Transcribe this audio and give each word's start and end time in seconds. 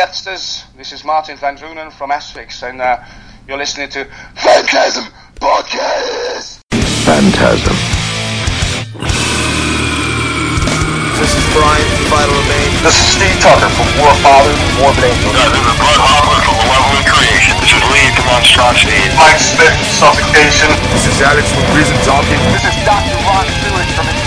Deathsters. 0.00 0.64
This 0.80 0.96
is 0.96 1.04
Martin 1.04 1.36
Van 1.36 1.60
Drunen 1.60 1.92
from 1.92 2.08
Asphyx, 2.08 2.64
and 2.64 2.80
uh, 2.80 3.04
you're 3.44 3.60
listening 3.60 3.92
to 3.92 4.08
Phantasm 4.32 5.04
Podcast. 5.36 6.64
Phantasm. 7.04 7.76
This 11.20 11.36
is 11.36 11.44
Brian 11.52 11.84
from 11.84 12.16
Vital 12.16 12.32
Remain. 12.32 12.80
This 12.80 12.96
is 12.96 13.12
Steve 13.12 13.44
Tucker 13.44 13.68
from 13.76 13.92
Warfather 14.00 14.48
and 14.48 14.72
Morbid 14.80 15.04
Angel. 15.04 15.36
This 15.36 15.68
is 15.68 15.76
Bud 15.76 16.00
Hopper 16.00 16.48
from 16.48 16.56
Malevolent 16.64 17.04
Creation. 17.04 17.52
This 17.60 17.76
is 17.76 17.84
Lee 17.92 18.08
from 18.16 18.24
Monstrosity. 18.32 19.04
Mike 19.20 19.36
Smith 19.36 19.68
from 19.68 20.16
Suffocation. 20.16 20.72
This 20.96 21.12
is 21.12 21.20
Alex 21.20 21.44
from 21.52 21.68
Prison 21.76 22.00
Talking. 22.08 22.40
This 22.56 22.64
is 22.64 22.76
Dr. 22.88 23.20
Ron 23.28 23.59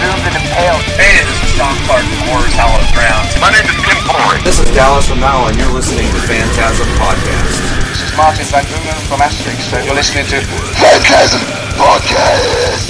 Stewart 0.04 0.20
and 0.28 0.36
Impaled. 0.36 0.84
Hey, 1.00 1.24
this 1.24 1.40
is 1.48 1.50
Sean 1.56 1.72
Clark 1.88 2.04
from 2.04 2.28
Horror's 2.28 2.52
Hallowed 2.60 2.92
Ground. 2.92 3.24
My 3.40 3.56
name 3.56 3.64
is 3.64 3.80
Kim 3.88 3.96
Corey. 4.04 4.36
This 4.44 4.60
is 4.60 4.68
Dallas 4.76 5.08
from 5.08 5.24
Nile, 5.24 5.48
and 5.48 5.56
you're 5.56 5.72
listening 5.72 6.12
to 6.12 6.20
Phantasm 6.28 6.88
Podcast. 7.00 7.56
This 7.88 8.04
is 8.04 8.12
Martin 8.20 8.44
Van 8.52 8.66
Drunen 8.68 9.00
from 9.08 9.24
Asphyx, 9.24 9.72
and 9.72 9.88
you're 9.88 9.96
listening 9.96 10.28
to 10.28 10.44
Phantasm 10.76 11.40
Podcast. 11.80 12.84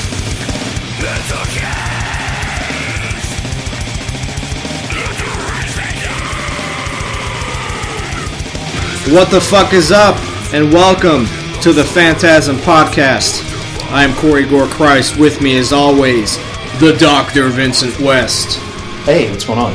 What 9.14 9.30
the 9.30 9.40
fuck 9.40 9.74
is 9.74 9.92
up? 9.92 10.18
And 10.52 10.74
welcome 10.74 11.26
to 11.62 11.74
the 11.74 11.84
Phantasm 11.84 12.56
Podcast. 12.58 13.46
I 13.92 14.04
am 14.04 14.16
Corey 14.16 14.48
Gore 14.48 14.66
Christ. 14.66 15.20
With 15.20 15.42
me, 15.42 15.60
as 15.60 15.72
always, 15.72 16.40
the 16.80 16.96
Doctor 17.00 17.48
Vincent 17.50 18.00
West. 18.00 18.58
Hey, 19.06 19.30
what's 19.30 19.46
going 19.46 19.60
on? 19.60 19.74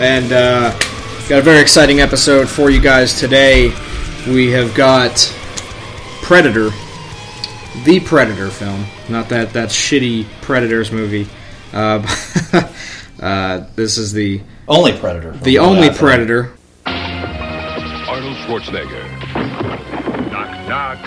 And 0.00 0.32
uh, 0.32 0.70
got 1.28 1.38
a 1.38 1.42
very 1.42 1.60
exciting 1.60 2.00
episode 2.00 2.48
for 2.48 2.70
you 2.70 2.80
guys 2.80 3.18
today. 3.18 3.68
We 4.26 4.50
have 4.50 4.74
got 4.74 5.16
Predator, 6.22 6.70
the 7.84 8.00
Predator 8.04 8.50
film, 8.50 8.84
not 9.08 9.28
that 9.28 9.52
that 9.52 9.68
shitty 9.70 10.26
Predators 10.42 10.92
movie. 10.92 11.28
Uh, 11.72 12.04
uh, 13.22 13.64
this 13.76 13.96
is 13.96 14.12
the 14.12 14.42
Only 14.66 14.92
Predator. 14.98 15.32
the 15.32 15.58
only 15.58 15.88
that, 15.88 15.96
Predator. 15.96 16.52
Arnold 16.86 18.36
Schwarzenegger. 18.38 19.04
Knock 20.30 20.68
knock. 20.68 20.98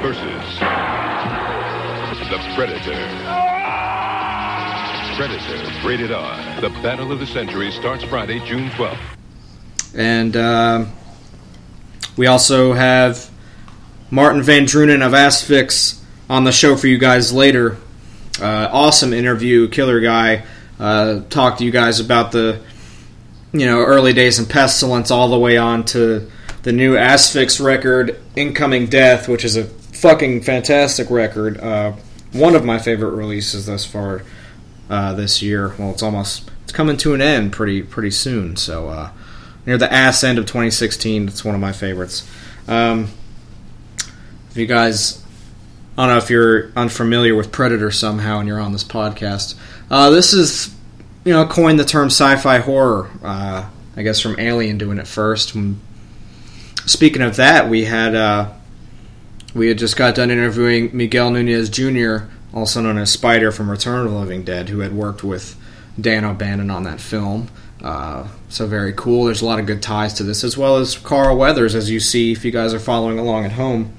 Versus 0.00 0.58
the 2.30 2.54
Predator. 2.54 3.49
Predator, 5.20 5.86
rated 5.86 6.12
R. 6.12 6.60
The 6.62 6.70
battle 6.80 7.12
of 7.12 7.20
the 7.20 7.26
century 7.26 7.70
starts 7.72 8.02
Friday, 8.04 8.40
June 8.46 8.70
12th. 8.70 8.98
And 9.94 10.34
uh, 10.34 10.86
we 12.16 12.26
also 12.26 12.72
have 12.72 13.30
Martin 14.10 14.42
Van 14.42 14.64
Drunen 14.64 15.06
of 15.06 15.12
Asphyx 15.12 16.02
on 16.30 16.44
the 16.44 16.52
show 16.52 16.74
for 16.74 16.86
you 16.86 16.96
guys 16.96 17.34
later. 17.34 17.76
Uh, 18.40 18.70
awesome 18.72 19.12
interview, 19.12 19.68
killer 19.68 20.00
guy. 20.00 20.46
Uh, 20.78 21.20
talk 21.28 21.58
to 21.58 21.66
you 21.66 21.70
guys 21.70 22.00
about 22.00 22.32
the 22.32 22.58
you 23.52 23.66
know 23.66 23.80
early 23.80 24.14
days 24.14 24.38
in 24.38 24.46
Pestilence 24.46 25.10
all 25.10 25.28
the 25.28 25.38
way 25.38 25.58
on 25.58 25.84
to 25.84 26.30
the 26.62 26.72
new 26.72 26.94
Asphyx 26.94 27.62
record, 27.62 28.18
Incoming 28.36 28.86
Death, 28.86 29.28
which 29.28 29.44
is 29.44 29.58
a 29.58 29.64
fucking 29.64 30.40
fantastic 30.40 31.10
record. 31.10 31.58
Uh, 31.58 31.92
one 32.32 32.54
of 32.54 32.64
my 32.64 32.78
favorite 32.78 33.10
releases 33.10 33.66
thus 33.66 33.84
far 33.84 34.22
uh, 34.90 35.14
this 35.14 35.40
year. 35.40 35.74
Well, 35.78 35.92
it's 35.92 36.02
almost 36.02 36.50
it's 36.64 36.72
coming 36.72 36.96
to 36.98 37.14
an 37.14 37.22
end 37.22 37.52
pretty 37.52 37.82
pretty 37.82 38.10
soon. 38.10 38.56
So 38.56 38.88
uh, 38.88 39.12
near 39.64 39.78
the 39.78 39.90
ass 39.90 40.22
end 40.22 40.38
of 40.38 40.44
2016, 40.44 41.28
it's 41.28 41.44
one 41.44 41.54
of 41.54 41.60
my 41.60 41.72
favorites. 41.72 42.28
Um, 42.68 43.08
if 44.50 44.56
you 44.56 44.66
guys, 44.66 45.24
I 45.96 46.06
don't 46.06 46.14
know 46.14 46.18
if 46.18 46.28
you're 46.28 46.72
unfamiliar 46.72 47.34
with 47.34 47.52
Predator 47.52 47.90
somehow 47.90 48.40
and 48.40 48.48
you're 48.48 48.60
on 48.60 48.72
this 48.72 48.84
podcast, 48.84 49.54
uh, 49.90 50.10
this 50.10 50.34
is 50.34 50.74
you 51.24 51.32
know 51.32 51.46
coined 51.46 51.78
the 51.78 51.84
term 51.84 52.06
sci-fi 52.06 52.58
horror. 52.58 53.08
Uh, 53.22 53.68
I 53.96 54.02
guess 54.02 54.20
from 54.20 54.38
Alien 54.38 54.78
doing 54.78 54.98
it 54.98 55.06
first. 55.06 55.56
Speaking 56.86 57.22
of 57.22 57.36
that, 57.36 57.68
we 57.68 57.84
had 57.84 58.14
uh, 58.14 58.52
we 59.54 59.68
had 59.68 59.78
just 59.78 59.96
got 59.96 60.14
done 60.14 60.30
interviewing 60.30 60.90
Miguel 60.92 61.30
Nunez 61.30 61.68
Jr., 61.68 62.26
also 62.52 62.80
known 62.80 62.98
as 62.98 63.10
Spider 63.10 63.52
from 63.52 63.70
Return 63.70 64.06
of 64.06 64.12
the 64.12 64.18
Living 64.18 64.44
Dead, 64.44 64.68
who 64.68 64.80
had 64.80 64.92
worked 64.92 65.22
with 65.22 65.56
Dan 66.00 66.24
O'Bannon 66.24 66.70
on 66.70 66.84
that 66.84 67.00
film. 67.00 67.48
Uh, 67.82 68.28
so 68.48 68.66
very 68.66 68.92
cool. 68.92 69.24
There's 69.24 69.42
a 69.42 69.46
lot 69.46 69.58
of 69.58 69.66
good 69.66 69.82
ties 69.82 70.14
to 70.14 70.22
this, 70.22 70.44
as 70.44 70.56
well 70.56 70.76
as 70.76 70.98
Carl 70.98 71.36
Weathers, 71.36 71.74
as 71.74 71.90
you 71.90 72.00
see 72.00 72.32
if 72.32 72.44
you 72.44 72.50
guys 72.50 72.74
are 72.74 72.78
following 72.78 73.18
along 73.18 73.44
at 73.44 73.52
home. 73.52 73.92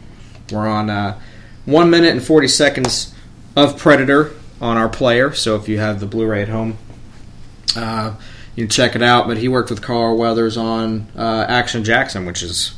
We're 0.51 0.67
on 0.67 0.90
uh, 0.90 1.19
one 1.66 1.90
minute 1.90 2.11
and 2.11 2.23
forty 2.23 2.47
seconds 2.47 3.16
of 3.56 3.78
Predator 3.78 4.34
on 4.59 4.78
our 4.78 4.90
player. 4.90 5.34
So 5.34 5.56
if 5.56 5.67
you 5.67 5.79
have 5.79 6.00
the 6.00 6.06
Blu-ray 6.06 6.44
at 6.44 6.50
home, 6.50 6.78
uh, 7.75 8.16
you 8.56 8.66
can 8.66 8.69
check 8.69 8.95
it 8.95 9.01
out. 9.01 9.28
But 9.28 9.38
he 9.38 9.47
worked 9.47 9.69
with 9.69 9.81
Carl 9.81 10.17
Weathers 10.17 10.57
on 10.57 11.07
uh, 11.17 11.45
Action 11.47 11.84
Jackson, 11.84 12.25
which 12.25 12.44
is 12.44 12.75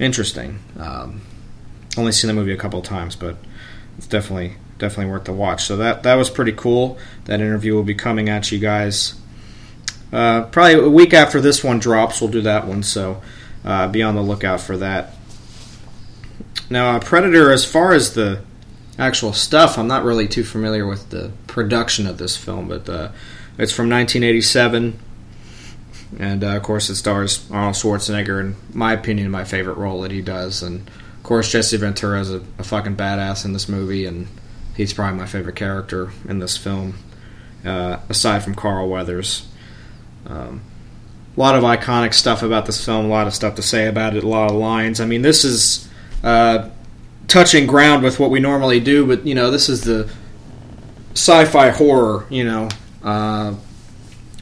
interesting. 0.00 0.58
Um, 0.78 1.20
only 1.96 2.10
seen 2.10 2.28
the 2.28 2.34
movie 2.34 2.52
a 2.52 2.56
couple 2.56 2.82
times, 2.82 3.14
but 3.14 3.36
it's 3.96 4.08
definitely 4.08 4.56
definitely 4.78 5.10
worth 5.12 5.24
the 5.24 5.32
watch. 5.32 5.64
So 5.64 5.76
that 5.76 6.02
that 6.02 6.14
was 6.14 6.30
pretty 6.30 6.52
cool. 6.52 6.98
That 7.24 7.40
interview 7.40 7.74
will 7.74 7.82
be 7.82 7.94
coming 7.94 8.28
at 8.28 8.50
you 8.52 8.58
guys 8.58 9.14
uh, 10.14 10.44
probably 10.44 10.74
a 10.74 10.88
week 10.88 11.12
after 11.12 11.40
this 11.40 11.64
one 11.64 11.80
drops. 11.80 12.20
We'll 12.20 12.30
do 12.30 12.42
that 12.42 12.68
one, 12.68 12.84
so 12.84 13.20
uh, 13.64 13.88
be 13.88 14.00
on 14.00 14.14
the 14.14 14.22
lookout 14.22 14.60
for 14.60 14.76
that. 14.76 15.12
Now, 16.70 16.96
uh, 16.96 17.00
Predator, 17.00 17.50
as 17.50 17.64
far 17.64 17.92
as 17.92 18.14
the 18.14 18.42
actual 18.96 19.32
stuff, 19.32 19.76
I'm 19.76 19.88
not 19.88 20.04
really 20.04 20.28
too 20.28 20.44
familiar 20.44 20.86
with 20.86 21.10
the 21.10 21.32
production 21.48 22.06
of 22.06 22.18
this 22.18 22.36
film, 22.36 22.68
but 22.68 22.88
uh, 22.88 23.10
it's 23.58 23.72
from 23.72 23.90
1987. 23.90 25.00
And 26.16 26.44
uh, 26.44 26.56
of 26.56 26.62
course, 26.62 26.88
it 26.90 26.94
stars 26.94 27.50
Arnold 27.50 27.74
Schwarzenegger, 27.74 28.38
in 28.38 28.56
my 28.72 28.92
opinion, 28.92 29.32
my 29.32 29.42
favorite 29.42 29.76
role 29.76 30.02
that 30.02 30.12
he 30.12 30.22
does. 30.22 30.62
And 30.62 30.88
of 30.88 31.22
course, 31.24 31.50
Jesse 31.50 31.76
Ventura 31.76 32.20
is 32.20 32.32
a, 32.32 32.40
a 32.60 32.62
fucking 32.62 32.94
badass 32.94 33.44
in 33.44 33.52
this 33.52 33.68
movie, 33.68 34.06
and 34.06 34.28
he's 34.76 34.92
probably 34.92 35.18
my 35.18 35.26
favorite 35.26 35.56
character 35.56 36.10
in 36.28 36.38
this 36.38 36.56
film, 36.56 36.94
uh, 37.64 37.98
aside 38.08 38.42
from 38.42 38.54
Carl 38.54 38.88
Weathers. 38.88 39.46
Um, 40.26 40.62
a 41.36 41.40
lot 41.40 41.54
of 41.54 41.64
iconic 41.64 42.14
stuff 42.14 42.42
about 42.42 42.66
this 42.66 42.84
film, 42.84 43.06
a 43.06 43.08
lot 43.08 43.26
of 43.26 43.34
stuff 43.34 43.56
to 43.56 43.62
say 43.62 43.86
about 43.86 44.16
it, 44.16 44.24
a 44.24 44.28
lot 44.28 44.50
of 44.50 44.56
lines. 44.56 45.00
I 45.00 45.06
mean, 45.06 45.22
this 45.22 45.44
is 45.44 45.88
uh, 46.22 46.70
touching 47.26 47.66
ground 47.66 48.02
with 48.02 48.20
what 48.20 48.30
we 48.30 48.40
normally 48.40 48.80
do, 48.80 49.06
but 49.06 49.26
you 49.26 49.34
know, 49.34 49.50
this 49.50 49.68
is 49.68 49.82
the 49.82 50.08
sci-fi 51.12 51.70
horror. 51.70 52.26
You 52.30 52.44
know, 52.44 52.68
uh, 53.02 53.54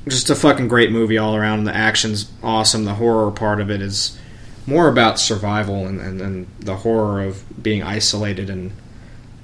just 0.06 0.30
a 0.30 0.34
fucking 0.34 0.68
great 0.68 0.90
movie 0.90 1.18
all 1.18 1.34
around. 1.34 1.64
The 1.64 1.74
action's 1.74 2.30
awesome. 2.42 2.84
The 2.84 2.94
horror 2.94 3.30
part 3.30 3.60
of 3.60 3.70
it 3.70 3.80
is 3.80 4.18
more 4.66 4.88
about 4.88 5.18
survival 5.18 5.86
and, 5.86 6.00
and, 6.00 6.20
and 6.20 6.46
the 6.60 6.76
horror 6.76 7.22
of 7.22 7.42
being 7.62 7.82
isolated 7.82 8.48
and 8.48 8.72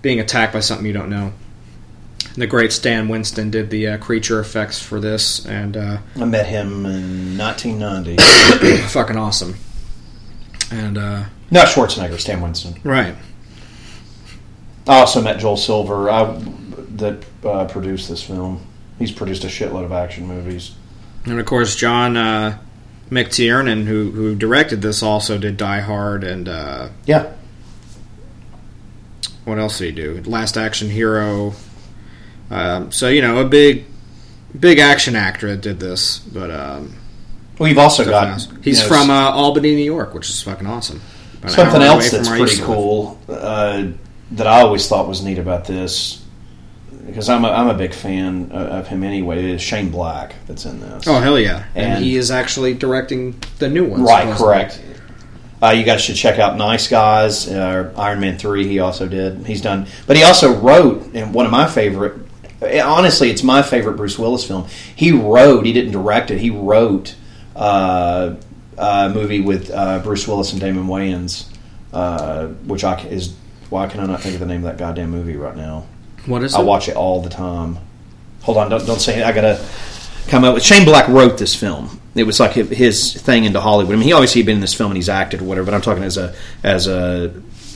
being 0.03 0.21
attacked 0.21 0.53
by 0.53 0.61
something 0.61 0.87
you 0.87 0.93
don't 0.93 1.11
know. 1.11 1.33
The 2.35 2.47
great 2.47 2.73
Stan 2.73 3.09
Winston 3.09 3.51
did 3.51 3.71
the 3.71 3.89
uh, 3.89 3.99
creature 3.99 4.39
effects 4.39 4.81
for 4.81 5.01
this, 5.01 5.45
and 5.47 5.77
uh, 5.77 5.99
I 6.17 6.25
met 6.25 6.47
him 6.47 6.87
in 6.87 7.37
1990. 7.37 8.17
fucking 8.89 9.17
awesome. 9.17 9.57
And 10.71 10.97
uh, 10.99 11.25
Not 11.51 11.67
Schwarzenegger, 11.69 12.19
Stan 12.21 12.41
Winston. 12.41 12.77
right, 12.85 13.17
I 14.87 15.01
also 15.01 15.21
met 15.21 15.39
Joel 15.41 15.57
Silver, 15.57 16.09
I, 16.11 16.41
that 16.97 17.25
uh, 17.45 17.65
produced 17.67 18.09
this 18.09 18.23
film. 18.23 18.65
He's 18.99 19.13
produced 19.13 19.45
a 19.45 19.49
shitload 19.49 19.85
of 19.85 19.93
action 19.93 20.27
movies. 20.27 20.75
and 21.25 21.39
of 21.39 21.47
course 21.47 21.75
John 21.77 22.17
uh, 22.17 22.59
McTiernan, 23.11 23.85
who 23.85 24.11
who 24.13 24.35
directed 24.35 24.83
this, 24.83 25.03
also 25.03 25.39
did 25.39 25.57
Die 25.57 25.81
Hard, 25.81 26.23
and 26.25 26.49
uh, 26.49 26.89
Yeah, 27.07 27.33
what 29.49 29.59
else 29.59 29.79
did 29.79 29.87
he 29.87 29.93
do? 29.93 30.23
Last 30.27 30.57
Action 30.57 30.91
Hero. 30.91 31.55
Um, 32.51 32.93
so 32.93 33.09
you 33.09 33.23
know, 33.23 33.41
a 33.41 33.45
big, 33.49 33.85
big 34.59 34.79
action 34.79 35.17
actor 35.17 35.49
that 35.49 35.61
did 35.61 35.81
this, 35.81 36.19
but 36.19 36.51
um, 36.51 36.95
we've 37.59 37.79
also 37.79 38.05
got. 38.05 38.27
Definitely. 38.27 38.63
He's 38.63 38.83
you 38.83 38.89
know, 38.89 38.97
from 38.97 39.11
uh, 39.11 39.31
Albany, 39.31 39.75
New 39.75 39.85
York, 39.85 40.15
which 40.15 40.29
is 40.29 40.43
fucking 40.43 40.67
awesome. 40.67 41.01
About 41.39 41.53
something 41.53 41.83
else 41.83 42.11
that's 42.11 42.29
where 42.29 42.37
I 42.37 42.41
used 42.41 42.57
pretty 42.57 42.67
cool 42.67 43.19
uh, 43.29 43.87
that 44.33 44.47
I 44.47 44.61
always 44.63 44.89
thought 44.89 45.07
was 45.07 45.23
neat 45.23 45.39
about 45.39 45.67
this 45.67 46.25
because 47.07 47.29
I'm 47.29 47.45
a, 47.45 47.51
I'm 47.51 47.69
a 47.69 47.75
big 47.75 47.95
fan 47.95 48.51
of, 48.51 48.67
of 48.67 48.89
him 48.89 49.03
anyway. 49.05 49.53
Is 49.53 49.63
Shane 49.63 49.91
Black 49.91 50.35
that's 50.47 50.65
in 50.67 50.81
this? 50.81 51.07
Oh 51.07 51.21
hell 51.21 51.39
yeah! 51.39 51.65
And, 51.75 51.95
And- 51.95 52.05
he 52.05 52.17
is 52.17 52.31
actually 52.31 52.75
directing 52.75 53.41
the 53.59 53.69
new 53.69 53.85
one. 53.85 54.03
Right, 54.03 54.23
supposedly. 54.23 54.47
correct. 54.47 54.83
Uh, 55.61 55.71
you 55.71 55.83
guys 55.85 56.01
should 56.01 56.15
check 56.15 56.39
out 56.39 56.57
Nice 56.57 56.87
Guys, 56.87 57.49
uh, 57.49 57.93
Iron 57.97 58.21
Man 58.21 58.39
three. 58.39 58.67
He 58.69 58.79
also 58.79 59.09
did. 59.09 59.45
He's 59.47 59.61
done, 59.61 59.87
but 60.07 60.17
he 60.17 60.23
also 60.23 60.55
wrote. 60.55 61.15
And 61.15 61.35
one 61.35 61.47
of 61.47 61.53
my 61.53 61.67
favorite, 61.67 62.21
eh, 62.63 62.81
honestly, 62.81 63.31
it's 63.31 63.43
my 63.43 63.63
favorite 63.63 63.97
Bruce 63.97 64.19
Willis 64.19 64.47
film. 64.47 64.67
He 64.95 65.11
wrote. 65.11 65.67
He 65.67 65.73
didn't 65.73 65.93
direct 65.93 66.31
it. 66.31 66.39
He 66.39 66.51
wrote 66.51 67.17
uh, 67.57 68.37
uh, 68.77 69.11
movie 69.13 69.41
with 69.41 69.71
uh, 69.71 69.99
Bruce 69.99 70.29
Willis 70.29 70.53
and 70.53 70.61
Damon 70.61 70.87
Wayans, 70.87 71.49
uh, 71.93 72.47
which 72.47 72.85
I 72.85 73.01
is 73.07 73.35
why 73.69 73.87
can 73.89 74.01
I 74.01 74.07
not 74.07 74.21
think 74.21 74.35
of 74.35 74.41
the 74.41 74.47
name 74.47 74.65
of 74.65 74.65
that 74.65 74.79
goddamn 74.79 75.11
movie 75.11 75.37
right 75.37 75.57
now? 75.57 75.87
What 76.27 76.45
is 76.45 76.55
it? 76.55 76.59
I 76.59 76.63
it? 76.63 76.67
watch 76.67 76.89
it 76.89 76.97
all 76.97 77.21
the 77.21 77.31
time. 77.31 77.79
Hold 78.43 78.59
on, 78.59 78.71
don't 78.71 78.87
don't 78.87 79.01
say 79.01 79.19
it. 79.21 79.25
I 79.25 79.33
gotta 79.33 79.57
come 80.29 80.45
up 80.45 80.55
with. 80.55 80.63
Shane 80.63 80.85
Black 80.85 81.09
wrote 81.09 81.39
this 81.39 81.55
film. 81.55 82.01
It 82.15 82.25
was 82.25 82.41
like 82.41 82.53
his 82.53 83.15
thing 83.15 83.45
into 83.45 83.61
Hollywood. 83.61 83.95
I 83.95 83.97
mean, 83.97 84.07
he 84.07 84.13
obviously 84.13 84.41
had 84.41 84.47
been 84.47 84.57
in 84.57 84.61
this 84.61 84.75
film 84.75 84.91
and 84.91 84.97
he's 84.97 85.09
acted 85.09 85.41
or 85.41 85.45
whatever. 85.45 85.67
But 85.67 85.75
I'm 85.75 85.83
talking 85.83 86.03
as 86.03 86.17
a 86.17 86.35
as 86.63 86.87
a 86.87 87.29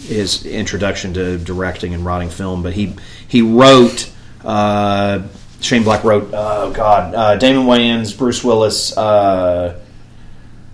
his 0.03 0.45
introduction 0.45 1.15
to 1.15 1.39
directing 1.39 1.95
and 1.95 2.05
writing 2.05 2.31
film. 2.31 2.63
But 2.63 2.75
he 2.75 2.95
he 3.29 3.43
wrote. 3.43 4.11
Uh, 4.45 5.23
Shane 5.61 5.85
Black 5.85 6.03
wrote. 6.03 6.31
Oh 6.33 6.73
God, 6.73 7.15
uh, 7.15 7.37
Damon 7.37 7.67
Wayans, 7.67 8.17
Bruce 8.17 8.43
Willis. 8.43 8.97
Uh, 8.97 9.81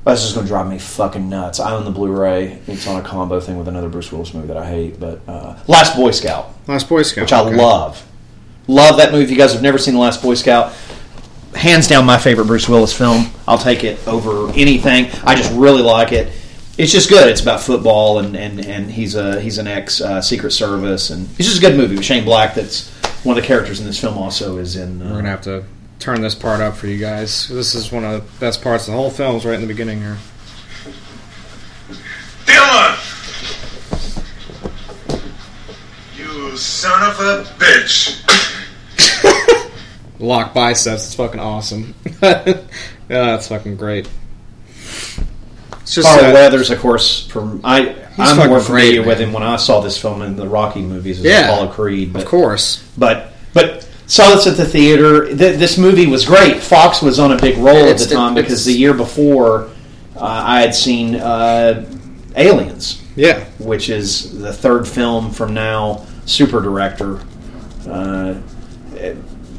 that's 0.04 0.22
just 0.22 0.34
going 0.34 0.46
to 0.46 0.50
drive 0.50 0.66
me 0.68 0.78
fucking 0.78 1.28
nuts. 1.28 1.60
I 1.60 1.72
own 1.72 1.84
the 1.84 1.90
Blu-ray. 1.90 2.62
It's 2.66 2.86
on 2.86 2.98
a 2.98 3.04
combo 3.04 3.40
thing 3.40 3.58
with 3.58 3.68
another 3.68 3.90
Bruce 3.90 4.10
Willis 4.10 4.32
movie 4.32 4.46
that 4.46 4.56
I 4.56 4.66
hate. 4.66 4.98
But 4.98 5.20
uh, 5.28 5.58
Last 5.66 5.96
Boy 5.96 6.12
Scout 6.12 6.54
Last 6.66 6.88
Boy 6.88 7.02
Scout, 7.02 7.24
which 7.24 7.32
I 7.32 7.40
okay. 7.40 7.56
love. 7.56 8.06
Love 8.66 8.96
that 8.98 9.12
movie. 9.12 9.24
If 9.24 9.30
you 9.30 9.36
guys 9.36 9.52
have 9.52 9.62
never 9.62 9.78
seen 9.78 9.94
The 9.94 10.00
Last 10.00 10.22
Boy 10.22 10.34
Scout, 10.34 10.72
hands 11.58 11.88
down 11.88 12.06
my 12.06 12.18
favorite 12.18 12.46
Bruce 12.46 12.68
Willis 12.68 12.92
film. 12.96 13.26
I'll 13.46 13.58
take 13.58 13.84
it 13.84 14.06
over 14.06 14.50
anything. 14.54 15.10
I 15.24 15.34
just 15.34 15.52
really 15.52 15.82
like 15.82 16.12
it. 16.12 16.32
It's 16.78 16.92
just 16.92 17.08
good. 17.08 17.28
It's 17.28 17.40
about 17.40 17.60
football, 17.60 18.20
and, 18.20 18.36
and, 18.36 18.64
and 18.64 18.90
he's 18.90 19.16
a 19.16 19.40
he's 19.40 19.58
an 19.58 19.66
ex 19.66 20.00
uh, 20.00 20.22
Secret 20.22 20.52
Service, 20.52 21.10
and 21.10 21.28
it's 21.38 21.48
just 21.48 21.58
a 21.58 21.60
good 21.60 21.76
movie 21.76 21.96
with 21.96 22.04
Shane 22.04 22.24
Black. 22.24 22.54
That's 22.54 22.88
one 23.24 23.36
of 23.36 23.42
the 23.42 23.46
characters 23.46 23.80
in 23.80 23.86
this 23.86 24.00
film. 24.00 24.16
Also, 24.16 24.58
is 24.58 24.76
in. 24.76 25.02
Uh, 25.02 25.06
We're 25.06 25.16
gonna 25.16 25.30
have 25.30 25.42
to 25.42 25.64
turn 25.98 26.20
this 26.20 26.36
part 26.36 26.60
up 26.60 26.76
for 26.76 26.86
you 26.86 26.98
guys. 26.98 27.48
This 27.48 27.74
is 27.74 27.90
one 27.90 28.04
of 28.04 28.12
the 28.12 28.38
best 28.38 28.62
parts 28.62 28.86
of 28.86 28.92
the 28.92 28.98
whole 28.98 29.10
film. 29.10 29.34
Is 29.36 29.44
right 29.44 29.56
in 29.56 29.60
the 29.60 29.66
beginning 29.66 29.98
here. 29.98 30.18
Dylan! 32.46 32.94
You 36.16 36.56
son 36.56 37.10
of 37.10 37.18
a 37.18 37.42
bitch! 37.58 38.37
Lock 40.18 40.52
biceps. 40.54 41.06
It's 41.06 41.14
fucking 41.14 41.40
awesome. 41.40 41.94
yeah, 42.22 42.42
that's 43.08 43.48
fucking 43.48 43.76
great. 43.76 44.08
It's 45.82 45.94
just 45.94 46.06
Carl 46.08 46.24
uh, 46.26 46.32
Weathers, 46.34 46.70
of 46.70 46.80
course, 46.80 47.26
from 47.28 47.60
I 47.64 47.94
I'm 48.18 48.36
more 48.36 48.58
great, 48.60 48.64
familiar 48.64 49.02
with 49.06 49.20
him 49.20 49.32
when 49.32 49.42
I 49.42 49.56
saw 49.56 49.80
this 49.80 50.00
film 50.00 50.22
in 50.22 50.36
the 50.36 50.46
Rocky 50.48 50.82
movies 50.82 51.18
as 51.20 51.24
Yeah. 51.24 51.44
Apollo 51.52 51.72
Creed. 51.72 52.12
But 52.12 52.22
of 52.22 52.28
course. 52.28 52.82
but 52.98 53.32
but 53.54 53.88
saw 54.06 54.34
this 54.34 54.46
at 54.46 54.56
the 54.56 54.66
theater. 54.66 55.26
Th- 55.26 55.58
this 55.58 55.78
movie 55.78 56.06
was 56.06 56.24
great. 56.24 56.60
Fox 56.62 57.00
was 57.00 57.18
on 57.18 57.32
a 57.32 57.36
big 57.40 57.56
roll 57.58 57.88
at 57.88 57.98
the 57.98 58.06
time 58.06 58.36
it- 58.36 58.42
because 58.42 58.64
the 58.64 58.72
year 58.72 58.92
before 58.94 59.70
uh, 60.16 60.20
I 60.24 60.60
had 60.60 60.74
seen 60.74 61.14
uh, 61.14 61.86
Aliens, 62.36 63.02
Yeah. 63.16 63.44
which 63.58 63.88
is 63.88 64.38
the 64.40 64.52
third 64.52 64.86
film 64.86 65.30
from 65.30 65.54
now 65.54 66.04
super 66.26 66.60
director. 66.60 67.20
Uh, 67.88 68.34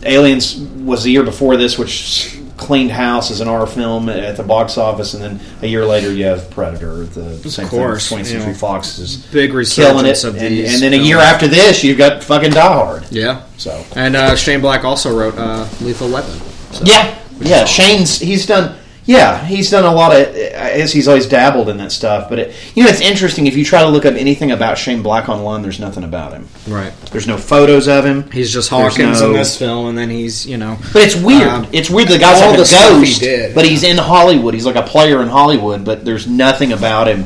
Aliens 0.04 0.56
was 0.58 1.04
the 1.04 1.12
year 1.12 1.24
before 1.24 1.58
this, 1.58 1.78
which 1.78 2.40
cleaned 2.60 2.92
house 2.92 3.32
as 3.32 3.40
an 3.40 3.48
R 3.48 3.66
film 3.66 4.10
at 4.10 4.38
the 4.38 4.44
box 4.44 4.78
office, 4.78 5.14
and 5.14 5.24
then 5.24 5.40
a 5.62 5.68
year 5.68 5.86
later 5.86 6.12
you 6.12 6.26
have 6.26 6.50
Predator. 6.52 7.06
The 7.06 7.50
same 7.50 7.68
course, 7.68 8.10
thing. 8.10 8.20
20th 8.20 8.26
Century 8.26 8.48
know, 8.48 8.54
Fox 8.54 9.00
is 9.00 9.18
Big 9.28 9.50
killing 9.50 9.58
resurgence 9.58 10.24
it, 10.24 10.28
of 10.28 10.36
and, 10.38 10.54
and 10.54 10.82
then 10.82 10.94
a 10.94 10.98
year 10.98 11.18
after 11.18 11.48
this, 11.48 11.84
you've 11.84 11.98
got 11.98 12.24
fucking 12.24 12.52
Die 12.52 12.74
Hard. 12.74 13.06
Yeah. 13.12 13.44
So 13.58 13.84
And 13.96 14.16
uh, 14.16 14.36
Shane 14.36 14.62
Black 14.62 14.84
also 14.84 15.18
wrote 15.18 15.36
uh, 15.38 15.68
Lethal 15.82 16.10
Weapon. 16.12 16.40
So. 16.72 16.84
Yeah, 16.86 17.18
yeah. 17.40 17.66
Shane's 17.66 18.20
he's 18.20 18.46
done. 18.46 18.78
Yeah, 19.10 19.44
he's 19.44 19.72
done 19.72 19.86
a 19.86 19.92
lot 19.92 20.12
of. 20.16 20.28
I 20.28 20.78
guess 20.78 20.92
he's 20.92 21.08
always 21.08 21.26
dabbled 21.26 21.68
in 21.68 21.78
that 21.78 21.92
stuff. 21.92 22.30
But 22.30 22.38
it, 22.38 22.56
you 22.76 22.84
know, 22.84 22.90
it's 22.92 23.02
interesting 23.02 23.48
if 23.48 23.58
you 23.58 23.66
try 23.66 23.82
to 23.82 23.90
look 23.90 24.06
up 24.06 24.14
anything 24.14 24.52
about 24.52 24.78
Shane 24.78 25.02
Black 25.02 25.28
online. 25.28 25.64
There's 25.64 25.80
nothing 25.80 26.04
about 26.04 26.32
him. 26.32 26.48
Right. 26.68 26.94
There's 27.12 27.26
no 27.26 27.36
photos 27.36 27.88
of 27.88 28.06
him. 28.06 28.30
He's 28.30 28.54
just 28.54 28.70
Hawkins 28.70 29.20
no- 29.20 29.30
in 29.30 29.34
this 29.34 29.58
film, 29.58 29.88
and 29.88 29.98
then 29.98 30.12
he's 30.12 30.46
you 30.46 30.58
know. 30.58 30.78
But 30.94 31.02
it's 31.02 31.16
weird. 31.16 31.48
Um, 31.48 31.68
it's 31.74 31.90
weird. 31.90 32.10
The 32.10 32.20
guy's 32.20 32.40
all 32.40 32.50
like 32.52 32.58
the 32.60 32.76
a 32.76 33.00
he 33.00 33.00
ghost, 33.00 33.22
did. 33.22 33.56
but 33.56 33.66
he's 33.66 33.82
in 33.82 33.98
Hollywood. 33.98 34.54
He's 34.54 34.68
like 34.68 34.76
a 34.76 34.84
player 34.84 35.24
in 35.24 35.28
Hollywood, 35.28 35.84
but 35.84 36.06
there's 36.06 36.28
nothing 36.28 36.72
about 36.72 37.08
him 37.08 37.26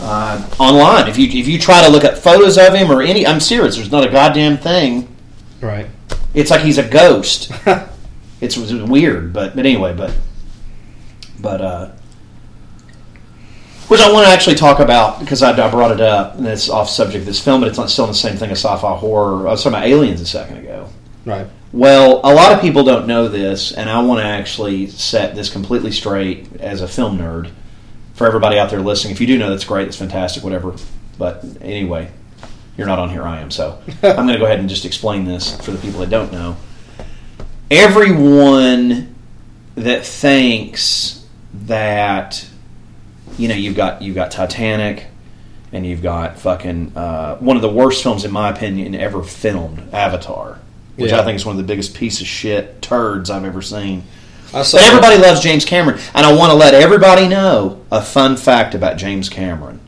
uh, 0.00 0.48
online. 0.58 1.06
If 1.08 1.18
you 1.18 1.26
if 1.38 1.46
you 1.46 1.58
try 1.58 1.84
to 1.84 1.90
look 1.92 2.04
up 2.04 2.16
photos 2.16 2.56
of 2.56 2.72
him 2.72 2.90
or 2.90 3.02
any, 3.02 3.26
I'm 3.26 3.40
serious. 3.40 3.76
There's 3.76 3.92
not 3.92 4.08
a 4.08 4.10
goddamn 4.10 4.56
thing. 4.56 5.14
Right. 5.60 5.86
It's 6.32 6.50
like 6.50 6.62
he's 6.62 6.78
a 6.78 6.88
ghost. 6.88 7.52
it's, 8.40 8.56
it's 8.56 8.72
weird, 8.72 9.34
but 9.34 9.54
but 9.54 9.66
anyway, 9.66 9.94
but 9.94 10.16
but 11.40 11.60
uh, 11.60 11.90
which 13.88 14.00
I 14.00 14.10
want 14.10 14.26
to 14.26 14.32
actually 14.32 14.56
talk 14.56 14.80
about 14.80 15.20
because 15.20 15.42
I, 15.42 15.50
I 15.50 15.70
brought 15.70 15.92
it 15.92 16.00
up 16.00 16.36
and 16.36 16.46
it's 16.46 16.68
off 16.68 16.88
subject 16.88 17.20
of 17.20 17.26
this 17.26 17.40
film, 17.42 17.60
but 17.60 17.68
it's 17.68 17.78
not 17.78 17.90
still 17.90 18.06
the 18.06 18.14
same 18.14 18.36
thing 18.36 18.50
as 18.50 18.58
sci-fi 18.58 18.96
horror. 18.96 19.46
I 19.46 19.52
was 19.52 19.62
talking 19.62 19.76
about 19.76 19.86
aliens 19.86 20.20
a 20.20 20.26
second 20.26 20.58
ago. 20.58 20.88
Right. 21.24 21.46
Well, 21.72 22.20
a 22.22 22.32
lot 22.32 22.52
of 22.52 22.60
people 22.60 22.84
don't 22.84 23.06
know 23.06 23.28
this, 23.28 23.72
and 23.72 23.90
I 23.90 24.00
want 24.02 24.20
to 24.20 24.24
actually 24.24 24.86
set 24.86 25.34
this 25.34 25.50
completely 25.50 25.90
straight 25.90 26.48
as 26.60 26.80
a 26.80 26.88
film 26.88 27.18
nerd 27.18 27.50
for 28.14 28.26
everybody 28.26 28.58
out 28.58 28.70
there 28.70 28.80
listening. 28.80 29.12
If 29.12 29.20
you 29.20 29.26
do 29.26 29.38
know, 29.38 29.50
that's 29.50 29.64
great. 29.64 29.84
That's 29.84 29.96
fantastic. 29.96 30.44
Whatever. 30.44 30.76
But 31.18 31.44
anyway, 31.60 32.10
you're 32.76 32.86
not 32.86 32.98
on 32.98 33.10
here. 33.10 33.24
I 33.24 33.40
am. 33.40 33.50
So 33.50 33.80
I'm 34.02 34.26
going 34.26 34.28
to 34.28 34.38
go 34.38 34.44
ahead 34.46 34.60
and 34.60 34.68
just 34.68 34.84
explain 34.84 35.24
this 35.24 35.60
for 35.60 35.72
the 35.72 35.78
people 35.78 36.00
that 36.00 36.10
don't 36.10 36.32
know. 36.32 36.56
Everyone 37.70 39.14
that 39.74 40.06
thinks 40.06 41.23
that 41.66 42.46
you 43.38 43.48
know 43.48 43.54
you've 43.54 43.76
got 43.76 44.02
you've 44.02 44.14
got 44.14 44.30
Titanic 44.30 45.06
and 45.72 45.84
you've 45.86 46.02
got 46.02 46.38
fucking 46.38 46.92
uh, 46.96 47.36
one 47.38 47.56
of 47.56 47.62
the 47.62 47.68
worst 47.68 48.02
films 48.02 48.24
in 48.24 48.30
my 48.30 48.48
opinion 48.50 48.94
ever 48.94 49.22
filmed, 49.22 49.92
Avatar, 49.92 50.58
which 50.96 51.10
Yeah. 51.10 51.20
I 51.20 51.24
think 51.24 51.36
is 51.36 51.44
one 51.46 51.56
of 51.58 51.66
the 51.66 51.66
biggest 51.66 51.94
piece 51.94 52.20
of 52.20 52.26
shit 52.26 52.80
turds 52.80 53.28
I've 53.30 53.44
ever 53.44 53.60
seen. 53.62 54.04
But 54.52 54.82
everybody 54.82 55.18
loves 55.18 55.40
James 55.40 55.64
Cameron, 55.64 55.98
and 56.14 56.24
I 56.24 56.32
want 56.32 56.52
to 56.52 56.56
let 56.56 56.74
everybody 56.74 57.26
know 57.26 57.80
a 57.90 58.00
fun 58.00 58.36
fact 58.36 58.74
about 58.76 58.96
James 58.98 59.28
Cameron. 59.28 59.80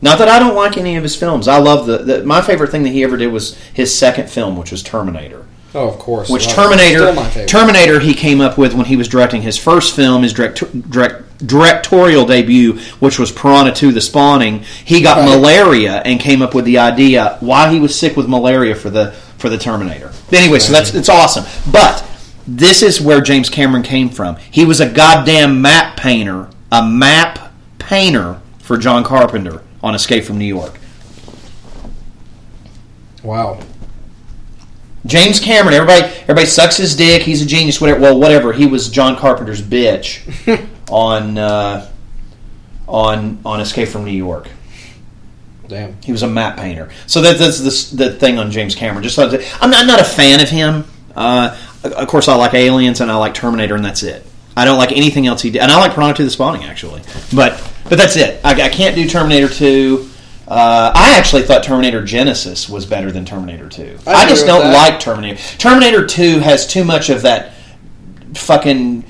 Not 0.00 0.18
that 0.18 0.28
I 0.28 0.38
don't 0.38 0.54
like 0.54 0.76
any 0.76 0.94
of 0.96 1.02
his 1.02 1.16
films. 1.16 1.48
I 1.48 1.58
love 1.58 1.86
the, 1.86 1.98
the 1.98 2.24
my 2.24 2.40
favorite 2.40 2.70
thing 2.70 2.84
that 2.84 2.90
he 2.90 3.02
ever 3.02 3.16
did 3.16 3.32
was 3.32 3.56
his 3.74 3.96
second 3.96 4.30
film, 4.30 4.56
which 4.56 4.70
was 4.70 4.82
Terminator. 4.84 5.44
Oh, 5.74 5.88
of 5.88 5.98
course. 5.98 6.28
Which 6.28 6.46
it. 6.48 6.50
Terminator. 6.50 7.46
Terminator 7.46 8.00
he 8.00 8.12
came 8.14 8.40
up 8.40 8.58
with 8.58 8.74
when 8.74 8.86
he 8.86 8.96
was 8.96 9.06
directing 9.08 9.42
his 9.42 9.56
first 9.56 9.94
film, 9.94 10.22
his 10.24 10.32
direct, 10.32 10.90
direct, 10.90 11.46
directorial 11.46 12.26
debut, 12.26 12.78
which 12.98 13.18
was 13.20 13.30
Piranha 13.30 13.72
2: 13.72 13.92
The 13.92 14.00
Spawning. 14.00 14.64
He 14.84 15.00
got 15.00 15.18
Right. 15.18 15.38
malaria 15.38 16.02
and 16.04 16.18
came 16.18 16.42
up 16.42 16.54
with 16.54 16.64
the 16.64 16.78
idea 16.78 17.36
why 17.40 17.72
he 17.72 17.78
was 17.78 17.96
sick 17.96 18.16
with 18.16 18.28
malaria 18.28 18.74
for 18.74 18.90
the 18.90 19.12
for 19.38 19.48
the 19.48 19.58
Terminator. 19.58 20.10
Anyway, 20.32 20.58
so 20.58 20.72
that's 20.72 20.92
it's 20.92 21.08
awesome. 21.08 21.44
But 21.70 22.04
this 22.48 22.82
is 22.82 23.00
where 23.00 23.20
James 23.20 23.48
Cameron 23.48 23.84
came 23.84 24.08
from. 24.08 24.36
He 24.50 24.64
was 24.64 24.80
a 24.80 24.88
goddamn 24.88 25.62
map 25.62 25.96
painter, 25.96 26.48
a 26.72 26.84
map 26.84 27.52
painter 27.78 28.40
for 28.58 28.76
John 28.76 29.04
Carpenter 29.04 29.62
on 29.84 29.94
Escape 29.94 30.24
from 30.24 30.38
New 30.38 30.44
York. 30.46 30.78
Wow. 33.22 33.60
James 35.06 35.40
Cameron, 35.40 35.74
everybody, 35.74 36.04
everybody 36.22 36.46
sucks 36.46 36.76
his 36.76 36.94
dick. 36.94 37.22
He's 37.22 37.42
a 37.42 37.46
genius. 37.46 37.80
Whatever. 37.80 38.00
Well, 38.00 38.20
whatever. 38.20 38.52
He 38.52 38.66
was 38.66 38.88
John 38.88 39.16
Carpenter's 39.16 39.62
bitch 39.62 40.68
on 40.90 41.38
uh, 41.38 41.90
on 42.86 43.38
on 43.44 43.60
Escape 43.60 43.88
from 43.88 44.04
New 44.04 44.10
York. 44.10 44.48
Damn. 45.70 45.96
He 46.02 46.12
was 46.12 46.22
a 46.22 46.26
map 46.26 46.58
painter. 46.58 46.90
So 47.06 47.22
that, 47.22 47.38
that's 47.38 47.90
the, 47.92 47.96
the 47.96 48.12
thing 48.12 48.38
on 48.38 48.50
James 48.50 48.74
Cameron. 48.74 49.04
Just 49.04 49.18
I'm 49.18 49.30
not, 49.30 49.80
I'm 49.80 49.86
not 49.86 50.00
a 50.00 50.04
fan 50.04 50.40
of 50.40 50.50
him. 50.50 50.84
Uh, 51.14 51.56
of 51.84 52.08
course, 52.08 52.28
I 52.28 52.34
like 52.34 52.54
Aliens 52.54 53.00
and 53.00 53.10
I 53.10 53.14
like 53.14 53.34
Terminator, 53.34 53.76
and 53.76 53.84
that's 53.84 54.02
it. 54.02 54.26
I 54.56 54.64
don't 54.64 54.78
like 54.78 54.92
anything 54.92 55.28
else 55.28 55.42
he 55.42 55.50
did, 55.50 55.62
and 55.62 55.70
I 55.70 55.78
like 55.78 55.94
Piranha 55.94 56.14
2: 56.14 56.24
The 56.24 56.30
Spawning 56.30 56.64
actually. 56.64 57.02
But 57.34 57.62
but 57.88 57.96
that's 57.96 58.16
it. 58.16 58.44
I, 58.44 58.60
I 58.62 58.68
can't 58.68 58.96
do 58.96 59.08
Terminator 59.08 59.48
2. 59.48 60.09
Uh, 60.50 60.90
I 60.96 61.16
actually 61.16 61.42
thought 61.42 61.62
Terminator 61.62 62.02
Genisys 62.02 62.68
was 62.68 62.84
better 62.84 63.12
than 63.12 63.24
Terminator 63.24 63.68
2. 63.68 63.98
I 64.04 64.24
I, 64.24 64.28
just 64.28 64.46
don't 64.46 64.62
that. 64.62 64.90
like 64.90 64.98
Terminator. 64.98 65.40
Terminator 65.58 66.04
2 66.04 66.40
has 66.40 66.66
too 66.66 66.82
much 66.82 67.08
of 67.08 67.22
that 67.22 67.52
fucking 68.34 69.04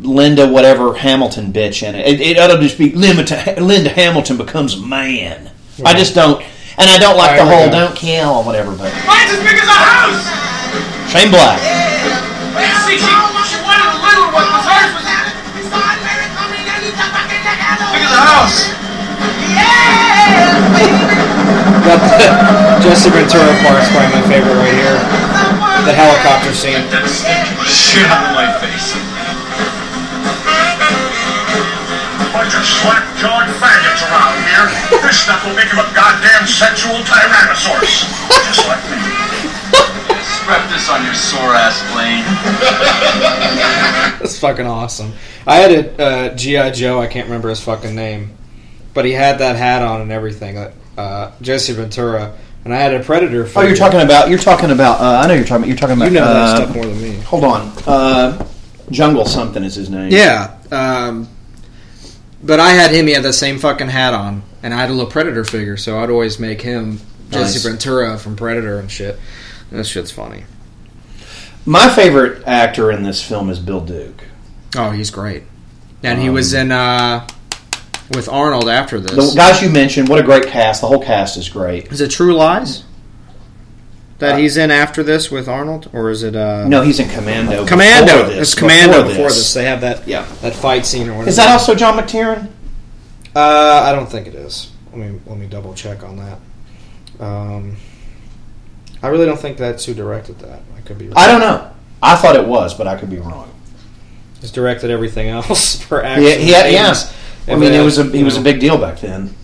Linda 0.00 0.48
whatever 0.48 0.94
Hamilton 0.94 1.52
bitch 1.52 1.86
in 1.86 1.94
it. 1.94 2.06
It, 2.06 2.20
it 2.22 2.38
ought 2.38 2.56
to 2.56 2.58
just 2.62 2.78
be 2.78 2.92
Linda, 2.92 3.22
Linda 3.60 3.90
Hamilton 3.90 4.38
becomes 4.38 4.74
a 4.74 4.80
man. 4.80 5.50
I 5.84 5.92
just 5.92 6.14
don't, 6.14 6.40
and 6.78 6.88
I 6.88 6.96
don't 6.98 7.18
like 7.18 7.32
I 7.32 7.44
the 7.44 7.44
whole 7.44 7.64
with 7.64 7.72
don't 7.72 7.94
kill 7.94 8.40
or 8.40 8.44
whatever. 8.44 8.70
But 8.70 8.88
Mine's 9.04 9.30
as 9.30 9.44
big 9.44 9.60
as 9.60 9.68
a 9.68 9.76
house! 9.76 10.24
Shane 11.12 11.30
Black, 11.30 11.60
See, 12.88 12.96
she, 12.96 13.04
she 13.04 13.60
wanted 13.60 13.92
a 13.92 14.00
little 14.00 14.32
one, 14.32 14.48
but 14.48 14.64
hers 14.64 14.88
was 14.96 15.04
big 17.92 18.02
as 18.02 18.10
a 18.10 18.24
house. 18.24 20.07
Got 21.88 22.04
the 22.04 22.20
Jesse 22.84 23.08
Ventura 23.08 23.48
part's 23.64 23.88
probably 23.88 24.20
my 24.20 24.24
favorite 24.28 24.60
right 24.60 24.76
here. 24.76 25.00
The 25.88 25.96
helicopter 25.96 26.52
scene. 26.52 26.84
That 26.92 27.08
stinking 27.08 27.64
shit 27.64 28.04
out 28.12 28.28
of 28.28 28.36
my 28.36 28.44
face. 28.60 28.92
bunch 32.28 32.52
of 32.52 32.60
slack-jawed 32.60 33.48
faggots 33.56 34.04
around 34.04 34.36
here. 34.44 34.68
This 35.00 35.16
stuff 35.16 35.40
will 35.48 35.56
make 35.56 35.72
him 35.72 35.80
a 35.80 35.88
goddamn 35.96 36.44
sexual 36.44 37.00
tyrannosaurus. 37.08 38.04
Just 38.52 38.68
like 38.68 38.84
me. 38.92 39.00
Strap 40.44 40.68
this 40.68 40.92
on 40.92 41.00
your 41.08 41.16
sore 41.16 41.56
ass, 41.56 41.80
Blaine. 41.96 42.20
That's 44.20 44.38
fucking 44.38 44.66
awesome. 44.66 45.14
I 45.46 45.56
had 45.56 45.72
a 45.72 46.02
uh, 46.02 46.34
GI 46.36 46.72
Joe. 46.72 47.00
I 47.00 47.06
can't 47.06 47.26
remember 47.26 47.48
his 47.48 47.60
fucking 47.60 47.94
name, 47.94 48.36
but 48.92 49.06
he 49.06 49.12
had 49.12 49.38
that 49.38 49.56
hat 49.56 49.80
on 49.80 50.02
and 50.02 50.12
everything. 50.12 50.58
Uh, 50.98 51.30
Jesse 51.40 51.72
Ventura, 51.74 52.36
and 52.64 52.74
I 52.74 52.78
had 52.78 52.92
a 52.92 53.04
Predator. 53.04 53.42
Oh, 53.42 53.46
Figure. 53.46 53.68
you're 53.68 53.76
talking 53.76 54.00
about 54.00 54.28
you're 54.28 54.38
talking 54.38 54.70
about. 54.72 55.00
Uh, 55.00 55.20
I 55.22 55.28
know 55.28 55.34
you're 55.34 55.44
talking 55.44 55.62
about. 55.62 55.68
You're 55.68 55.76
talking 55.76 55.96
about. 55.96 56.04
You 56.06 56.18
know 56.18 56.24
that 56.24 56.36
uh, 56.36 56.56
stuff 56.56 56.74
more 56.74 56.86
than 56.86 57.00
me. 57.00 57.14
Hold 57.20 57.44
on. 57.44 57.72
Uh, 57.86 58.48
Jungle 58.90 59.24
something 59.24 59.62
is 59.62 59.76
his 59.76 59.90
name. 59.90 60.10
Yeah, 60.10 60.58
um, 60.72 61.28
but 62.42 62.58
I 62.58 62.70
had 62.70 62.90
him. 62.90 63.06
He 63.06 63.12
had 63.12 63.22
the 63.22 63.32
same 63.32 63.58
fucking 63.58 63.88
hat 63.88 64.12
on, 64.12 64.42
and 64.62 64.74
I 64.74 64.78
had 64.78 64.90
a 64.90 64.92
little 64.92 65.10
Predator 65.10 65.44
figure, 65.44 65.76
so 65.76 65.98
I'd 66.00 66.10
always 66.10 66.40
make 66.40 66.62
him 66.62 66.98
Nice. 67.30 67.54
Jesse 67.54 67.68
Ventura 67.68 68.18
from 68.18 68.34
Predator 68.34 68.78
and 68.78 68.90
shit. 68.90 69.20
That 69.70 69.84
shit's 69.84 70.10
funny. 70.10 70.44
My 71.64 71.88
favorite 71.90 72.42
actor 72.46 72.90
in 72.90 73.02
this 73.02 73.22
film 73.22 73.50
is 73.50 73.60
Bill 73.60 73.82
Duke. 73.82 74.24
Oh, 74.76 74.90
he's 74.90 75.10
great, 75.10 75.44
and 76.02 76.20
he 76.20 76.30
was 76.30 76.54
in 76.54 76.72
uh, 76.72 77.26
with 78.14 78.28
Arnold 78.28 78.68
after 78.68 78.98
this. 79.00 79.32
The 79.32 79.36
guys 79.36 79.62
you 79.62 79.68
mentioned, 79.70 80.08
what 80.08 80.18
a 80.18 80.22
great 80.22 80.46
cast. 80.46 80.80
The 80.80 80.86
whole 80.86 81.02
cast 81.02 81.36
is 81.36 81.48
great. 81.48 81.92
Is 81.92 82.00
it 82.00 82.10
True 82.10 82.34
Lies 82.34 82.84
that 84.18 84.38
he's 84.38 84.56
in 84.56 84.70
after 84.70 85.02
this 85.02 85.30
with 85.30 85.48
Arnold, 85.48 85.88
or 85.92 86.10
is 86.10 86.22
it 86.22 86.34
uh, 86.34 86.66
No, 86.66 86.82
he's 86.82 86.98
in 87.00 87.08
Commando. 87.08 87.64
Commando? 87.66 88.14
before 88.22 88.28
this, 88.30 88.52
it's 88.52 88.54
Commando 88.58 89.02
before 89.02 89.08
before 89.08 89.28
this. 89.28 89.54
They 89.54 89.64
have 89.64 89.80
that 89.82 90.06
Yeah. 90.08 90.26
that 90.42 90.54
fight 90.54 90.86
scene 90.86 91.06
or 91.08 91.12
whatever. 91.12 91.28
Is 91.28 91.36
that 91.36 91.50
also 91.50 91.74
John 91.74 91.96
McTiernan? 91.96 92.48
Uh, 93.36 93.82
I 93.84 93.92
don't 93.92 94.10
think 94.10 94.26
it 94.26 94.34
is. 94.34 94.70
Let 94.92 94.98
me 94.98 95.20
let 95.26 95.38
me 95.38 95.46
double 95.46 95.74
check 95.74 96.02
on 96.02 96.16
that. 96.16 97.24
Um, 97.24 97.76
I 99.02 99.08
really 99.08 99.26
don't 99.26 99.38
think 99.38 99.56
that's 99.58 99.84
who 99.84 99.94
directed 99.94 100.38
that. 100.40 100.60
I 100.76 100.80
could 100.80 100.98
be. 100.98 101.06
Wrong. 101.08 101.14
I 101.16 101.26
don't 101.28 101.40
know. 101.40 101.70
I 102.02 102.16
thought 102.16 102.36
it 102.36 102.46
was, 102.46 102.74
but 102.74 102.86
I 102.88 102.96
could 102.96 103.10
be 103.10 103.18
wrong. 103.18 103.52
He's 104.40 104.50
directed 104.50 104.90
everything 104.90 105.28
else 105.30 105.80
for 105.80 106.02
action. 106.04 106.24
Yeah, 106.24 106.34
he 106.36 106.50
had, 106.52 106.72
yeah. 106.72 106.86
games. 106.86 107.12
I 107.50 107.56
mean, 107.56 107.72
it 107.72 107.82
was 107.84 107.98
a 107.98 108.04
he 108.04 108.18
you 108.18 108.24
was 108.24 108.36
a 108.36 108.40
big 108.42 108.60
deal 108.60 108.78
back 108.78 108.98
then. 109.00 109.34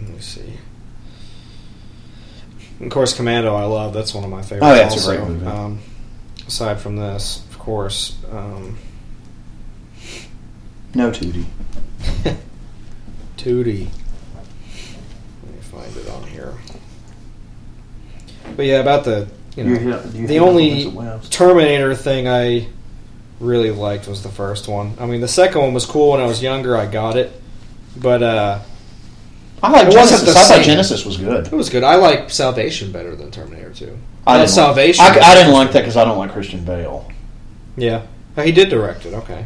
Let 0.00 0.08
me 0.10 0.18
see. 0.20 0.54
Of 2.80 2.90
course, 2.90 3.14
Commando. 3.14 3.54
I 3.54 3.64
love. 3.64 3.92
That's 3.94 4.14
one 4.14 4.24
of 4.24 4.30
my 4.30 4.42
favorites. 4.42 4.66
Oh, 4.66 4.74
yeah, 4.74 4.86
it's 4.86 5.06
a 5.06 5.08
great 5.16 5.28
movie. 5.28 5.46
Um, 5.46 5.78
aside 6.46 6.80
from 6.80 6.96
this, 6.96 7.44
of 7.50 7.58
course. 7.58 8.16
Um, 8.30 8.76
No 10.94 11.10
Tootie. 11.10 11.44
Tootie. 13.36 13.88
Let 15.44 15.54
me 15.54 15.60
find 15.62 15.96
it 15.96 16.08
on 16.10 16.22
here. 16.24 16.54
But 18.56 18.66
yeah, 18.66 18.80
about 18.80 19.04
the 19.04 19.28
you 19.56 19.64
know 19.64 19.70
You're 19.70 19.78
here- 19.80 20.02
you're 20.14 20.26
the 20.26 20.38
only 20.40 20.84
with 20.86 20.94
the 20.94 20.98
West. 21.00 21.32
Terminator 21.32 21.94
thing 21.94 22.28
I 22.28 22.66
really 23.42 23.70
liked 23.70 24.08
was 24.08 24.22
the 24.22 24.28
first 24.28 24.68
one. 24.68 24.94
I 24.98 25.06
mean, 25.06 25.20
the 25.20 25.28
second 25.28 25.60
one 25.60 25.74
was 25.74 25.84
cool 25.84 26.12
when 26.12 26.20
I 26.20 26.26
was 26.26 26.42
younger. 26.42 26.76
I 26.76 26.86
got 26.86 27.16
it, 27.16 27.32
but 27.96 28.22
uh, 28.22 28.60
I 29.62 29.70
like 29.70 29.88
It 29.88 29.92
Genisys. 29.94 30.24
the 30.24 30.30
I 30.30 30.34
thought. 30.44 30.60
Genisys 30.60 31.04
was 31.04 31.16
good. 31.16 31.46
it 31.46 31.52
was 31.52 31.68
good. 31.68 31.84
I 31.84 31.96
like 31.96 32.30
Salvation 32.30 32.92
better 32.92 33.14
than 33.14 33.30
Terminator 33.30 33.72
Two. 33.72 33.98
I 34.26 34.38
didn't 34.38 34.50
Salvation. 34.50 35.04
Like, 35.04 35.18
I, 35.18 35.32
I 35.32 35.34
didn't 35.34 35.52
like 35.52 35.72
that 35.72 35.80
because 35.80 35.96
I 35.96 36.04
don't 36.04 36.18
like 36.18 36.32
Christian 36.32 36.64
Bale. 36.64 37.10
Yeah, 37.76 38.06
oh, 38.36 38.42
he 38.42 38.52
did 38.52 38.68
direct 38.70 39.06
it. 39.06 39.14
Okay. 39.14 39.44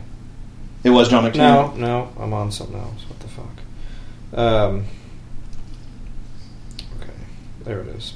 It 0.84 0.90
was 0.90 1.08
John 1.08 1.24
McTiernan. 1.24 1.36
No, 1.36 1.74
no, 1.76 2.12
I'm 2.18 2.32
on 2.32 2.52
something 2.52 2.76
else. 2.76 3.02
What 3.08 3.18
the 3.20 3.28
fuck? 3.28 4.38
Um. 4.38 4.84
Okay, 7.00 7.12
there 7.64 7.80
it 7.80 7.88
is. 7.88 8.14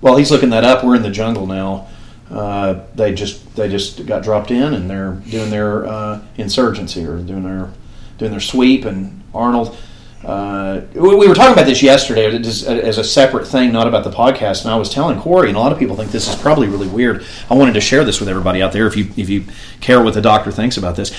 Well, 0.00 0.16
he's 0.16 0.30
looking 0.30 0.50
that 0.50 0.64
up. 0.64 0.84
We're 0.84 0.96
in 0.96 1.02
the 1.02 1.10
jungle 1.10 1.46
now. 1.46 1.88
Uh, 2.30 2.84
they 2.94 3.14
just 3.14 3.54
they 3.54 3.68
just 3.68 4.04
got 4.06 4.22
dropped 4.22 4.50
in, 4.50 4.74
and 4.74 4.90
they're 4.90 5.12
doing 5.30 5.50
their 5.50 5.86
uh, 5.86 6.22
insurgency 6.36 7.04
or 7.04 7.18
doing 7.18 7.44
their 7.44 7.70
doing 8.18 8.32
their 8.32 8.40
sweep. 8.40 8.84
And 8.84 9.22
Arnold, 9.32 9.76
uh, 10.24 10.80
we, 10.94 11.14
we 11.14 11.28
were 11.28 11.34
talking 11.34 11.52
about 11.52 11.66
this 11.66 11.82
yesterday 11.82 12.26
as, 12.36 12.64
as 12.64 12.98
a 12.98 13.04
separate 13.04 13.46
thing, 13.46 13.72
not 13.72 13.86
about 13.86 14.02
the 14.02 14.10
podcast. 14.10 14.64
And 14.64 14.72
I 14.72 14.76
was 14.76 14.90
telling 14.90 15.20
Corey, 15.20 15.48
and 15.48 15.56
a 15.56 15.60
lot 15.60 15.72
of 15.72 15.78
people 15.78 15.94
think 15.94 16.10
this 16.10 16.28
is 16.28 16.34
probably 16.34 16.66
really 16.66 16.88
weird. 16.88 17.24
I 17.48 17.54
wanted 17.54 17.74
to 17.74 17.80
share 17.80 18.04
this 18.04 18.18
with 18.18 18.28
everybody 18.28 18.60
out 18.60 18.72
there. 18.72 18.86
If 18.86 18.96
you 18.96 19.08
if 19.16 19.28
you 19.28 19.44
care 19.80 20.02
what 20.02 20.14
the 20.14 20.22
doctor 20.22 20.50
thinks 20.50 20.76
about 20.76 20.96
this, 20.96 21.16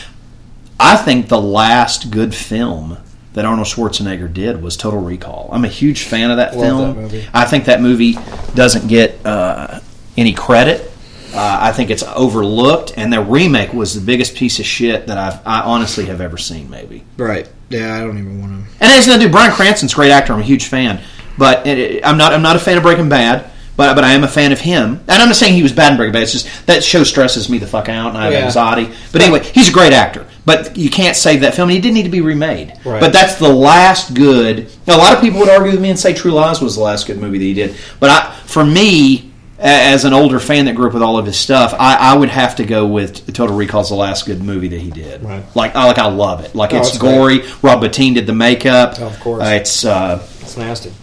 I 0.80 0.98
think 0.98 1.30
the 1.30 1.42
last 1.42 2.12
good 2.12 2.36
film 2.36 2.98
that 3.34 3.46
Arnold 3.46 3.68
Schwarzenegger 3.68 4.34
did 4.34 4.62
was 4.62 4.76
Total 4.76 5.00
Recall. 5.00 5.50
I'm 5.52 5.64
a 5.64 5.70
huge 5.70 6.04
fan 6.04 6.32
of 6.32 6.38
that 6.38 6.58
Love 6.58 6.96
film. 6.96 7.08
that. 7.10 7.30
I 7.34 7.46
think 7.46 7.66
that 7.66 7.82
movie 7.82 8.18
doesn't 8.56 8.88
get 8.88 9.24
uh, 9.26 9.80
any 10.18 10.34
credit. 10.34 10.87
Uh, 11.34 11.58
I 11.62 11.72
think 11.72 11.90
it's 11.90 12.04
overlooked, 12.04 12.94
and 12.98 13.12
the 13.12 13.22
remake 13.22 13.74
was 13.74 13.94
the 13.94 14.02
biggest 14.02 14.36
piece 14.36 14.60
of 14.60 14.66
shit 14.66 15.08
that 15.08 15.18
I've, 15.18 15.46
I 15.46 15.62
honestly 15.62 16.06
have 16.06 16.22
ever 16.22 16.38
seen. 16.38 16.70
Maybe, 16.70 17.04
Right. 17.18 17.48
Yeah, 17.70 17.96
I 17.96 18.00
don't 18.00 18.18
even 18.18 18.40
want 18.40 18.52
to. 18.54 18.58
and 18.82 18.92
it 18.92 18.96
has 18.96 19.08
nothing 19.08 19.22
to 19.24 19.28
do. 19.28 19.32
Bryan 19.32 19.52
Cranston's 19.52 19.92
a 19.92 19.96
great 19.96 20.12
actor. 20.12 20.32
I'm 20.34 20.40
a 20.40 20.44
huge 20.44 20.66
fan, 20.66 21.02
but 21.38 21.68
it, 21.68 21.78
it- 21.78 22.06
I'm 22.06 22.18
not. 22.18 22.34
I'm 22.34 22.42
not 22.42 22.56
a 22.56 22.60
fan 22.60 22.78
of 22.78 22.84
Breaking 22.84 23.10
Bad. 23.10 23.52
But, 23.76 23.94
but 23.94 24.04
I 24.04 24.14
am 24.14 24.24
a 24.24 24.28
fan 24.28 24.52
of 24.52 24.60
him, 24.60 25.02
and 25.08 25.22
I'm 25.22 25.28
not 25.28 25.36
saying 25.36 25.54
he 25.54 25.62
was 25.62 25.72
bad 25.72 25.92
in 25.92 25.98
Breaking 25.98 26.12
Bad. 26.14 26.24
It's 26.24 26.32
just 26.32 26.66
that 26.66 26.84
show 26.84 27.04
stresses 27.04 27.48
me 27.48 27.60
the 27.60 27.68
fuck 27.68 27.90
out, 27.90 28.08
and 28.10 28.18
I 28.18 28.24
have 28.24 28.34
Yeah. 28.34 28.46
anxiety. 28.46 28.92
But 29.12 29.22
anyway, 29.22 29.44
he's 29.44 29.70
a 29.70 29.72
great 29.72 29.94
actor. 29.94 30.26
But 30.46 30.76
you 30.76 30.90
can't 30.90 31.16
save 31.16 31.42
that 31.42 31.54
film. 31.54 31.70
and 31.70 31.76
He 31.76 31.80
didn't 31.80 31.94
need 31.94 32.02
to 32.06 32.10
be 32.10 32.22
remade. 32.22 32.74
Right. 32.84 33.00
But 33.00 33.14
that's 33.14 33.36
the 33.36 33.48
last 33.54 34.16
good. 34.16 34.68
A 34.88 34.98
lot 34.98 35.14
of 35.14 35.22
people 35.22 35.40
would 35.42 35.50
argue 35.50 35.74
with 35.74 35.80
me 35.80 35.92
and 35.92 36.00
say 36.00 36.12
True 36.12 36.32
Lies 36.32 36.60
was 36.60 36.76
the 36.76 36.82
last 36.82 37.06
good 37.06 37.20
movie 37.20 37.38
that 37.38 37.44
he 37.44 37.54
did. 37.54 37.76
But 38.00 38.10
I, 38.10 38.34
for 38.48 38.66
me, 38.66 39.27
as 39.60 40.06
an 40.06 40.14
older 40.14 40.40
fan 40.40 40.66
that 40.66 40.76
grew 40.76 40.88
up 40.88 40.94
with 40.94 41.02
all 41.02 41.18
of 41.18 41.26
his 41.26 41.38
stuff, 41.38 41.74
I, 41.80 41.96
I 41.96 42.16
would 42.18 42.30
have 42.30 42.58
to 42.58 42.66
go 42.66 42.86
with 42.86 43.34
Total 43.34 43.56
Recall's 43.56 43.90
the 43.90 43.96
last 43.96 44.26
good 44.26 44.42
movie 44.44 44.68
that 44.68 44.80
he 44.80 44.92
did. 44.92 45.24
Right. 45.24 45.44
Like, 45.56 45.76
I 45.76 45.86
like, 45.86 45.98
I 45.98 46.08
love 46.08 46.44
it. 46.46 46.54
Like, 46.54 46.74
Oh, 46.74 46.78
it's 46.78 46.90
it's 46.90 46.98
great. 47.00 47.16
gory. 47.16 47.40
Rob 47.64 47.82
Bottin 47.84 48.14
did 48.14 48.28
the 48.28 48.34
makeup. 48.36 48.96
Oh, 49.00 49.08
of 49.08 49.20
course. 49.20 49.42
Uh, 49.44 49.46
it's 49.60 49.84
uh, 49.86 50.28
It's 50.42 50.58
nasty. 50.58 50.94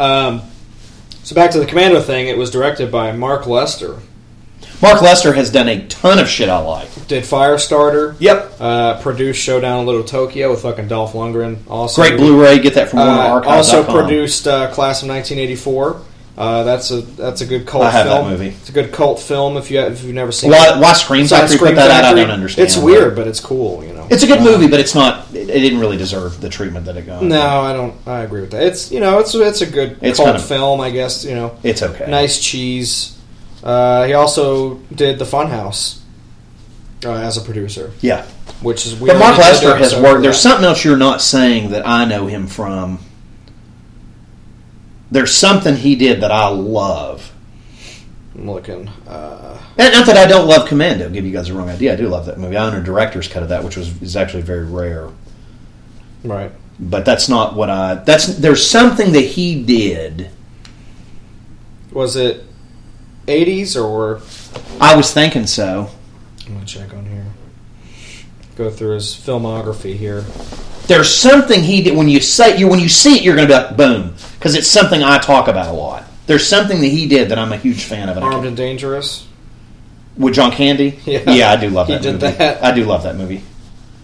Um, 0.00 0.42
so 1.22 1.34
back 1.34 1.50
to 1.52 1.58
the 1.60 1.66
Commando 1.66 2.00
thing. 2.00 2.28
It 2.28 2.38
was 2.38 2.50
directed 2.50 2.90
by 2.90 3.12
Mark 3.12 3.46
Lester. 3.46 3.98
Mark 4.80 5.00
Lester 5.00 5.32
has 5.34 5.50
done 5.50 5.68
a 5.68 5.86
ton 5.86 6.18
of 6.18 6.28
shit 6.28 6.48
I 6.48 6.58
like. 6.58 7.06
Did 7.06 7.22
Firestarter. 7.22 8.16
Yep. 8.18 8.52
Uh, 8.58 9.00
produced 9.00 9.40
Showdown 9.40 9.80
in 9.80 9.86
Little 9.86 10.02
Tokyo 10.02 10.50
with 10.50 10.62
fucking 10.62 10.88
Dolph 10.88 11.12
Lundgren. 11.12 11.58
Also, 11.68 12.02
Great 12.02 12.16
Blu-ray. 12.16 12.58
Get 12.58 12.74
that 12.74 12.88
from 12.88 12.98
Uh, 13.00 13.42
also 13.44 13.84
produced 13.84 14.48
uh, 14.48 14.72
Class 14.72 15.02
of 15.02 15.08
1984. 15.10 16.00
Uh, 16.36 16.62
that's 16.64 16.90
a 16.90 17.02
that's 17.02 17.42
a 17.42 17.46
good 17.46 17.66
cult 17.66 17.84
I 17.84 17.90
have 17.90 18.06
that 18.06 18.16
film. 18.20 18.30
movie. 18.30 18.48
It's 18.48 18.70
a 18.70 18.72
good 18.72 18.90
cult 18.90 19.20
film 19.20 19.58
if 19.58 19.70
you 19.70 19.80
if 19.80 20.02
you've 20.02 20.14
never 20.14 20.32
seen 20.32 20.50
Why, 20.50 20.74
it. 20.74 20.80
why 20.80 20.94
Scream 20.94 21.26
Factory 21.26 21.56
Scream 21.56 21.70
put 21.74 21.76
that 21.76 22.04
out? 22.04 22.16
I 22.16 22.20
don't 22.22 22.30
understand. 22.30 22.66
It's 22.66 22.76
weird, 22.78 23.14
but 23.14 23.26
it's 23.26 23.38
cool. 23.38 23.84
You 23.84 23.92
know, 23.92 24.06
It's 24.10 24.22
a 24.22 24.26
good 24.26 24.38
Uh, 24.38 24.44
movie, 24.44 24.66
but 24.66 24.80
it's 24.80 24.94
not. 24.94 25.26
It, 25.34 25.50
it 25.50 25.60
didn't 25.60 25.78
really 25.78 25.98
deserve 25.98 26.40
the 26.40 26.48
treatment 26.48 26.86
that 26.86 26.96
it 26.96 27.04
got. 27.04 27.22
No, 27.22 27.60
I 27.60 27.74
don't. 27.74 27.94
I 28.06 28.20
agree 28.20 28.40
with 28.40 28.50
that. 28.52 28.62
It's 28.62 28.90
you 28.90 29.00
know, 29.00 29.18
it's 29.18 29.34
it's 29.34 29.60
a 29.60 29.66
good 29.66 29.98
It's 30.00 30.16
cult 30.16 30.28
kind 30.28 30.38
of- 30.38 30.46
film, 30.46 30.80
I 30.80 30.88
guess. 30.90 31.22
You 31.24 31.34
know, 31.34 31.54
It's 31.62 31.82
okay. 31.82 32.10
nice 32.10 32.38
cheese. 32.42 33.18
Uh, 33.62 34.04
he 34.06 34.14
also 34.14 34.76
did 34.94 35.18
The 35.18 35.26
Funhouse 35.26 35.98
uh, 37.04 37.12
as 37.12 37.36
a 37.36 37.42
producer, 37.42 37.92
Yeah. 38.00 38.24
which 38.62 38.86
is 38.86 38.94
weird. 38.98 39.18
But 39.18 39.24
Mark 39.26 39.38
Lester 39.38 39.76
has 39.76 39.94
worked. 39.94 40.22
There's 40.22 40.36
that. 40.36 40.48
something 40.48 40.64
else 40.64 40.82
you're 40.82 40.96
not 40.96 41.20
saying 41.20 41.70
that 41.72 41.86
I 41.86 42.06
know 42.06 42.26
him 42.26 42.46
from. 42.46 43.00
There's 45.12 45.34
something 45.34 45.76
he 45.76 45.94
did 45.94 46.22
that 46.22 46.30
I 46.32 46.48
love. 46.48 47.30
I'm 48.34 48.50
looking. 48.50 48.88
Uh, 49.06 49.58
And 49.76 49.92
not 49.92 50.06
that 50.06 50.16
I 50.16 50.26
don't 50.26 50.48
love 50.48 50.66
Commando. 50.66 51.10
Give 51.10 51.26
you 51.26 51.32
guys 51.32 51.48
the 51.48 51.54
wrong 51.54 51.68
idea. 51.68 51.92
I 51.92 51.96
do 51.96 52.08
love 52.08 52.24
that 52.26 52.38
movie. 52.38 52.56
I 52.56 52.66
own 52.66 52.74
a 52.74 52.82
director's 52.82 53.28
cut 53.28 53.42
of 53.42 53.50
that, 53.50 53.62
which 53.62 53.76
was 53.76 54.00
is 54.00 54.16
actually 54.16 54.42
very 54.42 54.64
rare. 54.64 55.08
right. 56.24 56.50
But 56.80 57.04
that's 57.04 57.28
not 57.28 57.54
what 57.54 57.68
I. 57.68 57.96
That's 57.96 58.26
there's 58.38 58.66
something 58.68 59.12
that 59.12 59.20
he 59.20 59.62
did. 59.62 60.30
Was 61.92 62.16
it 62.16 62.44
80s 63.26 63.76
or? 63.80 64.22
I 64.80 64.96
was 64.96 65.12
thinking 65.12 65.46
so. 65.46 65.90
I'm 66.46 66.54
gonna 66.54 66.64
check 66.66 66.92
on 66.94 67.04
here. 67.04 67.26
Go 68.56 68.70
through 68.70 68.94
his 68.94 69.14
filmography 69.14 69.94
here. 69.94 70.24
There's 70.92 71.14
something 71.14 71.62
he 71.62 71.82
did 71.82 71.96
when 71.96 72.08
you 72.08 72.20
say 72.20 72.58
you 72.58 72.68
when 72.68 72.78
you 72.78 72.88
see 72.88 73.16
it, 73.16 73.22
you're 73.22 73.34
going 73.34 73.48
to 73.48 73.54
be 73.54 73.58
like 73.58 73.76
boom 73.78 74.14
because 74.34 74.54
it's 74.54 74.68
something 74.68 75.02
I 75.02 75.18
talk 75.18 75.48
about 75.48 75.68
a 75.68 75.72
lot. 75.72 76.04
There's 76.26 76.46
something 76.46 76.80
that 76.82 76.88
he 76.88 77.08
did 77.08 77.30
that 77.30 77.38
I'm 77.38 77.50
a 77.52 77.56
huge 77.56 77.84
fan 77.84 78.08
of. 78.10 78.18
Armed 78.18 78.44
and 78.46 78.56
Dangerous. 78.56 79.26
With 80.18 80.34
John 80.34 80.52
Candy? 80.52 80.98
Yeah. 81.06 81.30
yeah 81.30 81.50
I 81.50 81.56
do 81.56 81.70
love 81.70 81.86
He 81.86 81.94
that 81.94 82.02
did 82.02 82.12
movie. 82.20 82.26
that. 82.36 82.62
I 82.62 82.72
do 82.74 82.84
love 82.84 83.04
that 83.04 83.16
movie. 83.16 83.42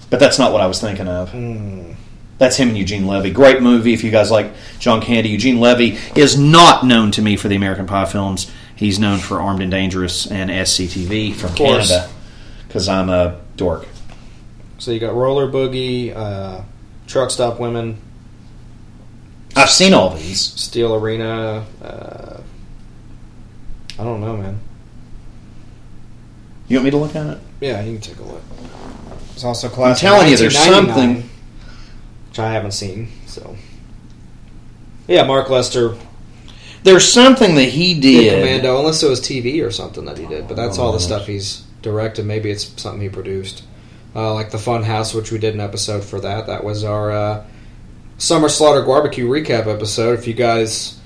But 0.09 0.19
that's 0.19 0.39
not 0.39 0.53
what 0.53 0.63
I 0.63 0.67
was 0.67 0.81
thinking 0.81 1.07
of. 1.09 1.31
Hmm. 1.31 1.93
That's 2.39 2.57
him 2.57 2.69
and 2.69 2.79
Eugene 2.79 3.07
Levy. 3.07 3.31
Great 3.33 3.61
movie 3.61 3.93
if 3.93 4.03
you 4.03 4.11
guys 4.11 4.31
like 4.31 4.53
John 4.79 5.03
Candy. 5.03 5.29
Eugene 5.29 5.61
Levy 5.61 5.99
is 6.17 6.39
not 6.39 6.87
known 6.87 7.11
to 7.13 7.21
me 7.23 7.37
for 7.37 7.49
the 7.49 7.57
American 7.57 7.87
Pie 7.87 8.07
films. 8.07 8.51
He's 8.77 8.99
known 8.99 9.19
for 9.19 9.41
Armed 9.41 9.61
and 9.61 9.71
Dangerous 9.71 10.27
and 10.31 10.49
SCTV 10.51 11.35
from. 11.35 11.55
Canada 11.55 12.09
because 12.67 12.89
I'm 12.89 13.11
a 13.11 13.41
dork. 13.57 13.87
So 14.79 14.93
you 14.93 15.01
got 15.01 15.15
Roller 15.15 15.51
Boogie, 15.51 16.15
uh, 16.17 16.63
Truck 17.09 17.31
Stop 17.33 17.59
Women, 17.59 17.99
I've 19.57 19.71
seen 19.71 19.93
all 19.95 20.11
these. 20.15 20.41
Steel 20.41 20.95
Arena. 20.95 21.65
Uh, 21.83 22.41
I 23.99 24.05
don't 24.05 24.21
know, 24.21 24.37
man. 24.37 24.61
You 26.69 26.77
want 26.77 26.85
me 26.85 26.91
to 26.93 26.97
look 26.99 27.17
at 27.17 27.27
it? 27.27 27.39
Yeah, 27.61 27.83
you 27.83 27.95
can 27.99 28.01
take 28.03 28.19
a 28.19 28.23
look. 28.23 28.43
It's 29.33 29.43
also 29.43 29.69
I'm 29.83 29.97
telling 29.97 30.29
you, 30.29 30.37
there's 30.37 30.57
something. 30.59 31.29
which 32.29 32.39
I 32.39 32.53
haven't 32.53 32.73
seen. 32.73 33.09
So, 33.27 33.57
yeah, 35.07 35.25
Mark 35.25 35.49
Lester 35.49 35.97
There's 36.85 37.11
something 37.11 37.55
that 37.57 37.71
he 37.71 37.95
did 37.95 38.01
did. 38.03 38.39
Commando, 38.41 38.79
unless 38.79 39.03
it 39.03 39.09
was 39.09 39.21
TV 39.21 39.65
or 39.67 39.71
something 39.71 40.05
that 40.05 40.19
he 40.19 40.27
did. 40.27 40.47
But 40.47 40.57
that's 40.57 40.79
all 40.79 40.93
the 40.93 40.97
Oh. 40.99 41.01
stuff 41.01 41.27
he's 41.27 41.63
directed. 41.83 42.27
Maybe 42.27 42.51
it's 42.51 42.71
something 42.81 43.01
he 43.01 43.09
produced, 43.09 43.63
uh, 44.19 44.35
like 44.35 44.51
the 44.51 44.59
Fun 44.59 44.83
House, 44.83 45.15
which 45.15 45.31
we 45.31 45.39
did 45.39 45.55
an 45.55 45.61
episode 45.61 46.03
for 46.03 46.21
that. 46.21 46.49
That 46.49 46.65
was 46.65 46.83
our 46.83 47.13
uh, 47.13 47.45
Summer 48.19 48.49
Slaughter 48.49 48.83
Barbecue 48.83 49.29
recap 49.29 49.73
episode. 49.73 50.19
If 50.19 50.27
you 50.27 50.35
guys 50.35 50.99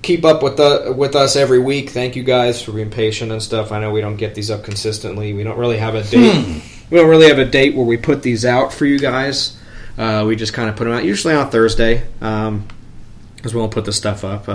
keep 0.00 0.24
up 0.24 0.42
with 0.42 0.56
the 0.56 0.94
with 0.96 1.14
us 1.14 1.36
every 1.36 1.58
week, 1.58 1.90
thank 1.90 2.16
you 2.16 2.22
guys 2.22 2.62
for 2.62 2.72
being 2.72 2.88
patient 2.88 3.32
and 3.32 3.42
stuff. 3.42 3.70
I 3.70 3.80
know 3.80 3.90
we 3.90 4.00
don't 4.00 4.16
get 4.16 4.34
these 4.34 4.50
up 4.50 4.64
consistently. 4.64 5.34
We 5.34 5.44
don't 5.44 5.58
really 5.58 5.76
have 5.76 5.94
a 5.94 6.02
date. 6.02 6.62
We 6.90 6.96
don't 6.96 7.10
really 7.10 7.28
have 7.28 7.38
a 7.38 7.44
date 7.44 7.74
where 7.74 7.84
we 7.84 7.98
put 7.98 8.22
these 8.22 8.46
out 8.46 8.72
for 8.72 8.86
you 8.86 8.98
guys. 8.98 9.58
Uh, 9.98 10.24
we 10.26 10.34
just 10.34 10.54
kind 10.54 10.70
of 10.70 10.76
put 10.76 10.84
them 10.84 10.94
out 10.94 11.04
usually 11.04 11.34
on 11.34 11.50
Thursday, 11.50 12.02
because 12.18 13.52
we 13.52 13.60
won't 13.60 13.72
put 13.72 13.84
the 13.84 13.92
stuff 13.92 14.24
up. 14.24 14.48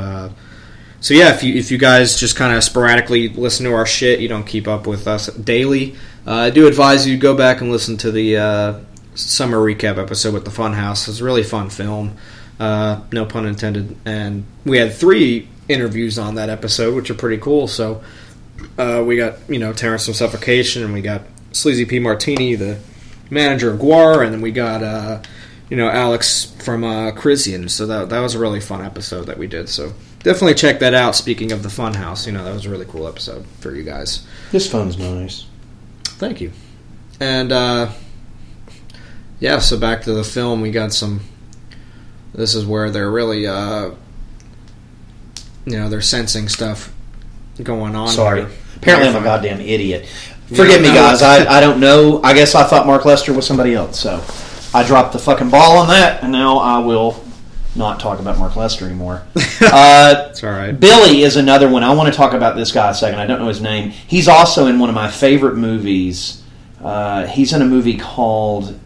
So 1.03 1.13
yeah, 1.13 1.35
if 1.35 1.43
you 1.43 1.53
if 1.55 1.69
you 1.69 1.77
guys 1.77 2.17
just 2.17 2.37
kind 2.37 2.55
of 2.55 2.63
sporadically 2.63 3.27
listen 3.27 3.65
to 3.65 3.73
our 3.73 3.85
shit, 3.85 4.21
you 4.21 4.29
don't 4.29 4.45
keep 4.45 4.69
up 4.69 4.87
with 4.87 5.05
us 5.05 5.27
daily. 5.27 5.95
Uh, 6.25 6.35
I 6.35 6.49
do 6.49 6.65
advise 6.65 7.05
you 7.05 7.17
go 7.17 7.35
back 7.35 7.59
and 7.59 7.69
listen 7.69 7.97
to 7.97 8.11
the 8.11 8.37
uh, 8.37 8.79
summer 9.13 9.57
recap 9.57 9.97
episode 9.97 10.33
with 10.33 10.45
the 10.45 10.49
Funhouse. 10.49 11.09
It's 11.09 11.19
a 11.19 11.23
really 11.25 11.43
fun 11.43 11.69
film, 11.69 12.15
uh, 12.57 13.01
no 13.11 13.25
pun 13.25 13.45
intended. 13.45 13.97
And 14.05 14.45
we 14.63 14.77
had 14.77 14.93
three 14.93 15.49
interviews 15.67 16.17
on 16.17 16.35
that 16.35 16.47
episode, 16.47 16.95
which 16.95 17.09
are 17.09 17.15
pretty 17.15 17.41
cool. 17.41 17.67
So 17.67 18.01
uh, 18.77 19.03
we 19.05 19.17
got 19.17 19.39
you 19.49 19.59
know 19.59 19.73
Terrence 19.73 20.05
from 20.05 20.13
Suffocation, 20.13 20.85
and 20.85 20.93
we 20.93 21.01
got 21.01 21.23
Sleazy 21.51 21.83
P 21.83 21.99
Martini, 21.99 22.55
the 22.55 22.79
manager 23.29 23.73
of 23.73 23.81
GWAR, 23.81 24.23
and 24.23 24.33
then 24.33 24.39
we 24.39 24.53
got 24.53 24.81
uh, 24.81 25.21
you 25.69 25.75
know 25.75 25.89
Alex 25.89 26.45
from 26.63 26.85
uh, 26.85 27.11
Krisiun. 27.11 27.69
So 27.69 27.87
that 27.87 28.07
that 28.07 28.21
was 28.21 28.35
a 28.35 28.39
really 28.39 28.61
fun 28.61 28.81
episode 28.81 29.25
that 29.25 29.37
we 29.37 29.47
did. 29.47 29.67
So 29.67 29.91
definitely 30.23 30.55
check 30.55 30.79
that 30.79 30.93
out. 30.93 31.15
Speaking 31.15 31.51
of 31.51 31.63
the 31.63 31.69
Funhouse, 31.69 32.25
you 32.25 32.31
know 32.31 32.43
that 32.43 32.53
was 32.53 32.65
a 32.65 32.69
really 32.69 32.85
cool 32.85 33.07
episode 33.07 33.45
for 33.59 33.73
you 33.73 33.83
guys. 33.83 34.25
This 34.51 34.69
phone's 34.69 34.97
nice. 34.97 35.45
Thank 36.03 36.41
you. 36.41 36.51
And 37.19 37.51
uh, 37.51 37.91
yeah, 39.39 39.59
so 39.59 39.77
back 39.79 40.01
to 40.03 40.13
the 40.13 40.23
film, 40.23 40.61
we 40.61 40.71
got 40.71 40.93
some. 40.93 41.21
This 42.33 42.55
is 42.55 42.65
where 42.65 42.89
they're 42.89 43.11
really, 43.11 43.45
uh, 43.45 43.91
you 45.65 45.77
know, 45.77 45.87
they're 45.89 46.01
sensing 46.01 46.49
stuff 46.49 46.91
going 47.61 47.95
on. 47.95 48.07
Sorry. 48.07 48.41
here. 48.41 48.51
Apparently, 48.77 49.09
I'm 49.09 49.15
a 49.15 49.23
goddamn 49.23 49.61
idiot. 49.61 50.07
Forgive 50.47 50.81
me, 50.81 50.87
guys. 50.87 51.21
I, 51.21 51.45
I 51.45 51.59
don't 51.61 51.79
know. 51.79 52.21
I 52.23 52.33
guess 52.33 52.53
I 52.55 52.63
thought 52.63 52.85
Mark 52.85 53.05
Lester 53.05 53.33
was 53.33 53.45
somebody 53.45 53.73
else, 53.75 53.99
so 53.99 54.23
I 54.73 54.85
dropped 54.85 55.13
the 55.13 55.19
fucking 55.19 55.49
ball 55.49 55.77
on 55.77 55.87
that, 55.87 56.23
and 56.23 56.31
now 56.31 56.57
I 56.57 56.79
will 56.79 57.22
not 57.75 57.99
talk 57.99 58.19
about 58.19 58.37
Mark 58.37 58.55
Lester 58.55 58.85
anymore. 58.85 59.23
uh, 59.61 60.27
It's 60.29 60.43
all 60.43 60.51
right. 60.51 60.71
Billy 60.79 61.23
is 61.23 61.35
another 61.37 61.67
one. 61.69 61.83
I 61.83 61.93
want 61.93 62.11
to 62.13 62.15
talk 62.17 62.33
about 62.33 62.55
this 62.55 62.71
guy 62.71 62.91
a 62.91 62.93
second. 62.93 63.19
I 63.19 63.25
don't 63.25 63.39
know 63.39 63.47
his 63.47 63.61
name. 63.61 63.89
He's 63.89 64.27
also 64.27 64.67
in 64.67 64.79
one 64.79 64.89
of 64.89 64.95
my 64.95 65.09
favorite 65.09 65.55
movies. 65.55 66.43
Uh, 66.81 67.25
he's 67.27 67.53
in 67.53 67.61
a 67.61 67.65
movie 67.65 67.97
called 67.97 68.79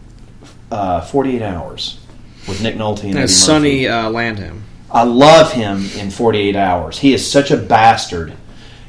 uh, 0.70 1.00
48 1.02 1.42
Hours 1.42 2.00
with 2.46 2.62
Nick 2.62 2.76
Nolte 2.76 3.04
and 3.04 3.18
Eddie 3.18 3.28
Sonny 3.28 3.88
uh, 3.88 4.08
Landham. 4.10 4.60
I 4.90 5.02
love 5.02 5.52
him 5.52 5.84
in 5.98 6.10
48 6.10 6.56
Hours. 6.56 6.98
He 6.98 7.12
is 7.12 7.28
such 7.30 7.50
a 7.50 7.56
bastard. 7.56 8.32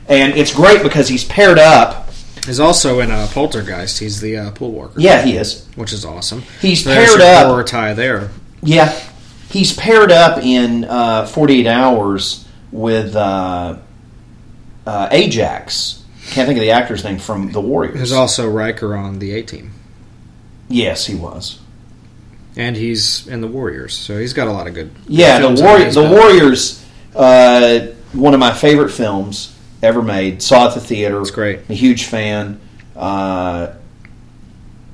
And 0.08 0.34
it's 0.38 0.54
great 0.54 0.82
because 0.82 1.08
he's 1.10 1.24
paired 1.26 1.60
up. 1.60 2.10
He's 2.46 2.60
also 2.60 3.00
in 3.02 3.12
uh, 3.12 3.28
Poltergeist. 3.32 4.00
He's 4.00 4.22
the 4.22 4.38
uh, 4.38 4.52
pool 4.52 4.72
worker. 4.72 5.00
Yeah, 5.00 5.22
he 5.24 5.36
is. 5.36 5.68
which 5.76 5.92
is 5.92 6.06
awesome. 6.06 6.44
He's 6.62 6.84
So 6.84 6.94
paired 6.94 7.20
up. 7.22 7.48
horror 7.48 7.64
tie 7.64 7.94
there. 7.94 8.32
Yeah. 8.64 8.98
He's 9.50 9.76
paired 9.76 10.12
up 10.12 10.44
in 10.44 10.86
uh, 10.86 11.26
48 11.26 11.66
Hours 11.68 12.48
with 12.72 13.16
uh, 13.16 13.78
uh, 14.86 15.08
Ajax. 15.12 16.04
Can't 16.32 16.48
think 16.48 16.58
of 16.58 16.62
the 16.62 16.72
actor's 16.72 17.04
name 17.04 17.18
from 17.18 17.52
The 17.52 17.62
Warriors. 17.62 17.96
There's 17.96 18.12
also 18.12 18.48
Riker 18.50 18.96
on 18.96 19.18
the 19.20 19.32
A 19.34 19.42
Team, 19.42 19.72
yes, 20.68 21.08
he 21.08 21.16
was. 21.16 21.60
and 22.56 22.76
he's 22.76 23.26
in 23.28 23.42
the 23.42 23.48
Warriors. 23.48 23.96
So 23.96 24.20
he's 24.20 24.34
got 24.34 24.48
a 24.48 24.52
lot 24.52 24.68
of 24.68 24.76
good. 24.76 24.92
Yeah, 25.08 25.40
the, 25.40 25.62
Warri- 25.64 25.90
the. 25.90 26.04
Warriors, 26.08 26.86
uh, 27.16 27.88
one 28.14 28.36
of 28.36 28.40
my 28.40 28.54
favorite 28.54 28.90
films 28.92 29.56
ever 29.82 30.04
made. 30.04 30.44
Saw 30.44 30.66
it 30.66 30.68
at 30.70 30.74
the 30.76 30.82
theater. 30.82 31.20
It's 31.22 31.32
great. 31.32 31.60
I'm 31.62 31.66
A 31.72 31.74
huge 31.74 32.06
fan. 32.06 32.60
Uh, 32.96 33.74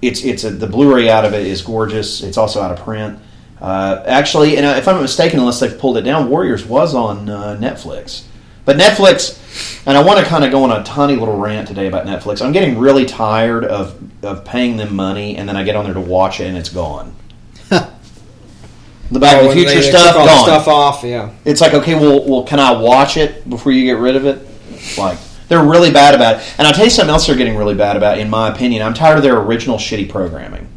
it's 0.02 0.24
it's 0.24 0.44
a, 0.46 0.52
the 0.52 0.68
Blu-ray 0.68 1.10
out 1.10 1.26
of 1.26 1.34
it 1.34 1.46
is 1.46 1.62
gorgeous. 1.62 2.22
It's 2.24 2.38
also 2.38 2.62
out 2.62 2.72
of 2.72 2.80
print. 2.86 3.20
Uh, 3.66 4.04
actually, 4.06 4.58
and 4.58 4.66
if 4.78 4.88
I'm 4.88 4.94
not 4.94 5.02
mistaken, 5.02 5.40
unless 5.40 5.60
they've 5.60 5.76
pulled 5.76 5.98
it 5.98 6.04
down, 6.04 6.30
Warriors 6.30 6.64
was 6.68 6.94
on 6.94 7.28
uh, 7.28 7.58
Netflix. 7.60 8.24
But 8.64 8.78
Netflix, 8.78 9.82
and 9.88 9.98
I 9.98 10.04
want 10.04 10.20
to 10.20 10.26
kind 10.26 10.46
of 10.46 10.52
go 10.52 10.64
on 10.66 10.72
a 10.72 10.84
tiny 10.84 11.16
little 11.16 11.40
rant 11.40 11.68
today 11.68 11.88
about 11.88 12.06
Netflix. 12.06 12.46
I'm 12.46 12.52
getting 12.52 12.78
really 12.78 13.08
tired 13.08 13.66
of 13.66 14.00
of 14.24 14.46
paying 14.46 14.78
them 14.78 14.96
money, 14.96 15.36
and 15.36 15.50
then 15.50 15.58
I 15.58 15.64
get 15.64 15.76
on 15.76 15.86
there 15.86 15.96
to 15.96 16.00
watch 16.00 16.40
it, 16.40 16.46
and 16.46 16.56
it's 16.56 16.70
gone. 16.70 17.16
the 17.70 19.20
Back 19.20 19.42
Oh, 19.42 19.42
to 19.42 19.48
the 19.48 19.66
Future 19.66 19.82
stuff 19.82 20.16
all 20.16 20.28
gone. 20.28 20.44
Stuff 20.44 20.68
off. 20.68 21.04
Yeah. 21.04 21.32
It's 21.44 21.60
like, 21.60 21.74
okay, 21.74 21.96
well, 21.96 22.24
well, 22.24 22.44
can 22.44 22.60
I 22.60 22.72
watch 22.80 23.18
it 23.18 23.50
before 23.50 23.72
you 23.72 23.84
get 23.84 23.98
rid 24.00 24.16
of 24.16 24.28
it? 24.28 24.48
Like, 24.96 25.18
they're 25.48 25.64
really 25.64 25.90
bad 25.90 26.14
about 26.14 26.36
it. 26.36 26.54
And 26.60 26.68
I'll 26.68 26.74
tell 26.76 26.86
you 26.86 26.92
something 26.92 27.12
else 27.12 27.26
they're 27.26 27.36
getting 27.36 27.58
really 27.58 27.74
bad 27.74 27.98
about, 27.98 28.20
in 28.20 28.30
my 28.30 28.50
opinion. 28.54 28.84
I'm 28.84 28.94
tired 28.94 29.18
of 29.18 29.24
their 29.24 29.40
original 29.40 29.78
shitty 29.78 30.08
programming. 30.08 30.68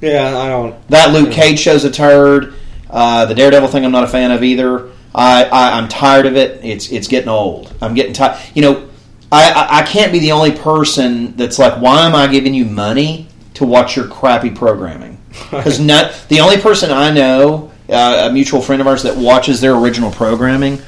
Yeah, 0.00 0.36
I 0.36 0.48
don't. 0.48 0.88
That 0.88 1.12
Luke 1.12 1.32
Cage 1.32 1.58
show's 1.58 1.84
a 1.84 1.90
turd. 1.90 2.54
Uh, 2.88 3.26
the 3.26 3.34
Daredevil 3.34 3.68
thing, 3.68 3.84
I'm 3.84 3.92
not 3.92 4.04
a 4.04 4.08
fan 4.08 4.30
of 4.30 4.42
either. 4.44 4.90
I, 5.14 5.44
I 5.44 5.78
I'm 5.78 5.88
tired 5.88 6.26
of 6.26 6.36
it. 6.36 6.62
It's 6.64 6.90
it's 6.90 7.08
getting 7.08 7.28
old. 7.28 7.74
I'm 7.80 7.94
getting 7.94 8.12
tired. 8.12 8.40
You 8.54 8.62
know, 8.62 8.88
I, 9.32 9.50
I 9.50 9.78
I 9.78 9.82
can't 9.82 10.12
be 10.12 10.18
the 10.18 10.32
only 10.32 10.52
person 10.52 11.34
that's 11.36 11.58
like, 11.58 11.80
why 11.80 12.06
am 12.06 12.14
I 12.14 12.26
giving 12.26 12.54
you 12.54 12.66
money 12.66 13.28
to 13.54 13.64
watch 13.64 13.96
your 13.96 14.06
crappy 14.08 14.50
programming? 14.50 15.14
Because 15.50 15.78
not 15.78 16.14
the 16.28 16.40
only 16.40 16.56
person 16.56 16.90
I 16.90 17.10
know, 17.10 17.70
uh, 17.90 18.28
a 18.30 18.32
mutual 18.32 18.62
friend 18.62 18.80
of 18.80 18.86
ours 18.86 19.02
that 19.02 19.16
watches 19.16 19.60
their 19.60 19.74
original 19.74 20.10
programming, 20.10 20.80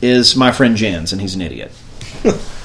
is 0.00 0.36
my 0.36 0.52
friend 0.52 0.76
Jens, 0.76 1.12
and 1.12 1.20
he's 1.20 1.34
an 1.34 1.40
idiot 1.42 1.72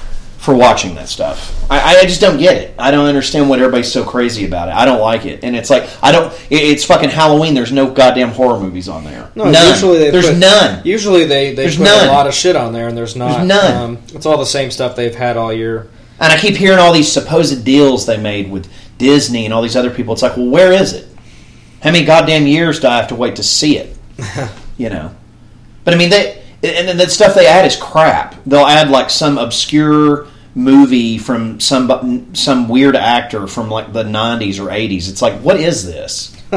for 0.46 0.56
watching 0.56 0.94
that 0.96 1.10
stuff. 1.10 1.66
I, 1.72 1.98
I 1.98 2.06
just 2.06 2.22
don't 2.22 2.38
get 2.38 2.56
it. 2.56 2.76
I 2.78 2.92
don't 2.92 3.08
understand 3.08 3.50
what 3.50 3.60
everybody's 3.60 3.92
so 3.92 4.04
crazy 4.06 4.46
about 4.46 4.70
it. 4.70 4.76
I 4.76 4.86
don't 4.86 5.02
like 5.02 5.26
it, 5.26 5.44
and 5.44 5.56
it's 5.56 5.70
like 5.70 5.90
I 6.04 6.12
don't. 6.12 6.32
it- 6.52 6.64
It's 6.64 6.86
fucking 6.86 7.10
Halloween. 7.10 7.54
There's 7.56 7.72
no 7.72 7.90
goddamn 7.92 8.30
horror 8.30 8.60
movies 8.60 8.88
on 8.88 9.04
there. 9.04 9.32
No, 9.36 9.50
none. 9.50 9.68
usually 9.70 9.98
they 9.98 10.12
there's 10.12 10.30
put, 10.30 10.38
none. 10.38 10.82
Usually 10.86 11.26
they 11.26 11.50
they 11.56 11.64
There's 11.64 11.78
put 11.78 11.84
none. 11.86 12.08
a 12.08 12.12
lot 12.12 12.28
of 12.28 12.34
shit 12.34 12.56
on 12.56 12.72
there, 12.74 12.88
and 12.88 12.96
there's 12.98 13.16
not. 13.16 13.38
There's 13.38 13.48
none. 13.48 13.76
Um, 13.76 13.98
it's 14.14 14.26
all 14.26 14.38
the 14.38 14.46
same 14.46 14.70
stuff 14.72 14.96
they've 14.96 15.16
had 15.16 15.36
all 15.36 15.52
year. 15.52 15.90
And 16.20 16.32
I 16.32 16.38
keep 16.40 16.56
hearing 16.56 16.80
all 16.80 16.94
these 16.94 17.12
supposed 17.12 17.66
deals 17.66 18.06
they 18.06 18.16
made 18.18 18.50
with 18.50 18.72
Disney 18.98 19.44
and 19.44 19.54
all 19.54 19.62
these 19.62 19.76
other 19.76 19.90
people. 19.90 20.14
It's 20.14 20.22
like, 20.22 20.38
well, 20.38 20.48
where 20.48 20.72
is 20.72 20.94
it? 20.94 21.08
How 21.82 21.92
many 21.92 22.06
goddamn 22.06 22.48
years 22.48 22.80
do 22.80 22.88
I 22.88 22.96
have 22.98 23.10
to 23.10 23.16
wait 23.16 23.36
to 23.36 23.44
see 23.44 23.78
it? 23.78 23.98
you 24.78 24.90
know. 24.90 25.14
But 25.84 25.94
I 25.94 25.98
mean, 25.98 26.10
they 26.12 26.42
and 26.64 26.88
then 26.88 26.98
the 26.98 27.10
stuff 27.10 27.36
they 27.36 27.48
add 27.48 27.66
is 27.66 27.76
crap. 27.76 28.36
They'll 28.46 28.66
add 28.66 28.90
like 28.90 29.10
some 29.10 29.38
obscure 29.38 30.28
movie 30.56 31.18
from 31.18 31.60
some 31.60 32.34
some 32.34 32.68
weird 32.70 32.96
actor 32.96 33.46
from 33.46 33.70
like 33.70 33.94
the 33.94 34.04
'90s 34.04 34.60
or 34.60 34.70
'80s. 34.70 35.10
It's 35.10 35.22
like, 35.22 35.40
what 35.42 35.60
is 35.60 35.86
this? 35.86 36.36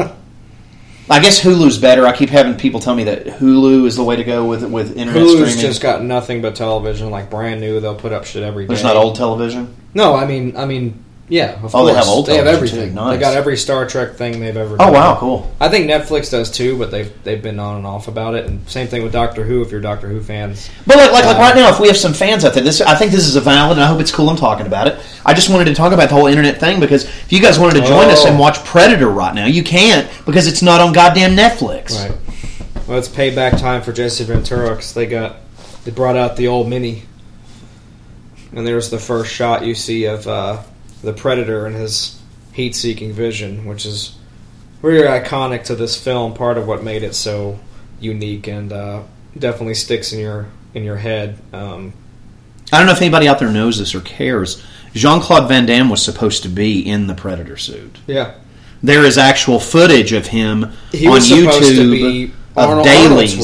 I 1.11 1.19
guess 1.19 1.41
Hulu's 1.41 1.79
better. 1.79 2.05
I 2.05 2.15
keep 2.15 2.29
having 2.29 2.55
people 2.55 2.79
tell 2.79 2.93
me 2.93 3.05
that 3.05 3.25
Hulu 3.25 3.85
is 3.85 3.95
the 3.95 4.03
way 4.03 4.15
to 4.15 4.23
go 4.23 4.45
with 4.45 4.63
with 4.63 4.95
internet 4.95 5.23
Hulu's 5.23 5.49
streaming. 5.51 5.57
just 5.57 5.81
got 5.81 6.03
nothing 6.03 6.41
but 6.41 6.55
television, 6.55 7.09
like 7.09 7.29
brand 7.29 7.61
new. 7.61 7.79
They'll 7.79 7.95
put 7.95 8.11
up 8.11 8.25
shit 8.25 8.43
every 8.43 8.65
day. 8.65 8.67
There's 8.69 8.83
not 8.83 8.95
old 8.95 9.15
television. 9.15 9.75
No, 9.95 10.15
I 10.15 10.25
mean, 10.25 10.55
I 10.55 10.65
mean, 10.65 11.03
yeah. 11.29 11.63
Of 11.63 11.73
Oh, 11.75 11.85
they 11.85 11.93
have 11.93 12.07
old 12.07 12.25
They 12.25 12.35
have 12.37 12.47
everything. 12.47 12.93
Nice. 12.95 13.15
They 13.15 13.19
got 13.19 13.35
every 13.37 13.55
Star 13.55 13.87
Trek 13.87 14.15
thing 14.15 14.39
they've 14.39 14.57
ever. 14.57 14.75
Done. 14.77 14.89
Oh 14.89 14.91
wow, 14.91 15.15
cool. 15.17 15.49
I 15.59 15.69
think 15.69 15.89
Netflix 15.89 16.29
does 16.31 16.51
too, 16.51 16.77
but 16.77 16.91
they've 16.91 17.11
they've 17.23 17.41
been 17.41 17.59
on 17.59 17.77
and 17.77 17.85
off 17.87 18.07
about 18.07 18.33
it. 18.35 18.45
And 18.45 18.67
same 18.69 18.87
thing 18.87 19.03
with 19.03 19.13
Doctor 19.13 19.43
Who. 19.45 19.61
If 19.61 19.71
you're 19.71 19.79
Doctor 19.79 20.07
Who 20.09 20.21
fans, 20.21 20.69
But 20.87 20.97
like, 20.97 21.11
like, 21.11 21.25
like 21.25 21.37
Uh, 21.37 21.39
right 21.39 21.55
now, 21.55 21.69
if 21.69 21.79
we 21.79 21.87
have 21.87 21.97
some 21.97 22.13
fans 22.13 22.43
out 22.43 22.53
there, 22.53 22.63
this 22.63 22.81
I 22.81 22.95
think 22.95 23.11
this 23.11 23.27
is 23.27 23.35
a 23.35 23.41
valid, 23.41 23.77
and 23.77 23.83
I 23.83 23.87
hope 23.87 24.01
it's 24.01 24.11
cool. 24.11 24.29
I'm 24.29 24.35
talking 24.37 24.65
about 24.65 24.87
it. 24.87 24.99
I 25.25 25.33
just 25.33 25.49
wanted 25.49 25.65
to 25.65 25.75
talk 25.75 25.93
about 25.93 26.09
the 26.09 26.15
whole 26.15 26.27
internet 26.27 26.59
thing 26.59 26.79
because 26.79 27.03
if 27.05 27.31
you 27.31 27.41
guys 27.41 27.57
wanted 27.59 27.79
to 27.81 27.87
join 27.87 28.09
us 28.09 28.25
Oh. 28.25 28.29
and 28.29 28.39
watch 28.39 28.63
Predator 28.65 29.09
right 29.09 29.33
now, 29.35 29.45
you 29.45 29.63
can't 29.63 30.09
because 30.25 30.47
it's 30.47 30.61
not 30.61 30.81
on 30.81 30.91
goddamn 30.93 31.35
Netflix. 31.37 31.95
right? 31.97 32.17
Well, 32.87 32.97
it's 32.97 33.07
payback 33.07 33.59
time 33.59 33.83
for 33.83 33.93
Jesse 33.93 34.23
Ventura 34.23 34.71
because 34.71 34.93
they 34.93 35.05
got 35.05 35.35
they 35.85 35.91
brought 35.91 36.17
out 36.17 36.35
the 36.37 36.47
old 36.47 36.67
mini, 36.67 37.03
and 38.55 38.65
there's 38.65 38.89
the 38.89 38.97
first 38.97 39.31
shot 39.31 39.63
you 39.65 39.75
see 39.75 40.05
of 40.05 40.27
uh, 40.27 40.57
the 41.01 41.13
Predator 41.13 41.65
and 41.65 41.75
his 41.75 42.19
heat-seeking 42.53 43.13
vision, 43.13 43.65
which 43.65 43.85
is 43.85 44.15
very 44.81 45.01
iconic 45.01 45.63
to 45.65 45.75
this 45.75 46.01
film. 46.01 46.33
Part 46.33 46.57
of 46.57 46.67
what 46.67 46.83
made 46.83 47.03
it 47.03 47.15
so 47.15 47.59
unique 47.99 48.47
and 48.47 48.71
uh, 48.71 49.03
definitely 49.37 49.75
sticks 49.75 50.13
in 50.13 50.19
your 50.19 50.47
in 50.73 50.83
your 50.83 50.97
head. 50.97 51.37
Um, 51.53 51.93
I 52.71 52.77
don't 52.77 52.85
know 52.85 52.93
if 52.93 53.01
anybody 53.01 53.27
out 53.27 53.39
there 53.39 53.51
knows 53.51 53.79
this 53.79 53.95
or 53.95 54.01
cares. 54.01 54.63
Jean 54.93 55.21
Claude 55.21 55.47
Van 55.47 55.65
Damme 55.65 55.89
was 55.89 56.03
supposed 56.03 56.43
to 56.43 56.49
be 56.49 56.87
in 56.87 57.07
the 57.07 57.15
Predator 57.15 57.57
suit. 57.57 57.97
yeah, 58.07 58.35
There 58.81 59.05
is 59.05 59.17
actual 59.17 59.59
footage 59.59 60.13
of 60.13 60.27
him 60.27 60.71
he 60.91 61.07
on 61.07 61.13
was 61.13 61.29
YouTube 61.29 61.75
to 61.75 61.91
be 61.91 62.31
of 62.55 62.83
dailies. 62.83 63.37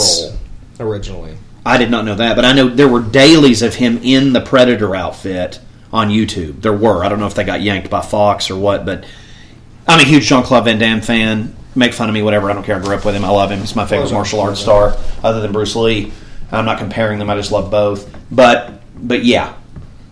Role 0.79 0.89
originally. 0.91 1.37
I 1.65 1.77
did 1.77 1.89
not 1.89 2.05
know 2.05 2.15
that, 2.15 2.35
but 2.35 2.45
I 2.45 2.53
know 2.53 2.69
there 2.69 2.87
were 2.87 3.01
dailies 3.01 3.61
of 3.63 3.75
him 3.75 3.99
in 4.03 4.33
the 4.33 4.41
Predator 4.41 4.95
outfit 4.95 5.59
on 5.95 6.09
YouTube. 6.09 6.61
There 6.61 6.73
were. 6.73 7.05
I 7.05 7.09
don't 7.09 7.21
know 7.21 7.25
if 7.25 7.35
they 7.35 7.45
got 7.45 7.61
yanked 7.61 7.89
by 7.89 8.01
Fox 8.01 8.51
or 8.51 8.57
what, 8.57 8.85
but 8.85 9.05
I'm 9.87 9.99
a 9.99 10.03
huge 10.03 10.25
Jean 10.25 10.43
Claude 10.43 10.65
Van 10.65 10.77
Damme 10.77 10.99
fan. 10.99 11.55
Make 11.73 11.93
fun 11.93 12.09
of 12.09 12.13
me, 12.13 12.21
whatever. 12.21 12.51
I 12.51 12.53
don't 12.53 12.63
care. 12.63 12.75
I 12.75 12.79
grew 12.79 12.95
up 12.95 13.05
with 13.05 13.15
him. 13.15 13.23
I 13.23 13.29
love 13.29 13.49
him. 13.49 13.59
He's 13.59 13.75
my 13.77 13.85
favorite 13.85 14.11
martial 14.11 14.41
arts 14.41 14.59
star, 14.59 14.97
other 15.23 15.39
than 15.39 15.53
Bruce 15.53 15.75
Lee. 15.75 16.11
I'm 16.51 16.65
not 16.65 16.79
comparing 16.79 17.17
them. 17.17 17.29
I 17.29 17.35
just 17.35 17.51
love 17.51 17.71
both. 17.71 18.13
But 18.29 18.81
but 18.95 19.23
yeah. 19.23 19.55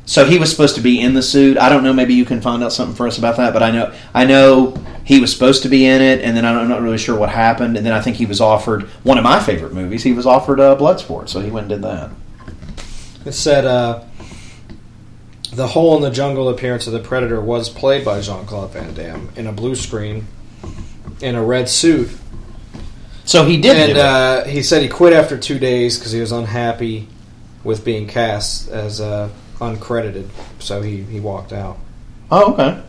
So 0.05 0.25
he 0.25 0.37
was 0.39 0.51
supposed 0.51 0.75
to 0.75 0.81
be 0.81 0.99
in 0.99 1.13
the 1.13 1.21
suit. 1.21 1.57
I 1.57 1.69
don't 1.69 1.83
know. 1.83 1.93
Maybe 1.93 2.13
you 2.13 2.25
can 2.25 2.41
find 2.41 2.63
out 2.63 2.73
something 2.73 2.95
for 2.95 3.07
us 3.07 3.17
about 3.17 3.37
that. 3.37 3.53
But 3.53 3.61
I 3.61 3.71
know 3.71 3.93
I 4.13 4.23
know 4.25 4.75
he 5.03 5.19
was 5.19 5.33
supposed 5.33 5.63
to 5.63 5.69
be 5.69 5.85
in 5.85 6.01
it, 6.01 6.21
and 6.21 6.35
then 6.35 6.45
I'm 6.45 6.69
not 6.69 6.81
really 6.81 6.97
sure 6.97 7.17
what 7.17 7.29
happened. 7.29 7.75
And 7.75 7.85
then 7.85 7.93
I 7.93 7.99
think 7.99 8.15
he 8.15 8.25
was 8.25 8.39
offered 8.39 8.83
one 9.03 9.17
of 9.17 9.23
my 9.25 9.41
favorite 9.41 9.73
movies. 9.73 10.03
He 10.03 10.13
was 10.13 10.25
offered 10.25 10.61
uh, 10.61 10.77
Bloodsport, 10.77 11.27
so 11.27 11.41
he 11.41 11.51
went 11.51 11.71
and 11.71 11.81
did 11.81 11.89
that. 11.89 12.11
It 13.25 13.33
said 13.33 13.65
uh, 13.65 14.03
the 15.55 15.67
hole 15.67 15.95
in 15.95 16.01
the 16.01 16.09
jungle 16.11 16.49
appearance 16.49 16.87
of 16.87 16.93
the 16.93 16.99
predator 16.99 17.39
was 17.41 17.69
played 17.69 18.03
by 18.03 18.21
Jean 18.21 18.45
Claude 18.45 18.71
Van 18.71 18.93
Damme 18.93 19.29
in 19.35 19.47
a 19.47 19.51
blue 19.51 19.75
screen 19.75 20.27
in 21.21 21.35
a 21.35 21.43
red 21.43 21.69
suit. 21.69 22.09
So 23.25 23.45
he 23.45 23.57
did. 23.57 23.89
and 23.91 23.97
uh, 23.97 24.43
he 24.45 24.63
said 24.63 24.81
he 24.81 24.89
quit 24.89 25.13
after 25.13 25.37
two 25.37 25.59
days 25.59 25.97
because 25.97 26.11
he 26.11 26.19
was 26.19 26.31
unhappy 26.31 27.07
with 27.63 27.85
being 27.85 28.07
cast 28.07 28.69
as 28.69 28.99
uh, 28.99 29.29
uncredited. 29.59 30.27
So 30.59 30.81
he, 30.81 31.03
he 31.03 31.19
walked 31.19 31.53
out. 31.53 31.77
oh, 32.31 32.53
okay. 32.53 32.81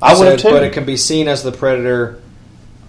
I 0.00 0.18
would 0.18 0.26
have 0.26 0.40
too. 0.40 0.50
But 0.50 0.64
it 0.64 0.72
can 0.72 0.84
be 0.84 0.96
seen 0.96 1.28
as 1.28 1.42
the 1.42 1.52
Predator. 1.52 2.20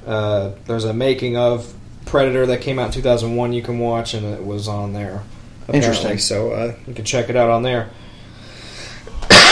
Uh, 0.06 0.52
there's 0.66 0.86
a 0.86 0.94
making 0.94 1.38
of 1.38 1.72
Predator 2.06 2.48
that 2.48 2.62
came 2.62 2.80
out 2.80 2.88
in 2.88 2.92
2001 2.92 3.54
you 3.54 3.62
can 3.62 3.80
watch, 3.80 4.14
and 4.14 4.26
it 4.26 4.44
was 4.44 4.68
on 4.68 4.94
there. 4.94 5.22
apparently. 5.64 5.76
Interesting. 5.76 6.18
So 6.18 6.52
uh, 6.52 6.76
you 6.88 6.94
can 6.94 7.06
check 7.06 7.30
it 7.30 7.36
out 7.36 7.50
on 7.50 7.64
there. 7.64 7.90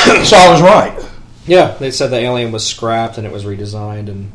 so 0.26 0.38
I 0.38 0.52
was 0.52 0.62
right. 0.62 0.98
Yeah, 1.48 1.76
they 1.80 1.92
said 1.92 2.08
the 2.12 2.18
alien 2.18 2.52
was 2.52 2.66
scrapped 2.66 3.18
and 3.18 3.26
it 3.26 3.34
was 3.34 3.46
redesigned, 3.46 4.10
and 4.10 4.32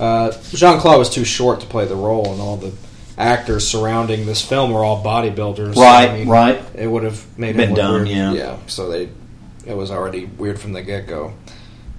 uh, 0.00 0.32
Jean 0.50 0.78
Claude 0.80 0.98
was 0.98 1.10
too 1.10 1.24
short 1.24 1.60
to 1.60 1.66
play 1.66 1.84
the 1.84 1.94
role, 1.96 2.32
and 2.32 2.40
all 2.40 2.56
the 2.56 2.72
actors 3.18 3.68
surrounding 3.68 4.24
this 4.26 4.42
film 4.44 4.72
were 4.72 4.82
all 4.82 5.04
bodybuilders. 5.04 5.74
so, 5.74 5.82
Right, 5.82 6.10
I 6.10 6.14
mean, 6.18 6.28
right. 6.28 6.62
It 6.74 6.86
would 6.86 7.02
have 7.04 7.38
made 7.38 7.56
Been 7.56 7.64
it 7.70 7.72
look 7.72 7.76
done, 7.76 7.92
weird. 8.04 8.08
yeah. 8.08 8.32
yeah. 8.32 8.58
So 8.66 8.88
they, 8.88 9.10
it 9.66 9.74
was 9.76 9.90
already 9.90 10.24
weird 10.24 10.58
from 10.58 10.72
the 10.72 10.82
get 10.82 11.06
go. 11.06 11.34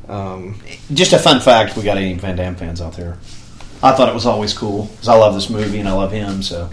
Um, 0.08 0.60
Just 0.92 1.14
a 1.14 1.20
fun 1.20 1.40
fact: 1.40 1.78
we 1.78 1.84
got 1.84 1.98
any 1.98 2.14
Van 2.16 2.36
Damme 2.36 2.56
fans 2.56 2.82
out 2.82 2.94
there? 2.94 3.18
I 3.82 3.92
thought 3.94 4.10
it 4.10 4.14
was 4.16 4.26
always 4.26 4.54
cool 4.54 4.86
because 4.86 5.08
I 5.08 5.16
love 5.16 5.34
this 5.34 5.50
movie 5.50 5.80
and 5.80 5.88
I 5.88 5.94
love 5.94 6.12
him. 6.12 6.42
So, 6.42 6.70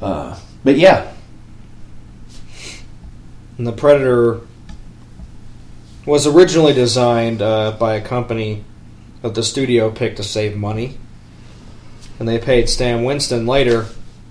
uh, 0.00 0.38
but 0.62 0.76
yeah, 0.78 1.10
And 3.58 3.66
the 3.66 3.72
Predator 3.72 4.40
was 6.06 6.26
originally 6.26 6.72
designed 6.72 7.42
uh, 7.42 7.72
by 7.72 7.96
a 7.96 8.00
company 8.00 8.64
that 9.22 9.34
the 9.34 9.42
studio 9.42 9.90
picked 9.90 10.16
to 10.18 10.22
save 10.22 10.56
money, 10.56 10.96
and 12.18 12.28
they 12.28 12.38
paid 12.38 12.68
Stan 12.68 13.04
Winston 13.04 13.46
later 13.46 13.86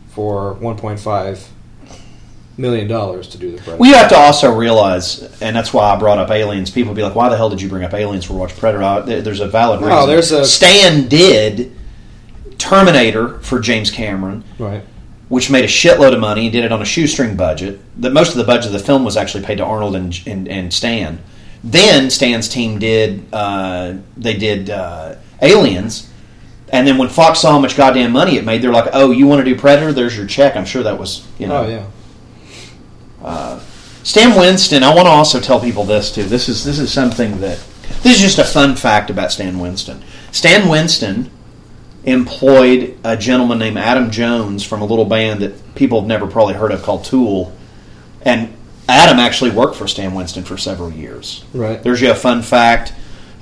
for 0.10 0.56
1.5 0.56 1.48
million 2.58 2.88
dollars 2.88 3.28
to 3.28 3.38
do 3.38 3.52
the 3.52 3.58
Predator. 3.58 3.76
well, 3.78 3.90
you 3.90 3.96
have 3.98 4.08
to 4.10 4.16
also 4.16 4.56
realize, 4.56 5.22
and 5.42 5.54
that's 5.54 5.74
why 5.74 5.94
I 5.94 5.98
brought 6.00 6.18
up 6.18 6.32
Aliens. 6.32 6.72
People 6.72 6.94
be 6.94 7.04
like, 7.04 7.14
"Why 7.16 7.28
the 7.28 7.36
hell 7.36 7.50
did 7.50 7.62
you 7.62 7.68
bring 7.68 7.84
up 7.84 7.94
Aliens 7.94 8.24
for 8.24 8.34
Watch 8.34 8.56
Predator?" 8.56 9.22
There's 9.22 9.42
a 9.42 9.48
valid 9.48 9.82
reason. 9.82 9.94
Oh, 9.94 10.08
there's 10.08 10.32
a- 10.32 10.46
Stan 10.46 11.10
did 11.10 11.76
Terminator 12.58 13.40
for 13.40 13.60
James 13.60 13.92
Cameron. 13.92 14.44
right. 14.58 14.84
which 15.28 15.50
made 15.50 15.66
a 15.66 15.68
shitload 15.68 16.14
of 16.14 16.20
money 16.20 16.44
and 16.46 16.54
did 16.54 16.64
it 16.64 16.72
on 16.72 16.82
a 16.82 16.86
shoestring 16.86 17.36
budget. 17.36 17.80
The 18.00 18.12
most 18.12 18.30
of 18.32 18.38
the 18.38 18.44
budget 18.44 18.68
of 18.68 18.74
the 18.74 18.80
film 18.80 19.04
was 19.04 19.18
actually 19.18 19.44
paid 19.44 19.58
to 19.58 19.66
Arnold 19.66 19.96
and 19.96 20.18
and, 20.26 20.48
and 20.48 20.74
Stan. 20.74 21.20
Then 21.66 22.10
Stan's 22.10 22.48
team 22.48 22.80
did 22.80 23.26
uh, 23.34 23.96
they 24.16 24.38
did 24.38 24.70
uh, 24.70 25.16
Aliens, 25.42 26.10
and 26.70 26.88
then 26.88 26.98
when 26.98 27.10
Fox 27.10 27.40
saw 27.40 27.52
how 27.52 27.60
much 27.60 27.76
goddamn 27.76 28.12
money 28.12 28.38
it 28.38 28.46
made, 28.46 28.62
they're 28.62 28.72
like, 28.72 28.90
"Oh, 28.94 29.12
you 29.12 29.26
want 29.26 29.44
to 29.44 29.46
do 29.46 29.60
Predator? 29.60 29.92
There's 29.92 30.16
your 30.16 30.28
check." 30.28 30.56
I'm 30.56 30.66
sure 30.66 30.84
that 30.84 31.00
was 31.00 31.28
you 31.40 31.48
know. 31.48 31.64
Oh 31.64 31.68
yeah. 31.68 31.86
Stan 34.06 34.40
Winston. 34.40 34.84
I 34.84 34.94
want 34.94 35.08
to 35.08 35.12
also 35.12 35.40
tell 35.40 35.60
people 35.60 35.84
this 35.84 36.14
too. 36.14 36.24
This 36.24 36.48
is 36.48 36.64
this 36.64 36.78
is 36.78 36.94
something 36.94 37.40
that 37.42 37.58
this 38.04 38.16
is 38.18 38.22
just 38.22 38.38
a 38.38 38.44
fun 38.44 38.76
fact 38.76 39.10
about 39.10 39.32
Stan 39.32 39.58
Winston. 39.58 40.04
Stan 40.32 40.70
Winston 40.70 41.32
employed 42.04 43.00
a 43.04 43.18
gentleman 43.18 43.58
named 43.58 43.80
Adam 43.80 44.12
Jones 44.12 44.64
from 44.64 44.84
a 44.84 44.86
little 44.86 45.06
band 45.06 45.42
that 45.42 45.74
people 45.74 46.02
have 46.02 46.08
never 46.08 46.28
probably 46.28 46.54
heard 46.54 46.72
of 46.72 46.84
called 46.84 47.04
Tool, 47.04 47.52
and 48.22 48.55
Adam 48.88 49.20
actually 49.20 49.52
worked 49.52 49.76
for 49.76 49.88
Stan 49.88 50.14
Winston 50.14 50.44
for 50.44 50.58
several 50.58 50.92
years. 50.92 51.44
Right. 51.54 51.82
There's 51.82 52.02
you 52.02 52.12
a 52.12 52.16
fun 52.16 52.42
fact 52.42 52.94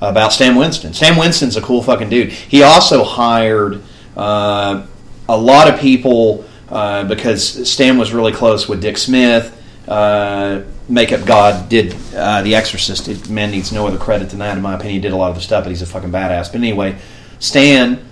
about 0.01 0.34
Stan 0.34 0.56
Winston. 0.56 0.93
Stan 0.93 1.17
Winston's 1.17 1.58
a 1.58 1.62
cool 1.62 1.82
fucking 1.82 2.10
dude. 2.10 2.32
He 2.32 2.63
also 2.63 3.03
hired 3.03 3.82
uh, 4.15 4.86
a 5.27 5.38
lot 5.38 5.73
of 5.73 5.79
people 5.79 6.45
uh, 6.69 7.03
because 7.06 7.69
Stan 7.69 7.97
was 7.97 8.13
really 8.13 8.32
close 8.32 8.67
with 8.67 8.82
Dick 8.82 8.97
Smith. 8.97 9.60
Uh, 9.88 10.62
Makeup 10.89 11.25
God 11.25 11.69
did 11.69 11.95
uh, 12.15 12.41
The 12.41 12.56
Exorcist. 12.56 13.08
It, 13.08 13.29
man 13.29 13.51
needs 13.51 13.71
no 13.71 13.88
other 13.88 13.97
credit 13.97 14.29
than 14.29 14.39
that, 14.39 14.58
in 14.58 14.63
my 14.63 14.75
opinion. 14.75 14.95
He 14.95 14.99
did 14.99 15.13
a 15.13 15.15
lot 15.15 15.29
of 15.29 15.36
the 15.36 15.41
stuff, 15.41 15.63
but 15.63 15.69
he's 15.69 15.82
a 15.82 15.86
fucking 15.86 16.12
badass. 16.12 16.51
But 16.51 16.56
anyway, 16.56 16.97
Stan 17.39 18.06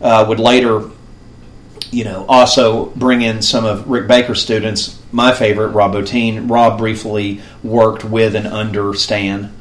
uh, 0.00 0.24
would 0.28 0.40
later 0.40 0.90
you 1.90 2.04
know, 2.04 2.24
also 2.28 2.86
bring 2.90 3.22
in 3.22 3.42
some 3.42 3.64
of 3.64 3.88
Rick 3.88 4.06
Baker's 4.06 4.40
students. 4.40 4.99
My 5.12 5.32
favorite, 5.32 5.68
Rob 5.68 5.94
Bottin. 5.94 6.50
Rob 6.50 6.78
briefly 6.78 7.40
worked 7.62 8.04
with 8.04 8.34
and 8.36 8.46
under 8.46 8.94
Stan 8.94 9.52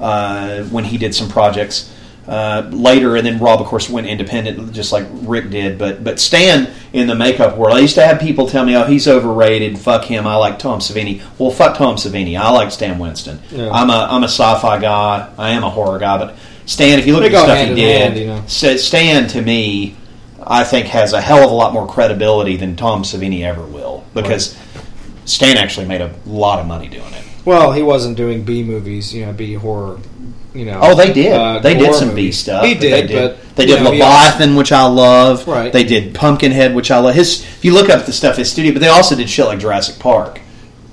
uh, 0.00 0.62
when 0.64 0.84
he 0.84 0.98
did 0.98 1.14
some 1.14 1.28
projects 1.28 1.92
uh, 2.28 2.68
later, 2.72 3.16
and 3.16 3.24
then 3.24 3.38
Rob, 3.38 3.60
of 3.60 3.66
course, 3.66 3.88
went 3.88 4.06
independent, 4.06 4.72
just 4.72 4.92
like 4.92 5.06
Rick 5.10 5.50
did. 5.50 5.78
But 5.78 6.02
but 6.02 6.18
Stan 6.18 6.68
in 6.92 7.06
the 7.06 7.14
makeup 7.14 7.56
world, 7.56 7.76
I 7.76 7.80
used 7.80 7.94
to 7.96 8.04
have 8.04 8.20
people 8.20 8.48
tell 8.48 8.64
me, 8.64 8.76
"Oh, 8.76 8.84
he's 8.84 9.06
overrated. 9.06 9.78
Fuck 9.78 10.04
him. 10.04 10.26
I 10.26 10.36
like 10.36 10.58
Tom 10.58 10.80
Savini." 10.80 11.22
Well, 11.38 11.50
fuck 11.50 11.76
Tom 11.76 11.96
Savini. 11.96 12.38
I 12.38 12.50
like 12.50 12.72
Stan 12.72 12.98
Winston. 12.98 13.40
Yeah. 13.50 13.70
I'm 13.70 13.90
a 13.90 14.08
I'm 14.10 14.24
a 14.24 14.28
sci-fi 14.28 14.80
guy. 14.80 15.32
I 15.38 15.50
am 15.50 15.62
a 15.62 15.70
horror 15.70 15.98
guy, 15.98 16.18
but 16.18 16.36
Stan, 16.66 16.98
if 16.98 17.06
you 17.06 17.12
look 17.12 17.22
They 17.22 17.28
at 17.28 17.32
the 17.32 17.44
stuff 17.44 17.68
he 17.68 17.74
did, 17.74 18.00
hand, 18.00 18.18
you 18.18 18.26
know. 18.26 18.76
Stan 18.76 19.28
to 19.28 19.40
me, 19.40 19.96
I 20.44 20.64
think 20.64 20.86
has 20.88 21.12
a 21.12 21.20
hell 21.20 21.44
of 21.44 21.50
a 21.52 21.54
lot 21.54 21.72
more 21.72 21.86
credibility 21.86 22.56
than 22.56 22.74
Tom 22.74 23.04
Savini 23.04 23.42
ever 23.44 23.64
will 23.64 24.04
because 24.14 24.58
Stan 25.26 25.56
actually 25.56 25.86
made 25.86 26.00
a 26.00 26.14
lot 26.24 26.58
of 26.60 26.66
money 26.66 26.88
doing 26.88 27.12
it. 27.12 27.24
Well, 27.44 27.72
he 27.72 27.82
wasn't 27.82 28.16
doing 28.16 28.42
B 28.42 28.62
movies, 28.64 29.14
you 29.14 29.24
know, 29.26 29.32
B 29.32 29.54
horror, 29.54 29.98
you 30.54 30.64
know. 30.64 30.80
Oh, 30.82 30.94
they 30.96 31.12
did. 31.12 31.32
uh, 31.32 31.58
they 31.60 31.74
did 31.74 31.94
some 31.94 32.14
B 32.14 32.32
stuff. 32.32 32.64
He 32.64 32.74
did, 32.74 33.08
they 33.08 33.14
but 33.14 33.56
they 33.56 33.66
did 33.66 33.82
know, 33.82 33.90
Leviathan, 33.90 34.56
which 34.56 34.72
I 34.72 34.84
love. 34.86 35.46
Right. 35.46 35.72
They 35.72 35.84
did 35.84 36.14
Pumpkinhead, 36.14 36.74
which 36.74 36.90
I 36.90 36.98
love. 36.98 37.14
His, 37.14 37.42
if 37.42 37.64
you 37.64 37.72
look 37.72 37.88
up 37.88 38.04
the 38.06 38.12
stuff 38.12 38.36
his 38.36 38.50
studio, 38.50 38.72
but 38.72 38.80
they 38.80 38.88
also 38.88 39.14
did 39.14 39.30
shit 39.30 39.46
like 39.46 39.58
Jurassic 39.60 39.98
Park. 40.00 40.40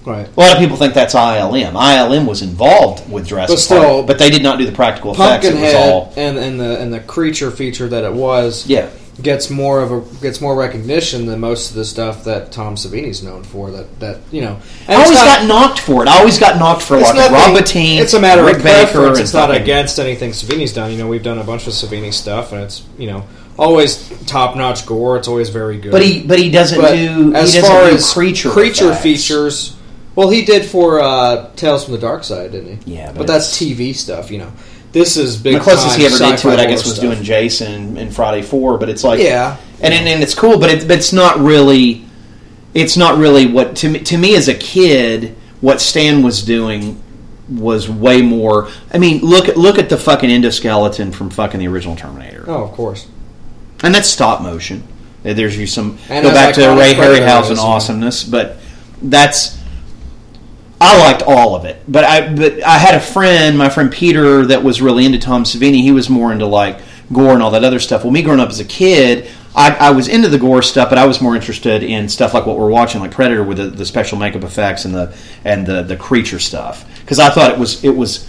right. 0.06 0.28
A 0.28 0.39
lot 0.39 0.54
of 0.54 0.60
people 0.60 0.78
think 0.78 0.93
that's 0.93 1.15
ILM. 1.15 1.74
ILM 1.74 2.28
was 2.28 2.41
involved 2.43 3.10
with 3.12 3.26
Jurassic 3.28 3.56
But 3.56 3.60
still, 3.60 3.84
Park, 3.84 4.08
but 4.08 4.19
they 4.19 4.30
did 4.30 4.43
not 4.43 4.60
do 4.60 4.65
the 4.65 4.72
practical 4.74 5.13
effects. 5.13 5.46
It 5.46 5.54
was 5.54 5.62
Pumpkinhead 5.62 5.91
all 5.91 6.13
and 6.17 6.38
and 6.38 6.60
the 6.60 6.80
and 6.80 6.93
the 6.93 7.00
creature 7.00 7.50
feature 7.52 7.88
that 7.88 8.04
it 8.04 8.13
was 8.13 8.67
yeah. 8.67 8.89
Gets 9.21 9.49
more 9.49 9.82
of 9.82 9.91
a 9.91 10.02
gets 10.21 10.41
more 10.41 10.56
recognition 10.56 11.26
than 11.28 11.39
most 11.39 11.69
of 11.69 11.76
the 11.76 11.86
stuff 11.86 12.23
that 12.23 12.52
Tom 12.52 12.76
Savini's 12.76 13.21
known 13.21 13.43
for. 13.43 13.69
That 13.71 13.99
that 13.99 14.19
you 14.32 14.41
know, 14.41 14.60
and 14.88 14.97
I 14.97 15.04
always 15.04 15.17
not- 15.17 15.26
got 15.26 15.47
knocked 15.47 15.80
for 15.80 16.04
it. 16.04 16.10
I 16.10 16.17
always 16.19 16.39
got 16.39 16.58
knocked 16.58 16.82
for 16.82 16.99
nothing- 16.99 17.32
Rob 17.32 17.56
Bottin. 17.56 17.99
It's 17.99 18.13
a 18.13 18.19
matter 18.19 18.43
Rick 18.43 18.58
of 18.58 18.62
preference. 18.63 19.19
It's 19.19 19.34
not 19.34 19.56
against 19.56 19.99
anything 19.99 20.32
Savini's 20.32 20.73
done. 20.73 20.91
You 20.91 20.97
know, 20.97 21.08
we've 21.08 21.23
done 21.23 21.38
a 21.38 21.43
bunch 21.43 21.67
of 21.67 21.73
Savini 21.73 22.13
stuff, 22.13 22.52
and 22.52 22.62
it's 22.63 22.82
you 22.97 23.08
know 23.08 23.23
always 23.58 24.10
top 24.26 24.56
notch 24.56 24.86
gore. 24.86 25.17
It's 25.17 25.28
always 25.28 25.49
very 25.49 25.78
good. 25.78 25.91
But 25.91 26.02
he 26.02 26.23
but 26.23 26.39
he 26.39 26.49
doesn't 26.49 26.82
But 26.82 26.95
do 26.95 27.34
as 27.36 27.54
he 27.54 27.60
doesn't 27.62 27.76
far 27.76 27.89
do 27.89 27.95
as 27.95 28.12
creature 28.13 28.49
creature 28.49 28.89
effects. 28.89 29.04
features, 29.04 29.76
well, 30.15 30.30
he 30.30 30.43
did 30.43 30.65
for 30.65 30.99
uh, 30.99 31.49
Tales 31.56 31.84
from 31.86 31.93
the 31.93 31.99
Dark 31.99 32.23
Side, 32.23 32.52
didn't 32.52 32.80
he? 32.84 32.95
Yeah, 32.95 33.08
but, 33.10 33.19
but 33.19 33.28
that's 33.28 33.56
TV 33.58 33.95
stuff. 33.95 34.32
You 34.32 34.39
know, 34.39 34.52
this 34.93 35.17
is 35.17 35.36
big. 35.38 35.56
The 35.56 35.60
closest 35.60 35.89
time 35.89 35.99
he 35.99 36.06
ever 36.06 36.17
did 36.17 36.38
to 36.39 36.49
it, 36.53 36.60
I 36.60 36.65
guess, 36.65 36.82
horror 36.82 36.89
was 36.91 36.95
stuff. 36.95 37.01
doing 37.01 37.23
Jason 37.23 37.97
and 37.97 38.15
Friday 38.15 38.41
Four. 38.41 38.77
But 38.77 38.89
it's 38.89 39.03
like 39.03 39.19
Yeah. 39.19 39.58
and 39.82 39.93
and, 39.93 40.08
and 40.08 40.23
it's 40.23 40.34
cool, 40.36 40.58
but, 40.60 40.69
it, 40.69 40.88
but 40.88 40.97
it's 40.97 41.12
not 41.13 41.38
really. 41.39 42.06
It's 42.73 42.95
not 42.97 43.17
really 43.17 43.45
what 43.47 43.75
to 43.77 43.89
me. 43.89 43.99
To 43.99 44.17
me, 44.17 44.36
as 44.36 44.47
a 44.47 44.53
kid, 44.56 45.36
what 45.62 45.82
Stan 45.82 46.23
was 46.23 46.41
doing 46.41 47.01
was 47.49 47.89
way 47.89 48.21
more. 48.21 48.69
I 48.93 48.97
mean, 48.97 49.19
look 49.21 49.47
at 49.49 49.58
look 49.58 49.77
at 49.77 49.89
the 49.89 49.97
fucking 49.97 50.29
endoskeleton 50.29 51.13
from 51.13 51.29
fucking 51.29 51.60
the 51.60 51.67
original 51.67 51.95
Terminator, 51.95 52.45
Oh, 52.47 52.63
of 52.63 52.71
course. 52.71 53.08
and 53.84 53.93
that's 53.93 54.08
stop 54.10 54.41
motion. 54.41 54.84
There's 55.23 55.58
you 55.58 55.67
some 55.67 55.97
And 56.10 56.23
go 56.25 56.32
back 56.34 56.53
to 56.56 56.62
Ray 56.75 56.93
Harryhausen 56.93 57.58
awesomeness, 57.58 58.23
but 58.23 58.58
that's. 59.01 59.58
I 60.84 61.00
liked 61.00 61.24
all 61.24 61.56
of 61.56 61.63
it, 61.63 61.82
but 61.88 62.04
I 62.04 62.36
but 62.36 62.62
I 62.62 62.78
had 62.78 62.93
a 62.93 63.00
friend, 63.00 63.58
my 63.58 63.69
friend 63.69 63.89
Peter, 63.89 64.46
that 64.48 64.63
was 64.63 64.82
really 64.82 65.06
into 65.06 65.17
Tom 65.17 65.46
Savini. 65.46 65.82
He 65.82 65.93
was 65.93 66.10
more 66.10 66.34
into 66.34 66.46
like 66.46 66.80
gore 67.13 67.34
and 67.34 67.41
all 67.41 67.52
that 67.52 67.63
other 67.63 67.80
stuff. 67.80 68.04
Well, 68.04 68.12
me 68.12 68.22
growing 68.22 68.41
up 68.41 68.50
as 68.50 68.60
a 68.60 68.65
kid, 68.65 69.30
I, 69.56 69.72
I 69.72 69.91
was 69.91 70.10
into 70.10 70.28
the 70.28 70.38
gore 70.38 70.62
stuff, 70.62 70.89
but 70.89 70.98
I 70.98 71.06
was 71.06 71.22
more 71.22 71.38
interested 71.38 71.84
in 71.84 72.10
stuff 72.10 72.34
like 72.34 72.46
what 72.46 72.58
we're 72.58 72.69
watching, 72.69 73.00
like 73.00 73.12
Predator, 73.12 73.46
with 73.46 73.60
the, 73.60 73.67
the 73.67 73.86
special 73.86 74.17
makeup 74.17 74.43
effects 74.43 74.84
and 74.84 74.93
the 74.93 75.15
and 75.46 75.65
the 75.65 75.84
the 75.84 75.96
creature 75.96 76.39
stuff. 76.39 76.86
Because 77.00 77.17
I 77.17 77.30
thought 77.30 77.52
it 77.52 77.58
was 77.58 77.82
it 77.86 77.96
was 77.96 78.28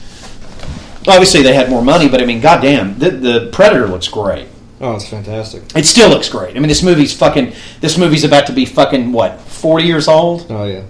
obviously 1.09 1.43
they 1.43 1.55
had 1.55 1.69
more 1.69 1.83
money, 1.83 2.09
but 2.09 2.23
I 2.23 2.25
mean, 2.25 2.41
goddamn, 2.41 3.01
the, 3.01 3.11
the 3.11 3.51
Predator 3.53 3.89
looks 3.89 4.07
great. 4.07 4.47
Oh, 4.81 4.95
it's 4.95 5.09
fantastic. 5.09 5.65
It 5.75 5.87
still 5.87 6.09
looks 6.09 6.29
great. 6.29 6.57
I 6.57 6.61
mean, 6.61 6.69
this 6.69 6.85
movie's 6.85 7.17
fucking. 7.17 7.53
This 7.81 7.99
movie's 7.99 8.23
about 8.23 8.47
to 8.47 8.53
be 8.53 8.65
fucking 8.65 9.13
what 9.13 9.41
forty 9.41 9.87
years 9.87 10.07
old. 10.07 10.47
Oh 10.51 10.67
yeah. 10.67 10.83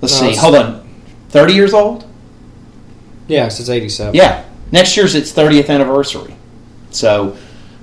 Let's 0.00 0.20
No, 0.20 0.30
see. 0.30 0.36
Hold 0.36 0.54
on, 0.56 0.88
thirty 1.30 1.54
years 1.54 1.74
old. 1.74 2.04
Yes, 3.26 3.60
it's 3.60 3.68
eighty-seven. 3.68 4.14
Yeah, 4.14 4.44
next 4.72 4.96
year's 4.96 5.14
its 5.14 5.32
thirtieth 5.32 5.68
anniversary. 5.70 6.34
So 6.90 7.36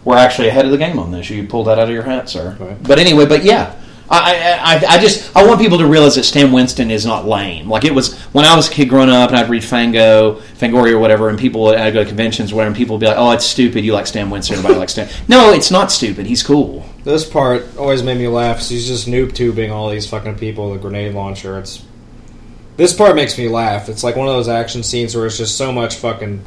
we're 0.04 0.18
actually 0.18 0.48
ahead 0.48 0.66
of 0.66 0.72
the 0.72 0.78
game 0.78 0.98
on 1.00 1.12
this. 1.12 1.30
You 1.30 1.46
pulled 1.48 1.68
that 1.68 1.78
out 1.78 1.88
of 1.88 1.94
your 1.94 2.04
hat, 2.04 2.30
sir. 2.30 2.56
Right. 2.60 2.82
But 2.82 3.00
anyway, 3.00 3.26
but 3.26 3.44
yeah. 3.44 3.76
I, 4.08 4.36
I, 4.36 4.76
I- 4.76 4.96
I 4.96 4.98
just 5.00 5.36
I 5.36 5.44
want 5.48 5.60
people 5.60 5.80
to 5.80 5.88
realize 5.88 6.14
that 6.14 6.26
Stan 6.26 6.52
Winston 6.52 6.92
is 6.92 7.08
not 7.08 7.26
lame. 7.28 7.68
Like 7.68 7.86
it 7.86 7.94
was 7.94 8.16
when 8.34 8.46
I 8.46 8.56
was 8.56 8.68
a 8.70 8.72
kid 8.72 8.88
growing 8.88 9.10
up, 9.10 9.30
and 9.32 9.38
I'd 9.40 9.50
read 9.50 9.64
Fango, 9.64 10.36
Fangoria, 10.60 10.92
or 10.94 11.00
whatever, 11.00 11.30
and 11.30 11.40
people 11.40 11.70
I'd 11.70 11.92
go 11.92 12.04
to 12.04 12.08
conventions, 12.08 12.54
where 12.54 12.68
and 12.68 12.76
people 12.76 12.98
would 12.98 13.00
be 13.00 13.08
like, 13.08 13.18
"Oh, 13.18 13.32
it's 13.32 13.46
stupid. 13.48 13.84
You 13.84 13.94
like 13.94 14.06
Stan 14.06 14.30
Winston. 14.30 14.58
Everybody 14.58 14.80
likes 14.80 14.92
Stan." 14.92 15.10
No, 15.28 15.54
it's 15.54 15.72
not 15.72 15.92
stupid. 15.92 16.28
He's 16.28 16.44
cool. 16.44 16.86
This 17.04 17.28
part 17.28 17.66
always 17.78 18.04
made 18.04 18.20
me 18.20 18.28
laugh. 18.28 18.58
'cause 18.58 18.70
he's 18.70 18.86
just 18.88 19.08
noob 19.08 19.34
tubing 19.34 19.72
all 19.72 19.90
these 19.90 20.08
fucking 20.08 20.36
people 20.36 20.70
with 20.70 20.80
a 20.80 20.82
grenade 20.84 21.16
launcher. 21.16 21.58
It's 21.58 21.82
this 22.78 22.94
part 22.94 23.16
makes 23.16 23.38
me 23.38 23.48
laugh. 23.48 23.90
It's 23.90 24.04
like 24.04 24.16
one 24.16 24.28
of 24.28 24.34
those 24.34 24.50
action 24.50 24.84
scenes 24.84 25.16
where 25.16 25.26
it's 25.26 25.38
just 25.38 25.58
so 25.58 25.72
much 25.72 25.96
fucking 25.96 26.44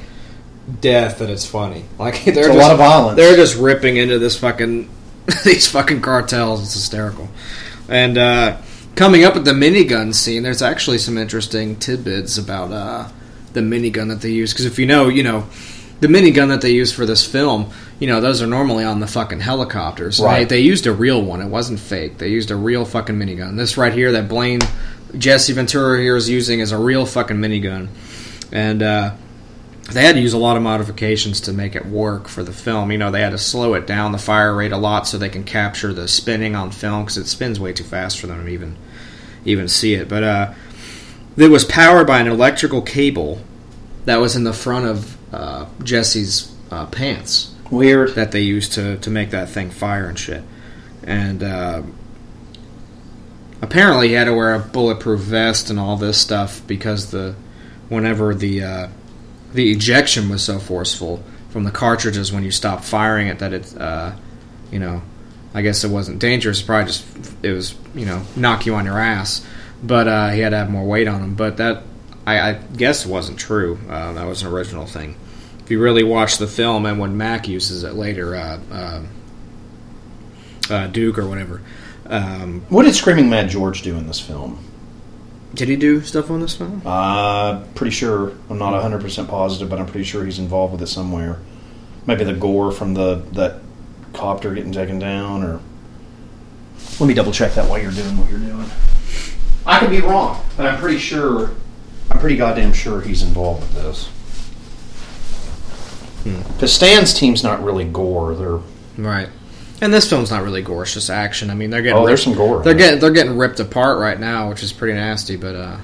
death 0.81 1.19
that 1.19 1.31
it's 1.31 1.47
funny. 1.47 1.85
Like 1.99 2.25
they're 2.25 2.47
It's 2.47 2.49
a 2.49 2.59
lot 2.59 2.73
of 2.73 2.79
violence. 2.79 3.17
They're 3.17 3.37
just 3.37 3.57
ripping 3.57 3.97
into 3.97 4.19
this 4.19 4.39
fucking 4.39 4.89
these 5.45 5.69
fucking 5.69 6.01
cartels. 6.01 6.63
It's 6.63 6.75
hysterical. 6.75 7.29
And 7.89 8.19
uh, 8.19 8.59
coming 8.95 9.25
up 9.25 9.37
at 9.37 9.45
the 9.45 9.53
minigun 9.53 10.15
scene, 10.15 10.43
there's 10.43 10.63
actually 10.63 10.99
some 10.99 11.19
interesting 11.19 11.77
tidbits 11.77 12.39
about 12.39 12.73
uh, 12.73 13.09
the 13.53 13.61
minigun 13.61 14.09
that 14.09 14.21
they 14.21 14.31
use. 14.31 14.53
Because 14.53 14.67
if 14.67 14.79
you 14.79 14.87
know, 14.87 15.09
you 15.09 15.23
know, 15.23 15.49
the 16.01 16.09
minigun 16.09 16.49
that 16.49 16.61
they 16.61 16.71
use 16.71 16.93
for 16.93 17.07
this 17.07 17.27
film, 17.27 17.71
you 17.99 18.07
know, 18.07 18.21
those 18.21 18.41
are 18.41 18.47
normally 18.47 18.85
on 18.85 19.01
the 19.01 19.07
fucking 19.07 19.41
helicopters. 19.41 20.21
Right. 20.21 20.49
They, 20.49 20.57
they 20.57 20.61
used 20.63 20.87
a 20.87 20.93
real 20.93 21.23
one. 21.23 21.41
It 21.41 21.49
wasn't 21.49 21.81
fake. 21.81 22.19
They 22.19 22.29
used 22.29 22.51
a 22.51 22.57
real 22.57 22.85
fucking 22.85 23.17
minigun. 23.17 23.57
This 23.57 23.77
right 23.77 23.93
here, 23.93 24.13
that 24.13 24.29
Blaine 24.29 24.61
Jesse 25.17 25.53
Ventura 25.53 26.01
here 26.01 26.17
is 26.17 26.29
using, 26.29 26.61
is 26.61 26.73
a 26.73 26.79
real 26.79 27.07
fucking 27.07 27.37
minigun. 27.37 27.89
And 28.53 28.83
uh, 28.83 29.15
they 29.91 30.05
had 30.05 30.17
to 30.17 30.21
use 30.21 30.35
a 30.35 30.39
lot 30.39 30.57
of 30.57 30.63
modifications 30.63 31.41
to 31.43 31.53
make 31.53 31.75
it 31.75 31.87
work 31.87 32.29
for 32.29 32.43
the 32.43 32.53
film. 32.53 32.93
You 32.93 32.99
know, 32.99 33.11
they 33.11 33.23
had 33.23 33.31
to 33.31 33.39
slow 33.39 33.75
it 33.75 33.87
down 33.87 34.13
the 34.13 34.19
fire 34.19 34.55
rate 34.55 34.73
a 34.73 34.77
lot 34.77 35.07
so 35.07 35.17
they 35.17 35.31
can 35.31 35.45
capture 35.45 35.93
the 35.93 36.09
spinning 36.09 36.55
on 36.55 36.71
film 36.71 37.05
because 37.05 37.17
it 37.17 37.27
spins 37.27 37.59
way 37.59 37.73
too 37.73 37.85
fast 37.85 38.19
for 38.21 38.27
them 38.27 38.45
to 38.45 38.51
even 38.51 38.77
even 39.45 39.69
see 39.69 39.95
it. 39.95 40.09
But 40.09 40.23
uh, 40.23 40.55
it 41.37 41.51
was 41.51 41.65
powered 41.65 42.07
by 42.07 42.19
an 42.19 42.27
electrical 42.27 42.83
cable 42.83 43.41
that 44.05 44.17
was 44.17 44.37
in 44.37 44.45
the 44.45 44.53
front 44.53 44.87
of 44.87 45.17
uh, 45.33 45.67
Jesse's 45.83 46.55
uh, 46.71 46.87
pants 46.87 47.55
Weird. 47.71 48.15
that 48.15 48.33
they 48.33 48.43
used 48.43 48.73
to 48.75 48.99
to 48.99 49.11
make 49.11 49.31
that 49.31 49.49
thing 49.49 49.71
fire 49.71 50.07
and 50.07 50.19
shit. 50.19 50.43
And 51.03 51.43
uh, 51.43 51.83
apparently, 53.63 54.09
he 54.09 54.15
had 54.15 54.25
to 54.25 54.35
wear 54.35 54.55
a 54.55 54.59
bulletproof 54.59 55.21
vest 55.21 55.71
and 55.71 55.79
all 55.79 55.97
this 55.97 56.21
stuff 56.21 56.61
because 56.67 57.11
the 57.11 57.35
whenever 57.89 58.35
the 58.35 58.63
uh, 58.63 58.89
the 59.53 59.71
ejection 59.73 60.29
was 60.29 60.43
so 60.43 60.59
forceful 60.59 61.23
from 61.51 61.65
the 61.65 61.71
cartridges 61.71 62.33
when 62.33 62.45
you 62.45 62.51
stopped 62.51 62.85
firing 62.85 63.29
it 63.29 63.39
that 63.39 63.53
it 63.53 63.77
uh, 63.79 64.13
you 64.71 64.79
know 64.79 65.03
I 65.55 65.63
guess 65.63 65.85
it 65.85 65.91
wasn't 65.91 66.19
dangerous. 66.19 66.63
Probably 66.63 66.87
just 66.87 67.07
it 67.43 67.53
was 67.53 67.75
you 67.95 68.07
know 68.07 68.23
knock 68.37 68.67
you 68.67 68.75
on 68.75 68.85
your 68.85 68.99
ass. 68.99 69.45
But 69.83 70.09
uh, 70.09 70.31
he 70.31 70.41
had 70.41 70.51
to 70.51 70.57
have 70.57 70.71
more 70.71 70.85
weight 70.85 71.07
on 71.07 71.23
him. 71.23 71.35
But 71.35 71.57
that 71.59 71.85
I, 72.27 72.51
I 72.51 72.53
guess 72.55 73.07
wasn't 73.07 73.39
true. 73.39 73.79
Uh, 73.89 74.13
that 74.13 74.27
was 74.27 74.43
an 74.43 74.49
original 74.49 74.87
thing. 74.87 75.17
If 75.61 75.71
you 75.71 75.81
really 75.81 76.03
watch 76.03 76.39
the 76.39 76.47
film 76.47 76.87
and 76.87 76.99
when 76.99 77.17
Mac 77.17 77.49
uses 77.49 77.85
it 77.85 77.95
later, 77.95 78.35
uh, 78.35 78.61
uh, 78.71 79.03
uh, 80.71 80.87
Duke 80.89 81.19
or 81.19 81.27
whatever, 81.27 81.63
um, 82.09 82.63
What 82.69 82.85
did 82.85 82.95
Screaming 82.95 83.29
Mad 83.31 83.49
George 83.51 83.83
do 83.83 83.97
in 83.97 84.07
this 84.07 84.21
film? 84.21 84.65
did 85.55 85.69
he 85.69 85.77
do 85.77 86.01
stuff 86.03 86.31
on 86.31 86.41
this 86.41 86.55
film? 86.57 86.83
Uh, 86.85 87.65
pretty 87.75 87.91
sure. 87.91 88.33
I'm 88.51 88.59
not 88.59 88.81
100% 88.81 89.29
positive, 89.29 89.69
but 89.69 89.79
I'm 89.81 89.87
pretty 89.87 90.05
sure 90.05 90.25
he's 90.25 90.39
involved 90.39 90.73
with 90.73 90.83
it 90.83 90.87
somewhere. 90.89 91.41
Maybe 92.07 92.23
the 92.25 92.35
gore 92.35 92.71
from 92.71 92.95
the 92.95 93.17
that 93.33 93.61
copter 94.13 94.55
getting 94.55 94.73
taken 94.73 94.99
down, 94.99 95.43
or. 95.43 95.61
Let 97.01 97.07
me 97.07 97.15
double 97.15 97.33
check 97.33 97.55
that 97.55 97.69
while 97.69 97.81
you're 97.81 97.93
doing 97.93 98.17
what 98.19 98.31
you're 98.31 98.39
doing. 98.39 98.67
I 99.67 99.79
could 99.79 99.91
be 99.91 100.01
wrong, 100.01 100.45
but 100.57 100.67
I'm 100.67 100.79
pretty 100.79 100.99
sure. 100.99 101.51
I'm 102.11 102.19
pretty 102.19 102.37
goddamn 102.37 102.73
sure 102.73 103.01
he's 103.01 103.23
involved 103.23 103.61
with 103.61 103.73
this. 103.75 104.11
Because 106.53 106.73
Stan's 106.73 107.15
team's 107.15 107.43
not 107.43 107.63
really 107.63 107.85
gore. 107.85 108.35
They're 108.35 108.61
Right. 108.97 109.29
And 109.81 109.95
this 109.95 110.09
film's 110.11 110.31
not 110.31 110.43
really 110.43 110.63
gore; 110.63 110.83
it's 110.83 110.95
just 110.95 111.09
action. 111.11 111.51
I 111.51 111.55
mean, 111.55 111.71
they're 111.71 111.83
getting 111.83 112.03
Oh, 112.03 112.07
there's 112.07 112.27
ripped- 112.27 112.37
some 112.37 112.47
gore 112.47 112.63
They're 112.63 112.75
getting 112.75 113.01
they're 113.01 113.11
getting 113.13 113.37
ripped 113.39 113.61
apart 113.61 113.99
right 113.99 114.19
now, 114.19 114.49
which 114.49 114.63
is 114.63 114.73
pretty 114.73 114.95
nasty. 114.95 115.37
But 115.37 115.55
uh, 115.55 115.77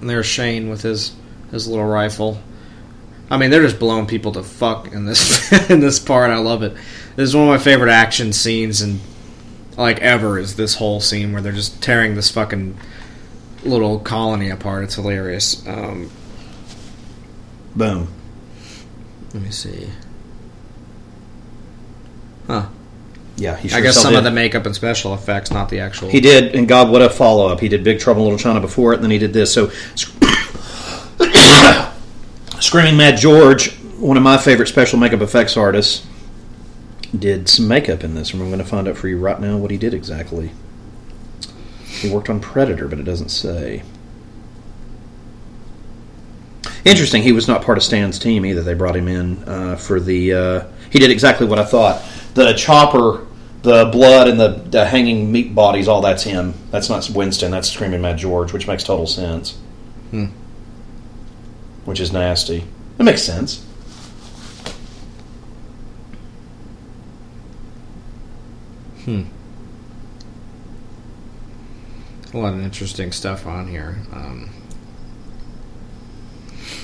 and 0.00 0.08
there's 0.08 0.26
Shane 0.26 0.68
with 0.70 0.82
his 0.82 1.12
his 1.50 1.66
little 1.66 1.86
rifle. 1.86 2.40
I 3.30 3.36
mean, 3.36 3.50
they're 3.50 3.62
just 3.62 3.78
blowing 3.78 4.06
people 4.06 4.32
to 4.32 4.42
fuck 4.42 4.92
in 4.92 5.06
this 5.06 5.52
in 5.70 5.80
this 5.80 5.98
part. 5.98 6.30
I 6.30 6.36
love 6.38 6.62
it. 6.62 6.72
This 7.16 7.28
is 7.30 7.34
one 7.36 7.44
of 7.44 7.50
my 7.50 7.58
favorite 7.58 7.90
action 7.90 8.32
scenes 8.32 8.80
and 8.80 9.00
like 9.76 9.98
ever. 10.00 10.38
Is 10.38 10.54
this 10.56 10.74
whole 10.76 11.00
scene 11.00 11.32
where 11.32 11.42
they're 11.42 11.52
just 11.52 11.82
tearing 11.82 12.14
this 12.14 12.30
fucking 12.30 12.76
little 13.64 13.98
colony 13.98 14.50
apart? 14.50 14.84
It's 14.84 14.94
hilarious. 14.94 15.66
Um, 15.66 16.10
boom. 17.74 18.08
let 19.34 19.42
me 19.42 19.50
see. 19.50 19.88
Huh. 22.48 22.66
Yeah, 23.36 23.56
he 23.56 23.70
I 23.70 23.80
guess 23.80 23.96
some 23.96 24.16
of 24.16 24.24
the 24.24 24.32
makeup 24.32 24.66
and 24.66 24.74
special 24.74 25.14
effects, 25.14 25.52
not 25.52 25.68
the 25.68 25.78
actual. 25.78 26.08
He 26.08 26.20
did, 26.20 26.56
and 26.56 26.66
God, 26.66 26.90
what 26.90 27.02
a 27.02 27.10
follow 27.10 27.46
up! 27.46 27.60
He 27.60 27.68
did 27.68 27.84
Big 27.84 28.00
Trouble 28.00 28.22
in 28.22 28.30
Little 28.30 28.38
China 28.38 28.60
before 28.60 28.92
it, 28.92 28.96
and 28.96 29.04
then 29.04 29.12
he 29.12 29.18
did 29.18 29.32
this. 29.32 29.54
So, 29.54 29.68
Screaming 32.60 32.96
Mad 32.96 33.16
George, 33.16 33.76
one 33.98 34.16
of 34.16 34.24
my 34.24 34.38
favorite 34.38 34.66
special 34.66 34.98
makeup 34.98 35.20
effects 35.20 35.56
artists, 35.56 36.04
did 37.16 37.48
some 37.48 37.68
makeup 37.68 38.02
in 38.02 38.16
this, 38.16 38.32
and 38.32 38.42
I'm 38.42 38.48
going 38.48 38.58
to 38.58 38.64
find 38.64 38.88
out 38.88 38.96
for 38.96 39.06
you 39.06 39.18
right 39.18 39.40
now 39.40 39.56
what 39.56 39.70
he 39.70 39.76
did 39.76 39.94
exactly. 39.94 40.50
He 41.84 42.10
worked 42.10 42.28
on 42.28 42.40
Predator, 42.40 42.88
but 42.88 42.98
it 42.98 43.04
doesn't 43.04 43.30
say. 43.30 43.84
Interesting. 46.84 47.22
He 47.22 47.32
was 47.32 47.46
not 47.46 47.62
part 47.62 47.78
of 47.78 47.84
Stan's 47.84 48.18
team 48.18 48.44
either. 48.44 48.62
They 48.62 48.74
brought 48.74 48.96
him 48.96 49.06
in 49.06 49.44
uh, 49.44 49.76
for 49.76 50.00
the. 50.00 50.32
Uh, 50.32 50.64
he 50.90 50.98
did 50.98 51.10
exactly 51.10 51.46
what 51.46 51.58
I 51.58 51.64
thought. 51.64 52.02
The 52.34 52.52
chopper, 52.54 53.26
the 53.62 53.86
blood, 53.86 54.28
and 54.28 54.38
the, 54.38 54.48
the 54.48 54.84
hanging 54.84 55.32
meat 55.32 55.54
bodies. 55.54 55.88
All 55.88 56.00
that's 56.00 56.22
him. 56.22 56.54
That's 56.70 56.88
not 56.88 57.08
Winston. 57.10 57.50
That's 57.50 57.70
Screaming 57.70 58.00
Mad 58.00 58.18
George, 58.18 58.52
which 58.52 58.66
makes 58.66 58.84
total 58.84 59.06
sense. 59.06 59.58
Hmm. 60.10 60.26
Which 61.84 62.00
is 62.00 62.12
nasty. 62.12 62.64
That 62.96 63.04
makes 63.04 63.22
sense. 63.22 63.64
Hmm. 69.04 69.22
A 72.34 72.36
lot 72.36 72.52
of 72.52 72.60
interesting 72.60 73.10
stuff 73.10 73.46
on 73.46 73.68
here. 73.68 73.96
Um, 74.12 74.50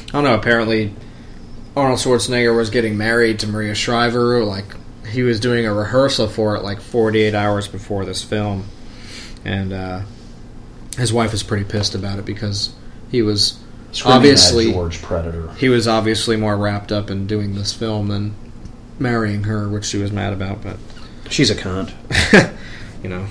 I 0.09 0.13
don't 0.13 0.25
know. 0.25 0.35
Apparently, 0.35 0.95
Arnold 1.77 1.99
Schwarzenegger 1.99 2.57
was 2.57 2.71
getting 2.71 2.97
married 2.97 3.41
to 3.41 3.47
Maria 3.47 3.75
Shriver. 3.75 4.43
Like 4.43 4.75
he 5.07 5.23
was 5.23 5.41
doing 5.41 5.67
a 5.67 5.73
rehearsal 5.75 6.29
for 6.29 6.57
it, 6.57 6.63
like 6.63 6.81
48 6.81 7.35
hours 7.35 7.69
before 7.69 8.05
this 8.05 8.23
film, 8.23 8.65
and 9.45 9.73
uh, 9.73 10.03
his 10.97 11.13
wife 11.13 11.33
was 11.33 11.43
pretty 11.43 11.65
pissed 11.65 11.95
about 11.95 12.19
it 12.19 12.25
because 12.25 12.75
he 13.11 13.23
was 13.23 13.59
Screaming 13.93 14.17
obviously 14.17 14.73
George 14.73 15.01
Predator. 15.03 15.53
he 15.55 15.69
was 15.69 15.87
obviously 15.87 16.37
more 16.37 16.57
wrapped 16.57 16.91
up 16.91 17.11
in 17.11 17.27
doing 17.27 17.55
this 17.55 17.73
film 17.73 18.09
than 18.09 18.35
marrying 18.99 19.45
her, 19.45 19.69
which 19.69 19.85
she 19.85 19.99
was 19.99 20.11
mad 20.11 20.33
about. 20.33 20.63
But 20.63 20.79
She's 21.31 21.51
a 21.51 21.55
cunt. 21.55 21.93
you 23.03 23.09
know. 23.09 23.27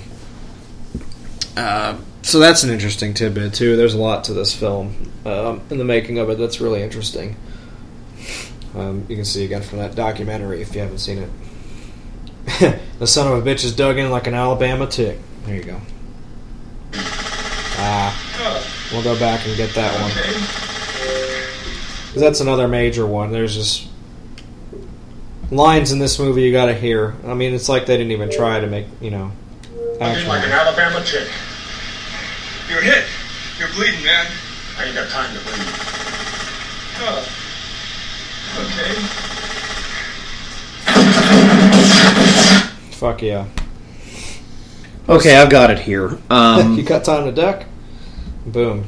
Uh, 1.56 1.96
So 2.22 2.38
that's 2.38 2.62
an 2.62 2.70
interesting 2.70 3.12
tidbit 3.14 3.52
too. 3.54 3.76
There's 3.76 3.94
a 3.94 3.98
lot 3.98 4.24
to 4.24 4.32
this 4.32 4.54
film 4.54 5.12
um, 5.26 5.60
in 5.70 5.76
the 5.78 5.84
making 5.84 6.18
of 6.18 6.30
it. 6.30 6.38
That's 6.38 6.60
really 6.60 6.82
interesting. 6.82 7.36
Um, 8.74 9.04
you 9.08 9.16
can 9.16 9.24
see 9.24 9.44
again 9.44 9.62
from 9.62 9.78
that 9.78 9.94
documentary 9.94 10.62
if 10.62 10.74
you 10.74 10.80
haven't 10.80 10.98
seen 10.98 11.18
it. 11.18 11.30
the 12.98 13.06
son 13.06 13.30
of 13.32 13.46
a 13.46 13.50
bitch 13.50 13.64
is 13.64 13.74
dug 13.74 13.98
in 13.98 14.10
like 14.10 14.26
an 14.26 14.34
Alabama 14.34 14.86
tick. 14.86 15.18
There 15.46 15.56
you 15.56 15.62
go. 15.64 15.80
Ah, 17.76 18.88
we'll 18.92 19.02
go 19.02 19.18
back 19.18 19.46
and 19.46 19.56
get 19.56 19.74
that 19.74 19.92
one. 20.00 20.10
'Cause 22.12 22.20
that's 22.20 22.40
another 22.40 22.68
major 22.68 23.04
one. 23.06 23.32
There's 23.32 23.54
just 23.54 23.86
lines 25.50 25.90
in 25.92 25.98
this 25.98 26.18
movie 26.18 26.42
you 26.42 26.52
got 26.52 26.66
to 26.66 26.74
hear. 26.74 27.14
I 27.26 27.34
mean, 27.34 27.52
it's 27.54 27.68
like 27.68 27.86
they 27.86 27.96
didn't 27.96 28.12
even 28.12 28.30
try 28.30 28.60
to 28.60 28.66
make 28.66 28.86
you 29.00 29.10
know. 29.10 29.32
Looking 29.74 30.02
Action. 30.02 30.28
like 30.28 30.44
an 30.44 30.52
Alabama 30.52 31.02
chick. 31.04 31.28
You're 32.70 32.80
hit. 32.82 33.04
You're 33.58 33.68
bleeding, 33.70 34.04
man. 34.04 34.26
I 34.78 34.84
ain't 34.84 34.94
got 34.94 35.08
time 35.10 35.34
to 35.34 35.40
bleed. 35.44 35.68
Oh. 37.00 37.28
Okay. 38.56 38.94
Fuck 43.04 43.20
yeah. 43.20 43.46
Okay, 45.06 45.36
I've 45.36 45.50
got 45.50 45.70
it 45.70 45.78
here. 45.78 46.16
Um, 46.30 46.74
you 46.78 46.82
got 46.82 47.04
time 47.04 47.26
to 47.26 47.32
duck? 47.32 47.66
Boom. 48.46 48.86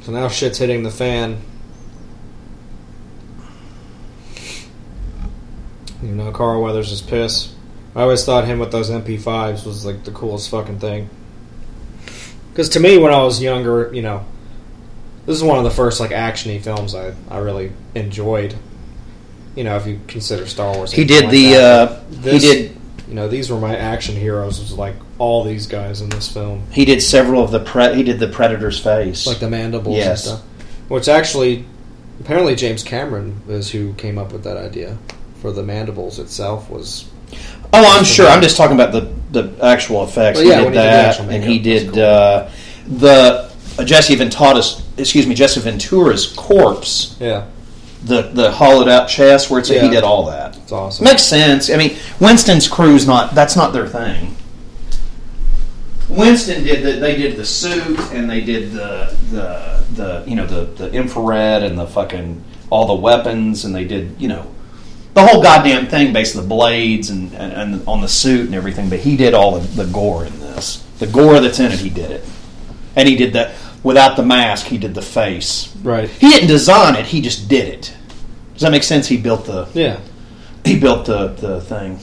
So 0.00 0.12
now 0.12 0.28
shit's 0.28 0.56
hitting 0.56 0.82
the 0.82 0.90
fan. 0.90 1.42
You 6.02 6.08
know, 6.08 6.32
Carl 6.32 6.62
Weathers 6.62 6.90
is 6.90 7.02
piss. 7.02 7.54
I 7.94 8.00
always 8.00 8.24
thought 8.24 8.46
him 8.46 8.58
with 8.58 8.72
those 8.72 8.88
MP5s 8.88 9.66
was 9.66 9.84
like 9.84 10.04
the 10.04 10.10
coolest 10.10 10.48
fucking 10.48 10.78
thing. 10.78 11.10
Because 12.48 12.70
to 12.70 12.80
me, 12.80 12.96
when 12.96 13.12
I 13.12 13.22
was 13.22 13.42
younger, 13.42 13.90
you 13.92 14.00
know, 14.00 14.24
this 15.26 15.36
is 15.36 15.42
one 15.42 15.58
of 15.58 15.64
the 15.64 15.70
first 15.70 16.00
like 16.00 16.12
actiony 16.12 16.62
films 16.62 16.94
I, 16.94 17.14
I 17.28 17.40
really 17.40 17.74
enjoyed. 17.94 18.54
You 19.56 19.64
know, 19.64 19.76
if 19.76 19.86
you 19.86 20.00
consider 20.08 20.46
Star 20.46 20.74
Wars, 20.74 20.92
he 20.92 21.04
did 21.04 21.24
like 21.24 21.30
the. 21.32 21.52
that. 21.52 21.90
Uh, 21.90 22.00
he 22.32 22.38
did. 22.38 22.76
you 23.08 23.14
know, 23.14 23.28
these 23.28 23.50
were 23.50 23.58
my 23.60 23.76
action 23.76 24.16
heroes. 24.16 24.58
Was 24.60 24.72
like 24.72 24.96
all 25.18 25.44
these 25.44 25.66
guys 25.66 26.00
in 26.00 26.08
this 26.08 26.28
film, 26.32 26.64
He 26.72 26.84
did 26.84 27.00
several 27.02 27.42
of 27.44 27.50
the. 27.50 27.60
Pre- 27.60 27.94
he 27.94 28.02
did 28.02 28.18
the 28.18 28.26
Predator's 28.28 28.78
face. 28.80 29.26
like 29.26 29.38
the 29.38 29.48
mandibles 29.50 29.96
Yes. 29.96 30.26
and 30.26 30.38
stuff. 30.38 30.48
Which 30.88 31.08
actually, 31.08 31.64
apparently, 32.20 32.54
James 32.56 32.82
Cameron 32.82 33.40
is 33.48 33.70
who 33.70 33.92
came 33.94 34.18
up 34.18 34.32
with 34.32 34.42
that 34.44 34.56
idea 34.56 34.98
for 35.40 35.52
the 35.52 35.62
mandibles 35.62 36.18
itself. 36.18 36.68
Was 36.68 37.08
Oh, 37.72 37.96
I'm 37.98 38.04
sure. 38.04 38.26
I'm 38.28 38.42
just 38.42 38.56
talking 38.56 38.74
about 38.78 38.92
the 38.92 39.12
the 39.40 39.64
actual 39.64 40.04
effects. 40.04 40.38
Well, 40.40 40.48
yeah, 40.48 40.58
he 40.58 40.64
did 40.64 40.72
he 40.72 40.74
did 40.74 40.84
that, 40.84 41.20
and 41.20 41.44
he 41.44 41.58
did 41.58 41.86
that's 41.88 41.98
uh, 41.98 42.50
the 42.88 43.52
uh, 43.78 43.84
Jesse 43.84 44.14
Ventura's. 44.16 44.82
Excuse 44.96 45.26
me, 45.26 45.34
Jesse 45.34 45.60
Ventura's 45.60 46.26
corpse. 46.36 47.16
yeah, 47.18 47.46
The 48.04 48.22
the 48.22 48.52
hollowed 48.52 48.88
out 48.88 49.08
chest 49.08 49.50
where 49.50 49.60
it's 49.60 49.68
he 49.68 49.78
did 49.78 50.04
all 50.04 50.26
that. 50.26 50.56
it's 50.56 50.72
awesome. 50.72 51.04
Makes 51.04 51.22
sense. 51.22 51.70
I 51.70 51.76
mean, 51.76 51.96
Winston's 52.20 52.68
crew's 52.68 53.06
not. 53.06 53.34
That's 53.34 53.56
not 53.56 53.72
their 53.72 53.86
thing. 53.86 54.36
Winston 56.08 56.64
did 56.64 56.84
the. 56.84 57.00
They 57.00 57.16
did 57.16 57.36
the 57.36 57.46
suit, 57.46 57.98
and 58.12 58.28
they 58.28 58.42
did 58.42 58.72
the 58.72 59.16
the 59.30 59.84
the 59.94 60.24
you 60.26 60.36
know 60.36 60.46
the 60.46 60.64
the 60.64 60.92
infrared 60.92 61.62
and 61.62 61.78
the 61.78 61.86
fucking 61.86 62.44
all 62.70 62.86
the 62.86 62.94
weapons, 62.94 63.64
and 63.64 63.74
they 63.74 63.84
did 63.84 64.20
you 64.20 64.28
know 64.28 64.54
the 65.14 65.24
whole 65.24 65.42
goddamn 65.42 65.86
thing 65.86 66.12
based 66.12 66.36
on 66.36 66.42
the 66.42 66.48
blades 66.48 67.08
and, 67.08 67.32
and, 67.34 67.52
and 67.52 67.88
on 67.88 68.00
the 68.00 68.08
suit 68.08 68.46
and 68.46 68.54
everything. 68.54 68.90
But 68.90 69.00
he 69.00 69.16
did 69.16 69.32
all 69.32 69.58
the, 69.58 69.84
the 69.84 69.90
gore 69.90 70.26
in 70.26 70.40
this. 70.40 70.84
The 70.98 71.06
gore 71.06 71.40
that's 71.40 71.60
in 71.60 71.72
it, 71.72 71.78
he 71.78 71.90
did 71.90 72.10
it, 72.10 72.24
and 72.96 73.08
he 73.08 73.16
did 73.16 73.32
that 73.32 73.54
without 73.84 74.16
the 74.16 74.24
mask. 74.24 74.66
He 74.66 74.78
did 74.78 74.94
the 74.94 75.02
face. 75.02 75.72
right? 75.82 76.08
He 76.08 76.28
didn't 76.30 76.48
design 76.48 76.96
it. 76.96 77.06
He 77.06 77.20
just 77.20 77.48
did 77.48 77.68
it. 77.68 77.94
Does 78.54 78.62
that 78.62 78.72
make 78.72 78.82
sense? 78.82 79.06
He 79.06 79.16
built 79.16 79.46
the 79.46 79.68
Yeah, 79.74 80.00
he 80.64 80.78
built 80.78 81.06
the 81.06 81.28
the 81.28 81.60
thing. 81.60 81.98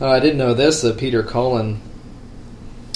uh, 0.00 0.08
I 0.08 0.20
didn't 0.20 0.38
know 0.38 0.54
this 0.54 0.82
that 0.82 0.98
Peter 0.98 1.22
Cullen 1.22 1.80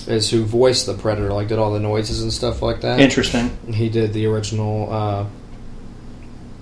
is 0.07 0.31
who 0.31 0.45
voiced 0.45 0.87
the 0.87 0.95
Predator, 0.95 1.33
like 1.33 1.49
did 1.49 1.59
all 1.59 1.73
the 1.73 1.81
noises 1.81 2.23
and 2.23 2.33
stuff 2.33 2.63
like 2.63 2.81
that. 2.83 3.01
Interesting. 3.01 3.57
He 3.73 3.89
did 3.89 4.13
the 4.13 4.27
original 4.27 4.93
uh, 4.93 5.27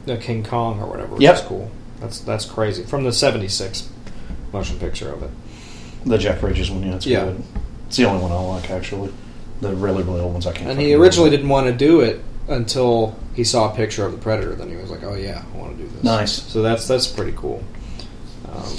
the 0.07 0.17
King 0.17 0.45
Kong 0.45 0.81
or 0.81 0.87
whatever, 0.87 1.15
which 1.15 1.23
Yep. 1.23 1.35
is 1.35 1.41
cool. 1.43 1.71
That's 2.01 2.21
that's 2.21 2.45
crazy 2.45 2.83
from 2.83 3.05
the 3.05 3.13
'76 3.13 3.89
motion 4.53 4.79
picture 4.79 5.13
of 5.13 5.23
it. 5.23 5.31
The 6.07 6.17
Jeff 6.19 6.41
Bridges 6.41 6.71
one, 6.71 6.83
yeah, 6.83 6.95
it's 6.97 7.07
Yeah. 7.07 7.25
good. 7.27 7.43
It's 7.89 7.97
the 7.97 8.05
only 8.07 8.23
one 8.23 8.33
I 8.33 8.41
like 8.41 8.71
actually. 8.71 9.13
The 9.61 9.75
really 9.75 10.03
really 10.03 10.21
old 10.21 10.33
ones 10.33 10.47
I 10.47 10.53
can't. 10.53 10.71
And 10.71 10.81
he 10.81 10.95
originally 10.95 11.29
remember. 11.29 11.37
didn't 11.37 11.49
want 11.51 11.67
to 11.67 11.73
do 11.73 12.01
it 12.01 12.23
until 12.49 13.17
he 13.35 13.45
saw 13.45 13.71
a 13.73 13.77
picture 13.77 14.07
of 14.07 14.13
the 14.13 14.19
Predator. 14.19 14.55
Then 14.55 14.71
he 14.71 14.77
was 14.77 14.91
like, 14.91 15.03
"Oh 15.05 15.15
yeah, 15.15 15.43
I 15.55 15.59
want 15.59 15.77
to 15.77 15.83
do 15.85 15.89
this." 15.91 16.03
Nice. 16.03 16.33
So 16.33 16.63
that's 16.63 16.89
that's 16.89 17.07
pretty 17.07 17.33
cool. 17.37 17.63
Um, 18.51 18.77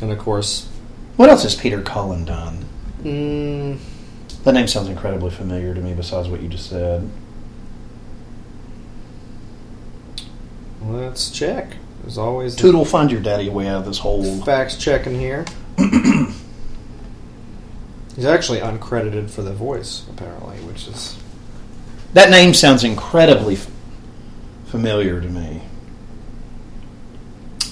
and 0.00 0.10
of 0.12 0.18
course, 0.18 0.68
What 1.16 1.28
else 1.28 1.42
has 1.42 1.54
Peter 1.56 1.82
Cullen 1.82 2.24
done? 2.24 2.64
mm, 3.02 3.76
That 4.44 4.52
name 4.52 4.68
sounds 4.68 4.88
incredibly 4.88 5.30
familiar 5.30 5.74
to 5.74 5.80
me. 5.80 5.94
Besides 5.94 6.28
what 6.28 6.40
you 6.40 6.48
just 6.48 6.70
said, 6.70 7.08
let's 10.82 11.30
check. 11.30 11.76
There's 12.02 12.18
always 12.18 12.54
Toodle, 12.56 12.84
find 12.86 13.10
your 13.10 13.20
daddy 13.20 13.48
way 13.50 13.68
out 13.68 13.78
of 13.80 13.84
this 13.86 13.98
hole. 13.98 14.40
facts 14.42 14.76
checking 14.76 15.18
here. 15.18 15.44
He's 18.16 18.24
actually 18.24 18.58
uncredited 18.60 19.30
for 19.30 19.42
the 19.42 19.52
voice, 19.52 20.04
apparently, 20.10 20.56
which 20.60 20.88
is 20.88 21.16
That 22.14 22.30
name 22.30 22.52
sounds 22.54 22.82
incredibly 22.82 23.54
f- 23.54 23.70
familiar 24.66 25.20
to 25.20 25.28
me. 25.28 25.62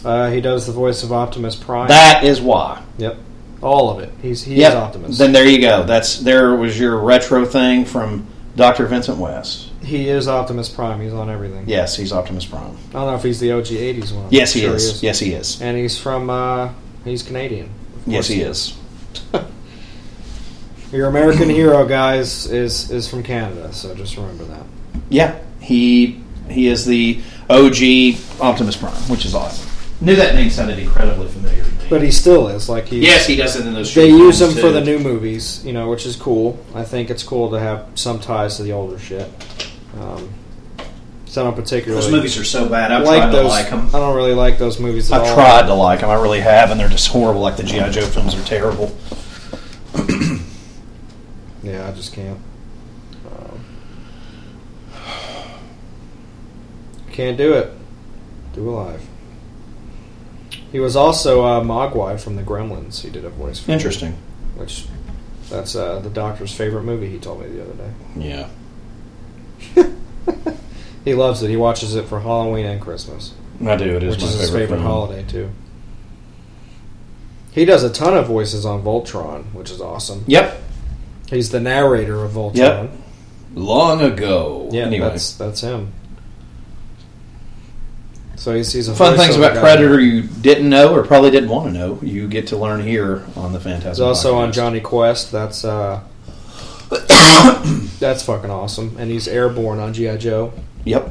uh, 0.05 0.31
he 0.31 0.41
does 0.41 0.67
the 0.67 0.73
voice 0.73 1.03
of 1.03 1.13
Optimus 1.13 1.57
Prime. 1.57 1.89
That 1.89 2.23
is 2.23 2.41
why. 2.41 2.83
yep, 2.99 3.17
all 3.61 3.91
of 3.91 3.99
it. 4.01 4.13
He's 4.23 4.45
he 4.45 4.63
is 4.63 4.73
Optimus. 4.75 5.19
Then 5.19 5.33
there 5.33 5.47
you 5.49 5.61
go. 5.61 5.83
That's 5.85 6.19
there 6.21 6.55
was 6.55 6.79
your 6.79 6.97
retro 6.99 7.45
thing 7.45 7.85
from 7.85 8.27
Doctor 8.55 8.87
Vincent 8.87 9.19
West. 9.19 9.71
He 9.87 10.09
is 10.09 10.27
Optimus 10.29 10.69
Prime. 10.69 11.01
He's 11.01 11.13
on 11.13 11.31
everything. 11.31 11.65
Yes, 11.69 11.97
he's 11.97 12.13
Optimus 12.13 12.45
Prime. 12.45 12.77
I 12.91 12.93
don't 12.93 13.07
know 13.07 13.15
if 13.15 13.23
he's 13.23 13.41
the 13.41 13.53
OG 13.53 13.67
'80s 13.67 14.15
one. 14.15 14.27
Yes, 14.31 14.53
he 14.53 14.63
sure 14.63 14.75
is. 14.75 15.03
Yes, 15.03 15.19
he 15.21 15.33
is. 15.33 15.63
and 15.63 15.77
he's 15.77 15.99
from 15.99 16.29
uh, 16.29 16.73
he's 17.05 17.23
Canadian. 17.23 17.71
Yes, 18.07 18.27
course 18.27 18.29
he 18.29 18.43
is. 18.43 18.77
Your 20.93 21.09
American 21.09 21.49
hero, 21.49 21.87
guys, 21.87 22.47
is 22.47 22.91
is 22.91 23.09
from 23.09 23.23
Canada. 23.23 23.73
So 23.73 23.95
just 23.95 24.17
remember 24.17 24.45
that. 24.45 24.65
Yeah, 25.09 25.39
he 25.61 26.23
he 26.49 26.67
is 26.67 26.85
the 26.85 27.21
OG 27.49 28.41
Optimus 28.41 28.77
Prime, 28.77 28.95
which 29.09 29.25
is 29.25 29.35
awesome. 29.35 29.71
Knew 30.01 30.15
that 30.17 30.35
name 30.35 30.51
sounded 30.51 30.79
incredibly 30.79 31.27
familiar 31.29 31.65
to 31.65 31.71
me. 31.71 31.87
But 31.89 32.03
he 32.03 32.11
still 32.11 32.49
is 32.49 32.69
like 32.69 32.87
he. 32.87 33.01
yes, 33.01 33.27
he 33.27 33.37
does 33.37 33.57
it 33.57 33.67
in 33.67 33.73
those. 33.73 33.89
Shows. 33.89 34.05
They 34.05 34.11
use 34.11 34.41
him 34.41 34.49
films, 34.49 34.61
for 34.61 34.71
the 34.71 34.83
new 34.83 34.99
movies, 34.99 35.65
you 35.65 35.73
know, 35.73 35.89
which 35.89 36.05
is 36.05 36.17
cool. 36.17 36.63
I 36.75 36.85
think 36.85 37.09
it's 37.09 37.23
cool 37.23 37.51
to 37.51 37.59
have 37.59 37.89
some 37.95 38.21
ties 38.21 38.57
to 38.57 38.63
the 38.63 38.73
older 38.73 38.99
shit. 38.99 39.31
Um, 39.99 40.29
so 41.27 41.43
I 41.43 41.45
don't 41.45 41.55
particularly 41.57 42.03
Those 42.03 42.13
movies 42.13 42.39
are 42.39 42.45
so 42.45 42.69
bad. 42.69 42.93
I've 42.93 43.05
like 43.05 43.23
tried 43.23 43.31
those. 43.33 43.43
to 43.43 43.49
like 43.49 43.71
them. 43.71 43.87
I 43.89 43.99
don't 43.99 44.15
really 44.17 44.35
like 44.35 44.59
those 44.59 44.79
movies. 44.79 45.11
At 45.13 45.21
I've 45.21 45.29
all. 45.29 45.35
tried 45.35 45.67
to 45.67 45.75
like 45.75 46.01
them. 46.01 46.11
I 46.11 46.15
really 46.15 46.41
have, 46.41 46.71
and 46.71 46.79
they're 46.81 46.89
just 46.89 47.09
horrible. 47.09 47.41
Like 47.41 47.57
the 47.57 47.63
GI 47.65 47.91
Joe 47.91 48.07
films 48.07 48.35
are 48.35 48.45
terrible. 48.45 48.97
Yeah, 51.63 51.89
I 51.89 51.91
just 51.91 52.13
can't. 52.13 52.39
Um, 53.27 53.61
can't 57.11 57.37
do 57.37 57.55
it. 57.55 57.73
Do 58.55 58.71
alive. 58.71 59.03
He 60.71 60.79
was 60.79 60.95
also 60.95 61.45
uh, 61.45 61.61
Mogwai 61.63 62.21
from 62.21 62.37
the 62.37 62.43
Gremlins. 62.43 63.01
He 63.01 63.11
did 63.11 63.25
a 63.25 63.31
voice 63.31 63.59
for, 63.59 63.73
Interesting. 63.73 64.13
which 64.57 64.87
that's 65.51 65.75
uh, 65.75 65.99
the 66.01 66.11
doctor's 66.11 66.55
favorite 66.55 66.85
movie. 66.85 67.09
He 67.09 67.19
told 67.19 67.41
me 67.41 67.49
the 67.49 67.63
other 67.63 67.73
day. 67.75 67.91
Yeah. 68.17 68.49
He 71.07 71.15
loves 71.15 71.41
it. 71.41 71.49
He 71.51 71.57
watches 71.57 71.95
it 71.95 72.07
for 72.07 72.19
Halloween 72.19 72.67
and 72.67 72.81
Christmas, 72.81 73.33
I 73.65 73.77
do. 73.77 73.97
It 73.97 74.03
is 74.03 74.17
which 74.17 74.23
my 74.23 74.29
is 74.29 74.41
his 74.41 74.51
favorite 74.51 74.79
film. 74.79 74.83
holiday 74.83 75.23
too. 75.23 75.51
He 77.53 77.65
does 77.65 77.85
a 77.85 77.91
ton 77.91 78.17
of 78.17 78.27
voices 78.27 78.67
on 78.67 78.83
Voltron, 78.83 79.45
which 79.55 79.71
is 79.71 79.81
awesome. 79.81 80.25
Yep. 80.27 80.61
He's 81.31 81.51
the 81.51 81.61
narrator 81.61 82.25
of 82.25 82.33
Voltron. 82.33 82.57
Yep. 82.57 82.91
Long 83.55 84.03
ago. 84.03 84.69
Yeah, 84.73 84.83
Anyway, 84.83 85.09
that's 85.09 85.35
that's 85.35 85.61
him. 85.61 85.93
So 88.35 88.55
he's, 88.55 88.73
he's 88.73 88.89
a 88.89 88.95
fun 88.95 89.17
things 89.17 89.37
about 89.37 89.55
guy. 89.55 89.61
Predator 89.61 90.01
you 90.01 90.23
didn't 90.23 90.69
know 90.69 90.93
or 90.93 91.05
probably 91.05 91.31
didn't 91.31 91.49
want 91.51 91.67
to 91.67 91.73
know. 91.73 92.01
You 92.03 92.27
get 92.27 92.49
to 92.49 92.57
learn 92.57 92.81
here 92.83 93.25
on 93.37 93.53
the 93.53 93.61
Fantastic. 93.61 93.93
He's 93.93 94.01
also 94.01 94.37
on 94.37 94.53
Jonny 94.53 94.81
Quest. 94.81 95.31
That's 95.31 95.65
uh, 95.65 96.03
That's 97.99 98.23
fucking 98.23 98.51
awesome. 98.51 98.97
And 98.99 99.11
he's 99.11 99.27
airborne 99.29 99.79
on 99.79 99.93
GI 99.93 100.19
Joe. 100.19 100.53
Yep, 100.85 101.11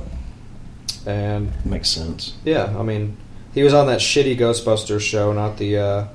And 1.05 1.51
makes 1.65 1.89
sense. 1.89 2.35
yeah, 2.45 2.73
I 2.77 2.83
mean, 2.83 3.17
he 3.53 3.63
was 3.63 3.73
on 3.73 3.87
that 3.87 3.99
shitty 3.99 4.37
Ghostbusters 4.37 5.01
show, 5.01 5.33
not 5.33 5.57
the 5.57 5.77
uh, 5.77 6.07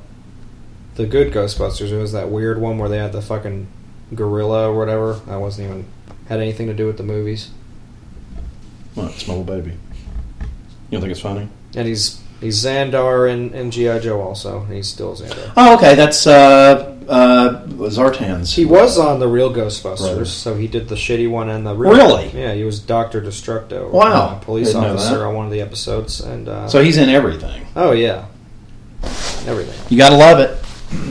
the 0.94 1.06
good 1.06 1.32
Ghostbusters. 1.32 1.90
It 1.90 1.98
was 1.98 2.12
that 2.12 2.30
weird 2.30 2.60
one 2.60 2.78
where 2.78 2.88
they 2.88 2.98
had 2.98 3.12
the 3.12 3.22
fucking 3.22 3.66
gorilla 4.14 4.70
or 4.70 4.76
whatever. 4.78 5.14
That 5.26 5.36
wasn't 5.40 5.68
even 5.68 5.86
had 6.28 6.40
anything 6.40 6.66
to 6.68 6.74
do 6.74 6.86
with 6.86 6.96
the 6.96 7.02
movies. 7.02 7.50
Well, 8.94 9.06
it's 9.08 9.26
my 9.28 9.34
little 9.34 9.44
baby. 9.44 9.70
You 9.70 9.76
don't 10.92 11.00
think 11.02 11.12
it's 11.12 11.20
funny? 11.20 11.48
And 11.76 11.86
he's 11.86 12.20
he's 12.40 12.56
Zartan 12.64 13.30
in, 13.30 13.54
in 13.54 13.70
GI 13.70 14.00
Joe 14.00 14.20
also. 14.20 14.62
And 14.62 14.72
he's 14.72 14.88
still 14.88 15.14
Zartan. 15.14 15.52
Oh, 15.56 15.74
okay. 15.76 15.94
That's 15.94 16.26
uh, 16.26 16.96
uh, 17.10 17.64
Zartan's. 17.66 18.54
He 18.54 18.64
was 18.64 18.96
on 18.98 19.18
the 19.18 19.26
real 19.28 19.52
Ghostbusters, 19.52 19.98
Brother. 19.98 20.24
so 20.24 20.54
he 20.54 20.68
did 20.68 20.88
the 20.88 20.94
shitty 20.94 21.28
one 21.28 21.48
and 21.50 21.66
the 21.66 21.74
real 21.74 21.92
Really? 21.92 22.30
Yeah, 22.30 22.54
he 22.54 22.62
was 22.64 22.78
Doctor 22.78 23.20
Destructo. 23.20 23.90
Wow. 23.90 24.28
uh, 24.28 24.38
police 24.38 24.68
Didn't 24.68 24.84
officer 24.84 25.26
on 25.26 25.34
one 25.34 25.46
of 25.46 25.52
the 25.52 25.60
episodes, 25.60 26.20
and 26.20 26.48
uh, 26.48 26.68
so 26.68 26.82
he's 26.82 26.96
in 26.98 27.08
everything. 27.08 27.66
oh 27.74 27.90
yeah, 27.92 28.26
everything. 29.46 29.78
You 29.90 29.98
gotta 29.98 30.16
love 30.16 30.38
it. 30.38 30.56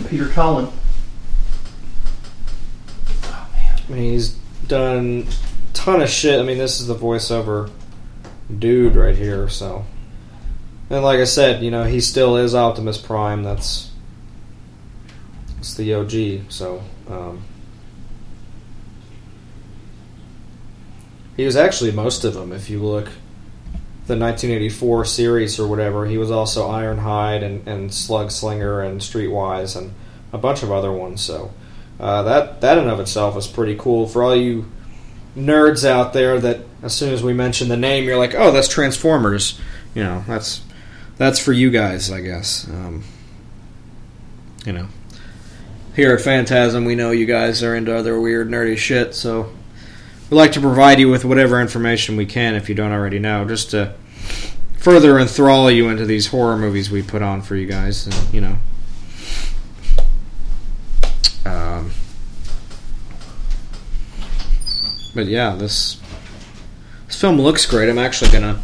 Peter 0.09 0.27
Cullen. 0.29 0.69
I 3.23 3.91
mean, 3.91 4.11
he's 4.13 4.29
done 4.67 5.27
a 5.27 5.73
ton 5.73 6.01
of 6.01 6.09
shit. 6.09 6.39
I 6.39 6.43
mean, 6.43 6.57
this 6.57 6.79
is 6.79 6.87
the 6.87 6.95
voiceover 6.95 7.69
dude 8.57 8.95
right 8.95 9.15
here. 9.15 9.49
So, 9.49 9.85
and 10.89 11.03
like 11.03 11.19
I 11.19 11.23
said, 11.25 11.63
you 11.63 11.71
know, 11.71 11.83
he 11.85 11.99
still 11.99 12.37
is 12.37 12.53
Optimus 12.55 12.97
Prime. 12.97 13.43
That's 13.43 13.88
it's 15.59 15.75
the 15.75 15.93
OG. 15.93 16.51
So, 16.51 16.81
um, 17.07 17.43
he 21.37 21.45
was 21.45 21.55
actually 21.55 21.91
most 21.91 22.23
of 22.23 22.33
them. 22.33 22.51
If 22.51 22.69
you 22.69 22.83
look, 22.83 23.05
the 24.07 24.17
1984 24.17 25.05
series 25.05 25.59
or 25.59 25.67
whatever, 25.67 26.07
he 26.07 26.17
was 26.17 26.31
also 26.31 26.67
Ironhide 26.67 27.43
and, 27.43 27.67
and 27.67 27.93
Slug 27.93 28.31
Slinger 28.31 28.81
and 28.81 28.99
Streetwise 28.99 29.77
and 29.77 29.93
a 30.33 30.37
bunch 30.37 30.63
of 30.63 30.71
other 30.71 30.91
ones. 30.91 31.21
So. 31.21 31.51
Uh, 31.99 32.23
that 32.23 32.61
that 32.61 32.77
in 32.77 32.87
of 32.87 32.99
itself 32.99 33.35
is 33.35 33.45
pretty 33.45 33.75
cool 33.75 34.07
for 34.07 34.23
all 34.23 34.35
you 34.35 34.65
nerds 35.35 35.87
out 35.87 36.13
there. 36.13 36.39
That 36.39 36.61
as 36.81 36.95
soon 36.95 37.13
as 37.13 37.21
we 37.21 37.33
mention 37.33 37.67
the 37.67 37.77
name, 37.77 38.05
you're 38.05 38.17
like, 38.17 38.33
"Oh, 38.35 38.51
that's 38.51 38.69
Transformers." 38.69 39.59
You 39.93 40.03
know, 40.03 40.23
that's 40.25 40.61
that's 41.17 41.39
for 41.39 41.51
you 41.51 41.69
guys, 41.69 42.09
I 42.09 42.21
guess. 42.21 42.67
Um, 42.69 43.03
you 44.65 44.71
know, 44.71 44.87
here 45.99 46.13
at 46.13 46.21
Phantasm, 46.21 46.85
we 46.85 46.95
know 46.95 47.11
you 47.11 47.25
guys 47.25 47.61
are 47.61 47.75
into 47.75 47.93
other 47.93 48.21
weird, 48.21 48.47
nerdy 48.47 48.77
shit, 48.77 49.13
so 49.13 49.51
we 50.29 50.37
like 50.37 50.53
to 50.53 50.61
provide 50.61 50.97
you 50.97 51.09
with 51.09 51.25
whatever 51.25 51.59
information 51.59 52.15
we 52.15 52.25
can, 52.25 52.55
if 52.55 52.69
you 52.69 52.75
don't 52.75 52.93
already 52.93 53.19
know, 53.19 53.45
just 53.45 53.71
to 53.71 53.93
further 54.77 55.19
enthrall 55.19 55.69
you 55.69 55.89
into 55.89 56.05
these 56.05 56.27
horror 56.27 56.55
movies 56.55 56.89
we 56.89 57.01
put 57.01 57.21
on 57.21 57.41
for 57.41 57.57
you 57.57 57.65
guys. 57.65 58.07
And, 58.07 58.33
you 58.33 58.39
know. 58.39 58.55
Um, 61.45 61.91
but 65.13 65.25
yeah, 65.25 65.53
this 65.55 65.99
this 67.07 67.19
film 67.19 67.41
looks 67.41 67.65
great. 67.65 67.89
I'm 67.89 67.99
actually 67.99 68.31
gonna 68.31 68.61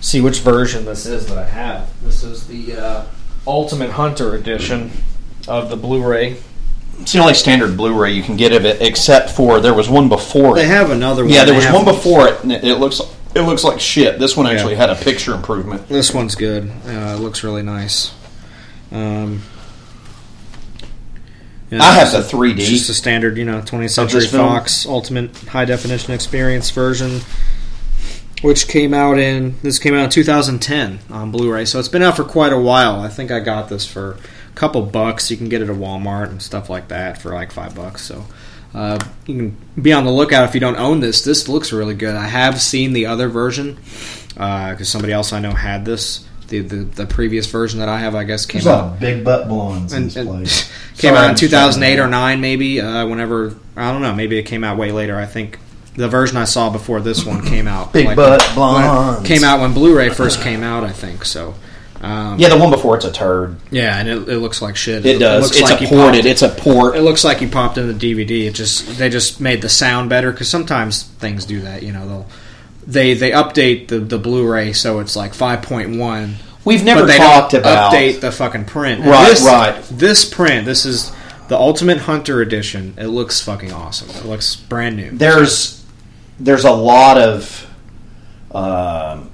see 0.00 0.22
which 0.22 0.40
version 0.40 0.86
this 0.86 1.04
is 1.04 1.26
that 1.26 1.36
I 1.36 1.44
have. 1.44 2.02
This 2.02 2.24
is 2.24 2.46
the 2.46 2.76
uh, 2.76 3.04
Ultimate 3.46 3.90
Hunter 3.90 4.34
edition 4.34 4.90
of 5.48 5.70
the 5.70 5.76
Blu-ray. 5.76 6.36
It's 7.00 7.12
the 7.12 7.18
only 7.18 7.34
standard 7.34 7.76
Blu-ray 7.76 8.12
you 8.12 8.22
can 8.22 8.36
get 8.36 8.52
of 8.52 8.64
it, 8.64 8.80
except 8.80 9.30
for 9.30 9.60
there 9.60 9.74
was 9.74 9.88
one 9.88 10.08
before 10.08 10.54
They 10.54 10.62
it. 10.64 10.68
have 10.68 10.90
another 10.90 11.24
one. 11.24 11.32
Yeah, 11.32 11.44
there 11.44 11.54
was 11.54 11.66
one 11.66 11.84
before 11.84 12.28
it, 12.28 12.42
and 12.42 12.52
it, 12.52 12.64
it 12.64 12.76
looks 12.76 13.00
it 13.34 13.40
looks 13.40 13.64
like 13.64 13.80
shit. 13.80 14.20
This 14.20 14.36
one 14.36 14.46
actually 14.46 14.72
Yeah. 14.74 14.78
had 14.86 14.90
a 14.90 14.94
picture 14.94 15.34
improvement. 15.34 15.88
This 15.88 16.14
one's 16.14 16.36
good. 16.36 16.70
Uh, 16.86 17.16
it 17.16 17.20
looks 17.20 17.42
really 17.42 17.62
nice. 17.62 18.12
Um, 18.92 19.42
yeah, 21.70 21.82
I 21.82 21.94
have 21.94 22.12
the 22.12 22.18
3D. 22.22 22.60
It's 22.60 22.68
just 22.68 22.90
a 22.90 22.94
standard, 22.94 23.36
you 23.36 23.44
know, 23.44 23.60
20th 23.60 23.90
Century. 23.90 24.26
Fox 24.26 24.86
Ultimate 24.86 25.36
High 25.48 25.64
Definition 25.64 26.12
Experience 26.14 26.70
version, 26.70 27.22
which 28.42 28.68
came 28.68 28.94
out 28.94 29.18
in 29.18 29.56
this 29.62 29.80
came 29.80 29.94
out 29.94 30.04
in 30.04 30.10
2010 30.10 31.00
on 31.10 31.32
Blu-ray. 31.32 31.64
So 31.64 31.80
it's 31.80 31.88
been 31.88 32.02
out 32.02 32.16
for 32.16 32.24
quite 32.24 32.52
a 32.52 32.58
while. 32.60 33.00
I 33.00 33.08
think 33.08 33.32
I 33.32 33.40
got 33.40 33.68
this 33.68 33.84
for 33.84 34.16
couple 34.54 34.82
bucks. 34.82 35.30
You 35.30 35.36
can 35.36 35.48
get 35.48 35.62
it 35.62 35.68
at 35.68 35.76
Walmart 35.76 36.28
and 36.30 36.40
stuff 36.42 36.68
like 36.70 36.88
that 36.88 37.18
for 37.18 37.32
like 37.32 37.52
five 37.52 37.74
bucks. 37.74 38.02
So. 38.02 38.24
Uh, 38.74 38.98
you 39.26 39.36
can 39.36 39.56
be 39.80 39.92
on 39.92 40.04
the 40.04 40.10
lookout 40.10 40.48
if 40.48 40.52
you 40.52 40.58
don't 40.60 40.74
own 40.74 40.98
this. 40.98 41.22
This 41.22 41.48
looks 41.48 41.72
really 41.72 41.94
good. 41.94 42.16
I 42.16 42.26
have 42.26 42.60
seen 42.60 42.92
the 42.92 43.06
other 43.06 43.28
version 43.28 43.78
because 44.34 44.88
somebody 44.88 45.12
else 45.12 45.32
I 45.32 45.38
know 45.38 45.52
had 45.52 45.84
this. 45.84 46.26
The, 46.48 46.58
the 46.58 46.76
the 46.78 47.06
previous 47.06 47.46
version 47.46 47.78
that 47.78 47.88
I 47.88 48.00
have, 48.00 48.16
I 48.16 48.24
guess, 48.24 48.46
came 48.46 48.62
There's 48.62 48.74
out 48.74 48.98
big 48.98 49.24
butt 49.24 49.46
blondes 49.48 49.92
in 49.92 50.02
and, 50.02 50.06
this 50.06 50.16
and 50.16 50.28
place. 50.28 50.72
came 50.98 51.14
Sorry, 51.14 51.26
out 51.26 51.30
in 51.30 51.36
2008 51.36 51.98
or 51.98 52.06
9 52.06 52.40
maybe 52.40 52.80
uh, 52.80 53.06
whenever 53.06 53.54
i 53.76 53.90
don't 53.92 54.02
know 54.02 54.14
maybe 54.14 54.38
it 54.38 54.44
came 54.44 54.62
out 54.62 54.78
way 54.78 54.92
later 54.92 55.18
i 55.18 55.26
think 55.26 55.58
the 55.96 56.08
version 56.08 56.36
i 56.36 56.44
saw 56.44 56.70
before 56.70 57.00
this 57.00 57.24
one 57.24 57.44
came 57.44 57.66
out 57.66 57.92
Big 57.92 58.06
like, 58.06 58.16
butt 58.16 58.48
blondes. 58.54 59.26
came 59.26 59.42
out 59.42 59.60
when 59.60 59.72
blu-ray 59.72 60.10
first 60.10 60.40
came 60.40 60.62
out 60.62 60.84
i 60.84 60.92
think 60.92 61.24
so 61.24 61.54
um, 62.04 62.38
Yeah, 62.38 62.48
the 62.50 62.58
one 62.58 62.70
before 62.70 62.96
it's 62.96 63.04
a 63.04 63.12
turd. 63.12 63.56
yeah 63.70 63.98
and 63.98 64.08
it, 64.08 64.28
it 64.28 64.38
looks 64.38 64.60
like 64.62 64.76
shit 64.76 65.04
It 65.06 65.18
does. 65.18 65.42
looks 65.44 65.56
it's 65.58 65.70
like 65.70 65.80
a 65.82 65.86
ported. 65.86 66.20
popped- 66.20 66.26
It's 66.26 66.42
a 66.42 66.48
port. 66.48 66.96
it 66.96 67.02
looks 67.02 67.24
like 67.24 67.40
you 67.40 67.48
popped 67.48 67.78
in 67.78 67.86
the 67.86 68.14
dvd 68.14 68.46
it 68.46 68.54
just 68.54 68.98
they 68.98 69.08
just 69.08 69.40
made 69.40 69.62
the 69.62 69.68
sound 69.68 70.08
better 70.10 70.30
because 70.32 70.48
sometimes 70.48 71.02
things 71.04 71.44
do 71.44 71.60
that 71.62 71.82
you 71.82 71.92
know 71.92 72.06
they'll 72.08 72.26
they 72.86 73.14
they 73.14 73.30
update 73.30 73.88
the, 73.88 73.98
the 74.00 74.18
blu-ray 74.18 74.72
so 74.72 75.00
it's 75.00 75.16
like 75.16 75.32
5.1 75.32 76.34
We've 76.66 76.82
never 76.84 77.00
but 77.02 77.06
they 77.06 77.16
talked 77.18 77.52
about 77.54 77.92
update 77.92 78.20
the 78.20 78.32
fucking 78.32 78.64
print. 78.64 79.00
And 79.02 79.10
Right, 79.10 79.28
this, 79.28 79.44
right. 79.44 79.82
This 79.90 80.24
print, 80.24 80.64
this 80.64 80.86
is 80.86 81.12
the 81.48 81.56
Ultimate 81.58 81.98
Hunter 81.98 82.40
edition. 82.40 82.94
It 82.96 83.08
looks 83.08 83.38
fucking 83.42 83.70
awesome. 83.70 84.08
It 84.16 84.24
looks 84.24 84.56
brand 84.56 84.96
new. 84.96 85.10
there's 85.10 85.84
there's 86.40 86.64
a 86.64 86.70
lot 86.72 87.18
of 87.18 87.66
um, 88.50 89.30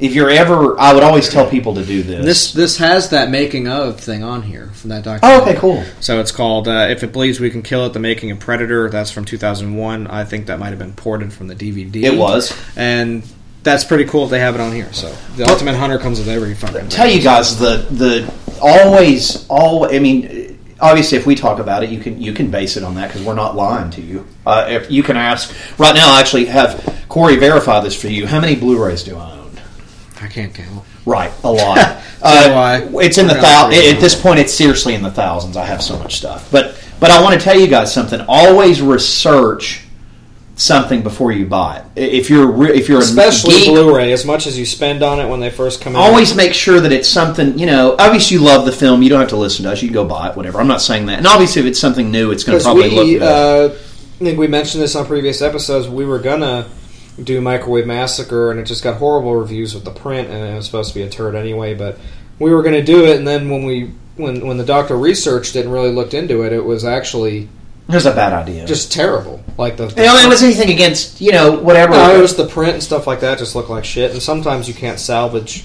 if 0.00 0.14
you're 0.14 0.30
ever 0.30 0.78
I 0.80 0.92
would 0.94 1.02
always 1.02 1.28
tell 1.28 1.48
people 1.48 1.74
to 1.74 1.84
do 1.84 2.02
this. 2.02 2.24
This 2.24 2.52
this 2.52 2.76
has 2.78 3.10
that 3.10 3.30
making 3.30 3.68
of 3.68 4.00
thing 4.00 4.22
on 4.24 4.42
here 4.42 4.68
from 4.68 4.90
that 4.90 5.04
documentary. 5.04 5.40
oh, 5.40 5.42
okay, 5.50 5.58
cool. 5.60 5.84
So 6.00 6.18
it's 6.20 6.32
called 6.32 6.66
uh, 6.68 6.88
"If 6.90 7.02
It 7.04 7.12
Bleeds, 7.12 7.38
We 7.38 7.50
Can 7.50 7.62
Kill 7.62 7.86
It: 7.86 7.92
The 7.92 8.00
Making 8.00 8.30
of 8.30 8.40
Predator." 8.40 8.88
That's 8.88 9.10
from 9.10 9.24
2001. 9.24 10.06
I 10.06 10.24
think 10.24 10.46
that 10.46 10.58
might 10.58 10.70
have 10.70 10.78
been 10.78 10.94
ported 10.94 11.32
from 11.32 11.48
the 11.48 11.54
DVD. 11.54 12.02
It 12.02 12.18
was. 12.18 12.52
and 12.76 13.22
that's 13.62 13.84
pretty 13.84 14.04
cool. 14.06 14.24
If 14.24 14.30
they 14.30 14.40
have 14.40 14.54
it 14.54 14.60
on 14.60 14.72
here. 14.72 14.90
So 14.92 15.14
the 15.36 15.44
Ultimate 15.44 15.76
Hunter 15.76 15.98
comes 15.98 16.18
with 16.18 16.28
every 16.28 16.54
fucking. 16.54 16.88
Tell 16.88 17.08
you 17.08 17.20
guys 17.22 17.58
the 17.58 17.86
the 17.90 18.32
always 18.62 19.46
all 19.48 19.84
I 19.94 19.98
mean 19.98 20.58
obviously 20.80 21.18
if 21.18 21.26
we 21.26 21.34
talk 21.34 21.58
about 21.58 21.82
it 21.82 21.90
you 21.90 22.00
can 22.00 22.20
you 22.20 22.32
can 22.32 22.50
base 22.50 22.76
it 22.78 22.84
on 22.84 22.94
that 22.94 23.08
because 23.08 23.22
we're 23.22 23.34
not 23.34 23.54
lying 23.56 23.90
to 23.90 24.00
you. 24.00 24.26
Uh, 24.46 24.66
if 24.68 24.90
you 24.90 25.02
can 25.02 25.16
ask 25.18 25.54
right 25.78 25.94
now 25.94 26.14
I 26.14 26.20
actually 26.20 26.46
have 26.46 27.04
Corey 27.08 27.36
verify 27.36 27.80
this 27.80 28.00
for 28.00 28.08
you. 28.08 28.26
How 28.26 28.40
many 28.40 28.56
Blu-rays 28.56 29.02
do 29.04 29.16
I 29.16 29.32
own? 29.32 29.39
I 30.20 30.26
can't 30.28 30.54
count. 30.54 30.84
Right, 31.06 31.32
a 31.44 31.50
lot. 31.50 31.78
uh, 31.78 32.02
I. 32.22 32.88
It's 33.02 33.18
in 33.18 33.26
the 33.26 33.34
I 33.34 33.40
thou- 33.40 33.70
got. 33.70 33.74
At 33.74 34.00
this 34.00 34.20
point, 34.20 34.38
it's 34.38 34.52
seriously 34.52 34.94
in 34.94 35.02
the 35.02 35.10
thousands. 35.10 35.56
I 35.56 35.64
have 35.64 35.82
so 35.82 35.98
much 35.98 36.16
stuff, 36.16 36.50
but 36.50 36.82
but 37.00 37.10
I 37.10 37.22
want 37.22 37.38
to 37.38 37.44
tell 37.44 37.58
you 37.58 37.66
guys 37.66 37.92
something. 37.92 38.20
Always 38.28 38.82
research 38.82 39.84
something 40.56 41.02
before 41.02 41.32
you 41.32 41.46
buy 41.46 41.82
it. 41.96 42.02
If 42.02 42.28
you're 42.28 42.46
re- 42.46 42.74
if 42.74 42.88
you're 42.88 43.00
Especially 43.00 43.54
a 43.54 43.58
geek, 43.58 43.68
Blu-ray, 43.70 44.12
as 44.12 44.26
much 44.26 44.46
as 44.46 44.58
you 44.58 44.66
spend 44.66 45.02
on 45.02 45.18
it 45.18 45.26
when 45.28 45.40
they 45.40 45.48
first 45.48 45.80
come 45.80 45.96
out. 45.96 46.02
always 46.02 46.34
make 46.34 46.52
sure 46.52 46.80
that 46.80 46.92
it's 46.92 47.08
something 47.08 47.58
you 47.58 47.66
know. 47.66 47.96
Obviously, 47.98 48.36
you 48.36 48.42
love 48.42 48.66
the 48.66 48.72
film. 48.72 49.02
You 49.02 49.08
don't 49.08 49.20
have 49.20 49.30
to 49.30 49.36
listen 49.36 49.64
to 49.64 49.72
us. 49.72 49.82
You 49.82 49.88
can 49.88 49.94
go 49.94 50.04
buy 50.04 50.28
it, 50.28 50.36
whatever. 50.36 50.60
I'm 50.60 50.68
not 50.68 50.82
saying 50.82 51.06
that. 51.06 51.18
And 51.18 51.26
obviously, 51.26 51.60
if 51.62 51.66
it's 51.66 51.80
something 51.80 52.10
new, 52.10 52.30
it's 52.30 52.44
going 52.44 52.58
to 52.58 52.64
probably 52.64 52.90
we, 52.90 52.94
look 52.94 53.06
good. 53.06 53.22
uh, 53.22 53.74
I 54.20 54.24
think 54.24 54.38
we 54.38 54.48
mentioned 54.48 54.82
this 54.82 54.94
on 54.94 55.06
previous 55.06 55.40
episodes. 55.40 55.88
We 55.88 56.04
were 56.04 56.18
gonna 56.18 56.68
do 57.22 57.40
Microwave 57.40 57.86
Massacre, 57.86 58.50
and 58.50 58.58
it 58.60 58.64
just 58.64 58.82
got 58.82 58.96
horrible 58.98 59.36
reviews 59.36 59.74
with 59.74 59.84
the 59.84 59.90
print, 59.90 60.28
and 60.28 60.52
it 60.52 60.56
was 60.56 60.66
supposed 60.66 60.92
to 60.92 60.94
be 60.98 61.02
a 61.02 61.08
turd 61.08 61.34
anyway. 61.34 61.74
But 61.74 61.98
we 62.38 62.52
were 62.52 62.62
gonna 62.62 62.82
do 62.82 63.04
it, 63.06 63.16
and 63.16 63.26
then 63.26 63.48
when 63.50 63.64
we 63.64 63.92
when 64.16 64.46
when 64.46 64.56
the 64.58 64.64
doctor 64.64 64.96
researched 64.96 65.56
it 65.56 65.64
and 65.64 65.72
really 65.72 65.90
looked 65.92 66.14
into 66.14 66.42
it, 66.42 66.52
it 66.52 66.64
was 66.64 66.84
actually 66.84 67.48
it 67.88 67.94
was 67.94 68.06
a 68.06 68.12
bad 68.14 68.32
idea. 68.32 68.66
just 68.66 68.92
terrible. 68.92 69.42
Like 69.58 69.76
the, 69.76 69.88
you 69.88 69.96
know, 69.96 70.16
it 70.16 70.28
was 70.28 70.42
anything 70.42 70.70
against 70.70 71.20
you 71.20 71.32
know 71.32 71.52
whatever. 71.60 71.92
no, 71.92 72.14
it 72.16 72.20
was 72.20 72.36
the 72.36 72.46
print 72.46 72.74
and 72.74 72.82
stuff 72.82 73.06
like 73.06 73.20
that 73.20 73.38
just 73.38 73.54
looked 73.54 73.70
like 73.70 73.84
shit. 73.84 74.12
And 74.12 74.22
sometimes 74.22 74.68
you 74.68 74.74
can't 74.74 74.98
salvage 74.98 75.64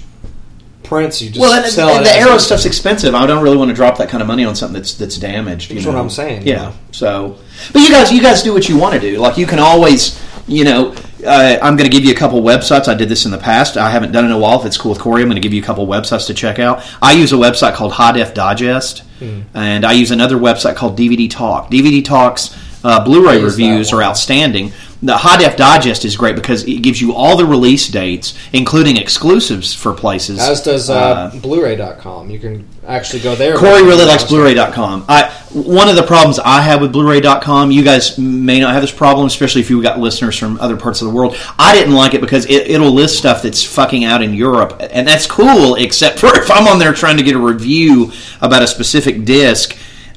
prints. 0.82 1.20
You 1.22 1.28
just 1.30 1.40
well, 1.40 1.52
and, 1.52 1.70
sell 1.72 1.88
and 1.90 2.00
it 2.02 2.08
the 2.10 2.16
Arrow 2.16 2.34
is. 2.34 2.44
stuff's 2.46 2.64
expensive. 2.66 3.14
I 3.14 3.26
don't 3.26 3.42
really 3.42 3.56
want 3.56 3.70
to 3.70 3.74
drop 3.74 3.98
that 3.98 4.08
kind 4.08 4.22
of 4.22 4.26
money 4.28 4.44
on 4.44 4.54
something 4.54 4.74
that's 4.74 4.94
that's 4.94 5.16
damaged. 5.18 5.70
You 5.70 5.76
That's 5.76 5.86
know? 5.86 5.92
what 5.92 6.00
I'm 6.00 6.10
saying, 6.10 6.46
Yeah. 6.46 6.52
you 6.54 6.58
know. 6.70 6.72
So, 6.92 7.38
but 7.72 7.80
you 7.82 7.90
guys, 7.90 8.12
you 8.12 8.22
guys 8.22 8.42
do 8.42 8.52
what 8.52 8.68
you 8.68 8.76
want 8.78 8.94
to 8.94 9.00
do. 9.00 9.18
Like 9.18 9.36
you 9.38 9.46
can 9.46 9.58
always, 9.58 10.20
you 10.48 10.64
know, 10.64 10.94
uh, 11.26 11.58
I'm 11.62 11.76
going 11.76 11.90
to 11.90 11.94
give 11.94 12.04
you 12.04 12.12
a 12.12 12.16
couple 12.16 12.40
websites. 12.42 12.88
I 12.88 12.94
did 12.94 13.08
this 13.08 13.24
in 13.24 13.30
the 13.30 13.38
past. 13.38 13.76
I 13.76 13.90
haven't 13.90 14.12
done 14.12 14.24
it 14.24 14.28
in 14.28 14.32
a 14.32 14.38
while. 14.38 14.60
If 14.60 14.66
it's 14.66 14.78
cool 14.78 14.92
with 14.92 15.00
Corey, 15.00 15.22
I'm 15.22 15.28
going 15.28 15.36
to 15.40 15.46
give 15.46 15.52
you 15.52 15.62
a 15.62 15.64
couple 15.64 15.86
websites 15.86 16.26
to 16.28 16.34
check 16.34 16.58
out. 16.58 16.82
I 17.02 17.12
use 17.12 17.32
a 17.32 17.36
website 17.36 17.74
called 17.74 17.92
High 17.92 18.12
Def 18.12 18.32
Digest, 18.34 19.02
Hmm. 19.18 19.40
and 19.54 19.84
I 19.84 19.92
use 19.92 20.10
another 20.10 20.36
website 20.36 20.76
called 20.76 20.96
DVD 20.98 21.28
Talk. 21.30 21.70
DVD 21.70 22.04
Talks. 22.04 22.54
uh, 22.84 23.02
Blu-ray 23.04 23.42
reviews 23.42 23.92
are 23.92 24.02
outstanding. 24.02 24.72
The 25.02 25.16
High 25.16 25.36
Def 25.36 25.56
Digest 25.56 26.04
is 26.04 26.16
great 26.16 26.36
because 26.36 26.64
it 26.64 26.82
gives 26.82 27.00
you 27.00 27.14
all 27.14 27.36
the 27.36 27.44
release 27.44 27.86
dates, 27.88 28.34
including 28.52 28.96
exclusives 28.96 29.74
for 29.74 29.92
places. 29.92 30.38
As 30.38 30.62
does 30.62 30.88
uh, 30.88 31.30
Blu-ray.com. 31.42 32.30
You 32.30 32.38
can 32.38 32.66
actually 32.86 33.20
go 33.20 33.34
there. 33.34 33.56
Corey 33.56 33.82
really 33.82 34.06
likes 34.06 34.24
Blu-ray.com. 34.24 35.04
I 35.08 35.30
one 35.52 35.88
of 35.88 35.96
the 35.96 36.02
problems 36.02 36.38
I 36.38 36.60
have 36.60 36.80
with 36.80 36.92
Blu-ray.com. 36.92 37.70
You 37.70 37.82
guys 37.82 38.18
may 38.18 38.58
not 38.58 38.72
have 38.72 38.82
this 38.82 38.92
problem, 38.92 39.26
especially 39.26 39.60
if 39.60 39.70
you 39.70 39.82
got 39.82 39.98
listeners 39.98 40.38
from 40.38 40.58
other 40.60 40.76
parts 40.76 41.02
of 41.02 41.08
the 41.08 41.14
world. 41.14 41.36
I 41.58 41.74
didn't 41.74 41.94
like 41.94 42.14
it 42.14 42.20
because 42.20 42.46
it, 42.46 42.70
it'll 42.70 42.90
list 42.90 43.18
stuff 43.18 43.42
that's 43.42 43.62
fucking 43.62 44.04
out 44.04 44.22
in 44.22 44.32
Europe, 44.34 44.76
and 44.80 45.06
that's 45.06 45.26
cool. 45.26 45.74
Except 45.74 46.18
for 46.20 46.34
if 46.38 46.50
I'm 46.50 46.66
on 46.68 46.78
there 46.78 46.92
trying 46.94 47.18
to 47.18 47.22
get 47.22 47.34
a 47.34 47.38
review 47.38 48.12
about 48.40 48.62
a 48.62 48.66
specific 48.66 49.24
disc. 49.24 49.76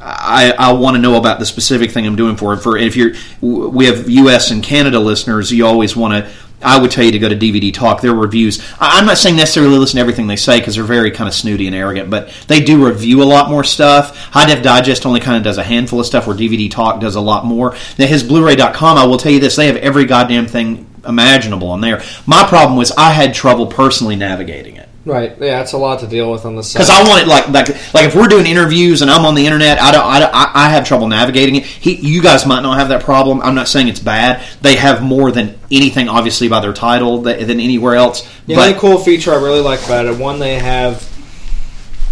I, 0.10 0.54
I 0.58 0.72
want 0.74 0.96
to 0.96 1.02
know 1.02 1.16
about 1.18 1.40
the 1.40 1.46
specific 1.46 1.92
thing 1.92 2.06
I'm 2.08 2.16
doing 2.16 2.36
for. 2.36 2.56
For 2.58 2.78
if 2.78 2.96
you're, 2.96 3.14
we 3.42 3.86
have 3.86 4.10
U.S. 4.10 4.52
and 4.52 4.64
Canada 4.64 5.00
listeners. 5.00 5.52
You 5.52 5.66
always 5.66 5.96
want 5.96 6.26
to. 6.26 6.32
I 6.62 6.78
would 6.78 6.92
tell 6.92 7.06
you 7.06 7.14
to 7.14 7.20
go 7.20 7.30
to 7.30 7.38
DVD 7.38 7.74
Talk. 7.74 8.02
Their 8.02 8.14
reviews. 8.14 8.60
I- 8.80 9.00
I'm 9.00 9.06
not 9.06 9.18
saying 9.18 9.38
necessarily 9.38 9.78
listen 9.78 9.96
to 9.96 10.02
everything 10.02 10.28
they 10.28 10.36
say 10.36 10.60
because 10.60 10.76
they're 10.76 10.84
very 10.84 11.12
kind 11.12 11.28
of 11.28 11.34
snooty 11.34 11.68
and 11.68 11.76
arrogant, 11.76 12.10
but 12.10 12.30
they 12.48 12.60
do 12.62 12.86
review 12.86 13.24
a 13.24 13.26
lot 13.26 13.50
more 13.50 13.64
stuff. 13.64 14.18
High 14.18 14.48
Def 14.48 14.62
Digest 14.62 15.06
only 15.06 15.22
kind 15.22 15.38
of 15.38 15.44
does 15.44 15.58
a 15.58 15.64
handful 15.64 16.00
of 16.02 16.06
stuff, 16.06 16.28
where 16.28 16.36
DVD 16.36 16.70
Talk 16.70 17.00
does 17.00 17.16
a 17.16 17.22
lot 17.22 17.46
more. 17.46 17.76
Now, 17.98 18.08
his 18.08 18.24
Blu-ray.com, 18.24 18.98
I 18.98 19.06
will 19.06 19.18
tell 19.18 19.32
you 19.32 19.40
this: 19.40 19.56
they 19.56 19.68
have 19.68 19.78
every 19.78 20.04
goddamn 20.06 20.48
thing 20.48 20.86
imaginable 21.08 21.70
on 21.70 21.80
there. 21.80 22.02
My 22.26 22.46
problem 22.46 22.78
was 22.78 22.92
I 22.92 23.12
had 23.14 23.34
trouble 23.34 23.68
personally 23.68 24.18
navigating 24.18 24.76
it. 24.76 24.89
Right. 25.10 25.36
Yeah, 25.40 25.62
it's 25.62 25.74
a 25.74 25.78
lot 25.78 26.02
to 26.02 26.08
deal 26.08 26.32
with 26.32 26.46
on 26.46 26.56
the 26.56 26.62
side. 26.64 26.78
Because 26.78 26.90
I 26.92 27.02
want 27.10 27.24
it 27.24 27.28
like 27.28 27.48
like 27.50 27.94
like 27.96 28.06
if 28.06 28.16
we're 28.16 28.28
doing 28.28 28.46
interviews 28.46 29.02
and 29.02 29.10
I'm 29.10 29.26
on 29.26 29.34
the 29.34 29.46
internet, 29.46 29.82
I 29.82 29.92
don't 29.92 30.06
I, 30.06 30.20
don't- 30.20 30.34
I, 30.34 30.52
I 30.54 30.70
have 30.70 30.86
trouble 30.88 31.08
navigating 31.08 31.56
it. 31.56 31.66
He, 31.66 31.96
you 31.96 32.22
guys 32.22 32.46
might 32.46 32.62
not 32.62 32.78
have 32.78 32.90
that 32.90 33.04
problem. 33.04 33.42
I'm 33.42 33.56
not 33.56 33.68
saying 33.68 33.88
it's 33.88 34.00
bad. 34.00 34.44
They 34.62 34.76
have 34.76 35.02
more 35.02 35.32
than 35.32 35.58
anything, 35.72 36.10
obviously, 36.10 36.48
by 36.48 36.60
their 36.60 36.74
title 36.74 37.24
that, 37.24 37.40
than 37.48 37.60
anywhere 37.60 37.96
else. 37.96 38.22
The 38.46 38.54
but 38.56 38.68
only 38.68 38.80
cool 38.80 39.00
feature 39.00 39.32
I 39.32 39.38
really 39.38 39.62
like 39.62 39.84
about 39.86 40.06
it, 40.06 40.18
one 40.20 40.38
they 40.40 40.60
have, 40.60 41.08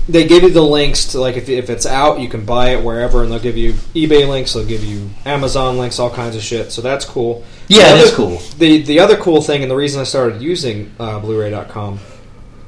they 0.09 0.25
give 0.27 0.41
you 0.43 0.49
the 0.51 0.61
links 0.63 1.05
to 1.11 1.19
like 1.19 1.35
if, 1.37 1.49
if 1.49 1.69
it's 1.69 1.85
out, 1.85 2.19
you 2.19 2.29
can 2.29 2.45
buy 2.45 2.69
it 2.69 2.83
wherever, 2.83 3.21
and 3.23 3.31
they'll 3.31 3.39
give 3.39 3.57
you 3.57 3.73
eBay 3.93 4.27
links, 4.27 4.53
they'll 4.53 4.65
give 4.65 4.83
you 4.83 5.09
Amazon 5.25 5.77
links, 5.77 5.99
all 5.99 6.09
kinds 6.09 6.35
of 6.35 6.41
shit. 6.41 6.71
So 6.71 6.81
that's 6.81 7.05
cool. 7.05 7.43
Yeah, 7.67 7.93
The 7.93 7.99
it 7.99 8.03
is 8.05 8.13
cool. 8.15 8.37
The 8.57 8.81
the 8.83 8.99
other 9.01 9.17
cool 9.17 9.41
thing, 9.41 9.61
and 9.61 9.69
the 9.69 9.75
reason 9.75 9.99
I 10.01 10.05
started 10.05 10.41
using 10.41 10.93
uh, 10.99 11.19
Blu-ray.com, 11.19 11.99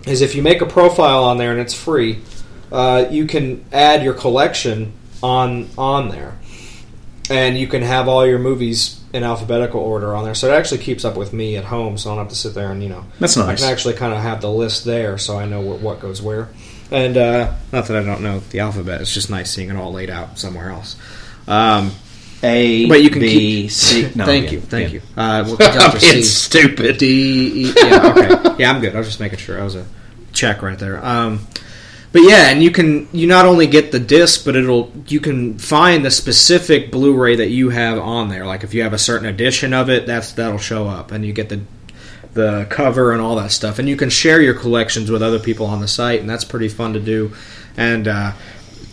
is 0.05 0.21
if 0.21 0.35
you 0.35 0.41
make 0.41 0.61
a 0.61 0.65
profile 0.65 1.23
on 1.23 1.37
there 1.37 1.51
and 1.51 1.59
it's 1.59 1.73
free, 1.73 2.19
uh, 2.71 3.05
you 3.09 3.25
can 3.25 3.65
add 3.71 4.03
your 4.03 4.13
collection 4.13 4.93
on 5.21 5.69
on 5.77 6.09
there, 6.09 6.37
and 7.29 7.57
you 7.57 7.67
can 7.67 7.81
have 7.81 8.07
all 8.07 8.25
your 8.25 8.39
movies 8.39 9.01
in 9.11 9.23
alphabetical 9.23 9.81
order 9.81 10.15
on 10.15 10.23
there. 10.23 10.35
So 10.35 10.47
it 10.47 10.55
actually 10.55 10.79
keeps 10.79 11.03
up 11.03 11.17
with 11.17 11.33
me 11.33 11.57
at 11.57 11.65
home, 11.65 11.97
so 11.97 12.09
I 12.09 12.15
don't 12.15 12.25
have 12.25 12.29
to 12.29 12.35
sit 12.35 12.53
there 12.53 12.71
and 12.71 12.81
you 12.81 12.89
know. 12.89 13.05
That's 13.19 13.35
nice. 13.35 13.61
I 13.61 13.65
can 13.65 13.71
actually 13.71 13.95
kind 13.95 14.13
of 14.13 14.19
have 14.19 14.41
the 14.41 14.51
list 14.51 14.85
there, 14.85 15.17
so 15.17 15.37
I 15.37 15.45
know 15.45 15.61
what, 15.61 15.79
what 15.81 15.99
goes 15.99 16.21
where. 16.21 16.49
And 16.91 17.17
uh, 17.17 17.53
not 17.71 17.85
that 17.87 17.97
I 17.97 18.03
don't 18.03 18.21
know 18.21 18.39
the 18.39 18.59
alphabet; 18.59 19.01
it's 19.01 19.13
just 19.13 19.29
nice 19.29 19.51
seeing 19.51 19.69
it 19.69 19.75
all 19.75 19.91
laid 19.91 20.09
out 20.09 20.39
somewhere 20.39 20.69
else. 20.69 20.95
Um, 21.47 21.91
A, 22.41 22.87
but 22.87 23.03
you 23.03 23.09
can 23.09 23.21
B, 23.21 23.63
keep. 23.63 23.71
C. 23.71 24.11
No, 24.15 24.25
thank 24.25 24.45
yeah, 24.45 24.51
you, 24.51 24.61
thank 24.61 24.93
yeah. 24.93 24.93
you. 24.93 25.01
Uh, 25.17 25.43
we'll 25.45 25.57
to 25.91 25.99
C. 25.99 26.19
It's 26.19 26.29
stupid. 26.29 26.97
D. 26.97 27.65
E, 27.65 27.73
yeah, 27.75 28.13
okay. 28.15 28.55
Yeah, 28.59 28.71
I'm 28.71 28.81
good. 28.81 28.95
I 28.95 28.99
was 28.99 29.07
just 29.07 29.19
making 29.19 29.39
sure. 29.39 29.59
I 29.59 29.63
was 29.63 29.75
a 29.75 29.85
check 30.31 30.61
right 30.61 30.77
there. 30.77 31.03
Um, 31.03 31.47
but 32.11 32.23
yeah, 32.23 32.49
and 32.49 32.63
you 32.63 32.71
can 32.71 33.07
you 33.11 33.27
not 33.27 33.45
only 33.45 33.67
get 33.67 33.91
the 33.91 33.99
disc, 33.99 34.43
but 34.43 34.55
it'll 34.55 34.91
you 35.07 35.19
can 35.19 35.59
find 35.59 36.03
the 36.03 36.09
specific 36.09 36.91
Blu-ray 36.91 37.35
that 37.35 37.49
you 37.49 37.69
have 37.69 37.99
on 37.99 38.29
there. 38.29 38.45
Like 38.45 38.63
if 38.63 38.73
you 38.73 38.81
have 38.83 38.93
a 38.93 38.97
certain 38.97 39.27
edition 39.27 39.73
of 39.73 39.89
it, 39.89 40.07
that's 40.07 40.31
that'll 40.31 40.57
show 40.57 40.87
up, 40.87 41.11
and 41.11 41.23
you 41.23 41.33
get 41.33 41.49
the 41.49 41.61
the 42.33 42.65
cover 42.69 43.11
and 43.11 43.21
all 43.21 43.35
that 43.35 43.51
stuff. 43.51 43.77
And 43.79 43.87
you 43.87 43.95
can 43.95 44.09
share 44.09 44.41
your 44.41 44.55
collections 44.55 45.11
with 45.11 45.21
other 45.21 45.39
people 45.39 45.67
on 45.67 45.81
the 45.81 45.87
site, 45.87 46.19
and 46.19 46.29
that's 46.29 46.43
pretty 46.43 46.69
fun 46.69 46.93
to 46.93 46.99
do. 46.99 47.33
And 47.77 48.07
uh, 48.07 48.33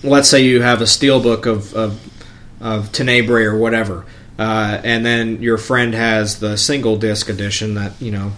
let's 0.03 0.29
say 0.29 0.45
you 0.45 0.61
have 0.61 0.83
a 0.83 0.85
steelbook 0.85 1.47
of 1.47 1.73
of, 1.75 2.16
of 2.61 2.93
Tenebrae 2.93 3.45
or 3.45 3.57
whatever, 3.57 4.05
uh, 4.39 4.81
and 4.85 5.05
then 5.05 5.43
your 5.43 5.59
friend 5.59 5.95
has 5.95 6.41
the 6.41 6.57
single 6.57 6.97
disc 6.97 7.29
edition 7.29 7.75
that 7.75 7.93
you 8.01 8.11
know 8.11 8.33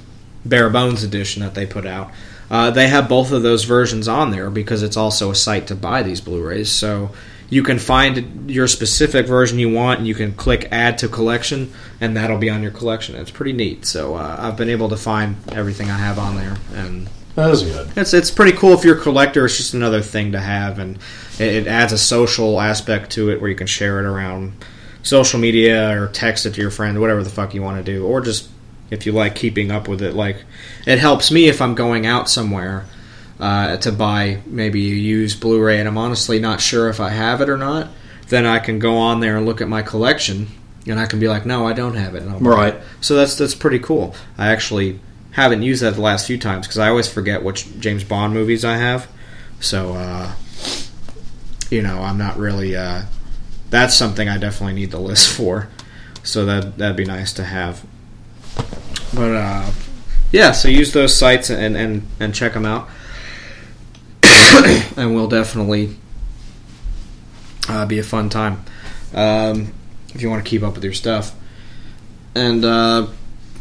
bare 0.45 0.71
bones 0.71 1.03
edition 1.05 1.43
that 1.43 1.55
they 1.55 1.67
put 1.67 1.87
out. 1.87 2.11
Uh, 2.51 2.71
they 2.71 2.89
have 2.89 3.09
both 3.09 3.31
of 3.31 3.43
those 3.43 3.65
versions 3.65 4.09
on 4.09 4.31
there 4.31 4.51
because 4.51 4.83
it's 4.83 4.97
also 4.97 5.31
a 5.31 5.35
site 5.35 5.67
to 5.67 5.75
buy 5.75 6.03
these 6.03 6.21
Blu-rays. 6.21 6.71
So 6.71 7.11
you 7.51 7.63
can 7.63 7.79
find 7.79 8.51
your 8.51 8.67
specific 8.67 9.27
version 9.27 9.59
you 9.59 9.71
want, 9.71 9.99
and 9.99 10.09
you 10.09 10.15
can 10.15 10.33
click 10.33 10.69
Add 10.71 10.99
to 10.99 11.09
Collection, 11.09 11.73
and 12.01 12.17
that'll 12.17 12.39
be 12.39 12.51
on 12.51 12.63
your 12.63 12.71
collection. 12.71 13.17
It's 13.17 13.31
pretty 13.31 13.53
neat. 13.53 13.85
So 13.87 14.15
uh, 14.15 14.37
I've 14.39 14.57
been 14.57 14.71
able 14.71 14.89
to 14.91 14.97
find 14.97 15.37
everything 15.53 15.91
I 15.91 15.99
have 15.99 16.19
on 16.19 16.37
there, 16.37 16.57
and 16.75 17.09
That 17.39 17.51
was 17.51 17.63
good. 17.63 17.89
it's 17.95 18.13
it's 18.13 18.33
pretty 18.33 18.51
cool 18.59 18.73
if 18.73 18.83
you're 18.83 18.99
a 18.99 19.01
collector. 19.01 19.45
It's 19.45 19.57
just 19.57 19.73
another 19.73 20.03
thing 20.03 20.33
to 20.33 20.41
have, 20.41 20.81
and 20.81 20.97
it, 21.39 21.55
it 21.55 21.67
adds 21.69 21.93
a 21.93 21.99
social 21.99 22.61
aspect 22.61 23.13
to 23.13 23.31
it 23.31 23.41
where 23.41 23.49
you 23.49 23.55
can 23.55 23.69
share 23.69 24.01
it 24.01 24.05
around 24.05 24.55
social 25.05 25.39
media 25.39 25.97
or 25.97 26.09
text 26.09 26.47
it 26.47 26.55
to 26.55 26.61
your 26.61 26.73
friend, 26.73 27.01
whatever 27.01 27.23
the 27.23 27.31
fuck 27.31 27.55
you 27.55 27.63
want 27.63 27.77
to 27.77 27.93
do, 27.93 28.05
or 28.05 28.21
just 28.21 28.49
if 28.91 29.07
you 29.07 29.13
like 29.13 29.37
keeping 29.37 29.71
up 29.71 29.87
with 29.87 30.03
it. 30.03 30.15
Like 30.15 30.45
it 30.85 30.99
helps 30.99 31.31
me 31.31 31.47
if 31.47 31.63
I'm 31.63 31.77
going 31.77 32.07
out 32.07 32.29
somewhere 32.29 32.87
uh, 33.39 33.77
to 33.77 33.93
buy 33.93 34.41
maybe 34.45 34.91
a 34.91 34.95
used 34.97 35.41
Blu-ray, 35.41 35.79
and 35.79 35.87
I'm 35.89 35.97
honestly 35.97 36.41
not 36.41 36.61
sure 36.61 36.89
if 36.89 36.99
I 36.99 37.11
have 37.11 37.41
it 37.41 37.49
or 37.49 37.57
not. 37.57 37.87
Then 38.31 38.47
I 38.47 38.59
can 38.59 38.81
go 38.81 38.97
on 38.97 39.21
there 39.21 39.37
and 39.37 39.47
look 39.47 39.61
at 39.61 39.69
my 39.69 39.83
collection, 39.83 40.49
and 40.89 40.99
I 40.99 41.07
can 41.07 41.21
be 41.21 41.29
like, 41.29 41.47
no, 41.47 41.69
I 41.69 41.73
don't 41.73 41.95
have 41.95 42.17
it. 42.17 42.25
And 42.25 42.33
I'll 42.33 42.41
Right. 42.41 42.75
it. 42.75 42.83
So 43.01 43.15
that's 43.15 43.37
that's 43.37 43.55
pretty 43.55 43.79
cool. 43.79 44.17
I 44.37 44.49
actually 44.49 44.99
haven't 45.33 45.63
used 45.63 45.83
that 45.83 45.95
the 45.95 46.01
last 46.01 46.27
few 46.27 46.39
times 46.39 46.67
because 46.67 46.79
I 46.79 46.89
always 46.89 47.07
forget 47.09 47.43
which 47.43 47.79
James 47.79 48.05
Bond 48.05 48.35
movies 48.35 48.65
I 48.65 48.77
have. 48.77 49.09
So 49.61 49.95
uh, 49.95 50.33
you 51.71 51.83
know, 51.83 52.01
I'm 52.01 52.19
not 52.19 52.37
really. 52.39 52.77
Uh, 52.77 53.03
that's 53.71 53.95
something 53.95 54.29
I 54.29 54.39
definitely 54.39 54.75
need 54.75 54.91
the 54.91 55.01
list 55.01 55.29
for. 55.37 55.69
So 56.23 56.45
that 56.45 56.79
that'd 56.79 56.97
be 56.97 57.05
nice 57.05 57.33
to 57.35 57.45
have. 57.45 57.85
But 59.15 59.35
uh, 59.35 59.71
yeah, 60.33 60.53
so 60.53 60.69
use 60.69 60.93
those 60.93 61.17
sites 61.17 61.51
and 61.51 61.77
and 61.77 62.07
and 62.21 62.35
check 62.35 62.53
them 62.55 62.67
out, 62.67 62.89
and 64.23 65.15
we'll 65.15 65.29
definitely 65.29 65.97
uh, 67.69 67.87
be 67.87 67.99
a 67.99 68.03
fun 68.03 68.29
time 68.29 68.65
um, 69.15 69.73
if 70.15 70.21
you 70.21 70.29
want 70.29 70.45
to 70.45 70.49
keep 70.49 70.63
up 70.63 70.75
with 70.75 70.85
your 70.85 70.93
stuff. 70.93 71.35
And 72.35 72.65
uh, 72.65 73.07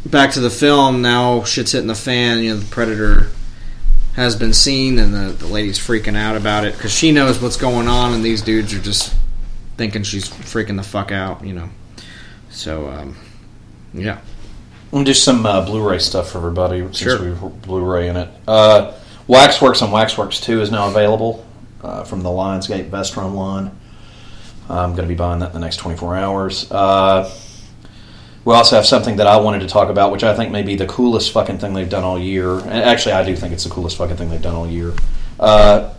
back 0.10 0.32
to 0.32 0.40
the 0.40 0.50
film 0.50 1.02
now, 1.02 1.44
shit's 1.44 1.72
hitting 1.72 1.88
the 1.88 1.96
fan. 1.96 2.40
You 2.44 2.54
know, 2.54 2.60
the 2.60 2.70
predator 2.70 3.28
has 4.16 4.36
been 4.36 4.54
seen, 4.54 4.98
and 5.00 5.14
the, 5.14 5.34
the 5.34 5.48
lady's 5.48 5.78
freaking 5.78 6.18
out 6.18 6.36
about 6.36 6.66
it 6.66 6.74
because 6.76 6.92
she 6.92 7.12
knows 7.12 7.42
what's 7.42 7.58
going 7.58 7.88
on, 7.88 8.14
and 8.14 8.24
these 8.24 8.42
dudes 8.42 8.74
are 8.74 8.82
just 8.82 9.16
thinking 9.78 10.04
she's 10.04 10.28
freaking 10.30 10.76
the 10.78 10.84
fuck 10.84 11.12
out. 11.12 11.44
You 11.46 11.54
know, 11.54 11.70
so 12.50 12.88
um, 12.90 13.18
yeah. 13.94 14.20
We'll 14.92 15.04
do 15.04 15.14
some 15.14 15.46
uh, 15.46 15.66
Blu-ray 15.66 16.00
stuff 16.00 16.32
for 16.32 16.38
everybody 16.38 16.80
since 16.80 16.98
Sure. 16.98 17.22
we've 17.22 17.62
Blu-ray 17.62 18.08
in 18.08 18.16
it. 18.16 18.30
Uh, 18.48 18.94
Waxworks 19.28 19.82
and 19.82 19.92
Waxworks 19.92 20.40
Two 20.40 20.62
is 20.62 20.72
now 20.72 20.88
available 20.88 21.46
uh, 21.84 22.04
from 22.06 22.22
the 22.22 22.30
Lionsgate 22.30 22.90
Vestron 22.90 23.36
line. 23.36 23.72
I'm 24.70 24.92
going 24.92 25.04
to 25.04 25.08
be 25.08 25.16
buying 25.16 25.40
that 25.40 25.48
in 25.48 25.54
the 25.54 25.60
next 25.60 25.78
24 25.78 26.16
hours. 26.18 26.72
Uh, 26.72 27.30
we 28.48 28.54
also 28.54 28.78
have 28.78 28.86
something 28.86 29.18
that 29.18 29.28
I 29.28 29.36
wanted 29.36 29.60
to 29.60 29.68
talk 29.68 29.90
about, 29.90 30.14
which 30.14 30.24
I 30.24 30.34
think 30.34 30.54
may 30.54 30.64
be 30.64 30.78
the 30.78 30.86
coolest 30.86 31.34
fucking 31.34 31.58
thing 31.58 31.74
they've 31.74 31.90
done 31.90 32.06
all 32.06 32.18
year. 32.18 32.60
And 32.60 32.72
actually, 32.72 33.12
I 33.12 33.26
do 33.26 33.36
think 33.36 33.52
it's 33.52 33.66
the 33.66 33.70
coolest 33.70 33.98
fucking 33.98 34.16
thing 34.16 34.30
they've 34.30 34.42
done 34.42 34.56
all 34.56 34.66
year. 34.66 34.94
Uh, 35.38 35.94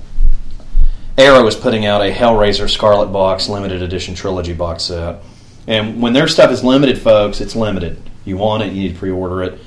Arrow 1.18 1.46
is 1.46 1.54
putting 1.54 1.84
out 1.84 2.00
a 2.00 2.10
Hellraiser 2.10 2.70
Scarlet 2.70 3.08
Box 3.08 3.50
limited 3.50 3.82
edition 3.82 4.14
trilogy 4.14 4.54
box 4.54 4.84
set. 4.84 5.20
And 5.66 6.00
when 6.00 6.14
their 6.14 6.26
stuff 6.26 6.50
is 6.50 6.64
limited, 6.64 6.96
folks, 6.96 7.42
it's 7.42 7.54
limited. 7.54 8.00
You 8.24 8.38
want 8.38 8.62
it, 8.62 8.72
you 8.72 8.80
need 8.80 8.94
to 8.94 8.98
pre-order 8.98 9.42
it. 9.42 9.60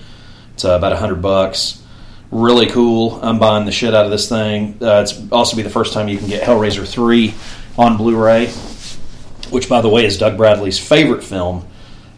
It's 0.56 0.66
uh, 0.66 0.72
about 0.72 0.92
a 0.92 0.98
hundred 0.98 1.22
bucks. 1.22 1.84
Really 2.32 2.66
cool. 2.66 3.20
I'm 3.22 3.38
buying 3.38 3.66
the 3.66 3.72
shit 3.72 3.94
out 3.94 4.06
of 4.06 4.12
this 4.12 4.28
thing. 4.28 4.80
Uh, 4.82 5.02
it's 5.02 5.32
also 5.32 5.56
be 5.56 5.62
the 5.62 5.70
first 5.70 5.94
time 5.94 6.08
you 6.08 6.18
can 6.18 6.28
get 6.28 6.42
Hellraiser 6.42 6.88
three 6.88 7.36
on 7.78 7.96
Blu-ray, 7.98 8.48
which, 9.52 9.70
by 9.70 9.82
the 9.82 9.90
way, 9.90 10.04
is 10.04 10.18
Doug 10.18 10.36
Bradley's 10.36 10.80
favorite 10.80 11.24
film, 11.24 11.68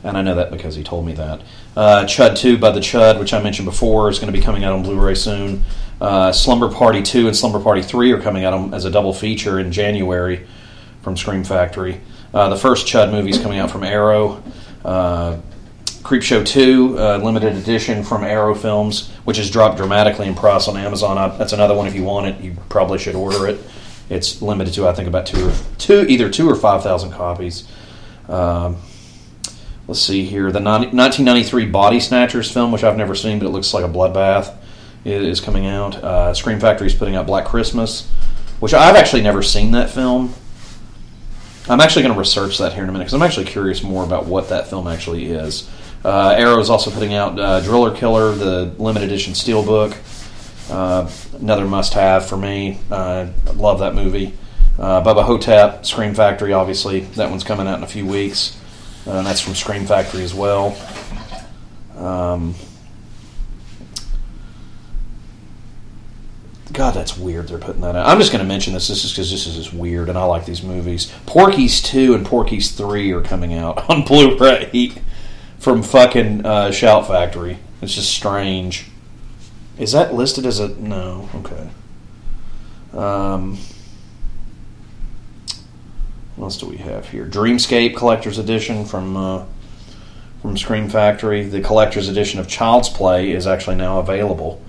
and 0.04 0.18
I 0.18 0.22
know 0.22 0.36
that 0.36 0.52
because 0.52 0.76
he 0.76 0.84
told 0.84 1.06
me 1.06 1.14
that. 1.14 1.42
Uh, 1.76 2.04
Chud 2.06 2.38
two 2.38 2.58
Bud 2.58 2.74
the 2.74 2.80
Chud, 2.80 3.20
which 3.20 3.34
I 3.34 3.42
mentioned 3.42 3.66
before, 3.66 4.10
is 4.10 4.20
going 4.20 4.32
to 4.32 4.38
be 4.38 4.44
coming 4.44 4.64
out 4.64 4.74
on 4.74 4.84
Blu-ray 4.84 5.16
soon. 5.16 5.64
Uh, 6.02 6.32
Slumber 6.32 6.70
Party 6.70 7.02
two 7.02 7.28
and 7.28 7.36
Slumber 7.36 7.60
Party 7.60 7.82
three 7.82 8.12
are 8.12 8.22
coming 8.22 8.44
out 8.44 8.74
as 8.74 8.86
a 8.86 8.92
double 8.92 9.14
feature 9.14 9.60
in 9.60 9.72
January 9.72 10.46
from 11.02 11.16
Scream 11.18 11.44
Factory. 11.44 12.02
Uh, 12.34 12.50
the 12.50 12.58
first 12.58 12.88
Chud 12.88 13.12
movie 13.12 13.30
is 13.30 13.40
coming 13.40 13.60
out 13.60 13.72
from 13.72 13.84
Arrow. 13.84 14.42
Uh, 14.84 15.38
Creepshow 16.04 16.46
2, 16.46 17.00
uh, 17.00 17.18
limited 17.24 17.56
edition 17.56 18.04
from 18.04 18.26
Arrow 18.26 18.54
Films, 18.54 19.10
which 19.24 19.38
has 19.38 19.50
dropped 19.50 19.78
dramatically 19.78 20.28
in 20.28 20.36
price 20.36 20.68
on 20.68 20.76
Amazon. 20.76 21.18
I, 21.18 21.30
that's 21.38 21.54
another 21.54 21.74
one. 21.74 21.88
If 21.88 21.96
you 21.96 22.04
want 22.04 22.28
it, 22.28 22.42
you 22.42 22.58
probably 22.68 23.00
should 23.00 23.16
order 23.16 23.48
it. 23.48 23.62
It's 24.10 24.42
limited 24.42 24.74
to 24.74 24.88
I 24.88 24.94
think 24.94 25.08
about 25.08 25.26
two 25.26 25.48
or 25.48 25.54
two, 25.78 26.06
either 26.10 26.30
two 26.30 26.50
or 26.50 26.56
five 26.56 26.84
thousand 26.84 27.12
copies. 27.12 27.66
Um, 28.28 28.78
let's 29.88 30.00
see 30.00 30.26
here. 30.26 30.52
The 30.52 30.60
90 30.60 30.96
1993 30.96 31.66
Body 31.68 32.00
Snatchers 32.00 32.52
film, 32.52 32.72
which 32.72 32.84
I've 32.84 32.98
never 32.98 33.16
seen, 33.16 33.40
but 33.40 33.46
it 33.48 33.52
looks 33.52 33.74
like 33.74 33.86
a 33.86 33.90
bloodbath, 33.90 34.56
is 35.06 35.42
coming 35.42 35.66
out. 35.66 35.96
Uh, 35.96 36.34
Scream 36.34 36.60
Factory 36.60 36.88
is 36.88 36.96
putting 36.96 37.16
out 37.16 37.28
Black 37.28 37.46
Christmas, 37.46 38.10
which 38.60 38.74
I've 38.74 38.96
actually 38.96 39.22
never 39.22 39.42
seen 39.42 39.72
that 39.72 39.90
film. 39.90 40.34
I'm 41.70 41.80
actually 41.80 42.04
going 42.04 42.14
to 42.14 42.20
research 42.20 42.58
that 42.58 42.74
here 42.74 42.84
in 42.84 42.90
a 42.90 42.92
minute 42.92 43.06
because 43.06 43.14
I'm 43.14 43.22
actually 43.22 43.46
curious 43.46 43.84
more 43.84 44.04
about 44.04 44.26
what 44.26 44.50
that 44.50 44.68
film 44.68 44.88
actually 44.88 45.28
is. 45.28 45.70
Uh, 46.04 46.36
Arrow 46.38 46.60
is 46.60 46.70
also 46.70 46.92
putting 46.92 47.14
out 47.14 47.40
uh, 47.40 47.62
Driller 47.62 47.96
Killer, 47.96 48.34
the 48.34 48.74
limited 48.78 49.10
edition 49.10 49.34
steelbook. 49.34 49.96
Uh, 50.70 51.10
another 51.40 51.66
must-have 51.66 52.28
for 52.28 52.36
me. 52.36 52.80
Uh, 52.92 53.28
love 53.56 53.80
that 53.80 53.96
movie. 53.96 54.34
Uh, 54.78 55.02
Bubba 55.04 55.24
Ho-Tep, 55.24 55.86
Scream 55.86 56.14
Factory, 56.14 56.52
obviously 56.52 57.02
that 57.02 57.30
one's 57.30 57.44
coming 57.44 57.68
out 57.68 57.78
in 57.78 57.84
a 57.84 57.88
few 57.88 58.06
weeks, 58.06 58.60
uh, 59.08 59.18
and 59.18 59.28
that's 59.28 59.42
from 59.42 59.56
Scream 59.56 59.86
Factory 59.86 60.24
as 60.24 60.34
well. 60.34 60.78
Um, 61.98 62.56
God, 66.74 66.96
that's 66.96 67.16
weird. 67.16 67.48
They're 67.48 67.60
putting 67.60 67.82
that 67.82 67.96
out. 67.96 68.08
I'm 68.08 68.18
just 68.18 68.32
going 68.32 68.44
to 68.44 68.48
mention 68.48 68.74
this. 68.74 68.88
This 68.88 69.06
is 69.06 69.12
because 69.12 69.30
this 69.30 69.46
is 69.46 69.56
just 69.56 69.74
weird, 69.74 70.10
and 70.10 70.18
I 70.18 70.24
like 70.26 70.46
these 70.46 70.64
movies. 70.64 71.14
Porky's 71.28 71.82
two 71.82 72.16
and 72.16 72.26
Porky's 72.26 72.72
three 72.72 73.12
are 73.12 73.22
coming 73.22 73.54
out 73.54 73.90
on 73.90 74.04
Blu-ray 74.04 74.94
from 75.60 75.84
fucking 75.84 76.46
uh, 76.46 76.72
Shout 76.72 77.08
Factory. 77.08 77.60
It's 77.82 77.94
just 77.94 78.12
strange. 78.12 78.88
Is 79.78 79.92
that 79.92 80.14
listed 80.14 80.46
as 80.46 80.60
a 80.60 80.70
no? 80.70 81.30
Okay. 81.36 81.70
Um, 82.94 83.60
what 86.36 86.46
else 86.46 86.58
do 86.58 86.68
we 86.68 86.78
have 86.78 87.10
here? 87.10 87.26
Dreamscape 87.26 87.96
Collector's 87.96 88.40
Edition 88.40 88.86
from 88.86 89.16
uh, 89.16 89.46
from 90.42 90.58
Scream 90.58 90.90
Factory. 90.90 91.44
The 91.44 91.62
Collector's 91.62 92.10
Edition 92.10 92.40
of 92.40 92.48
Child's 92.48 92.90
Play 92.90 93.32
is 93.32 93.48
actually 93.48 93.76
now 93.76 94.00
available 94.00 94.62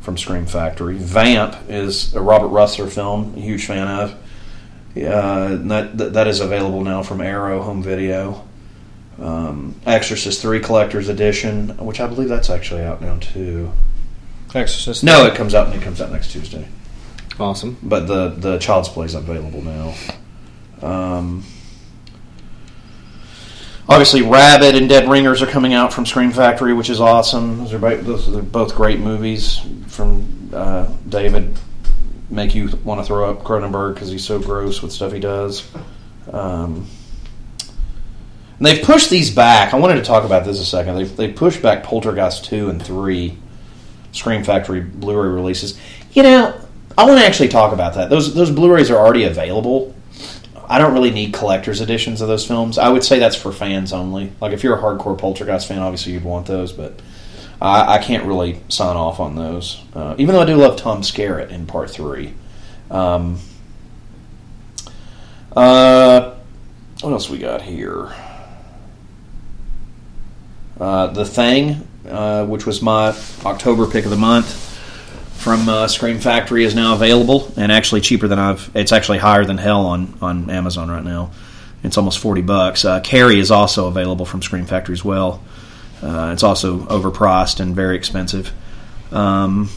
from 0.00 0.16
Scream 0.16 0.46
Factory. 0.46 0.96
Vamp 0.96 1.56
is 1.68 2.14
a 2.14 2.20
Robert 2.20 2.48
Rusler 2.48 2.90
film, 2.90 3.34
a 3.36 3.40
huge 3.40 3.66
fan 3.66 3.88
of. 3.88 4.14
Uh, 4.96 5.56
that 5.68 6.12
that 6.14 6.26
is 6.26 6.40
available 6.40 6.82
now 6.82 7.02
from 7.02 7.20
Arrow 7.20 7.62
Home 7.62 7.82
Video. 7.82 8.46
Um, 9.20 9.74
Exorcist 9.86 10.40
Three 10.42 10.60
Collector's 10.60 11.08
Edition, 11.08 11.70
which 11.78 12.00
I 12.00 12.06
believe 12.06 12.28
that's 12.28 12.50
actually 12.50 12.82
out 12.82 13.00
now 13.00 13.18
too. 13.18 13.72
Exorcist. 14.54 15.04
No, 15.04 15.26
it 15.26 15.34
comes 15.34 15.54
out. 15.54 15.74
It 15.74 15.82
comes 15.82 16.00
out 16.00 16.10
next 16.10 16.32
Tuesday. 16.32 16.66
Awesome. 17.38 17.76
But 17.82 18.06
the 18.06 18.30
the 18.30 18.58
Child's 18.58 18.88
Play 18.88 19.06
is 19.06 19.14
available 19.14 19.62
now. 19.62 19.94
Um, 20.82 21.44
obviously, 23.88 24.22
Rabid 24.22 24.74
and 24.74 24.88
Dead 24.88 25.08
Ringers 25.08 25.42
are 25.42 25.46
coming 25.46 25.74
out 25.74 25.92
from 25.92 26.06
Scream 26.06 26.32
Factory, 26.32 26.72
which 26.74 26.90
is 26.90 27.00
awesome. 27.00 27.58
Those 27.58 27.74
are 27.74 27.78
both, 27.78 28.04
those 28.04 28.36
are 28.36 28.42
both 28.42 28.74
great 28.74 29.00
movies 29.00 29.60
from 29.86 30.50
uh, 30.52 30.88
David. 31.08 31.58
Make 32.30 32.54
you 32.54 32.68
want 32.84 33.00
to 33.00 33.06
throw 33.06 33.30
up 33.30 33.42
Cronenberg 33.42 33.94
because 33.94 34.10
he's 34.10 34.24
so 34.24 34.38
gross 34.38 34.82
with 34.82 34.92
stuff 34.92 35.12
he 35.12 35.20
does. 35.20 35.66
Um, 36.30 36.86
and 38.58 38.66
they've 38.66 38.84
pushed 38.84 39.08
these 39.08 39.30
back. 39.30 39.72
I 39.72 39.78
wanted 39.78 39.94
to 39.96 40.02
talk 40.02 40.24
about 40.24 40.44
this 40.44 40.60
a 40.60 40.64
second. 40.64 40.96
They've, 40.96 41.16
they 41.16 41.32
pushed 41.32 41.62
back 41.62 41.84
Poltergeist 41.84 42.44
2 42.46 42.70
and 42.70 42.82
3 42.82 43.38
Scream 44.12 44.42
Factory 44.42 44.80
Blu-ray 44.80 45.28
releases. 45.28 45.78
You 46.12 46.24
know, 46.24 46.60
I 46.96 47.04
want 47.04 47.20
to 47.20 47.24
actually 47.24 47.48
talk 47.48 47.72
about 47.72 47.94
that. 47.94 48.10
Those 48.10 48.34
those 48.34 48.50
Blu-rays 48.50 48.90
are 48.90 48.96
already 48.96 49.24
available. 49.24 49.94
I 50.68 50.78
don't 50.78 50.92
really 50.92 51.10
need 51.10 51.32
collector's 51.32 51.80
editions 51.80 52.20
of 52.20 52.28
those 52.28 52.46
films. 52.46 52.76
I 52.76 52.90
would 52.90 53.02
say 53.02 53.18
that's 53.18 53.36
for 53.36 53.52
fans 53.52 53.92
only. 53.92 54.32
Like 54.40 54.52
if 54.52 54.62
you're 54.62 54.76
a 54.76 54.80
hardcore 54.80 55.16
Poltergeist 55.16 55.66
fan, 55.66 55.78
obviously 55.78 56.12
you'd 56.12 56.24
want 56.24 56.46
those, 56.46 56.72
but 56.72 57.00
I, 57.60 57.94
I 57.94 57.98
can't 57.98 58.24
really 58.26 58.60
sign 58.68 58.96
off 58.96 59.18
on 59.18 59.34
those. 59.34 59.82
Uh, 59.94 60.14
even 60.18 60.34
though 60.34 60.42
I 60.42 60.44
do 60.44 60.56
love 60.56 60.76
Tom 60.76 61.00
Skerritt 61.00 61.50
in 61.50 61.66
Part 61.66 61.90
Three. 61.90 62.34
Um, 62.90 63.38
uh, 65.56 66.34
what 67.00 67.12
else 67.12 67.30
we 67.30 67.38
got 67.38 67.62
here? 67.62 68.12
Uh, 70.78 71.08
the 71.08 71.24
Thing, 71.24 71.88
uh, 72.06 72.44
which 72.46 72.66
was 72.66 72.82
my 72.82 73.16
October 73.44 73.86
pick 73.86 74.04
of 74.04 74.10
the 74.10 74.16
month 74.16 74.77
from 75.38 75.68
uh, 75.68 75.86
Scream 75.86 76.18
Factory, 76.18 76.64
is 76.64 76.74
now 76.74 76.94
available 76.94 77.52
and 77.56 77.70
actually 77.70 78.00
cheaper 78.00 78.26
than 78.28 78.38
I've. 78.38 78.70
It's 78.74 78.92
actually 78.92 79.18
higher 79.18 79.44
than 79.44 79.56
hell 79.56 79.86
on 79.86 80.18
on 80.20 80.50
Amazon 80.50 80.90
right 80.90 81.04
now. 81.04 81.30
It's 81.82 81.96
almost 81.96 82.18
forty 82.18 82.42
bucks. 82.42 82.84
Uh, 82.84 83.00
Carrie 83.00 83.38
is 83.38 83.50
also 83.50 83.86
available 83.86 84.26
from 84.26 84.42
Scream 84.42 84.66
Factory 84.66 84.92
as 84.92 85.04
well. 85.04 85.42
Uh, 86.02 86.30
it's 86.32 86.42
also 86.42 86.80
overpriced 86.80 87.60
and 87.60 87.74
very 87.74 87.96
expensive. 87.96 88.52
Um, 89.12 89.70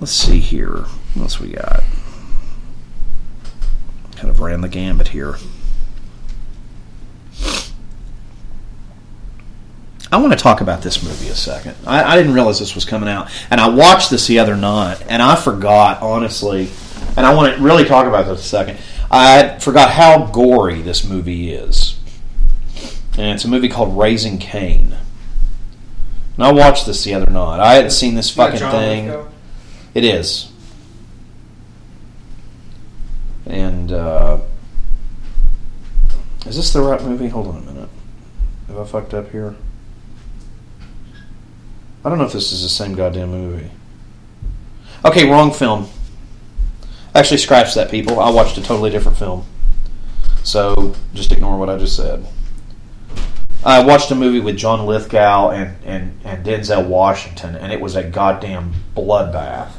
let's 0.00 0.12
see 0.12 0.40
here. 0.40 0.86
What 1.14 1.22
else 1.22 1.40
we 1.40 1.50
got? 1.50 1.82
Kind 4.16 4.28
of 4.28 4.40
ran 4.40 4.60
the 4.60 4.68
gambit 4.68 5.08
here. 5.08 5.36
I 10.14 10.18
want 10.18 10.32
to 10.32 10.38
talk 10.38 10.60
about 10.60 10.80
this 10.80 11.02
movie 11.02 11.26
a 11.26 11.34
second. 11.34 11.74
I, 11.84 12.04
I 12.04 12.16
didn't 12.16 12.34
realize 12.34 12.60
this 12.60 12.76
was 12.76 12.84
coming 12.84 13.08
out, 13.08 13.32
and 13.50 13.60
I 13.60 13.68
watched 13.68 14.10
this 14.10 14.28
the 14.28 14.38
other 14.38 14.54
night, 14.54 15.02
and 15.08 15.20
I 15.20 15.34
forgot 15.34 16.02
honestly. 16.02 16.70
And 17.16 17.26
I 17.26 17.34
want 17.34 17.56
to 17.56 17.60
really 17.60 17.84
talk 17.84 18.06
about 18.06 18.26
this 18.26 18.38
a 18.38 18.48
second. 18.48 18.78
I 19.10 19.58
forgot 19.58 19.90
how 19.90 20.26
gory 20.26 20.82
this 20.82 21.02
movie 21.04 21.50
is, 21.52 21.98
and 23.18 23.34
it's 23.34 23.44
a 23.44 23.48
movie 23.48 23.68
called 23.68 23.98
Raising 23.98 24.38
Cain. 24.38 24.96
And 26.36 26.44
I 26.44 26.52
watched 26.52 26.86
this 26.86 27.02
the 27.02 27.14
other 27.14 27.30
night. 27.30 27.58
I 27.58 27.74
hadn't 27.74 27.90
seen 27.90 28.14
this 28.14 28.30
fucking 28.30 28.60
thing. 28.60 29.12
It 29.94 30.04
is, 30.04 30.52
and 33.46 33.90
uh, 33.90 34.38
is 36.46 36.54
this 36.54 36.72
the 36.72 36.82
right 36.82 37.02
movie? 37.02 37.26
Hold 37.26 37.48
on 37.48 37.56
a 37.56 37.62
minute. 37.62 37.88
Have 38.68 38.78
I 38.78 38.84
fucked 38.84 39.12
up 39.12 39.32
here? 39.32 39.56
I 42.04 42.10
don't 42.10 42.18
know 42.18 42.24
if 42.24 42.32
this 42.32 42.52
is 42.52 42.62
the 42.62 42.68
same 42.68 42.94
goddamn 42.94 43.30
movie. 43.30 43.70
Okay, 45.04 45.28
wrong 45.28 45.52
film. 45.52 45.88
Actually, 47.14 47.38
scratch 47.38 47.74
that, 47.74 47.90
people. 47.90 48.20
I 48.20 48.30
watched 48.30 48.58
a 48.58 48.62
totally 48.62 48.90
different 48.90 49.16
film. 49.16 49.46
So 50.42 50.94
just 51.14 51.32
ignore 51.32 51.58
what 51.58 51.70
I 51.70 51.78
just 51.78 51.96
said. 51.96 52.26
I 53.64 53.82
watched 53.82 54.10
a 54.10 54.14
movie 54.14 54.40
with 54.40 54.58
John 54.58 54.84
Lithgow 54.84 55.50
and, 55.50 55.76
and, 55.84 56.20
and 56.24 56.44
Denzel 56.44 56.86
Washington, 56.86 57.56
and 57.56 57.72
it 57.72 57.80
was 57.80 57.96
a 57.96 58.02
goddamn 58.02 58.74
bloodbath. 58.94 59.70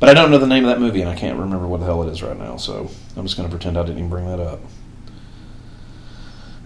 But 0.00 0.08
I 0.08 0.14
don't 0.14 0.30
know 0.30 0.38
the 0.38 0.46
name 0.46 0.64
of 0.64 0.70
that 0.70 0.80
movie, 0.80 1.02
and 1.02 1.10
I 1.10 1.14
can't 1.14 1.38
remember 1.38 1.66
what 1.66 1.80
the 1.80 1.86
hell 1.86 2.02
it 2.08 2.10
is 2.10 2.22
right 2.22 2.38
now, 2.38 2.56
so 2.56 2.90
I'm 3.16 3.24
just 3.24 3.36
going 3.36 3.48
to 3.48 3.54
pretend 3.54 3.76
I 3.76 3.82
didn't 3.82 3.98
even 3.98 4.10
bring 4.10 4.26
that 4.26 4.40
up. 4.40 4.60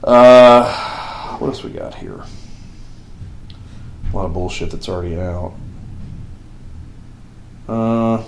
Uh, 0.04 1.36
what 1.38 1.48
else 1.48 1.64
we 1.64 1.70
got 1.70 1.96
here? 1.96 2.22
A 4.12 4.16
lot 4.16 4.26
of 4.26 4.34
bullshit 4.34 4.70
that's 4.70 4.88
already 4.88 5.18
out. 5.18 5.52
Uh, 7.68 8.24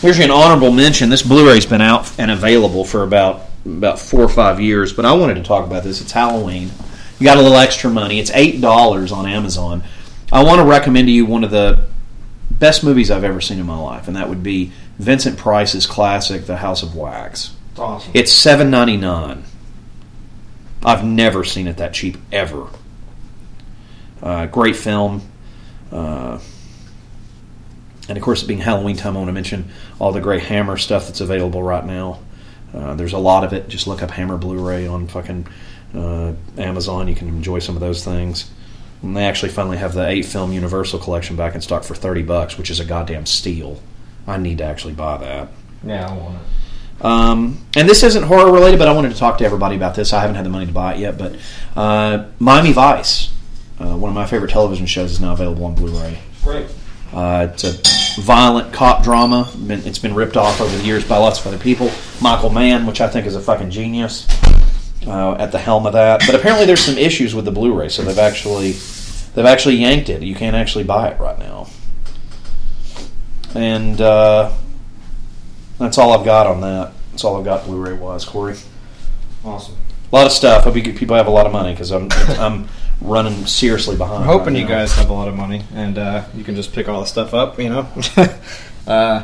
here's 0.00 0.18
an 0.18 0.30
honorable 0.30 0.70
mention. 0.70 1.10
This 1.10 1.22
Blu-ray's 1.22 1.66
been 1.66 1.82
out 1.82 2.10
and 2.18 2.30
available 2.30 2.84
for 2.84 3.02
about 3.02 3.42
about 3.66 3.98
four 3.98 4.20
or 4.20 4.28
five 4.28 4.60
years, 4.60 4.92
but 4.92 5.04
I 5.04 5.12
wanted 5.12 5.34
to 5.34 5.42
talk 5.42 5.66
about 5.66 5.84
this. 5.84 6.00
It's 6.00 6.12
Halloween. 6.12 6.70
You 7.18 7.24
got 7.24 7.36
a 7.36 7.42
little 7.42 7.56
extra 7.56 7.90
money. 7.90 8.18
It's 8.18 8.30
eight 8.32 8.60
dollars 8.60 9.12
on 9.12 9.26
Amazon. 9.26 9.82
I 10.32 10.42
want 10.42 10.60
to 10.60 10.64
recommend 10.64 11.08
to 11.08 11.12
you 11.12 11.26
one 11.26 11.44
of 11.44 11.50
the 11.50 11.86
best 12.50 12.84
movies 12.84 13.10
I've 13.10 13.24
ever 13.24 13.40
seen 13.40 13.58
in 13.58 13.66
my 13.66 13.78
life, 13.78 14.08
and 14.08 14.16
that 14.16 14.28
would 14.28 14.42
be 14.42 14.72
Vincent 14.98 15.38
Price's 15.38 15.86
classic, 15.86 16.46
The 16.46 16.56
House 16.58 16.82
of 16.82 16.96
Wax. 16.96 17.54
It's 17.72 17.80
awesome. 17.80 18.10
It's 18.14 18.32
seven 18.32 18.70
ninety 18.70 18.96
nine. 18.96 19.44
I've 20.84 21.04
never 21.04 21.44
seen 21.44 21.66
it 21.66 21.76
that 21.76 21.92
cheap 21.92 22.16
ever. 22.32 22.68
Uh, 24.24 24.46
great 24.46 24.74
film. 24.74 25.20
Uh, 25.92 26.40
and 28.08 28.18
of 28.18 28.24
course, 28.24 28.42
it 28.42 28.46
being 28.46 28.60
Halloween 28.60 28.96
time, 28.96 29.14
I 29.14 29.18
want 29.18 29.28
to 29.28 29.32
mention 29.32 29.70
all 30.00 30.12
the 30.12 30.20
great 30.20 30.42
Hammer 30.42 30.78
stuff 30.78 31.06
that's 31.06 31.20
available 31.20 31.62
right 31.62 31.84
now. 31.84 32.20
Uh, 32.72 32.94
there's 32.94 33.12
a 33.12 33.18
lot 33.18 33.44
of 33.44 33.52
it. 33.52 33.68
Just 33.68 33.86
look 33.86 34.02
up 34.02 34.10
Hammer 34.10 34.38
Blu-ray 34.38 34.86
on 34.86 35.06
fucking 35.06 35.46
uh, 35.94 36.32
Amazon. 36.58 37.06
You 37.06 37.14
can 37.14 37.28
enjoy 37.28 37.58
some 37.58 37.76
of 37.76 37.80
those 37.80 38.02
things. 38.02 38.50
And 39.02 39.14
they 39.14 39.24
actually 39.24 39.50
finally 39.50 39.76
have 39.76 39.92
the 39.92 40.08
eight 40.08 40.24
film 40.24 40.52
Universal 40.52 41.00
collection 41.00 41.36
back 41.36 41.54
in 41.54 41.60
stock 41.60 41.84
for 41.84 41.94
thirty 41.94 42.22
bucks, 42.22 42.56
which 42.56 42.70
is 42.70 42.80
a 42.80 42.84
goddamn 42.86 43.26
steal. 43.26 43.80
I 44.26 44.38
need 44.38 44.58
to 44.58 44.64
actually 44.64 44.94
buy 44.94 45.18
that. 45.18 45.48
Yeah, 45.84 46.08
I 46.08 46.16
want 46.16 46.36
it. 46.36 47.04
Um, 47.04 47.66
and 47.76 47.88
this 47.88 48.02
isn't 48.02 48.22
horror 48.22 48.50
related, 48.50 48.78
but 48.78 48.88
I 48.88 48.92
wanted 48.92 49.12
to 49.12 49.18
talk 49.18 49.36
to 49.38 49.44
everybody 49.44 49.76
about 49.76 49.94
this. 49.94 50.14
I 50.14 50.20
haven't 50.20 50.36
had 50.36 50.44
the 50.46 50.50
money 50.50 50.64
to 50.64 50.72
buy 50.72 50.94
it 50.94 51.00
yet, 51.00 51.18
but 51.18 51.36
uh, 51.76 52.26
Miami 52.38 52.72
Vice, 52.72 53.33
uh, 53.78 53.96
one 53.96 54.08
of 54.08 54.14
my 54.14 54.26
favorite 54.26 54.50
television 54.50 54.86
shows, 54.86 55.12
is 55.12 55.20
now 55.20 55.32
available 55.32 55.64
on 55.64 55.74
Blu-ray. 55.74 56.18
Great. 56.42 56.66
Uh, 57.12 57.48
it's 57.52 57.64
a 57.64 58.20
violent 58.20 58.72
cop 58.72 59.04
drama. 59.04 59.50
It's 59.68 59.98
been 59.98 60.14
ripped 60.14 60.36
off 60.36 60.60
over 60.60 60.76
the 60.76 60.84
years 60.84 61.06
by 61.06 61.16
lots 61.16 61.40
of 61.40 61.46
other 61.46 61.58
people. 61.58 61.90
Michael 62.20 62.50
Mann, 62.50 62.86
which 62.86 63.00
I 63.00 63.08
think 63.08 63.26
is 63.26 63.36
a 63.36 63.40
fucking 63.40 63.70
genius, 63.70 64.26
uh, 65.06 65.34
at 65.34 65.52
the 65.52 65.58
helm 65.58 65.86
of 65.86 65.92
that. 65.92 66.22
But 66.26 66.34
apparently, 66.34 66.66
there's 66.66 66.84
some 66.84 66.98
issues 66.98 67.34
with 67.34 67.44
the 67.44 67.52
Blu-ray, 67.52 67.88
so 67.88 68.02
they've 68.02 68.18
actually 68.18 68.72
they've 69.34 69.46
actually 69.46 69.76
yanked 69.76 70.08
it. 70.08 70.22
You 70.22 70.34
can't 70.34 70.56
actually 70.56 70.84
buy 70.84 71.08
it 71.08 71.20
right 71.20 71.38
now. 71.38 71.68
And 73.54 74.00
uh, 74.00 74.52
that's 75.78 75.98
all 75.98 76.12
I've 76.12 76.24
got 76.24 76.48
on 76.48 76.60
that. 76.62 76.92
That's 77.12 77.22
all 77.22 77.36
I've 77.36 77.44
got 77.44 77.64
Blu-ray 77.64 77.92
wise, 77.92 78.24
Corey. 78.24 78.56
Awesome. 79.44 79.76
A 80.10 80.16
lot 80.16 80.26
of 80.26 80.32
stuff. 80.32 80.66
I 80.66 80.70
hope 80.70 80.96
people 80.96 81.16
have 81.16 81.28
a 81.28 81.30
lot 81.30 81.46
of 81.46 81.52
money 81.52 81.72
because 81.72 81.92
I'm 81.92 82.08
I'm 82.40 82.68
running 83.00 83.46
seriously 83.46 83.96
behind. 83.96 84.22
I'm 84.24 84.26
hoping 84.28 84.54
right 84.54 84.60
you 84.62 84.66
guys 84.68 84.92
have 84.96 85.10
a 85.10 85.12
lot 85.12 85.28
of 85.28 85.34
money 85.36 85.62
and 85.74 85.98
uh, 85.98 86.24
you 86.34 86.44
can 86.44 86.54
just 86.56 86.72
pick 86.72 86.88
all 86.88 87.00
the 87.00 87.06
stuff 87.06 87.34
up. 87.34 87.58
You 87.58 87.68
know. 87.70 87.88
uh, 88.86 89.22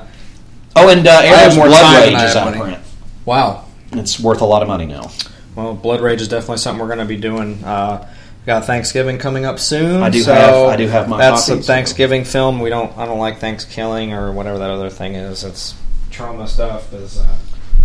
Oh, 0.77 0.89
and 0.89 1.05
uh, 1.07 1.21
Arrow's 1.25 1.57
more 1.57 1.67
Blood 1.67 2.01
Rage 2.07 2.15
is 2.23 2.37
out 2.37 2.55
print. 2.55 2.79
wow. 3.25 3.65
It's 3.93 4.21
worth 4.21 4.41
a 4.41 4.45
lot 4.45 4.63
of 4.63 4.69
money 4.69 4.87
now. 4.87 5.11
Well, 5.57 5.75
Blood 5.75 6.01
Rage 6.01 6.21
is 6.21 6.29
definitely 6.29 6.59
something 6.59 6.81
we're 6.81 6.95
going 6.95 7.01
to 7.01 7.13
be 7.13 7.17
doing. 7.17 7.63
Uh, 7.65 8.07
we 8.43 8.47
got 8.47 8.65
Thanksgiving 8.67 9.19
coming 9.19 9.45
up 9.45 9.59
soon. 9.59 10.01
I 10.01 10.11
do 10.11 10.21
so 10.21 10.33
have- 10.33 10.55
I 10.69 10.77
do 10.77 10.87
have 10.87 11.09
my 11.09 11.19
That's 11.19 11.47
copy, 11.49 11.59
a 11.59 11.63
so- 11.63 11.67
Thanksgiving 11.67 12.25
film. 12.25 12.61
We 12.61 12.71
don't. 12.71 12.97
I 12.97 13.05
don't 13.05 13.19
like 13.19 13.39
Thanksgiving 13.39 14.13
or 14.13 14.31
whatever 14.31 14.59
that 14.59 14.71
other 14.71 14.91
thing 14.91 15.17
is. 15.17 15.43
It's 15.43 15.75
trauma 16.13 16.47
stuff 16.47 16.93
is 16.95 17.19
uh, 17.19 17.37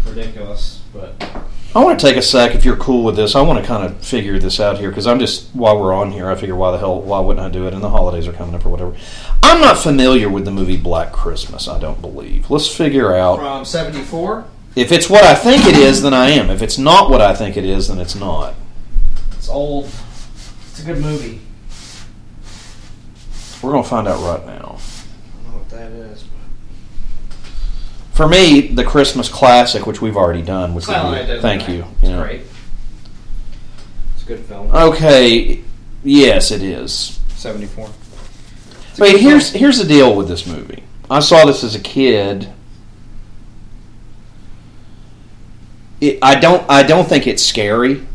ridiculous. 0.06 0.84
But 0.94 1.16
I 1.76 1.84
want 1.84 2.00
to 2.00 2.08
take 2.08 2.16
a 2.16 2.22
sec 2.22 2.56
if 2.56 2.64
you're 2.64 2.78
cool 2.78 3.04
with 3.04 3.18
this. 3.18 3.36
I 3.36 3.42
want 3.42 3.60
to 3.60 3.68
kind 3.68 3.84
of 3.84 3.98
figure 4.02 4.40
this 4.40 4.62
out 4.62 4.78
here 4.78 4.88
because 4.90 5.06
I'm 5.06 5.20
just 5.20 5.50
while 5.54 5.78
we're 5.78 5.94
on 5.94 6.10
here, 6.10 6.30
I 6.30 6.36
figure 6.36 6.56
why 6.56 6.72
the 6.72 6.78
hell 6.78 7.02
why 7.02 7.20
wouldn't 7.20 7.46
I 7.46 7.50
do 7.50 7.68
it? 7.68 7.74
And 7.74 7.84
the 7.84 7.90
holidays 7.90 8.30
are 8.30 8.32
coming 8.34 8.56
up 8.56 8.66
or 8.66 8.70
whatever. 8.70 8.96
I'm 9.44 9.60
not 9.60 9.78
familiar 9.78 10.30
with 10.30 10.46
the 10.46 10.52
movie 10.52 10.78
Black 10.78 11.12
Christmas. 11.12 11.68
I 11.68 11.78
don't 11.78 12.00
believe. 12.00 12.50
Let's 12.50 12.74
figure 12.74 13.14
out 13.14 13.40
from 13.40 13.66
'74, 13.66 14.46
if 14.78 14.94
it's 14.94 15.10
what 15.10 15.26
I 15.26 15.36
think 15.36 15.66
it 15.66 15.76
is. 15.76 16.02
Then 16.02 16.14
I 16.14 16.30
am. 16.30 16.50
If 16.50 16.62
it's 16.62 16.78
not 16.78 17.10
what 17.10 17.20
I 17.20 17.36
think 17.36 17.58
it 17.58 17.66
is, 17.66 17.90
then 17.90 18.00
it's 18.00 18.16
not. 18.16 18.56
it's 19.34 19.50
old. 19.50 19.92
It's 20.70 20.82
a 20.82 20.86
good 20.86 21.02
movie. 21.02 21.42
We're 23.62 23.74
gonna 23.74 23.84
find 23.84 24.08
out 24.08 24.24
right 24.24 24.46
now. 24.46 24.78
I 24.80 25.44
don't 25.44 25.52
know 25.52 25.58
what 25.58 25.70
that 25.72 25.92
is. 25.92 26.24
For 28.16 28.30
me, 28.30 28.62
the 28.62 28.86
Christmas 28.86 29.28
classic, 29.28 29.86
which 29.86 30.02
we've 30.02 30.16
already 30.16 30.42
done, 30.42 30.74
which 30.74 30.88
would 30.88 31.28
be, 31.28 31.42
thank 31.42 31.68
you. 31.68 31.86
It's 32.00 32.04
you 32.04 32.10
know. 32.16 32.24
great. 32.24 32.42
It's 34.14 34.24
a 34.24 34.26
good 34.26 34.40
film. 34.46 34.72
Okay, 34.74 35.62
yes, 36.02 36.50
it 36.52 36.62
is. 36.62 37.20
'74. 37.36 37.90
Wait, 39.00 39.20
here's 39.20 39.52
here's 39.52 39.80
the 39.80 39.86
deal 39.86 40.16
with 40.16 40.30
this 40.30 40.48
movie. 40.48 40.84
I 41.12 41.20
saw 41.20 41.46
this 41.46 41.62
as 41.66 41.76
a 41.76 41.80
kid. 41.82 42.50
It, 46.00 46.20
I 46.22 46.36
don't 46.36 46.64
I 46.70 46.84
don't 46.84 47.10
think 47.10 47.28
it's 47.28 47.44
scary. 47.44 48.06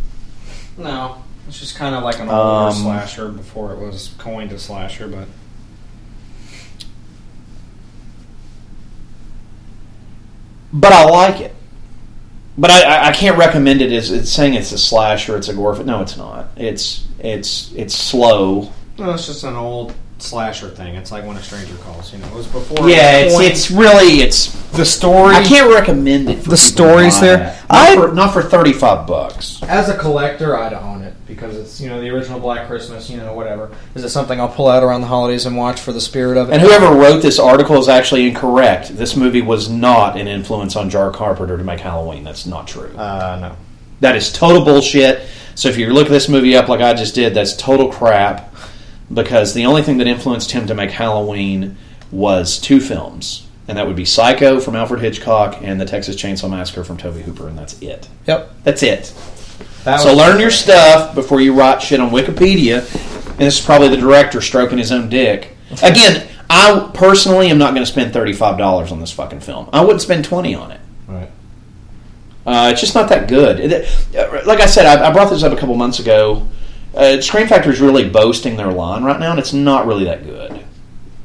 No, 0.78 1.22
it's 1.46 1.60
just 1.60 1.76
kind 1.76 1.94
of 1.94 2.02
like 2.02 2.18
an 2.20 2.30
older 2.30 2.68
Um, 2.68 2.72
slasher 2.72 3.28
before 3.28 3.74
it 3.74 3.78
was 3.78 4.14
coined 4.16 4.50
a 4.52 4.58
slasher, 4.58 5.08
but 5.08 5.28
but 10.72 10.92
I 10.92 11.04
like 11.04 11.40
it. 11.40 11.54
But 12.58 12.70
I, 12.70 12.82
I, 12.82 13.08
I 13.08 13.12
can't 13.12 13.38
recommend 13.38 13.80
it 13.80 13.92
as 13.92 14.10
it's 14.10 14.30
saying 14.30 14.54
it's 14.54 14.72
a 14.72 14.78
slasher, 14.78 15.36
it's 15.36 15.48
a 15.48 15.54
gore. 15.54 15.74
fi- 15.74 15.82
No, 15.84 16.02
it's 16.02 16.16
not. 16.16 16.48
It's 16.56 17.06
it's 17.18 17.72
it's 17.74 17.94
slow. 17.94 18.70
no, 18.98 19.12
it's 19.12 19.26
just 19.26 19.44
an 19.44 19.54
old 19.56 19.94
slasher 20.18 20.68
thing. 20.68 20.94
It's 20.96 21.10
like 21.10 21.24
when 21.24 21.36
a 21.36 21.42
stranger 21.42 21.74
calls. 21.76 22.12
You 22.12 22.18
know, 22.18 22.26
it 22.26 22.34
was 22.34 22.46
before. 22.46 22.88
Yeah, 22.90 23.18
it's 23.18 23.34
coined- 23.34 23.46
it's 23.46 23.70
really 23.70 24.20
it's. 24.20 24.52
the 24.72 24.84
story. 24.84 25.34
I 25.36 25.42
can't 25.44 25.72
recommend 25.72 26.28
it. 26.28 26.42
For 26.42 26.50
The 26.50 26.56
people 26.56 26.86
to 26.86 27.10
buy 27.10 27.20
there. 27.20 27.36
that. 27.38 27.64
I- 27.70 27.94
Not 27.94 28.08
for, 28.08 28.14
not 28.14 28.32
for 28.34 28.42
thirty 28.42 28.72
five 28.72 29.06
bucks. 29.06 29.62
As 29.62 29.88
a 29.88 29.96
collector, 29.96 30.58
I'd 30.58 30.74
own 30.74 31.02
it 31.02 31.14
because 31.30 31.56
it's 31.56 31.80
you 31.80 31.88
know 31.88 32.00
the 32.00 32.10
original 32.10 32.38
Black 32.38 32.66
Christmas. 32.66 33.08
You 33.08 33.16
know, 33.16 33.32
whatever. 33.32 33.70
Is 33.94 34.04
it 34.04 34.10
something 34.10 34.38
I'll 34.38 34.48
pull 34.48 34.68
out 34.68 34.82
around 34.82 35.00
the 35.00 35.06
holidays 35.06 35.46
and 35.46 35.56
watch 35.56 35.80
for 35.80 35.92
the 35.92 36.00
spirit 36.00 36.36
of 36.36 36.50
it? 36.50 36.52
And 36.52 36.62
whoever 36.62 36.94
wrote 36.94 37.22
this 37.22 37.38
article 37.38 37.78
is 37.78 37.88
actually 37.88 38.28
incorrect. 38.28 38.96
This 38.96 39.16
movie 39.16 39.40
was 39.40 39.70
not 39.70 40.18
an 40.18 40.28
influence 40.28 40.76
on 40.76 40.90
John 40.90 41.12
Carpenter 41.14 41.56
to 41.56 41.64
make 41.64 41.80
Halloween. 41.80 42.24
That's 42.24 42.44
not 42.44 42.68
true. 42.68 42.94
Uh, 42.96 43.38
no. 43.40 43.56
That 44.00 44.16
is 44.16 44.32
total 44.32 44.64
bullshit. 44.64 45.26
So 45.54 45.68
if 45.68 45.78
you 45.78 45.92
look 45.92 46.08
this 46.08 46.28
movie 46.28 46.56
up 46.56 46.68
like 46.68 46.80
I 46.80 46.94
just 46.94 47.14
did, 47.14 47.34
that's 47.34 47.56
total 47.56 47.90
crap. 47.90 48.54
Because 49.12 49.54
the 49.54 49.66
only 49.66 49.82
thing 49.82 49.98
that 49.98 50.06
influenced 50.06 50.52
him 50.52 50.66
to 50.68 50.74
make 50.74 50.90
Halloween 50.90 51.76
was 52.12 52.58
two 52.58 52.80
films, 52.80 53.46
and 53.68 53.76
that 53.76 53.86
would 53.86 53.96
be 53.96 54.04
Psycho 54.04 54.60
from 54.60 54.76
Alfred 54.76 55.00
Hitchcock 55.00 55.58
and 55.62 55.80
The 55.80 55.84
Texas 55.84 56.16
Chainsaw 56.16 56.48
Massacre 56.50 56.84
from 56.84 56.96
Tobe 56.96 57.16
Hooper, 57.16 57.48
and 57.48 57.58
that's 57.58 57.80
it. 57.82 58.08
Yep. 58.26 58.50
That's 58.62 58.82
it. 58.82 59.12
That 59.84 60.00
So 60.00 60.14
learn 60.14 60.40
your 60.40 60.50
stuff 60.50 61.14
before 61.14 61.40
you 61.40 61.54
write 61.54 61.80
shit 61.82 62.00
on 62.00 62.10
Wikipedia. 62.10 62.78
And 63.30 63.38
this 63.38 63.58
is 63.58 63.64
probably 63.64 63.88
the 63.88 63.96
director 63.96 64.40
stroking 64.40 64.78
his 64.78 64.92
own 64.92 65.08
dick. 65.08 65.56
Again, 65.82 66.28
I 66.50 66.90
personally 66.92 67.48
am 67.48 67.58
not 67.58 67.74
going 67.74 67.84
to 67.86 67.90
spend 67.90 68.12
thirty 68.12 68.32
five 68.32 68.58
dollars 68.58 68.92
on 68.92 69.00
this 69.00 69.12
fucking 69.12 69.40
film. 69.40 69.70
I 69.72 69.80
wouldn't 69.80 70.02
spend 70.02 70.24
twenty 70.24 70.54
on 70.54 70.72
it. 70.72 70.80
Right. 71.08 71.30
Uh, 72.46 72.70
it's 72.72 72.80
just 72.80 72.94
not 72.94 73.08
that 73.10 73.28
good. 73.28 73.60
It- 73.60 74.16
uh, 74.16 74.42
like 74.46 74.60
I 74.60 74.66
said, 74.66 74.86
I, 74.86 75.08
I 75.08 75.12
brought 75.12 75.30
this 75.30 75.42
up 75.42 75.52
a 75.52 75.56
couple 75.56 75.74
months 75.76 75.98
ago. 76.00 76.46
Uh, 76.94 77.20
Scream 77.20 77.46
Factory 77.46 77.72
is 77.72 77.80
really 77.80 78.08
boasting 78.08 78.56
their 78.56 78.72
line 78.72 79.04
right 79.04 79.20
now, 79.20 79.30
and 79.30 79.38
it's 79.38 79.52
not 79.52 79.86
really 79.86 80.04
that 80.04 80.24
good. 80.24 80.64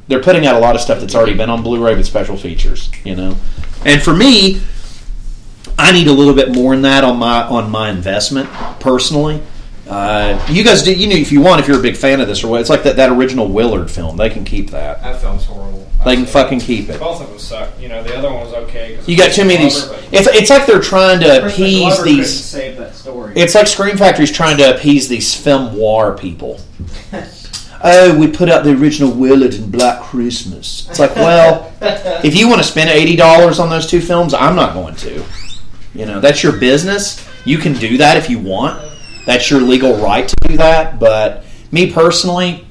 They're 0.08 0.22
putting 0.22 0.46
out 0.46 0.54
a 0.54 0.60
lot 0.60 0.76
of 0.76 0.80
stuff 0.80 1.00
that's 1.00 1.16
already 1.16 1.34
been 1.34 1.50
on 1.50 1.64
Blu-ray 1.64 1.96
with 1.96 2.06
special 2.06 2.36
features, 2.36 2.88
you 3.04 3.16
know. 3.16 3.36
And 3.84 4.00
for 4.00 4.14
me, 4.14 4.60
I 5.78 5.92
need 5.92 6.06
a 6.06 6.12
little 6.12 6.34
bit 6.34 6.52
more 6.52 6.72
than 6.74 6.82
that 6.82 7.04
on 7.04 7.18
my 7.18 7.42
on 7.44 7.70
my 7.70 7.90
investment 7.90 8.48
personally. 8.80 9.42
Uh, 9.88 10.44
you 10.50 10.64
guys, 10.64 10.82
do, 10.82 10.92
you 10.92 11.06
know, 11.06 11.14
if 11.14 11.30
you 11.30 11.40
want, 11.40 11.60
if 11.60 11.68
you're 11.68 11.78
a 11.78 11.82
big 11.82 11.96
fan 11.96 12.20
of 12.20 12.26
this 12.26 12.42
or 12.42 12.48
what, 12.48 12.60
it's 12.60 12.70
like 12.70 12.82
that, 12.82 12.96
that 12.96 13.10
original 13.10 13.46
Willard 13.46 13.88
film. 13.88 14.16
They 14.16 14.28
can 14.30 14.44
keep 14.44 14.70
that. 14.70 15.00
That 15.00 15.20
film's 15.20 15.44
horrible. 15.44 15.88
They 16.04 16.16
can 16.16 16.26
fucking 16.26 16.58
keep 16.60 16.88
it. 16.88 16.98
Both 16.98 17.20
of 17.20 17.28
them 17.28 17.38
suck. 17.38 17.70
You 17.80 17.88
know, 17.88 18.02
the 18.02 18.16
other 18.16 18.28
one 18.32 18.40
was 18.44 18.52
okay. 18.54 18.96
'cause 18.96 19.08
You 19.08 19.16
got 19.16 19.32
too 19.32 19.44
many 19.44 19.66
of 19.66 19.72
these. 19.72 19.84
It's, 20.12 20.26
it's 20.28 20.50
like 20.50 20.66
they're 20.66 20.80
trying 20.80 21.20
to 21.20 21.46
appease 21.46 21.78
Glover 21.94 22.02
these. 22.02 22.44
Save 22.44 22.78
that 22.78 22.96
story. 22.96 23.32
It's 23.36 23.54
like 23.54 23.68
Scream 23.68 23.96
Factory's 23.96 24.32
trying 24.32 24.56
to 24.56 24.74
appease 24.74 25.08
these 25.08 25.34
film 25.34 25.76
noir 25.76 26.16
people. 26.18 26.60
oh, 27.84 28.18
we 28.18 28.26
put 28.28 28.48
out 28.48 28.64
the 28.64 28.72
original 28.72 29.12
Willard 29.12 29.54
and 29.54 29.70
Black 29.70 30.02
Christmas. 30.02 30.88
It's 30.90 30.98
like, 30.98 31.14
well, 31.16 31.72
if 32.24 32.34
you 32.34 32.48
want 32.48 32.60
to 32.60 32.66
spend 32.66 32.90
eighty 32.90 33.14
dollars 33.16 33.58
on 33.60 33.70
those 33.70 33.86
two 33.86 34.00
films, 34.00 34.34
I'm 34.34 34.56
not 34.56 34.74
going 34.74 34.96
to. 34.96 35.22
You 35.96 36.06
know, 36.06 36.20
that's 36.20 36.42
your 36.42 36.52
business. 36.52 37.26
You 37.44 37.58
can 37.58 37.72
do 37.72 37.96
that 37.98 38.16
if 38.16 38.28
you 38.28 38.38
want. 38.38 38.82
That's 39.24 39.50
your 39.50 39.60
legal 39.60 39.96
right 39.96 40.28
to 40.28 40.36
do 40.48 40.56
that. 40.58 41.00
But 41.00 41.44
me 41.72 41.92
personally, 41.92 42.66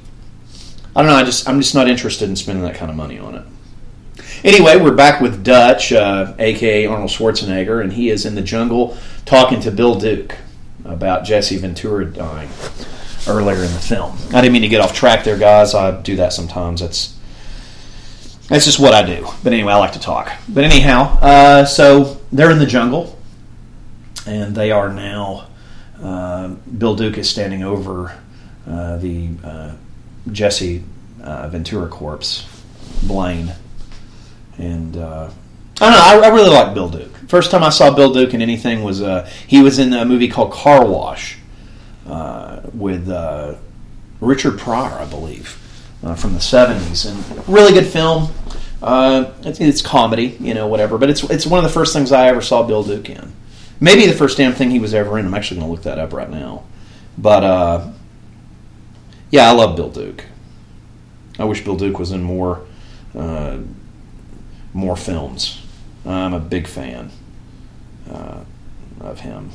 I 0.96 1.02
don't 1.02 1.12
know. 1.12 1.18
I 1.18 1.24
just 1.24 1.48
I'm 1.50 1.60
just 1.60 1.76
not 1.76 1.90
interested 1.90 2.30
in 2.30 2.36
spending 2.36 2.64
that 2.64 2.76
kind 2.76 2.90
of 2.90 2.96
money 2.96 3.20
on 3.20 3.36
it. 3.36 3.46
Anyway, 4.44 4.78
we're 4.78 4.94
back 4.94 5.22
with 5.22 5.44
Dutch, 5.44 5.92
uh, 5.92 6.36
aka 6.38 6.86
Arnold 6.86 7.10
Schwarzenegger, 7.10 7.82
and 7.82 7.92
he 7.92 8.10
is 8.10 8.26
in 8.26 8.36
the 8.36 8.42
jungle 8.42 8.96
talking 9.26 9.60
to 9.62 9.72
Bill 9.72 9.96
Duke 9.96 10.38
about 10.84 11.26
Jesse 11.26 11.58
Ventura 11.58 12.06
dying 12.06 12.50
earlier 13.28 13.58
in 13.64 13.74
the 13.74 13.80
film. 13.80 14.16
I 14.30 14.42
didn't 14.42 14.54
mean 14.54 14.62
to 14.62 14.68
get 14.68 14.82
off 14.82 14.94
track 14.94 15.24
there, 15.24 15.38
guys. 15.38 15.74
I 15.74 16.00
do 16.02 16.16
that 16.18 16.32
sometimes. 16.32 16.82
That's 16.82 17.16
that's 18.50 18.66
just 18.66 18.80
what 18.80 18.94
I 18.94 19.02
do. 19.02 19.28
But 19.44 19.54
anyway, 19.54 19.74
I 19.74 19.78
like 19.78 19.94
to 19.94 20.00
talk. 20.00 20.32
But 20.48 20.64
anyhow, 20.64 21.18
uh, 21.22 21.66
so 21.66 22.22
they're 22.32 22.52
in 22.52 22.60
the 22.60 22.68
jungle, 22.68 23.15
and 24.26 24.56
they 24.56 24.72
are 24.72 24.92
now. 24.92 25.48
Uh, 26.02 26.50
Bill 26.78 26.96
Duke 26.96 27.18
is 27.18 27.30
standing 27.30 27.64
over 27.64 28.18
uh, 28.68 28.98
the 28.98 29.30
uh, 29.44 29.76
Jesse 30.32 30.84
Ventura 31.20 31.88
corpse, 31.88 32.46
Blaine, 33.04 33.54
and 34.58 34.98
I 35.82 35.90
don't 35.90 35.92
know. 35.92 36.00
I, 36.00 36.20
I 36.26 36.28
really 36.30 36.50
like 36.50 36.74
Bill 36.74 36.90
Duke. 36.90 37.16
First 37.28 37.52
time 37.52 37.64
I 37.64 37.70
saw 37.70 37.94
Bill 37.94 38.14
Duke 38.14 38.34
in 38.34 38.42
anything 38.42 38.84
was 38.84 39.02
uh, 39.02 39.30
he 39.48 39.62
was 39.62 39.80
in 39.80 39.94
a 39.94 40.06
movie 40.06 40.28
called 40.28 40.52
Car 40.52 40.86
Wash 40.86 41.38
uh, 42.08 42.62
with 42.74 43.10
uh, 43.10 43.56
Richard 44.22 44.58
Pryor, 44.60 44.94
I 44.94 45.06
believe, 45.06 45.48
from 46.02 46.34
the 46.34 46.40
'70s, 46.40 47.10
and 47.10 47.48
really 47.48 47.74
good 47.74 47.88
film. 47.88 48.30
It's, 48.82 49.60
it's 49.60 49.82
comedy, 49.82 50.38
you 50.40 50.54
know, 50.54 50.68
whatever. 50.68 50.98
But 50.98 51.10
it's 51.10 51.24
it's 51.26 51.46
one 51.46 51.58
of 51.58 51.64
the 51.64 51.74
first 51.74 51.94
things 51.94 52.12
I 52.12 52.28
ever 52.28 52.42
saw 52.42 52.64
Bill 52.64 52.84
Duke 52.84 53.10
in. 53.10 53.34
Maybe 53.80 54.06
the 54.06 54.14
first 54.14 54.38
damn 54.38 54.54
thing 54.54 54.72
he 54.72 54.80
was 54.80 54.94
ever 54.94 55.18
in. 55.20 55.26
I'm 55.26 55.34
actually 55.34 55.60
going 55.60 55.68
to 55.68 55.72
look 55.74 55.84
that 55.84 56.00
up 56.00 56.14
right 56.14 56.30
now. 56.30 56.64
But 57.18 57.44
uh, 57.44 57.92
yeah, 59.32 59.50
I 59.50 59.54
love 59.54 59.76
Bill 59.76 59.90
Duke. 59.90 60.26
I 61.38 61.46
wish 61.46 61.64
Bill 61.64 61.76
Duke 61.76 62.00
was 62.00 62.12
in 62.12 62.24
more 62.24 62.66
uh, 63.14 63.60
more 64.74 64.96
films. 64.96 65.62
I'm 66.06 66.34
a 66.34 66.40
big 66.40 66.68
fan 66.68 67.12
uh, 68.10 68.44
of 69.00 69.22
him. 69.22 69.52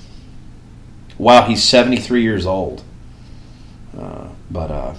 Wow, 1.19 1.43
he's 1.47 1.63
73 1.63 2.23
years 2.23 2.47
old. 2.47 2.83
Uh, 3.97 4.29
but 4.51 4.71
uh, 4.71 4.95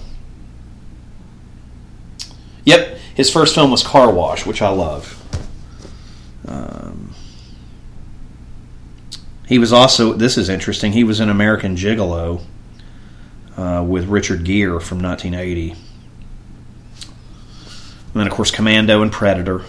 Yep, 2.64 2.98
his 3.14 3.30
first 3.30 3.54
film 3.54 3.70
was 3.70 3.82
Car 3.82 4.12
Wash, 4.12 4.46
which 4.46 4.62
I 4.62 4.68
love. 4.68 5.18
Um, 6.46 7.11
he 9.52 9.58
was 9.58 9.70
also. 9.70 10.14
This 10.14 10.38
is 10.38 10.48
interesting. 10.48 10.92
He 10.92 11.04
was 11.04 11.20
in 11.20 11.28
American 11.28 11.76
Gigolo 11.76 12.42
uh, 13.54 13.84
with 13.86 14.06
Richard 14.06 14.44
Gere 14.44 14.80
from 14.80 15.02
1980, 15.02 15.72
and 15.72 15.78
then 18.14 18.26
of 18.26 18.32
course 18.32 18.50
Commando 18.50 19.02
and 19.02 19.12
Predator. 19.12 19.62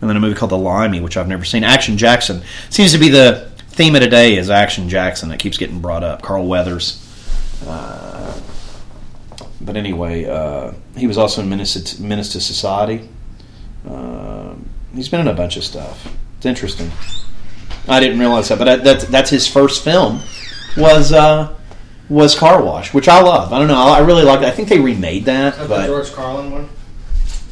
And 0.00 0.08
then 0.08 0.16
a 0.16 0.20
movie 0.20 0.34
called 0.34 0.52
The 0.52 0.56
Limey, 0.56 1.02
which 1.02 1.18
I've 1.18 1.28
never 1.28 1.44
seen. 1.44 1.64
Action 1.64 1.98
Jackson 1.98 2.40
seems 2.70 2.92
to 2.92 2.98
be 2.98 3.10
the 3.10 3.50
theme 3.68 3.94
of 3.94 4.00
today. 4.00 4.38
Is 4.38 4.48
Action 4.48 4.88
Jackson 4.88 5.28
that 5.28 5.38
keeps 5.38 5.58
getting 5.58 5.80
brought 5.80 6.02
up? 6.02 6.22
Carl 6.22 6.46
Weathers. 6.46 7.02
Uh, 7.66 8.40
but 9.60 9.76
anyway, 9.76 10.24
uh, 10.24 10.72
he 10.96 11.06
was 11.06 11.18
also 11.18 11.42
in 11.42 11.50
Menace 11.50 11.74
to 11.74 12.40
Society. 12.40 13.06
Uh, 13.86 14.54
he's 14.94 15.10
been 15.10 15.20
in 15.20 15.28
a 15.28 15.34
bunch 15.34 15.58
of 15.58 15.64
stuff. 15.64 16.10
It's 16.38 16.46
interesting. 16.46 16.90
I 17.88 18.00
didn't 18.00 18.18
realize 18.18 18.48
that, 18.48 18.58
but 18.58 18.64
that, 18.64 18.84
that's 18.84 19.04
that's 19.06 19.30
his 19.30 19.46
first 19.46 19.84
film 19.84 20.20
was 20.76 21.12
uh, 21.12 21.54
was 22.08 22.34
Car 22.34 22.62
Wash, 22.62 22.92
which 22.92 23.08
I 23.08 23.20
love. 23.20 23.52
I 23.52 23.58
don't 23.58 23.68
know, 23.68 23.76
I 23.76 24.00
really 24.00 24.24
like. 24.24 24.40
it. 24.40 24.46
I 24.46 24.50
think 24.50 24.68
they 24.68 24.78
remade 24.80 25.24
that, 25.26 25.56
but 25.68 25.86
George 25.86 26.12
Carlin 26.12 26.50
one? 26.50 26.68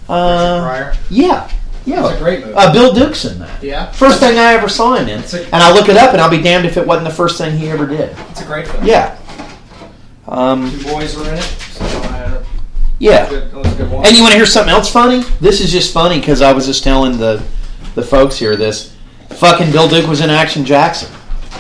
uh, 0.08 0.60
Pryor? 0.62 0.94
yeah, 1.10 1.50
yeah, 1.86 2.04
It's 2.08 2.16
a 2.16 2.18
great 2.22 2.40
movie. 2.40 2.54
Uh, 2.54 2.72
Bill 2.72 2.92
Duke's 2.92 3.24
in 3.26 3.38
that. 3.38 3.62
Yeah. 3.62 3.90
First 3.92 4.20
thing 4.20 4.38
I 4.38 4.54
ever 4.54 4.68
saw 4.68 4.94
him 4.94 5.08
in, 5.08 5.20
a- 5.20 5.44
and 5.44 5.54
I 5.62 5.72
look 5.72 5.88
it 5.88 5.96
up, 5.96 6.12
and 6.12 6.20
I'll 6.20 6.30
be 6.30 6.40
damned 6.42 6.66
if 6.66 6.76
it 6.76 6.86
wasn't 6.86 7.08
the 7.08 7.14
first 7.14 7.38
thing 7.38 7.56
he 7.56 7.68
ever 7.70 7.86
did. 7.86 8.16
It's 8.30 8.42
a 8.42 8.44
great 8.46 8.66
film. 8.66 8.84
Yeah. 8.84 9.18
Um, 10.26 10.70
Two 10.70 10.82
boys 10.84 11.16
were 11.16 11.28
in 11.28 11.34
it. 11.34 11.42
So 11.42 11.84
uh, 11.84 12.44
yeah. 12.98 13.26
that 13.26 13.52
was 13.52 13.72
a 13.72 13.76
good 13.76 13.90
one. 13.90 14.06
And 14.06 14.16
you 14.16 14.22
want 14.22 14.32
to 14.32 14.38
hear 14.38 14.46
something 14.46 14.72
else 14.72 14.90
funny? 14.90 15.20
This 15.40 15.60
is 15.60 15.70
just 15.70 15.92
funny 15.92 16.18
because 16.18 16.40
I 16.40 16.52
was 16.52 16.66
just 16.66 16.82
telling 16.82 17.18
the 17.18 17.44
the 17.94 18.02
folks 18.02 18.36
here 18.38 18.56
this. 18.56 18.93
Fucking 19.38 19.72
Bill 19.72 19.88
Duke 19.88 20.06
was 20.08 20.20
in 20.20 20.30
Action 20.30 20.64
Jackson. 20.64 21.10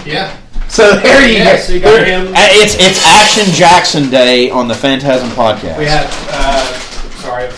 yeah. 0.06 0.36
So 0.68 0.96
there 0.96 1.28
you 1.28 1.36
Yeah, 1.38 1.56
go. 1.56 1.60
so 1.62 1.72
you 1.74 1.80
got 1.80 2.06
him. 2.06 2.28
Uh, 2.28 2.32
It's 2.38 2.74
it's 2.80 3.04
Action 3.04 3.44
Jackson 3.54 4.10
Day 4.10 4.50
on 4.50 4.66
the 4.66 4.74
Phantasm 4.74 5.28
podcast. 5.30 5.78
We 5.78 5.84
had, 5.84 6.06
uh, 6.30 6.64
sorry, 7.20 7.50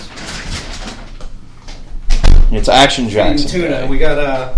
it's 2.53 2.69
Action 2.69 3.09
Jackson. 3.09 3.49
tuna. 3.49 3.69
Day. 3.69 3.89
We 3.89 3.99
got 3.99 4.19
uh, 4.19 4.55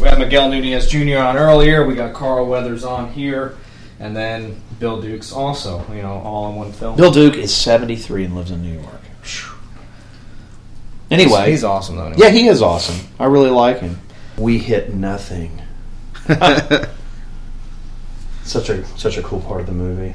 we 0.00 0.06
had 0.08 0.18
Miguel 0.18 0.48
Nunez 0.50 0.86
Jr. 0.88 1.18
on 1.18 1.36
earlier. 1.36 1.86
We 1.86 1.94
got 1.94 2.12
Carl 2.14 2.46
Weathers 2.46 2.84
on 2.84 3.10
here, 3.12 3.56
and 4.00 4.16
then 4.16 4.60
Bill 4.78 5.00
Dukes 5.00 5.32
also. 5.32 5.84
You 5.92 6.02
know, 6.02 6.20
all 6.24 6.50
in 6.50 6.56
one 6.56 6.72
film. 6.72 6.96
Bill 6.96 7.10
Duke 7.10 7.36
is 7.36 7.54
seventy 7.54 7.96
three 7.96 8.24
and 8.24 8.36
lives 8.36 8.50
in 8.50 8.62
New 8.62 8.78
York. 8.80 9.00
Anyway, 11.10 11.38
he's, 11.40 11.46
he's 11.46 11.64
awesome 11.64 11.96
though. 11.96 12.04
Anyway. 12.06 12.18
yeah, 12.26 12.30
he 12.30 12.48
is 12.48 12.60
awesome. 12.62 12.96
I 13.18 13.24
really 13.26 13.50
like 13.50 13.80
him. 13.80 13.98
We 14.38 14.58
hit 14.58 14.94
nothing. 14.94 15.60
such 18.44 18.68
a 18.70 18.84
such 18.96 19.16
a 19.18 19.22
cool 19.22 19.40
part 19.40 19.60
of 19.60 19.66
the 19.66 19.72
movie. 19.72 20.14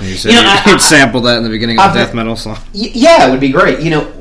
You 0.00 0.14
said 0.16 0.30
You 0.32 0.36
know, 0.36 0.42
you, 0.42 0.48
I- 0.48 0.62
would 0.66 0.74
I- 0.76 0.78
sample 0.78 1.20
that 1.22 1.36
in 1.38 1.42
the 1.44 1.50
beginning 1.50 1.78
of 1.78 1.86
I've- 1.86 1.98
death 1.98 2.14
metal 2.14 2.36
song. 2.36 2.58
Yeah, 2.72 3.26
it 3.26 3.30
would 3.30 3.40
be 3.40 3.50
great. 3.50 3.80
You 3.80 3.90
know, 3.90 4.12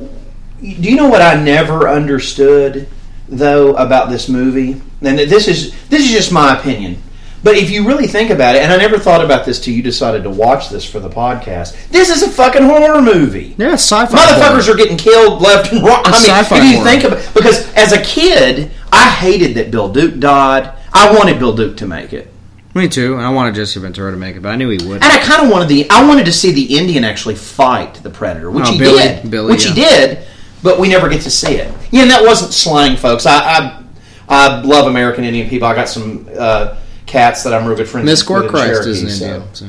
do 0.61 0.67
you 0.89 0.95
know 0.95 1.07
what 1.09 1.21
I 1.21 1.35
never 1.41 1.87
understood 1.89 2.87
though 3.27 3.75
about 3.75 4.09
this 4.09 4.27
movie? 4.29 4.81
And 5.01 5.17
this 5.17 5.47
is 5.47 5.73
this 5.89 6.01
is 6.05 6.11
just 6.11 6.31
my 6.31 6.57
opinion. 6.57 7.01
But 7.43 7.55
if 7.55 7.71
you 7.71 7.87
really 7.87 8.05
think 8.07 8.29
about 8.29 8.55
it, 8.55 8.61
and 8.61 8.71
I 8.71 8.77
never 8.77 8.99
thought 8.99 9.23
about 9.25 9.45
this 9.45 9.59
till 9.59 9.73
you 9.73 9.81
decided 9.81 10.23
to 10.23 10.29
watch 10.29 10.69
this 10.69 10.85
for 10.85 10.99
the 10.99 11.09
podcast, 11.09 11.89
this 11.89 12.09
is 12.09 12.21
a 12.21 12.29
fucking 12.29 12.61
horror 12.61 13.01
movie. 13.01 13.55
Yeah, 13.57 13.73
sci-fi. 13.73 14.15
Motherfuckers 14.15 14.71
are 14.71 14.77
getting 14.77 14.95
killed 14.97 15.41
left 15.41 15.71
and 15.73 15.81
right. 15.81 16.01
I 16.05 16.11
mean, 16.11 16.21
sci-fi 16.29 16.57
if 16.57 16.63
you 16.63 16.77
horror. 16.77 16.89
think 16.89 17.03
about 17.05 17.33
because 17.33 17.73
as 17.73 17.93
a 17.93 18.01
kid, 18.03 18.69
I 18.91 19.09
hated 19.09 19.55
that 19.55 19.71
Bill 19.71 19.91
Duke 19.91 20.19
died. 20.19 20.71
I 20.93 21.15
wanted 21.17 21.39
Bill 21.39 21.55
Duke 21.55 21.77
to 21.77 21.87
make 21.87 22.13
it. 22.13 22.31
Me 22.75 22.87
too. 22.87 23.15
And 23.15 23.23
I 23.23 23.29
wanted 23.31 23.55
Jesse 23.55 23.79
Ventura 23.79 24.11
to 24.11 24.17
make 24.17 24.35
it, 24.35 24.41
but 24.41 24.49
I 24.49 24.55
knew 24.55 24.69
he 24.69 24.77
would. 24.87 25.03
And 25.03 25.11
I 25.11 25.17
kind 25.19 25.43
of 25.43 25.49
wanted 25.51 25.67
the 25.67 25.89
I 25.89 26.07
wanted 26.07 26.25
to 26.27 26.31
see 26.31 26.51
the 26.51 26.77
Indian 26.77 27.03
actually 27.03 27.35
fight 27.35 27.95
the 27.95 28.09
predator, 28.11 28.51
which 28.51 28.65
Oh, 28.67 28.71
he 28.71 28.77
Billy- 28.77 29.01
did, 29.03 29.31
Billy, 29.31 29.51
which 29.51 29.65
he 29.65 29.73
did, 29.73 30.19
but 30.61 30.79
we 30.79 30.87
never 30.87 31.09
get 31.09 31.21
to 31.23 31.31
see 31.31 31.55
it. 31.55 31.73
Yeah, 31.89 32.03
and 32.03 32.11
that 32.11 32.23
wasn't 32.23 32.53
slang, 32.53 32.97
folks. 32.97 33.25
I 33.25 33.39
I, 33.39 33.83
I 34.29 34.61
love 34.61 34.85
American 34.87 35.23
Indian 35.23 35.49
people. 35.49 35.67
I 35.67 35.73
got 35.75 35.89
some 35.89 36.29
uh, 36.37 36.77
cats 37.11 37.43
that 37.43 37.53
I'm 37.53 37.65
real 37.67 37.75
good 37.77 37.87
friends 37.89 38.05
Miss 38.05 38.27
with 38.27 38.43
in 38.43 38.49
Christ 38.49 38.87
is 38.87 39.03
an 39.03 39.09
so- 39.09 39.25
Indian. 39.25 39.43
So. 39.55 39.65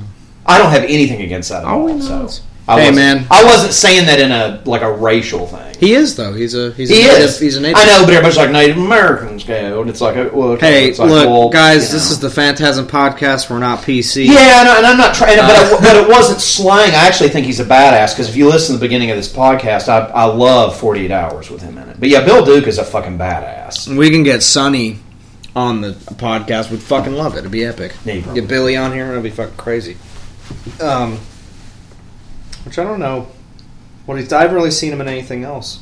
I 0.46 0.58
don't 0.58 0.70
have 0.70 0.84
anything 0.84 1.22
against 1.22 1.50
that 1.50 1.62
at 1.64 1.68
Oh, 1.68 1.80
all. 1.88 1.94
we 1.94 2.00
so. 2.00 2.08
know. 2.22 2.28
I 2.68 2.74
Hey, 2.80 2.80
wasn't- 2.90 2.96
man. 2.96 3.26
I 3.30 3.44
wasn't 3.44 3.72
saying 3.72 4.06
that 4.06 4.20
in 4.20 4.30
a 4.30 4.60
like 4.66 4.82
a 4.82 4.92
racial 4.92 5.46
thing. 5.48 5.74
He 5.80 5.94
is 5.94 6.14
though. 6.14 6.32
He's 6.32 6.54
a 6.54 6.70
he's 6.70 6.92
a 6.92 6.94
He 6.94 7.02
native, 7.02 7.18
is. 7.18 7.38
He's 7.40 7.56
a 7.56 7.60
native. 7.60 7.76
I 7.76 7.86
know, 7.86 8.02
but 8.04 8.10
everybody's 8.14 8.36
like 8.36 8.50
Native 8.52 8.76
Americans 8.76 9.42
go, 9.42 9.80
and 9.80 9.90
it's 9.90 10.00
like, 10.00 10.14
well, 10.32 10.50
okay, 10.50 10.66
Hey, 10.84 10.88
it's 10.90 11.00
like, 11.00 11.10
look, 11.10 11.26
well, 11.28 11.48
guys. 11.48 11.90
This 11.90 12.06
know. 12.08 12.12
is 12.12 12.20
the 12.20 12.30
Phantasm 12.30 12.86
podcast. 12.86 13.50
We're 13.50 13.58
not 13.58 13.80
PC. 13.82 14.26
Yeah, 14.26 14.60
and, 14.78 14.86
I'm 14.86 14.96
not 14.96 15.12
trying, 15.16 15.38
but, 15.38 15.50
Uh, 15.50 15.74
it, 15.76 15.80
but 15.82 15.96
it 15.96 16.08
wasn't 16.16 16.40
slang. 16.40 16.92
I 16.92 17.06
actually 17.08 17.30
think 17.30 17.46
he's 17.46 17.58
a 17.58 17.64
badass 17.64 18.10
because 18.12 18.28
if 18.28 18.36
you 18.36 18.48
listen 18.48 18.74
to 18.76 18.78
the 18.78 18.84
beginning 18.86 19.10
of 19.10 19.16
this 19.16 19.32
podcast, 19.32 19.88
I, 19.88 20.06
I 20.14 20.24
love 20.26 20.76
48 20.76 21.10
Hours 21.10 21.50
with 21.50 21.62
him 21.62 21.76
in 21.78 21.88
it. 21.88 21.96
But 21.98 22.10
yeah, 22.10 22.24
Bill 22.24 22.44
Duke 22.44 22.68
is 22.68 22.78
a 22.78 22.84
fucking 22.84 23.18
badass. 23.18 23.88
We 23.96 24.08
can 24.10 24.22
get 24.22 24.40
Sonny 24.44 24.98
on 25.54 25.80
the 25.80 25.90
podcast. 25.92 26.70
We'd 26.70 26.80
fucking 26.80 27.12
love 27.12 27.34
it. 27.34 27.40
It'd 27.40 27.50
be 27.50 27.64
epic. 27.64 27.94
Yeah, 28.04 28.14
you 28.14 28.34
Get 28.34 28.48
Billy 28.48 28.76
on 28.76 28.92
here. 28.92 29.10
It'd 29.10 29.22
be 29.22 29.30
fucking 29.30 29.56
crazy. 29.56 29.96
Um, 30.80 31.18
which 32.64 32.78
I 32.78 32.84
don't 32.84 33.00
know. 33.00 33.28
What 34.06 34.18
he's. 34.18 34.32
I 34.32 34.42
haven't 34.42 34.56
really 34.56 34.70
seen 34.70 34.92
him 34.92 35.00
in 35.00 35.08
anything 35.08 35.44
else. 35.44 35.80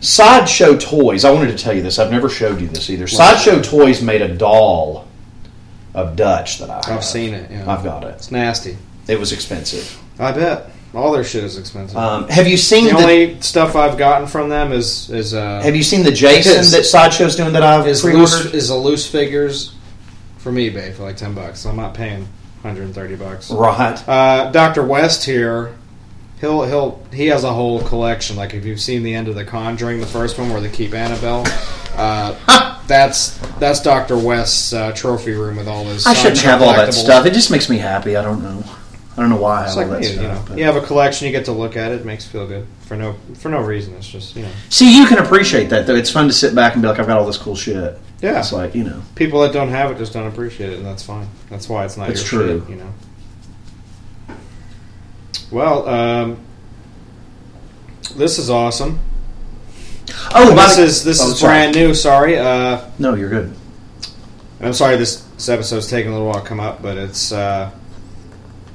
Sideshow 0.00 0.76
Toys. 0.76 1.24
I 1.24 1.30
wanted 1.30 1.56
to 1.56 1.62
tell 1.62 1.74
you 1.74 1.82
this. 1.82 1.98
I've 1.98 2.10
never 2.10 2.28
showed 2.28 2.60
you 2.60 2.68
this 2.68 2.90
either. 2.90 3.06
Sideshow 3.06 3.62
Toys 3.62 4.02
made 4.02 4.20
a 4.20 4.34
doll 4.34 5.06
of 5.94 6.16
Dutch 6.16 6.58
that 6.58 6.70
I 6.70 6.74
have. 6.74 6.98
I've 6.98 7.04
seen 7.04 7.34
it. 7.34 7.50
Yeah. 7.50 7.70
I've 7.70 7.84
got 7.84 8.04
it. 8.04 8.14
It's 8.16 8.30
nasty. 8.30 8.76
It 9.06 9.18
was 9.18 9.32
expensive. 9.32 9.98
I 10.18 10.32
bet 10.32 10.70
all 10.94 11.12
their 11.12 11.24
shit 11.24 11.44
is 11.44 11.58
expensive. 11.58 11.96
Um, 11.96 12.28
have 12.28 12.46
you 12.46 12.56
seen 12.56 12.84
the 12.86 12.90
the, 12.92 12.96
only 12.96 13.40
stuff 13.40 13.76
I've 13.76 13.98
gotten 13.98 14.26
from 14.26 14.48
them 14.48 14.72
is 14.72 15.10
is 15.10 15.34
uh, 15.34 15.60
Have 15.62 15.76
you 15.76 15.82
seen 15.82 16.02
the 16.02 16.12
Jason 16.12 16.60
Is- 16.60 16.72
that 16.72 16.84
Sideshow's 16.84 17.36
doing 17.36 17.52
that 17.52 17.62
I've 17.62 17.86
is 17.86 18.00
pre-ordered? 18.02 18.20
loose 18.20 18.54
is 18.54 18.70
a 18.70 18.76
loose 18.76 19.08
figures 19.10 19.74
from 20.38 20.56
eBay 20.56 20.94
for 20.94 21.02
like 21.02 21.16
ten 21.16 21.34
bucks. 21.34 21.64
I'm 21.66 21.76
not 21.76 21.94
paying 21.94 22.28
130 22.64 23.16
bucks. 23.16 23.50
Right. 23.50 24.08
Uh, 24.08 24.50
Doctor 24.50 24.82
West 24.82 25.24
here, 25.24 25.76
he'll 26.40 26.62
he'll 26.62 27.02
he 27.12 27.26
has 27.26 27.44
a 27.44 27.52
whole 27.52 27.82
collection. 27.82 28.36
Like 28.36 28.54
if 28.54 28.64
you've 28.64 28.80
seen 28.80 29.02
the 29.02 29.14
end 29.14 29.28
of 29.28 29.34
The 29.34 29.44
Conjuring, 29.44 30.00
the 30.00 30.06
first 30.06 30.38
one 30.38 30.50
where 30.50 30.62
they 30.62 30.70
keep 30.70 30.94
Annabelle, 30.94 31.44
uh, 31.96 32.80
that's 32.86 33.36
that's 33.58 33.82
Doctor 33.82 34.16
West's 34.16 34.72
uh, 34.72 34.92
trophy 34.92 35.32
room 35.32 35.56
with 35.56 35.68
all 35.68 35.84
his. 35.84 36.06
I 36.06 36.14
shouldn't 36.14 36.40
have 36.40 36.62
all 36.62 36.72
that 36.72 36.94
stuff. 36.94 37.26
It 37.26 37.34
just 37.34 37.50
makes 37.50 37.68
me 37.68 37.76
happy. 37.76 38.16
I 38.16 38.22
don't 38.22 38.42
know. 38.42 38.64
I 39.16 39.20
don't 39.20 39.30
know 39.30 39.36
why 39.36 39.60
I 39.62 39.64
It's 39.66 39.74
have 39.76 39.76
like 39.76 39.86
all 39.86 39.92
that 39.92 40.00
me, 40.00 40.06
you 40.08 40.12
stuff. 40.14 40.38
know, 40.40 40.44
but- 40.48 40.58
you 40.58 40.64
have 40.64 40.76
a 40.76 40.80
collection, 40.80 41.26
you 41.26 41.32
get 41.32 41.44
to 41.44 41.52
look 41.52 41.76
at 41.76 41.92
it, 41.92 42.00
it 42.00 42.04
makes 42.04 42.24
you 42.26 42.30
feel 42.32 42.46
good 42.48 42.66
for 42.80 42.96
no 42.96 43.14
for 43.34 43.48
no 43.48 43.60
reason. 43.60 43.94
It's 43.94 44.08
just 44.08 44.34
you 44.36 44.42
know 44.42 44.50
See, 44.70 44.96
you 44.98 45.06
can 45.06 45.18
appreciate 45.18 45.70
that 45.70 45.86
though. 45.86 45.94
It's 45.94 46.10
fun 46.10 46.26
to 46.26 46.32
sit 46.32 46.54
back 46.54 46.72
and 46.74 46.82
be 46.82 46.88
like, 46.88 46.98
I've 46.98 47.06
got 47.06 47.18
all 47.18 47.26
this 47.26 47.38
cool 47.38 47.54
shit. 47.56 47.98
Yeah. 48.20 48.38
It's 48.40 48.52
like 48.52 48.74
you 48.74 48.84
know. 48.84 49.02
people 49.14 49.40
that 49.42 49.52
don't 49.52 49.68
have 49.68 49.90
it 49.92 49.98
just 49.98 50.12
don't 50.12 50.26
appreciate 50.26 50.70
it, 50.70 50.76
and 50.78 50.86
that's 50.86 51.02
fine. 51.02 51.28
That's 51.50 51.68
why 51.68 51.84
it's 51.84 51.96
not 51.96 52.10
It's 52.10 52.20
your 52.32 52.40
true. 52.42 52.60
shit, 52.60 52.70
you 52.70 52.76
know. 52.76 54.34
Well, 55.50 55.88
um, 55.88 56.38
this 58.16 58.38
is 58.38 58.50
awesome. 58.50 58.98
Oh, 60.34 60.54
by 60.54 60.66
this 60.66 60.76
the- 60.76 60.82
is 60.84 61.04
this 61.04 61.20
oh, 61.22 61.30
is 61.30 61.38
sorry. 61.38 61.50
brand 61.52 61.74
new. 61.76 61.94
Sorry, 61.94 62.38
uh, 62.38 62.80
No, 62.98 63.14
you're 63.14 63.30
good. 63.30 63.54
I'm 64.60 64.72
sorry 64.72 64.96
this, 64.96 65.20
this 65.36 65.48
episode's 65.48 65.88
taking 65.90 66.10
a 66.10 66.14
little 66.14 66.28
while 66.28 66.40
to 66.40 66.46
come 66.46 66.60
up, 66.60 66.80
but 66.80 66.96
it's 66.96 67.32
uh, 67.32 67.70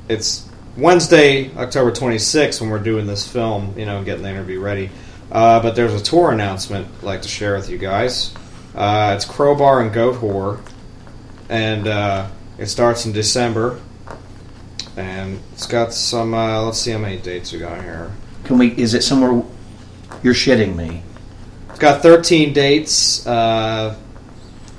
it's 0.10 0.50
Wednesday, 0.76 1.56
October 1.56 1.92
26th 1.92 2.60
when 2.60 2.70
we're 2.70 2.80
doing 2.80 3.06
this 3.06 3.26
film. 3.32 3.78
You 3.78 3.86
know, 3.86 4.04
getting 4.04 4.24
the 4.24 4.30
interview 4.30 4.60
ready. 4.60 4.90
Uh, 5.32 5.62
but 5.62 5.76
there's 5.76 5.94
a 5.94 6.04
tour 6.04 6.32
announcement 6.32 6.88
I'd 6.98 7.04
like 7.04 7.22
to 7.22 7.28
share 7.28 7.56
with 7.56 7.70
you 7.70 7.78
guys. 7.78 8.34
Uh, 8.76 9.14
it's 9.16 9.26
Crowbar 9.26 9.82
and 9.82 9.92
Goatwhore, 9.92 10.60
and 11.50 11.88
uh, 11.88 12.28
it 12.58 12.66
starts 12.66 13.06
in 13.06 13.12
December. 13.12 13.80
And 14.98 15.40
it's 15.54 15.68
got 15.68 15.94
some. 15.94 16.34
Uh, 16.34 16.64
let's 16.64 16.80
see 16.80 16.92
how 16.92 16.98
many 16.98 17.18
dates 17.18 17.54
we 17.54 17.60
got 17.60 17.82
here. 17.82 18.12
Can 18.44 18.58
we? 18.58 18.72
Is 18.76 18.96
it 18.96 19.04
somewhere? 19.04 19.44
You're 20.24 20.34
shitting 20.34 20.76
me. 20.76 21.04
It's 21.70 21.80
got 21.80 22.02
13 22.02 22.52
dates. 22.52 23.26
Uh, 23.26 23.96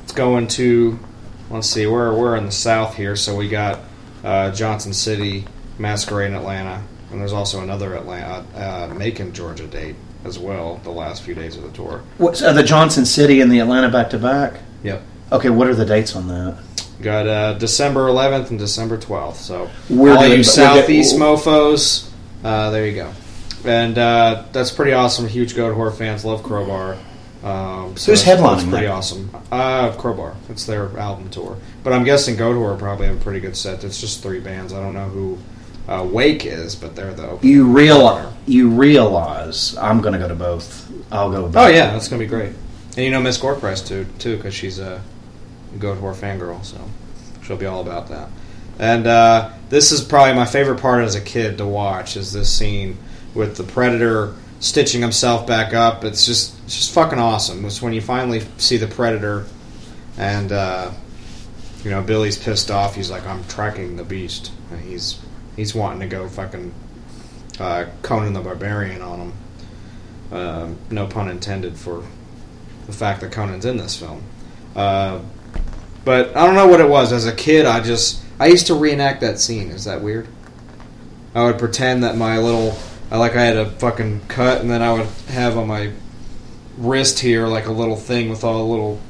it's 0.03 0.13
going 0.13 0.49
to, 0.49 0.99
let's 1.51 1.71
see, 1.71 1.87
we're, 1.87 2.13
we're 2.15 2.37
in 2.37 2.45
the 2.45 2.53
south 2.53 2.97
here, 2.97 3.15
so 3.17 3.37
we 3.37 3.49
got 3.49 3.79
uh, 4.25 4.51
Johnson 4.53 4.93
City, 4.93 5.45
Masquerade 5.79 6.31
in 6.31 6.37
Atlanta, 6.37 6.83
and 7.11 7.21
there's 7.21 7.33
also 7.33 7.61
another 7.63 7.95
Atlanta, 7.95 8.45
uh, 8.55 8.95
Macon, 8.95 9.33
Georgia 9.33 9.67
date 9.67 9.97
as 10.25 10.39
well, 10.39 10.77
the 10.85 10.91
last 10.91 11.23
few 11.23 11.35
days 11.35 11.57
of 11.57 11.63
the 11.63 11.71
tour. 11.71 12.03
What's 12.19 12.43
uh, 12.43 12.53
the 12.53 12.63
Johnson 12.63 13.05
City 13.07 13.41
and 13.41 13.51
the 13.51 13.59
Atlanta 13.61 13.89
back 13.89 14.11
to 14.11 14.19
back? 14.19 14.61
Yep. 14.83 15.03
Okay, 15.33 15.51
what 15.51 15.69
are 15.69 15.75
the 15.75 15.87
dates 15.87 16.15
on 16.15 16.29
that? 16.29 16.59
Got 17.01 17.27
uh, 17.27 17.55
December 17.55 18.07
11th 18.09 18.51
and 18.51 18.59
December 18.59 18.99
12th, 18.99 19.37
so 19.37 19.71
We're 19.89 20.13
all 20.13 20.19
doing- 20.19 20.31
you 20.33 20.37
we're 20.39 20.43
southeast 20.45 21.17
mofos, 21.17 22.11
uh, 22.45 22.71
there 22.71 22.87
you 22.87 22.95
go. 22.95 23.13
and 23.65 23.97
uh, 23.97 24.45
that's 24.53 24.71
pretty 24.71 24.93
awesome. 24.93 25.27
Huge 25.27 25.55
Goatwhore 25.55 25.95
fans 25.97 26.25
love 26.25 26.43
Crowbar. 26.43 26.99
Um, 27.43 27.97
so 27.97 28.13
Who's 28.13 28.23
headlining 28.23 28.57
That's 28.57 28.69
pretty 28.69 28.87
that? 28.87 28.93
awesome. 28.93 29.31
Uh, 29.51 29.93
Crowbar. 29.93 30.37
It's 30.51 30.67
their 30.67 30.97
album 30.99 31.31
tour. 31.31 31.57
But 31.83 31.95
I'm 31.95 32.05
guessing 32.05 32.37
Goat 32.37 32.79
probably 32.79 33.07
have 33.07 33.17
a 33.17 33.21
pretty 33.21 33.41
good 33.41 33.57
set. 33.57 33.83
It's 33.83 34.01
just 34.01 34.23
three 34.23 34.41
bands. 34.41 34.73
I 34.73 34.81
don't 34.81 34.93
know 34.95 35.09
who 35.09 35.39
uh, 35.89 36.05
Wake 36.05 36.45
is, 36.45 36.77
but 36.77 36.95
they're 36.95 37.15
the 37.15 37.39
You 37.43 37.67
real 37.67 38.33
you 38.47 38.69
realize 38.71 39.77
I'm 39.77 40.01
going 40.01 40.13
to 40.13 40.19
go 40.19 40.29
to 40.29 40.35
both. 40.35 40.91
I'll 41.11 41.31
go. 41.31 41.45
With 41.45 41.57
Oh 41.57 41.67
yeah, 41.67 41.93
that's 41.93 42.09
gonna 42.09 42.21
be 42.21 42.27
great. 42.27 42.53
And 42.97 43.05
you 43.05 43.11
know 43.11 43.21
Miss 43.21 43.39
Gorprice 43.39 43.87
too, 43.87 44.07
too, 44.19 44.37
because 44.37 44.55
she's 44.55 44.79
a 44.79 45.03
Goat 45.79 45.99
fangirl, 45.99 46.65
so 46.65 46.79
she'll 47.43 47.57
be 47.57 47.67
all 47.67 47.81
about 47.81 48.09
that. 48.09 48.29
And 48.79 49.07
uh, 49.07 49.51
this 49.69 49.93
is 49.93 50.03
probably 50.03 50.35
my 50.35 50.47
favorite 50.47 50.81
part 50.81 51.05
as 51.05 51.15
a 51.15 51.21
kid 51.21 51.59
to 51.59 51.67
watch 51.67 52.17
is 52.17 52.33
this 52.33 52.53
scene 52.53 52.97
with 53.35 53.57
the 53.57 53.65
predator 53.65 54.35
stitching 54.61 55.01
himself 55.01 55.47
back 55.47 55.75
up. 55.75 56.05
It's 56.05 56.25
just 56.25 56.55
it's 56.65 56.77
just 56.77 56.93
fucking 56.93 57.19
awesome. 57.19 57.65
It's 57.65 57.83
when 57.83 57.93
you 57.93 58.01
finally 58.01 58.43
see 58.59 58.77
the 58.77 58.87
predator, 58.87 59.47
and 60.17 60.53
uh, 60.53 60.93
you 61.83 61.91
know 61.91 62.03
Billy's 62.03 62.39
pissed 62.39 62.71
off. 62.71 62.95
He's 62.95 63.11
like, 63.11 63.27
"I'm 63.27 63.43
tracking 63.45 63.97
the 63.97 64.05
beast." 64.05 64.53
And 64.71 64.81
he's 64.81 65.19
he's 65.57 65.75
wanting 65.75 66.01
to 66.01 66.07
go 66.07 66.29
fucking 66.29 66.73
uh, 67.59 67.87
Conan 68.03 68.35
the 68.35 68.41
Barbarian 68.41 69.03
on 69.03 69.19
him. 69.21 69.33
Um 70.33 70.79
no 70.91 71.09
pun 71.09 71.29
intended 71.29 71.77
for 71.77 72.05
the 72.87 72.93
fact 72.93 73.21
that 73.21 73.33
Conan's 73.33 73.65
in 73.65 73.79
this 73.79 73.97
film. 73.99 74.23
Uh, 74.77 75.21
but 76.05 76.37
I 76.37 76.47
don't 76.47 76.55
know 76.55 76.69
what 76.69 76.81
it 76.81 76.89
was. 76.89 77.13
As 77.13 77.27
a 77.27 77.35
kid, 77.35 77.67
I 77.67 77.81
just 77.81 78.23
I 78.39 78.47
used 78.47 78.69
to 78.69 78.75
reenact 78.75 79.21
that 79.23 79.39
scene. 79.41 79.71
Is 79.71 79.85
that 79.85 80.03
weird? 80.03 80.29
I 81.35 81.45
would 81.45 81.59
pretend 81.59 82.05
that 82.05 82.17
my 82.17 82.39
little 82.39 82.79
I 83.11 83.17
like 83.19 83.35
I 83.35 83.45
had 83.45 83.57
a 83.57 83.67
fucking 83.67 84.23
cut, 84.29 84.61
and 84.61 84.71
then 84.71 84.83
I 84.83 84.93
would 84.93 85.07
have 85.29 85.57
on 85.57 85.67
my 85.67 85.93
wrist 86.79 87.19
here 87.19 87.47
like 87.47 87.67
a 87.67 87.73
little 87.73 87.97
thing 87.97 88.31
with 88.31 88.45
all 88.45 88.59
the 88.59 88.65
little 88.65 89.01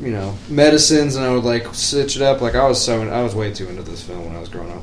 you 0.00 0.10
know 0.10 0.36
medicines, 0.48 1.16
and 1.16 1.24
I 1.24 1.32
would 1.32 1.44
like 1.44 1.74
stitch 1.74 2.16
it 2.16 2.22
up. 2.22 2.40
Like 2.40 2.54
I 2.54 2.66
was 2.66 2.82
so 2.82 3.02
I 3.08 3.22
was 3.22 3.34
way 3.34 3.52
too 3.52 3.68
into 3.68 3.82
this 3.82 4.02
film 4.02 4.24
when 4.26 4.36
I 4.36 4.40
was 4.40 4.48
growing 4.48 4.72
up. 4.72 4.82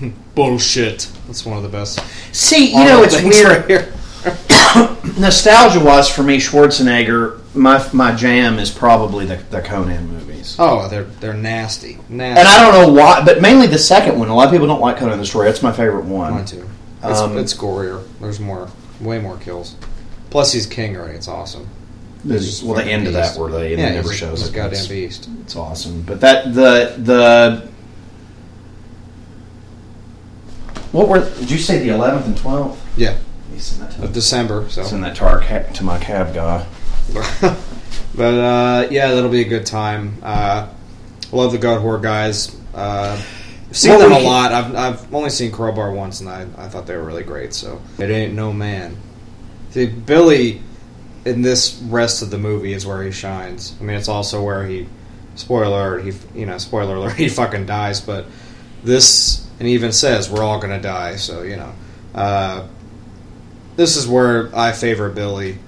Bullshit. 0.34 1.10
That's 1.26 1.44
one 1.44 1.56
of 1.56 1.62
the 1.62 1.68
best. 1.68 2.00
See, 2.34 2.70
you 2.70 2.84
know, 2.84 3.02
it's 3.02 3.20
weird. 3.22 3.46
right 3.46 3.66
here. 3.66 3.92
Nostalgia 5.18 5.80
wise, 5.80 6.08
for 6.08 6.22
me, 6.22 6.38
Schwarzenegger, 6.38 7.40
my 7.54 7.88
my 7.92 8.14
jam 8.14 8.58
is 8.58 8.70
probably 8.70 9.26
the, 9.26 9.36
the 9.50 9.62
Conan 9.62 10.08
movies. 10.08 10.56
Oh, 10.58 10.88
they're 10.88 11.04
they're 11.04 11.34
nasty, 11.34 11.98
nasty. 12.08 12.40
And 12.40 12.48
I 12.48 12.60
don't 12.60 12.72
know 12.72 12.92
why, 12.92 13.24
but 13.24 13.40
mainly 13.40 13.66
the 13.66 13.78
second 13.78 14.18
one. 14.18 14.28
A 14.28 14.34
lot 14.34 14.46
of 14.46 14.52
people 14.52 14.66
don't 14.66 14.80
like 14.80 14.98
Conan 14.98 15.18
the 15.18 15.24
Destroyer. 15.24 15.46
That's 15.46 15.62
my 15.62 15.72
favorite 15.72 16.04
one. 16.04 16.32
Mine 16.32 16.44
too. 16.44 16.67
It's, 17.02 17.20
Um, 17.20 17.38
it's 17.38 17.54
gorier. 17.54 18.02
There's 18.20 18.40
more, 18.40 18.68
way 19.00 19.18
more 19.18 19.36
kills. 19.36 19.74
Plus, 20.30 20.52
he's 20.52 20.66
king 20.66 20.96
already. 20.96 21.14
It's 21.14 21.28
awesome. 21.28 21.68
There's, 22.24 22.62
well, 22.62 22.74
the 22.74 22.80
fucking 22.80 22.92
end 22.92 23.06
of 23.06 23.12
that 23.12 23.36
where 23.38 23.50
they 23.50 23.76
Yeah, 23.76 23.90
never 23.90 24.12
shows 24.12 24.46
it. 24.48 24.52
goddamn 24.52 24.72
It's- 24.72 24.88
beast. 24.88 25.28
It's 25.42 25.54
awesome, 25.56 26.02
but 26.02 26.20
that 26.20 26.52
the 26.54 26.94
the 26.98 27.68
what 30.92 31.08
were 31.08 31.20
did 31.38 31.50
you 31.50 31.58
say 31.58 31.78
the 31.78 31.90
eleventh 31.90 32.26
and 32.26 32.36
twelfth? 32.36 32.82
Yeah, 32.96 33.16
Send 33.58 33.82
that 33.82 33.96
to, 33.96 34.04
of 34.04 34.12
December. 34.12 34.66
So, 34.68 34.82
send 34.82 35.04
that 35.04 35.16
to 35.16 35.24
our 35.26 35.40
ca- 35.40 35.72
to 35.74 35.84
my 35.84 35.98
cab 35.98 36.34
guy. 36.34 36.66
but 38.14 38.34
uh, 38.34 38.88
yeah, 38.90 39.14
that'll 39.14 39.30
be 39.30 39.42
a 39.42 39.48
good 39.48 39.66
time. 39.66 40.16
Uh, 40.22 40.68
love 41.32 41.52
the 41.52 41.58
Goatwhore 41.58 42.02
guys. 42.02 42.54
Uh, 42.74 43.20
I've 43.68 43.76
seen 43.76 43.90
Well, 43.90 44.00
them 44.00 44.12
a 44.12 44.18
lot. 44.20 44.52
I've, 44.52 44.74
I've 44.74 45.14
only 45.14 45.30
seen 45.30 45.52
Crowbar 45.52 45.92
once, 45.92 46.20
and 46.20 46.28
I, 46.28 46.42
I 46.56 46.68
thought 46.68 46.86
they 46.86 46.96
were 46.96 47.04
really 47.04 47.24
great. 47.24 47.52
So 47.52 47.80
it 47.98 48.10
ain't 48.10 48.34
no 48.34 48.52
man. 48.52 48.96
See, 49.70 49.86
Billy 49.86 50.62
in 51.24 51.42
this 51.42 51.80
rest 51.88 52.22
of 52.22 52.30
the 52.30 52.38
movie 52.38 52.72
is 52.72 52.86
where 52.86 53.02
he 53.02 53.10
shines. 53.10 53.76
I 53.80 53.84
mean, 53.84 53.96
it's 53.96 54.08
also 54.08 54.42
where 54.42 54.64
he, 54.66 54.86
spoiler 55.34 55.64
alert, 55.64 56.04
he 56.04 56.12
you 56.34 56.46
know 56.46 56.58
spoiler 56.58 56.96
alert, 56.96 57.12
he 57.16 57.28
fucking 57.28 57.66
dies. 57.66 58.00
But 58.00 58.26
this 58.82 59.46
and 59.58 59.68
he 59.68 59.74
even 59.74 59.92
says 59.92 60.30
we're 60.30 60.42
all 60.42 60.58
gonna 60.58 60.80
die. 60.80 61.16
So 61.16 61.42
you 61.42 61.56
know, 61.56 61.72
uh, 62.14 62.66
this 63.76 63.96
is 63.96 64.06
where 64.08 64.54
I 64.56 64.72
favor 64.72 65.10
Billy 65.10 65.58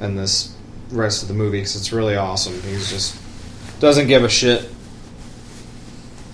in 0.00 0.14
this 0.16 0.54
rest 0.90 1.22
of 1.22 1.28
the 1.28 1.34
movie 1.34 1.58
because 1.58 1.76
it's 1.76 1.92
really 1.92 2.16
awesome. 2.16 2.60
He's 2.62 2.90
just 2.90 3.18
doesn't 3.80 4.08
give 4.08 4.24
a 4.24 4.28
shit. 4.28 4.70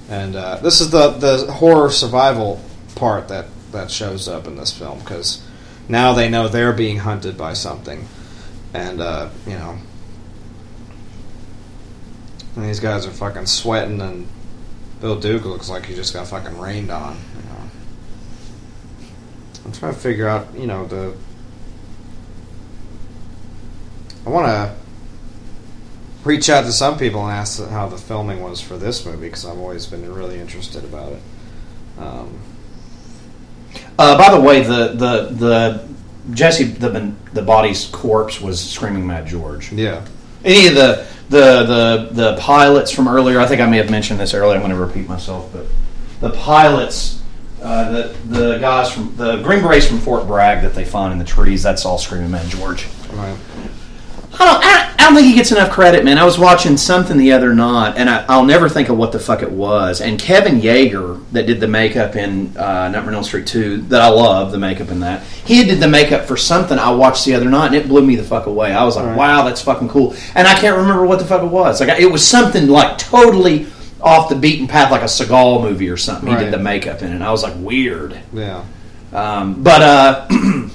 And 0.09 0.37
uh, 0.37 0.57
this 0.57 0.81
is 0.81 0.91
the 0.91 1.11
the 1.11 1.51
horror 1.51 1.91
survival 1.91 2.63
part 2.95 3.29
that 3.29 3.47
that 3.73 3.91
shows 3.91 4.29
up 4.29 4.47
in 4.47 4.57
this 4.57 4.77
film 4.77 4.99
because 4.99 5.43
now 5.89 6.13
they 6.13 6.29
know 6.29 6.49
they're 6.49 6.73
being 6.73 6.99
hunted 6.99 7.37
by 7.37 7.55
something, 7.55 8.07
and 8.75 9.01
uh, 9.01 9.31
you 9.47 9.55
know, 9.55 9.79
and 12.57 12.65
these 12.65 12.81
guys 12.81 13.07
are 13.07 13.11
fucking 13.11 13.47
sweating, 13.47 14.01
and 14.01 14.29
Bill 15.01 15.19
Duke 15.19 15.45
looks 15.45 15.69
like 15.69 15.87
he 15.87 15.95
just 15.95 16.13
got 16.13 16.29
fucking 16.29 16.59
rained 16.59 16.91
on. 16.91 17.17
You 17.37 17.49
know, 17.49 17.71
I'm 19.65 19.73
trying 19.73 19.95
to 19.95 20.01
figure 20.01 20.29
out, 20.29 20.55
you 20.55 20.67
know, 20.67 20.87
the. 20.87 21.15
I 24.25 24.31
want 24.31 24.47
to 24.47 24.82
reach 26.25 26.49
out 26.49 26.65
to 26.65 26.73
some 26.73 26.99
people 26.99 27.23
and 27.27 27.33
ask 27.33 27.63
how 27.69 27.89
the 27.89 27.97
filming 27.99 28.43
was 28.43 28.61
for 28.61 28.77
this 28.77 29.05
movie 29.05 29.27
because 29.29 29.45
I've 29.45 29.59
always 29.59 29.87
been 29.87 30.13
really 30.13 30.39
interested 30.39 30.85
about 30.85 31.13
it. 31.13 31.23
Um, 31.99 32.39
Uh, 33.99 34.17
by 34.19 34.31
the 34.35 34.41
way, 34.41 34.63
the 34.63 34.89
the 34.95 35.29
the 35.35 35.89
Jesse 36.35 36.65
the 36.65 37.13
the 37.33 37.43
body's 37.43 37.87
corpse 37.87 38.41
was 38.41 38.61
screaming 38.63 39.07
Mad 39.07 39.27
George. 39.27 39.73
yeah, 39.73 40.05
Any 40.45 40.67
of 40.69 40.75
the 40.75 41.07
the 41.31 41.65
the 41.65 42.09
the 42.13 42.37
pilots 42.41 42.91
from 42.91 43.09
earlier, 43.09 43.41
I 43.41 43.47
think 43.47 43.61
I 43.61 43.67
may 43.67 43.79
have 43.79 43.91
mentioned 43.91 44.21
this 44.21 44.35
earlier. 44.35 44.55
I'm 44.57 44.61
going 44.63 44.73
to 44.73 44.79
repeat 44.79 45.09
myself, 45.09 45.51
but 45.53 45.67
the 46.21 46.31
pilots, 46.37 47.23
uh, 47.63 47.91
the 47.91 48.15
the 48.29 48.59
guys 48.59 48.91
from 48.93 49.15
the 49.17 49.37
Green 49.43 49.63
Berets 49.63 49.87
from 49.87 49.99
Fort 49.99 50.27
Bragg 50.27 50.63
that 50.63 50.75
they 50.75 50.85
find 50.85 51.13
in 51.13 51.19
the 51.19 51.25
trees, 51.25 51.63
that's 51.63 51.85
all 51.85 51.99
screaming 51.99 52.31
Mad 52.31 52.49
George. 52.49 52.87
right. 53.13 53.37
I 54.35 54.39
don't, 54.39 54.65
I, 54.65 54.95
I 54.99 55.05
don't 55.07 55.15
think 55.15 55.27
he 55.27 55.35
gets 55.35 55.53
enough 55.53 55.71
credit, 55.71 56.05
man. 56.05 56.17
I 56.17 56.25
was 56.25 56.39
watching 56.39 56.77
something 56.79 57.17
the 57.19 57.33
other 57.33 57.55
night, 57.55 57.95
and 57.97 58.09
I, 58.09 58.25
I'll 58.29 58.45
never 58.47 58.69
think 58.69 58.89
of 58.89 58.97
what 58.97 59.13
the 59.13 59.19
fuck 59.19 59.43
it 59.43 59.51
was. 59.51 60.01
And 60.01 60.19
Kevin 60.19 60.61
Yagher, 60.61 61.23
that 61.33 61.47
did 61.47 61.61
the 61.61 61.69
makeup 61.69 62.17
in 62.17 62.57
uh, 62.57 62.89
Nightmare 62.89 63.09
on 63.09 63.15
Elm 63.17 63.25
Street 63.25 63.47
2, 63.47 63.83
that 63.83 64.01
I 64.01 64.09
love, 64.09 64.53
the 64.53 64.59
makeup 64.59 64.89
in 64.89 65.01
that, 65.01 65.23
he 65.45 65.65
did 65.65 65.81
the 65.81 65.89
makeup 65.89 66.25
for 66.27 66.37
something 66.39 66.79
I 66.79 66.91
watched 66.93 67.27
the 67.27 67.35
other 67.35 67.51
night, 67.51 67.67
and 67.67 67.75
it 67.75 67.89
blew 67.89 68.03
me 68.05 68.17
the 68.17 68.23
fuck 68.25 68.47
away. 68.47 68.73
I 68.73 68.85
was 68.85 68.97
like, 68.97 69.05
Right. 69.07 69.17
wow, 69.17 69.45
that's 69.45 69.61
fucking 69.61 69.89
cool. 69.91 70.15
And 70.35 70.49
I 70.49 70.59
can't 70.59 70.79
remember 70.79 71.05
what 71.05 71.19
the 71.19 71.27
fuck 71.27 71.43
it 71.43 71.51
was. 71.51 71.81
Like, 71.81 72.01
it 72.01 72.11
was 72.11 72.27
something 72.27 72.69
like 72.69 72.97
totally 72.97 73.67
off 74.01 74.31
the 74.31 74.35
beaten 74.37 74.67
path, 74.67 74.91
like 74.91 75.03
a 75.03 75.05
Seagal 75.05 75.63
movie 75.63 75.89
or 75.91 75.97
something. 75.99 76.29
He 76.31 76.37
did 76.37 76.53
the 76.53 76.59
makeup 76.59 77.03
in 77.03 77.13
it, 77.13 77.15
and 77.15 77.23
I 77.23 77.31
was 77.31 77.43
like, 77.43 77.55
weird. 77.57 78.19
Yeah. 78.33 78.65
Um, 79.13 79.63
but 79.63 79.83
uh, 79.83 80.29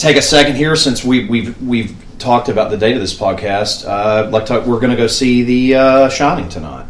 take 0.00 0.16
a 0.16 0.22
second 0.22 0.56
here 0.56 0.74
since 0.76 1.04
we, 1.04 1.26
we've 1.26 1.60
we've 1.62 1.94
talked 2.18 2.48
about 2.48 2.70
the 2.70 2.76
date 2.76 2.94
of 2.94 3.00
this 3.00 3.16
podcast. 3.16 3.86
Uh, 3.86 4.28
like 4.30 4.46
to, 4.46 4.60
we're 4.60 4.80
going 4.80 4.90
to 4.90 4.96
go 4.96 5.06
see 5.06 5.42
the 5.42 5.74
uh, 5.74 6.08
Shining 6.08 6.48
tonight, 6.48 6.86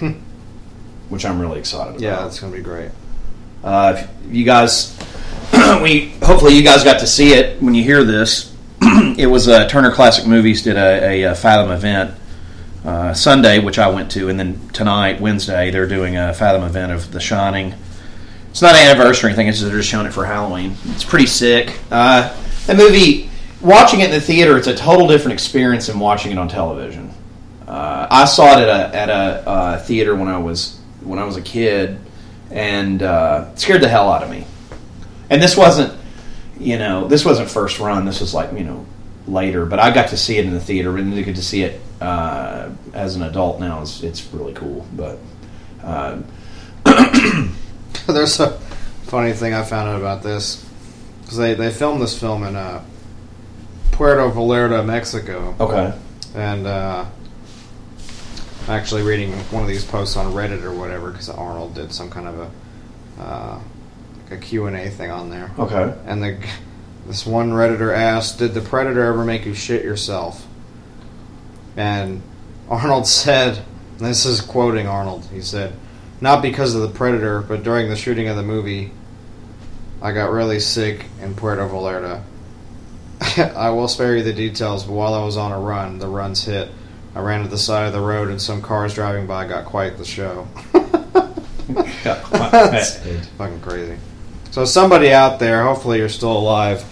which 1.08 1.24
I'm 1.24 1.38
really 1.38 1.58
excited 1.58 1.90
about. 1.90 2.00
Yeah, 2.00 2.26
it's 2.26 2.40
gonna 2.40 2.56
be 2.56 2.62
great. 2.62 2.90
Uh, 3.62 3.96
if 3.96 4.34
you 4.34 4.44
guys, 4.44 4.96
we 5.82 6.10
hopefully 6.22 6.54
you 6.54 6.62
guys 6.62 6.82
got 6.82 7.00
to 7.00 7.06
see 7.06 7.32
it 7.34 7.60
when 7.62 7.74
you 7.74 7.84
hear 7.84 8.02
this. 8.04 8.54
it 8.82 9.26
was 9.26 9.48
uh, 9.48 9.68
Turner 9.68 9.92
Classic 9.92 10.26
Movies 10.26 10.62
did 10.62 10.76
a, 10.76 11.04
a, 11.04 11.24
uh 11.26 11.34
Fathom 11.34 11.70
event 11.72 12.18
uh, 12.84 13.12
Sunday, 13.12 13.58
which 13.58 13.78
I 13.78 13.88
went 13.88 14.10
to, 14.12 14.28
and 14.28 14.38
then 14.38 14.68
tonight, 14.68 15.20
Wednesday, 15.20 15.70
they're 15.70 15.88
doing 15.88 16.16
a 16.16 16.32
Fathom 16.32 16.62
event 16.62 16.92
of 16.92 17.12
The 17.12 17.20
Shining. 17.20 17.74
It's 18.58 18.62
not 18.64 18.74
an 18.74 18.88
anniversary 18.88 19.28
or 19.28 19.30
anything; 19.30 19.46
it's 19.46 19.58
just 19.58 19.70
they're 19.70 19.78
just 19.78 19.88
showing 19.88 20.08
it 20.08 20.12
for 20.12 20.24
Halloween. 20.24 20.74
It's 20.86 21.04
pretty 21.04 21.26
sick. 21.26 21.78
Uh, 21.92 22.36
the 22.66 22.74
movie, 22.74 23.30
watching 23.60 24.00
it 24.00 24.06
in 24.06 24.10
the 24.10 24.20
theater, 24.20 24.58
it's 24.58 24.66
a 24.66 24.74
total 24.74 25.06
different 25.06 25.34
experience 25.34 25.86
than 25.86 26.00
watching 26.00 26.32
it 26.32 26.38
on 26.38 26.48
television. 26.48 27.08
Uh, 27.68 28.08
I 28.10 28.24
saw 28.24 28.58
it 28.58 28.62
at 28.62 28.68
a 28.68 28.96
at 28.96 29.10
a 29.10 29.48
uh, 29.48 29.78
theater 29.78 30.16
when 30.16 30.26
I 30.26 30.38
was 30.38 30.76
when 31.02 31.20
I 31.20 31.24
was 31.24 31.36
a 31.36 31.40
kid, 31.40 32.00
and 32.50 33.00
uh, 33.00 33.54
scared 33.54 33.80
the 33.80 33.88
hell 33.88 34.10
out 34.10 34.24
of 34.24 34.28
me. 34.28 34.44
And 35.30 35.40
this 35.40 35.56
wasn't, 35.56 35.96
you 36.58 36.78
know, 36.78 37.06
this 37.06 37.24
wasn't 37.24 37.48
first 37.48 37.78
run. 37.78 38.06
This 38.06 38.20
was 38.20 38.34
like 38.34 38.52
you 38.54 38.64
know 38.64 38.84
later, 39.28 39.66
but 39.66 39.78
I 39.78 39.92
got 39.92 40.08
to 40.08 40.16
see 40.16 40.36
it 40.36 40.46
in 40.46 40.52
the 40.52 40.60
theater, 40.60 40.96
and 40.96 41.14
to 41.14 41.22
get 41.22 41.36
to 41.36 41.44
see 41.44 41.62
it 41.62 41.80
uh, 42.00 42.70
as 42.92 43.14
an 43.14 43.22
adult 43.22 43.60
now 43.60 43.82
is 43.82 44.02
it's 44.02 44.26
really 44.32 44.54
cool. 44.54 44.84
But 44.96 45.20
uh, 45.80 46.22
There's 48.12 48.40
a 48.40 48.52
funny 49.04 49.34
thing 49.34 49.52
I 49.52 49.62
found 49.64 49.86
out 49.90 49.98
about 50.00 50.22
this 50.22 50.64
because 51.20 51.36
they 51.36 51.52
they 51.52 51.70
filmed 51.70 52.00
this 52.00 52.18
film 52.18 52.42
in 52.42 52.56
uh, 52.56 52.82
Puerto 53.92 54.30
Vallarta, 54.30 54.82
Mexico, 54.82 55.54
okay, 55.60 55.92
and 56.34 56.66
uh, 56.66 57.04
actually 58.66 59.02
reading 59.02 59.32
one 59.50 59.62
of 59.62 59.68
these 59.68 59.84
posts 59.84 60.16
on 60.16 60.32
Reddit 60.32 60.62
or 60.62 60.72
whatever 60.72 61.10
because 61.10 61.28
Arnold 61.28 61.74
did 61.74 61.92
some 61.92 62.08
kind 62.08 62.26
of 62.28 62.38
a 62.38 63.22
uh, 63.22 63.60
like 64.24 64.38
a 64.38 64.42
Q 64.42 64.66
and 64.66 64.76
A 64.76 64.88
thing 64.88 65.10
on 65.10 65.28
there, 65.28 65.50
Okay. 65.58 65.94
and 66.06 66.22
the 66.22 66.38
this 67.06 67.26
one 67.26 67.50
redditor 67.50 67.94
asked, 67.94 68.38
"Did 68.38 68.54
the 68.54 68.62
predator 68.62 69.04
ever 69.04 69.22
make 69.22 69.44
you 69.44 69.52
shit 69.52 69.84
yourself?" 69.84 70.46
And 71.76 72.22
Arnold 72.70 73.06
said, 73.06 73.62
"This 73.98 74.24
is 74.24 74.40
quoting 74.40 74.86
Arnold." 74.86 75.26
He 75.30 75.42
said, 75.42 75.74
"Not 76.20 76.42
because 76.42 76.74
of 76.74 76.82
the 76.82 76.88
predator, 76.88 77.40
but 77.40 77.62
during 77.62 77.88
the 77.88 77.96
shooting 77.96 78.28
of 78.28 78.36
the 78.36 78.42
movie, 78.42 78.92
I 80.00 80.12
got 80.12 80.30
really 80.30 80.60
sick 80.60 81.06
in 81.20 81.34
Puerto 81.34 81.66
Vallarta." 81.68 82.22
I 83.56 83.70
will 83.70 83.88
spare 83.88 84.16
you 84.16 84.22
the 84.22 84.32
details, 84.32 84.84
but 84.84 84.92
while 84.92 85.14
I 85.14 85.24
was 85.24 85.36
on 85.36 85.52
a 85.52 85.58
run, 85.58 85.98
the 85.98 86.08
runs 86.08 86.44
hit. 86.44 86.70
I 87.14 87.20
ran 87.20 87.42
to 87.42 87.48
the 87.48 87.58
side 87.58 87.86
of 87.86 87.92
the 87.92 88.00
road, 88.00 88.28
and 88.28 88.40
some 88.40 88.62
cars 88.62 88.94
driving 88.94 89.26
by 89.26 89.46
got 89.46 89.64
quite 89.64 89.98
the 89.98 90.04
show. 90.04 90.46
That's 91.68 93.28
fucking 93.36 93.60
crazy. 93.60 93.98
So 94.50 94.64
somebody 94.64 95.12
out 95.12 95.38
there, 95.38 95.62
hopefully 95.62 95.98
you're 95.98 96.08
still 96.08 96.36
alive, 96.36 96.84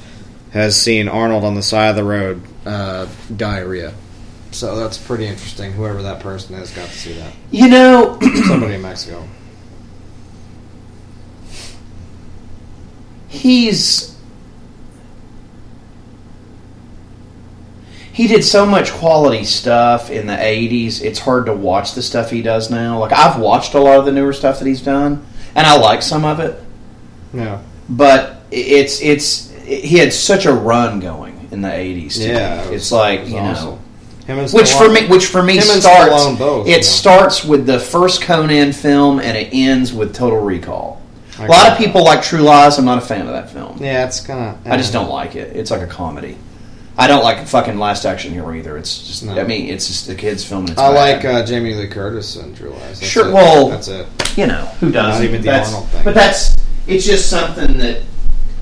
has 0.52 0.80
seen 0.80 1.08
Arnold 1.08 1.44
on 1.44 1.54
the 1.54 1.62
side 1.62 1.88
of 1.88 1.96
the 1.96 2.04
road 2.04 2.42
uh, 2.66 3.06
diarrhea. 3.34 3.94
So 4.56 4.74
that's 4.76 4.96
pretty 4.96 5.26
interesting. 5.26 5.72
Whoever 5.72 6.02
that 6.04 6.20
person 6.20 6.54
is 6.54 6.70
got 6.70 6.88
to 6.88 6.94
see 6.94 7.12
that. 7.12 7.30
You 7.50 7.68
know, 7.68 8.18
Somebody 8.46 8.74
in 8.76 8.82
Mexico. 8.82 9.28
he's 13.28 14.16
he 18.12 18.26
did 18.26 18.42
so 18.44 18.64
much 18.64 18.90
quality 18.92 19.44
stuff 19.44 20.08
in 20.10 20.26
the 20.26 20.32
80s 20.32 21.02
it's 21.02 21.18
hard 21.18 21.46
to 21.46 21.52
watch 21.52 21.92
the 21.94 22.00
stuff 22.02 22.30
he 22.30 22.40
does 22.40 22.70
now 22.70 22.98
like 22.98 23.12
i've 23.12 23.38
watched 23.38 23.74
a 23.74 23.78
lot 23.80 23.98
of 23.98 24.06
the 24.06 24.12
newer 24.12 24.32
stuff 24.32 24.58
that 24.60 24.66
he's 24.66 24.80
done 24.80 25.26
and 25.54 25.66
i 25.66 25.76
like 25.76 26.00
some 26.02 26.24
of 26.24 26.40
it 26.40 26.58
Yeah. 27.34 27.60
but 27.90 28.42
it's 28.50 29.02
it's 29.02 29.50
he 29.64 29.98
had 29.98 30.12
such 30.14 30.46
a 30.46 30.52
run 30.52 31.00
going 31.00 31.48
in 31.50 31.60
the 31.60 31.68
80s 31.68 32.16
Yeah. 32.18 32.62
it 32.62 32.70
was- 32.70 32.82
it's 32.82 32.92
like 32.92 33.20
it 33.20 33.28
you 33.28 33.34
know 33.36 33.75
which 34.26 34.72
for 34.72 34.88
me 34.90 35.06
which 35.06 35.26
for 35.26 35.42
me 35.42 35.60
starts 35.60 36.36
both, 36.38 36.66
it 36.66 36.70
yeah. 36.70 36.80
starts 36.82 37.44
with 37.44 37.66
the 37.66 37.78
first 37.78 38.22
conan 38.22 38.72
film 38.72 39.20
and 39.20 39.36
it 39.36 39.48
ends 39.52 39.92
with 39.92 40.14
total 40.14 40.40
recall 40.40 41.00
A 41.38 41.46
lot 41.46 41.70
of 41.70 41.78
people 41.78 42.02
like 42.04 42.22
true 42.22 42.40
lies 42.40 42.78
i'm 42.78 42.84
not 42.84 42.98
a 42.98 43.06
fan 43.06 43.22
of 43.26 43.32
that 43.32 43.50
film 43.50 43.78
Yeah, 43.80 44.06
it's 44.06 44.20
kind 44.20 44.56
of. 44.56 44.66
I 44.72 44.76
just 44.76 44.92
don't 44.92 45.08
like 45.10 45.36
it. 45.36 45.54
It's 45.56 45.70
like 45.70 45.82
a 45.82 45.86
comedy. 45.86 46.36
I 46.98 47.06
don't 47.08 47.22
like 47.22 47.46
fucking 47.46 47.78
Last 47.78 48.06
Action 48.06 48.32
Hero 48.32 48.54
either. 48.54 48.78
It's 48.78 49.06
just, 49.06 49.22
No. 49.22 49.38
I 49.38 49.44
mean, 49.44 49.68
it's 49.68 49.86
just 49.86 50.08
a 50.08 50.14
kids' 50.14 50.46
film. 50.46 50.60
And 50.62 50.70
it's 50.70 50.80
I 50.80 50.92
bad. 50.94 51.16
like 51.16 51.24
uh, 51.26 51.44
Jamie 51.44 51.74
Lee 51.74 51.88
Curtis 51.88 52.36
and 52.36 52.56
True 52.56 52.70
Lies. 52.70 53.00
That's 53.00 53.06
Sure, 53.06 53.28
it. 53.28 53.32
well- 53.34 53.68
that's 53.68 53.88
it. 53.88 54.06
you 54.38 54.46
know, 54.46 54.64
who 54.80 54.90
does 54.90 55.16
Not 55.16 55.22
even 55.24 55.42
the 55.42 55.46
that's, 55.46 55.68
Arnold 55.74 55.90
thing. 55.90 56.04
But 56.04 56.14
that's 56.14 56.56
it's 56.86 57.04
just 57.04 57.28
something 57.28 57.76
that 57.78 58.00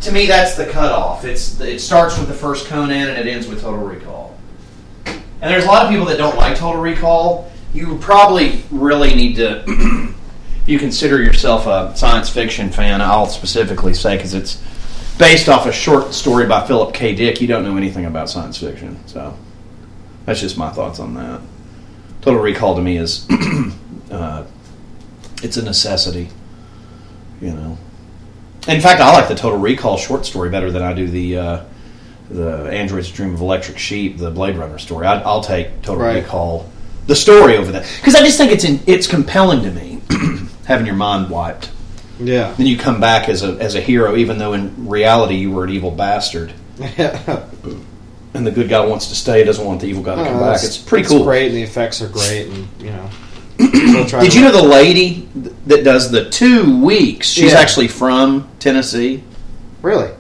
to 0.01 0.11
me 0.13 0.27
that's 0.27 0.57
the 0.57 0.67
cutoff. 0.67 1.25
It's 1.25 1.61
it 1.61 1.79
starts 1.81 2.19
with 2.19 2.27
the 2.27 2.35
first 2.35 2.67
Conan 2.67 3.09
and 3.11 3.17
it 3.29 3.31
ends 3.33 3.47
with 3.47 3.61
Total 3.63 3.79
Recall. 3.79 4.34
And 5.45 5.53
there's 5.53 5.65
a 5.65 5.69
lot 5.69 5.85
of 5.85 5.91
people 5.91 6.07
that 6.07 6.17
don't 6.17 6.39
like 6.39 6.57
Total 6.57 6.81
Recall. 6.81 7.53
You 7.75 7.99
probably 7.99 8.65
really 8.71 9.15
need 9.15 9.37
to. 9.37 9.63
if 10.63 10.67
you 10.67 10.79
consider 10.79 11.23
yourself 11.23 11.67
a 11.67 11.95
science 11.95 12.31
fiction 12.31 12.71
fan, 12.71 13.03
I'll 13.03 13.27
specifically 13.27 13.93
say 13.93 14.17
because 14.17 14.33
it's 14.33 14.63
based 15.19 15.51
off 15.51 15.67
a 15.67 15.73
short 15.73 16.15
story 16.15 16.47
by 16.47 16.67
Philip 16.67 16.95
K. 16.95 17.15
Dick. 17.15 17.43
You 17.43 17.47
don't 17.47 17.63
know 17.63 17.77
anything 17.77 18.07
about 18.07 18.31
science 18.31 18.57
fiction, 18.57 19.07
so 19.07 19.37
that's 20.25 20.41
just 20.41 20.57
my 20.57 20.71
thoughts 20.71 20.99
on 20.99 21.13
that. 21.13 21.43
Total 22.23 22.41
Recall 22.41 22.77
to 22.77 22.81
me 22.81 22.97
is 22.97 23.29
uh, 24.11 24.47
it's 25.43 25.59
a 25.59 25.63
necessity. 25.63 26.31
You 27.43 27.53
know. 27.53 27.79
In 28.67 28.81
fact, 28.81 29.03
I 29.03 29.13
like 29.13 29.29
the 29.29 29.35
Total 29.35 29.59
Recall 29.59 29.99
short 29.99 30.25
story 30.25 30.49
better 30.49 30.71
than 30.71 30.81
I 30.81 30.95
do 30.95 31.07
the 31.07 31.37
uh, 31.37 31.65
the 32.31 32.69
Android's 32.71 33.11
Dream 33.11 33.35
of 33.35 33.41
Electric 33.41 33.79
Sheep, 33.79 34.19
the 34.19 34.31
Blade 34.31 34.57
Runner 34.57 34.79
story. 34.79 35.07
I, 35.07 35.21
I'll 35.23 35.43
take 35.43 35.83
Total 35.83 36.03
Right. 36.05 36.23
Recall, 36.23 36.71
the 37.07 37.15
story 37.17 37.57
over 37.57 37.71
that, 37.73 37.87
because 38.01 38.15
I 38.15 38.21
just 38.21 38.39
think 38.39 38.51
it's 38.53 38.65
in, 38.65 38.81
it's 38.87 39.07
compelling 39.07 39.63
to 39.63 39.71
me 39.71 40.01
having 40.67 40.87
your 40.87 40.95
mind 40.97 41.29
wiped. 41.31 41.71
Yeah. 42.19 42.53
Then 42.57 42.67
you 42.67 42.79
come 42.79 43.01
back 43.01 43.29
as 43.29 43.43
a 43.43 43.59
as 43.61 43.75
a 43.75 43.81
hero, 43.81 44.17
even 44.17 44.39
though 44.39 44.53
in 44.55 44.89
reality 44.89 45.35
you 45.35 45.51
were 45.51 45.65
an 45.65 45.71
evil 45.71 45.91
bastard, 45.91 46.53
and 46.79 48.47
the 48.47 48.51
good 48.51 48.69
guy 48.69 48.85
wants 48.85 49.09
to 49.09 49.15
stay, 49.15 49.45
doesn't 49.45 49.65
want 49.65 49.81
the 49.81 49.87
evil 49.87 50.03
guy 50.03 50.15
to 50.17 50.25
come 50.25 50.37
Uh, 50.37 50.53
back. 50.53 50.65
It's 50.65 50.79
pretty 50.79 51.09
cool. 51.09 51.25
great, 51.25 51.49
and 51.49 51.57
the 51.57 51.63
effects 51.63 52.01
are 52.03 52.09
great, 52.09 52.49
and 52.49 52.69
you 52.81 52.91
know. 52.91 53.11
Did 53.59 54.35
you 54.35 54.43
know 54.43 54.51
the 54.53 54.63
lady 54.67 55.29
that 55.67 55.85
does 55.85 56.11
the 56.11 56.29
two 56.31 56.81
weeks? 56.85 57.29
She's 57.29 57.53
Yeah. 57.53 57.59
actually 57.61 57.87
from 57.89 58.49
Tennessee. 58.59 59.23
Really? 59.83 60.11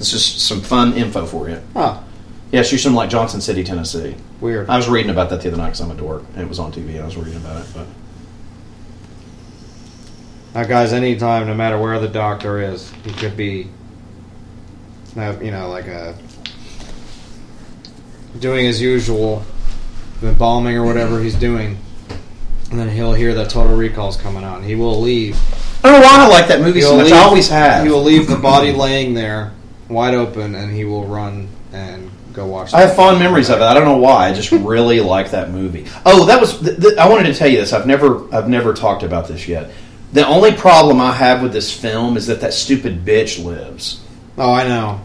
This 0.00 0.14
is 0.14 0.24
some 0.24 0.62
fun 0.62 0.94
info 0.94 1.26
for 1.26 1.50
you. 1.50 1.60
Huh. 1.74 2.00
Yeah, 2.52 2.62
she's 2.62 2.82
from 2.82 2.94
like 2.94 3.10
Johnson 3.10 3.40
City, 3.42 3.62
Tennessee. 3.62 4.16
Weird. 4.40 4.68
I 4.70 4.76
was 4.78 4.88
reading 4.88 5.10
about 5.10 5.28
that 5.28 5.42
the 5.42 5.48
other 5.48 5.58
night 5.58 5.66
because 5.66 5.80
I'm 5.82 5.90
a 5.90 5.94
dork, 5.94 6.24
and 6.32 6.40
it 6.42 6.48
was 6.48 6.58
on 6.58 6.72
TV. 6.72 6.98
I 7.00 7.04
was 7.04 7.18
reading 7.18 7.36
about 7.36 7.60
it, 7.62 7.66
but 7.74 7.86
Now, 10.54 10.64
guys, 10.64 10.94
anytime, 10.94 11.46
no 11.46 11.54
matter 11.54 11.78
where 11.78 11.98
the 12.00 12.08
doctor 12.08 12.60
is, 12.60 12.90
he 13.04 13.12
could 13.12 13.36
be, 13.36 13.68
uh, 15.18 15.36
you 15.42 15.50
know, 15.50 15.68
like 15.68 15.86
a 15.86 16.14
doing 18.38 18.64
his 18.64 18.80
usual, 18.80 19.42
embalming 20.22 20.76
or 20.76 20.84
whatever 20.84 21.20
he's 21.20 21.34
doing, 21.34 21.76
and 22.70 22.78
then 22.80 22.88
he'll 22.88 23.12
hear 23.12 23.34
that 23.34 23.50
Total 23.50 23.76
Recall's 23.76 24.16
coming 24.16 24.44
out, 24.44 24.56
and 24.56 24.64
he 24.64 24.74
will 24.76 24.98
leave. 25.00 25.36
I 25.84 25.90
don't 25.90 26.00
know 26.00 26.06
why 26.06 26.24
I 26.24 26.28
like 26.28 26.48
that 26.48 26.60
movie 26.60 26.80
so 26.80 26.88
He'll 26.88 26.96
much. 26.98 27.06
leave- 27.06 27.14
I 27.14 27.18
always 27.22 27.48
have. 27.48 27.84
He 27.84 27.90
will 27.92 28.02
leave 28.02 28.26
the 28.28 28.36
body 28.36 28.72
laying 28.86 29.14
there, 29.14 29.52
wide 29.90 30.14
open, 30.14 30.54
and 30.54 30.72
he 30.72 30.84
will 30.84 31.04
run 31.06 31.48
and 31.72 32.10
go 32.32 32.46
watch. 32.46 32.72
I 32.72 32.80
have 32.82 32.94
fond 32.96 33.18
memories 33.18 33.50
of 33.50 33.58
it. 33.58 33.62
I 33.64 33.74
don't 33.74 33.84
know 33.84 33.96
why. 33.98 34.28
I 34.28 34.32
just 34.34 34.50
really 34.52 35.00
like 35.14 35.30
that 35.32 35.50
movie. 35.50 35.86
Oh, 36.06 36.24
that 36.26 36.40
was. 36.40 36.58
Th- 36.60 36.76
th- 36.80 36.96
I 36.98 37.08
wanted 37.08 37.24
to 37.24 37.34
tell 37.34 37.48
you 37.48 37.58
this. 37.58 37.72
I've 37.72 37.86
never. 37.86 38.32
I've 38.34 38.48
never 38.48 38.72
talked 38.72 39.02
about 39.02 39.28
this 39.28 39.46
yet. 39.48 39.70
The 40.12 40.26
only 40.26 40.52
problem 40.52 41.00
I 41.00 41.12
have 41.12 41.40
with 41.42 41.52
this 41.52 41.72
film 41.72 42.16
is 42.16 42.26
that 42.26 42.40
that 42.40 42.52
stupid 42.52 43.04
bitch 43.04 43.42
lives. 43.44 44.04
Oh, 44.38 44.52
I 44.52 44.66
know. 44.66 45.00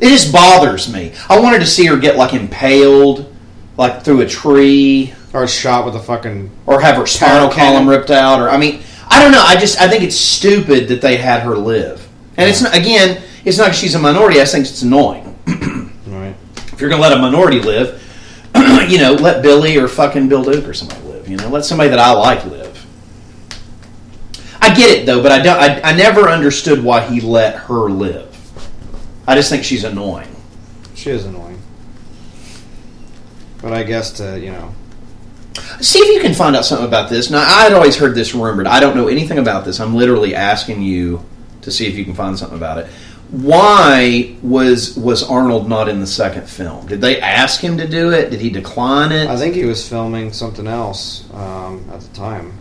It 0.00 0.08
just 0.08 0.32
bothers 0.32 0.92
me. 0.92 1.12
I 1.30 1.38
wanted 1.40 1.60
to 1.60 1.66
see 1.66 1.86
her 1.86 1.96
get 1.96 2.16
like 2.16 2.34
impaled, 2.34 3.32
like 3.76 4.02
through 4.02 4.20
a 4.22 4.26
tree, 4.28 5.14
Or 5.32 5.46
shot 5.46 5.86
with 5.86 5.94
a 5.94 6.00
fucking. 6.00 6.50
or 6.66 6.80
have 6.80 6.96
her 6.96 7.06
spinal 7.06 7.48
column 7.50 7.88
ripped 7.88 8.10
out, 8.10 8.40
or 8.40 8.50
I 8.50 8.56
mean, 8.58 8.82
I 9.08 9.22
don't 9.22 9.32
know. 9.32 9.42
I 9.42 9.56
just 9.56 9.80
I 9.80 9.88
think 9.88 10.02
it's 10.02 10.16
stupid 10.16 10.88
that 10.88 11.00
they 11.00 11.16
had 11.16 11.42
her 11.42 11.56
live. 11.56 12.01
And 12.36 12.48
it's 12.48 12.62
not, 12.62 12.76
again, 12.76 13.22
it's 13.44 13.58
not 13.58 13.74
she's 13.74 13.94
a 13.94 13.98
minority. 13.98 14.40
I 14.40 14.44
think 14.44 14.66
it's 14.66 14.82
annoying. 14.82 15.28
Right. 16.06 16.34
If 16.56 16.80
you're 16.80 16.90
going 16.90 17.00
to 17.00 17.08
let 17.08 17.16
a 17.16 17.20
minority 17.20 17.60
live, 17.60 18.02
you 18.90 18.98
know, 18.98 19.14
let 19.14 19.42
Billy 19.42 19.78
or 19.78 19.88
fucking 19.88 20.28
Bill 20.28 20.44
Duke 20.44 20.66
or 20.66 20.74
somebody 20.74 21.00
live. 21.02 21.28
You 21.28 21.36
know, 21.36 21.48
let 21.48 21.64
somebody 21.64 21.90
that 21.90 21.98
I 21.98 22.12
like 22.12 22.44
live. 22.44 22.86
I 24.60 24.74
get 24.74 24.98
it 24.98 25.06
though, 25.06 25.22
but 25.22 25.32
I 25.32 25.42
don't. 25.42 25.58
I, 25.58 25.80
I 25.82 25.96
never 25.96 26.28
understood 26.28 26.84
why 26.84 27.00
he 27.00 27.20
let 27.20 27.56
her 27.56 27.88
live. 27.88 28.28
I 29.26 29.34
just 29.34 29.48
think 29.50 29.64
she's 29.64 29.84
annoying. 29.84 30.36
She 30.94 31.10
is 31.10 31.24
annoying. 31.24 31.60
But 33.60 33.72
I 33.72 33.82
guess 33.82 34.12
to 34.12 34.38
you 34.38 34.52
know, 34.52 34.74
See 35.80 35.98
if 35.98 36.14
you 36.14 36.20
can 36.20 36.34
find 36.34 36.56
out 36.56 36.64
something 36.64 36.86
about 36.86 37.10
this. 37.10 37.30
Now, 37.30 37.40
I 37.40 37.64
had 37.64 37.72
always 37.72 37.96
heard 37.96 38.14
this 38.14 38.34
rumored. 38.34 38.66
I 38.66 38.80
don't 38.80 38.96
know 38.96 39.08
anything 39.08 39.38
about 39.38 39.64
this. 39.64 39.80
I'm 39.80 39.94
literally 39.94 40.34
asking 40.34 40.82
you 40.82 41.24
to 41.62 41.70
see 41.70 41.86
if 41.86 41.96
you 41.96 42.04
can 42.04 42.14
find 42.14 42.38
something 42.38 42.56
about 42.56 42.78
it. 42.78 42.86
Why 43.30 44.36
was 44.42 44.96
was 44.96 45.22
Arnold 45.22 45.68
not 45.68 45.88
in 45.88 46.00
the 46.00 46.06
second 46.06 46.48
film? 46.48 46.86
Did 46.86 47.00
they 47.00 47.18
ask 47.20 47.60
him 47.60 47.78
to 47.78 47.88
do 47.88 48.12
it? 48.12 48.30
Did 48.30 48.40
he 48.40 48.50
decline 48.50 49.10
it? 49.10 49.28
I 49.28 49.36
think 49.38 49.54
he 49.54 49.64
was 49.64 49.88
filming 49.88 50.32
something 50.32 50.66
else 50.66 51.24
um, 51.32 51.88
at 51.92 52.00
the 52.02 52.14
time 52.14 52.52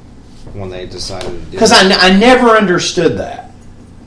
when 0.53 0.69
they 0.69 0.85
decided 0.85 1.29
to 1.29 1.37
do. 1.37 1.51
Because 1.51 1.71
it. 1.71 1.77
I, 1.77 1.85
n- 1.85 2.15
I 2.15 2.17
never 2.17 2.51
understood 2.51 3.17
that. 3.17 3.51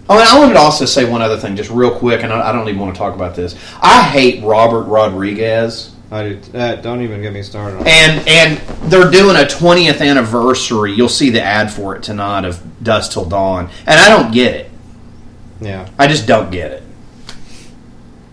Oh, 0.08 0.18
and 0.18 0.28
I 0.28 0.38
wanted 0.38 0.54
to 0.54 0.60
also 0.60 0.84
say 0.86 1.04
one 1.08 1.22
other 1.22 1.38
thing, 1.38 1.54
just 1.56 1.70
real 1.70 1.98
quick, 1.98 2.22
and 2.22 2.32
I, 2.32 2.48
I 2.48 2.52
don't 2.52 2.68
even 2.68 2.80
want 2.80 2.94
to 2.94 2.98
talk 2.98 3.14
about 3.14 3.34
this. 3.34 3.54
I 3.82 4.02
hate 4.02 4.42
Robert 4.42 4.84
Rodriguez, 4.84 5.94
I 6.10 6.34
do, 6.34 6.58
uh, 6.58 6.76
don't 6.76 7.02
even 7.02 7.22
get 7.22 7.32
me 7.32 7.42
started 7.42 7.78
on. 7.78 7.86
and 7.86 8.28
and 8.28 8.58
they're 8.90 9.10
doing 9.10 9.36
a 9.36 9.40
20th 9.46 10.00
anniversary. 10.00 10.92
You'll 10.92 11.08
see 11.08 11.30
the 11.30 11.42
ad 11.42 11.72
for 11.72 11.96
it 11.96 12.02
tonight 12.02 12.44
of 12.44 12.62
Dusk 12.84 13.12
Till 13.12 13.24
Dawn, 13.24 13.70
and 13.86 13.98
I 13.98 14.08
don't 14.10 14.32
get 14.32 14.54
it. 14.54 14.70
Yeah, 15.60 15.88
I 15.98 16.06
just 16.06 16.26
don't 16.26 16.50
get 16.50 16.72
it. 16.72 16.82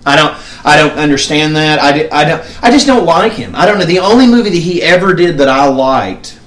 I 0.05 0.15
don't. 0.15 0.35
I 0.65 0.77
don't 0.77 0.97
understand 0.97 1.55
that. 1.55 1.79
I, 1.79 2.07
I 2.11 2.25
don't. 2.25 2.63
I 2.63 2.71
just 2.71 2.87
don't 2.87 3.05
like 3.05 3.33
him. 3.33 3.55
I 3.55 3.65
don't 3.65 3.77
know. 3.79 3.85
The 3.85 3.99
only 3.99 4.27
movie 4.27 4.49
that 4.49 4.57
he 4.57 4.81
ever 4.81 5.13
did 5.13 5.37
that 5.37 5.47
I 5.47 5.67
liked 5.67 6.39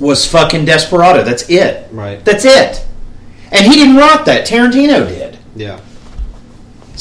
was 0.00 0.26
fucking 0.26 0.64
Desperado. 0.64 1.22
That's 1.22 1.48
it. 1.48 1.92
right. 1.92 2.24
That's 2.24 2.44
it. 2.44 2.84
And 3.50 3.66
he 3.66 3.74
didn't 3.74 3.96
write 3.96 4.24
that. 4.26 4.46
Tarantino 4.46 5.06
did. 5.06 5.38
Yeah, 5.54 5.80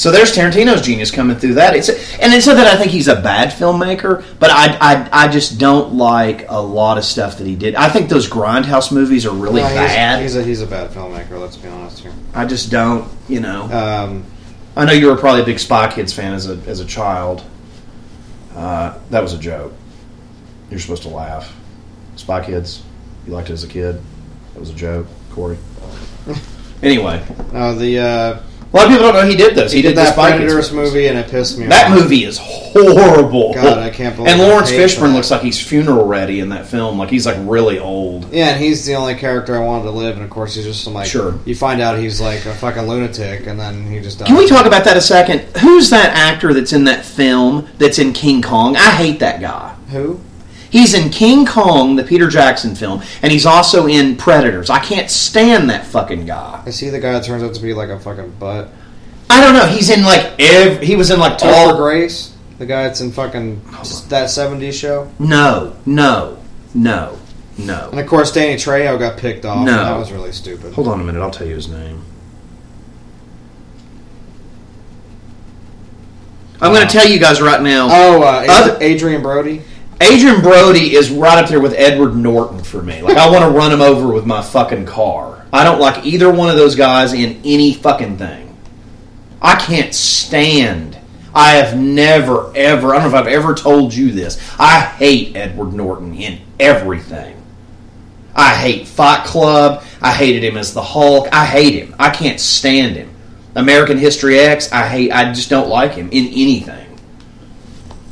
So 0.01 0.09
there's 0.09 0.35
Tarantino's 0.35 0.81
genius 0.81 1.11
coming 1.11 1.37
through 1.37 1.53
that. 1.53 1.75
It's 1.75 1.87
and 1.87 2.33
it's 2.33 2.47
not 2.47 2.55
that 2.55 2.65
I 2.65 2.75
think 2.75 2.89
he's 2.89 3.07
a 3.07 3.21
bad 3.21 3.49
filmmaker, 3.49 4.25
but 4.39 4.49
I, 4.49 4.75
I 4.81 5.25
I 5.25 5.27
just 5.27 5.59
don't 5.59 5.93
like 5.93 6.49
a 6.49 6.59
lot 6.59 6.97
of 6.97 7.05
stuff 7.05 7.37
that 7.37 7.45
he 7.45 7.55
did. 7.55 7.75
I 7.75 7.87
think 7.87 8.09
those 8.09 8.27
grindhouse 8.27 8.91
movies 8.91 9.27
are 9.27 9.35
really 9.35 9.61
No, 9.61 9.67
he's, 9.67 9.77
bad. 9.77 10.23
He's 10.23 10.35
a 10.35 10.43
he's 10.43 10.61
a 10.63 10.65
bad 10.65 10.89
filmmaker. 10.89 11.39
Let's 11.39 11.55
be 11.55 11.67
honest 11.67 11.99
here. 11.99 12.11
I 12.33 12.47
just 12.47 12.71
don't, 12.71 13.07
you 13.29 13.41
know. 13.41 13.65
Um, 13.65 14.25
I 14.75 14.85
know 14.85 14.91
you 14.91 15.05
were 15.05 15.17
probably 15.17 15.43
a 15.43 15.45
big 15.45 15.59
Spy 15.59 15.93
Kids 15.93 16.11
fan 16.11 16.33
as 16.33 16.49
a 16.49 16.55
as 16.65 16.79
a 16.79 16.85
child. 16.85 17.43
Uh, 18.55 18.97
that 19.11 19.21
was 19.21 19.33
a 19.33 19.37
joke. 19.37 19.71
You're 20.71 20.79
supposed 20.79 21.03
to 21.03 21.09
laugh. 21.09 21.55
Spy 22.15 22.43
Kids, 22.43 22.81
you 23.27 23.33
liked 23.33 23.51
it 23.51 23.53
as 23.53 23.63
a 23.63 23.67
kid. 23.67 24.01
That 24.55 24.59
was 24.61 24.71
a 24.71 24.73
joke, 24.73 25.05
Corey. 25.29 25.59
anyway, 26.81 27.23
no, 27.53 27.75
the 27.75 27.99
uh, 27.99 28.41
a 28.73 28.77
lot 28.77 28.85
of 28.85 28.91
people 28.91 29.11
don't 29.11 29.15
know 29.15 29.27
he 29.29 29.35
did 29.35 29.53
this. 29.55 29.71
He, 29.71 29.77
he 29.79 29.81
did 29.81 29.91
the 29.97 30.01
that 30.03 30.13
Spy 30.13 30.31
Predators 30.37 30.71
movie, 30.71 31.07
and 31.07 31.17
it 31.17 31.29
pissed 31.29 31.57
me 31.57 31.65
That 31.67 31.91
off. 31.91 31.99
movie 31.99 32.23
is 32.23 32.37
horrible. 32.37 33.53
God, 33.53 33.77
I 33.79 33.89
can't 33.89 34.15
believe 34.15 34.31
And 34.31 34.41
Laurence 34.41 34.71
Fishburne 34.71 34.99
that. 35.09 35.13
looks 35.15 35.29
like 35.31 35.41
he's 35.41 35.61
funeral 35.61 36.05
ready 36.05 36.39
in 36.39 36.49
that 36.49 36.65
film. 36.67 36.97
Like 36.97 37.09
he's 37.09 37.25
like 37.25 37.37
really 37.41 37.79
old. 37.79 38.31
Yeah, 38.31 38.49
and 38.49 38.63
he's 38.63 38.85
the 38.85 38.95
only 38.95 39.15
character 39.15 39.55
I 39.55 39.59
wanted 39.65 39.83
to 39.83 39.91
live, 39.91 40.15
and 40.15 40.23
of 40.23 40.29
course 40.29 40.55
he's 40.55 40.65
just 40.65 40.83
some 40.83 40.93
like. 40.93 41.07
Sure. 41.07 41.37
You 41.45 41.55
find 41.55 41.81
out 41.81 41.99
he's 41.99 42.21
like 42.21 42.45
a 42.45 42.53
fucking 42.53 42.83
lunatic, 42.83 43.47
and 43.47 43.59
then 43.59 43.85
he 43.91 43.99
just. 43.99 44.19
Dies. 44.19 44.27
Can 44.27 44.37
we 44.37 44.47
talk 44.47 44.65
about 44.65 44.83
that 44.85 44.95
a 44.97 45.01
second? 45.01 45.41
Who's 45.57 45.89
that 45.89 46.15
actor 46.15 46.53
that's 46.53 46.71
in 46.73 46.85
that 46.85 47.05
film 47.05 47.67
that's 47.77 47.99
in 47.99 48.13
King 48.13 48.41
Kong? 48.41 48.75
I 48.77 48.91
hate 48.91 49.19
that 49.19 49.41
guy. 49.41 49.73
who? 49.89 50.19
He's 50.71 50.93
in 50.93 51.09
King 51.11 51.45
Kong, 51.45 51.95
the 51.97 52.03
Peter 52.03 52.27
Jackson 52.29 52.75
film, 52.75 53.03
and 53.21 53.31
he's 53.31 53.45
also 53.45 53.87
in 53.87 54.15
Predators. 54.15 54.69
I 54.69 54.79
can't 54.79 55.09
stand 55.11 55.69
that 55.69 55.85
fucking 55.85 56.25
guy. 56.25 56.63
I 56.65 56.69
see 56.71 56.89
the 56.89 56.99
guy 56.99 57.11
that 57.11 57.23
turns 57.25 57.43
out 57.43 57.53
to 57.55 57.61
be 57.61 57.73
like 57.73 57.89
a 57.89 57.99
fucking 57.99 58.31
butt? 58.39 58.69
I 59.29 59.41
don't 59.41 59.53
know. 59.53 59.65
He's 59.65 59.89
in 59.89 60.03
like 60.03 60.33
ev- 60.39 60.81
he 60.81 60.95
was 60.95 61.11
in 61.11 61.19
like 61.19 61.37
Topher 61.37 61.51
all. 61.71 61.77
Grace, 61.77 62.35
the 62.57 62.65
guy 62.65 62.83
that's 62.83 63.01
in 63.01 63.11
fucking 63.11 63.61
that 64.09 64.29
'70s 64.29 64.73
show, 64.73 65.11
No, 65.19 65.75
no, 65.85 66.37
no, 66.73 67.17
no. 67.57 67.89
and 67.91 67.99
of 67.99 68.07
course 68.07 68.31
Danny 68.31 68.55
Trejo 68.55 68.97
got 68.97 69.17
picked 69.17 69.45
off. 69.45 69.65
No. 69.65 69.75
that 69.83 69.97
was 69.97 70.11
really 70.11 70.31
stupid. 70.31 70.73
Hold 70.73 70.87
on 70.87 71.01
a 71.01 71.03
minute. 71.03 71.21
I'll 71.21 71.31
tell 71.31 71.47
you 71.47 71.55
his 71.55 71.67
name. 71.67 72.01
I'm 76.61 76.73
going 76.73 76.85
to 76.87 76.91
tell 76.93 77.07
you 77.09 77.19
guys 77.19 77.41
right 77.41 77.61
now. 77.61 77.87
Oh, 77.89 78.21
uh, 78.21 78.45
Ad- 78.47 78.81
Adrien 78.83 79.21
Brody. 79.23 79.63
Adrien 80.01 80.41
Brody 80.41 80.95
is 80.95 81.11
right 81.11 81.43
up 81.43 81.47
there 81.47 81.59
with 81.59 81.73
Edward 81.73 82.15
Norton 82.15 82.63
for 82.63 82.81
me. 82.81 83.03
Like 83.03 83.17
I 83.17 83.29
want 83.29 83.43
to 83.43 83.51
run 83.51 83.71
him 83.71 83.81
over 83.81 84.11
with 84.11 84.25
my 84.25 84.41
fucking 84.41 84.87
car. 84.87 85.45
I 85.53 85.63
don't 85.63 85.79
like 85.79 86.03
either 86.05 86.31
one 86.31 86.49
of 86.49 86.55
those 86.55 86.75
guys 86.75 87.13
in 87.13 87.39
any 87.45 87.73
fucking 87.75 88.17
thing. 88.17 88.57
I 89.41 89.55
can't 89.55 89.93
stand. 89.93 90.97
I 91.35 91.51
have 91.51 91.77
never 91.77 92.51
ever. 92.55 92.95
I 92.95 92.99
don't 92.99 93.11
know 93.11 93.17
if 93.17 93.25
I've 93.25 93.31
ever 93.31 93.53
told 93.53 93.93
you 93.93 94.11
this. 94.11 94.41
I 94.57 94.79
hate 94.79 95.35
Edward 95.35 95.73
Norton 95.73 96.15
in 96.15 96.41
everything. 96.59 97.37
I 98.35 98.55
hate 98.55 98.87
Fight 98.87 99.25
Club. 99.25 99.83
I 100.01 100.13
hated 100.13 100.43
him 100.43 100.57
as 100.57 100.73
the 100.73 100.81
Hulk. 100.81 101.27
I 101.31 101.45
hate 101.45 101.75
him. 101.75 101.95
I 101.99 102.09
can't 102.09 102.39
stand 102.39 102.95
him. 102.95 103.09
American 103.55 103.97
History 103.97 104.39
X. 104.39 104.71
I 104.71 104.87
hate. 104.87 105.11
I 105.11 105.31
just 105.31 105.49
don't 105.49 105.69
like 105.69 105.93
him 105.93 106.09
in 106.11 106.27
anything. 106.27 106.80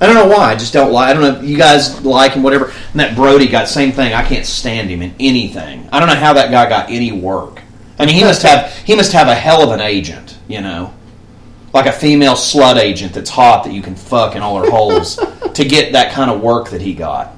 I 0.01 0.05
don't 0.05 0.15
know 0.15 0.27
why. 0.27 0.51
I 0.51 0.55
just 0.55 0.71
don't 0.73 0.91
like. 0.91 1.09
I 1.09 1.13
don't 1.13 1.21
know. 1.21 1.41
if 1.41 1.49
You 1.49 1.57
guys 1.57 2.03
like 2.05 2.33
him, 2.33 2.43
whatever. 2.43 2.65
And 2.91 2.99
that 2.99 3.15
Brody 3.15 3.47
got 3.47 3.67
same 3.67 3.91
thing. 3.91 4.13
I 4.13 4.23
can't 4.23 4.45
stand 4.45 4.89
him 4.89 5.01
in 5.01 5.13
anything. 5.19 5.89
I 5.91 5.99
don't 5.99 6.07
know 6.07 6.15
how 6.15 6.33
that 6.33 6.51
guy 6.51 6.69
got 6.69 6.89
any 6.89 7.11
work. 7.11 7.61
I 7.97 8.05
mean, 8.05 8.15
he 8.15 8.23
must 8.23 8.41
have. 8.43 8.73
He 8.77 8.95
must 8.95 9.11
have 9.11 9.27
a 9.27 9.35
hell 9.35 9.61
of 9.61 9.71
an 9.71 9.81
agent. 9.81 10.37
You 10.47 10.61
know, 10.61 10.93
like 11.73 11.85
a 11.85 11.91
female 11.91 12.35
slut 12.35 12.77
agent 12.77 13.13
that's 13.13 13.29
hot 13.29 13.65
that 13.65 13.73
you 13.73 13.81
can 13.81 13.95
fuck 13.95 14.35
in 14.35 14.41
all 14.41 14.63
her 14.63 14.69
holes 14.69 15.15
to 15.53 15.65
get 15.65 15.91
that 15.93 16.13
kind 16.13 16.31
of 16.31 16.41
work 16.41 16.69
that 16.69 16.81
he 16.81 16.93
got. 16.93 17.33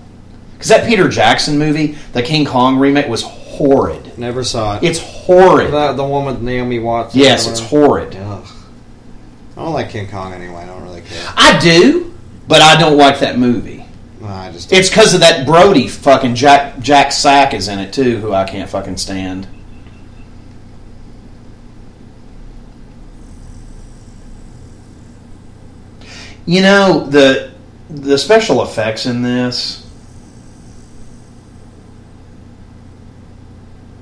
Because 0.54 0.70
that 0.70 0.88
Peter 0.88 1.10
Jackson 1.10 1.58
movie, 1.58 1.98
the 2.14 2.22
King 2.22 2.46
Kong 2.46 2.78
remake, 2.78 3.08
was 3.08 3.24
horrid. 3.24 4.18
Never 4.20 4.44
saw 4.44 4.78
it. 4.78 4.84
It's 4.84 5.00
horrid. 5.00 5.72
the, 5.72 5.94
the 5.94 6.04
one 6.04 6.26
with 6.26 6.42
Naomi 6.42 6.78
Watts. 6.78 7.16
Yes, 7.16 7.48
it's 7.48 7.60
horrid. 7.60 8.16
Ugh. 8.16 8.48
I 9.58 9.64
don't 9.64 9.74
like 9.74 9.90
King 9.90 10.08
Kong 10.08 10.34
anyway. 10.34 10.58
I 10.58 10.66
don't 10.68 10.84
really 10.84 11.02
care. 11.02 11.34
I 11.36 11.60
do, 11.60 12.11
but 12.48 12.62
I 12.62 12.80
don't 12.80 12.98
like 12.98 13.20
that 13.20 13.38
movie. 13.38 13.86
No, 14.20 14.28
I 14.28 14.52
just. 14.52 14.72
It's 14.72 14.90
because 14.90 15.14
of 15.14 15.22
that 15.22 15.46
Brody 15.46 15.88
fucking 15.88 16.36
Jack 16.36 16.80
Jack 16.80 17.12
Sack 17.12 17.54
is 17.54 17.68
in 17.68 17.80
it 17.80 17.94
too, 17.94 18.18
who 18.18 18.34
I 18.34 18.44
can't 18.44 18.70
fucking 18.70 18.98
stand. 18.98 19.48
You 26.46 26.62
know 26.62 27.06
the 27.06 27.52
the 27.90 28.18
special 28.18 28.64
effects 28.64 29.06
in 29.06 29.22
this 29.22 29.88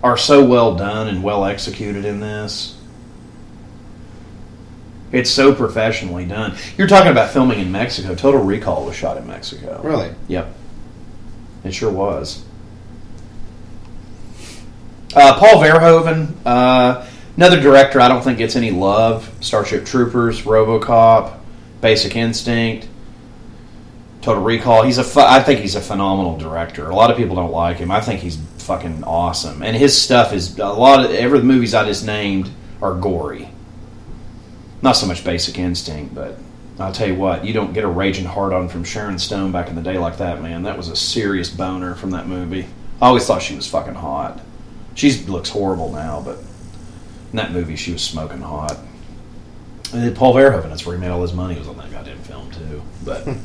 are 0.01 0.17
so 0.17 0.43
well 0.45 0.75
done 0.75 1.07
and 1.07 1.23
well 1.23 1.45
executed 1.45 2.05
in 2.05 2.19
this. 2.19 2.78
It's 5.11 5.29
so 5.29 5.53
professionally 5.55 6.25
done. 6.25 6.55
You're 6.77 6.87
talking 6.87 7.11
about 7.11 7.31
filming 7.31 7.59
in 7.59 7.71
Mexico. 7.71 8.13
Total 8.15 8.39
Recall 8.41 8.85
was 8.85 8.95
shot 8.95 9.17
in 9.17 9.25
Mexico. 9.27 9.81
really. 9.83 10.13
Yep. 10.27 10.53
It 11.63 11.73
sure 11.73 11.91
was. 11.91 12.43
Uh, 15.15 15.39
Paul 15.39 15.61
Verhoeven, 15.63 16.33
uh, 16.45 17.05
another 17.35 17.59
director 17.59 17.99
I 17.99 18.07
don't 18.07 18.23
think 18.23 18.37
gets 18.37 18.55
any 18.55 18.69
love. 18.71 19.29
Starship 19.41 19.85
Troopers, 19.85 20.43
RoboCop, 20.43 21.39
Basic 21.81 22.15
Instinct, 22.15 22.87
Total 24.21 24.43
Recall. 24.43 24.83
He's 24.83 24.99
a 24.99 25.03
fu- 25.03 25.19
I 25.21 25.41
think 25.41 25.61
he's 25.61 25.73
a 25.75 25.81
phenomenal 25.81 26.37
director. 26.37 26.89
A 26.89 26.95
lot 26.95 27.09
of 27.09 27.17
people 27.17 27.35
don't 27.35 27.51
like 27.51 27.77
him. 27.77 27.89
I 27.89 28.01
think 28.01 28.19
he's 28.21 28.37
fucking 28.59 29.03
awesome. 29.03 29.63
And 29.63 29.75
his 29.75 29.99
stuff 29.99 30.31
is 30.31 30.59
a 30.59 30.67
lot 30.67 31.03
of 31.03 31.11
every 31.11 31.39
the 31.39 31.45
movies 31.45 31.73
I 31.73 31.85
just 31.85 32.05
named 32.05 32.51
are 32.81 32.93
gory. 32.93 33.49
Not 34.81 34.93
so 34.93 35.05
much 35.05 35.23
Basic 35.23 35.57
Instinct, 35.57 36.15
but 36.15 36.37
I'll 36.79 36.93
tell 36.93 37.07
you 37.07 37.15
what, 37.15 37.43
you 37.43 37.51
don't 37.51 37.73
get 37.73 37.83
a 37.83 37.87
raging 37.87 38.25
hard 38.25 38.53
on 38.53 38.69
from 38.69 38.83
Sharon 38.83 39.19
Stone 39.19 39.51
back 39.51 39.67
in 39.67 39.75
the 39.75 39.81
day 39.81 39.97
like 39.97 40.17
that, 40.17 40.41
man. 40.41 40.63
That 40.63 40.77
was 40.77 40.87
a 40.87 40.95
serious 40.95 41.49
boner 41.49 41.95
from 41.95 42.11
that 42.11 42.27
movie. 42.27 42.65
I 43.01 43.07
always 43.07 43.25
thought 43.25 43.41
she 43.41 43.55
was 43.55 43.67
fucking 43.67 43.95
hot. 43.95 44.39
She 44.95 45.11
looks 45.25 45.49
horrible 45.49 45.91
now, 45.91 46.21
but 46.21 46.37
in 47.31 47.35
that 47.35 47.51
movie 47.51 47.75
she 47.75 47.91
was 47.91 48.01
smoking 48.01 48.41
hot. 48.41 48.77
And 49.91 50.03
then 50.03 50.15
Paul 50.15 50.33
Verhoeven, 50.33 50.69
that's 50.69 50.85
where 50.85 50.95
he 50.95 51.01
made 51.01 51.09
all 51.09 51.21
his 51.21 51.33
money, 51.33 51.57
was 51.57 51.67
on 51.67 51.77
that 51.77 51.91
goddamn 51.91 52.19
film 52.19 52.49
too. 52.51 52.81
But 53.03 53.23
hmm. 53.23 53.39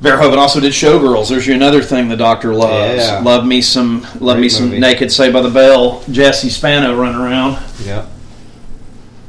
Verhoeven 0.00 0.38
also 0.38 0.60
did 0.60 0.72
Showgirls. 0.72 1.28
There's 1.28 1.48
another 1.48 1.82
thing 1.82 2.08
the 2.08 2.16
doctor 2.16 2.54
loves. 2.54 3.04
Yeah. 3.04 3.20
Love 3.20 3.44
me 3.44 3.60
some 3.60 4.02
love 4.20 4.36
Great 4.36 4.40
me 4.40 4.48
some 4.48 4.66
movie. 4.66 4.80
naked 4.80 5.10
Saved 5.10 5.32
by 5.32 5.42
the 5.42 5.50
Bell. 5.50 6.02
Jesse 6.10 6.50
Spano 6.50 6.96
running 6.96 7.20
around. 7.20 7.58
Yeah. 7.84 8.06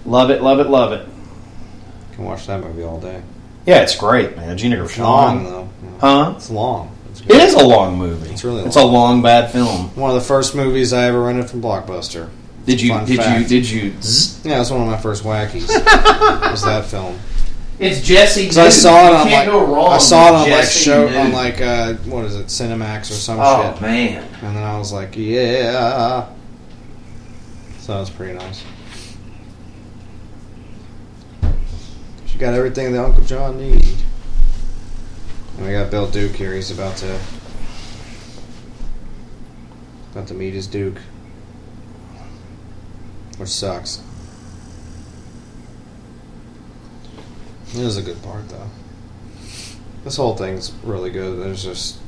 Love 0.09 0.31
it, 0.31 0.41
love 0.41 0.59
it, 0.59 0.67
love 0.69 0.91
it. 0.91 1.07
Can 2.13 2.25
watch 2.25 2.47
that 2.47 2.61
movie 2.61 2.83
all 2.83 2.99
day. 2.99 3.21
Yeah, 3.65 3.81
it's 3.81 3.95
great, 3.95 4.35
man. 4.35 4.57
Gina 4.57 4.83
It's 4.83 4.97
long 4.97 5.43
though. 5.43 5.69
Yeah. 5.83 5.89
Huh? 6.01 6.33
It's 6.35 6.49
long. 6.49 6.95
It's 7.11 7.21
It 7.21 7.31
is 7.31 7.53
a 7.53 7.65
long 7.65 7.97
movie. 7.97 8.29
It's 8.31 8.43
really 8.43 8.63
It's 8.63 8.75
a 8.75 8.83
long 8.83 9.21
bad 9.21 9.51
film. 9.51 9.95
one 9.95 10.09
of 10.09 10.15
the 10.15 10.21
first 10.27 10.55
movies 10.55 10.93
I 10.93 11.03
ever 11.05 11.21
rented 11.21 11.49
from 11.49 11.61
Blockbuster. 11.61 12.29
Did 12.65 12.81
you 12.81 12.89
Fun 12.89 13.05
did 13.05 13.23
you 13.23 13.47
did 13.47 13.69
you 13.69 13.93
zzz? 14.01 14.41
Yeah, 14.45 14.61
it's 14.61 14.71
one 14.71 14.81
of 14.81 14.87
my 14.87 14.97
first 14.97 15.23
wackies. 15.23 15.67
was 16.51 16.63
that 16.63 16.85
film? 16.85 17.17
It's 17.79 18.01
Jesse. 18.01 18.49
So 18.51 18.63
I 18.63 18.69
saw 18.69 19.07
it 19.07 19.13
on 19.13 19.27
you 19.27 19.33
can't 19.33 19.47
like 19.51 19.59
go 19.59 19.65
wrong 19.73 19.93
I 19.93 19.97
saw 19.99 20.29
it 20.29 20.31
with 20.45 20.53
on 20.53 20.59
like 20.59 20.67
show 20.67 21.07
Nude. 21.07 21.15
on 21.17 21.31
like 21.31 21.61
uh, 21.61 21.93
what 22.11 22.25
is 22.25 22.35
it 22.35 22.47
Cinemax 22.47 23.01
or 23.11 23.13
some 23.13 23.37
Oh 23.39 23.63
shit, 23.73 23.77
Oh 23.77 23.81
man. 23.85 24.23
and 24.41 24.55
then 24.57 24.63
I 24.63 24.77
was 24.77 24.91
like, 24.91 25.15
yeah. 25.15 26.27
So 27.79 27.93
that 27.93 27.99
was 28.01 28.09
pretty 28.09 28.33
nice. 28.37 28.63
Got 32.39 32.53
everything 32.53 32.93
that 32.93 33.03
Uncle 33.03 33.23
John 33.25 33.57
need. 33.57 33.97
And 35.57 35.65
we 35.65 35.73
got 35.73 35.91
Bill 35.91 36.09
Duke 36.09 36.31
here. 36.31 36.53
He's 36.53 36.71
about 36.71 36.95
to 36.97 37.19
about 40.13 40.27
to 40.29 40.33
meet 40.33 40.53
his 40.53 40.65
Duke, 40.65 40.99
which 43.37 43.49
sucks. 43.49 44.01
It 47.73 47.81
is 47.81 47.97
a 47.97 48.01
good 48.01 48.23
part 48.23 48.47
though. 48.47 48.69
This 50.05 50.15
whole 50.15 50.35
thing's 50.35 50.71
really 50.81 51.11
good. 51.11 51.39
There's 51.41 51.63
just 51.63 51.99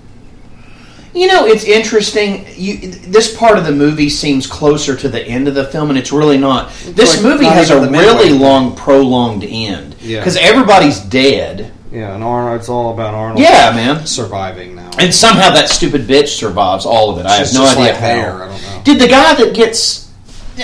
You 1.13 1.27
know, 1.27 1.45
it's 1.45 1.65
interesting. 1.65 2.45
You, 2.55 2.77
this 2.89 3.35
part 3.35 3.57
of 3.57 3.65
the 3.65 3.71
movie 3.71 4.09
seems 4.09 4.47
closer 4.47 4.95
to 4.95 5.09
the 5.09 5.21
end 5.21 5.47
of 5.47 5.55
the 5.55 5.65
film, 5.65 5.89
and 5.89 5.99
it's 5.99 6.11
really 6.11 6.37
not. 6.37 6.71
This 6.85 7.21
movie 7.21 7.43
not 7.43 7.55
has 7.55 7.69
a 7.69 7.81
really 7.89 8.29
long, 8.31 8.75
prolonged 8.75 9.43
end. 9.43 9.95
Yeah. 9.99 10.19
Because 10.19 10.37
everybody's 10.37 10.99
dead. 11.01 11.71
yeah, 11.91 12.15
and 12.15 12.23
Arnold. 12.23 12.59
It's 12.59 12.69
all 12.69 12.93
about 12.93 13.13
Arnold. 13.13 13.41
Yeah, 13.41 13.71
man. 13.75 14.05
surviving 14.07 14.75
now. 14.75 14.89
And 14.97 15.13
somehow 15.13 15.49
that 15.51 15.67
stupid 15.69 16.01
bitch 16.03 16.29
survives 16.29 16.85
all 16.85 17.09
of 17.11 17.17
it. 17.19 17.25
I 17.25 17.35
have 17.35 17.53
no 17.53 17.65
idea 17.65 17.79
like 17.83 17.93
how. 17.95 17.99
hair, 17.99 18.43
I 18.43 18.47
don't 18.47 18.61
know. 18.61 18.81
Did 18.85 18.99
the 19.01 19.07
guy 19.07 19.33
that 19.35 19.53
gets 19.53 20.09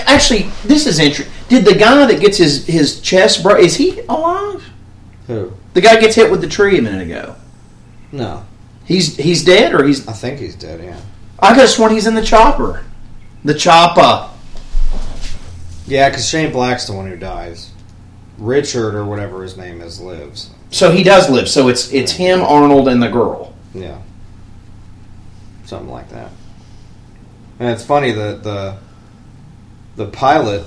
actually 0.06 0.44
this 0.64 0.86
is 0.88 1.00
interesting? 1.00 1.34
Did 1.50 1.66
the 1.66 1.76
guy 1.76 2.06
that 2.06 2.22
gets 2.22 2.38
his 2.38 2.66
his 2.66 3.02
chest 3.02 3.44
bro? 3.44 3.56
Is 3.58 3.76
he 3.76 4.00
alive? 4.08 4.64
Who? 5.28 5.52
The 5.74 5.82
guy 5.82 6.00
gets 6.00 6.16
hit 6.16 6.32
with 6.32 6.40
the 6.42 6.48
tree 6.48 6.78
a 6.78 6.82
minute 6.82 7.06
ago. 7.06 7.36
No, 8.12 8.46
He's 8.88 9.18
he's 9.18 9.44
dead 9.44 9.74
or 9.74 9.84
he's. 9.84 10.08
I 10.08 10.14
think 10.14 10.40
he's 10.40 10.56
dead. 10.56 10.82
Yeah. 10.82 11.00
I 11.40 11.50
could 11.50 11.62
have 11.62 11.70
sworn 11.70 11.92
he's 11.92 12.08
in 12.08 12.16
the 12.16 12.24
chopper. 12.24 12.86
The 13.44 13.54
chopper. 13.54 14.34
Yeah, 15.86 16.10
because 16.10 16.28
Shane 16.28 16.52
Black's 16.52 16.88
the 16.88 16.94
one 16.94 17.08
who 17.08 17.18
dies. 17.18 17.72
Richard 18.38 18.96
or 18.96 19.06
whatever 19.06 19.44
his 19.44 19.58
name 19.58 19.82
is 19.82 20.00
lives. 20.00 20.52
So 20.70 20.92
he 20.92 21.04
does 21.04 21.30
live. 21.30 21.50
So 21.50 21.68
it's 21.68 21.92
it's 21.92 22.14
him, 22.14 22.42
Arnold, 22.42 22.88
and 22.88 23.04
the 23.04 23.10
girl. 23.10 23.54
Yeah. 23.74 24.00
Something 25.66 25.90
like 25.90 26.10
that. 26.10 26.32
And 27.60 27.70
it's 27.72 27.84
funny 27.84 28.12
that 28.12 28.44
the 28.44 28.78
the 29.98 30.08
pilot 30.08 30.66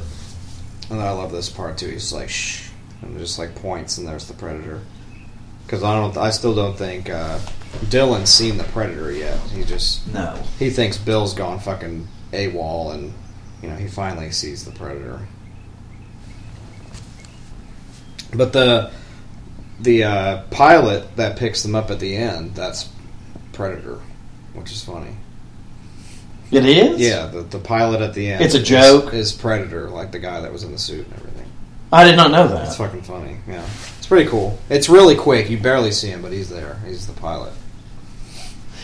and 0.90 1.00
I 1.00 1.12
love 1.12 1.32
this 1.32 1.48
part 1.48 1.78
too, 1.78 1.88
he's 1.88 2.12
like 2.12 2.28
shh 2.28 2.68
and 3.00 3.16
just 3.16 3.38
like 3.38 3.54
points 3.54 3.96
and 3.96 4.06
there's 4.06 4.26
the 4.26 4.34
predator. 4.34 4.82
Because 5.64 5.82
I 5.82 5.94
don't 5.94 6.16
I 6.16 6.30
still 6.30 6.54
don't 6.54 6.76
think 6.76 7.08
uh, 7.08 7.38
Dillon's 7.88 8.30
seen 8.30 8.58
the 8.58 8.64
predator 8.64 9.10
yet. 9.12 9.38
He 9.50 9.64
just 9.64 10.06
No. 10.12 10.36
he 10.58 10.70
thinks 10.70 10.98
Bill's 10.98 11.34
gone 11.34 11.60
fucking 11.60 12.06
AWOL 12.32 12.92
and 12.94 13.12
you 13.62 13.68
know, 13.68 13.76
he 13.76 13.88
finally 13.88 14.30
sees 14.30 14.64
the 14.64 14.70
predator. 14.70 15.20
But 18.34 18.52
the 18.52 18.90
the 19.80 20.04
uh, 20.04 20.42
pilot 20.50 21.16
that 21.16 21.36
picks 21.38 21.62
them 21.62 21.74
up 21.74 21.90
at 21.90 22.00
the 22.00 22.14
end, 22.16 22.54
that's 22.54 22.88
Predator, 23.52 23.98
which 24.54 24.70
is 24.70 24.84
funny. 24.84 25.16
It 26.50 26.64
is. 26.66 27.00
Yeah, 27.00 27.26
the, 27.26 27.42
the 27.42 27.58
pilot 27.58 28.00
at 28.00 28.12
the 28.12 28.30
end. 28.30 28.42
It's 28.44 28.54
a 28.54 28.62
joke? 28.62 29.14
Is, 29.14 29.32
Predator, 29.32 29.88
like 29.88 30.10
the 30.12 30.18
guy 30.18 30.40
that 30.40 30.52
was 30.52 30.64
in 30.64 30.72
the 30.72 30.78
suit 30.78 31.06
and 31.06 31.14
everything. 31.14 31.46
I 31.92 32.04
did 32.04 32.16
not 32.16 32.30
know 32.30 32.46
that. 32.48 32.66
It's 32.66 32.76
fucking 32.76 33.02
funny. 33.02 33.38
Yeah, 33.48 33.64
it's 33.98 34.06
pretty 34.06 34.28
cool. 34.28 34.58
It's 34.68 34.88
really 34.88 35.16
quick. 35.16 35.48
You 35.48 35.58
barely 35.58 35.90
see 35.92 36.08
him, 36.08 36.22
but 36.22 36.32
he's 36.32 36.48
there. 36.50 36.80
He's 36.86 37.06
the 37.06 37.12
pilot. 37.14 37.52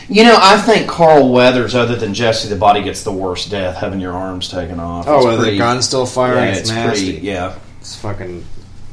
You 0.09 0.23
know, 0.23 0.39
I 0.41 0.59
think 0.59 0.89
Carl 0.89 1.33
Weathers, 1.33 1.75
other 1.75 1.97
than 1.97 2.15
Jesse 2.15 2.49
the 2.49 2.57
Body, 2.57 2.83
gets 2.83 3.03
the 3.03 3.13
worst 3.13 3.51
death, 3.51 3.77
having 3.77 4.01
your 4.01 4.13
arms 4.13 4.49
taken 4.49 4.79
off. 4.79 5.07
Oh, 5.09 5.27
with 5.27 5.45
the 5.45 5.59
gun 5.59 5.83
still 5.83 6.07
firing. 6.07 6.45
Yeah, 6.45 6.51
it's, 6.51 6.61
it's 6.61 6.71
nasty. 6.71 7.13
pretty. 7.13 7.27
Yeah. 7.27 7.59
It's 7.81 7.97
fucking 7.97 8.45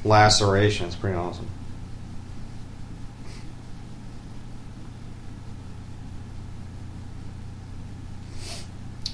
laceration. 0.03 0.87
It's 0.87 0.95
pretty 0.95 1.15
awesome. 1.15 1.47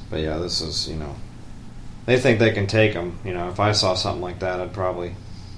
But 0.09 0.21
yeah, 0.21 0.37
this 0.37 0.61
is 0.61 0.89
you 0.89 0.95
know, 0.95 1.15
they 2.05 2.17
think 2.17 2.39
they 2.39 2.51
can 2.51 2.65
take 2.65 2.93
him. 2.93 3.19
You 3.23 3.33
know, 3.33 3.49
if 3.49 3.59
I 3.59 3.73
saw 3.73 3.93
something 3.93 4.21
like 4.21 4.39
that, 4.39 4.59
I'd 4.59 4.73
probably 4.73 5.13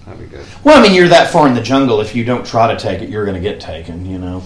that'd 0.06 0.20
be 0.20 0.28
good. 0.28 0.46
Well, 0.64 0.78
I 0.78 0.82
mean, 0.82 0.94
you're 0.94 1.08
that 1.08 1.32
far 1.32 1.48
in 1.48 1.54
the 1.54 1.62
jungle. 1.62 2.02
If 2.02 2.16
you 2.16 2.26
don't 2.26 2.46
try 2.46 2.74
to 2.74 2.80
take 2.80 3.02
it, 3.02 3.10
you're 3.10 3.26
going 3.26 3.42
to 3.42 3.42
get 3.42 3.62
taken. 3.62 4.06
You 4.06 4.18
know. 4.18 4.44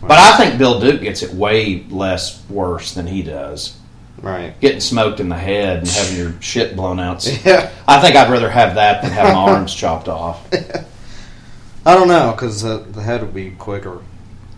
But 0.00 0.12
I 0.18 0.36
think 0.36 0.58
Bill 0.58 0.80
Duke 0.80 1.00
gets 1.02 1.22
it 1.22 1.34
way 1.34 1.84
less 1.90 2.42
worse 2.48 2.94
than 2.94 3.06
he 3.06 3.22
does. 3.22 3.76
Right. 4.20 4.58
Getting 4.60 4.80
smoked 4.80 5.20
in 5.20 5.28
the 5.28 5.36
head 5.36 5.78
and 5.78 5.88
having 5.88 6.16
your 6.16 6.34
shit 6.40 6.74
blown 6.76 6.98
out. 7.00 7.24
Yeah. 7.44 7.70
I 7.86 8.00
think 8.00 8.16
I'd 8.16 8.30
rather 8.30 8.50
have 8.50 8.74
that 8.76 9.02
than 9.02 9.10
have 9.12 9.32
my 9.34 9.40
arms 9.52 9.74
chopped 9.74 10.08
off. 10.08 10.46
I 11.86 11.94
don't 11.94 12.08
know 12.08 12.32
because 12.32 12.62
the, 12.62 12.78
the 12.78 13.00
head 13.02 13.22
would 13.22 13.32
be 13.34 13.50
quicker. 13.52 14.00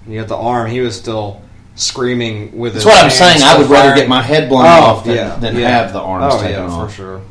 You 0.07 0.19
got 0.21 0.29
the 0.29 0.37
arm. 0.37 0.71
He 0.71 0.81
was 0.81 0.97
still 0.97 1.43
screaming 1.75 2.57
with. 2.59 2.73
That's 2.73 2.85
his 2.85 2.93
what 2.93 3.05
I'm 3.05 3.11
saying. 3.11 3.43
I 3.43 3.59
would 3.59 3.69
rather 3.71 3.95
get 3.95 4.09
my 4.09 4.23
head 4.23 4.49
blown 4.49 4.65
Oh, 4.65 4.69
off 4.69 5.05
than, 5.05 5.15
yeah, 5.17 5.37
than 5.37 5.57
yeah. 5.57 5.69
have 5.69 5.93
the 5.93 6.01
arms 6.01 6.35
Oh 6.35 6.41
taken 6.41 6.53
yeah, 6.65 6.71
off. 6.71 6.91
for 6.91 6.97
sure. 6.97 7.23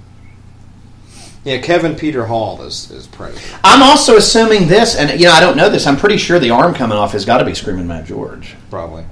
Yeah, 1.45 1.59
Kevin 1.59 1.95
Peter 1.95 2.25
Hall 2.25 2.61
is 2.61 2.91
is 2.91 3.07
Predator. 3.07 3.59
I'm 3.63 3.81
also 3.81 4.17
assuming 4.17 4.67
this, 4.67 4.95
and 4.95 5.19
you 5.19 5.27
know, 5.27 5.31
I 5.31 5.39
don't 5.39 5.55
know 5.55 5.69
this. 5.69 5.87
I'm 5.87 5.95
pretty 5.95 6.17
sure 6.17 6.37
the 6.37 6.49
arm 6.49 6.73
coming 6.73 6.97
off 6.97 7.13
has 7.13 7.25
got 7.25 7.37
to 7.37 7.45
be 7.45 7.53
Screaming 7.53 7.87
Mad 7.87 8.05
George. 8.05 8.55
Probably. 8.69 9.05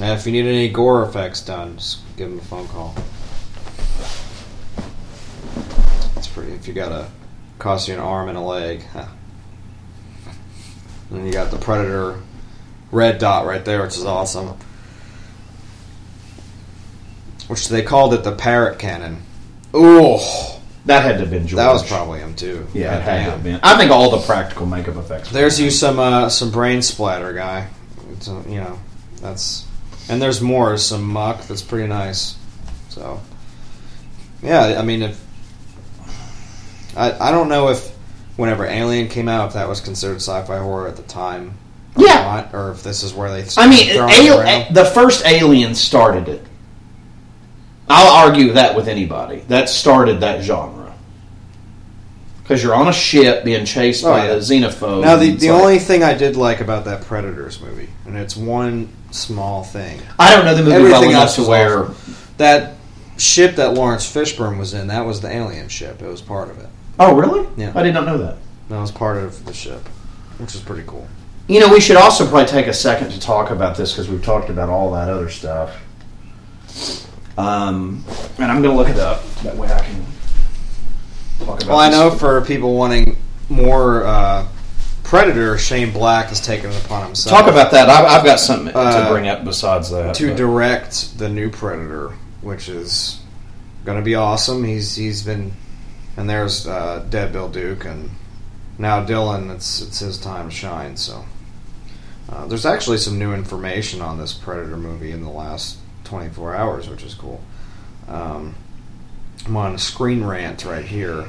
And 0.00 0.18
if 0.18 0.26
you 0.26 0.32
need 0.32 0.46
any 0.46 0.68
gore 0.68 1.04
effects 1.04 1.40
done, 1.40 1.76
just 1.76 2.00
give 2.16 2.30
him 2.30 2.38
a 2.38 2.42
phone 2.42 2.68
call. 2.68 2.94
It's 6.16 6.28
pretty. 6.28 6.52
If 6.52 6.68
you 6.68 6.74
got 6.74 6.92
a 6.92 7.08
cost 7.58 7.88
you 7.88 7.94
an 7.94 8.00
arm 8.00 8.28
and 8.28 8.38
a 8.38 8.40
leg, 8.40 8.84
huh. 8.92 9.06
and 11.10 11.26
you 11.26 11.32
got 11.32 11.50
the 11.50 11.58
Predator 11.58 12.20
red 12.92 13.18
dot 13.18 13.46
right 13.46 13.64
there, 13.64 13.82
which 13.82 13.96
is 13.96 14.04
awesome. 14.04 14.56
Which 17.48 17.68
they 17.68 17.82
called 17.82 18.14
it 18.14 18.24
the 18.24 18.32
parrot 18.32 18.78
cannon. 18.78 19.22
Ooh, 19.74 20.18
That 20.86 21.02
had 21.02 21.12
to 21.14 21.18
have 21.20 21.30
been 21.30 21.46
George. 21.46 21.56
that 21.56 21.72
was 21.72 21.82
probably 21.86 22.18
him 22.20 22.34
too. 22.34 22.66
yeah, 22.74 22.96
it 22.98 23.02
had 23.02 23.24
to 23.24 23.30
have 23.30 23.42
been. 23.42 23.58
I 23.62 23.76
think 23.78 23.90
all 23.90 24.10
the 24.10 24.26
practical 24.26 24.66
makeup 24.66 24.96
effects. 24.96 25.30
There's 25.30 25.58
you 25.58 25.70
some 25.70 25.98
uh, 25.98 26.28
some 26.28 26.50
brain 26.50 26.82
splatter, 26.82 27.32
guy. 27.32 27.68
It's, 28.12 28.28
uh, 28.28 28.42
you 28.46 28.56
know, 28.56 28.78
that's 29.22 29.66
and 30.10 30.20
there's 30.20 30.40
more 30.42 30.76
some 30.76 31.02
muck 31.04 31.42
that's 31.46 31.62
pretty 31.62 31.88
nice. 31.88 32.36
So 32.90 33.20
yeah, 34.42 34.76
I 34.78 34.82
mean, 34.82 35.02
if 35.02 35.24
I 36.96 37.12
I 37.28 37.30
don't 37.32 37.48
know 37.48 37.68
if 37.70 37.90
whenever 38.36 38.66
Alien 38.66 39.08
came 39.08 39.28
out, 39.28 39.48
if 39.48 39.52
that 39.54 39.68
was 39.68 39.80
considered 39.80 40.16
sci-fi 40.16 40.58
horror 40.58 40.86
at 40.88 40.96
the 40.96 41.02
time, 41.04 41.54
or 41.96 42.04
Yeah. 42.04 42.22
not, 42.22 42.54
or 42.54 42.72
if 42.72 42.82
this 42.82 43.02
is 43.02 43.14
where 43.14 43.30
they. 43.30 43.48
I 43.56 43.68
mean, 43.68 43.96
al- 43.96 44.72
the 44.72 44.84
first 44.84 45.24
Alien 45.24 45.74
started 45.74 46.28
it. 46.28 46.44
I'll 47.88 48.26
argue 48.26 48.52
that 48.52 48.74
with 48.76 48.88
anybody. 48.88 49.40
That 49.48 49.68
started 49.68 50.20
that 50.20 50.42
genre. 50.42 50.94
Because 52.42 52.62
you're 52.62 52.74
on 52.74 52.88
a 52.88 52.92
ship 52.92 53.44
being 53.44 53.64
chased 53.64 54.04
Oh, 54.04 54.10
by 54.10 54.26
yeah. 54.26 54.32
a 54.32 54.36
xenophobe. 54.38 55.02
Now 55.02 55.16
the 55.16 55.30
the 55.32 55.50
like- 55.50 55.60
only 55.62 55.78
thing 55.78 56.02
I 56.02 56.14
did 56.14 56.36
like 56.36 56.60
about 56.60 56.84
that 56.86 57.02
Predators 57.02 57.60
movie, 57.60 57.88
and 58.06 58.16
it's 58.16 58.36
one 58.36 58.88
small 59.10 59.64
thing. 59.64 60.00
I 60.18 60.34
don't 60.34 60.44
know 60.44 60.54
the 60.54 60.62
movie 60.62 60.82
well 60.82 60.86
Everything 60.94 61.10
enough 61.10 61.22
else 61.22 61.36
to 61.36 61.42
where 61.48 61.88
that 62.38 62.74
ship 63.16 63.56
that 63.56 63.74
Laurence 63.74 64.04
Fishburne 64.10 64.58
was 64.58 64.74
in, 64.74 64.88
that 64.88 65.06
was 65.06 65.20
the 65.20 65.28
alien 65.30 65.68
ship. 65.68 66.02
It 66.02 66.08
was 66.08 66.20
part 66.20 66.50
of 66.50 66.58
it. 66.58 66.66
Oh, 66.98 67.14
really? 67.16 67.46
Yeah. 67.56 67.72
I 67.74 67.82
did 67.82 67.94
not 67.94 68.04
know 68.06 68.18
that. 68.18 68.36
That 68.68 68.80
was 68.80 68.90
part 68.90 69.16
of 69.18 69.44
the 69.46 69.52
ship, 69.54 69.86
which 70.38 70.54
is 70.54 70.60
pretty 70.60 70.82
cool. 70.86 71.06
You 71.48 71.60
know, 71.60 71.68
we 71.72 71.80
should 71.80 71.96
also 71.96 72.26
probably 72.26 72.46
take 72.46 72.66
a 72.66 72.72
second 72.72 73.10
to 73.10 73.20
talk 73.20 73.50
about 73.50 73.76
this 73.76 73.92
because 73.92 74.08
we've 74.08 74.22
talked 74.24 74.48
about 74.50 74.68
all 74.68 74.90
that 74.92 75.08
other 75.08 75.28
stuff. 75.30 75.76
Um, 77.36 78.04
and 78.38 78.50
I'm 78.50 78.62
going 78.62 78.74
to 78.74 78.80
look 78.80 78.88
it 78.88 78.98
up. 78.98 79.24
That 79.42 79.56
way 79.56 79.68
I 79.72 79.80
can 79.80 80.04
talk 81.40 81.56
about 81.62 81.66
Well, 81.68 81.78
I 81.78 81.90
know 81.90 82.10
for 82.10 82.40
people 82.44 82.76
wanting 82.76 83.16
more 83.48 84.04
uh, 84.04 84.46
Predator, 85.02 85.58
Shane 85.58 85.92
Black 85.92 86.26
has 86.28 86.40
taken 86.40 86.70
it 86.70 86.84
upon 86.84 87.04
himself 87.06 87.36
Talk 87.38 87.50
about 87.50 87.70
that. 87.72 87.88
I've, 87.88 88.04
I've 88.06 88.24
got 88.24 88.38
something 88.40 88.72
to 88.72 88.78
Uh, 88.78 89.10
bring 89.12 89.28
up 89.28 89.44
besides 89.44 89.90
that. 89.90 90.14
to 90.16 90.28
but- 90.28 90.36
direct 90.36 91.18
the 91.18 91.28
new 91.28 91.50
Predator, 91.50 92.12
which 92.40 92.68
is 92.68 93.20
going 93.84 93.98
to 93.98 94.04
be 94.04 94.14
awesome. 94.14 94.64
He's 94.64 94.94
he's 94.96 95.22
been, 95.22 95.52
and 96.16 96.30
there's 96.30 96.66
uh, 96.66 97.04
Dead 97.10 97.32
Bill 97.32 97.48
Duke, 97.50 97.84
and 97.84 98.10
now 98.78 99.04
Dillon. 99.04 99.50
It's 99.50 99.82
it's 99.82 99.98
his 99.98 100.18
time 100.18 100.48
to 100.48 100.54
shine. 100.54 100.96
So 100.96 101.24
uh, 102.30 102.46
there's 102.46 102.64
actually 102.64 102.96
some 102.98 103.18
new 103.18 103.34
information 103.34 104.00
on 104.00 104.18
this 104.18 104.32
Predator 104.32 104.76
movie 104.78 105.10
in 105.12 105.22
the 105.22 105.28
last 105.30 105.76
24 106.14 106.54
hours, 106.54 106.88
which 106.88 107.02
is 107.02 107.12
cool. 107.12 107.40
Um, 108.06 108.54
I'm 109.46 109.56
on 109.56 109.74
a 109.74 109.78
Screen 109.78 110.22
Rant 110.22 110.64
right 110.64 110.84
here, 110.84 111.24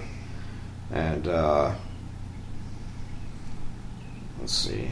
and 0.92 1.28
uh, 1.28 1.74
let's 4.40 4.54
see. 4.54 4.92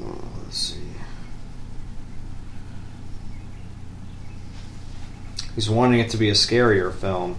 Uh, 0.00 0.04
let's 0.44 0.56
see. 0.56 0.78
He's 5.56 5.68
wanting 5.68 5.98
it 5.98 6.10
to 6.10 6.16
be 6.16 6.28
a 6.28 6.34
scarier 6.34 6.94
film. 6.94 7.36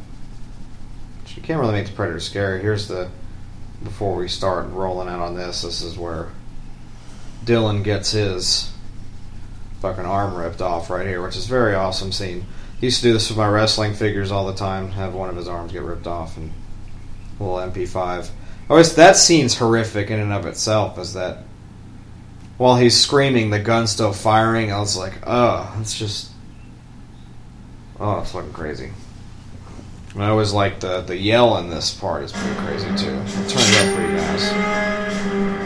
You 1.37 1.41
can't 1.41 1.61
really 1.61 1.71
make 1.71 1.87
the 1.87 1.93
Predator 1.93 2.19
scary. 2.19 2.61
Here's 2.61 2.89
the 2.89 3.09
before 3.81 4.17
we 4.17 4.27
start 4.27 4.67
rolling 4.71 5.07
out 5.07 5.21
on 5.21 5.35
this. 5.35 5.61
This 5.61 5.81
is 5.81 5.97
where 5.97 6.27
Dillon 7.49 7.81
gets 7.81 8.11
his 8.11 8.71
fucking 9.81 10.05
arm 10.05 10.35
ripped 10.35 10.61
off 10.61 10.91
right 10.91 11.07
here, 11.07 11.19
which 11.19 11.35
is 11.35 11.47
a 11.47 11.49
very 11.49 11.73
awesome 11.73 12.11
scene. 12.11 12.45
He 12.79 12.85
used 12.85 12.97
to 12.97 13.07
do 13.07 13.13
this 13.13 13.27
with 13.29 13.39
my 13.39 13.47
wrestling 13.47 13.95
figures 13.95 14.31
all 14.31 14.45
the 14.45 14.53
time. 14.53 14.91
Have 14.91 15.15
one 15.15 15.29
of 15.29 15.35
his 15.35 15.47
arms 15.47 15.71
get 15.71 15.81
ripped 15.81 16.05
off 16.05 16.37
and 16.37 16.51
a 17.39 17.43
little 17.43 17.57
MP5. 17.57 18.29
Oh, 18.69 18.77
it's, 18.77 18.93
that 18.93 19.17
scene's 19.17 19.57
horrific 19.57 20.11
in 20.11 20.19
and 20.19 20.31
of 20.31 20.45
itself. 20.45 20.99
Is 20.99 21.13
that 21.13 21.39
while 22.59 22.75
he's 22.75 22.95
screaming, 22.95 23.49
the 23.49 23.57
gun's 23.57 23.89
still 23.89 24.13
firing. 24.13 24.71
I 24.71 24.79
was 24.79 24.95
like, 24.95 25.15
oh, 25.25 25.75
it's 25.81 25.97
just, 25.97 26.29
oh, 27.99 28.19
it's 28.19 28.31
fucking 28.31 28.53
crazy. 28.53 28.91
And 30.13 30.23
I 30.23 30.29
always 30.29 30.53
like 30.53 30.81
the 30.81 31.01
the 31.01 31.17
yell 31.17 31.57
in 31.57 31.71
this 31.71 31.95
part 31.95 32.21
is 32.21 32.31
pretty 32.31 32.59
crazy 32.59 32.89
too. 32.95 33.15
I'll 33.15 33.49
turn 33.49 33.63
it 33.63 33.87
up 33.87 33.95
for 33.95 34.01
you 34.01 34.17
guys. 34.17 35.58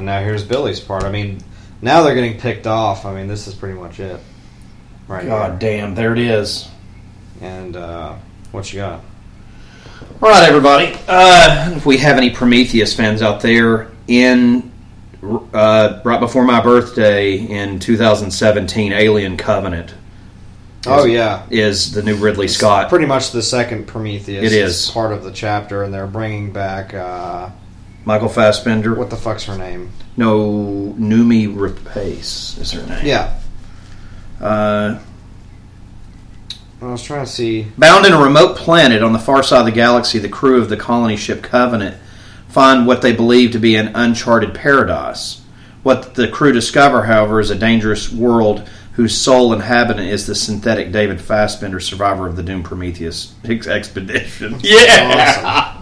And 0.00 0.06
now 0.06 0.22
here's 0.22 0.42
Billy's 0.42 0.80
part. 0.80 1.04
I 1.04 1.10
mean, 1.10 1.42
now 1.82 2.02
they're 2.02 2.14
getting 2.14 2.40
picked 2.40 2.66
off. 2.66 3.04
I 3.04 3.14
mean, 3.14 3.28
this 3.28 3.46
is 3.46 3.54
pretty 3.54 3.78
much 3.78 4.00
it. 4.00 4.18
Right 5.06 5.26
God 5.26 5.58
damn, 5.58 5.94
there 5.94 6.14
it 6.14 6.18
is. 6.18 6.70
And 7.42 7.76
uh, 7.76 8.16
what 8.50 8.72
you 8.72 8.78
got? 8.78 9.04
All 10.22 10.30
right, 10.30 10.48
everybody. 10.48 10.96
Uh, 11.06 11.74
if 11.76 11.84
we 11.84 11.98
have 11.98 12.16
any 12.16 12.30
Prometheus 12.30 12.96
fans 12.96 13.20
out 13.20 13.42
there, 13.42 13.90
in 14.08 14.72
uh, 15.52 16.00
right 16.02 16.18
before 16.18 16.44
my 16.46 16.62
birthday 16.62 17.36
in 17.36 17.78
2017, 17.78 18.94
Alien 18.94 19.36
Covenant 19.36 19.92
Oh 20.86 21.04
yeah, 21.04 21.44
is 21.50 21.92
the 21.92 22.02
new 22.02 22.16
Ridley 22.16 22.48
Scott. 22.48 22.88
pretty 22.88 23.04
much 23.04 23.32
the 23.32 23.42
second 23.42 23.86
Prometheus. 23.86 24.44
It 24.44 24.52
is. 24.52 24.90
part 24.90 25.12
of 25.12 25.24
the 25.24 25.30
chapter, 25.30 25.82
and 25.82 25.92
they're 25.92 26.06
bringing 26.06 26.52
back 26.54 26.94
uh, 26.94 27.50
Michael 28.04 28.28
Fassbender. 28.28 28.94
what 28.94 29.10
the 29.10 29.16
fuck's 29.16 29.44
her 29.44 29.56
name? 29.58 29.90
No, 30.16 30.94
Noomi 30.98 31.54
Rapace 31.54 32.58
is 32.58 32.72
her 32.72 32.84
name. 32.86 33.04
Yeah, 33.06 33.38
Uh, 34.40 34.98
I 36.82 36.86
was 36.86 37.02
trying 37.02 37.24
to 37.26 37.30
see. 37.30 37.66
Bound 37.76 38.06
in 38.06 38.12
a 38.14 38.20
remote 38.22 38.56
planet 38.56 39.02
on 39.02 39.12
the 39.12 39.18
far 39.18 39.42
side 39.42 39.60
of 39.60 39.66
the 39.66 39.72
galaxy, 39.72 40.18
the 40.18 40.28
crew 40.30 40.60
of 40.60 40.68
the 40.70 40.76
colony 40.78 41.16
ship 41.16 41.42
Covenant 41.42 41.96
find 42.48 42.86
what 42.86 43.02
they 43.02 43.12
believe 43.12 43.52
to 43.52 43.58
be 43.58 43.76
an 43.76 43.88
uncharted 43.94 44.54
paradise. 44.54 45.42
What 45.82 46.14
the 46.14 46.26
crew 46.28 46.52
discover, 46.52 47.02
however, 47.04 47.38
is 47.38 47.50
a 47.50 47.54
dangerous 47.54 48.10
world 48.12 48.66
whose 48.94 49.16
sole 49.16 49.52
inhabitant 49.52 50.08
is 50.08 50.26
the 50.26 50.34
synthetic 50.34 50.90
David 50.90 51.20
Fassbender, 51.20 51.80
survivor 51.80 52.26
of 52.26 52.36
the 52.36 52.42
doomed 52.42 52.64
Prometheus 52.64 53.34
ex- 53.44 53.66
expedition. 53.66 54.58
Yeah! 54.62 55.79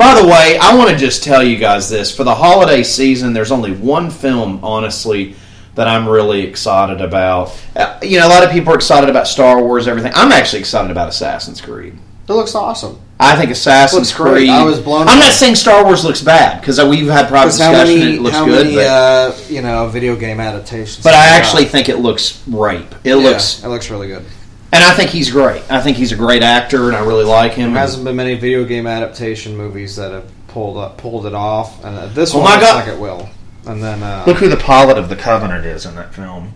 By 0.00 0.18
the 0.18 0.26
way, 0.26 0.56
I 0.58 0.74
want 0.76 0.88
to 0.88 0.96
just 0.96 1.22
tell 1.22 1.42
you 1.42 1.58
guys 1.58 1.90
this. 1.90 2.14
For 2.14 2.24
the 2.24 2.34
holiday 2.34 2.82
season, 2.82 3.34
there's 3.34 3.52
only 3.52 3.72
one 3.72 4.08
film, 4.08 4.64
honestly, 4.64 5.34
that 5.74 5.86
I'm 5.86 6.08
really 6.08 6.40
excited 6.40 7.02
about. 7.02 7.54
Uh, 7.76 7.98
you 8.02 8.18
know, 8.18 8.26
a 8.26 8.30
lot 8.30 8.42
of 8.42 8.50
people 8.50 8.72
are 8.72 8.76
excited 8.76 9.10
about 9.10 9.28
Star 9.28 9.62
Wars, 9.62 9.86
everything. 9.86 10.12
I'm 10.14 10.32
actually 10.32 10.60
excited 10.60 10.90
about 10.90 11.10
Assassin's 11.10 11.60
Creed. 11.60 11.98
It 12.28 12.32
looks 12.32 12.54
awesome. 12.54 12.98
I 13.18 13.36
think 13.36 13.50
Assassin's. 13.50 14.10
Creed. 14.10 14.48
I 14.48 14.64
was 14.64 14.80
blown 14.80 15.02
I'm 15.02 15.08
away. 15.08 15.26
not 15.26 15.32
saying 15.34 15.56
Star 15.56 15.84
Wars 15.84 16.02
looks 16.02 16.22
bad 16.22 16.60
because 16.62 16.82
we've 16.82 17.06
had 17.06 17.28
private 17.28 17.48
Because 17.48 17.60
how 17.60 17.70
discussion. 17.72 17.98
many, 17.98 18.16
it 18.16 18.22
looks 18.22 18.36
how 18.36 18.46
good, 18.46 18.64
many, 18.64 18.76
but, 18.76 18.86
uh, 18.86 19.36
you 19.50 19.60
know, 19.60 19.86
video 19.88 20.16
game 20.16 20.40
adaptations? 20.40 21.04
but 21.04 21.12
I 21.12 21.26
actually 21.36 21.64
got? 21.64 21.72
think 21.72 21.88
it 21.90 21.98
looks 21.98 22.42
rape. 22.48 22.94
It 23.04 23.10
Yeah, 23.10 23.14
looks, 23.16 23.62
it 23.62 23.68
looks 23.68 23.90
really 23.90 24.06
good. 24.08 24.24
And 24.72 24.82
I 24.84 24.94
think 24.94 25.10
he's 25.10 25.30
great. 25.30 25.62
I 25.70 25.80
think 25.80 25.96
he's 25.96 26.12
a 26.12 26.16
great 26.16 26.42
actor, 26.42 26.88
and 26.88 26.96
I 26.96 27.04
really 27.04 27.24
like 27.24 27.52
him. 27.52 27.72
There 27.72 27.80
hasn't 27.82 28.04
been 28.04 28.16
many 28.16 28.34
video 28.36 28.64
game 28.64 28.86
adaptation 28.86 29.56
movies 29.56 29.96
that 29.96 30.12
have 30.12 30.30
pulled 30.48 30.76
up, 30.76 30.98
pulled 30.98 31.26
it 31.26 31.34
off, 31.34 31.84
and 31.84 31.96
uh, 31.96 32.06
this 32.08 32.34
Oh 32.34 32.38
one 32.38 32.44
my 32.46 32.54
looks 32.56 32.66
God. 32.70 32.86
like 32.86 32.94
it 32.94 33.00
will. 33.00 33.28
And 33.66 33.82
then 33.82 34.02
uh, 34.02 34.24
Look 34.26 34.38
who 34.38 34.48
the 34.48 34.56
pilot 34.56 34.96
of 34.98 35.08
the 35.08 35.16
Covenant 35.16 35.66
is 35.66 35.84
in 35.86 35.94
that 35.96 36.14
film. 36.14 36.54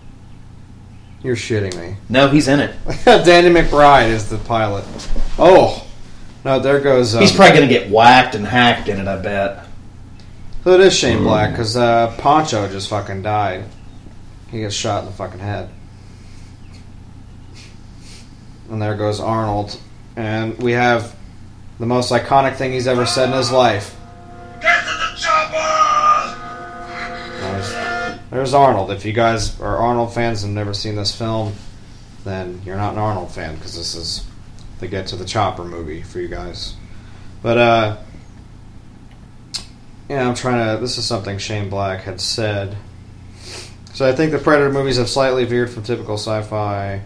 you're 1.23 1.35
shitting 1.35 1.75
me. 1.79 1.97
No, 2.09 2.27
he's 2.29 2.47
in 2.47 2.59
it. 2.59 2.75
Danny 3.05 3.49
McBride 3.49 4.09
is 4.09 4.29
the 4.29 4.37
pilot. 4.39 4.83
Oh 5.37 5.85
no, 6.43 6.59
there 6.59 6.79
goes. 6.79 7.15
Uh, 7.15 7.19
He's 7.21 7.31
probably 7.31 7.57
going 7.57 7.67
to 7.69 7.73
get 7.73 7.89
whacked 7.91 8.35
and 8.35 8.45
hacked 8.45 8.87
in 8.89 8.99
it. 8.99 9.07
I 9.07 9.17
bet. 9.21 9.65
So 10.63 10.71
it 10.71 10.79
is 10.81 10.95
Shane 10.95 11.23
Black 11.23 11.51
because 11.51 11.77
uh, 11.77 12.15
Poncho 12.17 12.67
just 12.69 12.89
fucking 12.89 13.21
died. 13.21 13.65
He 14.49 14.59
gets 14.61 14.73
shot 14.75 15.01
in 15.03 15.05
the 15.05 15.11
fucking 15.15 15.39
head. 15.39 15.69
And 18.69 18.81
there 18.81 18.95
goes 18.95 19.19
Arnold. 19.19 19.79
And 20.15 20.57
we 20.57 20.71
have 20.73 21.15
the 21.79 21.85
most 21.85 22.11
iconic 22.11 22.55
thing 22.55 22.71
he's 22.71 22.87
ever 22.87 23.05
said 23.05 23.29
in 23.29 23.35
his 23.35 23.51
life. 23.51 23.95
Get 24.61 24.79
to 24.81 24.85
the 24.85 25.17
chopper! 25.17 26.35
There's, 27.41 28.19
there's 28.31 28.53
Arnold. 28.53 28.91
If 28.91 29.05
you 29.05 29.13
guys 29.13 29.59
are 29.59 29.77
Arnold 29.77 30.13
fans 30.13 30.43
and 30.43 30.55
never 30.55 30.73
seen 30.73 30.95
this 30.95 31.15
film, 31.15 31.53
then 32.23 32.61
you're 32.65 32.77
not 32.77 32.93
an 32.93 32.99
Arnold 32.99 33.31
fan 33.31 33.55
because 33.55 33.75
this 33.75 33.93
is 33.93 34.25
the 34.79 34.87
Get 34.87 35.07
to 35.07 35.15
the 35.15 35.25
Chopper 35.25 35.63
movie 35.63 36.01
for 36.01 36.19
you 36.19 36.27
guys. 36.27 36.75
But, 37.41 37.57
uh, 37.57 37.97
yeah, 40.09 40.27
I'm 40.27 40.35
trying 40.35 40.75
to. 40.75 40.81
This 40.81 40.97
is 40.97 41.05
something 41.05 41.37
Shane 41.37 41.69
Black 41.69 42.01
had 42.01 42.21
said. 42.21 42.77
So 43.93 44.07
I 44.07 44.13
think 44.13 44.31
the 44.31 44.39
Predator 44.39 44.71
movies 44.71 44.97
have 44.97 45.09
slightly 45.09 45.45
veered 45.45 45.69
from 45.69 45.83
typical 45.83 46.15
sci-fi 46.15 47.01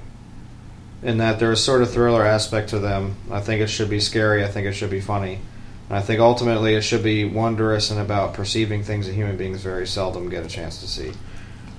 in 1.02 1.18
that 1.18 1.40
there's 1.40 1.64
sort 1.64 1.82
of 1.82 1.92
thriller 1.92 2.26
aspect 2.26 2.70
to 2.70 2.80
them. 2.80 3.16
I 3.32 3.40
think 3.40 3.62
it 3.62 3.68
should 3.68 3.90
be 3.90 4.00
scary. 4.00 4.44
I 4.44 4.48
think 4.48 4.68
it 4.68 4.74
should 4.74 4.90
be 4.90 5.02
funny. 5.02 5.40
And 5.88 5.98
I 5.98 6.02
think 6.02 6.20
ultimately 6.20 6.76
it 6.76 6.82
should 6.82 7.04
be 7.04 7.26
wondrous 7.26 7.90
and 7.90 8.00
about 8.00 8.34
perceiving 8.34 8.84
things 8.84 9.08
that 9.08 9.14
human 9.14 9.38
beings 9.38 9.62
very 9.62 9.88
seldom 9.88 10.30
get 10.30 10.46
a 10.46 10.50
chance 10.50 10.80
to 10.82 10.88
see. 10.88 11.12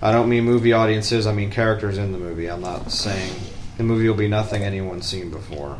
I 0.02 0.12
don't 0.12 0.28
mean 0.28 0.44
movie 0.44 0.72
audiences. 0.72 1.26
I 1.26 1.32
mean 1.32 1.50
characters 1.50 1.98
in 1.98 2.12
the 2.12 2.18
movie. 2.18 2.50
I'm 2.50 2.62
not 2.62 2.90
saying 2.90 3.34
the 3.76 3.84
movie 3.84 4.08
will 4.08 4.16
be 4.16 4.28
nothing 4.28 4.62
anyone's 4.62 5.06
seen 5.06 5.30
before. 5.30 5.78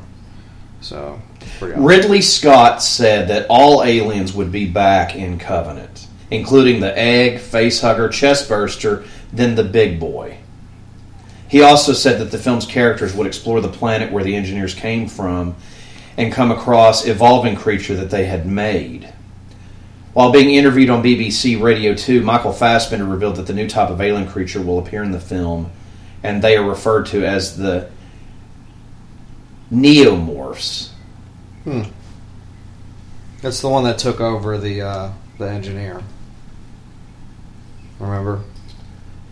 So. 0.81 1.21
Ridley 1.61 2.23
Scott 2.23 2.83
said 2.83 3.29
that 3.29 3.47
all 3.49 3.83
aliens 3.83 4.33
would 4.33 4.53
be 4.53 4.67
back 4.67 5.15
in 5.15 5.39
Covenant, 5.39 6.07
including 6.31 6.81
the 6.81 6.97
egg, 6.99 7.39
facehugger, 7.39 8.09
chestburster, 8.09 9.07
then 9.33 9.55
the 9.55 9.65
big 9.65 9.99
boy. 9.99 10.39
He 11.51 11.62
also 11.62 11.93
said 11.93 12.20
that 12.20 12.31
the 12.31 12.39
film's 12.39 12.64
characters 12.64 13.12
would 13.12 13.27
explore 13.27 13.60
the 13.60 13.68
planet 13.68 14.12
where 14.12 14.22
the 14.22 14.36
engineers 14.36 14.72
came 14.72 15.09
from 15.09 15.56
and 16.16 16.32
come 16.32 16.52
across 16.52 17.06
evolving 17.06 17.56
creature 17.56 17.97
that 17.97 18.09
they 18.09 18.27
had 18.27 18.47
made. 18.47 19.12
While 20.12 20.31
being 20.31 20.51
interviewed 20.51 20.90
on 20.90 21.02
BBC 21.02 21.60
Radio 21.60 21.93
2, 21.93 22.22
Michael 22.22 22.52
Fassbender 22.52 23.05
revealed 23.05 23.35
that 23.35 23.48
the 23.48 23.52
new 23.52 23.68
type 23.68 23.90
of 23.90 24.01
alien 24.01 24.28
creature 24.28 24.62
will 24.62 24.78
appear 24.78 25.02
in 25.02 25.10
the 25.10 25.20
film, 25.20 25.72
and 26.22 26.40
they 26.40 26.56
are 26.56 26.68
referred 26.68 27.06
to 27.06 27.24
as 27.24 27.56
the 27.56 27.90
neomorphs. 29.72 30.90
Hmm. 31.64 31.82
That's 33.43 33.60
the 33.60 33.68
one 33.68 33.82
that 33.85 33.98
took 33.98 34.20
over 34.20 34.56
the 34.56 34.82
uh, 34.82 35.12
the 35.39 35.51
engineer. 35.51 36.01
Remember? 37.98 38.43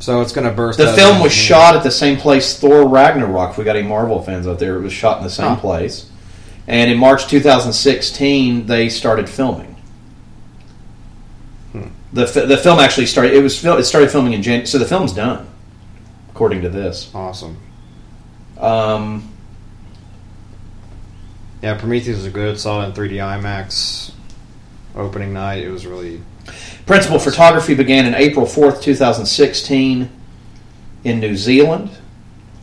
So 0.01 0.21
it's 0.21 0.33
going 0.33 0.47
to 0.49 0.53
burst. 0.55 0.79
The 0.79 0.93
film 0.93 1.21
was 1.21 1.33
shot 1.33 1.75
at 1.75 1.83
the 1.83 1.91
same 1.91 2.17
place 2.19 2.59
Thor 2.59 2.87
Ragnarok. 2.89 3.51
If 3.51 3.59
we 3.59 3.65
got 3.65 3.77
any 3.77 3.87
Marvel 3.87 4.23
fans 4.23 4.47
out 4.47 4.59
there, 4.61 4.77
it 4.77 4.81
was 4.83 4.93
shot 4.93 5.19
in 5.19 5.25
the 5.25 5.31
same 5.31 5.49
Huh. 5.49 5.57
place. 5.57 6.09
And 6.69 6.91
in 6.91 6.99
March 6.99 7.27
2016, 7.27 8.67
they 8.67 8.89
started 8.91 9.29
filming. 9.29 9.75
Hmm. 11.73 11.89
The 12.13 12.27
the 12.27 12.57
film 12.59 12.79
actually 12.79 13.07
started. 13.07 13.33
It 13.35 13.43
was 13.43 13.65
it 13.65 13.85
started 13.85 14.11
filming 14.11 14.35
in 14.35 14.43
Jan. 14.43 14.67
So 14.67 14.79
the 14.79 14.85
film's 14.87 15.13
done, 15.13 15.47
according 16.31 16.63
to 16.63 16.69
this. 16.69 17.11
Awesome. 17.15 17.57
Um, 18.59 19.31
Yeah, 21.63 21.75
Prometheus 21.77 22.19
was 22.19 22.27
a 22.27 22.31
good. 22.31 22.59
Saw 22.61 22.83
it 22.83 22.87
in 22.87 22.93
3D 22.93 23.15
IMAX. 23.17 24.13
Opening 24.95 25.33
night, 25.33 25.63
it 25.63 25.71
was 25.71 25.87
really 25.87 26.21
principal 26.87 27.19
photography 27.19 27.75
began 27.75 28.07
in 28.07 28.15
April 28.15 28.47
4th, 28.47 28.83
2016, 28.83 30.11
in 31.05 31.21
New 31.21 31.37
Zealand. 31.37 31.91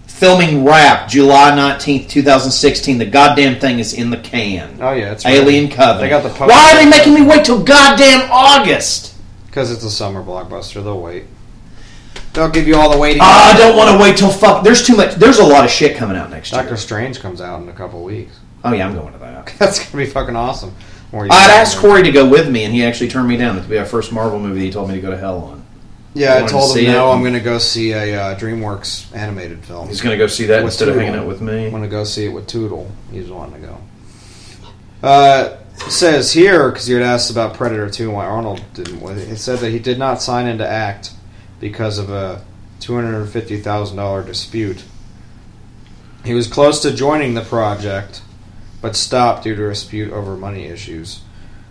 Filming 0.07 0.64
wrapped 0.64 1.12
July 1.12 1.52
19th, 1.52 2.07
2016. 2.07 2.98
The 2.98 3.06
goddamn 3.06 3.60
thing 3.60 3.80
is 3.80 3.94
in 3.94 4.10
the 4.10 4.18
can. 4.18 4.78
oh 4.82 4.94
yeah, 4.94 5.12
it's 5.12 5.26
Alien 5.26 5.70
Covenant. 5.70 5.99
They 5.99 6.10
got 6.10 6.24
the 6.24 6.30
poster. 6.30 6.48
Why 6.48 6.72
are 6.72 6.84
they 6.84 6.90
making 6.90 7.14
me 7.14 7.22
wait 7.22 7.44
till 7.44 7.62
goddamn 7.62 8.30
August? 8.32 9.14
Because 9.48 9.72
it's 9.72 9.84
a 9.84 9.91
summer 9.91 10.24
blockbuster. 10.24 10.84
They'll 10.84 11.02
wait. 11.02 11.26
They'll 12.34 12.49
give 12.49 12.68
you 12.68 12.76
all 12.76 12.90
the 12.90 12.98
waiting. 12.98 13.22
Ah, 13.24 13.53
I 13.53 13.57
don't 13.57 13.78
want 13.78 13.90
to 13.91 14.02
wait 14.02 14.18
till 14.18 14.30
fuck. 14.30 14.64
There's 14.64 14.86
too 14.86 14.95
much. 14.95 15.16
There's 15.16 15.40
a 15.40 15.45
lot 15.45 15.66
of 15.66 15.72
shit 15.72 15.98
coming 15.98 16.18
out 16.18 16.30
next 16.30 16.52
Doctor 16.52 16.64
year. 16.64 16.70
Doctor 16.72 16.82
Strange 16.82 17.20
comes 17.20 17.41
out 17.41 17.62
in 17.62 17.70
a 17.70 17.74
couple 17.74 18.03
weeks. 18.03 18.40
Oh 18.64 18.74
yeah, 18.74 18.88
I'm 18.88 18.95
going 18.95 19.14
to 19.14 19.20
that. 19.20 19.53
That's 19.60 19.80
gonna 19.80 20.03
be 20.03 20.10
fucking 20.10 20.36
awesome. 20.36 20.74
Or 21.16 21.24
I'd 21.32 21.50
asked 21.50 21.78
Corey 21.78 22.04
to 22.04 22.12
go 22.12 22.28
with 22.28 22.50
me, 22.50 22.66
and 22.66 22.74
he 22.74 22.84
actually 22.84 23.08
turned 23.08 23.30
me 23.30 23.38
down. 23.38 23.56
It 23.56 23.62
would 23.62 23.70
be 23.70 23.78
our 23.78 23.86
first 23.86 24.12
Marvel 24.12 24.38
movie. 24.38 24.66
He 24.66 24.70
told 24.70 24.90
me 24.90 24.96
to 24.96 25.02
go 25.02 25.12
to 25.12 25.18
hell 25.18 25.46
on. 25.46 25.66
Yeah, 26.14 26.44
I 26.44 26.48
told 26.48 26.74
to 26.74 26.80
him 26.80 26.86
see 26.86 26.92
no. 26.92 27.10
it. 27.10 27.16
I'm 27.16 27.24
gonna 27.24 27.40
go 27.40 27.58
see 27.58 27.94
a 27.94 28.22
uh, 28.22 28.38
DreamWorks 28.38 29.16
animated 29.16 29.64
film. 29.64 29.88
He's 29.88 30.02
going 30.02 30.12
to 30.12 30.18
go 30.18 30.28
see 30.28 30.48
that 30.48 30.58
With 30.58 30.74
instead 30.74 30.90
of 30.90 30.96
hanging 30.96 31.16
out 31.16 31.26
with 31.26 31.40
me. 31.40 31.68
I'm 31.68 31.72
gonna 31.72 31.88
go 31.88 32.04
see 32.04 32.26
it 32.26 32.34
with 32.34 32.48
Tootle. 32.48 32.92
He's 33.12 33.30
wanting 33.30 33.62
to 33.62 33.68
go. 33.68 33.78
Uh, 35.02 35.58
it 35.86 35.92
says 35.92 36.34
here 36.34 36.70
because 36.70 36.90
you 36.90 36.96
had 36.98 37.06
asked 37.06 37.32
about 37.32 37.54
Predator 37.54 37.90
2 37.90 38.06
and 38.06 38.14
why 38.14 38.26
Arnold 38.26 38.62
didn't. 38.74 39.02
It 39.02 39.38
said 39.38 39.60
that 39.60 39.72
he 39.72 39.80
did 39.80 39.98
not 39.98 40.22
sign 40.22 40.48
into 40.48 40.68
act 40.68 41.12
because 41.62 41.98
of 41.98 42.10
a 42.10 42.44
two 42.82 42.94
hundred 42.94 43.22
and 43.22 43.30
fifty 43.30 43.62
thousand 43.62 43.96
dollar 43.96 44.22
dispute. 44.22 44.84
He 46.26 46.34
was 46.34 46.48
close 46.48 46.82
to 46.82 46.94
joining 46.94 47.36
the 47.36 47.42
project, 47.42 48.22
but 48.86 48.95
stopped 48.95 49.44
due 49.44 49.56
to 49.56 49.66
a 49.66 49.70
dispute 49.70 50.14
over 50.14 50.38
money 50.38 50.66
issues. 50.66 51.22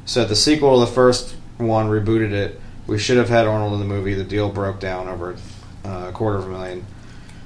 Said 0.05 0.29
the 0.29 0.35
sequel 0.35 0.81
to 0.81 0.85
the 0.85 0.91
first 0.91 1.37
one 1.59 1.87
rebooted 1.87 2.33
it. 2.33 2.61
We 2.89 2.99
should 2.99 3.19
have 3.19 3.29
had 3.29 3.47
Arnold 3.47 3.75
in 3.75 3.79
the 3.79 3.85
movie. 3.85 4.15
The 4.15 4.25
deal 4.25 4.51
broke 4.51 4.81
down 4.81 5.07
over 5.07 5.37
uh, 5.85 6.07
a 6.09 6.13
quarter 6.13 6.39
of 6.39 6.47
a 6.47 6.49
million, 6.49 6.85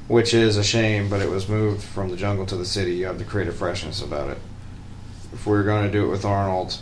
which 0.07 0.33
is 0.33 0.57
a 0.57 0.65
shame. 0.65 1.11
But 1.11 1.21
it 1.21 1.29
was 1.29 1.51
moved 1.51 1.83
from 1.83 2.09
the 2.09 2.17
jungle 2.17 2.47
to 2.47 2.57
the 2.57 2.65
city. 2.65 2.95
You 2.95 3.05
have 3.09 3.19
the 3.19 3.27
creative 3.27 3.57
freshness 3.57 4.01
about 4.01 4.31
it. 4.31 4.39
If 5.35 5.47
we 5.47 5.53
were 5.53 5.65
going 5.65 5.85
to 5.85 5.93
do 5.93 6.07
it 6.07 6.09
with 6.09 6.25
Arnold, 6.25 6.79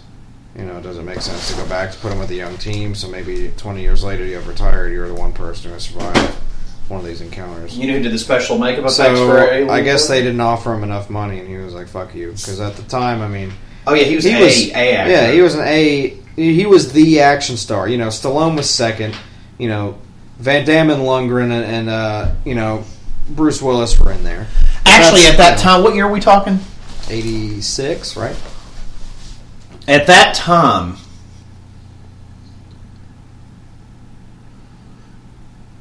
You 0.56 0.64
know, 0.64 0.78
it 0.78 0.82
does 0.82 0.96
it 0.96 1.02
make 1.02 1.22
sense 1.22 1.50
to 1.50 1.56
go 1.56 1.68
back 1.68 1.90
to 1.90 1.98
put 1.98 2.12
him 2.12 2.20
with 2.20 2.30
a 2.30 2.36
young 2.36 2.56
team? 2.56 2.94
So 2.94 3.08
maybe 3.08 3.52
20 3.56 3.82
years 3.82 4.04
later, 4.04 4.24
you 4.24 4.36
have 4.36 4.46
retired, 4.46 4.92
you're 4.92 5.08
the 5.08 5.14
one 5.14 5.32
person 5.32 5.70
who 5.70 5.74
has 5.74 5.86
survived 5.86 6.38
one 6.88 7.00
of 7.00 7.06
these 7.06 7.20
encounters. 7.20 7.76
You 7.76 7.88
know 7.88 7.94
who 7.96 8.02
did 8.02 8.12
the 8.12 8.18
special 8.18 8.58
makeup 8.58 8.80
effects 8.84 8.96
So 8.96 9.28
for 9.28 9.38
Alien 9.38 9.70
I 9.70 9.80
guess 9.82 10.06
Four? 10.06 10.14
they 10.16 10.22
didn't 10.22 10.40
offer 10.40 10.72
him 10.74 10.82
enough 10.84 11.10
money, 11.10 11.38
and 11.40 11.48
he 11.48 11.56
was 11.56 11.74
like, 11.74 11.88
"Fuck 11.88 12.14
you," 12.14 12.28
because 12.32 12.60
at 12.60 12.76
the 12.76 12.82
time, 12.84 13.20
I 13.22 13.28
mean, 13.28 13.52
Oh 13.86 13.94
yeah, 13.94 14.04
he 14.04 14.14
was 14.16 14.24
he 14.24 14.32
a, 14.32 14.40
was 14.44 14.68
a 14.70 14.72
actor. 14.72 15.10
yeah, 15.12 15.30
he 15.32 15.40
was 15.42 15.54
an 15.54 15.66
A. 15.66 16.16
He 16.36 16.66
was 16.66 16.92
the 16.92 17.20
action 17.20 17.56
star. 17.56 17.88
You 17.88 17.98
know, 17.98 18.08
Stallone 18.08 18.56
was 18.56 18.68
second. 18.68 19.16
You 19.58 19.68
know, 19.68 19.98
Van 20.38 20.64
Damme 20.66 20.90
and 20.90 21.02
Lundgren 21.02 21.44
and, 21.44 21.64
and 21.64 21.88
uh, 21.88 22.32
you 22.44 22.54
know 22.54 22.84
Bruce 23.30 23.60
Willis 23.62 23.98
were 23.98 24.12
in 24.12 24.22
there. 24.22 24.46
Actually, 24.84 25.22
That's, 25.22 25.32
at 25.32 25.36
that 25.38 25.58
time, 25.58 25.82
what 25.82 25.94
year 25.94 26.06
are 26.06 26.12
we 26.12 26.20
talking? 26.20 26.58
86, 27.08 28.16
right? 28.16 28.36
At 29.88 30.06
that 30.08 30.34
time, 30.34 30.96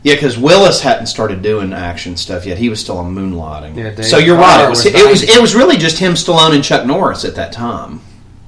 yeah, 0.05 0.13
because 0.13 0.37
Willis 0.37 0.81
hadn't 0.81 1.07
started 1.07 1.41
doing 1.41 1.73
action 1.73 2.15
stuff 2.15 2.45
yet. 2.45 2.59
He 2.59 2.69
was 2.69 2.79
still 2.79 2.99
on 2.99 3.15
moonlighting. 3.15 3.75
Yeah, 3.75 3.89
Dave 3.89 4.05
so 4.05 4.19
you're 4.19 4.35
Pryor 4.37 4.57
right. 4.57 4.65
It 4.65 4.69
was, 4.69 4.85
was 4.85 4.93
it 4.93 5.09
was 5.09 5.23
it 5.23 5.41
was 5.41 5.55
really 5.55 5.77
just 5.77 5.97
him, 5.97 6.13
Stallone, 6.13 6.53
and 6.53 6.63
Chuck 6.63 6.85
Norris 6.85 7.25
at 7.25 7.33
that 7.35 7.51
time. 7.51 8.01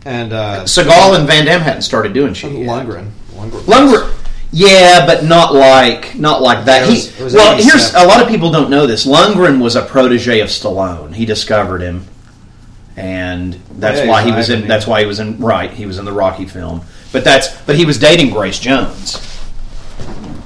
And 0.06 0.34
uh, 0.34 0.66
Seagal 0.66 1.18
and 1.18 1.28
Van 1.28 1.46
Damme 1.46 1.62
hadn't 1.62 1.82
started 1.82 2.14
doing 2.14 2.36
shit. 2.36 2.52
yet. 2.52 2.70
Lundgren. 2.70 3.10
Lundgren. 3.34 3.62
Lundgren, 3.62 4.14
yeah, 4.52 5.04
but 5.08 5.26
not 5.26 5.56
like 5.56 6.14
not 6.16 6.44
like 6.44 6.66
that. 6.66 6.84
It 6.88 6.92
was- 6.92 7.10
he, 7.16 7.22
it 7.22 7.24
was 7.24 7.34
well, 7.34 7.58
here's 7.60 7.92
a 7.96 8.06
lot 8.06 8.22
of 8.22 8.28
people 8.28 8.52
don't 8.52 8.70
know 8.70 8.86
this. 8.86 9.08
Lundgren 9.08 9.60
was 9.60 9.76
a 9.76 9.82
protege 9.82 10.40
of 10.42 10.50
Stallone. 10.50 11.16
He 11.16 11.26
discovered 11.26 11.82
him, 11.82 12.06
and 12.96 13.54
that's 13.80 14.00
Yeah, 14.02 14.08
why 14.10 14.22
he 14.24 14.32
was 14.32 14.52
in. 14.52 14.68
That's 14.68 14.86
why 14.86 15.02
he 15.02 15.08
was 15.08 15.20
in. 15.20 15.40
Right, 15.40 15.72
he 15.72 15.88
was 15.88 15.98
in 15.98 16.06
the 16.06 16.14
Rocky 16.14 16.46
film. 16.46 16.82
But 17.12 17.24
that's 17.24 17.50
but 17.64 17.76
he 17.76 17.86
was 17.86 17.98
dating 17.98 18.30
Grace 18.30 18.60
Jones, 18.60 19.18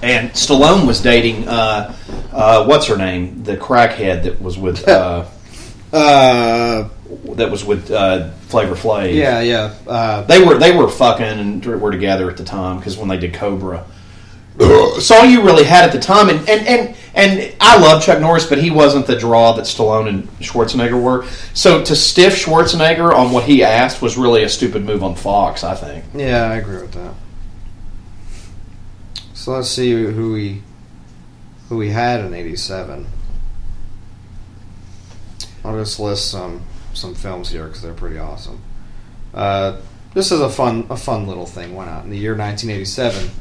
and 0.01 0.31
Stallone 0.31 0.85
was 0.87 1.01
dating 1.01 1.47
uh, 1.47 1.95
uh, 2.31 2.65
what's 2.65 2.87
her 2.87 2.97
name, 2.97 3.43
the 3.43 3.57
crackhead 3.57 4.23
that 4.23 4.41
was 4.41 4.57
with 4.57 4.87
uh, 4.87 5.25
Uh, 5.93 6.87
that 7.35 7.51
was 7.51 7.65
with 7.65 7.91
uh, 7.91 8.29
Flavor 8.47 8.75
Flav. 8.75 9.13
yeah, 9.13 9.41
yeah. 9.41 9.73
Uh, 9.87 10.21
They 10.23 10.43
were 10.43 10.57
they 10.57 10.75
were 10.75 10.87
fucking 10.89 11.25
and 11.25 11.65
were 11.65 11.91
together 11.91 12.29
at 12.29 12.37
the 12.37 12.43
time 12.45 12.77
because 12.77 12.97
when 12.97 13.07
they 13.09 13.17
did 13.17 13.33
Cobra, 13.33 13.83
so 14.99 15.15
all 15.15 15.25
you 15.25 15.41
really 15.43 15.63
had 15.63 15.83
at 15.85 15.91
the 15.91 15.99
time, 15.99 16.29
and 16.29 16.39
and 16.47 16.67
and 16.67 16.95
and 17.13 17.55
I 17.59 17.77
love 17.79 18.01
Chuck 18.03 18.19
Norris, 18.21 18.45
but 18.45 18.57
he 18.57 18.69
wasn't 18.71 19.05
the 19.07 19.17
draw 19.17 19.51
that 19.53 19.63
Stallone 19.65 20.07
and 20.07 20.23
Schwarzenegger 20.39 21.01
were. 21.01 21.25
So 21.53 21.83
to 21.83 21.95
stiff 21.95 22.35
Schwarzenegger 22.45 23.13
on 23.13 23.31
what 23.33 23.43
he 23.43 23.63
asked 23.63 24.01
was 24.01 24.17
really 24.17 24.43
a 24.43 24.49
stupid 24.49 24.85
move 24.85 25.03
on 25.03 25.15
Fox, 25.15 25.63
I 25.63 25.75
think. 25.75 26.05
yeah, 26.13 26.43
I 26.49 26.55
agree 26.55 26.81
with 26.81 26.91
that. 26.93 27.13
So 29.41 29.53
let's 29.53 29.69
see 29.69 29.91
who 29.91 30.33
we 30.33 30.61
who 31.67 31.77
we 31.77 31.89
had 31.89 32.19
in 32.19 32.31
'87. 32.31 33.07
I'll 35.65 35.79
just 35.79 35.99
list 35.99 36.29
some 36.29 36.61
some 36.93 37.15
films 37.15 37.49
here 37.49 37.65
because 37.65 37.81
they're 37.81 37.95
pretty 37.95 38.19
awesome. 38.19 38.61
Uh, 39.33 39.77
this 40.13 40.31
is 40.31 40.41
a 40.41 40.49
fun 40.49 40.85
a 40.91 40.95
fun 40.95 41.25
little 41.25 41.47
thing. 41.47 41.73
Went 41.73 41.89
out 41.89 42.03
in 42.03 42.11
the 42.11 42.19
year 42.19 42.35
1987. 42.35 43.31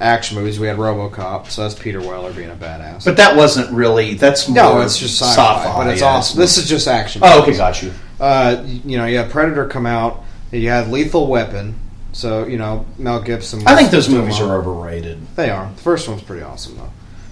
Action 0.00 0.38
movies. 0.38 0.58
We 0.58 0.66
had 0.66 0.78
RoboCop, 0.78 1.48
so 1.48 1.60
that's 1.60 1.74
Peter 1.74 2.00
Weller 2.00 2.32
being 2.32 2.48
a 2.48 2.56
badass. 2.56 3.04
But 3.04 3.18
that 3.18 3.36
wasn't 3.36 3.70
really. 3.70 4.14
That's 4.14 4.48
no, 4.48 4.72
more 4.72 4.82
it's 4.82 4.98
just 4.98 5.20
sci-fi, 5.20 5.76
but 5.76 5.88
it's 5.88 6.00
yeah. 6.00 6.06
awesome. 6.06 6.40
This 6.40 6.56
is 6.56 6.70
just 6.70 6.88
action. 6.88 7.20
Oh, 7.22 7.40
movies. 7.40 7.56
okay, 7.56 7.58
got 7.58 7.82
you. 7.82 7.92
Uh, 8.18 8.64
you 8.66 8.96
know, 8.96 9.04
you 9.04 9.18
had 9.18 9.30
Predator 9.30 9.66
come 9.68 9.84
out. 9.84 10.24
You 10.52 10.70
had 10.70 10.88
Lethal 10.88 11.26
Weapon. 11.26 11.78
So 12.12 12.46
you 12.46 12.58
know, 12.58 12.86
Mel 12.98 13.22
Gibson. 13.22 13.66
I 13.66 13.76
think 13.76 13.90
those 13.90 14.08
movies 14.08 14.40
are 14.40 14.56
overrated. 14.56 15.18
They 15.36 15.50
are. 15.50 15.70
The 15.70 15.82
first 15.82 16.08
one's 16.08 16.22
pretty 16.22 16.42
awesome 16.42 16.76
though. 16.76 16.90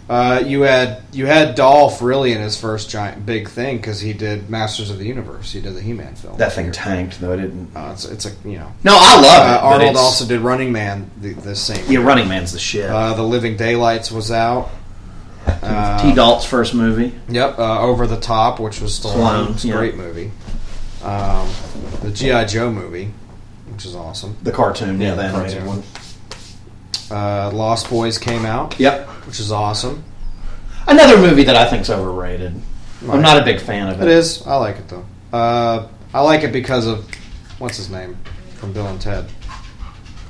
Uh, 0.09 0.43
you 0.47 0.63
had 0.63 1.03
you 1.13 1.27
had 1.27 1.55
Dolph 1.55 2.01
really 2.01 2.33
in 2.33 2.41
his 2.41 2.59
first 2.59 2.89
giant 2.89 3.27
big 3.27 3.47
thing 3.47 3.77
because 3.77 4.01
he 4.01 4.15
did 4.15 4.49
Masters 4.49 4.89
of 4.89 4.99
the 4.99 5.05
Universe. 5.05 5.53
He 5.53 5.61
did 5.61 5.75
the 5.75 5.83
He-Man 5.83 6.15
film. 6.15 6.39
That 6.39 6.55
thing 6.55 6.73
tanked 6.73 7.21
though. 7.21 7.33
It 7.33 7.43
didn't. 7.43 7.77
Uh, 7.77 7.91
it's, 7.93 8.07
it's 8.07 8.25
a 8.25 8.31
you 8.49 8.59
know. 8.59 8.73
No, 8.85 8.97
I 8.99 9.21
love 9.21 9.25
it. 9.25 9.51
Uh, 9.51 9.61
but 9.61 9.67
Arnold 9.67 9.97
also 9.97 10.27
did 10.27 10.41
Running 10.41 10.73
Man 10.73 11.11
the, 11.21 11.35
the 11.35 11.55
same. 11.55 11.85
Yeah, 11.85 11.91
year. 11.91 12.01
Running 12.03 12.27
Man's 12.27 12.53
the 12.53 12.59
shit. 12.59 12.89
Uh, 12.89 13.13
the 13.13 13.23
Living 13.23 13.59
Daylights 13.59 14.11
was 14.11 14.31
out. 14.31 14.71
Uh, 15.47 16.03
T. 16.03 16.15
Dalt's 16.15 16.45
first 16.47 16.75
movie. 16.75 17.15
Yep, 17.29 17.59
uh, 17.59 17.81
Over 17.81 18.07
the 18.07 18.21
Top, 18.21 18.61
which 18.61 18.81
was 18.81 18.99
Stallone's 18.99 19.65
yeah. 19.65 19.77
great 19.77 19.97
movie. 19.97 20.31
Um, 21.03 21.49
the 22.03 22.11
GI 22.11 22.47
Joe 22.47 22.71
movie, 22.73 23.13
which 23.79 23.87
is 23.87 23.95
awesome. 23.95 24.37
The 24.43 24.51
cartoon, 24.51 25.01
yeah, 25.01 25.15
the 25.15 25.23
animated 25.23 25.63
cartoon. 25.63 25.67
one. 25.69 27.17
Uh, 27.17 27.49
Lost 27.53 27.89
Boys 27.89 28.19
came 28.19 28.45
out, 28.45 28.75
Yep. 28.81 29.07
which 29.25 29.39
is 29.39 29.53
awesome. 29.53 30.03
Another 30.89 31.17
movie 31.17 31.45
that 31.45 31.55
I 31.55 31.71
think's 31.71 31.89
overrated. 31.89 32.61
Right. 33.03 33.15
I'm 33.15 33.23
not 33.23 33.41
a 33.41 33.45
big 33.45 33.61
fan 33.61 33.87
of 33.89 34.01
it. 34.01 34.09
It 34.09 34.11
is. 34.11 34.45
I 34.45 34.57
like 34.57 34.79
it 34.79 34.89
though. 34.89 35.05
Uh, 35.33 35.87
I 36.13 36.23
like 36.23 36.43
it 36.43 36.51
because 36.53 36.89
of 36.89 37.09
what's 37.61 37.77
his 37.77 37.89
name 37.89 38.17
from 38.57 38.73
Bill 38.73 38.89
and 38.89 39.01
Ted. 39.01 39.27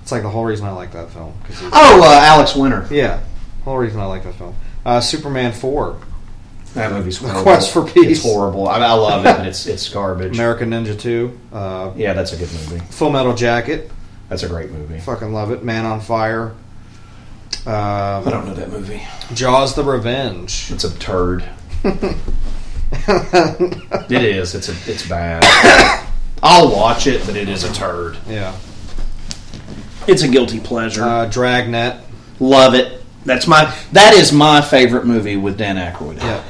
It's 0.02 0.12
like 0.12 0.20
the 0.20 0.28
whole 0.28 0.44
reason 0.44 0.66
I 0.66 0.72
like 0.72 0.92
that 0.92 1.08
film. 1.10 1.32
'cause 1.46 1.56
Oh, 1.72 2.02
uh, 2.02 2.20
Alex 2.26 2.54
Winter. 2.54 2.86
yeah, 2.90 3.20
whole 3.64 3.78
reason 3.78 3.98
I 3.98 4.04
like 4.04 4.24
that 4.24 4.34
film. 4.34 4.54
Uh, 4.84 5.00
Superman 5.00 5.52
four, 5.52 5.96
That 6.78 6.92
movie's 6.92 7.18
The 7.18 7.26
horrible. 7.28 7.42
Quest 7.42 7.72
for 7.72 7.84
Peace. 7.84 8.18
It's 8.18 8.22
horrible. 8.22 8.68
I, 8.68 8.78
I 8.78 8.92
love 8.92 9.26
it, 9.26 9.36
but 9.36 9.46
it's 9.46 9.66
it's 9.66 9.88
garbage. 9.88 10.34
American 10.36 10.70
Ninja 10.70 10.98
two, 10.98 11.38
uh, 11.52 11.92
yeah, 11.96 12.12
that's 12.14 12.32
a 12.32 12.36
good 12.36 12.50
movie. 12.52 12.78
Full 12.90 13.10
Metal 13.10 13.34
Jacket, 13.34 13.90
That's 14.28 14.42
a 14.42 14.48
great 14.48 14.70
movie. 14.70 14.98
fucking 15.00 15.32
love 15.32 15.50
it. 15.50 15.62
Man 15.64 15.84
on 15.84 16.00
Fire, 16.00 16.54
I 17.66 17.70
uh, 18.24 18.30
don't 18.30 18.46
know 18.46 18.54
that 18.54 18.70
movie. 18.70 19.02
Jaws: 19.34 19.74
The 19.74 19.84
Revenge. 19.84 20.70
It's 20.70 20.84
a 20.84 20.96
turd. 20.98 21.44
It 22.90 24.12
is. 24.22 24.54
It's 24.54 24.68
a. 24.68 24.90
It's 24.90 25.06
bad. 25.08 25.44
I'll 26.42 26.70
watch 26.72 27.06
it, 27.06 27.24
but 27.26 27.36
it 27.36 27.48
is 27.48 27.64
a 27.64 27.72
turd. 27.72 28.16
Yeah, 28.28 28.54
It's 30.06 30.22
a 30.22 30.28
guilty 30.28 30.60
pleasure. 30.60 31.02
uh, 31.04 31.26
Dragnet. 31.26 32.00
Love 32.40 32.74
it. 32.74 33.02
That's 33.24 33.46
my. 33.46 33.74
That 33.92 34.14
is 34.14 34.32
my 34.32 34.62
favorite 34.62 35.04
movie 35.04 35.36
with 35.36 35.58
Dan 35.58 35.76
Aykroyd. 35.76 36.18
Yeah, 36.18 36.42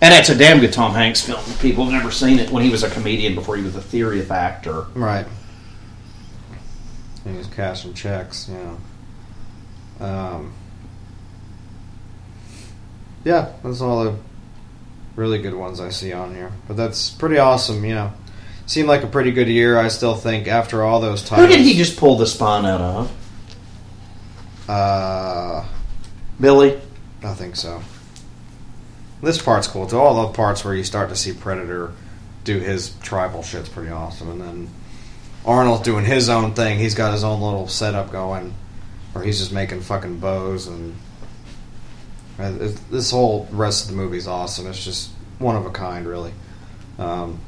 And 0.00 0.14
it's 0.14 0.28
a 0.28 0.34
damn 0.36 0.60
good 0.60 0.72
Tom 0.72 0.92
Hanks 0.92 1.20
film. 1.22 1.42
People 1.60 1.84
have 1.84 1.92
never 1.92 2.10
seen 2.12 2.38
it 2.38 2.50
when 2.50 2.62
he 2.62 2.70
was 2.70 2.84
a 2.84 2.90
comedian 2.90 3.34
before 3.34 3.56
he 3.56 3.64
was 3.64 3.74
a 3.74 3.80
theory 3.82 4.20
of 4.20 4.30
actor. 4.30 4.86
right. 4.94 5.26
And 7.24 7.36
he's 7.36 7.48
cashing 7.48 7.92
checks. 7.94 8.48
Yeah. 8.48 8.76
Um, 10.00 10.52
yeah, 13.24 13.52
that's 13.62 13.80
all 13.80 14.04
the 14.04 14.14
really 15.16 15.38
good 15.42 15.52
ones 15.54 15.80
I 15.80 15.90
see 15.90 16.12
on 16.12 16.34
here. 16.34 16.52
But 16.68 16.76
that's 16.76 17.10
pretty 17.10 17.38
awesome. 17.38 17.84
You 17.84 17.94
know, 17.96 18.12
seemed 18.66 18.88
like 18.88 19.02
a 19.02 19.08
pretty 19.08 19.32
good 19.32 19.48
year. 19.48 19.76
I 19.78 19.88
still 19.88 20.14
think 20.14 20.46
after 20.46 20.82
all 20.84 21.00
those 21.00 21.22
times. 21.22 21.42
Who 21.42 21.48
did 21.48 21.60
he 21.60 21.74
just 21.74 21.98
pull 21.98 22.16
the 22.16 22.26
spawn 22.26 22.64
out 22.64 22.80
of? 22.80 23.10
Uh, 24.68 25.66
Billy. 26.40 26.80
I 27.22 27.34
think 27.34 27.56
so. 27.56 27.82
This 29.22 29.40
part's 29.40 29.66
cool 29.66 29.86
too. 29.86 29.98
All 29.98 30.26
the 30.26 30.32
parts 30.32 30.64
where 30.64 30.74
you 30.74 30.84
start 30.84 31.08
to 31.08 31.16
see 31.16 31.32
Predator 31.32 31.92
do 32.44 32.58
his 32.58 32.94
tribal 33.02 33.42
shit's 33.42 33.68
pretty 33.68 33.90
awesome, 33.90 34.30
and 34.30 34.40
then 34.40 34.70
Arnold's 35.44 35.82
doing 35.82 36.04
his 36.04 36.28
own 36.28 36.54
thing. 36.54 36.78
He's 36.78 36.94
got 36.94 37.12
his 37.12 37.24
own 37.24 37.40
little 37.40 37.68
setup 37.68 38.12
going, 38.12 38.54
where 39.12 39.24
he's 39.24 39.38
just 39.38 39.52
making 39.52 39.80
fucking 39.80 40.18
bows, 40.20 40.66
and 40.66 40.94
this 42.90 43.10
whole 43.10 43.48
rest 43.50 43.84
of 43.84 43.90
the 43.90 43.96
movie's 43.96 44.28
awesome. 44.28 44.66
It's 44.68 44.84
just 44.84 45.10
one 45.38 45.56
of 45.56 45.66
a 45.66 45.70
kind, 45.70 46.06
really. 46.06 46.32
Um, 46.98 47.40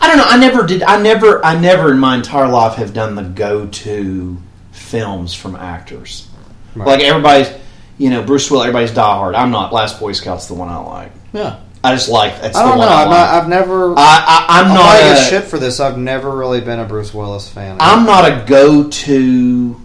I 0.00 0.08
don't 0.08 0.18
know. 0.18 0.26
I 0.26 0.36
never 0.38 0.66
did. 0.66 0.82
I 0.82 1.00
never. 1.00 1.44
I 1.44 1.58
never 1.58 1.92
in 1.92 1.98
my 1.98 2.16
entire 2.16 2.48
life 2.48 2.74
have 2.74 2.92
done 2.92 3.14
the 3.14 3.22
go-to 3.22 4.42
films 4.72 5.34
from 5.34 5.54
actors. 5.56 6.28
Right. 6.74 6.86
Like 6.86 7.00
everybody's, 7.00 7.48
you 7.98 8.10
know, 8.10 8.22
Bruce 8.22 8.50
Willis. 8.50 8.66
Everybody's 8.66 8.92
Die 8.94 9.02
Hard. 9.16 9.34
I'm 9.34 9.50
not. 9.50 9.72
Last 9.72 10.00
Boy 10.00 10.12
Scout's 10.12 10.46
the 10.48 10.54
one 10.54 10.68
I 10.68 10.78
like. 10.78 11.12
yeah, 11.32 11.60
I 11.84 11.94
just 11.94 12.08
like 12.08 12.40
that's 12.40 12.56
I 12.56 12.62
don't 12.62 12.72
know. 12.78 12.78
one 12.78 12.88
I 12.88 13.02
I've, 13.02 13.08
like. 13.42 13.48
never. 13.48 13.92
I, 13.92 13.96
I, 13.98 14.46
I'm 14.48 14.66
I'm 14.66 14.74
not. 14.74 15.00
not 15.00 15.18
a- 15.18 15.24
shit 15.30 15.44
for 15.44 15.58
this. 15.58 15.80
I've 15.80 15.98
never 15.98 16.30
really 16.36 16.60
been 16.60 16.78
a 16.80 16.84
Bruce 16.84 17.12
Willis 17.14 17.48
fan. 17.48 17.76
I'm 17.80 18.04
not 18.06 18.24
a 18.24 18.44
go-to. 18.46 19.80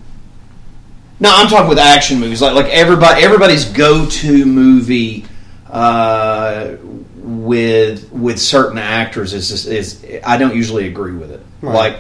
No, 1.20 1.32
I'm 1.34 1.48
talking 1.48 1.68
with 1.70 1.80
action 1.80 2.20
movies. 2.20 2.42
Like 2.42 2.54
like 2.56 2.68
everybody, 2.72 3.24
everybody's 3.24 3.66
go-to 3.66 4.46
movie 4.46 5.26
uh, 5.70 6.76
with 7.16 8.12
with 8.12 8.40
certain 8.40 8.78
actors 8.78 9.34
is 9.34 9.50
just 9.50 9.68
is. 9.68 10.06
I 10.26 10.38
don't 10.38 10.56
usually 10.56 10.88
agree 10.88 11.14
with 11.14 11.32
it. 11.32 11.42
Right. 11.62 11.74
Like 11.74 12.00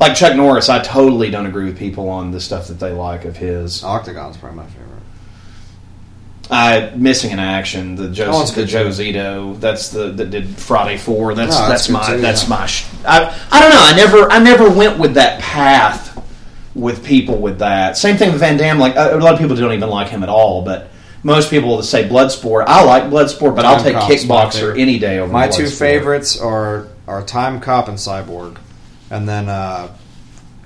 like 0.00 0.14
Chuck 0.16 0.36
Norris, 0.36 0.68
I 0.68 0.80
totally 0.82 1.30
don't 1.30 1.46
agree 1.46 1.64
with 1.64 1.78
people 1.78 2.08
on 2.10 2.30
the 2.30 2.40
stuff 2.40 2.68
that 2.68 2.74
they 2.78 2.92
like 2.92 3.24
of 3.24 3.36
his. 3.36 3.82
Octagon's 3.82 4.36
probably 4.36 4.58
my 4.58 4.66
favorite. 4.66 4.87
Uh, 6.50 6.90
missing 6.96 7.30
in 7.30 7.38
action. 7.38 7.94
The 7.94 8.08
Joe, 8.08 8.42
the 8.44 8.64
Joe. 8.64 8.88
Zito. 8.88 9.60
That's 9.60 9.90
the 9.90 10.10
that 10.12 10.30
did 10.30 10.48
Friday 10.48 10.96
Four. 10.96 11.34
That's 11.34 11.54
Oh, 11.54 11.68
that's, 11.68 11.86
that's 11.86 11.88
my 11.90 12.06
too, 12.06 12.20
that's 12.22 12.44
yeah. 12.44 12.48
my. 12.48 12.66
Sh- 12.66 12.86
I 13.04 13.38
I 13.50 13.60
don't 13.60 13.70
know. 13.70 13.82
I 13.82 13.94
never 13.94 14.30
I 14.32 14.38
never 14.38 14.70
went 14.70 14.98
with 14.98 15.14
that 15.14 15.40
path 15.40 16.06
with 16.74 17.04
people 17.04 17.36
with 17.38 17.58
that. 17.58 17.98
Same 17.98 18.16
thing 18.16 18.30
with 18.32 18.40
Van 18.40 18.56
Damme. 18.56 18.78
Like 18.78 18.96
uh, 18.96 19.10
a 19.12 19.18
lot 19.18 19.34
of 19.34 19.38
people 19.40 19.56
don't 19.56 19.72
even 19.74 19.90
like 19.90 20.08
him 20.08 20.22
at 20.22 20.28
all, 20.28 20.62
but. 20.62 20.90
Most 21.24 21.50
people 21.50 21.70
will 21.70 21.82
say 21.82 22.08
Bloodsport. 22.08 22.66
I 22.68 22.84
like 22.84 23.02
Bloodsport, 23.04 23.56
but 23.56 23.64
I'll 23.64 23.82
take 23.82 23.94
Cop's 23.94 24.24
Kickboxer 24.24 24.78
any 24.78 25.00
day 25.00 25.18
over 25.18 25.32
My 25.32 25.48
two 25.48 25.66
favorites 25.68 26.40
are 26.40 26.86
are 27.08 27.24
Time 27.24 27.58
Cop 27.58 27.88
and 27.88 27.98
Cyborg, 27.98 28.56
and 29.10 29.28
then 29.28 29.48
uh, 29.48 29.92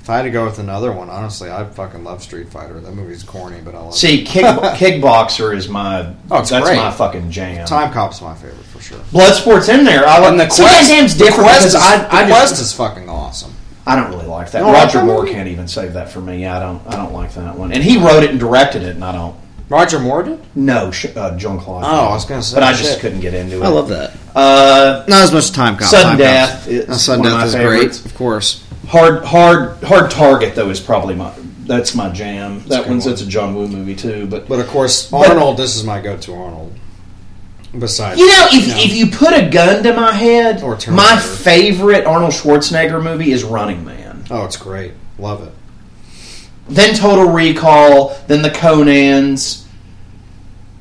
if 0.03 0.11
I 0.11 0.17
had 0.17 0.23
to 0.23 0.31
go 0.31 0.45
with 0.45 0.59
another 0.59 0.91
one, 0.93 1.09
honestly, 1.09 1.51
I 1.51 1.65
fucking 1.65 2.03
love 2.03 2.23
Street 2.23 2.49
Fighter. 2.49 2.81
That 2.81 2.93
movie's 2.95 3.23
corny, 3.23 3.61
but 3.65 3.75
I 3.75 3.79
love 3.79 3.95
See, 3.95 4.23
it. 4.23 4.27
kick, 4.27 4.45
Kickboxer 4.77 5.55
is 5.57 5.69
my 5.69 6.13
Oh, 6.31 6.41
it's 6.41 6.51
that's 6.51 6.67
great. 6.67 6.77
my 6.77 6.91
fucking 6.91 7.31
jam. 7.31 7.67
Time 7.67 7.93
Cop's 7.93 8.21
my 8.21 8.35
favorite 8.35 8.65
for 8.65 8.81
sure. 8.81 8.99
Bloodsport's 9.13 9.69
in 9.69 9.85
there. 9.85 10.07
I 10.07 10.19
like 10.19 10.31
And 10.33 10.41
the 10.41 10.49
See, 10.51 10.63
quest, 10.63 10.89
Van 10.89 10.99
Damme's 10.99 11.17
the 11.17 11.25
different 11.27 11.45
quest 11.45 11.61
because 11.61 11.75
is, 11.77 11.81
I, 11.81 11.99
the 11.99 12.15
I 12.15 12.27
quest 12.27 12.51
just 12.55 12.63
is 12.63 12.73
fucking 12.73 13.09
awesome. 13.09 13.55
I 13.87 13.97
don't 13.97 14.11
really 14.11 14.27
like 14.27 14.51
that. 14.53 14.61
You 14.67 14.73
Roger 14.73 14.99
that 14.99 15.07
Moore 15.07 15.25
can't 15.27 15.49
even 15.49 15.67
save 15.69 15.95
that 15.95 16.09
for 16.11 16.21
me. 16.21 16.47
I 16.47 16.59
don't 16.61 16.87
I 16.87 16.97
don't 16.97 17.13
like 17.13 17.33
that 17.35 17.57
one. 17.57 17.73
And 17.73 17.83
he 17.83 17.97
wrote 17.99 18.23
it 18.23 18.31
and 18.31 18.39
directed 18.41 18.83
it, 18.83 18.95
and 18.97 19.05
I 19.05 19.13
don't. 19.13 19.37
Roger 19.69 19.99
Moore 19.99 20.23
did. 20.25 20.41
No, 20.57 20.93
uh, 21.17 21.37
John 21.37 21.59
Claude. 21.59 21.83
Oh, 21.85 21.89
I 21.89 22.13
was 22.13 22.25
gonna 22.25 22.43
say, 22.43 22.57
but 22.57 22.63
I 22.63 22.73
just 22.75 22.93
shit. 22.93 23.01
couldn't 23.01 23.21
get 23.21 23.35
into 23.35 23.57
it. 23.61 23.65
I 23.65 23.69
love 23.69 23.89
that. 23.89 24.13
Uh, 24.37 25.05
Not 25.09 25.23
as 25.23 25.33
much 25.33 25.51
Time 25.53 25.77
Cop. 25.77 25.89
Sudden 25.89 26.09
Time 26.11 26.19
Death 26.19 26.53
Cop's- 26.65 26.67
is 26.69 27.05
Sudden 27.05 27.23
one 27.25 27.33
of 27.33 27.39
Death 27.39 27.41
my 27.41 27.47
is 27.47 27.55
favorites. 27.55 27.99
great, 28.01 28.13
of 28.13 28.19
course. 28.19 28.65
Hard 28.93 29.25
hard 29.25 29.83
hard 29.83 30.11
Target 30.11 30.55
though 30.55 30.69
is 30.71 30.79
probably 30.79 31.15
my 31.15 31.33
that's 31.67 31.95
my 31.95 32.11
jam. 32.11 32.59
a 32.67 32.69
that 32.69 32.87
one's 32.89 33.05
one. 33.07 33.13
it's 33.15 33.23
a 33.23 33.27
John 33.27 33.55
Woo 33.55 33.67
movie 33.67 33.95
too. 33.97 34.27
But 34.27 34.49
But 34.49 34.61
of 34.61 34.69
course, 34.69 35.09
But- 35.11 35.31
Arnold. 35.31 35.57
this 35.57 35.75
is 35.77 35.85
my 35.85 36.01
go-to 36.01 36.35
Arnold. 36.35 36.73
Besides, 37.79 38.19
You 38.21 38.27
know, 38.29 38.47
if, 38.53 38.67
you 38.67 38.75
know. 38.75 38.81
if 38.81 38.95
you 38.95 39.07
put 39.07 39.33
a 39.33 39.49
gun 39.49 39.83
to 39.85 39.95
my 39.95 40.13
head, 40.13 40.63
Or 40.63 40.77
Terminator. 40.77 41.15
my 41.15 41.19
favorite 41.19 42.05
Arnold 42.05 42.33
Schwarzenegger 42.35 43.03
movie 43.03 43.33
is 43.33 43.45
Running 43.45 43.83
Man. 43.85 44.25
oh, 44.31 44.45
it's 44.45 44.59
great. 44.59 44.93
Love 45.19 45.43
it. 45.47 45.53
Then 46.69 46.95
Total 46.95 47.25
Recall, 47.31 48.15
then 48.27 48.43
the 48.43 48.51
Conans, 48.51 49.65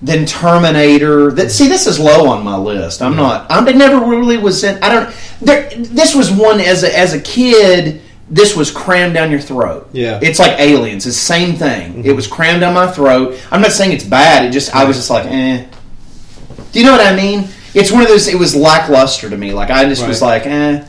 then 0.01 0.25
Terminator. 0.25 1.31
That 1.31 1.49
see, 1.51 1.67
this 1.69 1.87
is 1.87 1.97
low 1.99 2.27
on 2.27 2.43
my 2.43 2.57
list. 2.57 3.01
I'm 3.01 3.15
not. 3.15 3.45
I'm, 3.49 3.65
never 3.77 4.03
really 4.05 4.35
was 4.37 4.61
in. 4.63 4.81
I 4.83 4.89
don't. 4.89 5.15
There, 5.41 5.69
this 5.71 6.13
was 6.15 6.31
one 6.31 6.59
as 6.59 6.83
a 6.83 6.97
as 6.97 7.13
a 7.13 7.19
kid. 7.21 8.01
This 8.29 8.55
was 8.55 8.71
crammed 8.71 9.13
down 9.15 9.29
your 9.29 9.41
throat. 9.41 9.89
Yeah. 9.91 10.19
it's 10.21 10.39
like 10.39 10.57
Aliens. 10.57 11.05
It's 11.05 11.17
the 11.17 11.21
same 11.21 11.55
thing. 11.55 12.05
It 12.05 12.15
was 12.15 12.27
crammed 12.27 12.61
down 12.61 12.73
my 12.73 12.89
throat. 12.89 13.37
I'm 13.51 13.61
not 13.61 13.71
saying 13.71 13.91
it's 13.91 14.05
bad. 14.05 14.45
It 14.45 14.51
just 14.51 14.73
I 14.73 14.85
was 14.85 14.95
just 14.95 15.09
like, 15.09 15.25
eh. 15.25 15.65
Do 16.71 16.79
you 16.79 16.85
know 16.85 16.93
what 16.93 17.05
I 17.05 17.15
mean? 17.15 17.49
It's 17.73 17.91
one 17.91 18.01
of 18.01 18.07
those. 18.07 18.27
It 18.27 18.39
was 18.39 18.55
lackluster 18.55 19.29
to 19.29 19.37
me. 19.37 19.51
Like 19.53 19.69
I 19.69 19.85
just 19.85 20.07
was 20.07 20.21
like, 20.21 20.45
eh. 20.45 20.85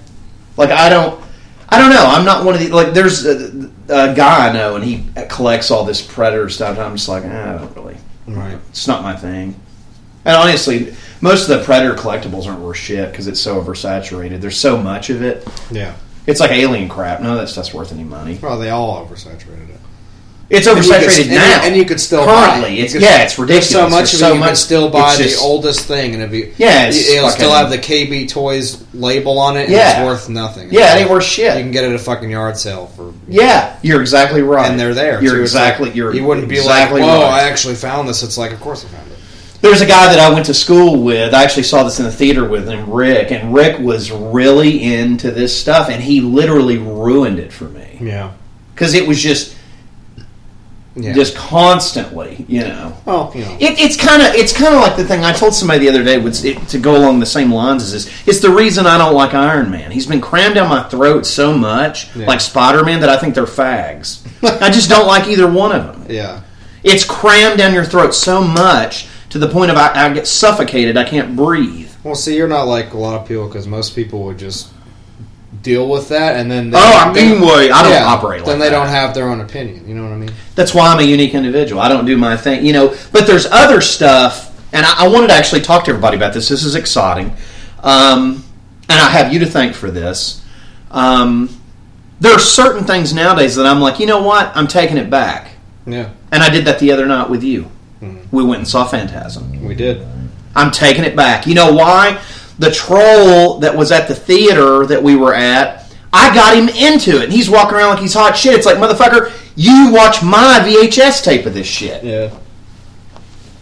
Like 0.57 0.70
I 0.70 0.89
don't. 0.89 1.23
I 1.69 1.79
don't 1.79 1.91
know. 1.91 2.05
I'm 2.05 2.27
not 2.27 2.45
one 2.45 2.55
of 2.55 2.61
the 2.61 2.69
like. 2.69 2.93
There's 2.93 3.24
a, 3.27 3.70
a 3.89 4.15
guy 4.15 4.49
I 4.49 4.53
know, 4.53 4.77
and 4.77 4.85
he 4.85 5.07
collects 5.31 5.70
all 5.70 5.85
this 5.85 6.03
predator 6.03 6.49
stuff. 6.51 6.77
And 6.77 6.87
I'm 6.87 6.97
just 6.97 7.09
like, 7.09 7.24
eh, 7.24 7.55
I 7.55 7.59
don't 7.59 7.74
really. 7.74 7.97
Right. 8.27 8.59
It's 8.69 8.87
not 8.87 9.03
my 9.03 9.16
thing. 9.16 9.59
And 10.24 10.37
honestly, 10.37 10.95
most 11.23 11.49
of 11.49 11.59
the 11.59 11.65
predator 11.65 11.94
collectibles 11.94 12.47
aren't 12.47 12.61
worth 12.61 12.77
shit 12.77 13.11
because 13.11 13.27
it's 13.27 13.40
so 13.40 13.62
oversaturated. 13.62 14.40
There's 14.43 14.59
so 14.61 14.77
much 14.77 15.09
of 15.09 15.23
it. 15.23 15.49
Yeah. 15.70 15.94
It's 16.27 16.40
like 16.40 16.51
alien 16.51 16.89
crap. 16.89 17.20
None 17.23 17.32
of 17.32 17.39
that 17.39 17.49
stuff's 17.49 17.73
worth 17.73 17.93
any 17.93 18.05
money. 18.05 18.39
Well, 18.43 18.59
they 18.59 18.69
all 18.70 19.07
oversaturated 19.07 19.70
it. 19.70 19.78
It's 20.51 20.66
And 20.66 20.77
you 20.77 20.82
could- 20.82 20.93
oversaturated 20.93 21.20
and 21.23 21.31
you- 21.31 21.39
now, 21.39 21.61
and 21.65 21.77
you 21.77 21.85
could 21.86 22.01
still 22.01 22.24
currently. 22.27 22.61
buy 22.62 22.69
it. 22.69 22.78
It's 22.81 22.93
could- 22.93 23.01
yeah, 23.03 23.23
it's 23.23 23.39
ridiculous. 23.39 23.70
There's 23.70 23.82
so 23.85 23.89
much 23.89 24.11
There's 24.11 24.15
of 24.15 24.19
so 24.19 24.27
it. 24.31 24.35
You 24.35 24.40
much. 24.40 24.49
can 24.49 24.57
still 24.57 24.89
buy 24.90 25.09
it's 25.11 25.16
the 25.19 25.24
just- 25.24 25.43
oldest 25.43 25.81
thing, 25.86 26.12
and 26.12 26.23
it'll 26.23 26.31
be 26.32 26.51
Yeah, 26.59 26.85
it's 26.89 27.09
it'll 27.09 27.31
still 27.31 27.53
have 27.53 27.70
the 27.70 27.78
KB 27.78 28.27
Toys 28.28 28.77
label 28.93 29.39
on 29.39 29.57
it. 29.57 29.62
And 29.65 29.73
Yeah. 29.73 30.01
it's 30.03 30.07
worth 30.07 30.28
nothing. 30.28 30.69
Yeah, 30.70 30.94
it 30.94 31.01
ain't 31.01 31.11
worth 31.11 31.24
shit. 31.24 31.57
You 31.57 31.62
can 31.62 31.73
get 31.73 31.85
it 31.85 31.89
at 31.90 31.94
a 31.94 31.99
fucking 31.99 32.31
yard 32.31 32.59
sale 32.59 32.90
for. 32.94 33.12
Yeah, 33.28 33.70
you're 33.81 34.03
exactly 34.03 34.43
right. 34.43 34.70
And 34.70 34.78
they're 34.78 34.93
there. 34.94 35.23
You're 35.23 35.36
too. 35.36 35.40
Exactly. 35.43 35.86
like- 35.86 35.97
you're 35.97 36.15
You 36.15 36.24
wouldn't 36.24 36.49
be 36.49 36.57
exactly 36.59 37.01
like, 37.01 37.09
"Whoa, 37.11 37.23
right. 37.23 37.44
I 37.44 37.49
actually 37.49 37.74
found 37.77 38.07
this." 38.09 38.23
It's 38.23 38.36
like, 38.36 38.53
of 38.53 38.61
course 38.61 38.85
I 38.85 38.94
found 38.94 39.07
it. 39.11 39.12
There's 39.63 39.81
a 39.81 39.87
guy 39.87 40.09
that 40.13 40.19
I 40.19 40.33
went 40.35 40.47
to 40.47 40.55
school 40.55 41.03
with. 41.03 41.33
I 41.33 41.43
actually 41.45 41.63
saw 41.63 41.85
this 41.85 41.99
in 42.01 42.05
the 42.05 42.13
theater 42.13 42.47
with 42.47 42.69
him, 42.69 42.91
Rick, 42.91 43.31
and 43.31 43.55
Rick 43.55 43.79
was 43.79 44.11
really 44.11 44.83
into 44.83 45.31
this 45.31 45.59
stuff, 45.59 45.89
and 45.89 46.03
he 46.03 46.21
literally 46.21 46.79
ruined 46.79 47.39
it 47.39 47.53
for 47.53 47.65
me 47.65 47.99
Yeah. 48.01 48.33
because 48.75 48.93
it 48.95 49.07
was 49.07 49.23
just 49.23 49.55
Yeah. 50.95 51.15
just 51.15 51.35
constantly, 51.37 52.45
you 52.49 52.61
know. 52.65 52.93
well, 53.07 53.33
you 53.35 53.43
know. 53.45 53.57
It, 53.61 53.79
it's 53.81 53.97
kind 53.97 54.21
of 54.21 54.35
it's 54.35 54.53
kind 54.53 54.75
of 54.75 54.83
like 54.83 54.97
the 54.97 55.05
thing 55.05 55.25
I 55.25 55.33
told 55.33 55.55
somebody 55.55 55.79
the 55.81 55.89
other 55.89 56.05
day. 56.05 56.19
Was 56.19 56.45
it, 56.45 56.69
to 56.69 56.79
go 56.79 56.97
along 56.97 57.21
the 57.21 57.25
same 57.27 57.51
lines 57.51 57.83
as 57.85 57.93
this? 57.93 58.29
It's 58.29 58.41
the 58.41 58.51
reason 58.51 58.85
I 58.85 58.99
don't 58.99 59.15
like 59.15 59.33
Iron 59.33 59.71
Man. 59.71 59.91
He's 59.91 60.07
been 60.07 60.21
crammed 60.21 60.57
down 60.57 60.69
my 60.69 60.83
throat 60.83 61.25
so 61.25 61.57
much, 61.57 62.15
Yeah. 62.15 62.27
like 62.27 62.41
Spider 62.43 62.85
Man, 62.85 63.01
that 63.01 63.09
I 63.09 63.17
think 63.17 63.35
they're 63.35 63.45
fags. 63.47 64.19
I 64.61 64.69
just 64.71 64.91
don't 64.91 65.07
like 65.07 65.29
either 65.29 65.47
one 65.47 65.73
of 65.73 65.87
them. 65.87 66.07
yeah. 66.15 66.41
It's 66.85 67.05
crammed 67.05 67.57
down 67.59 67.73
your 67.73 67.85
throat 67.85 68.13
so 68.13 68.43
much 68.43 69.07
to 69.33 69.39
the 69.39 69.49
point 69.49 69.71
of 69.71 69.77
I, 69.79 70.07
I 70.09 70.13
get 70.13 70.27
suffocated. 70.27 70.97
I 70.99 71.05
can't 71.05 71.35
breathe. 71.35 71.91
Well, 72.05 72.15
see, 72.15 72.37
you're 72.37 72.49
not 72.49 72.65
like 72.65 72.93
a 72.93 72.99
lot 72.99 73.19
of 73.21 73.27
people 73.27 73.47
because 73.49 73.67
most 73.67 73.95
people 73.97 74.23
would 74.25 74.39
just 74.39 74.69
deal 75.63 75.89
with 75.89 76.09
that, 76.11 76.37
and 76.37 76.51
then 76.51 76.71
they, 76.71 76.77
Oh, 76.79 76.81
I 76.83 77.13
mean, 77.13 77.41
wait, 77.41 77.71
I 77.71 77.83
don't 77.83 78.03
operate 78.03 78.41
like 78.41 78.47
Then 78.47 78.59
they 78.59 78.69
that. 78.69 78.73
don't 78.77 78.89
have 78.89 79.15
their 79.15 79.29
own 79.29 79.41
opinion. 79.41 79.89
You 79.89 79.95
know 79.95 80.03
what 80.03 80.13
I 80.13 80.17
mean? 80.17 80.33
That's 80.55 80.75
why 80.75 80.89
I'm 80.93 80.99
a 80.99 81.03
unique 81.03 81.35
individual. 81.35 81.81
I 81.81 81.89
don't 81.89 82.05
do 82.05 82.17
my 82.19 82.37
thing, 82.37 82.67
you 82.67 82.73
know. 82.73 82.95
But 83.13 83.27
there's 83.27 83.47
other 83.47 83.81
stuff, 83.81 84.51
and 84.75 84.85
I, 84.85 85.05
I 85.05 85.09
wanted 85.09 85.29
to 85.29 85.35
actually 85.35 85.63
talk 85.63 85.85
to 85.85 85.91
everybody 85.91 86.17
about 86.17 86.35
this. 86.35 86.49
This 86.49 86.65
is 86.65 86.75
exciting, 86.75 87.33
um, 87.83 88.45
and 88.91 89.01
I 89.01 89.09
have 89.09 89.33
you 89.33 89.39
to 89.41 89.47
thank 89.47 89.75
for 89.75 89.91
this. 89.91 90.45
Um, 90.91 91.49
there 92.21 92.33
are 92.33 92.39
certain 92.41 92.85
things 92.85 93.15
nowadays 93.15 93.57
that 93.57 93.65
I'm 93.67 93.81
like, 93.81 93.99
you 93.99 94.07
know 94.07 94.23
what? 94.23 94.55
I'm 94.55 94.67
taking 94.67 94.97
it 94.99 95.09
back, 95.09 95.53
Yeah, 95.87 96.11
and 96.31 96.43
I 96.43 96.51
did 96.51 96.65
that 96.67 96.81
the 96.81 96.93
other 96.93 97.07
night 97.07 97.31
with 97.31 97.43
you. 97.43 97.71
We 98.31 98.43
went 98.45 98.59
and 98.59 98.69
saw 98.69 98.85
Phantasm. 98.85 99.65
we 99.65 99.74
did. 99.74 100.07
I'm 100.55 100.70
taking 100.70 101.05
it 101.05 101.16
back. 101.16 101.47
You 101.47 101.55
know 101.55 101.73
why? 101.73 102.20
The 102.59 102.70
troll 102.70 103.59
that 103.61 103.77
was 103.77 103.91
at 103.93 104.09
the 104.09 104.15
theater 104.15 104.87
that 104.87 105.03
we 105.03 105.16
were 105.16 105.35
at, 105.35 105.91
I 106.12 106.35
got 106.35 106.57
him 106.57 106.69
into 106.69 107.19
it. 107.19 107.24
And 107.24 107.33
he's 107.33 107.49
walking 107.49 107.77
around 107.77 107.91
like 107.91 108.01
he's 108.01 108.15
hot 108.15 108.37
shit. 108.37 108.55
It's 108.55 108.66
like, 108.66 108.77
motherfucker, 108.77 109.33
you 109.57 109.91
watch 109.93 110.23
my 110.23 110.61
VHS 110.65 111.23
tape 111.24 111.47
of 111.47 111.55
this 111.55 111.66
shit. 111.66 112.05
Yeah. 112.05 112.31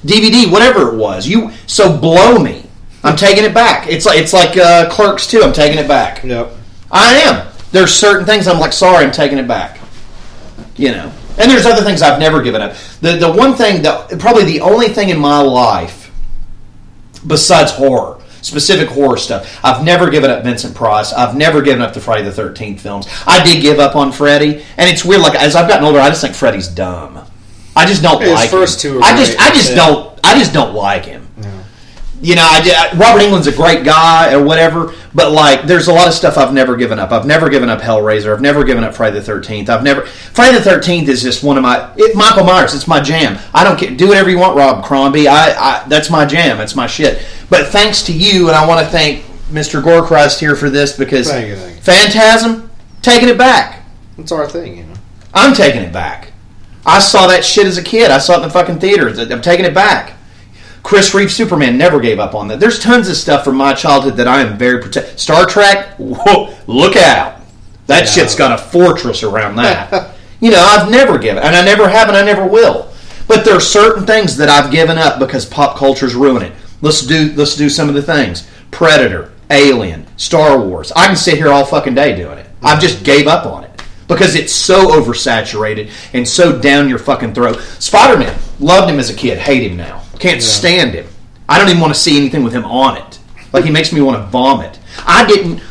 DVD, 0.04 0.50
whatever 0.50 0.92
it 0.92 0.96
was. 0.96 1.26
You 1.28 1.52
so 1.66 1.96
blow 1.96 2.38
me. 2.38 2.64
I'm 3.02 3.16
taking 3.16 3.44
it 3.44 3.54
back. 3.54 3.88
It's 3.88 4.04
like 4.06 4.18
it's 4.18 4.32
like 4.32 4.56
uh, 4.56 4.88
Clerks 4.90 5.26
too. 5.26 5.42
I'm 5.42 5.52
taking 5.52 5.78
it 5.78 5.88
back. 5.88 6.22
Yep. 6.22 6.52
I 6.90 7.14
am. 7.18 7.48
There's 7.72 7.94
certain 7.94 8.26
things 8.26 8.46
I'm 8.48 8.58
like, 8.58 8.72
sorry, 8.72 9.04
I'm 9.04 9.12
taking 9.12 9.38
it 9.38 9.48
back. 9.48 9.78
You 10.76 10.92
know. 10.92 11.12
And 11.40 11.50
there's 11.50 11.66
other 11.66 11.82
things 11.82 12.02
I've 12.02 12.18
never 12.20 12.42
given 12.42 12.60
up. 12.62 12.74
The 13.00 13.16
the 13.16 13.32
one 13.32 13.54
thing 13.54 13.82
that 13.82 14.18
probably 14.18 14.44
the 14.44 14.60
only 14.60 14.88
thing 14.88 15.08
in 15.08 15.18
my 15.18 15.40
life 15.40 16.12
besides 17.26 17.72
horror, 17.72 18.20
specific 18.42 18.88
horror 18.88 19.16
stuff, 19.16 19.58
I've 19.64 19.84
never 19.84 20.10
given 20.10 20.30
up 20.30 20.42
Vincent 20.44 20.74
Price. 20.74 21.12
I've 21.12 21.36
never 21.36 21.60
given 21.62 21.82
up 21.82 21.92
the 21.94 22.00
Friday 22.00 22.24
the 22.24 22.32
Thirteenth 22.32 22.80
films. 22.80 23.06
I 23.26 23.42
did 23.44 23.60
give 23.62 23.78
up 23.78 23.96
on 23.96 24.12
Freddy, 24.12 24.64
and 24.76 24.88
it's 24.90 25.04
weird. 25.04 25.22
Like 25.22 25.34
as 25.34 25.56
I've 25.56 25.68
gotten 25.68 25.84
older, 25.84 25.98
I 26.00 26.08
just 26.10 26.20
think 26.20 26.34
Freddy's 26.34 26.68
dumb. 26.68 27.24
I 27.76 27.86
just 27.86 28.02
don't 28.02 28.20
His 28.20 28.32
like 28.32 28.50
first 28.50 28.84
him. 28.84 28.92
two 28.92 28.98
are 28.98 29.04
I 29.04 29.16
just. 29.16 29.38
I 29.40 29.50
just 29.50 29.70
Yeah. 29.70 29.76
don't 29.76 30.20
I 30.24 30.38
just 30.38 30.52
don't 30.52 30.74
like 30.74 31.04
him 31.04 31.19
you 32.22 32.34
know, 32.34 32.44
I, 32.44 32.90
Robert 32.96 33.22
Englund's 33.22 33.46
a 33.46 33.52
great 33.52 33.84
guy 33.84 34.34
or 34.34 34.42
whatever, 34.44 34.94
but 35.14 35.32
like, 35.32 35.62
there's 35.62 35.88
a 35.88 35.92
lot 35.92 36.06
of 36.06 36.14
stuff 36.14 36.36
I've 36.36 36.52
never 36.52 36.76
given 36.76 36.98
up. 36.98 37.12
I've 37.12 37.26
never 37.26 37.48
given 37.48 37.68
up 37.68 37.80
Hellraiser. 37.80 38.32
I've 38.32 38.42
never 38.42 38.62
given 38.64 38.84
up 38.84 38.94
Friday 38.94 39.18
the 39.18 39.22
Thirteenth. 39.22 39.70
I've 39.70 39.82
never 39.82 40.06
Friday 40.06 40.58
the 40.58 40.64
Thirteenth 40.64 41.08
is 41.08 41.22
just 41.22 41.42
one 41.42 41.56
of 41.56 41.62
my 41.62 41.92
it, 41.96 42.14
Michael 42.14 42.44
Myers. 42.44 42.74
It's 42.74 42.86
my 42.86 43.00
jam. 43.00 43.38
I 43.54 43.64
don't 43.64 43.78
care. 43.78 43.90
Do 43.90 44.08
whatever 44.08 44.28
you 44.28 44.38
want, 44.38 44.56
Rob 44.56 44.86
Zombie. 44.86 45.28
I, 45.28 45.82
I 45.82 45.88
that's 45.88 46.10
my 46.10 46.26
jam. 46.26 46.58
That's 46.58 46.76
my 46.76 46.86
shit. 46.86 47.24
But 47.48 47.68
thanks 47.68 48.02
to 48.02 48.12
you, 48.12 48.48
and 48.48 48.56
I 48.56 48.66
want 48.66 48.84
to 48.84 48.90
thank 48.90 49.24
Mr. 49.50 49.82
Gorecrust 49.82 50.38
here 50.38 50.54
for 50.54 50.70
this 50.70 50.96
because 50.96 51.28
Thank 51.28 51.48
you, 51.48 51.56
thank 51.56 51.76
you. 51.76 51.82
Phantasm 51.82 52.70
taking 53.02 53.28
it 53.28 53.38
back. 53.38 53.84
It's 54.18 54.32
our 54.32 54.48
thing, 54.48 54.76
you 54.76 54.84
know. 54.84 54.94
I'm 55.32 55.54
taking 55.54 55.82
it 55.82 55.92
back. 55.92 56.32
I 56.84 56.98
saw 56.98 57.26
that 57.28 57.44
shit 57.44 57.66
as 57.66 57.78
a 57.78 57.82
kid. 57.82 58.10
I 58.10 58.18
saw 58.18 58.34
it 58.34 58.36
in 58.38 58.42
the 58.42 58.50
fucking 58.50 58.78
theaters. 58.78 59.18
I'm 59.18 59.42
taking 59.42 59.64
it 59.64 59.74
back. 59.74 60.16
Chris 60.82 61.14
Reeve 61.14 61.30
Superman 61.30 61.76
never 61.76 62.00
gave 62.00 62.18
up 62.18 62.34
on 62.34 62.48
that. 62.48 62.60
There's 62.60 62.78
tons 62.78 63.08
of 63.08 63.16
stuff 63.16 63.44
from 63.44 63.56
my 63.56 63.74
childhood 63.74 64.16
that 64.16 64.28
I 64.28 64.40
am 64.40 64.58
very 64.58 64.82
protect. 64.82 65.20
Star 65.20 65.46
Trek, 65.46 65.94
whoa, 65.98 66.54
look 66.66 66.96
out! 66.96 67.40
That 67.86 68.08
shit's 68.08 68.34
got 68.34 68.58
a 68.58 68.62
fortress 68.62 69.22
around 69.22 69.56
that. 69.56 70.14
you 70.40 70.50
know, 70.50 70.60
I've 70.60 70.90
never 70.90 71.18
given, 71.18 71.42
and 71.42 71.54
I 71.54 71.64
never 71.64 71.88
have, 71.88 72.08
and 72.08 72.16
I 72.16 72.22
never 72.22 72.46
will. 72.46 72.90
But 73.28 73.44
there 73.44 73.56
are 73.56 73.60
certain 73.60 74.06
things 74.06 74.36
that 74.38 74.48
I've 74.48 74.72
given 74.72 74.98
up 74.98 75.18
because 75.18 75.44
pop 75.44 75.76
culture's 75.76 76.14
ruined 76.14 76.46
it. 76.46 76.52
Let's 76.82 77.06
do 77.06 77.32
let's 77.36 77.56
do 77.56 77.68
some 77.68 77.88
of 77.88 77.94
the 77.94 78.02
things. 78.02 78.48
Predator, 78.70 79.32
Alien, 79.50 80.06
Star 80.16 80.58
Wars. 80.58 80.90
I 80.92 81.06
can 81.06 81.16
sit 81.16 81.36
here 81.36 81.48
all 81.48 81.64
fucking 81.64 81.94
day 81.94 82.16
doing 82.16 82.38
it. 82.38 82.46
I've 82.62 82.80
just 82.80 83.04
gave 83.04 83.26
up 83.26 83.46
on 83.46 83.64
it 83.64 83.82
because 84.08 84.34
it's 84.34 84.52
so 84.52 84.88
oversaturated 85.00 85.90
and 86.12 86.26
so 86.26 86.58
down 86.58 86.88
your 86.88 86.98
fucking 86.98 87.34
throat. 87.34 87.60
Spider 87.78 88.18
Man, 88.18 88.36
loved 88.58 88.90
him 88.90 88.98
as 88.98 89.10
a 89.10 89.14
kid, 89.14 89.38
hate 89.38 89.70
him 89.70 89.76
now. 89.76 89.99
Can't 90.20 90.42
stand 90.42 90.94
him. 90.94 91.06
I 91.48 91.58
don't 91.58 91.68
even 91.68 91.80
want 91.80 91.92
to 91.94 91.98
see 91.98 92.16
anything 92.16 92.44
with 92.44 92.52
him 92.52 92.64
on 92.64 92.96
it. 92.96 93.18
Like 93.52 93.64
he 93.64 93.70
makes 93.70 93.92
me 93.92 94.00
want 94.00 94.18
to 94.18 94.30
vomit. 94.30 94.78
I 95.04 95.26
didn't. 95.26 95.62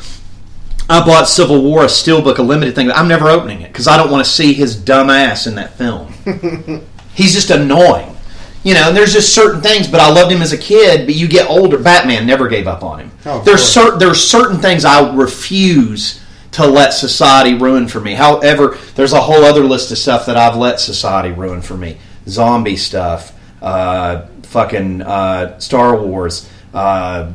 I 0.90 1.06
bought 1.06 1.28
Civil 1.28 1.64
War 1.64 1.84
a 1.84 1.88
steelbook, 1.88 2.40
a 2.40 2.42
limited 2.42 2.76
thing. 2.76 2.92
I'm 2.92 3.08
never 3.08 3.30
opening 3.30 3.62
it 3.62 3.72
because 3.72 3.88
I 3.88 3.96
don't 3.96 4.12
want 4.12 4.26
to 4.26 4.30
see 4.30 4.54
his 4.54 4.76
dumb 4.76 5.10
ass 5.10 5.46
in 5.46 5.56
that 5.56 5.76
film. 5.76 6.12
He's 7.14 7.34
just 7.34 7.52
annoying. 7.52 8.16
You 8.64 8.74
know, 8.74 8.90
and 8.90 8.98
there's 8.98 9.14
just 9.14 9.34
certain 9.34 9.62
things, 9.62 9.88
but 9.88 10.02
I 10.02 10.10
loved 10.12 10.32
him 10.32 10.42
as 10.42 10.52
a 10.52 10.58
kid. 10.58 11.06
But 11.06 11.16
you 11.16 11.28
get 11.28 11.50
older, 11.50 11.78
Batman 11.78 12.26
never 12.26 12.50
gave 12.50 12.68
up 12.68 12.84
on 12.84 13.00
him. 13.00 13.12
Oh, 13.26 13.42
there's 13.42 13.64
certain 13.64 14.00
there's 14.00 14.22
certain 14.22 14.58
things 14.58 14.84
I 14.84 15.16
refuse 15.16 16.22
to 16.52 16.66
let 16.66 16.94
society 16.94 17.54
ruin 17.54 17.88
for 17.88 18.02
me. 18.02 18.16
However, 18.16 18.78
there's 18.96 19.14
a 19.14 19.22
whole 19.22 19.46
other 19.46 19.64
list 19.64 19.92
of 19.92 19.98
stuff 19.98 20.26
that 20.26 20.36
I've 20.36 20.58
let 20.58 20.80
society 20.80 21.32
ruin 21.32 21.62
for 21.62 21.78
me: 21.78 21.98
zombie 22.28 22.76
stuff, 22.76 23.34
uh, 23.62 24.26
fucking 24.50 25.02
uh, 25.02 25.60
Star 25.60 25.98
Wars. 25.98 26.50
Uh, 26.74 27.32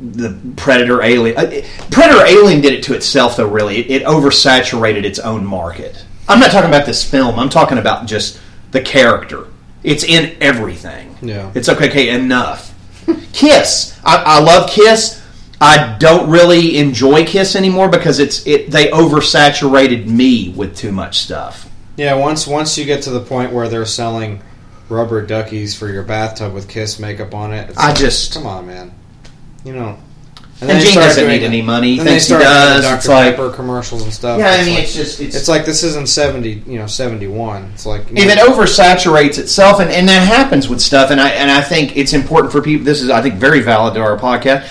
the 0.00 0.38
Predator 0.56 1.02
Alien. 1.02 1.36
uh, 1.36 1.62
Predator 1.90 2.24
Alien 2.24 2.60
did 2.60 2.72
it 2.72 2.82
to 2.84 2.94
itself, 2.94 3.36
though. 3.36 3.48
Really, 3.48 3.78
it, 3.78 4.02
it 4.02 4.06
oversaturated 4.06 5.04
its 5.04 5.18
own 5.18 5.44
market. 5.44 6.04
I'm 6.28 6.40
not 6.40 6.50
talking 6.50 6.68
about 6.68 6.86
this 6.86 7.08
film. 7.08 7.38
I'm 7.38 7.48
talking 7.48 7.78
about 7.78 8.06
just 8.06 8.40
the 8.70 8.80
character. 8.80 9.46
It's 9.82 10.04
in 10.04 10.36
everything. 10.40 11.16
Yeah. 11.22 11.52
It's 11.54 11.68
okay. 11.68 11.88
Okay, 11.88 12.10
enough. 12.10 12.74
Kiss. 13.32 13.98
I, 14.04 14.22
I 14.24 14.40
love 14.40 14.68
Kiss. 14.68 15.22
I 15.60 15.96
don't 15.98 16.30
really 16.30 16.78
enjoy 16.78 17.24
Kiss 17.24 17.56
anymore 17.56 17.88
because 17.88 18.18
it's 18.18 18.46
it. 18.46 18.70
They 18.70 18.88
oversaturated 18.88 20.06
me 20.06 20.50
with 20.50 20.76
too 20.76 20.92
much 20.92 21.18
stuff. 21.18 21.68
Yeah, 21.96 22.14
once 22.14 22.46
once 22.46 22.78
you 22.78 22.84
get 22.84 23.02
to 23.02 23.10
the 23.10 23.20
point 23.20 23.52
where 23.52 23.68
they're 23.68 23.84
selling 23.86 24.40
rubber 24.88 25.24
duckies 25.24 25.76
for 25.76 25.88
your 25.88 26.02
bathtub 26.02 26.52
with 26.54 26.68
Kiss 26.68 26.98
makeup 26.98 27.34
on 27.34 27.52
it, 27.52 27.70
it's 27.70 27.78
I 27.78 27.88
like, 27.88 27.96
just- 27.98 28.34
come 28.34 28.46
on, 28.46 28.66
man. 28.66 28.92
You 29.64 29.74
know. 29.74 29.98
And 30.60 30.70
they 30.70 30.80
Gene 30.80 30.94
doesn't 30.96 31.28
need 31.28 31.44
any 31.44 31.62
money. 31.62 31.92
He 31.92 31.98
thinks 31.98 32.26
he 32.26 32.34
they 32.34 32.40
start 32.40 32.42
doing 32.42 32.52
does. 32.52 32.82
the 32.82 32.94
It's 32.96 33.06
Dr 33.06 33.46
like- 33.46 33.54
commercials 33.54 34.02
and 34.02 34.12
stuff. 34.12 34.40
Yeah, 34.40 34.50
I 34.50 34.64
mean, 34.64 34.74
like- 34.74 34.84
it's 34.84 34.94
just 34.94 35.20
it's, 35.20 35.36
It's 35.36 35.48
like 35.48 35.64
this 35.64 35.84
isn't 35.84 36.08
seventy, 36.08 36.64
you 36.66 36.80
know, 36.80 36.88
seventy 36.88 37.28
one. 37.28 37.70
It's 37.74 37.86
like 37.86 38.00
if 38.10 38.12
know, 38.12 38.22
it 38.32 38.38
oversaturates 38.38 39.38
itself, 39.38 39.78
and, 39.78 39.88
and 39.88 40.08
that 40.08 40.26
happens 40.26 40.68
with 40.68 40.80
stuff, 40.80 41.12
and 41.12 41.20
I 41.20 41.28
and 41.28 41.48
I 41.48 41.60
think 41.60 41.96
it's 41.96 42.12
important 42.12 42.50
for 42.50 42.60
people. 42.60 42.84
This 42.84 43.02
is 43.02 43.08
I 43.10 43.22
think 43.22 43.36
very 43.36 43.60
valid 43.60 43.94
to 43.94 44.00
our 44.00 44.16
podcast. 44.18 44.68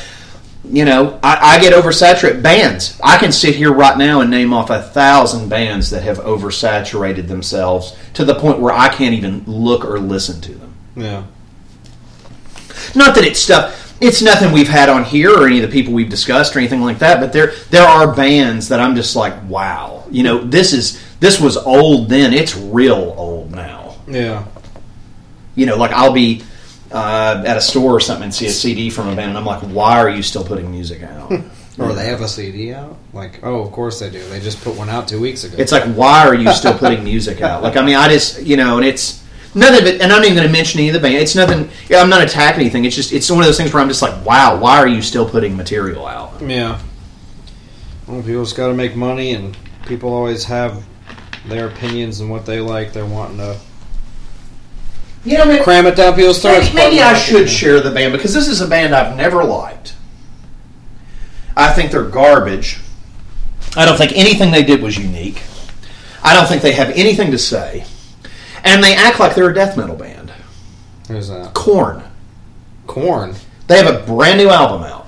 You 0.65 0.84
know, 0.84 1.17
I, 1.23 1.55
I 1.55 1.59
get 1.61 1.71
oversaturated 1.73 2.41
bands. 2.41 2.99
I 3.01 3.17
can 3.17 3.31
sit 3.31 3.55
here 3.55 3.71
right 3.71 3.97
now 3.97 4.19
and 4.21 4.29
name 4.29 4.51
off 4.53 4.69
a 4.69 4.81
thousand 4.81 5.47
bands 5.47 5.89
that 5.91 6.03
have 6.03 6.17
oversaturated 6.19 7.27
themselves 7.29 7.95
to 8.15 8.25
the 8.25 8.35
point 8.35 8.59
where 8.59 8.73
I 8.73 8.89
can't 8.89 9.13
even 9.15 9.43
look 9.45 9.85
or 9.85 9.97
listen 9.99 10.41
to 10.41 10.51
them. 10.53 10.73
yeah. 10.95 11.23
Not 12.95 13.15
that 13.15 13.23
it's 13.23 13.39
stuff. 13.39 13.95
It's 14.01 14.21
nothing 14.21 14.51
we've 14.51 14.67
had 14.67 14.89
on 14.89 15.03
here 15.03 15.31
or 15.31 15.47
any 15.47 15.61
of 15.61 15.69
the 15.69 15.73
people 15.73 15.93
we've 15.93 16.09
discussed 16.09 16.55
or 16.55 16.59
anything 16.59 16.81
like 16.81 16.99
that. 16.99 17.19
But 17.19 17.34
there 17.34 17.53
there 17.71 17.88
are 17.88 18.13
bands 18.13 18.69
that 18.69 18.79
I'm 18.79 18.95
just 18.95 19.15
like, 19.15 19.34
wow. 19.49 20.05
You 20.11 20.23
know, 20.23 20.43
this 20.43 20.73
is 20.73 21.01
this 21.19 21.39
was 21.41 21.57
old 21.57 22.07
then. 22.09 22.34
It's 22.34 22.55
real 22.55 23.15
old 23.17 23.51
now. 23.51 23.95
Yeah. 24.07 24.45
you 25.55 25.65
know, 25.65 25.75
like 25.77 25.91
I'll 25.91 26.13
be 26.13 26.43
uh, 26.91 27.43
at 27.45 27.57
a 27.57 27.61
store 27.61 27.91
or 27.91 27.99
something 27.99 28.26
and 28.26 28.34
see 28.34 28.45
a 28.45 28.49
CD 28.51 28.89
from 28.89 29.07
a 29.07 29.15
band, 29.15 29.30
and 29.30 29.38
I'm 29.38 29.45
like, 29.45 29.61
why 29.61 29.99
are 29.99 30.09
you 30.09 30.23
still 30.23 30.43
putting 30.43 30.72
music 30.72 31.03
out? 31.03 31.31
Or 31.80 31.93
they 31.93 32.07
have 32.07 32.22
a 32.22 32.27
CD 32.27 32.73
out? 32.73 32.97
Like, 33.14 33.39
oh, 33.43 33.61
of 33.61 33.72
course 33.72 33.99
they 33.99 34.09
do. 34.09 34.27
They 34.30 34.39
just 34.39 34.64
put 34.64 34.76
one 34.76 34.89
out 34.89 35.07
two 35.07 35.22
weeks 35.22 35.43
ago. 35.43 35.57
It's 35.59 35.72
like, 35.72 35.84
why 35.93 36.26
are 36.26 36.34
you 36.34 36.51
still 36.51 36.76
putting 36.76 37.03
music 37.14 37.39
out? 37.41 37.61
Like, 37.61 37.77
I 37.77 37.85
mean, 37.85 37.95
I 37.95 38.07
just, 38.09 38.41
you 38.41 38.57
know, 38.57 38.77
and 38.77 38.85
it's 38.85 39.23
nothing 39.53 39.81
of 39.81 39.85
it, 39.85 40.01
and 40.01 40.11
I'm 40.11 40.18
not 40.18 40.26
even 40.26 40.38
going 40.38 40.47
to 40.47 40.51
mention 40.51 40.80
any 40.80 40.89
of 40.89 40.93
the 40.93 40.99
band. 40.99 41.18
It's 41.18 41.35
nothing, 41.35 41.69
I'm 41.95 42.09
not 42.09 42.23
attacking 42.23 42.61
anything. 42.61 42.85
It's 42.85 42.95
just, 42.95 43.14
it's 43.14 43.30
one 43.30 43.41
of 43.41 43.45
those 43.45 43.57
things 43.57 43.72
where 43.72 43.84
I'm 43.84 43.89
just 43.89 44.01
like, 44.01 44.26
wow, 44.26 44.57
why 44.59 44.80
are 44.80 44.88
you 44.88 45.03
still 45.03 45.30
putting 45.30 45.55
material 45.55 46.07
out? 46.07 46.41
yeah. 46.41 46.81
Well, 48.07 48.23
people 48.23 48.43
just 48.43 48.57
got 48.57 48.69
to 48.69 48.73
make 48.73 48.95
money, 48.95 49.34
and 49.34 49.55
people 49.85 50.11
always 50.11 50.45
have 50.45 50.84
their 51.45 51.68
opinions 51.68 52.22
and 52.22 52.30
what 52.31 52.47
they 52.47 52.59
like. 52.59 52.91
They're 52.93 53.05
wanting 53.05 53.38
to 53.38 53.59
You 55.28 55.38
know, 55.38 55.45
maybe, 55.45 55.62
cram 55.62 55.86
it 55.88 55.98
down 55.98 56.16
people's 56.16 56.41
throats. 56.41 56.74
maybe, 56.74 56.95
maybe 56.95 57.02
I 57.02 57.14
should 57.14 57.49
share 57.49 57.82
the 57.82 57.91
band 57.91 58.14
because 58.14 58.34
this 58.34 58.48
is 58.48 58.62
a 58.62 58.68
band 58.68 58.95
I've 58.95 59.18
never 59.18 59.44
liked. 59.44 59.94
I 61.56 61.74
think 61.74 61.91
they're 61.91 62.06
garbage. 62.06 62.80
I 63.76 63.84
don't 63.84 63.98
think 63.98 64.14
anything 64.14 64.52
they 64.52 64.64
did 64.64 64.82
was 64.82 64.98
unique. 64.98 65.44
I 66.24 66.34
don't 66.34 66.48
think 66.48 66.62
they 66.62 66.72
have 66.72 66.91
anything 66.91 67.32
to 67.32 67.38
say. 67.38 67.86
And 68.64 68.82
they 68.82 68.95
act 68.95 69.20
like 69.20 69.36
they're 69.36 69.49
a 69.49 69.54
death 69.54 69.76
metal 69.76 69.98
band. 69.98 70.32
Who's 71.10 71.28
that? 71.28 71.54
Korn. 71.54 72.04
Korn. 72.86 73.36
They 73.68 73.84
have 73.84 73.94
a 73.94 74.06
brand 74.06 74.38
new 74.38 74.49
album 74.49 74.84
out. 74.84 75.08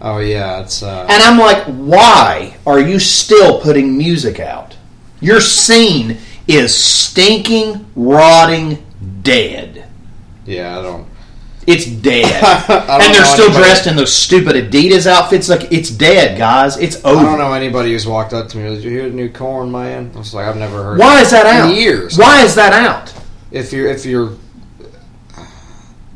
Oh 0.00 0.18
yeah, 0.18 0.60
it's 0.60 0.84
uh, 0.84 1.06
And 1.08 1.20
I'm 1.20 1.38
like, 1.38 1.64
why 1.64 2.56
are 2.64 2.78
you 2.78 3.00
still 3.00 3.60
putting 3.60 3.98
music 3.98 4.38
out? 4.38 4.76
Your 5.20 5.40
scene 5.40 6.18
is 6.46 6.74
stinking, 6.74 7.86
rotting, 7.96 8.84
dead. 9.22 9.88
yeah. 10.44 10.78
I 10.78 10.82
don't. 10.82 11.06
It's 11.66 11.86
dead. 11.86 12.24
And 12.68 13.14
they're 13.14 13.24
still 13.24 13.44
anybody- 13.44 13.64
dressed 13.64 13.86
in 13.86 13.94
those 13.96 14.12
stupid 14.12 14.56
Adidas 14.56 15.06
outfits. 15.06 15.48
Like, 15.48 15.70
it's 15.72 15.90
dead, 15.90 16.36
guys. 16.36 16.76
It's 16.76 16.96
over. 17.04 17.20
I 17.20 17.22
don't 17.22 17.38
know 17.38 17.52
anybody 17.52 17.92
who's 17.92 18.06
walked 18.06 18.32
up 18.32 18.48
to 18.48 18.56
me. 18.58 18.74
Did 18.74 18.82
you 18.82 18.90
hear 18.90 19.08
the 19.08 19.14
new 19.14 19.28
Korn, 19.30 19.70
man? 19.70 20.10
I 20.14 20.18
was 20.18 20.34
like, 20.34 20.46
I've 20.46 20.56
never 20.56 20.82
heard. 20.82 20.98
Why 20.98 21.20
is 21.20 21.30
that 21.30 21.46
in 21.46 21.70
out? 21.70 21.76
years. 21.76 22.18
Why 22.18 22.42
is 22.42 22.56
that 22.56 22.72
out? 22.72 23.14
If 23.52 23.72
you're 23.72 23.86
if 23.88 24.04
you're 24.04 24.32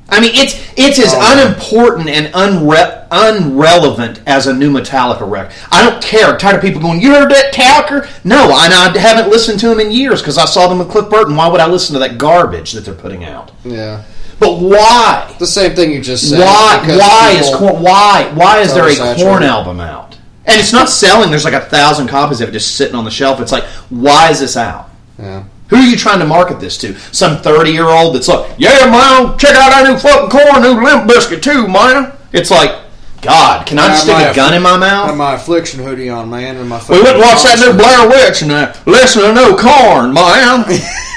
I 0.08 0.20
mean, 0.20 0.30
it's 0.34 0.54
it's 0.76 0.98
as 1.00 1.12
Oh. 1.14 1.32
unimportant 1.32 2.08
and 2.08 2.32
unre- 2.32 3.02
unrelevant 3.10 4.20
as 4.26 4.46
a 4.46 4.52
new 4.54 4.70
Metallica 4.70 5.28
record. 5.28 5.52
I 5.72 5.82
don't 5.82 6.00
care. 6.02 6.26
I'm 6.26 6.38
tired 6.38 6.56
of 6.56 6.62
people 6.62 6.80
going, 6.80 7.00
"You 7.00 7.12
heard 7.14 7.30
that 7.30 7.52
Talker?" 7.52 8.08
No, 8.24 8.56
and 8.56 8.72
I 8.72 8.96
haven't 8.98 9.30
listened 9.30 9.58
to 9.60 9.68
them 9.68 9.80
in 9.80 9.90
years 9.90 10.20
because 10.20 10.38
I 10.38 10.44
saw 10.44 10.68
them 10.68 10.78
with 10.78 10.90
Cliff 10.90 11.10
Burton. 11.10 11.34
Why 11.36 11.48
would 11.48 11.60
I 11.60 11.66
listen 11.66 11.94
to 11.94 11.98
that 12.00 12.18
garbage 12.18 12.72
that 12.72 12.84
they're 12.84 12.94
putting 12.94 13.24
out? 13.24 13.50
yeah 13.64 14.02
But 14.38 14.58
why? 14.60 15.24
the 15.38 15.46
same 15.46 15.74
thing 15.74 15.90
you 15.92 16.00
just 16.00 16.30
said. 16.30 16.38
Why? 16.40 16.78
Why 16.86 17.36
is 17.40 17.50
Korn? 17.54 17.82
Why? 17.82 18.30
Why 18.34 18.60
is 18.60 18.72
there 18.74 18.86
a 18.88 19.14
Korn 19.16 19.42
album 19.42 19.80
out? 19.80 20.14
And 20.44 20.60
it's 20.60 20.72
not 20.72 20.88
selling. 20.88 21.30
There's 21.30 21.44
like 21.44 21.54
a 21.54 21.60
thousand 21.60 22.06
copies 22.06 22.40
of 22.40 22.48
it 22.50 22.52
just 22.52 22.76
sitting 22.76 22.94
on 22.94 23.04
the 23.04 23.10
shelf. 23.10 23.40
It's 23.40 23.50
like, 23.50 23.64
why 23.90 24.30
is 24.30 24.38
this 24.38 24.56
out? 24.56 24.88
Yeah. 25.18 25.42
Who 25.68 25.76
are 25.76 25.82
you 25.86 25.97
trying 25.97 26.20
to 26.20 26.26
market 26.26 26.60
this 26.60 26.78
to? 26.78 26.94
Some 27.12 27.38
thirty-year-old 27.38 28.14
that's 28.14 28.28
like, 28.28 28.55
"Yeah, 28.59 28.86
man, 28.90 29.36
check 29.38 29.56
out 29.56 29.72
our 29.72 29.90
new 29.93 29.98
fucking 29.98 30.30
Korn, 30.30 30.62
new 30.62 30.82
Limp 30.82 31.10
Bizkit 31.10 31.43
too, 31.43 31.66
man." 31.66 32.12
It's 32.32 32.51
like, 32.51 32.70
God, 33.22 33.66
can 33.66 33.78
I 33.78 33.88
just 33.88 34.05
stick 34.05 34.16
a 34.16 34.34
gun 34.34 34.55
in 34.55 34.62
my 34.62 34.74
I 34.74 34.78
mouth? 34.78 35.16
my 35.16 35.34
affliction 35.34 35.82
hoodie 35.82 36.09
on, 36.09 36.30
man, 36.30 36.56
and 36.56 36.68
my. 36.68 36.80
We 36.88 37.02
went 37.02 37.16
and 37.16 37.22
watched 37.22 37.44
that 37.44 37.59
new 37.59 37.72
Blair 37.76 38.09
Witch 38.09 38.43
and 38.43 38.52
uh, 38.52 38.72
listen 38.86 39.22
to 39.22 39.34
no 39.34 39.56
Korn, 39.56 40.14
man. 40.14 40.64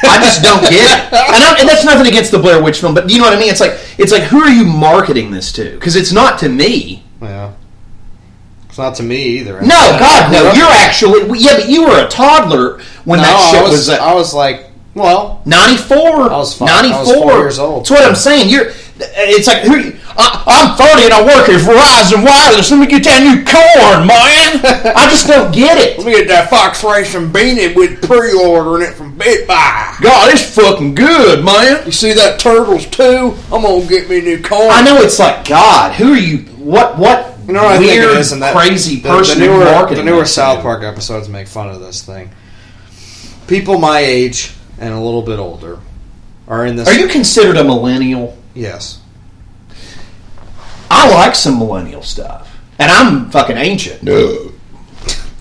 I 0.02 0.18
just 0.24 0.42
don't 0.42 0.62
get 0.62 0.74
it, 0.74 1.14
and, 1.14 1.44
I, 1.44 1.58
and 1.60 1.70
that's 1.70 1.86
nothing 1.86 2.08
against 2.08 2.32
the 2.32 2.40
Blair 2.40 2.64
Witch 2.64 2.80
film, 2.80 2.96
but 2.96 3.10
you 3.10 3.18
know 3.20 3.26
what 3.26 3.34
I 3.34 3.40
mean. 3.40 3.50
It's 3.50 3.60
like, 3.60 3.78
it's 3.98 4.12
like, 4.12 4.24
who 4.24 4.42
are 4.42 4.50
you 4.50 4.64
marketing 4.64 5.30
this 5.30 5.52
to? 5.54 5.72
Because 5.72 5.96
it's 5.96 6.12
not 6.12 6.40
to 6.40 6.50
me. 6.50 7.04
Yeah. 7.22 7.54
It's 8.80 8.86
not 8.86 8.96
to 8.96 9.04
me 9.04 9.22
either. 9.40 9.60
No, 9.62 9.76
I- 9.76 10.00
God, 10.00 10.32
no. 10.32 10.52
You're 10.54 10.66
actually, 10.72 11.40
yeah, 11.40 11.58
but 11.58 11.68
you 11.70 11.84
were 11.84 12.06
a 12.06 12.08
toddler 12.08 12.80
when 13.04 13.20
No, 13.20 13.24
that 13.26 13.52
shit 13.52 13.60
I 13.60 13.64
was. 13.64 13.72
was. 13.72 13.90
uh, 13.90 13.94
I 13.96 14.14
was 14.14 14.34
like, 14.34 14.68
well, 14.96 15.42
94 15.46 15.98
I 16.32 16.38
was 16.38 16.54
five- 16.58 16.68
94 16.70 16.96
I 16.98 17.00
was 17.02 17.12
four 17.14 17.32
years 17.40 17.60
old. 17.60 17.82
that's 17.82 17.92
what 17.92 18.04
i'm 18.04 18.16
saying 18.16 18.50
you're 18.50 18.72
it's 19.00 19.48
like 19.48 19.60
who 19.62 19.94
I, 20.18 20.44
i'm 20.48 20.76
30 20.76 21.04
and 21.06 21.14
i 21.14 21.22
work 21.22 21.48
at 21.48 21.62
verizon 21.62 22.26
wireless 22.26 22.70
let 22.72 22.80
me 22.82 22.88
get 22.88 23.04
that 23.06 23.22
new 23.24 23.46
Korn 23.46 24.08
man 24.08 24.94
i 24.98 25.08
just 25.10 25.28
don't 25.28 25.54
get 25.54 25.78
it 25.78 26.00
Let 26.00 26.08
me 26.08 26.14
get 26.14 26.28
that 26.30 26.50
Fox 26.50 26.84
Racing 26.84 27.30
beanie 27.30 27.74
with 27.76 28.02
pre-ordering 28.02 28.90
it 28.90 28.96
from 28.96 29.16
Best 29.16 29.48
Buy. 29.48 29.96
god 30.02 30.34
it's 30.34 30.44
fucking 30.56 30.96
good 30.96 31.46
man 31.46 31.86
You 31.86 31.92
see 31.94 32.12
that 32.14 32.40
Turtles 32.40 32.88
too? 32.88 33.36
I'm 33.54 33.62
gonna 33.62 33.86
get 33.86 34.10
me 34.10 34.20
a 34.20 34.22
new 34.24 34.42
Korn. 34.42 34.70
i 34.72 34.82
know 34.82 34.98
it's 34.98 35.20
like 35.20 35.48
god 35.48 35.94
who 35.94 36.14
are 36.14 36.18
you 36.18 36.40
what 36.58 36.98
what 36.98 37.29
You 37.50 37.56
know 37.56 37.64
what 37.64 37.72
I 37.74 37.78
think 37.80 37.92
weird 38.00 38.12
it 38.12 38.18
is, 38.20 38.32
and 38.32 38.44
that 38.44 38.56
crazy 38.56 38.98
the- 38.98 39.10
person 39.10 39.40
The, 39.40 39.46
in 39.46 39.52
newer, 39.52 39.66
marketing 39.66 40.06
the 40.06 40.12
newer 40.12 40.26
South. 40.26 40.62
Park 40.62 40.84
episodes 40.84 41.28
make 41.28 41.48
fun 41.48 41.68
of 41.70 41.80
this 41.82 42.04
thing. 42.04 42.30
People 43.48 43.80
my 43.80 44.00
age 44.00 44.54
and 44.80 44.94
a 44.94 45.00
little 45.00 45.24
bit 45.24 45.40
older 45.40 45.80
are 46.48 46.64
in 46.68 46.76
this. 46.76 46.88
are 46.88 46.94
you 46.94 47.08
considered 47.08 47.58
a 47.58 47.64
millennial 47.64 48.38
Yes. 48.54 49.00
i 50.92 51.10
like 51.12 51.36
some 51.36 51.58
millennial 51.60 52.02
stuff 52.02 52.56
and 52.80 52.92
i'm 52.92 53.30
fucking 53.30 53.58
ancient 53.58 54.02
No. 54.04 54.52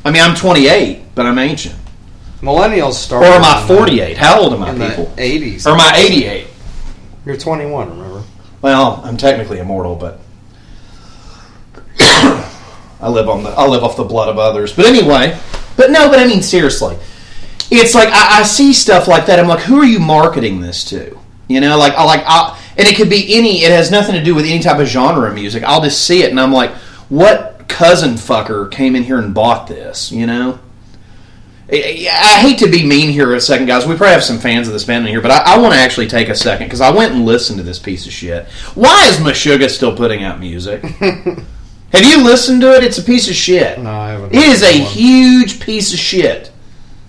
i 0.05 0.11
mean 0.11 0.23
i'm 0.23 0.35
28 0.35 1.15
but 1.15 1.25
i'm 1.27 1.39
ancient 1.39 1.77
Millennials 2.43 2.95
start. 2.95 3.23
or 3.25 3.27
am 3.29 3.45
i 3.45 3.65
48 3.67 4.17
how 4.19 4.41
old 4.41 4.53
am 4.53 4.63
i 4.63 4.73
people 4.73 5.07
80s. 5.17 5.67
or 5.67 5.71
am 5.71 5.81
i 5.81 5.93
88 5.97 6.47
You're 7.27 7.37
21. 7.37 7.91
Remember? 7.91 8.23
Well, 8.63 9.01
I'm 9.05 9.17
technically 9.17 9.59
immortal, 9.61 9.95
but 9.95 10.21
I 13.01 13.09
live 13.09 13.29
on 13.29 13.43
the 13.43 13.51
I 13.51 13.67
live 13.67 13.85
off 13.85 13.97
the 13.97 14.05
blood 14.05 14.29
of 14.29 14.39
others. 14.39 14.75
But 14.75 14.87
anyway, 14.87 15.39
but 15.77 15.91
no, 15.91 16.09
but 16.09 16.19
I 16.19 16.27
mean 16.27 16.43
seriously, 16.43 16.97
it's 17.71 17.95
like 17.95 18.09
I, 18.09 18.41
I 18.41 18.43
see 18.43 18.73
stuff 18.73 19.09
like 19.09 19.27
that. 19.27 19.39
I'm 19.39 19.49
like, 19.49 19.61
who 19.61 19.81
are 19.81 19.87
you 19.87 19.99
marketing 19.99 20.61
this 20.61 20.85
to? 20.87 21.19
You 21.49 21.61
know, 21.61 21.79
like 21.79 21.95
I 21.95 22.05
like 22.05 22.23
I, 22.27 22.59
and 22.77 22.87
it 22.87 22.97
could 22.97 23.11
be 23.11 23.35
any. 23.35 23.63
It 23.63 23.71
has 23.71 23.91
nothing 23.91 24.15
to 24.15 24.23
do 24.23 24.35
with 24.35 24.45
any 24.45 24.61
type 24.61 24.79
of 24.79 24.87
genre 24.87 25.29
of 25.29 25.35
music. 25.35 25.63
I'll 25.65 25.83
just 25.83 26.07
see 26.07 26.23
it, 26.23 26.31
and 26.31 26.41
I'm 26.41 26.53
like, 26.53 26.71
what 27.09 27.69
cousin 27.69 28.15
fucker 28.15 28.71
came 28.71 28.97
in 28.97 29.05
here 29.05 29.19
and 29.19 29.35
bought 29.35 29.67
this? 29.67 30.13
You 30.13 30.27
know. 30.27 30.61
I 31.71 32.39
hate 32.41 32.61
to 32.61 32.71
be 32.71 32.87
mean 32.87 33.11
here 33.11 33.35
a 33.35 33.41
second, 33.43 33.67
guys. 33.67 33.85
We 33.85 33.95
probably 33.95 34.15
have 34.15 34.25
some 34.25 34.39
fans 34.39 34.69
of 34.69 34.73
this 34.73 34.85
band 34.85 35.05
in 35.05 35.11
here, 35.11 35.21
but 35.21 35.31
I, 35.31 35.55
I 35.55 35.59
want 35.59 35.75
to 35.75 35.81
actually 35.81 36.07
take 36.07 36.31
a 36.31 36.35
second 36.35 36.67
because 36.67 36.81
I 36.81 36.91
went 36.91 37.13
and 37.13 37.27
listened 37.27 37.59
to 37.59 37.63
this 37.63 37.79
piece 37.79 38.07
of 38.07 38.13
shit. 38.13 38.47
Why 38.75 39.07
is 39.09 39.19
Meshuggah 39.19 39.69
still 39.69 39.95
putting 39.95 40.25
out 40.25 40.41
music? 40.41 40.83
have 41.93 42.05
you 42.05 42.25
listened 42.25 42.61
to 42.63 42.73
it? 42.75 42.85
It's 42.85 42.99
a 42.99 43.03
piece 43.03 43.29
of 43.29 43.35
shit. 43.35 43.79
No, 43.79 43.91
I 43.91 44.11
haven't. 44.11 44.35
It 44.35 44.43
is 44.43 44.63
a 44.63 44.83
one. 44.83 44.91
huge 44.93 45.61
piece 45.61 45.93
of 45.93 45.99
shit. 45.99 46.53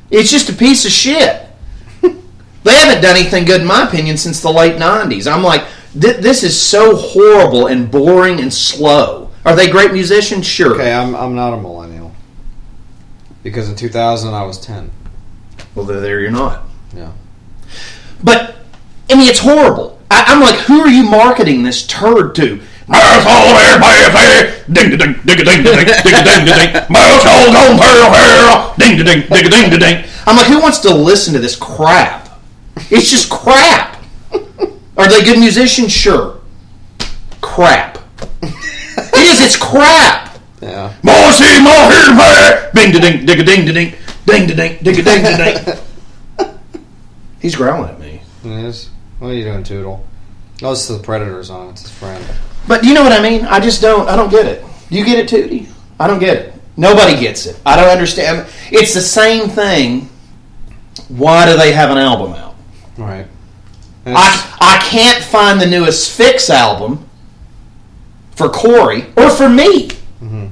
It's 0.09 0.31
just 0.31 0.49
a 0.49 0.53
piece 0.53 0.85
of 0.85 0.91
shit. 0.91 1.47
they 2.01 2.73
haven't 2.73 3.01
done 3.01 3.17
anything 3.17 3.45
good, 3.45 3.61
in 3.61 3.67
my 3.67 3.87
opinion, 3.87 4.17
since 4.17 4.41
the 4.41 4.51
late 4.51 4.77
'90s. 4.77 5.31
I'm 5.31 5.43
like, 5.43 5.65
th- 5.99 6.17
this 6.17 6.43
is 6.43 6.59
so 6.59 6.95
horrible 6.95 7.67
and 7.67 7.91
boring 7.91 8.39
and 8.39 8.53
slow. 8.53 9.31
Are 9.45 9.55
they 9.55 9.69
great 9.69 9.91
musicians? 9.91 10.45
Sure. 10.45 10.73
Okay, 10.73 10.93
I'm 10.93 11.15
I'm 11.15 11.35
not 11.35 11.53
a 11.53 11.57
millennial 11.57 12.13
because 13.43 13.69
in 13.69 13.75
2000 13.75 14.33
I 14.33 14.43
was 14.43 14.59
10. 14.59 14.91
Well, 15.75 15.85
there 15.85 16.01
there 16.01 16.19
you're 16.19 16.31
not. 16.31 16.63
Yeah. 16.95 17.11
But 18.23 18.55
I 19.09 19.15
mean, 19.15 19.29
it's 19.29 19.39
horrible. 19.39 19.99
I, 20.11 20.25
I'm 20.27 20.41
like, 20.41 20.55
who 20.61 20.81
are 20.81 20.89
you 20.89 21.03
marketing 21.03 21.63
this 21.63 21.85
turd 21.87 22.35
to? 22.35 22.61
Mouse 22.89 23.23
hole 23.23 23.53
here, 23.53 23.77
baby, 23.77 24.09
baby. 24.17 24.39
Ding, 24.73 24.89
ding, 24.89 24.97
ding, 24.97 25.13
ding, 25.23 25.45
ding, 25.45 25.63
ding, 25.63 25.63
ding, 25.63 25.85
ding, 25.85 26.25
ding, 26.25 26.57
ding. 26.57 26.73
Mouse 26.89 27.21
hole 27.21 27.53
gone 27.53 27.77
here, 27.77 28.09
here. 28.09 28.73
Ding, 28.79 28.97
ding, 28.97 29.29
ding, 29.29 29.49
ding, 29.49 29.69
ding, 29.69 29.79
ding. 29.79 30.05
I'm 30.25 30.35
like, 30.35 30.47
who 30.47 30.59
wants 30.59 30.79
to 30.79 30.93
listen 30.93 31.33
to 31.33 31.39
this 31.39 31.55
crap? 31.55 32.39
It's 32.89 33.09
just 33.11 33.29
crap. 33.29 34.03
Are 34.97 35.07
they 35.07 35.23
good 35.23 35.37
musicians? 35.37 35.91
Sure. 35.91 36.39
Crap. 37.41 37.99
it 38.41 39.13
is. 39.15 39.41
It's 39.41 39.55
crap. 39.55 40.39
Yeah. 40.59 40.93
More 41.03 41.31
see, 41.33 41.61
more 41.61 41.91
here, 41.93 42.11
baby. 42.17 42.91
Ding, 42.91 43.25
ding, 43.25 43.25
ding, 43.25 43.45
ding, 43.45 43.45
ding, 43.45 43.65
ding, 43.65 43.93
ding, 44.25 44.47
ding, 44.47 44.83
ding, 44.83 45.03
ding, 45.03 45.03
ding, 45.03 45.37
ding. 45.37 45.77
He's 47.39 47.55
growling 47.55 47.91
at 47.91 47.99
me. 47.99 48.21
It 48.43 48.65
is. 48.65 48.89
What 49.19 49.29
are 49.29 49.33
you 49.35 49.43
doing, 49.43 49.63
Toodle? 49.63 50.03
Oh, 50.61 50.71
it's 50.71 50.87
the 50.87 50.99
Predators 50.99 51.49
on. 51.49 51.69
It's 51.69 51.83
his 51.83 51.91
friend. 51.91 52.25
But 52.67 52.83
you 52.83 52.93
know 52.93 53.03
what 53.03 53.11
I 53.11 53.21
mean? 53.21 53.45
I 53.45 53.59
just 53.59 53.81
don't. 53.81 54.07
I 54.07 54.15
don't 54.15 54.29
get 54.29 54.45
it. 54.45 54.63
Do 54.89 54.97
you 54.97 55.05
get 55.05 55.19
it, 55.19 55.29
Tootie? 55.29 55.67
I 55.99 56.07
don't 56.07 56.19
get 56.19 56.37
it. 56.37 56.53
Nobody 56.77 57.19
gets 57.19 57.45
it. 57.45 57.59
I 57.65 57.75
don't 57.75 57.89
understand. 57.89 58.47
It's 58.71 58.93
the 58.93 59.01
same 59.01 59.49
thing. 59.49 60.09
Why 61.09 61.51
do 61.51 61.57
they 61.57 61.71
have 61.73 61.89
an 61.91 61.97
album 61.97 62.33
out? 62.33 62.55
Right. 62.97 63.27
And 64.05 64.15
I, 64.17 64.57
I 64.61 64.77
can't 64.89 65.23
find 65.23 65.59
the 65.59 65.65
newest 65.65 66.19
Asphyx 66.19 66.49
album 66.49 67.09
for 68.31 68.49
Corey 68.49 69.07
or 69.17 69.29
for 69.29 69.49
me. 69.49 69.87
Mm-hmm. 70.21 70.47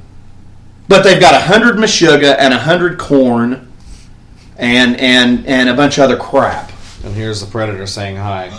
But 0.89 1.03
they've 1.03 1.19
got 1.19 1.33
a 1.33 1.39
hundred 1.39 1.75
Meshuggah 1.75 2.35
and 2.37 2.53
a 2.53 2.57
hundred 2.59 2.97
Korn 2.97 3.71
and 4.57 4.99
and 4.99 5.45
and 5.45 5.69
a 5.69 5.73
bunch 5.73 5.97
of 5.97 6.03
other 6.05 6.17
crap. 6.17 6.71
and 7.03 7.13
here's 7.13 7.39
the 7.41 7.47
Predator 7.47 7.87
saying 7.87 8.17
hi. 8.17 8.49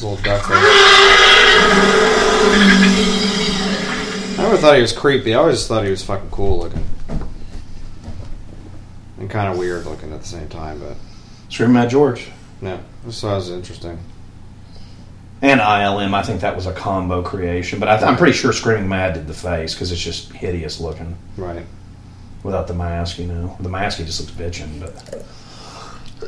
His 0.00 0.04
little 0.08 0.24
duck 0.24 0.40
face. 0.40 0.56
I 4.32 4.34
never 4.38 4.56
thought 4.56 4.76
he 4.76 4.80
was 4.80 4.94
creepy. 4.94 5.34
I 5.34 5.38
always 5.38 5.66
thought 5.66 5.84
he 5.84 5.90
was 5.90 6.02
fucking 6.02 6.30
cool 6.30 6.60
looking. 6.60 6.86
And 9.18 9.28
kind 9.28 9.52
of 9.52 9.58
weird 9.58 9.84
looking 9.84 10.10
at 10.14 10.22
the 10.22 10.26
same 10.26 10.48
time, 10.48 10.78
but 10.80 10.96
Screaming 11.50 11.74
Mad 11.74 11.90
George 11.90 12.28
Yeah, 12.62 12.78
this 13.04 13.22
was 13.22 13.50
interesting. 13.50 13.98
and 15.42 15.60
ILM. 15.60 16.14
I 16.14 16.22
think 16.22 16.40
that 16.40 16.56
was 16.56 16.64
a 16.64 16.72
combo 16.72 17.20
creation, 17.22 17.78
but 17.78 17.90
I 17.90 17.98
th- 17.98 18.08
I'm 18.08 18.16
pretty 18.16 18.32
sure 18.32 18.54
Screaming 18.54 18.88
Mad 18.88 19.12
did 19.12 19.26
the 19.26 19.34
face 19.34 19.74
because 19.74 19.92
it's 19.92 20.00
just 20.00 20.32
hideous 20.32 20.80
looking 20.80 21.18
Right. 21.36 21.66
without 22.42 22.68
the 22.68 22.74
mask. 22.74 23.18
You 23.18 23.26
know, 23.26 23.54
the 23.60 23.68
mask 23.68 23.98
he 23.98 24.06
just 24.06 24.18
looks 24.18 24.32
bitching. 24.32 24.80
But 24.80 25.22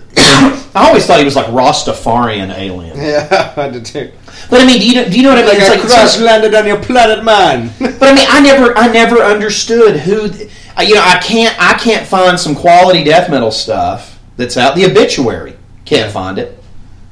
I 0.17 0.87
always 0.89 1.07
thought 1.07 1.19
he 1.19 1.25
was 1.25 1.37
like 1.37 1.47
Rastafarian 1.47 2.55
alien. 2.57 2.97
Yeah, 2.97 3.53
I 3.57 3.69
did 3.69 3.85
too. 3.85 4.11
But 4.51 4.61
I 4.61 4.67
mean, 4.67 4.81
do 4.81 4.87
you 4.89 4.95
know, 4.95 5.09
do 5.09 5.17
you 5.17 5.23
know 5.23 5.31
what 5.31 5.39
I 5.39 5.43
mean? 5.43 5.57
It's 5.61 5.69
like- 5.69 5.85
it's 5.85 6.17
like- 6.19 6.25
landed 6.25 6.55
on 6.55 6.67
your 6.67 6.79
planet, 6.83 7.25
man. 7.25 7.71
But 7.79 8.03
I 8.09 8.15
mean, 8.15 8.27
I 8.29 8.41
never, 8.41 8.77
I 8.77 8.89
never 8.89 9.17
understood 9.19 10.01
who, 10.01 10.29
th- 10.29 10.51
you 10.81 10.95
know, 10.95 11.03
I 11.05 11.19
can't, 11.23 11.55
I 11.61 11.75
can't 11.75 12.07
find 12.07 12.39
some 12.41 12.55
quality 12.55 13.05
death 13.05 13.31
metal 13.31 13.51
stuff 13.51 14.19
that's 14.37 14.57
out. 14.57 14.75
The 14.75 14.87
obituary 14.91 15.57
can't 15.85 16.11
find 16.13 16.39
it. 16.39 16.62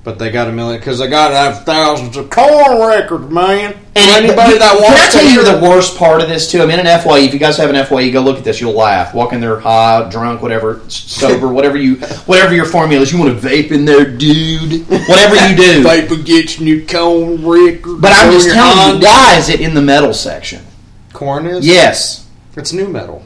But 0.02 0.18
they 0.18 0.30
got 0.30 0.48
a 0.48 0.52
million 0.52 0.80
because 0.80 0.98
they 0.98 1.08
got 1.08 1.28
to 1.28 1.34
have 1.34 1.64
thousands 1.66 2.16
of 2.16 2.30
Korn 2.30 2.78
records, 2.88 3.30
man. 3.30 3.74
And 3.94 4.24
anybody 4.24 4.56
that 4.56 4.72
can 4.72 4.78
I 4.78 4.88
wants 4.88 5.12
to 5.12 5.18
tell 5.18 5.24
you 5.28 5.42
hear 5.42 5.58
the 5.58 5.60
worst 5.62 5.98
part 5.98 6.22
of 6.22 6.28
this 6.30 6.50
too? 6.50 6.62
I'm 6.62 6.70
in 6.70 6.80
an 6.80 6.86
FYE. 7.00 7.18
If 7.18 7.34
you 7.34 7.38
guys 7.38 7.58
have 7.58 7.68
an 7.68 7.84
FYE, 7.84 8.08
go 8.10 8.22
look 8.22 8.38
at 8.38 8.44
this. 8.44 8.62
You'll 8.62 8.72
laugh. 8.72 9.12
Walk 9.14 9.34
in 9.34 9.42
there 9.42 9.60
high, 9.60 10.08
drunk, 10.08 10.40
whatever, 10.40 10.80
sober, 10.88 11.48
whatever 11.52 11.76
you, 11.76 11.96
whatever 12.24 12.54
your 12.54 12.64
formula 12.64 13.02
is. 13.02 13.12
You 13.12 13.18
want 13.18 13.38
to 13.38 13.46
vape 13.46 13.72
in 13.72 13.84
there, 13.84 14.06
dude. 14.06 14.88
Whatever 14.88 15.36
you 15.48 15.54
do. 15.54 15.82
Vapor 15.82 16.16
gets 16.22 16.60
new 16.60 16.86
Korn 16.86 17.46
records. 17.46 18.00
But 18.00 18.12
I'm 18.14 18.32
just 18.32 18.48
telling 18.48 19.02
you, 19.02 19.06
why 19.06 19.36
is 19.36 19.50
it 19.50 19.60
in 19.60 19.74
the 19.74 19.82
metal 19.82 20.14
section? 20.14 20.64
Korn 21.12 21.44
is 21.44 21.66
Yes. 21.66 22.26
it's 22.56 22.72
nu 22.72 22.88
metal. 22.88 23.22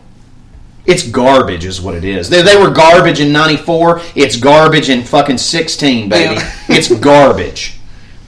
It's 0.87 1.09
garbage, 1.09 1.65
is 1.65 1.81
what 1.81 1.95
it 1.95 2.05
is. 2.05 2.29
They, 2.29 2.43
they 2.43 2.57
were 2.57 2.71
garbage 2.71 3.21
in 3.21 3.33
'94. 3.33 4.01
It's 4.15 4.37
garbage 4.37 4.91
in 4.91 5.03
fucking 5.03 5.39
'16, 5.39 6.09
baby. 6.09 6.35
Yeah. 6.35 6.53
it's 6.69 6.95
garbage. 6.95 7.79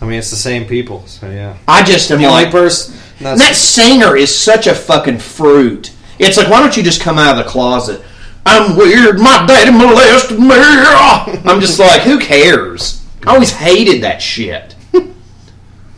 I 0.01 0.07
mean, 0.07 0.19
it's 0.19 0.31
the 0.31 0.37
same 0.37 0.67
people. 0.67 1.07
So 1.07 1.31
yeah, 1.31 1.57
I 1.69 1.83
just 1.83 2.11
am 2.11 2.19
the 2.19 2.27
only 2.27 2.45
like, 2.45 2.53
person. 2.53 2.97
That's, 3.21 3.41
that 3.41 3.55
singer 3.55 4.17
is 4.17 4.37
such 4.37 4.67
a 4.67 4.75
fucking 4.75 5.19
fruit. 5.19 5.93
It's 6.19 6.37
like, 6.37 6.49
why 6.49 6.61
don't 6.61 6.77
you 6.77 6.83
just 6.83 7.01
come 7.01 7.19
out 7.19 7.39
of 7.39 7.45
the 7.45 7.51
closet? 7.51 8.03
I'm 8.47 8.77
weird. 8.77 9.19
My 9.19 9.45
daddy 9.47 9.73
molested 9.73 10.39
me. 10.39 10.47
I'm 11.51 11.61
just 11.61 11.79
like, 11.79 12.03
who 12.03 12.19
cares? 12.19 13.05
I 13.27 13.35
always 13.35 13.51
hated 13.51 14.03
that 14.03 14.23
shit. 14.23 14.77
I, 14.95 15.03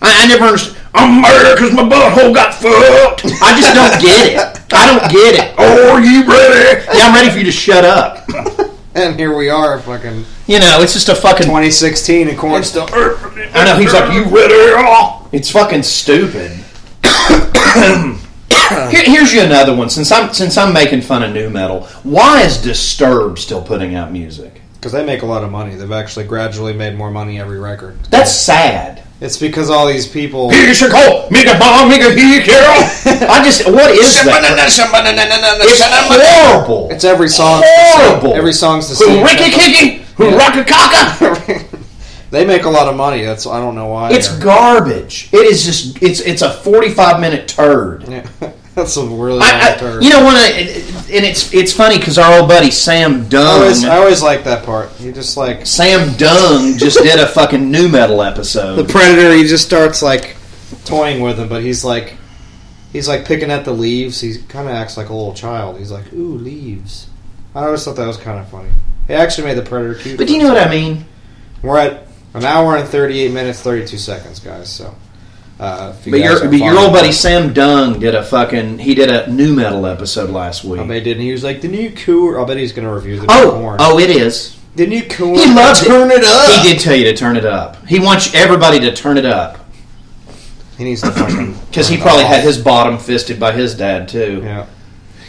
I 0.00 0.26
never 0.26 0.44
understood. 0.44 0.77
I'm 0.94 1.20
mad 1.20 1.54
because 1.54 1.72
my 1.72 1.82
butthole 1.82 2.34
got 2.34 2.54
fucked. 2.54 3.24
I 3.42 3.58
just 3.60 3.74
don't 3.74 4.00
get 4.00 4.32
it. 4.32 4.72
I 4.72 4.86
don't 4.86 5.10
get 5.10 5.34
it. 5.34 5.54
Oh, 5.58 5.92
are 5.94 6.00
you 6.00 6.26
ready? 6.26 6.84
Yeah, 6.96 7.06
I'm 7.06 7.14
ready 7.14 7.30
for 7.30 7.38
you 7.38 7.44
to 7.44 7.52
shut 7.52 7.84
up. 7.84 8.28
and 8.94 9.18
here 9.18 9.36
we 9.36 9.48
are, 9.48 9.78
fucking 9.80 10.24
You 10.46 10.60
know, 10.60 10.80
it's 10.80 10.92
just 10.92 11.08
a 11.08 11.14
fucking. 11.14 11.46
2016, 11.46 12.28
and 12.28 12.38
Korn 12.38 12.62
still. 12.62 12.86
I 12.92 13.64
know 13.64 13.76
he's 13.78 13.92
like, 13.92 14.12
you 14.12 14.24
ready? 14.24 14.54
It's 15.32 15.50
fucking 15.50 15.82
stupid. 15.82 16.52
Here, 18.90 19.02
here's 19.04 19.32
you 19.32 19.40
another 19.40 19.74
one. 19.74 19.88
Since 19.88 20.12
I'm 20.12 20.32
since 20.34 20.58
I'm 20.58 20.74
making 20.74 21.00
fun 21.00 21.22
of 21.22 21.32
nu 21.32 21.48
metal, 21.48 21.84
why 22.02 22.42
is 22.42 22.60
Disturbed 22.60 23.38
still 23.38 23.62
putting 23.62 23.94
out 23.94 24.12
music? 24.12 24.60
Because 24.74 24.92
they 24.92 25.04
make 25.04 25.22
a 25.22 25.26
lot 25.26 25.42
of 25.42 25.50
money. 25.50 25.74
They've 25.74 25.90
actually 25.90 26.26
gradually 26.26 26.74
made 26.74 26.94
more 26.94 27.10
money 27.10 27.40
every 27.40 27.58
record. 27.58 27.98
That's 28.10 28.32
sad. 28.32 29.02
It's 29.20 29.36
because 29.36 29.68
all 29.68 29.86
these 29.86 30.06
people. 30.06 30.50
Here's 30.50 30.80
your 30.80 30.90
call, 30.90 31.28
make 31.30 31.46
a 31.46 31.58
bomb, 31.58 31.88
make 31.88 32.02
a 32.02 32.14
Carol. 32.14 32.82
I 33.30 33.42
just, 33.44 33.66
what 33.66 33.90
is 33.90 34.14
that? 34.24 34.44
It's 34.60 34.78
horrible. 36.52 36.88
It's 36.90 37.04
every 37.04 37.28
song. 37.28 37.62
Horrible. 37.66 38.34
Every 38.34 38.52
song's 38.52 38.88
the 38.88 38.94
same. 38.94 39.24
Ricky 39.24 39.50
Kiki, 39.50 40.04
who 40.16 40.26
Yeah. 40.26 40.38
Rocka 40.38 40.64
Kaka. 40.66 41.78
They 42.30 42.44
make 42.44 42.64
a 42.64 42.70
lot 42.70 42.88
of 42.88 42.96
money. 42.96 43.22
That's 43.22 43.46
I 43.46 43.58
don't 43.58 43.74
know 43.74 43.86
why. 43.86 44.10
It's 44.12 44.28
garbage. 44.38 45.30
It 45.32 45.46
is 45.46 45.64
just, 45.64 46.02
it's 46.02 46.20
it's 46.20 46.42
a 46.42 46.50
45 46.52 47.20
minute 47.20 47.48
turd. 47.48 48.04
Yeah, 48.06 48.26
that's 48.78 48.96
a 48.96 49.04
really 49.04 49.40
I, 49.42 49.50
long 49.52 49.60
I, 49.62 49.76
turd. 49.76 50.04
you 50.04 50.10
know 50.10 50.24
when 50.24 50.36
I, 50.36 50.48
and 51.12 51.24
it's 51.24 51.52
it's 51.52 51.72
funny 51.72 51.98
because 51.98 52.18
our 52.18 52.38
old 52.40 52.48
buddy 52.48 52.70
Sam 52.70 53.22
I 53.22 53.28
Dunn, 53.28 53.60
always, 53.62 53.84
I 53.84 53.96
always 53.98 54.22
like 54.22 54.44
that 54.44 54.64
part. 54.64 54.98
You 55.00 55.12
just 55.12 55.36
like 55.36 55.66
Sam 55.66 56.16
Dunn 56.16 56.78
just 56.78 56.98
did 56.98 57.18
a 57.18 57.26
fucking 57.26 57.70
nu 57.70 57.88
metal 57.88 58.22
episode. 58.22 58.76
the 58.76 58.84
predator. 58.84 59.34
He 59.34 59.44
just 59.44 59.64
starts 59.66 60.02
like 60.02 60.36
toying 60.84 61.20
with 61.20 61.38
him, 61.38 61.48
but 61.48 61.62
he's 61.62 61.84
like 61.84 62.16
he's 62.92 63.08
like 63.08 63.24
picking 63.24 63.50
at 63.50 63.64
the 63.64 63.72
leaves. 63.72 64.20
He 64.20 64.38
kind 64.48 64.68
of 64.68 64.74
acts 64.74 64.96
like 64.96 65.08
a 65.08 65.14
little 65.14 65.34
child. 65.34 65.78
He's 65.78 65.90
like, 65.90 66.12
"Ooh, 66.12 66.34
leaves." 66.38 67.08
I 67.54 67.64
always 67.64 67.84
thought 67.84 67.96
that 67.96 68.06
was 68.06 68.16
kind 68.16 68.38
of 68.38 68.48
funny. 68.48 68.70
He 69.06 69.14
actually 69.14 69.46
made 69.48 69.56
the 69.56 69.68
predator 69.68 69.94
cute. 69.94 70.18
but 70.18 70.26
do 70.28 70.34
you 70.34 70.38
know 70.42 70.48
what 70.52 70.58
I 70.66 70.70
mean? 70.70 71.04
We're 71.62 71.78
at 71.78 72.06
an 72.34 72.44
hour 72.44 72.76
and 72.76 72.88
thirty-eight 72.88 73.32
minutes, 73.32 73.60
thirty-two 73.62 73.98
seconds, 73.98 74.38
guys. 74.38 74.68
So, 74.68 74.94
uh, 75.60 75.92
you 76.04 76.12
But 76.12 76.20
your 76.20 76.40
but 76.48 76.58
your 76.58 76.78
old 76.78 76.92
buddy 76.92 77.10
Sam 77.12 77.52
Dunn 77.52 77.98
did 77.98 78.14
a 78.14 78.22
fucking 78.22 78.78
he 78.78 78.94
did 78.94 79.10
a 79.10 79.30
nu 79.30 79.52
metal 79.52 79.86
episode 79.86 80.30
last 80.30 80.64
week. 80.64 80.80
I 80.80 80.86
bet 80.86 80.96
he 80.96 81.02
did. 81.02 81.16
And 81.16 81.22
he 81.22 81.32
was 81.32 81.42
like, 81.42 81.60
"The 81.60 81.68
new 81.68 81.90
cooler." 81.92 82.40
I 82.40 82.44
bet 82.44 82.56
he's 82.56 82.72
going 82.72 82.86
to 82.86 82.94
review 82.94 83.16
the 83.16 83.22
new 83.26 83.32
oh 83.34 83.50
Korn. 83.52 83.76
oh 83.80 83.98
it 83.98 84.10
is. 84.10 84.56
the 84.76 84.86
new 84.86 85.02
cooler. 85.04 85.38
He 85.44 85.52
loves 85.52 85.84
Turn 85.84 86.10
it 86.12 86.22
up. 86.24 86.48
He 86.62 86.68
did 86.70 86.80
tell 86.80 86.94
you 86.94 87.04
to 87.04 87.14
turn 87.16 87.36
it 87.36 87.44
up. 87.44 87.84
He 87.88 87.98
wants 87.98 88.32
everybody 88.34 88.78
to 88.80 88.94
turn 88.94 89.16
it 89.18 89.26
up 89.26 89.58
He 90.76 90.84
needs 90.84 91.02
to 91.02 91.10
fucking 91.10 91.54
because 91.70 91.88
he 91.88 91.96
probably 91.96 92.22
off. 92.24 92.30
had 92.30 92.44
his 92.44 92.58
bottom 92.58 92.96
fisted 92.98 93.40
by 93.40 93.50
his 93.52 93.74
dad 93.74 94.08
too. 94.08 94.40
Yeah. 94.44 94.66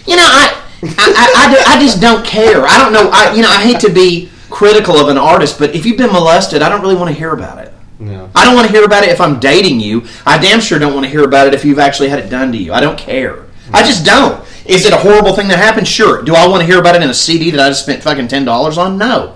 You 0.05 0.15
know, 0.15 0.23
I, 0.25 0.63
I, 0.83 0.87
I, 0.97 1.33
I, 1.47 1.53
do- 1.53 1.63
I 1.71 1.79
just 1.81 1.99
don't 2.01 2.23
care. 2.25 2.63
I 2.65 2.77
don't 2.77 2.93
know. 2.93 3.09
I, 3.11 3.33
you 3.35 3.41
know, 3.41 3.49
I 3.49 3.61
hate 3.63 3.79
to 3.81 3.89
be 3.91 4.29
critical 4.51 4.95
of 4.97 5.07
an 5.09 5.17
artist, 5.17 5.57
but 5.59 5.73
if 5.75 5.85
you've 5.85 5.97
been 5.97 6.11
molested, 6.11 6.61
I 6.61 6.69
don't 6.69 6.81
really 6.81 6.95
want 6.95 7.09
to 7.09 7.15
hear 7.15 7.31
about 7.33 7.57
it. 7.59 7.73
I 8.33 8.45
don't 8.45 8.55
want 8.55 8.67
to 8.67 8.71
hear 8.71 8.85
about 8.85 9.03
it 9.03 9.09
if 9.09 9.19
I'm 9.19 9.39
dating 9.39 9.79
you. 9.79 10.05
I 10.25 10.37
damn 10.37 10.61
sure 10.61 10.79
don't 10.79 10.93
want 10.93 11.05
to 11.05 11.09
hear 11.11 11.23
about 11.23 11.47
it 11.47 11.53
if 11.53 11.65
you've 11.65 11.79
actually 11.79 12.09
had 12.09 12.19
it 12.19 12.29
done 12.29 12.51
to 12.53 12.57
you. 12.57 12.71
I 12.73 12.79
don't 12.79 12.97
care. 12.97 13.45
I 13.73 13.83
just 13.83 14.05
don't. 14.05 14.43
Is 14.65 14.85
it 14.85 14.93
a 14.93 14.97
horrible 14.97 15.33
thing 15.33 15.47
that 15.49 15.57
happened? 15.57 15.87
Sure. 15.87 16.21
Do 16.21 16.35
I 16.35 16.47
want 16.47 16.61
to 16.61 16.65
hear 16.65 16.79
about 16.79 16.95
it 16.95 17.01
in 17.01 17.09
a 17.09 17.13
CD 17.13 17.51
that 17.51 17.59
I 17.59 17.69
just 17.69 17.83
spent 17.83 18.01
fucking 18.03 18.27
ten 18.27 18.45
dollars 18.45 18.77
on? 18.77 18.97
No. 18.97 19.35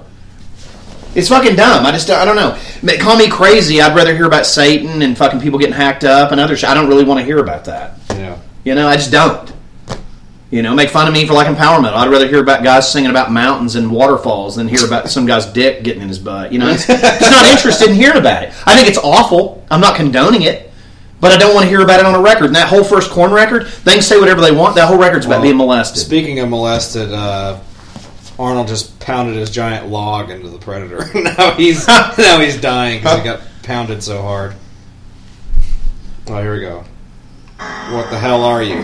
It's 1.16 1.30
fucking 1.30 1.56
dumb. 1.56 1.86
I 1.86 1.92
just 1.92 2.10
I 2.10 2.26
don't 2.26 2.36
know. 2.36 2.58
Call 3.00 3.18
me 3.18 3.30
crazy. 3.30 3.82
I'd 3.82 3.96
rather 3.96 4.16
hear 4.16 4.26
about 4.26 4.46
Satan 4.46 5.02
and 5.02 5.18
fucking 5.18 5.42
people 5.42 5.60
getting 5.60 5.76
hacked 5.76 6.04
up 6.04 6.32
and 6.32 6.40
other 6.40 6.56
shit. 6.56 6.70
I 6.70 6.74
don't 6.74 6.88
really 6.88 7.04
want 7.04 7.20
to 7.20 7.26
hear 7.26 7.38
about 7.40 7.66
that. 7.66 8.00
Yeah. 8.10 8.40
You 8.64 8.76
know, 8.76 8.88
I 8.88 8.96
just 8.96 9.12
don't. 9.12 9.53
You 10.54 10.62
know, 10.62 10.76
make 10.76 10.92
fun 10.92 11.08
of 11.08 11.16
me 11.16 11.26
for 11.26 11.34
liking 11.34 11.56
power 11.56 11.82
metal. 11.82 11.98
I'd 11.98 12.12
rather 12.12 12.28
hear 12.28 12.40
about 12.40 12.64
guys 12.64 12.92
singing 12.92 13.10
about 13.10 13.32
mountains 13.32 13.76
and 13.76 13.90
waterfalls 13.90 14.58
than 14.58 14.68
hear 14.68 14.86
about 14.86 15.10
some 15.10 15.26
guy's 15.26 15.48
dick 15.48 15.84
getting 15.84 16.04
in 16.04 16.08
his 16.08 16.20
butt. 16.20 16.54
You 16.54 16.60
know, 16.60 16.70
it's, 16.70 16.86
just 16.86 17.22
not 17.22 17.48
interested 17.48 17.90
in 17.90 17.96
hearing 17.96 18.20
about 18.20 18.44
it. 18.44 18.50
I 18.68 18.76
think 18.76 18.88
it's 18.88 19.00
awful. 19.00 19.66
I'm 19.72 19.82
not 19.82 19.96
condoning 19.96 20.44
it, 20.44 20.72
but 21.20 21.32
I 21.32 21.38
don't 21.38 21.56
want 21.56 21.64
to 21.64 21.70
hear 21.70 21.82
about 21.82 22.02
it 22.02 22.06
on 22.06 22.14
a 22.14 22.22
record. 22.22 22.46
And 22.46 22.56
that 22.56 22.68
whole 22.68 22.84
first 22.84 23.10
Korn 23.10 23.32
record, 23.32 23.66
they 23.84 23.94
can 23.94 24.04
say 24.04 24.20
whatever 24.20 24.42
they 24.42 24.52
want. 24.52 24.76
That 24.76 24.88
whole 24.88 25.00
record's 25.00 25.26
about 25.26 25.38
Well, 25.38 25.42
being 25.42 25.58
molested. 25.58 26.04
Speaking 26.04 26.38
of 26.38 26.50
molested, 26.50 27.12
uh, 27.12 27.60
Arnold 28.38 28.68
just 28.68 29.00
pounded 29.00 29.36
his 29.36 29.50
giant 29.50 29.88
log 29.88 30.30
into 30.30 30.50
the 30.50 30.60
predator. 30.60 31.10
now 31.20 31.54
he's 31.54 31.88
now 31.88 32.40
he's 32.40 32.62
dying 32.62 33.00
because 33.00 33.18
he 33.18 33.24
got 33.24 33.42
pounded 33.64 34.04
so 34.04 34.22
hard. 34.22 34.54
Oh, 36.28 36.40
here 36.40 36.54
we 36.54 36.60
go. 36.60 36.86
What 37.58 38.12
the 38.12 38.20
hell 38.20 38.44
are 38.44 38.62
you? 38.62 38.84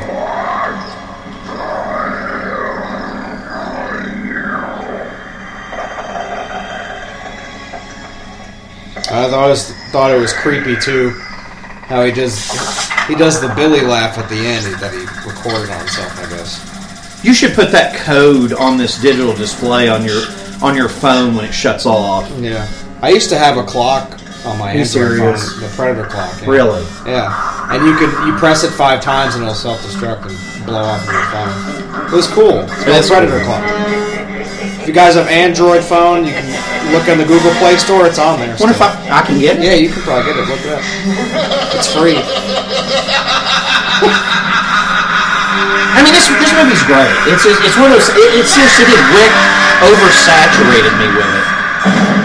I 9.11 9.30
always 9.34 9.73
thought 9.91 10.11
it 10.11 10.19
was 10.19 10.34
creepy 10.34 10.76
too. 10.76 11.10
How 11.90 12.03
he 12.03 12.11
does 12.11 12.49
he 13.07 13.15
does 13.15 13.41
the 13.41 13.52
Billy 13.56 13.81
laugh 13.81 14.18
at 14.18 14.30
the 14.30 14.36
end 14.38 14.65
that 14.80 14.94
he 14.94 14.99
recorded 15.27 15.69
on 15.72 15.80
himself. 15.80 16.18
I 16.19 16.30
guess. 16.30 17.23
You 17.23 17.34
should 17.34 17.53
put 17.53 17.72
that 17.72 17.95
code 17.95 18.53
on 18.53 18.77
this 18.77 19.02
digital 19.02 19.34
display 19.34 19.90
on 19.90 20.06
your 20.06 20.22
on 20.61 20.76
your 20.76 20.90
phone 20.90 21.36
when 21.36 21.45
it 21.45 21.52
shuts 21.53 21.86
off. 21.86 22.30
Yeah, 22.40 22.68
I 23.02 23.10
used 23.10 23.30
to 23.30 23.38
have 23.38 23.57
a 23.57 23.64
clock 23.64 24.19
on 24.45 24.57
my 24.60 24.73
You 24.73 24.86
serious? 24.86 25.52
phone, 25.53 25.61
the 25.61 25.68
Predator 25.76 26.07
clock. 26.07 26.41
yeah. 26.41 26.48
Really? 26.49 26.84
Yeah, 27.06 27.73
and 27.73 27.84
you 27.86 27.95
could 27.98 28.11
you 28.27 28.34
press 28.38 28.64
it 28.64 28.69
five 28.72 29.02
times 29.02 29.34
and 29.36 29.44
it'll 29.44 29.56
self 29.56 29.81
destruct 29.81 30.27
and 30.30 30.65
blow 30.65 30.84
off 30.84 31.03
your 31.07 31.23
phone. 31.26 32.14
It 32.14 32.15
was 32.15 32.27
cool. 32.27 32.60
It's 32.60 32.73
called 32.73 32.88
That's 32.88 33.07
Predator 33.10 33.38
cool. 33.40 33.45
clock. 33.48 34.09
If 34.90 34.98
you 34.98 35.06
guys 35.06 35.14
have 35.22 35.30
Android 35.30 35.86
phone, 35.86 36.26
you 36.26 36.34
can 36.34 36.49
look 36.90 37.06
in 37.06 37.22
the 37.22 37.24
Google 37.30 37.53
Play 37.61 37.78
Store. 37.78 38.10
It's 38.10 38.18
on 38.18 38.41
there. 38.41 38.57
Wonder 38.57 38.74
if. 38.74 38.82
I, 38.82 39.22
I 39.22 39.22
can 39.22 39.38
get 39.38 39.61
it. 39.61 39.70
Yeah, 39.70 39.78
you 39.78 39.94
can 39.94 40.02
probably 40.02 40.34
get 40.34 40.41
it. 40.41 40.49
Look 40.49 40.66
it 40.66 40.74
up. 40.74 40.82
It's 41.78 41.94
free. 41.94 42.18
I 45.94 46.02
mean, 46.02 46.10
this 46.10 46.26
this 46.41 46.49
movie's 46.57 46.82
great. 46.90 47.06
It's 47.30 47.45
it's 47.45 47.78
one 47.78 47.94
of 47.94 48.02
those. 48.02 48.10
It, 48.18 48.41
it 48.41 48.49
seriously 48.49 48.90
did. 48.90 48.98
Rick 49.14 49.30
oversaturated 49.86 50.98
me 50.98 51.06
with 51.14 51.38
it. 51.38 52.18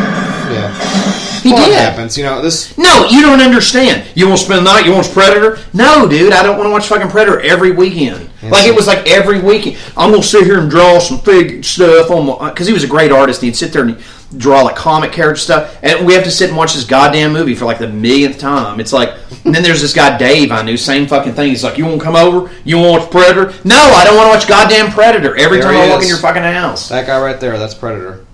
He 1.44 1.52
well, 1.52 1.66
did. 1.66 1.76
happens. 1.76 2.16
You 2.16 2.24
know 2.24 2.40
this. 2.40 2.76
No, 2.78 3.06
you 3.10 3.20
don't 3.20 3.42
understand. 3.42 4.08
You 4.14 4.26
want 4.26 4.38
to 4.38 4.46
spend 4.46 4.66
the 4.66 4.72
night? 4.72 4.86
You 4.86 4.92
want 4.92 5.06
Predator? 5.10 5.58
No, 5.74 6.08
dude, 6.08 6.32
I 6.32 6.42
don't 6.42 6.56
want 6.56 6.68
to 6.68 6.70
watch 6.70 6.86
fucking 6.86 7.10
Predator 7.10 7.38
every 7.40 7.70
weekend. 7.70 8.30
like 8.42 8.66
it 8.66 8.74
was 8.74 8.86
like 8.86 9.06
every 9.06 9.42
weekend. 9.42 9.76
I'm 9.94 10.10
gonna 10.10 10.22
sit 10.22 10.44
here 10.44 10.58
and 10.58 10.70
draw 10.70 10.98
some 10.98 11.18
fig 11.18 11.62
stuff 11.62 12.10
on 12.10 12.48
because 12.48 12.66
he 12.66 12.72
was 12.72 12.82
a 12.82 12.86
great 12.86 13.12
artist. 13.12 13.42
He'd 13.42 13.56
sit 13.56 13.74
there 13.74 13.82
and 13.82 14.02
draw 14.38 14.62
like 14.62 14.74
comic 14.74 15.12
character 15.12 15.38
stuff, 15.38 15.78
and 15.82 16.06
we 16.06 16.14
have 16.14 16.24
to 16.24 16.30
sit 16.30 16.48
and 16.48 16.56
watch 16.56 16.72
this 16.72 16.84
goddamn 16.84 17.34
movie 17.34 17.54
for 17.54 17.66
like 17.66 17.78
the 17.78 17.88
millionth 17.88 18.38
time. 18.38 18.80
It's 18.80 18.94
like, 18.94 19.10
and 19.44 19.54
then 19.54 19.62
there's 19.62 19.82
this 19.82 19.92
guy 19.92 20.16
Dave 20.16 20.50
I 20.50 20.62
knew, 20.62 20.78
same 20.78 21.06
fucking 21.06 21.34
thing. 21.34 21.50
He's 21.50 21.62
like, 21.62 21.76
you 21.76 21.84
want 21.84 21.98
to 21.98 22.04
come 22.04 22.16
over? 22.16 22.50
You 22.64 22.78
want 22.78 22.86
to 22.86 23.00
watch 23.00 23.10
Predator? 23.10 23.52
No, 23.64 23.76
I 23.76 24.04
don't 24.04 24.16
want 24.16 24.28
to 24.28 24.38
watch 24.38 24.48
goddamn 24.48 24.92
Predator 24.92 25.36
every 25.36 25.58
There 25.58 25.70
time 25.70 25.76
I 25.76 25.90
walk 25.90 26.02
in 26.02 26.08
your 26.08 26.16
fucking 26.16 26.42
house. 26.42 26.88
That 26.88 27.06
guy 27.06 27.20
right 27.20 27.38
there. 27.38 27.58
That's 27.58 27.74
Predator. 27.74 28.24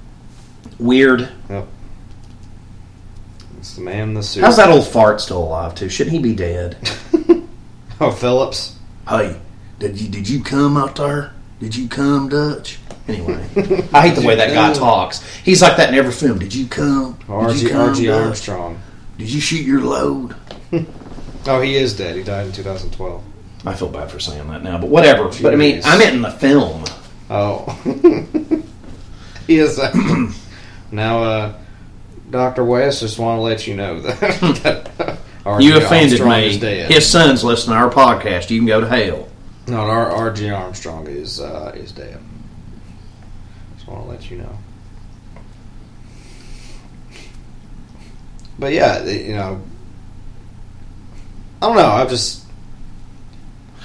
Weird. 0.78 1.28
Yep. 1.48 1.66
Man 3.80 4.08
in 4.10 4.14
the 4.14 4.22
suit. 4.22 4.42
How's 4.44 4.56
that 4.56 4.70
old 4.70 4.86
fart 4.86 5.20
still 5.20 5.42
alive 5.42 5.74
too? 5.74 5.88
Shouldn't 5.88 6.14
he 6.14 6.22
be 6.22 6.34
dead? 6.34 6.76
Oh, 8.02 8.10
Phillips. 8.10 8.76
Hey, 9.06 9.36
did 9.78 10.00
you 10.00 10.08
did 10.08 10.26
you 10.26 10.42
come 10.42 10.78
out 10.78 10.96
there? 10.96 11.34
Did 11.60 11.76
you 11.76 11.86
come, 11.86 12.30
Dutch? 12.30 12.78
Anyway, 13.06 13.46
I 13.92 14.08
hate 14.08 14.14
the 14.18 14.26
way 14.26 14.36
that 14.36 14.54
guy 14.54 14.72
talks. 14.72 15.22
He's 15.40 15.60
like 15.60 15.76
that 15.76 15.90
in 15.90 15.94
every 15.94 16.12
film. 16.12 16.38
Did 16.38 16.54
you 16.54 16.66
come? 16.66 17.18
Did 17.18 17.28
R.G. 17.30 17.68
come, 17.68 17.88
R.G. 17.90 18.06
Dutch? 18.06 18.24
Armstrong. 18.24 18.80
Did 19.18 19.30
you 19.30 19.40
shoot 19.40 19.64
your 19.66 19.82
load? 19.82 20.34
Oh, 21.46 21.62
he 21.62 21.74
is 21.74 21.96
dead. 21.96 22.16
He 22.16 22.22
died 22.22 22.46
in 22.48 22.52
2012. 22.52 23.24
I 23.64 23.74
feel 23.74 23.88
bad 23.88 24.10
for 24.10 24.20
saying 24.20 24.46
that 24.48 24.62
now, 24.62 24.76
but 24.76 24.90
whatever. 24.90 25.30
But 25.42 25.54
I 25.54 25.56
mean, 25.56 25.80
I 25.86 25.96
meant 25.96 26.14
in 26.14 26.20
the 26.20 26.30
film. 26.30 26.84
Oh. 27.30 27.64
he 29.46 29.56
is. 29.58 29.78
Uh, 29.78 29.90
now, 30.92 31.22
uh, 31.22 31.54
Dr. 32.30 32.64
West 32.64 33.00
just 33.00 33.18
want 33.18 33.38
to 33.38 33.42
let 33.42 33.66
you 33.66 33.74
know 33.76 34.00
that. 34.00 35.18
You 35.58 35.78
offended 35.78 36.20
me. 36.20 36.58
His 36.86 37.08
son's 37.10 37.42
listening 37.42 37.74
to 37.74 37.82
our 37.82 37.90
podcast. 37.90 38.50
You 38.50 38.58
can 38.60 38.66
go 38.66 38.80
to 38.80 38.86
hell. 38.86 39.26
No, 39.66 39.78
R- 39.80 40.10
R.G. 40.10 40.50
Armstrong 40.50 41.06
is 41.06 41.40
uh, 41.40 41.72
is 41.74 41.92
dead. 41.92 42.20
Just 43.76 43.88
want 43.88 44.04
to 44.04 44.10
let 44.10 44.30
you 44.30 44.36
know. 44.38 44.58
But 48.58 48.74
yeah, 48.74 49.02
you 49.04 49.32
know, 49.32 49.62
I 51.62 51.66
don't 51.66 51.76
know. 51.76 51.86
I've 51.86 52.10
just 52.10 52.39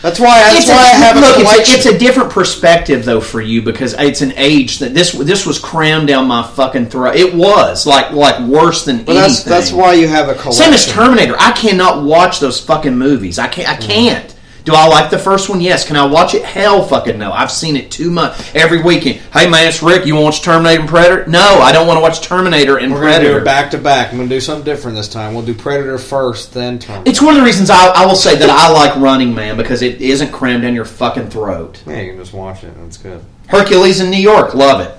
that's 0.05 0.19
why 0.19 0.39
that's 0.39 0.59
It's 0.59 0.69
why 0.69 0.75
I 0.75 0.91
a, 0.91 0.95
have 1.03 1.17
a 1.17 1.19
look, 1.19 1.29
it's 1.39 1.49
collection. 1.51 1.73
a, 1.73 1.77
it's 1.77 1.85
a 1.87 1.97
different 1.97 2.29
perspective 2.29 3.05
though 3.05 3.19
for 3.21 3.41
you 3.41 3.61
because 3.61 3.93
it's 3.97 4.21
an 4.21 4.33
age 4.37 4.79
that 4.79 4.93
this 4.93 5.13
this 5.13 5.45
was 5.45 5.57
crammed 5.57 6.07
down 6.07 6.27
my 6.27 6.43
fucking 6.43 6.89
throat. 6.89 7.15
It 7.15 7.33
was 7.33 7.87
like 7.87 8.11
like 8.11 8.39
worse 8.47 8.85
than 8.85 9.03
but 9.03 9.13
that's 9.13 9.35
anything. 9.41 9.49
that's 9.49 9.71
why 9.71 9.93
you 9.93 10.07
have 10.07 10.29
a 10.29 10.33
collection. 10.35 10.63
Same 10.65 10.73
as 10.73 10.85
Terminator. 10.87 11.35
I 11.39 11.51
cannot 11.53 12.03
watch 12.03 12.39
those 12.39 12.59
fucking 12.59 12.95
movies. 12.97 13.39
I 13.39 13.47
can't. 13.47 13.67
I 13.69 13.75
can't. 13.77 14.34
Do 14.65 14.73
I 14.73 14.87
like 14.87 15.11
the 15.11 15.19
first 15.19 15.47
one? 15.47 15.61
Yes. 15.61 15.85
Can 15.85 15.95
I 15.95 16.05
watch 16.05 16.33
it? 16.33 16.43
Hell, 16.43 16.83
fucking 16.83 17.19
no. 17.19 17.31
I've 17.31 17.51
seen 17.51 17.75
it 17.77 17.91
too 17.91 18.09
much 18.09 18.53
every 18.55 18.81
weekend. 18.81 19.19
Hey 19.31 19.47
man, 19.47 19.67
it's 19.67 19.83
Rick. 19.83 20.07
You 20.07 20.15
want 20.15 20.23
to 20.23 20.25
watch 20.25 20.41
Terminator 20.41 20.79
and 20.81 20.89
Predator? 20.89 21.27
No, 21.29 21.59
I 21.61 21.71
don't 21.71 21.85
want 21.85 21.97
to 21.97 22.01
watch 22.01 22.21
Terminator 22.21 22.77
and 22.79 22.91
We're 22.91 23.01
gonna 23.01 23.13
do 23.13 23.19
Predator. 23.19 23.39
it 23.41 23.45
back 23.45 23.69
to 23.71 23.77
back. 23.77 24.11
I'm 24.11 24.17
gonna 24.17 24.27
do 24.27 24.41
something 24.41 24.65
different 24.65 24.97
this 24.97 25.07
time. 25.07 25.35
We'll 25.35 25.45
do 25.45 25.53
Predator 25.53 25.99
first, 25.99 26.51
then 26.53 26.79
Terminator. 26.79 27.07
It's 27.09 27.21
one 27.21 27.35
of 27.35 27.41
the 27.41 27.45
reasons 27.45 27.69
I, 27.69 27.89
I 27.89 28.05
will 28.07 28.15
say 28.15 28.35
that 28.37 28.49
I 28.49 28.71
like 28.71 28.95
Running 28.95 29.35
Man 29.35 29.55
because 29.55 29.83
it 29.83 30.01
isn't 30.01 30.31
crammed 30.31 30.63
down 30.63 30.73
your 30.73 30.85
fucking 30.85 31.29
throat. 31.29 31.83
yeah, 31.85 32.01
you 32.01 32.11
can 32.13 32.19
just 32.19 32.33
watch 32.33 32.63
it. 32.63 32.73
That's 32.81 32.97
good. 32.97 33.23
Hercules 33.47 33.99
in 33.99 34.09
New 34.09 34.17
York, 34.17 34.55
love 34.55 34.81
it. 34.81 34.91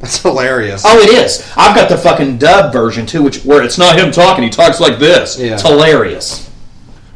That's 0.00 0.20
hilarious. 0.20 0.82
Oh, 0.84 0.98
it 1.00 1.08
is. 1.08 1.50
I've 1.56 1.74
got 1.74 1.88
the 1.88 1.96
fucking 1.96 2.36
dub 2.36 2.74
version 2.74 3.06
too, 3.06 3.22
which 3.22 3.42
where 3.42 3.62
it's 3.62 3.78
not 3.78 3.98
him 3.98 4.12
talking; 4.12 4.44
he 4.44 4.50
talks 4.50 4.80
like 4.80 4.98
this. 4.98 5.38
Yeah. 5.40 5.54
It's 5.54 5.62
hilarious. 5.62 6.50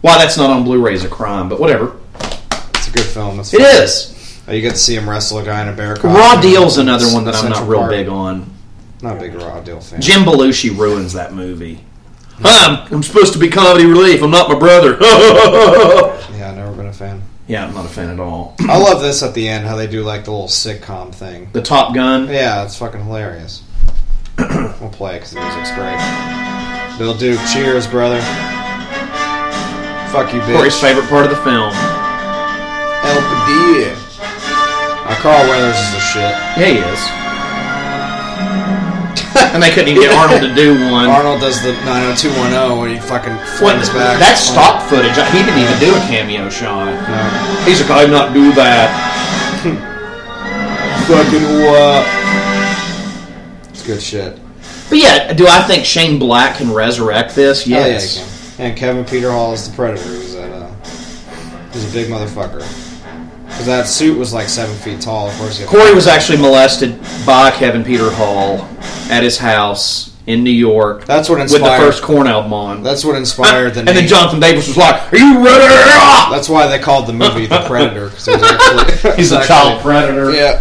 Why 0.00 0.18
that's 0.18 0.36
not 0.36 0.50
on 0.50 0.64
Blu-ray 0.64 0.94
is 0.94 1.04
a 1.04 1.08
crime, 1.08 1.48
but 1.48 1.58
whatever. 1.60 1.96
it's 2.20 2.88
a 2.88 2.92
good 2.92 3.04
film. 3.06 3.40
It's 3.40 3.52
It 3.52 4.14
Oh, 4.48 4.52
you 4.52 4.62
get 4.62 4.70
to 4.70 4.76
see 4.78 4.94
him 4.94 5.08
wrestle 5.10 5.38
a 5.38 5.44
guy 5.44 5.60
in 5.62 5.68
a 5.68 5.72
bear 5.72 5.94
costume. 5.94 6.14
Raw 6.14 6.40
Deal's 6.40 6.78
another 6.78 7.06
one 7.12 7.24
that 7.24 7.34
I'm 7.34 7.42
Central 7.42 7.60
not 7.64 7.68
real 7.68 7.80
Park. 7.80 7.90
big 7.90 8.08
on. 8.08 8.50
Not 9.02 9.16
a 9.18 9.20
big 9.20 9.34
Raw 9.34 9.60
Deal 9.60 9.80
fan. 9.80 10.00
Jim 10.00 10.22
Belushi 10.22 10.76
ruins 10.76 11.12
that 11.12 11.34
movie. 11.34 11.84
I'm, 12.42 12.90
I'm 12.92 13.02
supposed 13.02 13.32
to 13.34 13.38
be 13.38 13.50
comedy 13.50 13.84
relief. 13.84 14.22
I'm 14.22 14.30
not 14.30 14.48
my 14.48 14.58
brother. 14.58 14.96
Yeah, 16.38 16.50
I've 16.50 16.56
never 16.56 16.72
been 16.72 16.86
a 16.86 16.92
fan. 16.92 17.20
yeah, 17.48 17.66
I'm 17.66 17.74
not 17.74 17.84
a 17.84 17.88
fan 17.88 18.10
at 18.10 18.20
all. 18.20 18.54
I 18.60 18.78
love 18.78 19.02
this 19.02 19.24
at 19.24 19.34
the 19.34 19.48
end, 19.48 19.66
how 19.66 19.74
they 19.74 19.88
do 19.88 20.02
like 20.04 20.24
the 20.24 20.30
little 20.30 20.46
sitcom 20.46 21.12
thing. 21.12 21.48
The 21.52 21.62
Top 21.62 21.94
Gun. 21.94 22.28
Yeah, 22.28 22.64
it's 22.64 22.76
fucking 22.76 23.02
hilarious. 23.02 23.64
we'll 24.38 24.88
play 24.90 25.16
it 25.16 25.18
because 25.18 25.32
the 25.32 25.40
music's 25.40 25.72
great. 25.72 26.96
Bill 26.98 27.14
Duke, 27.14 27.40
cheers, 27.52 27.88
brother. 27.88 28.20
Fuck 30.12 30.32
you, 30.32 30.40
Corey's 30.40 30.74
bitch. 30.74 30.80
favorite 30.80 31.08
part 31.08 31.24
of 31.24 31.30
the 31.30 31.40
film. 31.44 31.72
El 33.04 33.20
Padilla. 33.28 33.92
Uh, 35.04 35.14
Carl 35.20 35.44
Weathers 35.48 35.76
is 35.78 35.92
the 35.92 36.00
shit. 36.00 36.32
Yeah, 36.56 36.68
he 36.68 36.78
is. 36.80 37.00
and 39.54 39.62
they 39.62 39.70
couldn't 39.70 39.88
even 39.88 40.02
get 40.02 40.12
Arnold 40.12 40.42
to 40.42 40.54
do 40.54 40.74
one. 40.90 41.06
Arnold 41.08 41.40
does 41.40 41.62
the 41.62 41.72
90210 41.84 42.78
when 42.78 42.90
he 42.90 42.98
fucking 42.98 43.36
flings 43.58 43.88
back. 43.90 44.18
that's 44.18 44.40
stock 44.40 44.82
footage. 44.88 45.14
He 45.32 45.44
didn't 45.44 45.60
even 45.60 45.78
do 45.78 45.94
a 45.94 46.00
cameo 46.08 46.48
shot. 46.50 46.86
No. 46.88 47.64
He's 47.64 47.80
like, 47.80 47.90
I'm 47.90 48.10
not 48.10 48.32
do 48.32 48.52
that. 48.52 48.90
Fucking 51.08 51.44
what? 51.64 52.04
It's 53.70 53.82
good 53.86 54.02
shit. 54.02 54.38
But 54.88 54.98
yeah, 54.98 55.32
do 55.32 55.46
I 55.46 55.62
think 55.62 55.84
Shane 55.84 56.18
Black 56.18 56.56
can 56.56 56.72
resurrect 56.72 57.34
this? 57.34 57.66
Yes. 57.66 58.16
yeah, 58.16 58.22
he 58.22 58.26
can. 58.26 58.27
And 58.58 58.76
Kevin 58.76 59.04
Peter 59.04 59.30
Hall 59.30 59.52
is 59.52 59.68
the 59.68 59.74
Predator. 59.76 60.02
He 60.10 60.18
was 60.18 60.34
that. 60.34 60.50
Uh, 60.50 60.68
he's 61.72 61.88
a 61.88 61.92
big 61.92 62.08
motherfucker. 62.10 62.58
Because 63.46 63.66
that 63.66 63.86
suit 63.86 64.18
was 64.18 64.32
like 64.32 64.48
seven 64.48 64.74
feet 64.76 65.00
tall. 65.00 65.28
Of 65.28 65.36
course, 65.38 65.64
Corey 65.64 65.94
was 65.94 66.06
actually 66.06 66.38
molested 66.38 67.00
by 67.26 67.50
Kevin 67.52 67.82
Peter 67.84 68.10
Hall 68.10 68.68
at 69.10 69.22
his 69.22 69.38
house 69.38 70.14
in 70.26 70.44
New 70.44 70.50
York. 70.50 71.06
That's 71.06 71.28
what 71.28 71.38
with 71.38 71.50
the 71.52 71.58
first 71.78 72.02
Korn 72.02 72.26
album 72.26 72.52
on. 72.52 72.82
That's 72.82 73.04
what 73.04 73.16
inspired 73.16 73.74
the 73.74 73.80
and 73.80 73.86
name. 73.86 73.94
then 73.94 74.06
Jonathan 74.08 74.38
Davis 74.40 74.68
was 74.68 74.76
like, 74.76 75.12
"Are 75.12 75.16
you 75.16 75.44
ready?" 75.44 75.74
That's 76.30 76.48
why 76.48 76.66
they 76.66 76.78
called 76.78 77.06
the 77.06 77.12
movie 77.14 77.46
The 77.46 77.60
Predator. 77.66 78.10
'cause 78.10 78.28
it 78.28 78.40
was 78.40 78.50
actually, 78.50 79.12
He's 79.16 79.32
a 79.32 79.38
it's 79.38 79.46
child 79.48 79.80
predator. 79.82 80.30
Yeah. 80.32 80.58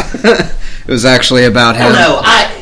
It 0.87 0.91
was 0.91 1.03
actually 1.03 1.43
about 1.45 1.75
I 1.75 1.79
him. 1.79 1.91
don't. 1.93 2.25
I 2.25 2.56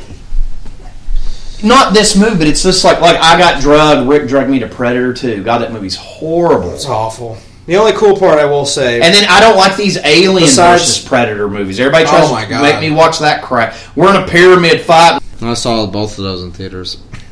not 1.63 1.93
this 1.93 2.15
movie, 2.17 2.37
but 2.37 2.47
it's 2.47 2.63
just 2.63 2.83
like 2.83 3.01
like 3.01 3.17
I 3.17 3.37
got 3.37 3.61
drugged. 3.61 4.07
Rick 4.09 4.27
drugged 4.27 4.49
me 4.49 4.59
to 4.59 4.67
Predator 4.67 5.13
too. 5.13 5.43
God, 5.43 5.59
that 5.59 5.71
movie's 5.73 5.95
horrible. 5.95 6.73
It's 6.73 6.85
awful. 6.85 7.37
The 7.65 7.77
only 7.77 7.93
cool 7.93 8.15
part 8.17 8.37
I 8.37 8.45
will 8.45 8.65
say, 8.65 9.01
And 9.01 9.11
then 9.13 9.25
I 9.27 9.39
don't 9.39 9.57
like 9.57 9.75
these 9.75 9.97
Alien 9.97 10.35
Besides- 10.43 10.83
versus 10.83 11.03
Predator 11.07 11.49
movies. 11.49 11.79
Everybody 11.79 12.05
tries 12.05 12.29
Oh 12.29 12.31
my 12.33 12.43
to 12.43 12.49
God. 12.49 12.61
make 12.61 12.79
me 12.79 12.91
watch 12.95 13.17
that 13.19 13.41
crap. 13.41 13.73
We're 13.95 14.15
in 14.15 14.21
a 14.21 14.27
pyramid 14.27 14.81
fight. 14.81 15.19
I 15.41 15.53
saw 15.55 15.87
both 15.87 16.17
of 16.19 16.23
those 16.23 16.43
in 16.43 16.51
theaters. 16.51 16.97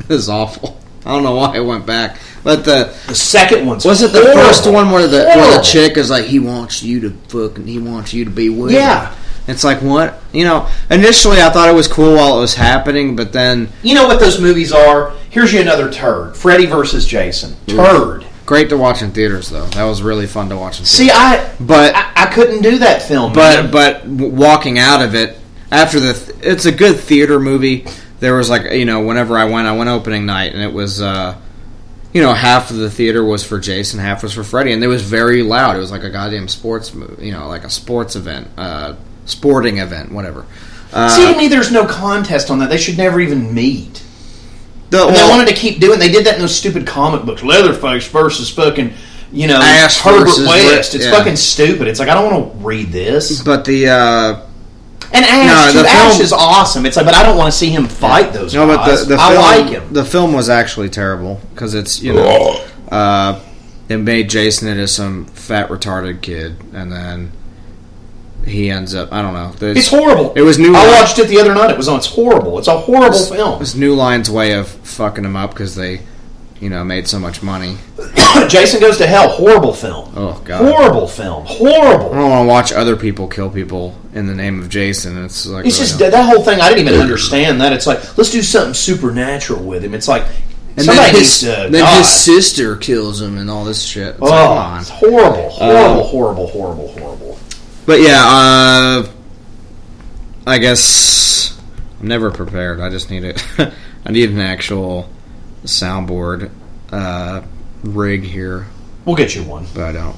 it 0.00 0.08
was 0.08 0.28
awful. 0.30 0.80
I 1.04 1.12
don't 1.12 1.22
know 1.22 1.34
why 1.34 1.56
I 1.56 1.60
went 1.60 1.84
back. 1.84 2.16
But 2.44 2.64
the 2.64 2.94
The 3.08 3.14
second 3.14 3.66
one's 3.66 3.84
was 3.84 4.00
it 4.02 4.12
the 4.12 4.20
horrible. 4.22 4.40
first 4.42 4.66
one 4.70 4.90
where 4.90 5.06
the 5.06 5.24
where 5.24 5.56
the 5.58 5.62
chick 5.62 5.96
is 5.98 6.08
like 6.08 6.24
he 6.24 6.38
wants 6.38 6.82
you 6.82 7.00
to 7.00 7.10
fucking 7.28 7.66
he 7.66 7.78
wants 7.78 8.14
you 8.14 8.24
to 8.24 8.30
be 8.30 8.48
with 8.48 8.72
Yeah. 8.72 9.14
It's 9.48 9.64
like 9.64 9.80
what 9.82 10.20
you 10.32 10.44
know. 10.44 10.68
Initially, 10.90 11.40
I 11.40 11.50
thought 11.50 11.68
it 11.68 11.74
was 11.74 11.88
cool 11.88 12.14
while 12.16 12.36
it 12.38 12.40
was 12.40 12.54
happening, 12.54 13.16
but 13.16 13.32
then 13.32 13.70
You 13.82 13.94
know 13.94 14.06
what 14.06 14.20
those 14.20 14.40
movies 14.40 14.72
are? 14.72 15.10
Here's 15.30 15.52
you 15.52 15.60
another 15.60 15.90
turd. 15.90 16.36
Freddy 16.36 16.66
versus 16.66 17.06
Jason. 17.06 17.56
Turd. 17.66 18.24
great 18.46 18.68
to 18.68 18.76
watch 18.76 19.02
in 19.02 19.10
theaters 19.12 19.48
though. 19.50 19.66
That 19.66 19.84
was 19.84 20.02
really 20.02 20.26
fun 20.26 20.48
to 20.50 20.56
watch 20.56 20.78
in 20.80 20.84
theaters. 20.84 20.90
See, 20.90 21.10
I 21.10 21.50
but 21.58 21.94
I, 21.94 22.12
I 22.14 22.26
couldn't 22.26 22.62
do 22.62 22.78
that 22.78 23.02
film. 23.02 23.32
but 23.32 23.62
man. 23.64 23.70
but 23.70 24.06
walking 24.06 24.78
out 24.78 25.02
of 25.02 25.14
it 25.14 25.38
after 25.72 25.98
the 26.00 26.12
th- 26.14 26.38
it's 26.42 26.64
a 26.66 26.72
good 26.72 26.98
theater 26.98 27.38
movie 27.40 27.86
there 28.20 28.34
was 28.34 28.48
like 28.50 28.72
you 28.72 28.86
know 28.86 29.00
whenever 29.02 29.36
i 29.36 29.44
went 29.44 29.68
i 29.68 29.76
went 29.76 29.88
opening 29.90 30.24
night 30.24 30.54
and 30.54 30.62
it 30.62 30.72
was 30.72 31.02
uh 31.02 31.36
you 32.14 32.22
know 32.22 32.32
half 32.32 32.70
of 32.70 32.78
the 32.78 32.90
theater 32.90 33.22
was 33.22 33.44
for 33.44 33.60
jason 33.60 34.00
half 34.00 34.22
was 34.22 34.32
for 34.32 34.42
freddy 34.42 34.72
and 34.72 34.82
it 34.82 34.86
was 34.86 35.02
very 35.02 35.42
loud 35.42 35.76
it 35.76 35.78
was 35.78 35.90
like 35.90 36.02
a 36.04 36.08
goddamn 36.10 36.48
sports 36.48 36.94
movie 36.94 37.26
you 37.26 37.32
know 37.32 37.46
like 37.48 37.64
a 37.64 37.70
sports 37.70 38.16
event 38.16 38.48
uh 38.56 38.94
sporting 39.28 39.78
event 39.78 40.10
whatever 40.12 40.44
uh, 40.92 41.08
See, 41.10 41.30
to 41.32 41.38
me, 41.38 41.48
there's 41.48 41.70
no 41.70 41.84
contest 41.84 42.50
on 42.50 42.60
that. 42.60 42.70
They 42.70 42.78
should 42.78 42.96
never 42.96 43.20
even 43.20 43.52
meet. 43.52 44.02
the, 44.88 44.96
well, 44.96 45.10
they 45.12 45.30
wanted 45.30 45.48
to 45.48 45.54
keep 45.54 45.80
doing. 45.80 45.98
They 45.98 46.10
did 46.10 46.24
that 46.24 46.36
in 46.36 46.40
those 46.40 46.56
stupid 46.56 46.86
comic 46.86 47.26
books. 47.26 47.42
Leatherface 47.42 48.08
versus 48.08 48.48
fucking, 48.48 48.94
you 49.30 49.48
know, 49.48 49.60
Ash 49.60 49.98
Herbert 50.00 50.24
versus 50.24 50.48
West. 50.48 50.94
Rick, 50.94 51.00
It's 51.02 51.04
yeah. 51.04 51.10
fucking 51.18 51.36
stupid. 51.36 51.88
It's 51.88 52.00
like 52.00 52.08
I 52.08 52.14
don't 52.14 52.32
want 52.32 52.52
to 52.58 52.66
read 52.66 52.88
this. 52.88 53.42
but 53.42 53.66
the 53.66 53.86
uh 53.88 54.46
And 55.12 55.24
Ash, 55.26 55.74
No, 55.74 55.78
too. 55.78 55.82
the 55.82 55.88
Ash 55.90 56.12
film- 56.12 56.22
is 56.22 56.32
awesome. 56.32 56.86
It's 56.86 56.96
like, 56.96 57.04
but 57.04 57.14
I 57.14 57.22
don't 57.22 57.36
want 57.36 57.52
to 57.52 57.58
see 57.58 57.68
him 57.68 57.86
fight 57.86 58.32
those 58.32 58.54
no 58.54 58.66
but 58.66 58.78
guys. 58.86 59.06
the, 59.06 59.14
the 59.16 59.20
I 59.20 59.32
film, 59.32 59.42
like 59.42 59.66
him. 59.82 59.92
the 59.92 60.04
film 60.06 60.32
was 60.32 60.48
actually 60.48 60.88
terrible 60.88 61.38
because 61.52 61.74
it's 61.74 62.00
you 62.02 62.14
know 62.14 62.64
uh 62.90 63.38
it 63.90 63.98
made 63.98 64.30
jason 64.30 64.68
into 64.68 64.88
some 64.88 65.26
fat 65.26 65.68
retarded 65.68 66.22
kid 66.22 66.56
and 66.72 66.90
then 66.90 67.30
he 68.46 68.70
ends 68.70 68.94
up 68.94 69.12
i 69.12 69.20
don't 69.22 69.34
know 69.34 69.52
There's- 69.58 69.76
It's 69.76 69.88
horrible. 69.88 70.32
It 70.34 70.42
was 70.42 70.58
New 70.58 70.74
I 70.74 70.84
Line- 70.84 70.88
watched 71.00 71.18
it 71.18 71.28
the 71.28 71.38
other 71.40 71.54
night. 71.54 71.70
It 71.70 71.76
was 71.76 71.88
on. 71.88 71.98
It's 71.98 72.06
horrible. 72.06 72.58
It's 72.58 72.68
a 72.68 72.78
horrible 72.78 73.18
film. 73.18 73.60
It's 73.60 73.74
New 73.74 73.94
Line's 73.94 74.30
way 74.30 74.52
of 74.52 74.68
fucking 74.68 75.24
him 75.24 75.36
up 75.36 75.50
because 75.50 75.74
they, 75.74 76.00
you 76.60 76.70
know, 76.70 76.82
made 76.84 77.06
so 77.08 77.18
much 77.18 77.42
money. 77.42 77.76
Jason 78.48 78.80
Goes 78.80 78.96
to 78.98 79.06
Hell. 79.06 79.28
Horrible 79.28 79.72
film. 79.74 80.12
Oh 80.16 80.40
god, 80.44 80.62
Horrible 80.72 81.06
film. 81.08 81.44
Horrible. 81.46 82.12
I 82.12 82.16
don't 82.18 82.30
want 82.30 82.44
to 82.46 82.48
watch 82.48 82.72
other 82.72 82.96
people 82.96 83.26
kill 83.28 83.50
people 83.50 83.94
in 84.14 84.26
the 84.26 84.34
name 84.34 84.60
of 84.60 84.68
Jason. 84.68 85.22
It's 85.24 85.44
like 85.46 85.66
It's 85.66 85.76
really 85.78 85.88
just 85.88 85.98
that 85.98 86.14
whole 86.14 86.42
thing. 86.42 86.60
I 86.60 86.70
didn't 86.70 86.86
even 86.88 87.00
understand 87.00 87.60
that. 87.60 87.72
It's 87.72 87.86
like 87.86 88.16
let's 88.16 88.30
do 88.30 88.42
something 88.42 88.74
supernatural 88.74 89.62
with 89.64 89.84
him. 89.84 89.92
It's 89.94 90.08
like 90.08 90.24
and 90.76 90.86
somebody 90.86 91.10
then 91.12 91.20
his, 91.20 91.40
then 91.40 91.96
his 91.98 92.08
sister 92.08 92.76
kills 92.76 93.20
him 93.20 93.36
and 93.36 93.50
all 93.50 93.64
this 93.64 93.82
shit. 93.82 94.10
It's 94.14 94.20
like, 94.20 94.30
oh, 94.32 94.46
come 94.46 94.58
on. 94.58 94.80
it's 94.80 94.90
horrible, 94.90 95.52
Uh, 95.60 95.72
horrible, 96.04 96.06
horrible, 96.06 96.46
horrible, 96.46 96.88
horrible. 96.88 97.07
But 97.88 98.02
yeah, 98.02 98.22
uh, 98.22 99.08
I 100.46 100.58
guess 100.58 101.58
I'm 101.98 102.06
never 102.06 102.30
prepared. 102.30 102.80
I 102.80 102.90
just 102.90 103.08
need 103.08 103.24
it. 103.24 103.42
I 104.04 104.12
need 104.12 104.28
an 104.28 104.40
actual 104.40 105.08
soundboard 105.64 106.50
uh, 106.92 107.40
rig 107.82 108.24
here, 108.24 108.66
We'll 109.06 109.16
get 109.16 109.34
you 109.34 109.42
one. 109.42 109.66
but 109.74 109.84
I 109.84 109.92
don't. 109.92 110.16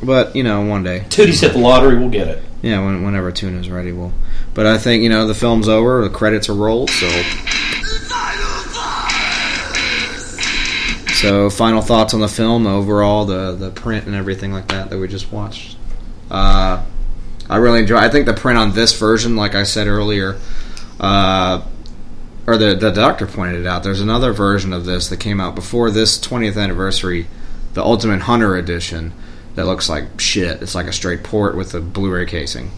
But 0.00 0.36
you 0.36 0.44
know, 0.44 0.64
one 0.64 0.84
day. 0.84 1.06
Tootie's 1.10 1.40
hit 1.40 1.54
the 1.54 1.58
lottery. 1.58 1.98
We'll 1.98 2.08
get 2.08 2.28
it. 2.28 2.40
Yeah, 2.62 2.84
when, 2.84 3.02
whenever 3.04 3.32
Tuna's 3.32 3.68
ready, 3.68 3.90
we'll. 3.90 4.12
But 4.54 4.66
I 4.66 4.78
think 4.78 5.02
you 5.02 5.08
know 5.08 5.26
the 5.26 5.34
film's 5.34 5.68
over, 5.68 6.02
the 6.02 6.10
credits 6.10 6.48
are 6.48 6.54
rolled, 6.54 6.90
so. 6.90 7.08
So, 11.14 11.50
final 11.50 11.82
thoughts 11.82 12.14
on 12.14 12.20
the 12.20 12.28
film, 12.28 12.68
overall, 12.68 13.24
the 13.24 13.56
the 13.56 13.72
print 13.72 14.06
and 14.06 14.14
everything 14.14 14.52
like 14.52 14.68
that 14.68 14.90
that 14.90 14.98
we 15.00 15.08
just 15.08 15.32
watched. 15.32 15.76
Uh, 16.30 16.84
I 17.50 17.56
really 17.56 17.80
enjoy. 17.80 17.96
I 17.96 18.08
think 18.08 18.26
the 18.26 18.34
print 18.34 18.58
on 18.58 18.72
this 18.72 18.98
version, 18.98 19.36
like 19.36 19.54
I 19.54 19.62
said 19.62 19.86
earlier, 19.86 20.36
uh, 21.00 21.62
or 22.46 22.56
the 22.56 22.74
the 22.74 22.90
doctor 22.90 23.26
pointed 23.26 23.60
it 23.60 23.66
out. 23.66 23.82
There's 23.82 24.00
another 24.00 24.32
version 24.32 24.72
of 24.72 24.84
this 24.84 25.08
that 25.08 25.18
came 25.20 25.40
out 25.40 25.54
before 25.54 25.90
this 25.90 26.18
20th 26.18 26.60
anniversary, 26.62 27.26
the 27.74 27.82
Ultimate 27.82 28.22
Hunter 28.22 28.56
edition, 28.56 29.12
that 29.54 29.66
looks 29.66 29.88
like 29.88 30.20
shit. 30.20 30.62
It's 30.62 30.74
like 30.74 30.86
a 30.86 30.92
straight 30.92 31.22
port 31.24 31.56
with 31.56 31.74
a 31.74 31.80
Blu-ray 31.80 32.26
casing, 32.26 32.70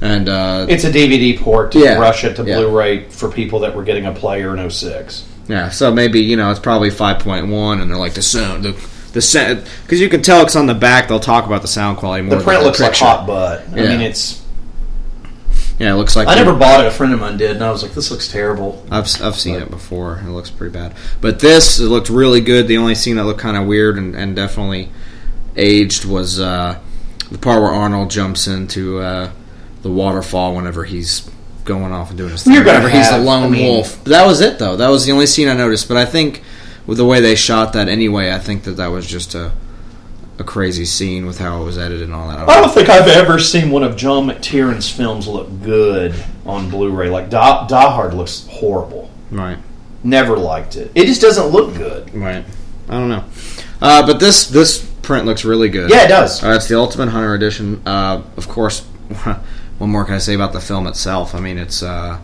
and 0.00 0.28
uh, 0.28 0.66
It's 0.68 0.84
a 0.84 0.90
DVD 0.92 1.38
port 1.38 1.72
to 1.72 1.78
Yeah. 1.78 1.98
Russia 1.98 2.32
to 2.34 2.44
Yeah. 2.44 2.58
Blu-ray 2.58 3.08
for 3.08 3.28
people 3.30 3.60
that 3.60 3.74
were 3.74 3.84
getting 3.84 4.06
a 4.06 4.12
player 4.12 4.56
in 4.56 4.70
06. 4.70 5.24
Yeah, 5.48 5.70
so 5.70 5.92
maybe 5.92 6.20
you 6.20 6.36
know 6.36 6.50
it's 6.50 6.60
probably 6.60 6.90
five 6.90 7.18
point 7.20 7.48
one, 7.48 7.80
and 7.80 7.90
they're 7.90 7.98
like 7.98 8.14
the 8.14 8.22
sound, 8.22 8.64
the 8.64 8.72
the 9.12 9.22
sound, 9.22 9.64
because 9.82 10.00
you 10.00 10.08
can 10.08 10.22
tell 10.22 10.42
it's 10.42 10.56
on 10.56 10.66
the 10.66 10.74
back. 10.74 11.08
They'll 11.08 11.20
talk 11.20 11.46
about 11.46 11.62
the 11.62 11.68
sound 11.68 11.98
quality 11.98 12.22
more. 12.22 12.36
The 12.36 12.44
print 12.44 12.62
looks 12.62 12.80
like 12.80 12.94
hot 12.94 13.26
butt. 13.26 13.66
I 13.72 13.74
mean, 13.74 14.00
it's. 14.00 14.40
Yeah, 15.78 15.92
it 15.94 15.96
looks 15.96 16.14
like 16.14 16.28
I 16.28 16.34
never 16.36 16.54
bought 16.54 16.84
it. 16.84 16.86
A 16.86 16.90
friend 16.90 17.12
of 17.12 17.20
mine 17.20 17.38
did, 17.38 17.52
and 17.56 17.64
I 17.64 17.70
was 17.72 17.82
like, 17.82 17.92
"This 17.92 18.10
looks 18.10 18.28
terrible." 18.28 18.84
I've 18.90 19.08
I've 19.22 19.34
seen 19.36 19.56
it 19.56 19.70
before. 19.70 20.20
It 20.24 20.28
looks 20.30 20.50
pretty 20.50 20.72
bad, 20.72 20.94
but 21.20 21.40
this 21.40 21.80
it 21.80 21.86
looked 21.88 22.08
really 22.08 22.40
good. 22.40 22.68
The 22.68 22.76
only 22.76 22.94
scene 22.94 23.16
that 23.16 23.24
looked 23.24 23.40
kind 23.40 23.56
of 23.56 23.66
weird 23.66 23.96
and, 23.98 24.14
and 24.14 24.36
definitely 24.36 24.90
aged 25.56 26.04
was 26.04 26.38
uh, 26.38 26.78
the 27.30 27.38
part 27.38 27.62
where 27.62 27.70
Arnold 27.72 28.10
jumps 28.10 28.46
into 28.46 29.00
uh, 29.00 29.32
the 29.82 29.90
waterfall 29.90 30.54
whenever 30.54 30.84
he's 30.84 31.28
going 31.64 31.92
off 31.92 32.10
and 32.10 32.18
doing 32.18 32.30
his 32.30 32.44
thing. 32.44 32.52
You're 32.54 32.64
whenever 32.64 32.88
he's 32.88 33.10
the 33.10 33.18
lone 33.18 33.44
I 33.44 33.48
mean- 33.48 33.66
wolf. 33.66 34.04
That 34.04 34.26
was 34.26 34.40
it 34.40 34.58
though. 34.58 34.76
That 34.76 34.88
was 34.88 35.04
the 35.06 35.12
only 35.12 35.26
scene 35.26 35.48
I 35.48 35.54
noticed. 35.54 35.88
But 35.88 35.96
I 35.96 36.04
think 36.04 36.42
with 36.86 36.98
the 36.98 37.04
way 37.04 37.20
they 37.20 37.34
shot 37.34 37.72
that 37.74 37.88
anyway, 37.88 38.32
I 38.32 38.38
think 38.38 38.64
that 38.64 38.72
that 38.72 38.88
was 38.88 39.06
just 39.06 39.34
a 39.34 39.52
a 40.38 40.44
crazy 40.44 40.84
scene 40.84 41.26
with 41.26 41.38
how 41.38 41.60
it 41.60 41.64
was 41.64 41.78
edited 41.78 42.02
and 42.02 42.14
all 42.14 42.28
that. 42.28 42.48
I 42.48 42.60
don't 42.60 42.72
think 42.72 42.88
I've 42.88 43.08
ever 43.08 43.38
seen 43.38 43.70
one 43.70 43.82
of 43.82 43.96
John 43.96 44.26
McTiernan 44.26 44.82
films 44.94 45.28
look 45.28 45.48
good 45.62 46.14
on 46.46 46.70
Blu-ray. 46.70 47.10
Like 47.10 47.30
Die, 47.30 47.66
Die 47.68 47.90
Hard 47.92 48.14
looks 48.14 48.46
horrible. 48.50 49.10
Right. 49.30 49.58
Never 50.02 50.36
liked 50.36 50.76
it. 50.76 50.90
It 50.94 51.06
just 51.06 51.20
doesn't 51.20 51.48
look 51.48 51.74
good. 51.74 52.14
Right. 52.14 52.44
I 52.88 52.92
don't 52.92 53.08
know. 53.08 53.24
Uh, 53.80 54.06
but 54.06 54.20
this 54.20 54.46
this 54.46 54.84
print 55.02 55.26
looks 55.26 55.44
really 55.44 55.68
good. 55.68 55.90
Yeah, 55.90 56.04
it 56.04 56.08
does. 56.08 56.42
Uh, 56.42 56.50
it's 56.50 56.68
the 56.68 56.76
Ultimate 56.76 57.08
Hunter 57.10 57.34
edition. 57.34 57.82
Uh, 57.86 58.22
of 58.36 58.48
course, 58.48 58.80
what 59.78 59.86
more 59.86 60.04
can 60.04 60.14
I 60.14 60.18
say 60.18 60.34
about 60.34 60.52
the 60.52 60.60
film 60.60 60.86
itself? 60.86 61.34
I 61.34 61.40
mean, 61.40 61.58
it's 61.58 61.82
uh, 61.82 62.20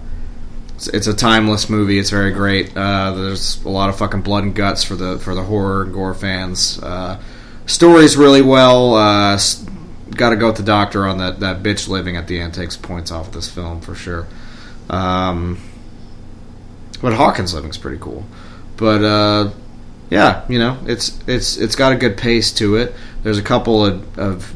it's, 0.79 0.87
it's 0.87 1.07
a 1.09 1.15
timeless 1.15 1.69
movie. 1.69 1.99
It's 1.99 2.11
very 2.11 2.31
great. 2.31 2.77
Uh, 2.77 3.13
there's 3.13 3.63
a 3.65 3.69
lot 3.69 3.89
of 3.89 3.99
fucking 3.99 4.23
blood 4.23 4.45
and 4.45 4.55
guts 4.55 4.85
for 4.85 4.95
the 4.95 5.19
for 5.19 5.35
the 5.35 5.43
horror 5.43 5.83
and 5.83 5.93
gore 5.93 6.15
fans. 6.15 6.81
Uh, 6.81 7.21
story's 7.67 8.17
really 8.17 8.43
well. 8.43 8.95
Uh, 8.95 9.39
Got 10.11 10.31
to 10.31 10.37
go 10.37 10.47
with 10.47 10.57
the 10.57 10.63
doctor 10.63 11.07
on 11.07 11.19
that 11.19 11.41
that 11.41 11.63
bitch 11.63 11.89
living 11.89 12.17
at 12.17 12.29
the 12.29 12.41
end 12.41 12.55
takes 12.55 12.77
points 12.77 13.11
off 13.11 13.31
this 13.33 13.51
film 13.51 13.81
for 13.81 13.95
sure. 13.95 14.27
Um, 14.89 15.61
but 17.03 17.13
Hawkins 17.13 17.53
living's 17.53 17.77
pretty 17.77 17.99
cool. 17.99 18.25
But 18.77 19.03
uh, 19.03 19.51
yeah, 20.11 20.45
you 20.49 20.59
know, 20.59 20.79
it's 20.87 21.19
it's 21.27 21.57
it's 21.57 21.75
got 21.75 21.93
a 21.93 21.97
good 21.97 22.17
pace 22.17 22.53
to 22.55 22.77
it. 22.77 22.95
There's 23.23 23.39
a 23.39 23.43
couple 23.43 23.85
of, 23.85 24.19
of 24.19 24.55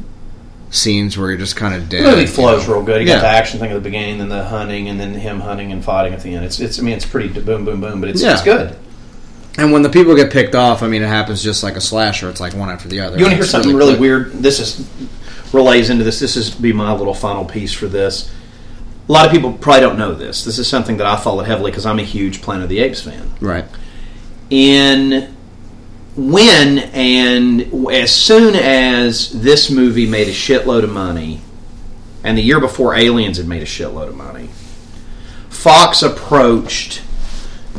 scenes 0.73 1.17
where 1.17 1.29
you're 1.29 1.37
just 1.37 1.55
kind 1.55 1.75
of 1.75 1.87
dead. 1.87 2.03
The 2.03 2.09
movie 2.09 2.21
you 2.21 2.27
flows 2.27 2.67
know. 2.67 2.73
real 2.75 2.83
good. 2.83 3.01
You 3.01 3.07
Yeah. 3.07 3.15
got 3.17 3.21
the 3.21 3.27
action 3.29 3.59
thing 3.59 3.69
at 3.71 3.75
the 3.75 3.79
beginning, 3.79 4.17
then 4.17 4.29
the 4.29 4.43
hunting, 4.43 4.89
and 4.89 4.99
then 4.99 5.13
him 5.13 5.39
hunting 5.39 5.71
and 5.71 5.83
fighting 5.85 6.13
at 6.13 6.21
the 6.23 6.33
end. 6.33 6.43
It's 6.45 6.59
it's. 6.59 6.79
I 6.79 6.81
mean, 6.81 6.95
it's 6.95 7.05
pretty 7.05 7.29
boom, 7.29 7.63
boom, 7.63 7.79
boom, 7.79 7.99
but 8.01 8.09
it's 8.09 8.21
Yeah. 8.21 8.33
it's 8.33 8.41
good. 8.41 8.75
And 9.57 9.71
when 9.71 9.83
the 9.83 9.89
people 9.89 10.15
get 10.15 10.31
picked 10.31 10.55
off, 10.55 10.81
I 10.81 10.87
mean, 10.87 11.03
it 11.03 11.07
happens 11.07 11.43
just 11.43 11.61
like 11.61 11.75
a 11.75 11.81
slasher. 11.81 12.27
It's 12.29 12.39
like 12.41 12.55
one 12.55 12.69
after 12.71 12.87
the 12.89 12.99
other. 13.01 13.17
You 13.17 13.23
want 13.23 13.33
to 13.33 13.35
hear 13.35 13.45
something 13.45 13.75
really 13.75 13.91
quick. 13.93 14.01
weird? 14.01 14.33
This 14.33 14.59
is 14.59 14.83
relays 15.53 15.91
into 15.91 16.03
this. 16.03 16.19
This 16.19 16.35
is 16.35 16.49
be 16.49 16.73
my 16.73 16.91
little 16.91 17.13
final 17.13 17.45
piece 17.45 17.71
for 17.71 17.85
this. 17.87 18.31
A 19.07 19.11
lot 19.11 19.25
of 19.27 19.31
people 19.31 19.53
probably 19.53 19.81
don't 19.81 19.99
know 19.99 20.13
this. 20.15 20.43
This 20.43 20.57
is 20.57 20.67
something 20.67 20.97
that 20.97 21.05
I 21.05 21.17
followed 21.17 21.43
heavily 21.45 21.69
because 21.69 21.85
I'm 21.85 21.99
a 21.99 22.03
huge 22.03 22.41
Planet 22.41 22.63
of 22.63 22.69
the 22.69 22.79
Apes 22.79 23.01
fan. 23.01 23.29
Right. 23.39 23.65
in 24.49 25.32
when 26.15 26.79
and 26.79 27.89
as 27.91 28.11
soon 28.13 28.55
as 28.55 29.29
this 29.41 29.69
movie 29.71 30.05
made 30.07 30.27
a 30.27 30.31
shitload 30.31 30.83
of 30.83 30.91
money, 30.91 31.41
and 32.23 32.37
the 32.37 32.41
year 32.41 32.59
before 32.59 32.95
Aliens 32.95 33.37
had 33.37 33.47
made 33.47 33.61
a 33.61 33.65
shitload 33.65 34.07
of 34.09 34.15
money, 34.15 34.49
Fox 35.49 36.01
approached 36.03 37.01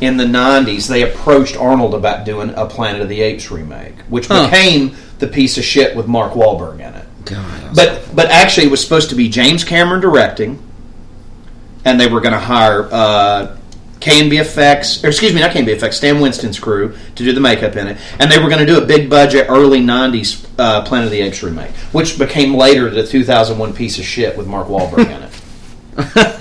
in 0.01 0.17
the 0.17 0.25
'90s. 0.25 0.89
They 0.89 1.03
approached 1.03 1.57
Arnold 1.57 1.95
about 1.95 2.25
doing 2.25 2.51
a 2.57 2.67
Planet 2.67 3.03
of 3.03 3.09
the 3.09 3.21
Apes 3.21 3.51
remake, 3.51 3.95
which 4.09 4.27
Huh. 4.27 4.47
became 4.47 4.97
the 5.21 5.27
piece 5.29 5.57
of 5.57 5.65
shit 5.65 5.95
with 5.97 6.07
Mark 6.09 6.33
Wahlberg 6.33 6.75
in 6.81 6.95
it. 6.95 7.07
God, 7.25 7.75
But 7.75 8.15
but 8.15 8.27
actually, 8.31 8.67
it 8.67 8.71
was 8.71 8.81
supposed 8.83 9.09
to 9.11 9.15
be 9.15 9.29
James 9.29 9.65
Cameron 9.65 10.01
directing, 10.01 10.59
and 11.85 12.01
they 12.01 12.07
were 12.09 12.21
going 12.21 12.35
to 12.35 12.39
hire 12.41 12.89
uh, 12.93 13.57
Effects, 14.07 15.03
or 15.05 15.09
excuse 15.09 15.33
me, 15.33 15.41
not 15.41 15.55
Effects, 15.55 15.97
Stan 15.97 16.21
Winston's 16.21 16.59
crew 16.59 16.97
to 17.15 17.25
do 17.25 17.33
the 17.33 17.41
makeup 17.41 17.77
in 17.77 17.89
it, 17.89 17.99
and 18.19 18.31
they 18.31 18.39
were 18.39 18.49
going 18.49 18.65
to 18.65 18.67
do 18.67 18.79
a 18.79 18.85
big 18.85 19.09
budget 19.09 19.47
early 19.49 19.81
'90s 19.81 20.47
uh, 20.59 20.83
Planet 20.85 21.07
of 21.07 21.11
the 21.11 21.21
Apes 21.21 21.43
remake, 21.43 21.71
which 21.93 22.19
became 22.19 22.55
later 22.55 22.91
the 22.91 23.07
2001 23.07 23.73
piece 23.75 23.99
of 23.99 24.05
shit 24.05 24.37
with 24.37 24.47
Mark 24.47 24.69
Wahlberg 24.69 25.07
in 25.07 25.23
it. 25.23 25.41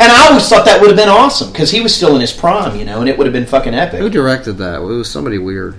and 0.00 0.12
I 0.12 0.28
always 0.28 0.48
thought 0.48 0.64
that 0.66 0.80
would 0.80 0.88
have 0.88 0.96
been 0.96 1.08
awesome 1.08 1.50
because 1.50 1.70
he 1.70 1.80
was 1.80 1.94
still 1.94 2.14
in 2.14 2.20
his 2.20 2.32
prime, 2.32 2.78
you 2.78 2.84
know, 2.84 3.00
and 3.00 3.08
it 3.08 3.18
would 3.18 3.26
have 3.26 3.34
been 3.34 3.46
fucking 3.46 3.74
epic. 3.74 4.00
who 4.00 4.10
directed 4.10 4.54
that? 4.54 4.80
It 4.80 4.84
was 4.84 5.10
somebody 5.10 5.38
weird. 5.38 5.76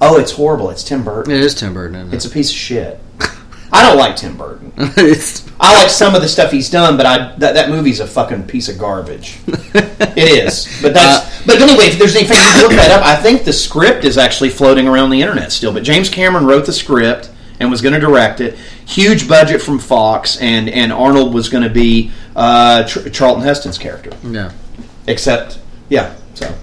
Oh, 0.00 0.18
it's 0.18 0.32
horrible. 0.32 0.70
It's 0.70 0.84
Tim 0.84 1.02
Burton. 1.02 1.32
It 1.32 1.40
is 1.40 1.54
Tim 1.54 1.72
Burton. 1.72 1.96
Isn't 1.96 2.14
It's 2.14 2.24
a 2.24 2.30
piece 2.30 2.50
of 2.50 2.56
shit. 2.56 3.00
I 3.74 3.82
don't 3.82 3.98
like 3.98 4.14
Tim 4.14 4.36
Burton. 4.36 4.72
I 4.78 5.74
like 5.74 5.90
some 5.90 6.14
of 6.14 6.22
the 6.22 6.28
stuff 6.28 6.52
he's 6.52 6.70
done, 6.70 6.96
but 6.96 7.06
I 7.06 7.34
that, 7.38 7.54
that 7.54 7.70
movie's 7.70 7.98
a 7.98 8.06
fucking 8.06 8.44
piece 8.46 8.68
of 8.68 8.78
garbage. 8.78 9.38
it 9.46 10.16
is, 10.16 10.78
but 10.80 10.94
that's. 10.94 11.44
but 11.44 11.60
anyway, 11.60 11.86
if 11.86 11.98
there's 11.98 12.14
anything 12.14 12.36
you 12.36 12.42
can 12.42 12.62
look 12.62 12.72
that 12.72 12.90
up, 12.92 13.04
I 13.04 13.16
think 13.16 13.44
the 13.44 13.52
script 13.52 14.04
is 14.04 14.16
actually 14.16 14.50
floating 14.50 14.86
around 14.86 15.10
the 15.10 15.20
internet 15.20 15.50
still. 15.50 15.72
But 15.72 15.82
James 15.82 16.08
Cameron 16.08 16.46
wrote 16.46 16.66
the 16.66 16.72
script 16.72 17.30
and 17.58 17.68
was 17.70 17.82
going 17.82 17.94
to 17.94 18.00
direct 18.00 18.40
it. 18.40 18.56
Huge 18.86 19.28
budget 19.28 19.60
from 19.60 19.80
Fox, 19.80 20.36
and 20.40 20.68
and 20.68 20.92
Arnold 20.92 21.34
was 21.34 21.48
going 21.48 21.64
to 21.64 21.70
be 21.70 22.12
uh, 22.36 22.84
Tr- 22.86 23.08
Charlton 23.08 23.42
Heston's 23.42 23.78
character. 23.78 24.12
yeah. 24.24 24.52
Except, 25.06 25.58
yeah, 25.88 26.16
so. 26.34 26.54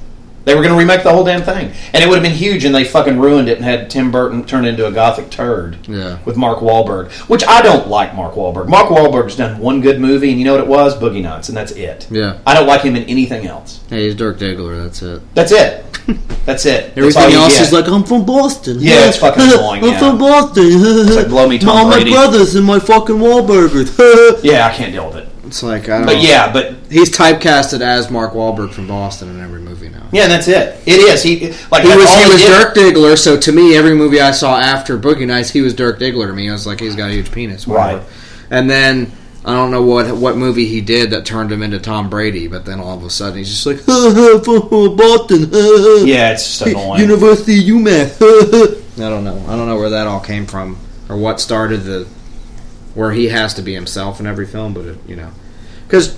They 0.44 0.56
were 0.56 0.62
going 0.62 0.74
to 0.74 0.78
remake 0.80 1.04
the 1.04 1.12
whole 1.12 1.24
damn 1.24 1.44
thing, 1.44 1.72
and 1.94 2.04
it 2.04 2.08
would 2.08 2.16
have 2.16 2.24
been 2.24 2.32
huge. 2.36 2.66
And 2.66 2.74
they 2.74 2.84
fucking 2.84 3.20
ruined 3.20 3.48
it 3.48 3.58
and 3.58 3.64
had 3.66 3.90
Tim 3.90 4.12
Burton 4.12 4.44
turn 4.46 4.66
into 4.66 4.88
a 4.88 4.92
gothic 4.92 5.30
turd 5.30 5.78
Yeah. 5.88 6.18
with 6.26 6.36
Mark 6.38 6.60
Wahlberg, 6.60 7.12
which 7.30 7.44
I 7.46 7.62
don't 7.62 7.88
like. 7.88 8.16
Mark 8.16 8.34
Wahlberg. 8.34 8.68
Mark 8.68 8.90
Wahlberg's 8.90 9.36
done 9.36 9.60
one 9.60 9.82
good 9.82 10.00
movie, 10.02 10.30
and 10.32 10.40
you 10.40 10.46
know 10.46 10.54
what 10.54 10.62
it 10.62 10.68
was? 10.68 10.96
Boogie 10.98 11.22
Nights, 11.22 11.50
and 11.50 11.58
that's 11.58 11.72
it. 11.74 12.08
Yeah. 12.10 12.38
I 12.48 12.54
don't 12.56 12.66
like 12.68 12.82
him 12.82 12.96
in 12.96 13.04
anything 13.04 13.46
else. 13.46 13.82
Hey, 13.90 14.06
he's 14.06 14.16
Dirk 14.16 14.38
Diggler. 14.40 14.82
That's 14.84 15.02
it. 15.04 15.22
That's 15.36 15.52
it. 15.52 15.86
That's 16.46 16.66
it. 16.66 16.96
That's 16.96 16.98
Everything 16.98 17.30
you 17.32 17.38
else 17.38 17.60
is 17.60 17.72
like, 17.72 17.88
I'm 17.88 18.04
from 18.04 18.26
Boston. 18.26 18.78
Yeah, 18.80 19.08
it's 19.08 19.18
fucking 19.18 19.44
annoying, 19.46 19.84
I'm 19.84 19.92
yeah. 19.92 20.00
from 20.00 20.18
Boston. 20.18 21.16
like, 21.16 21.28
blow 21.28 21.48
me 21.48 21.60
Tom 21.60 21.78
All 21.78 21.88
my 21.88 22.04
brothers 22.04 22.56
and 22.56 22.66
my 22.66 22.80
fucking 22.80 23.18
Wahlburgers. 23.18 24.44
yeah, 24.44 24.66
I 24.66 24.74
can't 24.74 24.92
deal 24.92 25.06
with 25.08 25.18
it. 25.18 25.28
It's 25.52 25.62
like, 25.64 25.84
I 25.90 25.98
don't 25.98 26.06
But 26.08 26.16
know. 26.16 26.22
yeah, 26.22 26.52
but 26.52 26.76
He's 26.90 27.10
typecasted 27.16 27.82
as 27.82 28.10
Mark 28.10 28.34
Wahlberg 28.34 28.72
from 28.72 28.88
Boston 28.88 29.30
in 29.30 29.42
every 29.42 29.60
movie 29.62 29.90
now. 29.90 30.08
yeah, 30.12 30.28
that's 30.28 30.48
it. 30.48 30.80
It 30.88 31.00
is. 31.00 31.22
He 31.22 31.52
like 31.72 31.84
He 31.84 31.90
was 31.96 32.06
all 32.10 32.24
he 32.24 32.32
was 32.32 32.42
Dirk 32.44 32.74
Diggler, 32.76 33.18
so 33.18 33.38
to 33.40 33.52
me, 33.52 33.76
every 33.78 33.94
movie 33.96 34.20
I 34.22 34.32
saw 34.32 34.58
after 34.58 34.98
Boogie 34.98 35.28
Nights, 35.28 35.50
he 35.52 35.62
was 35.62 35.74
Dirk 35.74 36.00
Diggler 36.00 36.28
to 36.28 36.34
me. 36.34 36.50
I 36.50 36.54
was 36.54 36.66
like, 36.66 36.80
he's 36.80 36.96
got 36.96 37.10
a 37.10 37.14
huge 37.14 37.32
penis, 37.32 37.68
whatever. 37.68 37.98
Right. 38.00 38.08
And 38.50 38.70
then 38.70 39.12
I 39.46 39.54
don't 39.54 39.72
know 39.72 39.82
what 39.84 40.16
what 40.16 40.38
movie 40.38 40.66
he 40.66 40.82
did 40.82 41.12
that 41.12 41.26
turned 41.26 41.52
him 41.52 41.62
into 41.64 41.80
Tom 41.80 42.10
Brady, 42.10 42.48
but 42.48 42.66
then 42.66 42.80
all 42.80 42.98
of 42.98 43.04
a 43.04 43.10
sudden 43.10 43.38
he's 43.38 43.50
just 43.50 43.66
like, 43.66 43.86
Boston, 43.86 45.50
Yeah, 46.08 46.32
it's 46.32 46.46
just 46.60 46.62
annoying. 46.62 47.02
University 47.02 47.62
UMass. 47.70 48.22
I 49.04 49.10
don't 49.10 49.24
know. 49.24 49.38
I 49.48 49.56
don't 49.56 49.68
know 49.68 49.78
where 49.78 49.90
that 49.92 50.08
all 50.08 50.20
came 50.20 50.46
from 50.46 50.78
or 51.10 51.18
what 51.18 51.40
started 51.40 51.78
the 51.84 52.08
where 52.94 53.12
he 53.12 53.30
has 53.30 53.54
to 53.54 53.62
be 53.62 53.74
himself 53.74 54.20
in 54.20 54.28
every 54.28 54.46
film, 54.46 54.74
but 54.74 54.86
it, 54.86 54.98
you 55.08 55.16
know, 55.16 55.32
because. 55.92 56.18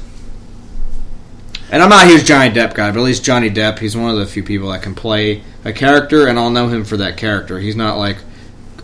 And 1.71 1.81
I'm 1.81 1.89
not 1.89 2.05
a 2.05 2.07
huge 2.07 2.25
Johnny 2.25 2.53
Depp 2.53 2.75
guy, 2.75 2.91
but 2.91 2.99
at 2.99 3.03
least 3.03 3.25
Johnny 3.25 3.49
Depp, 3.49 3.79
he's 3.79 3.97
one 3.97 4.11
of 4.11 4.17
the 4.17 4.27
few 4.27 4.43
people 4.43 4.69
that 4.69 4.83
can 4.83 4.93
play 4.93 5.41
a 5.65 5.73
character, 5.73 6.27
and 6.27 6.37
I'll 6.37 6.51
know 6.51 6.67
him 6.67 6.83
for 6.83 6.97
that 6.97 7.17
character. 7.17 7.57
He's 7.57 7.75
not 7.75 7.97
like, 7.97 8.17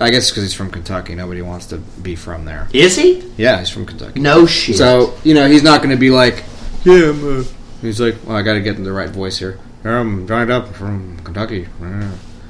I 0.01 0.09
guess 0.09 0.31
because 0.31 0.41
he's 0.41 0.55
from 0.55 0.71
Kentucky, 0.71 1.13
nobody 1.13 1.43
wants 1.43 1.67
to 1.67 1.77
be 1.77 2.15
from 2.15 2.45
there. 2.45 2.67
Is 2.73 2.95
he? 2.95 3.23
Yeah, 3.37 3.59
he's 3.59 3.69
from 3.69 3.85
Kentucky. 3.85 4.19
No 4.19 4.47
shit. 4.47 4.77
So 4.77 5.13
you 5.23 5.35
know, 5.35 5.47
he's 5.47 5.61
not 5.61 5.83
going 5.83 5.91
to 5.91 5.99
be 5.99 6.09
like, 6.09 6.43
yeah, 6.83 7.09
I'm, 7.09 7.41
uh, 7.41 7.43
he's 7.81 8.01
like, 8.01 8.15
well, 8.25 8.35
I 8.35 8.41
got 8.41 8.53
to 8.53 8.61
get 8.61 8.77
in 8.77 8.83
the 8.83 8.91
right 8.91 9.09
voice 9.09 9.37
here. 9.37 9.59
I'm 9.83 10.27
Johnny 10.27 10.51
Depp 10.51 10.73
from 10.73 11.19
Kentucky. 11.19 11.67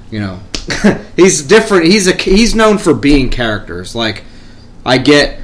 You 0.09 0.19
know, 0.21 0.39
he's 1.17 1.41
different. 1.41 1.85
He's 1.85 2.07
a 2.07 2.13
he's 2.15 2.55
known 2.55 2.77
for 2.77 2.93
being 2.93 3.29
characters. 3.29 3.93
Like, 3.93 4.23
I 4.85 4.99
get, 4.99 5.38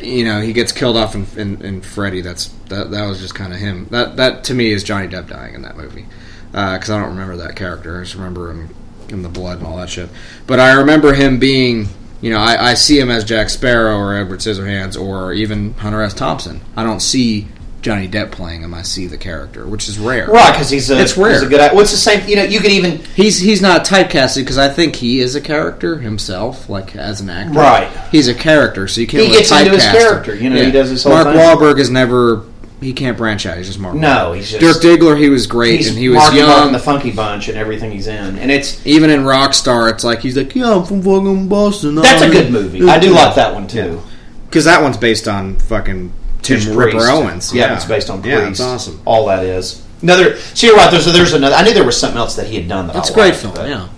you 0.00 0.24
know, 0.24 0.40
he 0.40 0.52
gets 0.52 0.72
killed 0.72 0.96
off 0.96 1.14
in 1.14 1.26
in, 1.36 1.62
in 1.62 1.80
Freddy. 1.80 2.20
That's 2.20 2.48
that 2.68 2.90
that 2.90 3.06
was 3.06 3.20
just 3.20 3.34
kind 3.34 3.52
of 3.52 3.58
him. 3.58 3.86
That 3.90 4.16
that 4.16 4.44
to 4.44 4.54
me 4.54 4.70
is 4.70 4.84
Johnny 4.84 5.08
Depp 5.08 5.28
dying 5.28 5.54
in 5.54 5.62
that 5.62 5.76
movie 5.76 6.06
uh, 6.52 6.74
because 6.74 6.90
I 6.90 7.00
don't 7.00 7.10
remember 7.10 7.36
that 7.36 7.56
character. 7.56 7.98
I 7.98 8.02
just 8.02 8.14
remember 8.14 8.50
him 8.50 8.74
in 9.08 9.22
the 9.22 9.28
blood 9.28 9.58
and 9.58 9.66
all 9.66 9.76
that 9.76 9.90
shit. 9.90 10.08
But 10.46 10.60
I 10.60 10.74
remember 10.74 11.14
him 11.14 11.38
being. 11.38 11.88
You 12.20 12.30
know, 12.30 12.38
I, 12.38 12.70
I 12.70 12.74
see 12.74 12.98
him 12.98 13.10
as 13.10 13.22
Jack 13.22 13.50
Sparrow 13.50 13.98
or 13.98 14.16
Edward 14.16 14.38
Scissorhands 14.38 14.98
or 14.98 15.34
even 15.34 15.74
Hunter 15.74 16.00
S. 16.00 16.14
Thompson. 16.14 16.62
I 16.74 16.82
don't 16.82 17.00
see 17.00 17.48
Johnny 17.84 18.08
Depp 18.08 18.30
playing 18.30 18.62
him. 18.62 18.72
I 18.72 18.80
see 18.80 19.06
the 19.06 19.18
character, 19.18 19.66
which 19.66 19.90
is 19.90 19.98
rare. 19.98 20.26
right 20.26 20.52
because 20.52 20.70
he's 20.70 20.90
a 20.90 20.98
It's 20.98 21.18
rare. 21.18 21.32
He's 21.34 21.42
a 21.42 21.46
good. 21.46 21.70
What's 21.74 21.90
the 21.90 21.98
same? 21.98 22.26
You 22.26 22.36
know, 22.36 22.42
you 22.44 22.60
could 22.60 22.72
even 22.72 22.98
He's 23.14 23.38
he's 23.38 23.60
not 23.60 23.84
typecasted 23.84 24.36
because 24.36 24.56
I 24.56 24.70
think 24.70 24.96
he 24.96 25.20
is 25.20 25.34
a 25.34 25.40
character 25.40 25.98
himself, 25.98 26.70
like 26.70 26.96
as 26.96 27.20
an 27.20 27.28
actor. 27.28 27.58
Right. 27.58 27.90
He's 28.10 28.26
a 28.26 28.34
character, 28.34 28.88
so 28.88 29.02
you 29.02 29.06
can't. 29.06 29.24
He 29.24 29.28
really 29.28 29.38
gets 29.40 29.52
into 29.52 29.70
his 29.72 29.84
character, 29.84 30.34
him. 30.34 30.42
you 30.44 30.50
know, 30.50 30.64
he 30.64 30.70
does 30.72 30.88
his 30.88 31.04
whole 31.04 31.12
Mark 31.12 31.26
thing. 31.26 31.36
Wahlberg 31.36 31.78
is 31.78 31.90
never. 31.90 32.44
He 32.80 32.94
can't 32.94 33.18
branch 33.18 33.44
out. 33.44 33.58
He's 33.58 33.66
just 33.66 33.78
Mark. 33.78 33.96
No, 33.96 34.08
Wahlberg. 34.08 34.36
he's 34.36 34.50
just- 34.50 34.82
Dirk 34.82 34.98
Diggler. 35.00 35.18
He 35.20 35.28
was 35.28 35.46
great, 35.46 35.86
and 35.86 35.96
he 35.98 36.08
was 36.08 36.16
Mark 36.18 36.34
young. 36.34 36.66
and 36.66 36.74
the 36.74 36.78
Funky 36.78 37.10
Bunch 37.10 37.48
and 37.48 37.58
everything 37.58 37.92
he's 37.92 38.06
in, 38.06 38.38
and 38.38 38.50
it's 38.50 38.84
Even 38.86 39.10
in 39.10 39.20
Rockstar, 39.24 39.90
it's 39.90 40.04
like 40.04 40.20
he's 40.20 40.38
like, 40.38 40.54
yeah, 40.54 40.74
I'm 40.74 40.84
from 40.84 41.02
fucking 41.02 41.48
Boston. 41.48 41.94
that's 41.96 42.22
a 42.22 42.30
good 42.30 42.50
movie. 42.50 42.82
I 42.88 42.98
do 42.98 43.10
like 43.12 43.34
that 43.34 43.52
one 43.52 43.66
too. 43.68 44.00
because 44.48 44.64
that 44.64 44.80
one's 44.82 44.96
based 44.96 45.28
on 45.28 45.58
fucking 45.58 46.12
Tim 46.44 46.76
Ripper 46.76 46.92
Priest. 46.92 47.08
Owens. 47.10 47.54
Yeah, 47.54 47.74
it's 47.74 47.84
based 47.84 48.10
on 48.10 48.22
Priest. 48.22 48.36
Yeah, 48.38 48.48
it's 48.48 48.60
awesome. 48.60 49.00
All 49.04 49.26
that 49.26 49.44
is 49.44 49.82
another. 50.02 50.36
So 50.38 50.66
you're 50.66 50.76
right. 50.76 50.90
There's 50.90 51.06
there's 51.06 51.32
another. 51.32 51.56
I 51.56 51.62
knew 51.64 51.74
there 51.74 51.84
was 51.84 51.98
something 51.98 52.18
else 52.18 52.36
that 52.36 52.46
he 52.46 52.56
had 52.56 52.68
done 52.68 52.86
that 52.88 52.96
It's 52.96 53.10
I 53.10 53.12
a 53.12 53.14
great 53.14 53.24
liked, 53.30 53.36
film. 53.38 53.54
but- 53.54 53.68
Yeah, 53.68 53.88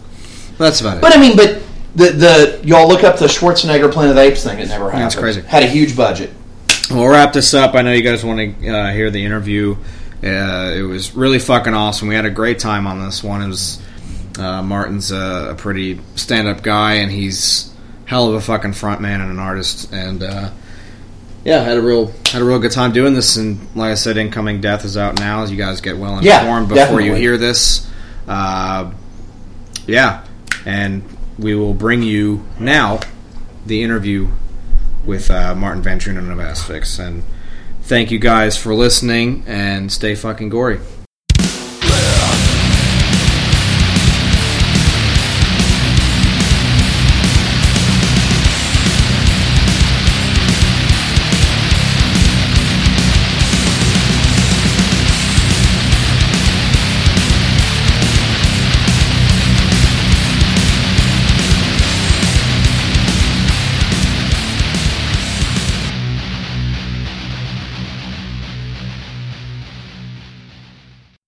that's 0.59 0.81
about 0.81 0.99
it. 0.99 1.01
But 1.03 1.17
I 1.17 1.21
mean, 1.21 1.37
but 1.37 1.63
the 1.95 2.11
the 2.11 2.61
y'all 2.65 2.89
look 2.89 3.05
up 3.05 3.19
the 3.19 3.27
Schwarzenegger 3.27 3.91
Planet 3.93 4.11
of 4.11 4.17
the 4.17 4.23
Apes 4.23 4.45
thing. 4.45 4.59
It 4.59 4.69
never 4.69 4.87
happened. 4.87 5.03
That's 5.05 5.15
crazy. 5.17 5.41
Had 5.43 5.63
a 5.63 5.69
huge 5.69 5.97
budget. 5.97 6.31
We'll 6.91 7.09
wrap 7.09 7.33
this 7.33 7.53
up. 7.55 7.75
I 7.75 7.83
know 7.83 7.93
you 7.93 8.03
guys 8.03 8.25
want 8.25 8.61
to 8.61 8.69
uh, 8.69 8.93
hear 8.93 9.11
the 9.11 9.25
interview. 9.25 9.77
Uh, 10.23 10.73
it 10.77 10.83
was 10.83 11.15
really 11.15 11.39
fucking 11.41 11.75
awesome. 11.75 12.09
We 12.09 12.15
had 12.15 12.27
a 12.27 12.31
great 12.31 12.59
time 12.59 12.87
on 12.87 13.05
this 13.05 13.23
one. 13.25 13.43
It 13.43 13.49
was 13.49 13.83
uh, 14.39 14.63
Martin's 14.63 15.11
a, 15.11 15.49
a 15.51 15.55
pretty 15.57 16.01
stand-up 16.15 16.63
guy, 16.63 16.95
and 16.95 17.11
he's 17.11 17.73
hell 18.05 18.29
of 18.29 18.35
a 18.35 18.41
fucking 18.41 18.73
front 18.75 19.01
man 19.01 19.21
and 19.21 19.31
an 19.31 19.39
artist. 19.39 19.93
And 19.93 20.23
uh, 20.23 20.51
yeah, 21.47 21.63
had 21.63 21.77
a 21.77 21.81
real 21.81 22.13
had 22.33 22.43
a 22.43 22.45
real 22.45 22.59
good 22.59 22.73
time 22.73 22.93
doing 22.93 23.15
this. 23.15 23.37
And 23.37 23.61
like 23.77 23.93
I 23.93 23.95
said, 23.95 24.17
incoming 24.17 24.61
death 24.61 24.85
is 24.85 24.97
out 24.97 25.21
now. 25.21 25.43
As 25.45 25.51
you 25.51 25.57
guys 25.57 25.81
get 25.81 25.97
well 25.97 26.23
Yeah, 26.23 26.41
informed 26.41 26.69
before 26.69 27.01
you 27.01 27.15
hear 27.15 27.37
this. 27.39 27.89
Uh, 28.27 28.91
yeah, 29.87 30.25
and 30.65 31.05
we 31.39 31.55
will 31.55 31.73
bring 31.73 32.03
you 32.03 32.45
now 32.59 32.99
the 33.65 33.85
interview 33.85 34.29
with 35.05 35.31
uh, 35.31 35.55
Martin 35.55 35.83
Van 35.83 36.01
Drunen 36.01 36.33
of 36.33 36.39
Asphyx. 36.39 36.99
And 36.99 37.23
thank 37.83 38.11
you 38.11 38.19
guys 38.19 38.57
for 38.57 38.75
listening 38.75 39.45
and 39.47 39.93
stay 39.93 40.17
fucking 40.17 40.49
gory. 40.49 40.81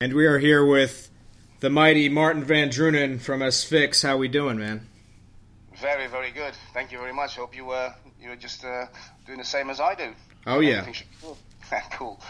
And 0.01 0.13
we 0.13 0.27
are 0.27 0.39
here 0.39 0.65
with 0.65 1.11
the 1.59 1.69
mighty 1.71 2.09
Martin 2.09 2.45
Van 2.45 2.69
Drunen 2.69 3.21
from 3.21 3.41
Asphyx. 3.41 4.05
How 4.05 4.17
we 4.17 4.29
doing, 4.29 4.57
man? 4.57 4.87
Very, 5.75 6.07
very 6.07 6.31
good. 6.31 6.55
Thank 6.73 6.93
you 6.93 6.99
very 6.99 7.13
much. 7.13 7.35
Hope 7.35 7.57
you 7.57 7.73
uh, 7.73 7.93
you're 8.23 8.37
just 8.37 8.65
uh, 8.65 8.87
doing 9.27 9.39
the 9.39 9.45
same 9.45 9.71
as 9.71 9.81
I 9.81 9.97
do. 9.97 10.15
Oh 10.47 10.61
yeah. 10.61 10.89
Should 10.93 11.09
cool. 11.91 12.21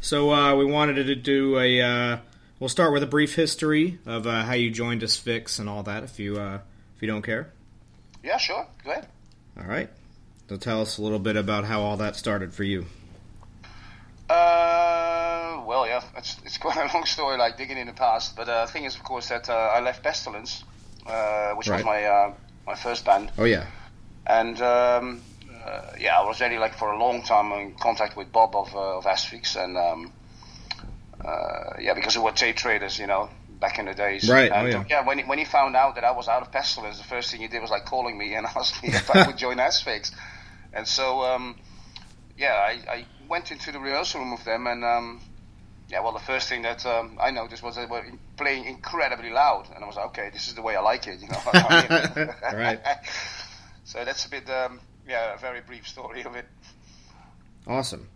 So 0.00 0.32
uh, 0.32 0.54
we 0.54 0.64
wanted 0.64 1.06
to 1.06 1.16
do 1.16 1.58
a. 1.58 1.80
Uh, 1.80 2.18
we'll 2.60 2.68
start 2.68 2.92
with 2.92 3.02
a 3.02 3.08
brief 3.08 3.34
history 3.34 3.98
of 4.06 4.24
uh, 4.24 4.44
how 4.44 4.52
you 4.52 4.70
joined 4.70 5.02
Asphyx 5.02 5.58
and 5.58 5.68
all 5.68 5.82
that, 5.82 6.04
if 6.04 6.20
you 6.20 6.36
uh, 6.36 6.60
if 6.94 7.02
you 7.02 7.08
don't 7.08 7.22
care. 7.22 7.50
Yeah, 8.22 8.36
sure. 8.36 8.64
Go 8.84 8.92
ahead. 8.92 9.08
All 9.58 9.66
right. 9.66 9.90
So 10.48 10.56
tell 10.56 10.82
us 10.82 10.98
a 10.98 11.02
little 11.02 11.18
bit 11.18 11.34
about 11.34 11.64
how 11.64 11.80
all 11.80 11.96
that 11.96 12.14
started 12.14 12.54
for 12.54 12.62
you. 12.62 12.86
It's, 16.16 16.36
it's 16.44 16.58
quite 16.58 16.76
a 16.76 16.92
long 16.94 17.04
story, 17.06 17.38
like 17.38 17.56
digging 17.56 17.78
in 17.78 17.86
the 17.86 17.92
past. 17.92 18.36
But 18.36 18.48
uh, 18.48 18.66
the 18.66 18.72
thing 18.72 18.84
is, 18.84 18.94
of 18.94 19.02
course, 19.02 19.28
that 19.28 19.48
uh, 19.48 19.52
I 19.52 19.80
left 19.80 20.02
Pestilence, 20.02 20.64
uh, 21.06 21.52
which 21.54 21.68
was 21.68 21.84
my 21.84 22.04
uh, 22.04 22.34
my 22.66 22.74
first 22.74 23.04
band, 23.04 23.30
Oh 23.38 23.44
yeah. 23.44 23.66
and 24.26 24.60
um, 24.62 25.22
uh, 25.64 25.92
yeah, 25.98 26.18
I 26.18 26.24
was 26.24 26.40
already 26.40 26.58
like 26.58 26.74
for 26.74 26.92
a 26.92 26.98
long 26.98 27.22
time 27.22 27.52
in 27.52 27.74
contact 27.74 28.16
with 28.16 28.32
Bob 28.32 28.54
of 28.54 28.74
uh, 28.74 28.98
of 28.98 29.04
Asphyx, 29.04 29.56
and 29.56 29.76
um, 29.76 30.12
uh, 31.24 31.74
yeah, 31.80 31.94
because 31.94 32.16
we 32.16 32.22
were 32.22 32.32
tape 32.32 32.56
traders, 32.56 32.98
you 32.98 33.06
know, 33.06 33.30
back 33.60 33.78
in 33.78 33.86
the 33.86 33.94
days. 33.94 34.28
Right, 34.28 34.50
oh, 34.52 34.66
yeah. 34.66 34.78
uh, 34.78 34.84
yeah. 34.88 35.06
When 35.06 35.18
he, 35.18 35.24
when 35.24 35.38
he 35.38 35.44
found 35.44 35.76
out 35.76 35.94
that 35.96 36.04
I 36.04 36.12
was 36.12 36.28
out 36.28 36.42
of 36.42 36.52
Pestilence, 36.52 36.98
the 36.98 37.04
first 37.04 37.30
thing 37.30 37.40
he 37.40 37.48
did 37.48 37.60
was 37.60 37.70
like 37.70 37.84
calling 37.84 38.16
me 38.18 38.34
and 38.34 38.46
asking 38.56 38.90
me 38.90 38.96
if 38.96 39.10
I 39.10 39.26
would 39.26 39.38
join 39.38 39.58
Asphyx, 39.58 40.12
and 40.72 40.86
so 40.86 41.22
um, 41.22 41.56
yeah, 42.36 42.54
I, 42.54 42.92
I 42.92 43.06
went 43.28 43.50
into 43.50 43.72
the 43.72 43.78
rehearsal 43.78 44.20
room 44.20 44.32
with 44.32 44.44
them, 44.44 44.66
and 44.66 44.84
um, 44.84 45.20
yeah, 45.92 46.00
well, 46.00 46.12
the 46.12 46.20
first 46.20 46.48
thing 46.48 46.62
that 46.62 46.86
um, 46.86 47.18
I 47.20 47.30
noticed 47.30 47.62
was 47.62 47.76
they 47.76 47.84
were 47.84 48.02
playing 48.38 48.64
incredibly 48.64 49.28
loud, 49.28 49.66
and 49.74 49.84
I 49.84 49.86
was 49.86 49.96
like, 49.96 50.06
okay, 50.06 50.30
this 50.32 50.48
is 50.48 50.54
the 50.54 50.62
way 50.62 50.74
I 50.74 50.80
like 50.80 51.06
it, 51.06 51.20
you 51.20 51.28
know. 51.28 51.38
Right. 52.58 52.80
so 53.84 54.02
that's 54.02 54.24
a 54.24 54.30
bit, 54.30 54.48
um, 54.48 54.80
yeah, 55.06 55.34
a 55.34 55.38
very 55.38 55.60
brief 55.60 55.86
story 55.86 56.24
of 56.24 56.34
it. 56.34 56.46
Awesome. 57.66 58.08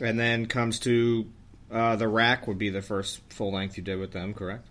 And 0.00 0.20
then 0.20 0.46
comes 0.46 0.78
to 0.80 1.26
uh, 1.68 1.96
the 1.96 2.06
rack 2.06 2.46
would 2.46 2.58
be 2.58 2.70
the 2.70 2.82
first 2.82 3.22
full 3.28 3.52
length 3.52 3.76
you 3.76 3.82
did 3.82 3.98
with 3.98 4.12
them, 4.12 4.32
correct? 4.32 4.64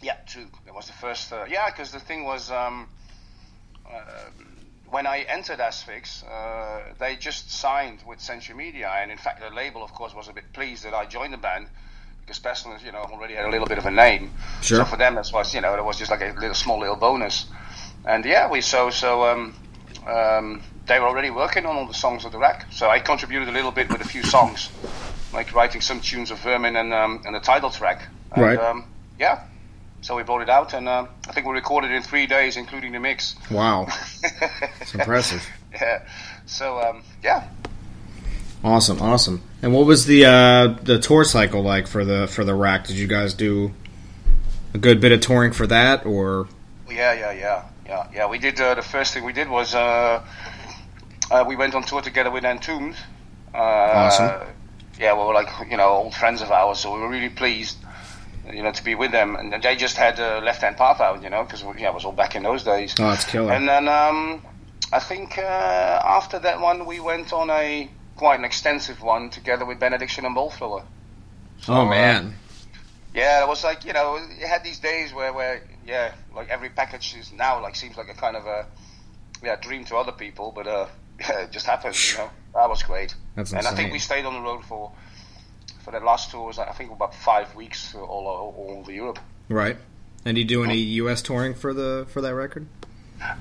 Yeah, 0.00 0.16
true. 0.26 0.46
That 0.64 0.74
was 0.74 0.86
the 0.86 0.94
first. 0.94 1.30
Uh, 1.34 1.44
yeah, 1.46 1.68
because 1.68 1.92
the 1.92 2.00
thing 2.00 2.24
was, 2.24 2.50
um, 2.50 2.88
uh, 3.86 4.30
when 4.90 5.06
I 5.06 5.20
entered 5.28 5.60
Asphyx, 5.60 6.24
uh, 6.24 6.94
they 6.98 7.16
just 7.16 7.50
signed 7.50 8.02
with 8.06 8.20
Century 8.20 8.54
Media, 8.54 8.90
and 8.90 9.10
in 9.10 9.18
fact, 9.18 9.40
the 9.40 9.54
label, 9.54 9.82
of 9.82 9.92
course, 9.92 10.14
was 10.14 10.28
a 10.28 10.32
bit 10.32 10.52
pleased 10.52 10.84
that 10.84 10.94
I 10.94 11.06
joined 11.06 11.32
the 11.32 11.38
band 11.38 11.68
because 12.20 12.38
Pestilence, 12.38 12.82
you 12.82 12.92
know, 12.92 12.98
already 12.98 13.34
had 13.34 13.46
a 13.46 13.50
little 13.50 13.66
bit 13.66 13.78
of 13.78 13.86
a 13.86 13.90
name. 13.90 14.32
Sure. 14.62 14.78
So 14.78 14.84
for 14.84 14.96
them, 14.96 15.14
that 15.14 15.30
was, 15.32 15.54
you 15.54 15.60
know, 15.60 15.74
that 15.74 15.84
was 15.84 15.98
just 15.98 16.10
like 16.10 16.20
a 16.20 16.32
little 16.38 16.54
small 16.54 16.80
little 16.80 16.96
bonus. 16.96 17.46
And 18.04 18.24
yeah, 18.24 18.50
we 18.50 18.60
so 18.60 18.90
so. 18.90 19.24
Um, 19.24 19.54
um, 20.06 20.62
they 20.86 20.98
were 20.98 21.06
already 21.06 21.30
working 21.30 21.66
on 21.66 21.76
all 21.76 21.86
the 21.86 21.94
songs 21.94 22.24
of 22.24 22.32
the 22.32 22.38
rack, 22.38 22.66
so 22.72 22.88
I 22.88 22.98
contributed 22.98 23.48
a 23.48 23.52
little 23.52 23.70
bit 23.70 23.90
with 23.90 24.00
a 24.00 24.08
few 24.08 24.24
songs, 24.24 24.70
like 25.32 25.54
writing 25.54 25.80
some 25.80 26.00
tunes 26.00 26.30
of 26.30 26.40
Vermin 26.40 26.74
and 26.74 26.92
um, 26.92 27.22
and 27.24 27.34
the 27.34 27.40
title 27.40 27.70
track. 27.70 28.08
And, 28.32 28.44
Right. 28.44 28.58
Um, 28.58 28.86
yeah. 29.18 29.44
So 30.02 30.16
we 30.16 30.22
brought 30.22 30.42
it 30.42 30.48
out, 30.48 30.72
and 30.72 30.88
uh, 30.88 31.06
I 31.28 31.32
think 31.32 31.46
we 31.46 31.52
recorded 31.52 31.90
it 31.90 31.94
in 31.94 32.02
three 32.02 32.26
days, 32.26 32.56
including 32.56 32.92
the 32.92 33.00
mix. 33.00 33.36
Wow. 33.50 33.86
It's 34.80 34.94
impressive. 34.94 35.46
Yeah. 35.72 36.02
So 36.46 36.80
um, 36.80 37.02
yeah. 37.22 37.48
Awesome, 38.64 39.00
awesome. 39.00 39.42
And 39.62 39.72
what 39.72 39.86
was 39.86 40.06
the 40.06 40.24
uh, 40.24 40.78
the 40.82 40.98
tour 40.98 41.24
cycle 41.24 41.62
like 41.62 41.86
for 41.86 42.04
the 42.04 42.26
for 42.26 42.44
the 42.44 42.54
rack? 42.54 42.86
Did 42.86 42.96
you 42.96 43.06
guys 43.06 43.34
do 43.34 43.72
a 44.74 44.78
good 44.78 45.00
bit 45.00 45.12
of 45.12 45.20
touring 45.20 45.52
for 45.52 45.66
that, 45.66 46.04
or 46.06 46.48
Yeah, 46.90 47.12
yeah, 47.12 47.32
yeah, 47.32 47.64
yeah, 47.86 48.06
yeah. 48.12 48.26
We 48.28 48.38
did. 48.38 48.60
Uh, 48.60 48.74
the 48.74 48.82
first 48.82 49.14
thing 49.14 49.24
we 49.24 49.32
did 49.32 49.48
was 49.48 49.74
uh, 49.74 50.22
uh, 51.30 51.44
we 51.46 51.56
went 51.56 51.74
on 51.74 51.82
tour 51.84 52.02
together 52.02 52.30
with 52.30 52.44
Entombed. 52.44 52.96
Uh, 53.54 53.58
Awesome. 53.58 54.48
Yeah, 54.98 55.14
we 55.14 55.24
were 55.24 55.34
like 55.34 55.48
you 55.70 55.76
know 55.76 55.88
old 55.88 56.14
friends 56.14 56.42
of 56.42 56.50
ours, 56.50 56.80
so 56.80 56.94
we 56.94 57.00
were 57.00 57.08
really 57.08 57.30
pleased, 57.30 57.78
you 58.54 58.62
know, 58.62 58.72
to 58.72 58.84
be 58.84 58.94
with 58.94 59.12
them. 59.12 59.36
And 59.36 59.62
they 59.62 59.76
just 59.76 59.96
had 59.96 60.18
a 60.18 60.40
Left 60.40 60.62
Hand 60.62 60.76
Path 60.76 61.00
out, 61.00 61.22
you 61.22 61.30
know, 61.30 61.44
because 61.44 61.62
yeah, 61.78 61.88
it 61.88 61.94
was 61.94 62.04
all 62.04 62.12
back 62.12 62.36
in 62.36 62.42
those 62.42 62.64
days. 62.64 62.94
oh, 62.98 63.10
it's 63.10 63.24
killer. 63.24 63.52
And 63.52 63.68
then 63.68 63.88
um, 63.88 64.42
I 64.92 64.98
think 64.98 65.38
uh, 65.38 65.42
after 65.42 66.38
that 66.40 66.60
one, 66.60 66.86
we 66.86 67.00
went 67.00 67.32
on 67.32 67.50
a 67.50 67.88
quite 68.16 68.38
an 68.38 68.44
extensive 68.44 69.02
one 69.02 69.30
together 69.30 69.64
with 69.64 69.78
Benediction 69.78 70.24
and 70.24 70.34
Bolt 70.34 70.54
Thrower. 70.54 70.84
So, 71.60 71.74
oh 71.74 71.80
uh, 71.80 71.90
man, 71.90 72.34
yeah, 73.14 73.42
it 73.42 73.48
was 73.48 73.64
like 73.64 73.84
you 73.84 73.92
know, 73.92 74.18
you 74.38 74.46
had 74.46 74.64
these 74.64 74.78
days 74.78 75.12
where, 75.12 75.32
where 75.32 75.62
yeah, 75.86 76.14
like 76.34 76.48
every 76.48 76.70
package 76.70 77.16
is 77.18 77.32
now 77.32 77.62
like 77.62 77.76
seems 77.76 77.96
like 77.96 78.08
a 78.08 78.14
kind 78.14 78.36
of 78.36 78.46
a 78.46 78.66
yeah 79.42 79.56
dream 79.56 79.84
to 79.86 79.96
other 79.96 80.12
people, 80.12 80.52
but 80.54 80.66
uh, 80.66 80.86
yeah, 81.20 81.40
it 81.40 81.52
just 81.52 81.66
happened. 81.66 81.96
You 82.12 82.18
know, 82.18 82.30
that 82.54 82.68
was 82.68 82.82
great. 82.82 83.14
That's 83.36 83.52
and 83.52 83.66
I 83.66 83.74
think 83.74 83.92
we 83.92 83.98
stayed 83.98 84.24
on 84.24 84.34
the 84.34 84.40
road 84.40 84.64
for 84.64 84.92
for 85.84 85.90
that 85.92 86.02
last 86.04 86.30
tour 86.30 86.46
was 86.46 86.58
I 86.58 86.72
think 86.72 86.90
about 86.92 87.14
five 87.14 87.54
weeks 87.54 87.94
all 87.94 88.04
all, 88.04 88.54
all 88.56 88.76
over 88.80 88.92
Europe. 88.92 89.18
right? 89.48 89.76
And 90.24 90.36
you 90.36 90.44
do 90.44 90.62
any 90.64 90.76
U.S. 91.02 91.22
touring 91.22 91.54
for 91.54 91.72
the 91.72 92.06
for 92.12 92.20
that 92.20 92.34
record? 92.34 92.66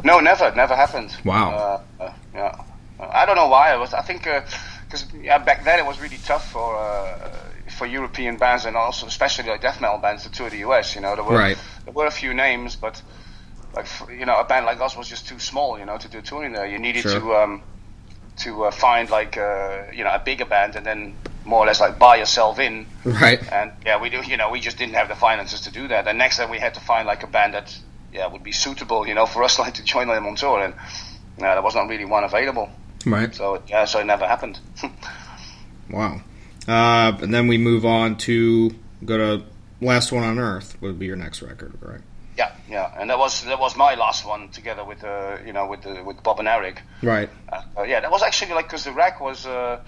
No, 0.03 0.19
never, 0.19 0.53
never 0.55 0.75
happened. 0.75 1.15
Wow. 1.25 1.51
Uh, 1.99 2.03
uh, 2.03 2.13
yeah, 2.33 2.61
Uh, 2.99 3.07
I 3.11 3.25
don't 3.25 3.35
know 3.35 3.47
why. 3.47 3.73
It 3.73 3.79
was. 3.79 3.93
I 3.93 4.01
think 4.01 4.23
because 4.23 5.05
yeah, 5.21 5.37
back 5.39 5.63
then 5.63 5.79
it 5.79 5.85
was 5.85 5.99
really 5.99 6.17
tough 6.25 6.49
for 6.51 6.75
uh, 6.77 7.29
for 7.77 7.85
European 7.85 8.37
bands 8.37 8.65
and 8.65 8.75
also 8.75 9.07
especially 9.07 9.49
like 9.49 9.61
death 9.61 9.79
metal 9.81 9.97
bands 9.99 10.23
to 10.23 10.31
tour 10.31 10.49
the 10.49 10.59
US. 10.69 10.95
You 10.95 11.01
know, 11.01 11.15
there 11.15 11.23
were 11.23 11.37
Right. 11.37 11.57
there 11.85 11.93
were 11.93 12.07
a 12.07 12.11
few 12.11 12.33
names, 12.33 12.75
but 12.77 13.01
like 13.75 13.87
you 14.09 14.25
know, 14.25 14.37
a 14.39 14.43
band 14.43 14.65
like 14.65 14.79
us 14.81 14.95
was 14.97 15.07
just 15.09 15.27
too 15.27 15.39
small. 15.39 15.77
You 15.79 15.85
know, 15.85 15.97
to 15.97 16.07
do 16.07 16.21
touring 16.21 16.53
there. 16.53 16.65
You 16.65 16.79
needed 16.79 17.03
Sure. 17.03 17.19
to 17.19 17.35
um, 17.35 17.61
to 18.37 18.65
uh, 18.65 18.71
find 18.71 19.09
like 19.09 19.37
uh, 19.37 19.83
you 19.93 20.03
know 20.05 20.11
a 20.13 20.19
bigger 20.19 20.45
band 20.45 20.75
and 20.75 20.85
then 20.85 21.13
more 21.49 21.63
or 21.63 21.67
less 21.67 21.79
like 21.79 21.99
buy 21.99 22.17
yourself 22.17 22.59
in. 22.59 22.85
Right. 23.03 23.41
And 23.51 23.71
yeah, 23.85 23.99
we 23.99 24.09
do. 24.09 24.21
You 24.21 24.37
know, 24.37 24.49
we 24.49 24.59
just 24.59 24.77
didn't 24.77 24.95
have 24.95 25.07
the 25.07 25.15
finances 25.15 25.61
to 25.61 25.71
do 25.71 25.87
that. 25.87 26.07
And 26.07 26.17
next 26.17 26.37
time 26.37 26.49
we 26.49 26.59
had 26.59 26.75
to 26.75 26.79
find 26.79 27.07
like 27.07 27.23
a 27.23 27.27
band 27.27 27.53
that 27.55 27.77
yeah 28.13 28.27
would 28.27 28.43
be 28.43 28.51
suitable. 28.51 29.07
You 29.07 29.15
know, 29.15 29.25
for 29.25 29.43
us 29.43 29.59
like 29.63 29.75
to 29.75 29.83
join 29.83 30.07
them 30.07 30.25
on 30.25 30.35
tour, 30.35 30.63
and 30.63 30.73
yeah, 31.37 31.55
there 31.55 31.63
was 31.63 31.75
not 31.75 31.89
really 31.89 32.05
one 32.05 32.23
available. 32.23 32.69
Right. 33.05 33.33
So 33.33 33.61
yeah, 33.67 33.85
so 33.85 33.99
it 33.99 34.05
never 34.05 34.27
happened. 34.27 34.59
Wow. 35.91 36.21
Uh, 36.67 37.17
and 37.19 37.33
then 37.33 37.47
we 37.47 37.57
move 37.57 37.83
on 37.83 38.15
to 38.17 38.69
go 39.03 39.17
to 39.17 39.43
Last 39.81 40.11
One 40.11 40.23
on 40.23 40.37
Earth 40.37 40.79
would 40.81 40.99
be 40.99 41.07
your 41.07 41.15
next 41.15 41.41
record, 41.41 41.73
right? 41.81 42.01
yeah, 42.39 42.53
yeah, 42.69 42.93
and 42.97 43.09
that 43.09 43.19
was 43.19 43.43
that 43.43 43.59
was 43.59 43.75
my 43.75 43.95
last 43.95 44.25
one 44.25 44.47
together 44.49 44.85
with 44.85 45.03
uh, 45.03 45.37
you 45.45 45.51
know 45.51 45.67
with 45.67 45.81
the, 45.81 46.01
with 46.03 46.23
Bob 46.23 46.39
and 46.39 46.47
Eric. 46.47 46.81
Right. 47.03 47.29
Uh, 47.51 47.83
yeah, 47.83 47.99
that 47.99 48.09
was 48.09 48.23
actually 48.23 48.53
like 48.53 48.65
because 48.65 48.85
the 48.85 48.93
rack 48.93 49.19
was. 49.19 49.45
Uh, 49.45 49.81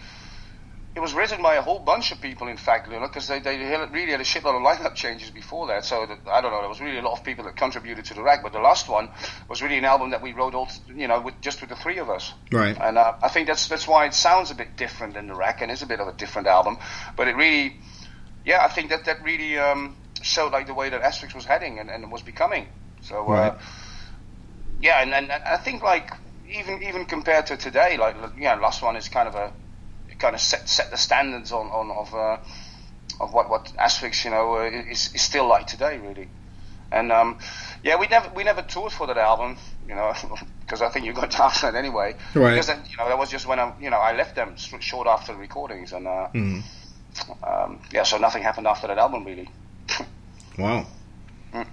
it 0.94 1.00
was 1.00 1.14
written 1.14 1.42
by 1.42 1.56
a 1.56 1.62
whole 1.62 1.80
bunch 1.80 2.12
of 2.12 2.20
people, 2.20 2.50
in 2.50 2.58
fact, 2.58 2.88
you 2.88 3.00
know, 3.00 3.08
because 3.08 3.28
they, 3.28 3.40
they 3.40 3.58
really 3.92 4.12
had 4.12 4.20
a 4.20 4.26
shitload 4.26 4.56
of 4.56 4.62
lineup 4.62 4.94
changes 4.94 5.30
before 5.30 5.68
that. 5.68 5.86
So 5.86 6.06
that, 6.06 6.20
I 6.30 6.42
don't 6.42 6.52
know, 6.52 6.60
there 6.60 6.70
was 6.70 6.82
really 6.82 6.98
a 6.98 7.02
lot 7.02 7.18
of 7.18 7.24
people 7.24 7.46
that 7.46 7.56
contributed 7.56 8.04
to 8.06 8.14
the 8.14 8.22
rack. 8.22 8.44
But 8.44 8.52
the 8.52 8.60
last 8.60 8.90
one 8.90 9.10
was 9.48 9.62
really 9.62 9.78
an 9.78 9.86
album 9.86 10.10
that 10.10 10.22
we 10.22 10.34
wrote 10.34 10.54
all, 10.54 10.70
you 10.94 11.08
know, 11.08 11.22
with, 11.22 11.40
just 11.40 11.62
with 11.62 11.70
the 11.70 11.78
three 11.78 12.00
of 12.00 12.10
us. 12.10 12.34
Right. 12.52 12.78
And 12.78 12.98
uh, 12.98 13.14
I 13.22 13.30
think 13.30 13.48
that's 13.48 13.70
that's 13.70 13.88
why 13.88 14.06
it 14.06 14.14
sounds 14.14 14.52
a 14.52 14.56
bit 14.56 14.76
different 14.76 15.14
than 15.14 15.28
the 15.28 15.36
rack, 15.36 15.62
and 15.62 15.72
is 15.72 15.82
a 15.82 15.86
bit 15.86 16.02
of 16.02 16.10
a 16.10 16.14
different 16.14 16.48
album. 16.50 16.78
But 17.16 17.30
it 17.30 17.38
really, 17.38 17.78
yeah, 18.46 18.62
I 18.62 18.68
think 18.68 18.90
that 18.90 19.06
that 19.06 19.24
really 19.24 19.58
um, 19.58 19.96
showed 20.22 20.52
like 20.52 20.68
the 20.68 20.74
way 20.74 20.90
that 20.90 21.02
Asphyx 21.02 21.34
was 21.34 21.46
heading 21.46 21.80
and, 21.80 21.90
and 21.90 22.12
was 22.12 22.22
becoming. 22.22 22.68
So 23.02 23.28
uh, 23.28 23.32
Right. 23.32 23.58
yeah, 24.82 25.02
and, 25.02 25.14
and 25.14 25.32
I 25.32 25.56
think 25.56 25.84
like 25.84 26.12
even 26.50 26.84
even 26.84 27.06
compared 27.06 27.46
to 27.48 27.56
today, 27.56 27.96
like 27.98 28.18
yeah, 28.38 28.56
last 28.56 28.82
one 28.82 28.98
is 28.98 29.08
kind 29.08 29.30
of 29.30 29.36
a 29.36 29.54
kind 30.22 30.36
of 30.36 30.42
set 30.42 30.70
set 30.70 30.92
the 30.92 30.98
standards 30.98 31.52
on 31.52 31.68
on 31.68 31.92
of 31.92 32.14
uh, 32.14 32.38
of 33.24 33.34
what 33.34 33.50
what 33.50 33.66
Asphyx 33.78 34.24
you 34.26 34.32
know 34.32 34.56
uh, 34.58 34.92
is 34.92 35.14
is 35.16 35.22
still 35.22 35.48
like 35.48 35.68
today 35.68 35.98
really. 35.98 36.28
And 36.94 37.10
um, 37.12 37.40
yeah, 37.84 37.96
we 37.98 38.08
never 38.08 38.30
we 38.36 38.44
never 38.44 38.62
toured 38.62 38.92
for 38.92 39.08
that 39.08 39.18
album, 39.18 39.58
you 39.88 39.96
know, 39.96 40.14
because 40.62 40.82
I 40.82 40.90
think 40.90 41.06
you 41.06 41.14
got 41.14 41.32
down 41.38 41.52
that 41.62 41.74
anyway. 41.76 42.16
Right. 42.36 42.52
Because 42.52 42.68
that, 42.68 42.90
you 42.92 42.98
know 42.98 43.08
that 43.08 43.18
was 43.18 43.30
just 43.32 43.48
when 43.48 43.60
I 43.60 43.74
you 43.80 43.90
know 43.90 43.98
I 43.98 44.12
left 44.16 44.36
them 44.36 44.56
short 44.58 45.08
after 45.08 45.32
the 45.34 45.40
recordings, 45.40 45.94
and 45.94 46.06
uh, 46.08 46.28
Mhm. 46.34 46.64
um, 47.48 47.80
yeah, 47.94 48.04
so 48.04 48.18
nothing 48.18 48.44
happened 48.44 48.68
after 48.68 48.88
that 48.88 48.98
album 48.98 49.24
really. 49.26 49.50
Wow. 50.58 50.86
Mm. 51.54 51.66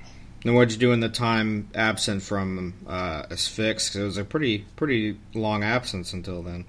And 0.44 0.54
what'd 0.54 0.72
you 0.72 0.78
do 0.78 0.92
in 0.92 1.00
the 1.00 1.08
time 1.08 1.68
absent 1.74 2.22
from 2.22 2.74
uh, 2.86 3.24
Asphyx? 3.28 3.88
'Cause 3.90 3.96
it 3.96 4.04
was 4.04 4.18
a 4.18 4.24
pretty 4.24 4.58
pretty 4.76 5.18
long 5.34 5.64
absence 5.64 6.12
until 6.12 6.42
then, 6.44 6.64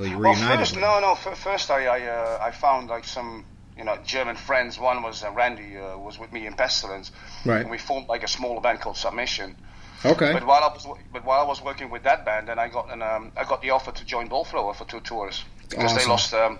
you 0.00 0.18
Well, 0.18 0.34
first, 0.34 0.76
no, 0.76 1.00
no. 1.00 1.14
First, 1.14 1.70
I 1.70 1.86
I, 1.86 2.00
uh, 2.06 2.38
I 2.42 2.50
found 2.50 2.88
like 2.88 3.04
some 3.04 3.44
you 3.78 3.84
know 3.84 3.96
German 4.04 4.36
friends. 4.36 4.78
One 4.78 5.02
was 5.02 5.22
uh, 5.22 5.30
Randy 5.32 5.76
uh, 5.76 5.96
was 5.98 6.18
with 6.18 6.32
me 6.32 6.46
in 6.46 6.54
Pestilence, 6.54 7.12
Right. 7.44 7.60
and 7.62 7.70
we 7.70 7.78
formed 7.78 8.08
like 8.08 8.22
a 8.24 8.28
smaller 8.28 8.60
band 8.60 8.80
called 8.80 8.96
Submission. 8.96 9.56
Okay. 10.04 10.32
But 10.32 10.44
while 10.44 10.62
I 10.62 10.72
was 10.72 10.86
but 11.12 11.24
while 11.24 11.40
I 11.40 11.48
was 11.48 11.62
working 11.62 11.90
with 11.90 12.02
that 12.02 12.24
band, 12.24 12.48
then 12.48 12.58
I 12.58 12.68
got 12.68 12.92
an 12.92 13.02
um, 13.02 13.32
I 13.36 13.44
got 13.44 13.62
the 13.62 13.70
offer 13.70 13.92
to 13.92 14.04
join 14.04 14.28
Bolt 14.28 14.48
Thrower 14.48 14.74
for 14.74 14.84
two 14.84 15.00
tours 15.00 15.44
because 15.70 15.94
they 15.96 16.06
lost 16.06 16.34
um, 16.34 16.58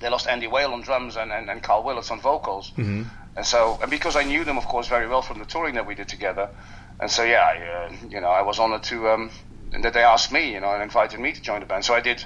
they 0.00 0.08
lost 0.08 0.28
Andy 0.28 0.46
Whale 0.46 0.72
on 0.72 0.82
drums 0.82 1.16
and, 1.16 1.32
and, 1.32 1.50
and 1.50 1.60
Karl 1.62 1.82
Willetts 1.82 2.10
on 2.10 2.20
vocals. 2.20 2.72
Mhm. 2.76 3.06
And 3.36 3.46
so, 3.46 3.78
and 3.82 3.90
because 3.90 4.16
I 4.16 4.24
knew 4.24 4.42
them, 4.44 4.58
of 4.58 4.66
course, 4.66 4.88
very 4.88 5.06
well 5.06 5.22
from 5.22 5.38
the 5.38 5.44
touring 5.44 5.74
that 5.76 5.86
we 5.86 5.94
did 5.94 6.08
together, 6.08 6.48
and 7.00 7.08
so 7.10 7.22
yeah, 7.22 7.40
I, 7.42 7.86
uh, 7.86 7.92
you 8.08 8.20
know, 8.20 8.30
I 8.30 8.42
was 8.42 8.58
honored 8.58 8.82
to 8.84 9.08
um, 9.10 9.30
and 9.72 9.84
that 9.84 9.92
they 9.92 10.02
asked 10.02 10.32
me, 10.32 10.52
you 10.52 10.60
know, 10.60 10.70
and 10.72 10.82
invited 10.82 11.20
me 11.20 11.32
to 11.32 11.40
join 11.40 11.60
the 11.60 11.66
band. 11.66 11.84
So 11.84 11.94
I 11.94 12.00
did. 12.00 12.24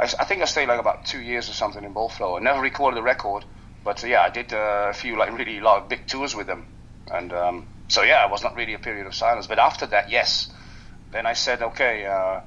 I, 0.00 0.04
I 0.20 0.24
think 0.24 0.40
I 0.42 0.46
stayed 0.46 0.66
like 0.68 0.80
about 0.80 1.04
two 1.04 1.20
years 1.20 1.48
or 1.50 1.52
something 1.52 1.84
in 1.84 1.92
Bolt 1.92 2.12
Thrower. 2.12 2.38
I 2.38 2.42
never 2.42 2.60
recorded 2.60 2.98
a 2.98 3.02
record, 3.02 3.44
but 3.84 4.02
uh, 4.02 4.06
yeah, 4.06 4.22
I 4.22 4.30
did 4.30 4.52
uh, 4.52 4.86
a 4.90 4.92
few 4.94 5.18
like 5.18 5.36
really 5.36 5.60
like 5.60 5.88
big 5.88 6.06
tours 6.06 6.34
with 6.34 6.46
them, 6.46 6.66
and 7.12 7.32
um, 7.32 7.66
so 7.88 8.02
yeah, 8.02 8.24
it 8.24 8.30
was 8.30 8.42
not 8.42 8.56
really 8.56 8.74
a 8.74 8.78
period 8.78 9.06
of 9.06 9.14
silence. 9.14 9.46
But 9.46 9.58
after 9.58 9.86
that, 9.88 10.10
yes, 10.10 10.50
then 11.12 11.26
I 11.26 11.34
said, 11.34 11.62
okay, 11.62 12.06
uh, 12.06 12.40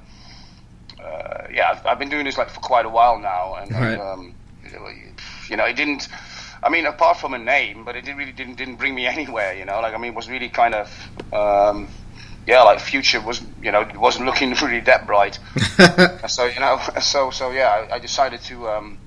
uh, 1.02 1.46
yeah, 1.52 1.70
I've, 1.70 1.86
I've 1.86 1.98
been 1.98 2.08
doing 2.10 2.24
this 2.24 2.36
like 2.36 2.50
for 2.50 2.60
quite 2.60 2.86
a 2.86 2.90
while 2.90 3.18
now, 3.18 3.54
and, 3.54 3.70
Right. 3.72 3.98
um, 3.98 4.34
you 5.48 5.56
know, 5.56 5.64
it 5.64 5.76
didn't. 5.76 6.08
I 6.62 6.70
mean, 6.70 6.86
apart 6.86 7.18
from 7.18 7.34
a 7.34 7.38
name, 7.38 7.84
but 7.84 7.94
it 7.94 8.04
didn't 8.04 8.16
really 8.16 8.32
didn't 8.32 8.56
didn't 8.56 8.76
bring 8.76 8.94
me 8.94 9.06
anywhere. 9.16 9.54
You 9.54 9.64
know, 9.64 9.80
like 9.80 9.94
I 9.94 9.98
mean, 9.98 10.12
it 10.12 10.16
was 10.16 10.28
really 10.28 10.48
kind 10.48 10.74
of. 10.74 11.10
Um, 11.32 11.88
yeah, 12.46 12.62
like 12.62 12.80
future 12.80 13.20
wasn't 13.20 13.50
you 13.62 13.72
know, 13.72 13.88
wasn't 13.96 14.26
looking 14.26 14.50
really 14.62 14.80
that 14.80 15.06
bright. 15.06 15.38
so 16.28 16.44
you 16.46 16.60
know, 16.60 16.80
so 17.00 17.30
so 17.30 17.50
yeah, 17.50 17.68
I, 17.68 17.96
I 17.96 17.98
decided 17.98 18.40
to, 18.42 18.68
um, 18.68 18.98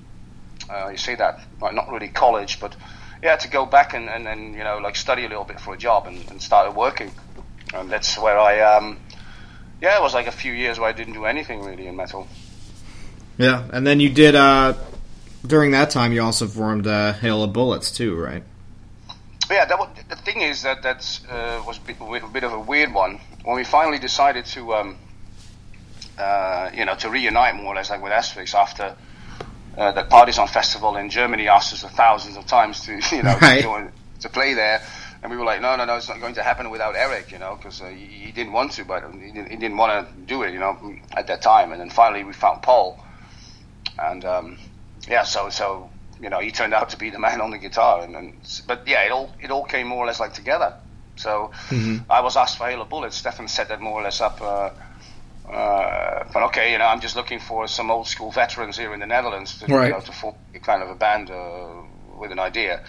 uh, 0.70 0.88
you 0.88 0.98
say 0.98 1.14
that, 1.14 1.40
like 1.60 1.74
not 1.74 1.88
really 1.90 2.08
college, 2.08 2.60
but 2.60 2.74
yeah, 3.22 3.36
to 3.36 3.48
go 3.48 3.66
back 3.66 3.94
and, 3.94 4.08
and, 4.08 4.28
and 4.28 4.54
you 4.54 4.62
know, 4.62 4.78
like 4.78 4.96
study 4.96 5.24
a 5.24 5.28
little 5.28 5.44
bit 5.44 5.60
for 5.60 5.74
a 5.74 5.78
job 5.78 6.06
and, 6.06 6.30
and 6.30 6.42
started 6.42 6.76
working, 6.76 7.10
and 7.74 7.90
that's 7.90 8.18
where 8.18 8.38
I, 8.38 8.60
um, 8.60 8.98
yeah, 9.80 9.96
it 9.96 10.02
was 10.02 10.14
like 10.14 10.26
a 10.26 10.32
few 10.32 10.52
years 10.52 10.78
where 10.78 10.88
I 10.88 10.92
didn't 10.92 11.14
do 11.14 11.24
anything 11.24 11.64
really 11.64 11.86
in 11.86 11.96
metal. 11.96 12.26
Yeah, 13.38 13.68
and 13.72 13.86
then 13.86 14.00
you 14.00 14.08
did 14.08 14.34
uh, 14.34 14.74
during 15.46 15.70
that 15.70 15.90
time. 15.90 16.12
You 16.12 16.22
also 16.22 16.48
formed 16.48 16.86
uh, 16.86 17.12
Hail 17.14 17.44
of 17.44 17.52
Bullets 17.52 17.92
too, 17.92 18.16
right? 18.16 18.42
Yeah, 19.50 19.64
that 19.64 19.78
was, 19.78 19.88
the 20.08 20.16
thing 20.16 20.42
is 20.42 20.62
that 20.62 20.82
that 20.82 21.20
uh, 21.30 21.62
was 21.66 21.78
a 21.78 21.80
bit, 21.80 21.96
a 22.00 22.26
bit 22.28 22.44
of 22.44 22.52
a 22.52 22.60
weird 22.60 22.92
one. 22.92 23.20
When 23.44 23.56
we 23.56 23.64
finally 23.64 23.98
decided 23.98 24.44
to, 24.46 24.74
um, 24.74 24.96
uh, 26.18 26.70
you 26.74 26.84
know, 26.84 26.94
to 26.96 27.08
reunite 27.10 27.54
more 27.54 27.66
or 27.66 27.76
less 27.76 27.90
like 27.90 28.02
with 28.02 28.12
Asphyx 28.12 28.54
after 28.54 28.96
uh, 29.76 29.92
the 29.92 30.02
Party.San 30.04 30.48
Festival 30.48 30.96
in 30.96 31.08
Germany 31.08 31.48
asked 31.48 31.72
us 31.72 31.82
thousands 31.92 32.36
of 32.36 32.46
times 32.46 32.80
to, 32.86 32.92
you 33.16 33.22
know, 33.22 33.36
Right. 33.40 33.62
to, 33.62 33.92
to 34.20 34.28
play 34.28 34.54
there. 34.54 34.82
And 35.22 35.32
we 35.32 35.36
were 35.36 35.44
like, 35.44 35.60
no, 35.60 35.74
no, 35.76 35.84
no, 35.84 35.96
it's 35.96 36.08
not 36.08 36.20
going 36.20 36.34
to 36.34 36.42
happen 36.44 36.70
without 36.70 36.94
Eric, 36.94 37.32
you 37.32 37.38
know, 37.38 37.56
because 37.56 37.80
uh, 37.80 37.86
he, 37.88 38.04
he 38.06 38.32
didn't 38.32 38.52
want 38.52 38.72
to, 38.72 38.84
but 38.84 39.02
he 39.12 39.32
didn't, 39.32 39.50
he 39.50 39.56
didn't 39.56 39.76
want 39.76 40.06
to 40.08 40.14
do 40.26 40.42
it, 40.42 40.52
you 40.52 40.60
know, 40.60 40.94
at 41.12 41.26
that 41.26 41.42
time. 41.42 41.72
And 41.72 41.80
then 41.80 41.90
finally 41.90 42.22
we 42.22 42.32
found 42.32 42.62
Paul, 42.62 43.00
and 43.98 44.24
um, 44.24 44.58
yeah, 45.08 45.24
so 45.24 45.48
so 45.48 45.90
you 46.20 46.30
know, 46.30 46.38
he 46.38 46.52
turned 46.52 46.72
out 46.72 46.90
to 46.90 46.96
be 46.98 47.10
the 47.10 47.18
man 47.26 47.40
on 47.40 47.50
the 47.50 47.58
guitar, 47.58 48.02
and, 48.04 48.14
and 48.14 48.32
but 48.68 48.86
yeah, 48.86 49.02
it 49.02 49.10
all 49.10 49.32
it 49.40 49.50
all 49.50 49.64
came 49.64 49.88
more 49.88 50.04
or 50.04 50.06
less 50.06 50.20
like 50.20 50.34
together. 50.34 50.74
So 51.18 51.50
I 52.08 52.20
was 52.20 52.36
asked 52.36 52.58
for 52.58 52.68
Hail 52.68 52.82
of 52.82 52.88
Bullets. 52.88 53.16
Stefan 53.16 53.48
set 53.48 53.68
that 53.68 53.80
more 53.80 54.00
or 54.00 54.02
less 54.02 54.20
up. 54.20 54.40
Uh, 54.40 54.70
uh, 55.50 56.24
but 56.32 56.42
okay, 56.44 56.72
you 56.72 56.78
know, 56.78 56.84
I'm 56.86 57.00
just 57.00 57.16
looking 57.16 57.38
for 57.40 57.66
some 57.66 57.90
old 57.90 58.06
school 58.06 58.30
veterans 58.30 58.76
here 58.76 58.92
in 58.94 59.00
the 59.00 59.06
Netherlands 59.06 59.58
to, 59.58 59.66
Right. 59.66 59.86
you 59.88 59.92
know, 59.94 60.00
to 60.00 60.12
form 60.12 60.34
kind 60.62 60.82
of 60.82 60.90
a 60.90 60.94
band 60.94 61.30
uh, 61.30 61.82
with 62.18 62.32
an 62.32 62.38
idea. 62.38 62.80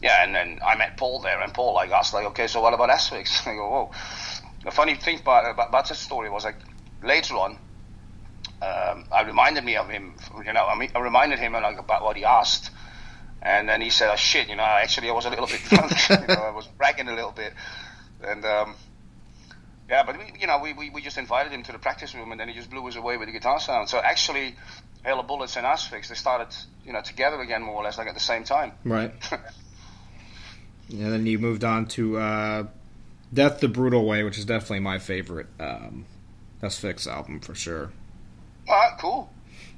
Yeah, 0.00 0.22
and 0.22 0.32
then 0.34 0.60
I 0.64 0.76
met 0.76 0.96
Paul 0.96 1.20
there, 1.22 1.40
and 1.42 1.52
Paul 1.52 1.74
like 1.74 1.90
asked 1.90 2.14
like, 2.14 2.26
okay, 2.26 2.46
so 2.46 2.60
what 2.60 2.72
about 2.72 2.88
Asphyx? 2.88 3.46
I 3.46 3.54
go, 3.54 3.68
whoa. 3.68 3.90
The 4.64 4.70
funny 4.70 4.94
thing 4.94 5.18
about 5.20 5.50
about, 5.50 5.68
about 5.70 5.88
this 5.88 5.98
story 5.98 6.30
was 6.30 6.44
like 6.44 6.58
later 7.02 7.34
on, 7.34 7.58
um, 8.62 9.04
I 9.12 9.22
reminded 9.26 9.64
me 9.64 9.76
of 9.76 9.88
him. 9.88 10.14
You 10.44 10.52
know, 10.52 10.66
I 10.66 10.78
mean, 10.78 10.90
I 10.94 11.00
reminded 11.00 11.38
him 11.40 11.52
like 11.52 11.78
about 11.78 12.02
what 12.04 12.16
he 12.16 12.24
asked, 12.24 12.70
and 13.48 13.68
then 13.68 13.80
he 13.80 13.88
said, 13.88 14.10
"Oh 14.12 14.16
shit, 14.16 14.48
you 14.48 14.56
know, 14.56 14.62
actually 14.62 15.08
I 15.08 15.12
was 15.12 15.24
a 15.24 15.30
little 15.30 15.46
bit 15.46 15.60
drunk. 15.68 15.92
you 16.10 16.34
know, 16.34 16.42
I 16.42 16.50
was 16.50 16.66
bragging 16.66 17.08
a 17.08 17.14
little 17.14 17.32
bit." 17.32 17.54
And 18.22 18.44
um, 18.44 18.74
yeah, 19.88 20.02
but 20.02 20.18
we, 20.18 20.24
you 20.38 20.46
know, 20.46 20.58
we, 20.58 20.74
we, 20.74 20.90
we 20.90 21.00
just 21.00 21.16
invited 21.16 21.50
him 21.50 21.62
to 21.62 21.72
the 21.72 21.78
practice 21.78 22.14
room, 22.14 22.30
and 22.30 22.38
then 22.38 22.48
he 22.48 22.54
just 22.54 22.68
blew 22.68 22.86
us 22.86 22.96
away 22.96 23.16
with 23.16 23.28
the 23.28 23.32
guitar 23.32 23.58
sound. 23.58 23.88
So 23.88 23.98
actually, 23.98 24.54
Hail 25.02 25.18
of 25.18 25.26
Bullets 25.26 25.56
and 25.56 25.64
Asphyx 25.64 26.08
they 26.08 26.14
started, 26.14 26.54
you 26.84 26.92
know, 26.92 27.00
together 27.00 27.40
again 27.40 27.62
more 27.62 27.76
or 27.76 27.84
less 27.84 27.96
like 27.96 28.08
at 28.08 28.14
the 28.14 28.20
same 28.20 28.44
time. 28.44 28.72
Right. 28.84 29.12
And 30.90 31.12
then 31.12 31.26
you 31.26 31.38
moved 31.38 31.64
on 31.64 31.84
to 31.88 32.16
uh, 32.16 32.64
Death 33.32 33.60
the 33.60 33.68
Brutal 33.68 34.06
Way, 34.06 34.22
which 34.22 34.38
is 34.38 34.46
definitely 34.46 34.80
my 34.80 34.98
favorite 34.98 35.48
um, 35.60 36.06
Asphyx 36.62 37.06
album 37.06 37.40
for 37.40 37.54
sure. 37.54 37.90
All 38.66 38.74
right, 38.74 38.98
cool. 38.98 39.30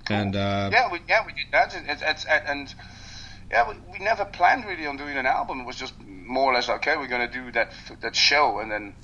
And 0.09 0.37
uh, 0.37 0.71
Yeah, 0.73 0.93
we 0.93 1.01
yeah 1.09 1.27
we 1.27 1.33
did 1.33 1.47
that, 1.51 1.75
and, 1.75 1.89
it's 1.89 2.01
it's 2.01 2.25
and 2.25 2.73
yeah, 3.51 3.69
we, 3.69 3.75
we 3.93 4.05
never 4.05 4.25
planned 4.25 4.65
really 4.65 4.87
on 4.87 4.97
doing 4.97 5.17
an 5.17 5.27
album. 5.27 5.61
It 5.61 5.67
was 5.67 5.77
just 5.77 5.95
more 6.01 6.53
or 6.53 6.55
less 6.55 6.69
okay. 6.69 6.97
We're 6.97 7.09
going 7.09 7.29
to 7.29 7.33
do 7.33 7.51
that 7.53 7.73
that 8.01 8.15
show, 8.15 8.61
and 8.61 8.71
then 8.71 8.95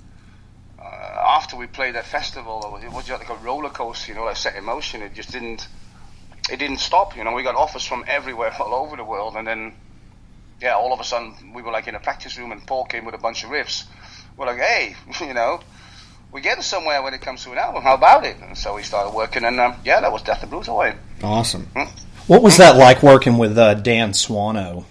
uh, 0.78 0.82
after 0.84 1.56
we 1.56 1.66
played 1.66 1.96
that 1.96 2.06
festival, 2.06 2.78
it 2.82 2.92
was 2.92 3.06
just 3.06 3.20
like 3.20 3.30
a 3.30 3.42
roller 3.42 3.70
coaster, 3.70 4.12
you 4.12 4.18
know, 4.18 4.24
like 4.24 4.36
set 4.36 4.54
in 4.54 4.64
motion. 4.64 5.02
It 5.02 5.14
just 5.14 5.32
didn't 5.32 5.66
it 6.48 6.58
didn't 6.58 6.78
stop. 6.78 7.16
You 7.16 7.24
know, 7.24 7.32
we 7.32 7.42
got 7.42 7.56
offers 7.56 7.84
from 7.84 8.04
everywhere, 8.06 8.54
all 8.60 8.74
over 8.74 8.96
the 8.96 9.04
world, 9.04 9.34
and 9.36 9.46
then 9.46 9.74
yeah, 10.60 10.74
all 10.74 10.92
of 10.92 11.00
a 11.00 11.04
sudden 11.04 11.52
we 11.54 11.62
were 11.62 11.72
like 11.72 11.88
in 11.88 11.94
a 11.94 12.00
practice 12.00 12.38
room, 12.38 12.52
and 12.52 12.64
Paul 12.66 12.84
came 12.84 13.04
with 13.04 13.14
a 13.14 13.18
bunch 13.18 13.42
of 13.44 13.50
riffs. 13.50 13.84
We're 14.36 14.46
like, 14.46 14.58
hey, 14.58 14.94
you 15.20 15.34
know. 15.34 15.60
We're 16.32 16.40
getting 16.40 16.64
somewhere 16.64 17.02
when 17.02 17.14
it 17.14 17.20
comes 17.20 17.44
to 17.44 17.52
an 17.52 17.58
album. 17.58 17.84
How 17.84 17.94
about 17.94 18.26
it? 18.26 18.36
And 18.42 18.58
so 18.58 18.74
we 18.74 18.82
started 18.82 19.14
working, 19.14 19.44
and 19.44 19.58
um, 19.60 19.76
yeah, 19.84 20.00
that 20.00 20.10
was 20.10 20.22
Death 20.22 20.40
the 20.40 20.48
Brutal 20.48 20.76
Way. 20.76 20.96
awesome. 21.22 21.68
What 22.26 22.42
was 22.42 22.56
that 22.56 22.76
like 22.76 23.02
working 23.04 23.38
with 23.38 23.56
uh, 23.56 23.74
Dan 23.74 24.10
Swano? 24.10 24.84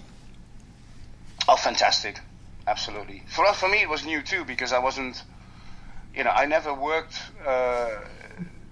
Oh, 1.46 1.56
fantastic! 1.56 2.18
Absolutely. 2.66 3.22
For 3.28 3.44
for 3.52 3.68
me, 3.68 3.82
it 3.82 3.88
was 3.90 4.06
new 4.06 4.22
too 4.22 4.44
because 4.46 4.72
I 4.72 4.78
wasn't, 4.78 5.22
you 6.14 6.24
know, 6.24 6.30
I 6.30 6.46
never 6.46 6.72
worked, 6.72 7.20
uh, 7.46 7.90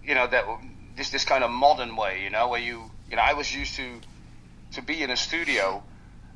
you 0.03 0.15
know, 0.15 0.27
that 0.27 0.45
this 0.97 1.11
this 1.11 1.24
kind 1.24 1.45
of 1.45 1.51
modern 1.51 1.95
way, 1.95 2.23
you 2.24 2.31
know, 2.31 2.49
where 2.49 2.61
you, 2.61 2.91
you 3.11 3.16
know, 3.16 3.23
I 3.23 3.35
was 3.35 3.55
used 3.55 3.77
to 3.77 4.01
to 4.73 4.82
be 4.82 5.03
in 5.03 5.11
a 5.11 5.16
studio 5.16 5.82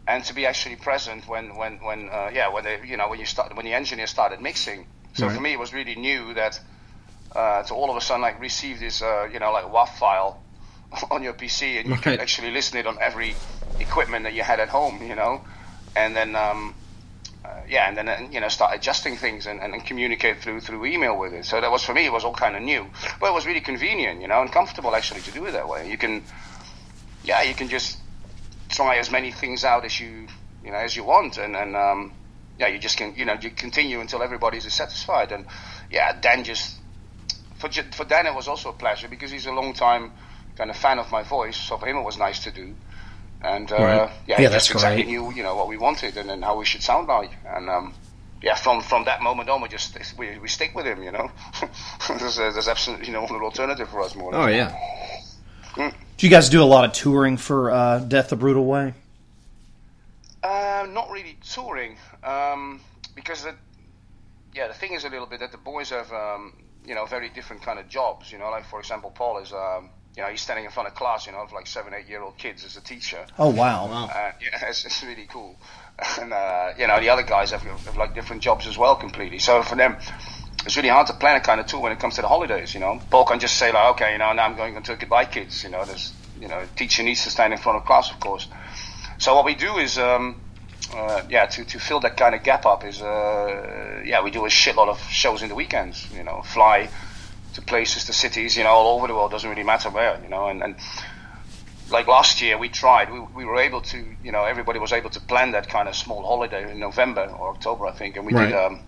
and 0.06 0.22
to 0.24 0.34
be 0.34 0.44
actually 0.46 0.76
present 0.76 1.26
when 1.26 1.56
when 1.56 1.78
when 1.78 2.10
uh, 2.10 2.30
yeah 2.32 2.48
when 2.48 2.62
they 2.62 2.78
you 2.86 2.98
know 2.98 3.08
when 3.08 3.18
you 3.18 3.26
start 3.26 3.56
when 3.56 3.64
the 3.64 3.72
engineer 3.72 4.06
started 4.06 4.40
mixing. 4.40 4.86
So 5.14 5.26
Right. 5.26 5.34
for 5.34 5.40
me, 5.40 5.52
it 5.54 5.58
was 5.58 5.72
really 5.72 5.96
new 5.96 6.34
that 6.34 6.60
uh, 7.34 7.62
to 7.62 7.74
all 7.74 7.90
of 7.90 7.96
a 7.96 8.00
sudden 8.02 8.20
like 8.20 8.38
receive 8.38 8.80
this 8.80 9.00
uh, 9.00 9.28
you 9.32 9.38
know 9.38 9.50
like 9.50 9.64
WAV 9.64 9.88
file 9.98 10.42
on 11.10 11.22
your 11.22 11.34
PC 11.34 11.80
and 11.80 11.90
you 11.90 11.98
Right. 11.98 12.00
could 12.00 12.20
actually 12.20 12.50
listen 12.50 12.78
it 12.78 12.86
on 12.86 12.98
every 13.00 13.38
equipment 13.80 14.24
that 14.24 14.34
you 14.34 14.42
had 14.42 14.60
at 14.60 14.68
home, 14.68 15.02
you 15.02 15.14
know, 15.14 15.42
and 15.96 16.16
then 16.16 16.36
um, 16.36 16.74
uh, 17.44 17.48
yeah, 17.68 17.88
and 17.88 17.96
then 17.96 18.08
uh, 18.08 18.16
you 18.30 18.40
know 18.40 18.48
start 18.48 18.74
adjusting 18.74 19.16
things 19.16 19.46
and, 19.46 19.60
and, 19.60 19.74
and 19.74 19.84
communicate 19.84 20.40
through 20.42 20.60
through 20.60 20.86
email 20.86 21.18
with 21.18 21.32
it. 21.32 21.44
So 21.44 21.60
that 21.60 21.70
was 21.70 21.82
for 21.84 21.94
me, 21.94 22.06
it 22.06 22.12
was 22.12 22.24
all 22.24 22.34
kind 22.34 22.56
of 22.56 22.62
new, 22.62 22.86
but 23.20 23.28
it 23.30 23.34
was 23.34 23.46
really 23.46 23.60
convenient, 23.60 24.20
you 24.22 24.28
know, 24.28 24.42
and 24.42 24.52
comfortable 24.52 24.94
actually 24.94 25.22
to 25.22 25.32
do 25.32 25.46
it 25.46 25.52
that 25.52 25.68
way. 25.68 25.88
You 25.90 25.98
can, 25.98 26.24
yeah, 27.22 27.42
you 27.42 27.54
can 27.54 27.68
just 27.68 27.98
try 28.68 28.98
as 28.98 29.10
many 29.10 29.32
things 29.32 29.64
out 29.64 29.84
as 29.84 29.98
you 30.00 30.28
you 30.62 30.70
know 30.72 30.78
as 30.78 30.96
you 30.96 31.04
want, 31.04 31.38
and 31.38 31.56
and 31.56 31.76
um, 31.76 32.12
yeah, 32.58 32.68
you 32.68 32.78
just 32.78 32.96
can 32.98 33.14
you 33.16 33.24
know 33.24 33.36
you 33.40 33.50
continue 33.50 34.00
until 34.00 34.22
everybody's 34.22 34.72
satisfied, 34.72 35.32
and 35.32 35.46
yeah, 35.90 36.18
Dan 36.20 36.44
just 36.44 36.80
for 37.56 37.70
for 37.92 38.04
Dan 38.04 38.26
it 38.26 38.34
was 38.34 38.48
also 38.48 38.70
a 38.70 38.74
pleasure 38.74 39.08
because 39.08 39.30
he's 39.30 39.46
a 39.46 39.52
long 39.52 39.74
time 39.74 40.12
kind 40.58 40.70
of 40.70 40.76
fan 40.76 40.98
of 40.98 41.10
my 41.10 41.22
voice, 41.22 41.56
so 41.56 41.78
for 41.78 41.86
him 41.86 41.96
it 41.96 42.02
was 42.02 42.18
nice 42.18 42.40
to 42.44 42.50
do. 42.50 42.74
And 43.40 43.70
uh, 43.70 43.76
Right. 43.76 44.10
yeah, 44.26 44.40
Yeah, 44.40 44.48
that's 44.48 44.70
exactly 44.70 45.04
knew 45.04 45.32
you 45.32 45.42
know 45.44 45.54
what 45.54 45.68
we 45.68 45.78
wanted 45.78 46.16
and, 46.16 46.30
and 46.30 46.44
how 46.44 46.58
we 46.58 46.64
should 46.64 46.82
sound 46.82 47.06
like, 47.08 47.30
and 47.46 47.70
um, 47.70 47.94
yeah, 48.42 48.56
from 48.56 48.82
from 48.82 49.04
that 49.04 49.22
moment 49.22 49.48
on, 49.48 49.62
we 49.62 49.68
just 49.68 49.96
we, 50.18 50.38
we 50.38 50.48
stick 50.48 50.74
with 50.74 50.86
him, 50.86 51.02
you 51.02 51.12
know. 51.12 51.30
there's, 52.08 52.38
uh, 52.38 52.50
there's 52.50 52.68
absolutely 52.68 53.10
no 53.12 53.24
other 53.24 53.42
alternative 53.42 53.88
for 53.88 54.02
us 54.02 54.14
more. 54.16 54.34
Oh 54.34 54.46
yeah. 54.48 54.74
Do 55.76 56.26
you 56.26 56.30
guys 56.30 56.48
do 56.48 56.60
a 56.60 56.64
lot 56.64 56.84
of 56.84 56.92
touring 56.92 57.36
for 57.36 57.70
uh, 57.70 58.00
Death 58.00 58.30
the 58.30 58.36
Brutal 58.36 58.64
Way? 58.64 58.94
Uh, 60.42 60.86
not 60.90 61.10
really 61.10 61.36
touring, 61.54 61.96
um, 62.24 62.80
because 63.14 63.44
the, 63.44 63.54
yeah, 64.54 64.66
the 64.68 64.74
thing 64.74 64.92
is 64.94 65.04
a 65.04 65.08
little 65.08 65.26
bit 65.26 65.40
that 65.40 65.52
the 65.52 65.58
boys 65.58 65.90
have, 65.90 66.12
um, 66.12 66.52
you 66.84 66.94
know, 66.94 67.04
very 67.06 67.28
different 67.28 67.62
kind 67.62 67.78
of 67.78 67.88
jobs. 67.88 68.32
You 68.32 68.38
know, 68.38 68.50
like 68.50 68.64
for 68.64 68.80
example, 68.80 69.10
Paul 69.10 69.38
is, 69.38 69.52
um, 69.52 69.90
you 70.18 70.24
know, 70.24 70.30
he's 70.30 70.40
standing 70.40 70.64
in 70.64 70.72
front 70.72 70.88
of 70.88 70.96
class, 70.96 71.26
you 71.26 71.32
know, 71.32 71.42
of 71.42 71.52
like 71.52 71.68
seven, 71.68 71.94
eight 71.94 72.08
year 72.08 72.20
old 72.20 72.36
kids 72.36 72.64
as 72.64 72.76
a 72.76 72.80
teacher. 72.80 73.24
Oh 73.38 73.50
wow! 73.50 73.84
Uh, 73.84 74.32
yeah, 74.40 74.48
it's, 74.68 74.84
it's 74.84 75.04
really 75.04 75.28
cool. 75.30 75.54
And 76.20 76.32
uh, 76.32 76.72
you 76.76 76.88
know, 76.88 76.98
the 76.98 77.08
other 77.08 77.22
guys 77.22 77.52
have, 77.52 77.62
have 77.62 77.96
like 77.96 78.16
different 78.16 78.42
jobs 78.42 78.66
as 78.66 78.76
well, 78.76 78.96
completely. 78.96 79.38
So 79.38 79.62
for 79.62 79.76
them, 79.76 79.96
it's 80.66 80.76
really 80.76 80.88
hard 80.88 81.06
to 81.06 81.12
plan 81.12 81.36
a 81.36 81.40
kind 81.40 81.60
of 81.60 81.66
tour 81.66 81.78
when 81.78 81.92
it 81.92 82.00
comes 82.00 82.16
to 82.16 82.22
the 82.22 82.26
holidays. 82.26 82.74
You 82.74 82.80
know, 82.80 83.00
Paul 83.10 83.26
can 83.26 83.38
just 83.38 83.58
say 83.58 83.70
like, 83.70 83.92
okay, 83.92 84.10
you 84.10 84.18
know, 84.18 84.32
now 84.32 84.44
I'm 84.44 84.56
going 84.56 84.74
on 84.74 84.82
to 84.82 84.96
goodbye, 84.96 85.26
kids. 85.26 85.62
You 85.62 85.70
know, 85.70 85.84
there's, 85.84 86.12
you 86.40 86.48
know, 86.48 86.64
teacher 86.74 87.04
needs 87.04 87.22
to 87.22 87.30
stand 87.30 87.52
in 87.52 87.60
front 87.60 87.78
of 87.78 87.84
class, 87.84 88.10
of 88.10 88.18
course. 88.18 88.48
So 89.18 89.36
what 89.36 89.44
we 89.44 89.54
do 89.54 89.78
is, 89.78 89.98
um, 89.98 90.40
uh, 90.96 91.22
yeah, 91.30 91.46
to, 91.46 91.64
to 91.64 91.78
fill 91.78 92.00
that 92.00 92.16
kind 92.16 92.34
of 92.34 92.42
gap 92.42 92.66
up 92.66 92.84
is, 92.84 93.00
uh, 93.00 94.02
yeah, 94.04 94.24
we 94.24 94.32
do 94.32 94.44
a 94.46 94.48
shitload 94.48 94.88
of 94.88 95.00
shows 95.10 95.42
in 95.42 95.48
the 95.48 95.54
weekends. 95.54 96.08
You 96.12 96.24
know, 96.24 96.42
fly 96.42 96.88
to 97.54 97.62
places, 97.62 98.04
to 98.04 98.12
cities, 98.12 98.56
you 98.56 98.64
know, 98.64 98.70
all 98.70 98.96
over 98.96 99.06
the 99.06 99.14
world. 99.14 99.30
Doesn't 99.30 99.48
really 99.50 99.62
matter 99.64 99.90
where, 99.90 100.20
you 100.22 100.28
know, 100.28 100.48
and. 100.48 100.62
and 100.62 100.76
like 101.90 102.06
last 102.06 102.42
year 102.42 102.58
we 102.58 102.68
tried 102.68 103.10
we, 103.10 103.18
we 103.34 103.46
were 103.46 103.56
able 103.56 103.80
to 103.80 103.96
you 104.22 104.30
know 104.30 104.44
everybody 104.44 104.78
was 104.78 104.92
able 104.92 105.08
to 105.08 105.20
plan 105.20 105.52
that 105.52 105.70
kind 105.70 105.88
of 105.88 105.96
small 105.96 106.22
holiday 106.22 106.70
in 106.70 106.78
november 106.78 107.22
or 107.38 107.48
october 107.48 107.86
i 107.86 107.92
think 107.92 108.14
and 108.18 108.26
we 108.26 108.34
Right. 108.34 108.48
did 108.50 108.54
um 108.56 108.80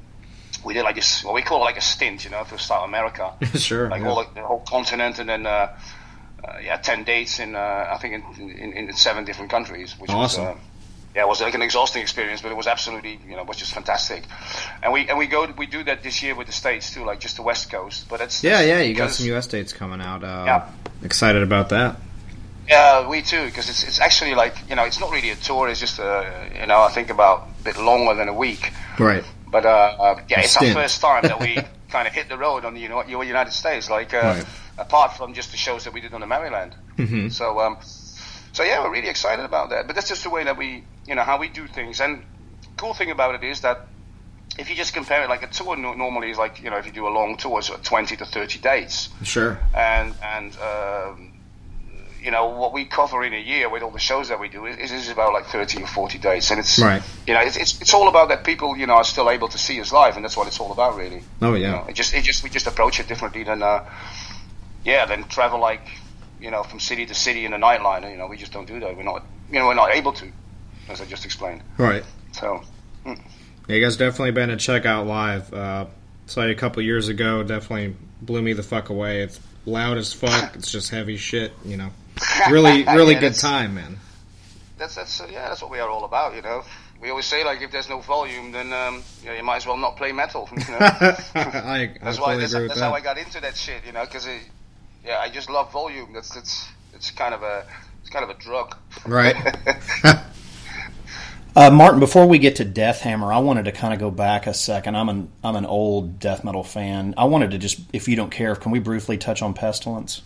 we 0.67 0.75
did 0.75 0.83
like 0.83 0.97
this 0.97 1.25
what 1.25 1.33
we 1.33 1.41
call 1.41 1.61
like 1.61 1.79
a 1.79 1.81
stint 1.81 2.25
you 2.27 2.31
know 2.31 2.45
through 2.45 2.59
south 2.59 2.85
america 2.87 3.33
sure. 3.55 3.89
like 3.89 4.03
yeah. 4.03 4.09
all 4.11 4.23
the, 4.23 4.29
the 4.35 4.43
whole 4.47 4.61
continent 4.69 5.19
and 5.19 5.31
then 5.31 5.47
uh, 5.47 5.75
uh, 6.45 6.59
yeah 6.63 6.77
10 6.77 7.05
dates 7.05 7.39
in 7.41 7.57
uh, 7.57 7.87
i 7.91 7.97
think 7.97 8.23
in, 8.39 8.51
in, 8.51 8.73
in 8.89 8.93
seven 8.93 9.25
different 9.25 9.51
countries 9.51 9.99
which 9.99 10.11
Awesome. 10.11 10.45
was 10.45 10.55
uh, 10.57 10.59
yeah, 11.15 11.23
it 11.23 11.29
was 11.29 11.41
like 11.41 11.55
an 11.55 11.63
exhausting 11.63 12.03
experience, 12.03 12.41
but 12.41 12.51
it 12.53 12.57
was 12.57 12.67
absolutely, 12.69 13.19
you 13.27 13.35
know, 13.37 13.43
it 13.43 13.49
was 13.49 13.57
just 13.57 13.73
fantastic. 13.75 14.25
And 14.83 14.93
we 14.93 15.09
and 15.09 15.19
we 15.19 15.27
go, 15.27 15.47
we 15.59 15.67
do 15.67 15.83
that 15.85 16.03
this 16.03 16.23
year 16.23 16.35
with 16.35 16.47
the 16.47 16.53
states 16.53 16.95
too, 16.95 17.05
like 17.05 17.19
just 17.21 17.37
the 17.37 17.43
West 17.43 17.71
Coast. 17.71 18.09
But 18.09 18.21
it's 18.21 18.43
yeah, 18.45 18.61
yeah. 18.61 18.81
You 18.81 18.95
got 18.95 19.11
some 19.11 19.27
U.S. 19.27 19.47
dates 19.49 19.73
coming 19.73 20.01
out. 20.01 20.23
Uh, 20.23 20.45
Yeah. 20.47 20.69
Excited 21.03 21.43
about 21.43 21.71
that. 21.71 21.97
Yeah, 22.69 23.09
we 23.09 23.23
too, 23.23 23.45
because 23.47 23.69
it's 23.69 23.83
it's 23.83 24.01
actually 24.01 24.35
like 24.37 24.55
you 24.69 24.77
know, 24.77 24.85
it's 24.85 25.01
not 25.01 25.11
really 25.11 25.31
a 25.31 25.37
tour. 25.37 25.69
It's 25.69 25.81
just 25.81 25.99
a 25.99 26.49
you 26.61 26.67
know, 26.67 26.81
I 26.83 26.91
think 26.91 27.11
about 27.11 27.49
a 27.61 27.65
bit 27.65 27.77
longer 27.77 28.15
than 28.15 28.29
a 28.29 28.35
week. 28.35 28.71
Right. 28.99 29.25
But 29.51 29.67
uh, 29.67 29.69
uh, 29.99 30.21
yeah, 30.29 30.41
it's 30.43 30.57
our 30.57 30.73
first 30.73 31.01
time 31.01 31.23
that 31.25 31.41
we 31.41 31.57
kind 31.91 32.07
of 32.07 32.15
hit 32.15 32.29
the 32.29 32.39
road 32.39 32.65
on 32.65 32.75
the 32.75 32.81
Uni- 32.81 33.27
United 33.27 33.53
States. 33.53 33.91
Like 33.91 34.15
uh, 34.15 34.19
Right. 34.23 34.45
apart 34.79 35.17
from 35.17 35.35
just 35.35 35.51
the 35.51 35.57
shows 35.57 35.83
that 35.85 35.93
we 35.93 36.01
did 36.01 36.15
on 36.15 36.21
the 36.21 36.27
Maryland. 36.29 36.77
Mhm. 36.97 37.33
So 37.33 37.59
um, 37.59 37.79
so 38.61 38.67
yeah, 38.67 38.85
we're 38.85 38.93
really 38.93 39.09
excited 39.09 39.43
about 39.45 39.71
that. 39.71 39.87
But 39.87 39.97
that's 39.97 40.09
just 40.09 40.23
the 40.23 40.29
way 40.29 40.45
that 40.45 40.59
we 40.59 40.85
you 41.07 41.15
know 41.15 41.23
how 41.23 41.39
we 41.39 41.49
do 41.49 41.67
things. 41.67 41.99
And 42.01 42.23
cool 42.77 42.93
thing 42.93 43.11
about 43.11 43.35
it 43.35 43.43
is 43.43 43.61
that 43.63 43.87
if 44.59 44.69
you 44.69 44.77
just 44.77 44.93
compare 44.93 45.23
it, 45.25 45.31
like 45.31 45.43
a 45.43 45.47
tour 45.47 45.77
normally 45.77 46.31
is 46.31 46.37
like 46.37 46.63
you 46.63 46.69
know 46.69 46.77
if 46.77 46.85
you 46.85 46.93
do 46.93 47.09
a 47.09 47.15
long 47.21 47.37
tour, 47.39 47.59
it's 47.61 47.69
so 47.69 47.77
20 47.83 48.17
to 48.17 48.25
30 48.27 48.59
dates 48.59 49.09
Sure. 49.23 49.59
and 49.75 50.15
and 50.23 50.55
um, 50.59 51.33
you 52.23 52.31
know 52.31 52.49
what 52.49 52.75
we 52.75 52.85
cover 52.85 53.25
in 53.25 53.33
a 53.33 53.39
year 53.39 53.71
with 53.71 53.83
all 53.83 53.91
the 53.93 53.99
shows 53.99 54.29
that 54.29 54.39
we 54.39 54.51
do 54.51 54.67
is, 54.67 54.93
is 54.93 55.09
about 55.09 55.33
like 55.33 55.47
30 55.47 55.83
or 55.83 55.87
40 55.87 56.19
days 56.19 56.51
and 56.51 56.61
it's 56.61 56.79
Right. 56.79 57.03
you 57.27 57.33
know 57.33 57.41
it's, 57.41 57.57
it's 57.57 57.81
it's 57.81 57.95
all 57.95 58.09
about 58.09 58.29
that 58.29 58.45
people 58.45 58.77
you 58.77 58.87
know 58.87 58.97
are 58.97 59.05
still 59.05 59.31
able 59.31 59.49
to 59.49 59.57
see 59.57 59.81
us 59.81 59.91
live 59.91 60.17
and 60.17 60.25
that's 60.25 60.37
what 60.37 60.47
it's 60.47 60.61
all 60.61 60.71
about 60.71 60.97
really 60.97 61.23
Oh 61.41 61.55
you 61.55 61.63
yeah. 61.63 61.71
know, 61.71 61.87
it 61.89 61.95
just 61.95 62.13
it 62.13 62.25
just 62.25 62.45
we 62.45 62.51
just 62.51 62.67
approach 62.67 63.01
it 63.01 63.09
differently 63.09 63.43
than 63.45 63.63
uh, 63.63 63.85
yeah 64.85 65.07
than 65.07 65.25
travel 65.25 65.61
like 65.61 65.87
you 66.41 66.51
know 66.51 66.63
from 66.63 66.81
city 66.81 67.07
to 67.07 67.15
city 67.15 67.45
in 67.45 67.51
the 67.53 67.57
nightliner 67.57 68.11
you 68.11 68.17
know 68.17 68.27
we 68.27 68.37
just 68.37 68.53
don't 68.53 68.67
do 68.67 68.81
that 68.81 68.97
we're 68.97 69.03
not 69.03 69.25
you 69.51 69.59
know 69.59 69.67
we're 69.67 69.75
not 69.75 69.95
able 69.95 70.13
to 70.13 70.31
as 70.89 71.01
I 71.01 71.05
just 71.07 71.25
explained 71.25 71.63
Right. 71.79 72.05
so 72.33 72.63
Yeah, 73.05 73.15
you 73.69 73.83
guys 73.83 73.97
definitely 73.97 74.33
been 74.33 74.49
to 74.49 74.57
check 74.57 74.85
out 74.87 75.07
live. 75.07 75.53
Uh, 75.55 75.87
saw 76.27 76.45
you 76.45 76.51
a 76.53 76.55
couple 76.57 76.83
years 76.83 77.09
ago. 77.09 77.43
Definitely 77.45 77.95
blew 78.21 78.43
me 78.43 78.53
the 78.53 78.63
fuck 78.65 78.89
away. 78.91 79.23
It's 79.23 79.39
loud 79.65 79.97
as 79.97 80.13
fuck. 80.13 80.55
it's 80.57 80.71
just 80.73 80.91
heavy 80.91 81.17
shit. 81.17 81.53
You 81.65 81.77
know, 81.77 81.91
really, 82.51 82.83
really 82.99 83.15
Yeah, 83.15 83.21
good 83.21 83.35
time, 83.35 83.75
man. 83.77 83.99
that's 84.79 84.97
that's 84.97 85.21
uh, 85.21 85.29
yeah 85.31 85.49
that's 85.49 85.63
what 85.63 85.71
we 85.71 85.79
are 85.79 85.89
all 85.89 86.05
about 86.05 86.35
you 86.35 86.43
know 86.43 86.65
we 87.01 87.11
always 87.11 87.27
say 87.27 87.45
like 87.45 87.61
if 87.63 87.71
there's 87.71 87.89
no 87.89 88.01
volume 88.01 88.51
then 88.53 88.73
um, 88.73 89.03
you, 89.23 89.29
know, 89.29 89.35
you 89.37 89.43
might 89.45 89.57
as 89.57 89.67
well 89.67 89.77
not 89.77 89.97
play 89.97 90.11
metal 90.13 90.49
you 90.57 90.59
know? 90.73 90.79
I, 90.81 91.17
I 91.35 91.97
That's 92.03 92.19
why. 92.19 92.33
fully 92.35 92.39
That's, 92.41 92.53
that's 92.53 92.75
that. 92.75 92.81
how 92.81 92.93
I 92.93 93.01
got 93.01 93.19
into 93.19 93.41
that 93.41 93.57
shit, 93.57 93.85
you 93.87 93.93
know, 93.93 94.05
because 94.05 94.27
yeah, 95.05 95.19
I 95.19 95.29
just 95.29 95.51
love 95.51 95.73
volume. 95.73 96.13
That's 96.13 96.35
that's 96.35 96.69
it's 96.95 97.11
kind 97.11 97.35
of 97.35 97.43
a 97.43 97.67
it's 98.01 98.11
kind 98.11 98.25
of 98.25 98.31
a 98.31 98.39
drug. 98.39 98.77
Right. 99.07 99.37
Uh, 101.57 101.69
Martin, 101.69 101.99
before 101.99 102.27
we 102.27 102.39
get 102.39 102.57
to 102.57 102.65
Death 102.65 103.01
Hammer, 103.01 103.33
I 103.33 103.39
wanted 103.39 103.65
to 103.65 103.73
kind 103.73 103.93
of 103.93 103.99
go 103.99 104.09
back 104.11 104.47
a 104.47 104.55
second. 104.55 104.97
I'm 104.97 105.09
an 105.09 105.33
I'm 105.43 105.57
an 105.57 105.67
old 105.67 106.21
death 106.21 106.45
metal 106.45 106.63
fan. 106.63 107.13
I 107.19 107.25
wanted 107.25 107.51
to 107.51 107.59
just, 107.59 107.81
if 107.93 108.07
you 108.07 108.15
don't 108.15 108.31
care, 108.31 108.55
can 108.55 108.71
we 108.71 108.79
briefly 108.79 109.19
touch 109.19 109.43
on 109.43 109.53
Pestilence? 109.53 110.23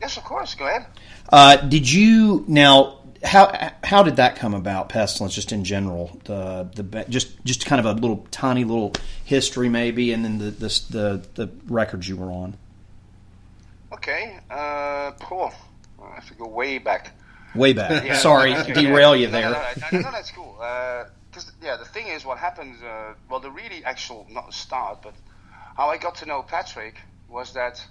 yes, 0.00 0.16
of 0.16 0.24
course. 0.24 0.54
Go 0.54 0.66
ahead. 0.66 0.86
Uh, 1.30 1.56
did 1.56 1.90
you 1.90 2.44
now? 2.46 2.98
How 3.24 3.72
how 3.82 4.02
did 4.02 4.16
that 4.16 4.36
come 4.36 4.52
about? 4.52 4.90
Pestilence, 4.90 5.34
just 5.34 5.52
in 5.52 5.64
general, 5.64 6.20
the 6.24 6.68
the 6.74 7.06
just 7.08 7.42
just 7.44 7.64
kind 7.64 7.80
of 7.80 7.86
a 7.86 7.98
little 7.98 8.26
tiny 8.30 8.64
little 8.64 8.92
history, 9.24 9.70
maybe, 9.70 10.12
and 10.12 10.22
then 10.22 10.38
the 10.38 10.50
the 10.50 10.68
the, 10.90 11.28
the 11.34 11.50
records 11.66 12.08
you 12.08 12.16
were 12.16 12.30
on. 12.30 12.56
Okay. 13.96 14.38
Uh, 14.50 15.12
cool. 15.22 15.52
I 16.02 16.16
have 16.16 16.28
to 16.28 16.34
go 16.34 16.46
way 16.46 16.78
back. 16.78 17.12
Way 17.54 17.72
back. 17.72 18.04
Yeah, 18.04 18.18
Sorry, 18.18 18.52
derail 18.52 19.16
yeah. 19.16 19.22
you 19.22 19.32
there. 19.32 19.50
No, 19.50 19.52
no, 19.52 19.88
no, 19.92 20.00
no, 20.00 20.10
that's 20.12 20.30
cool. 20.30 20.54
Because 21.30 21.52
yeah, 21.62 21.76
the 21.76 21.86
thing 21.86 22.08
is, 22.08 22.24
what 22.24 22.38
happened? 22.38 22.76
Uh, 22.84 23.14
well, 23.30 23.40
the 23.40 23.50
really 23.50 23.82
actual 23.84 24.26
not 24.30 24.52
start, 24.52 25.02
but 25.02 25.14
how 25.76 25.88
I 25.88 25.96
got 25.96 26.16
to 26.16 26.26
know 26.26 26.42
Patrick 26.42 26.96
was 27.28 27.54
that 27.54 27.82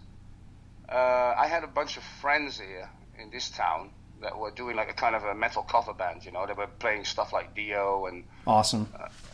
uh, 0.87 1.33
I 1.37 1.47
had 1.47 1.63
a 1.63 1.67
bunch 1.67 1.97
of 1.97 2.03
friends 2.21 2.59
here 2.59 2.87
in 3.19 3.31
this 3.31 3.49
town 3.49 3.89
that 4.21 4.37
were 4.37 4.51
doing 4.51 4.75
like 4.75 4.89
a 4.89 4.93
kind 4.93 5.15
of 5.15 5.23
a 5.23 5.33
metal 5.33 5.63
cover 5.63 5.93
band. 5.93 6.23
You 6.25 6.31
know, 6.31 6.45
they 6.45 6.53
were 6.53 6.67
playing 6.67 7.05
stuff 7.05 7.33
like 7.33 7.55
Dio 7.55 8.05
and 8.05 8.23
Awesome. 8.45 8.87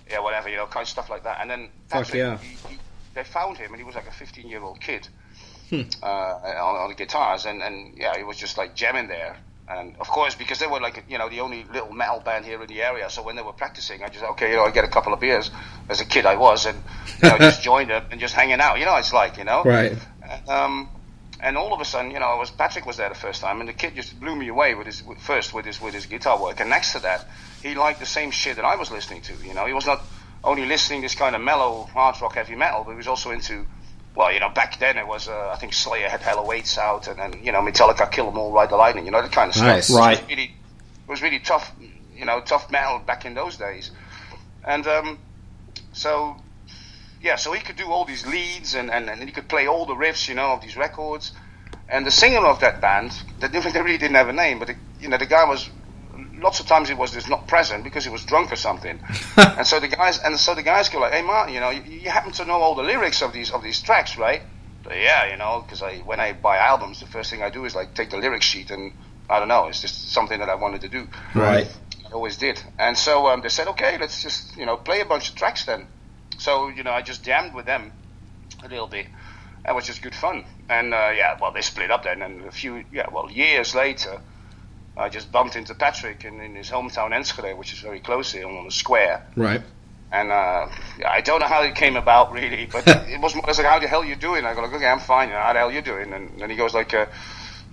yeah, 0.09 0.19
whatever, 0.19 0.49
you 0.49 0.55
know, 0.55 0.65
kind 0.65 0.83
of 0.83 0.89
stuff 0.89 1.09
like 1.09 1.23
that. 1.23 1.39
And 1.41 1.49
then 1.49 1.69
Fuck 1.87 2.13
yeah. 2.13 2.37
he, 2.37 2.55
he, 2.69 2.77
they 3.13 3.23
found 3.25 3.57
him, 3.57 3.71
and 3.71 3.77
he 3.77 3.83
was 3.83 3.95
like 3.95 4.07
a 4.07 4.11
15 4.11 4.47
year 4.47 4.61
old 4.61 4.79
kid 4.79 5.07
Hmm. 5.71 5.83
uh, 6.03 6.05
on, 6.05 6.75
on 6.75 6.89
the 6.89 6.95
guitars, 6.95 7.45
and, 7.45 7.63
and 7.63 7.97
yeah, 7.97 8.17
he 8.17 8.23
was 8.23 8.35
just 8.37 8.57
like 8.57 8.75
jamming 8.75 9.07
there. 9.07 9.37
And 9.69 9.95
of 10.01 10.09
course, 10.09 10.35
because 10.35 10.59
they 10.59 10.67
were 10.67 10.81
like 10.81 11.05
you 11.07 11.17
know 11.17 11.29
the 11.29 11.39
only 11.39 11.63
little 11.71 11.93
metal 11.93 12.19
band 12.19 12.43
here 12.43 12.61
in 12.61 12.67
the 12.67 12.81
area, 12.83 13.09
so 13.09 13.23
when 13.23 13.37
they 13.37 13.41
were 13.41 13.53
practicing, 13.53 14.03
I 14.03 14.09
just 14.09 14.25
okay, 14.31 14.49
you 14.51 14.57
know, 14.57 14.65
I 14.65 14.71
get 14.71 14.83
a 14.83 14.89
couple 14.89 15.13
of 15.13 15.21
beers 15.21 15.49
as 15.87 16.01
a 16.01 16.05
kid 16.05 16.25
I 16.25 16.35
was, 16.35 16.65
and 16.65 16.77
you 17.23 17.29
know, 17.29 17.37
just 17.37 17.63
joined 17.71 17.89
them 17.89 18.03
and 18.11 18.19
just 18.19 18.33
hanging 18.33 18.59
out. 18.59 18.79
You 18.79 18.85
know, 18.85 18.97
it's 18.97 19.13
like 19.13 19.37
you 19.37 19.45
know, 19.45 19.63
Right. 19.63 19.97
um, 20.49 20.89
and 21.39 21.55
all 21.57 21.73
of 21.73 21.79
a 21.79 21.85
sudden, 21.85 22.11
you 22.11 22.19
know, 22.19 22.25
I 22.27 22.35
was 22.37 22.51
Patrick 22.51 22.85
was 22.85 22.97
there 22.97 23.07
the 23.07 23.15
first 23.15 23.39
time, 23.39 23.61
and 23.61 23.69
the 23.69 23.73
kid 23.73 23.95
just 23.95 24.19
blew 24.19 24.35
me 24.35 24.49
away 24.49 24.75
with 24.75 24.87
his 24.87 25.01
with, 25.05 25.19
first 25.19 25.53
with 25.53 25.65
his 25.65 25.79
with 25.79 25.93
his 25.93 26.05
guitar 26.05 26.41
work, 26.41 26.59
and 26.59 26.69
next 26.69 26.91
to 26.91 26.99
that, 26.99 27.25
he 27.63 27.73
liked 27.75 28.01
the 28.01 28.05
same 28.05 28.31
shit 28.31 28.57
that 28.57 28.65
I 28.65 28.75
was 28.75 28.91
listening 28.91 29.21
to. 29.21 29.33
You 29.47 29.53
know, 29.53 29.65
he 29.67 29.73
was 29.73 29.85
not 29.85 30.01
only 30.43 30.65
listening 30.65 30.99
this 31.01 31.15
kind 31.15 31.33
of 31.33 31.41
mellow 31.41 31.87
hard 31.93 32.19
rock 32.21 32.35
heavy 32.35 32.55
metal, 32.55 32.83
but 32.83 32.91
he 32.91 32.97
was 32.97 33.07
also 33.07 33.31
into. 33.31 33.65
Well, 34.15 34.31
you 34.33 34.39
know, 34.41 34.49
back 34.49 34.77
then 34.79 34.97
it 34.97 35.07
was, 35.07 35.27
uh, 35.29 35.49
I 35.53 35.55
think 35.57 35.73
Slayer 35.73 36.09
had 36.09 36.21
Hell 36.21 36.39
Awaits 36.39 36.77
out, 36.77 37.07
and 37.07 37.17
then, 37.17 37.41
you 37.43 37.51
know, 37.51 37.61
Metallica, 37.61 38.11
Kill 38.11 38.27
'Em 38.27 38.37
All, 38.37 38.51
Ride 38.51 38.69
the 38.69 38.75
Lightning, 38.75 39.05
you 39.05 39.11
know, 39.11 39.21
that 39.21 39.31
kind 39.31 39.49
of 39.49 39.55
stuff. 39.55 39.67
Nice. 39.67 39.89
It 39.89 39.93
was 39.93 39.99
Right. 39.99 40.25
Really, 40.27 40.43
it 40.43 41.07
was 41.09 41.21
really 41.21 41.39
tough, 41.39 41.71
you 42.15 42.25
know, 42.25 42.41
tough 42.41 42.69
metal 42.69 42.99
back 42.99 43.25
in 43.25 43.33
those 43.35 43.55
days. 43.57 43.91
And 44.65 44.85
um, 44.87 45.19
so, 45.93 46.35
yeah, 47.21 47.35
so 47.37 47.53
he 47.53 47.61
could 47.61 47.77
do 47.77 47.89
all 47.91 48.03
these 48.05 48.25
leads 48.27 48.75
and, 48.75 48.91
and, 48.91 49.09
and 49.09 49.21
he 49.23 49.31
could 49.31 49.47
play 49.47 49.67
all 49.67 49.85
the 49.85 49.95
riffs, 49.95 50.27
you 50.27 50.35
know, 50.35 50.51
of 50.53 50.61
these 50.61 50.75
records. 50.75 51.31
And 51.87 52.05
the 52.05 52.11
singer 52.11 52.45
of 52.45 52.59
that 52.59 52.81
band, 52.81 53.11
they, 53.39 53.47
didn't- 53.47 53.73
they 53.73 53.81
really 53.81 53.97
didn't 53.97 54.15
have 54.17 54.29
a 54.29 54.33
name, 54.33 54.59
but 54.59 54.67
the, 54.67 54.75
you 54.99 55.07
know, 55.07 55.17
the 55.17 55.25
guy 55.25 55.45
was 55.45 55.69
lots 56.41 56.59
of 56.59 56.65
times 56.65 56.89
he 56.89 56.95
was 56.95 57.11
just 57.11 57.29
not 57.29 57.47
present 57.47 57.83
because 57.83 58.03
he 58.03 58.09
was 58.09 58.25
drunk 58.25 58.51
or 58.51 58.55
something. 58.55 58.99
and 59.37 59.65
so 59.65 59.79
the 59.79 59.87
guys 59.87 60.19
and 60.19 60.37
so 60.37 60.55
the 60.55 60.63
guys 60.63 60.89
go 60.89 60.99
like, 60.99 61.13
"Hey, 61.13 61.21
Martin, 61.21 61.53
you 61.53 61.59
know, 61.59 61.69
you, 61.69 61.83
you 61.83 62.09
happen 62.09 62.31
to 62.33 62.45
know 62.45 62.55
all 62.55 62.75
the 62.75 62.83
lyrics 62.83 63.21
of 63.21 63.33
these 63.33 63.51
of 63.51 63.63
these 63.63 63.81
tracks, 63.81 64.17
right?" 64.17 64.41
But 64.83 64.97
yeah, 64.97 65.31
you 65.31 65.37
know, 65.37 65.61
because 65.61 65.81
I 65.81 65.97
when 65.99 66.19
I 66.19 66.33
buy 66.33 66.57
albums, 66.57 66.99
the 66.99 67.05
first 67.05 67.29
thing 67.29 67.43
I 67.43 67.49
do 67.49 67.65
is 67.65 67.75
like 67.75 67.93
take 67.93 68.09
the 68.09 68.17
lyric 68.17 68.41
sheet 68.41 68.71
and 68.71 68.93
I 69.29 69.39
don't 69.39 69.47
know, 69.47 69.67
it's 69.67 69.81
just 69.81 70.11
something 70.11 70.39
that 70.39 70.49
I 70.49 70.55
wanted 70.55 70.81
to 70.81 70.89
do. 70.89 71.07
Right. 71.33 71.67
I 72.05 72.11
always 72.11 72.37
did. 72.37 72.61
And 72.77 72.97
so 72.97 73.27
um, 73.27 73.41
they 73.41 73.49
said, 73.49 73.67
okay, 73.69 73.97
let's 73.97 74.21
just 74.21 74.57
you 74.57 74.65
know 74.65 74.77
play 74.77 75.01
a 75.01 75.05
bunch 75.05 75.29
of 75.29 75.35
tracks 75.35 75.65
then. 75.65 75.87
So 76.37 76.69
you 76.69 76.83
know, 76.83 76.91
I 76.91 77.01
just 77.01 77.23
jammed 77.23 77.53
with 77.53 77.65
them 77.65 77.91
a 78.63 78.67
little 78.67 78.87
bit. 78.87 79.07
That 79.63 79.75
was 79.75 79.85
just 79.85 80.01
good 80.01 80.15
fun. 80.15 80.43
And 80.69 80.93
uh, 80.93 81.11
yeah, 81.15 81.37
well, 81.39 81.51
they 81.51 81.61
split 81.61 81.91
up 81.91 82.03
then, 82.03 82.21
and 82.23 82.45
a 82.45 82.51
few 82.51 82.83
yeah, 82.91 83.07
well, 83.11 83.29
years 83.29 83.75
later, 83.75 84.19
I 84.97 85.09
just 85.09 85.31
bumped 85.31 85.55
into 85.55 85.73
Patrick 85.73 86.25
in, 86.25 86.39
in 86.41 86.55
his 86.55 86.69
hometown 86.69 87.11
Enschede, 87.11 87.57
which 87.57 87.73
is 87.73 87.79
very 87.79 87.99
close 87.99 88.31
here 88.31 88.47
on 88.47 88.65
the 88.65 88.71
square. 88.71 89.25
Right. 89.35 89.61
And 90.11 90.29
uh, 90.31 90.67
I 91.07 91.21
don't 91.21 91.39
know 91.39 91.47
how 91.47 91.63
it 91.63 91.75
came 91.75 91.95
about 91.95 92.33
really, 92.33 92.65
but 92.65 92.85
it 92.87 93.21
was 93.21 93.33
more 93.33 93.45
like, 93.47 93.57
how 93.57 93.79
the 93.79 93.87
hell 93.87 94.01
are 94.01 94.05
you 94.05 94.17
doing? 94.17 94.45
I 94.45 94.53
go 94.53 94.61
like, 94.61 94.73
okay, 94.73 94.87
I'm 94.87 94.99
fine. 94.99 95.29
You 95.29 95.35
know, 95.35 95.41
how 95.41 95.53
the 95.53 95.59
hell 95.59 95.69
are 95.69 95.73
you 95.73 95.81
doing? 95.81 96.11
And 96.13 96.39
then 96.39 96.49
he 96.49 96.57
goes 96.57 96.73
like, 96.73 96.93
uh, 96.93 97.05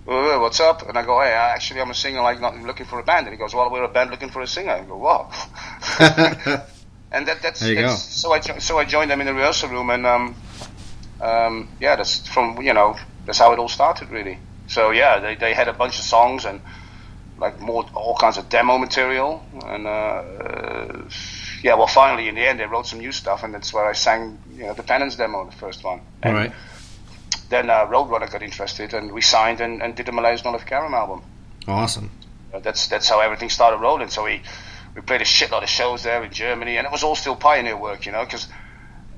"Uh, 0.07 0.39
what's 0.39 0.61
up? 0.61 0.87
And 0.87 0.97
I 0.97 1.05
go, 1.05 1.19
hey, 1.19 1.31
actually, 1.31 1.81
I'm 1.81 1.89
a 1.89 1.93
singer, 1.93 2.21
like 2.21 2.39
not 2.39 2.57
looking 2.61 2.85
for 2.85 2.99
a 2.99 3.03
band. 3.03 3.27
And 3.27 3.33
he 3.33 3.37
goes, 3.37 3.53
well, 3.53 3.69
we're 3.69 3.83
a 3.83 3.89
band 3.89 4.11
looking 4.11 4.29
for 4.29 4.41
a 4.41 4.47
singer. 4.47 4.71
I 4.71 4.83
go, 4.85 4.97
what? 4.97 5.31
and 7.11 7.27
that, 7.27 7.41
that's, 7.41 7.59
that's 7.59 8.03
so 8.03 8.31
I 8.31 8.39
jo- 8.39 8.59
so 8.59 8.77
I 8.77 8.85
joined 8.85 9.11
them 9.11 9.21
in 9.21 9.27
the 9.27 9.33
rehearsal 9.33 9.69
room, 9.69 9.89
and 9.89 10.05
um, 10.05 10.35
um, 11.21 11.69
yeah, 11.79 11.95
that's 11.95 12.27
from 12.27 12.61
you 12.61 12.73
know 12.73 12.95
that's 13.25 13.39
how 13.39 13.51
it 13.53 13.59
all 13.59 13.69
started 13.69 14.09
really. 14.09 14.37
So 14.67 14.91
yeah, 14.91 15.19
they 15.19 15.35
they 15.35 15.53
had 15.53 15.67
a 15.67 15.73
bunch 15.73 15.97
of 15.97 16.05
songs 16.05 16.45
and 16.45 16.61
like 17.39 17.59
more 17.59 17.85
all 17.93 18.15
kinds 18.15 18.37
of 18.37 18.49
demo 18.49 18.77
material, 18.77 19.43
and 19.65 19.87
uh, 19.87 19.89
uh, 19.89 21.09
yeah, 21.63 21.75
well, 21.75 21.87
finally 21.87 22.27
in 22.27 22.35
the 22.35 22.47
end 22.47 22.59
they 22.59 22.65
wrote 22.65 22.85
some 22.85 22.99
new 22.99 23.11
stuff, 23.11 23.43
and 23.43 23.53
that's 23.53 23.73
where 23.73 23.85
I 23.85 23.93
sang 23.93 24.39
you 24.53 24.65
know 24.65 24.73
the 24.73 24.83
Penance 24.83 25.15
demo, 25.15 25.45
the 25.45 25.55
first 25.55 25.83
one. 25.83 26.01
And 26.21 26.35
Right. 26.35 26.51
Then 27.49 27.69
uh, 27.69 27.87
Roadrunner 27.87 28.31
got 28.31 28.43
interested, 28.43 28.93
and 28.93 29.11
we 29.11 29.21
signed 29.21 29.59
and, 29.59 29.81
and 29.81 29.95
did 29.95 30.05
the 30.05 30.11
Malleus 30.11 30.43
Maleficarum 30.43 30.93
album. 30.93 31.23
Awesome. 31.67 32.11
That's 32.63 32.87
that's 32.87 33.09
how 33.09 33.21
everything 33.21 33.49
started 33.49 33.77
rolling. 33.77 34.09
So 34.09 34.23
we 34.23 34.41
we 34.95 35.01
played 35.01 35.21
a 35.21 35.25
shitload 35.25 35.63
of 35.63 35.69
shows 35.69 36.03
there 36.03 36.23
in 36.23 36.31
Germany, 36.31 36.77
and 36.77 36.85
it 36.85 36.91
was 36.91 37.03
all 37.03 37.15
still 37.15 37.35
pioneer 37.35 37.77
work, 37.77 38.05
you 38.05 38.11
know, 38.11 38.23
because 38.23 38.47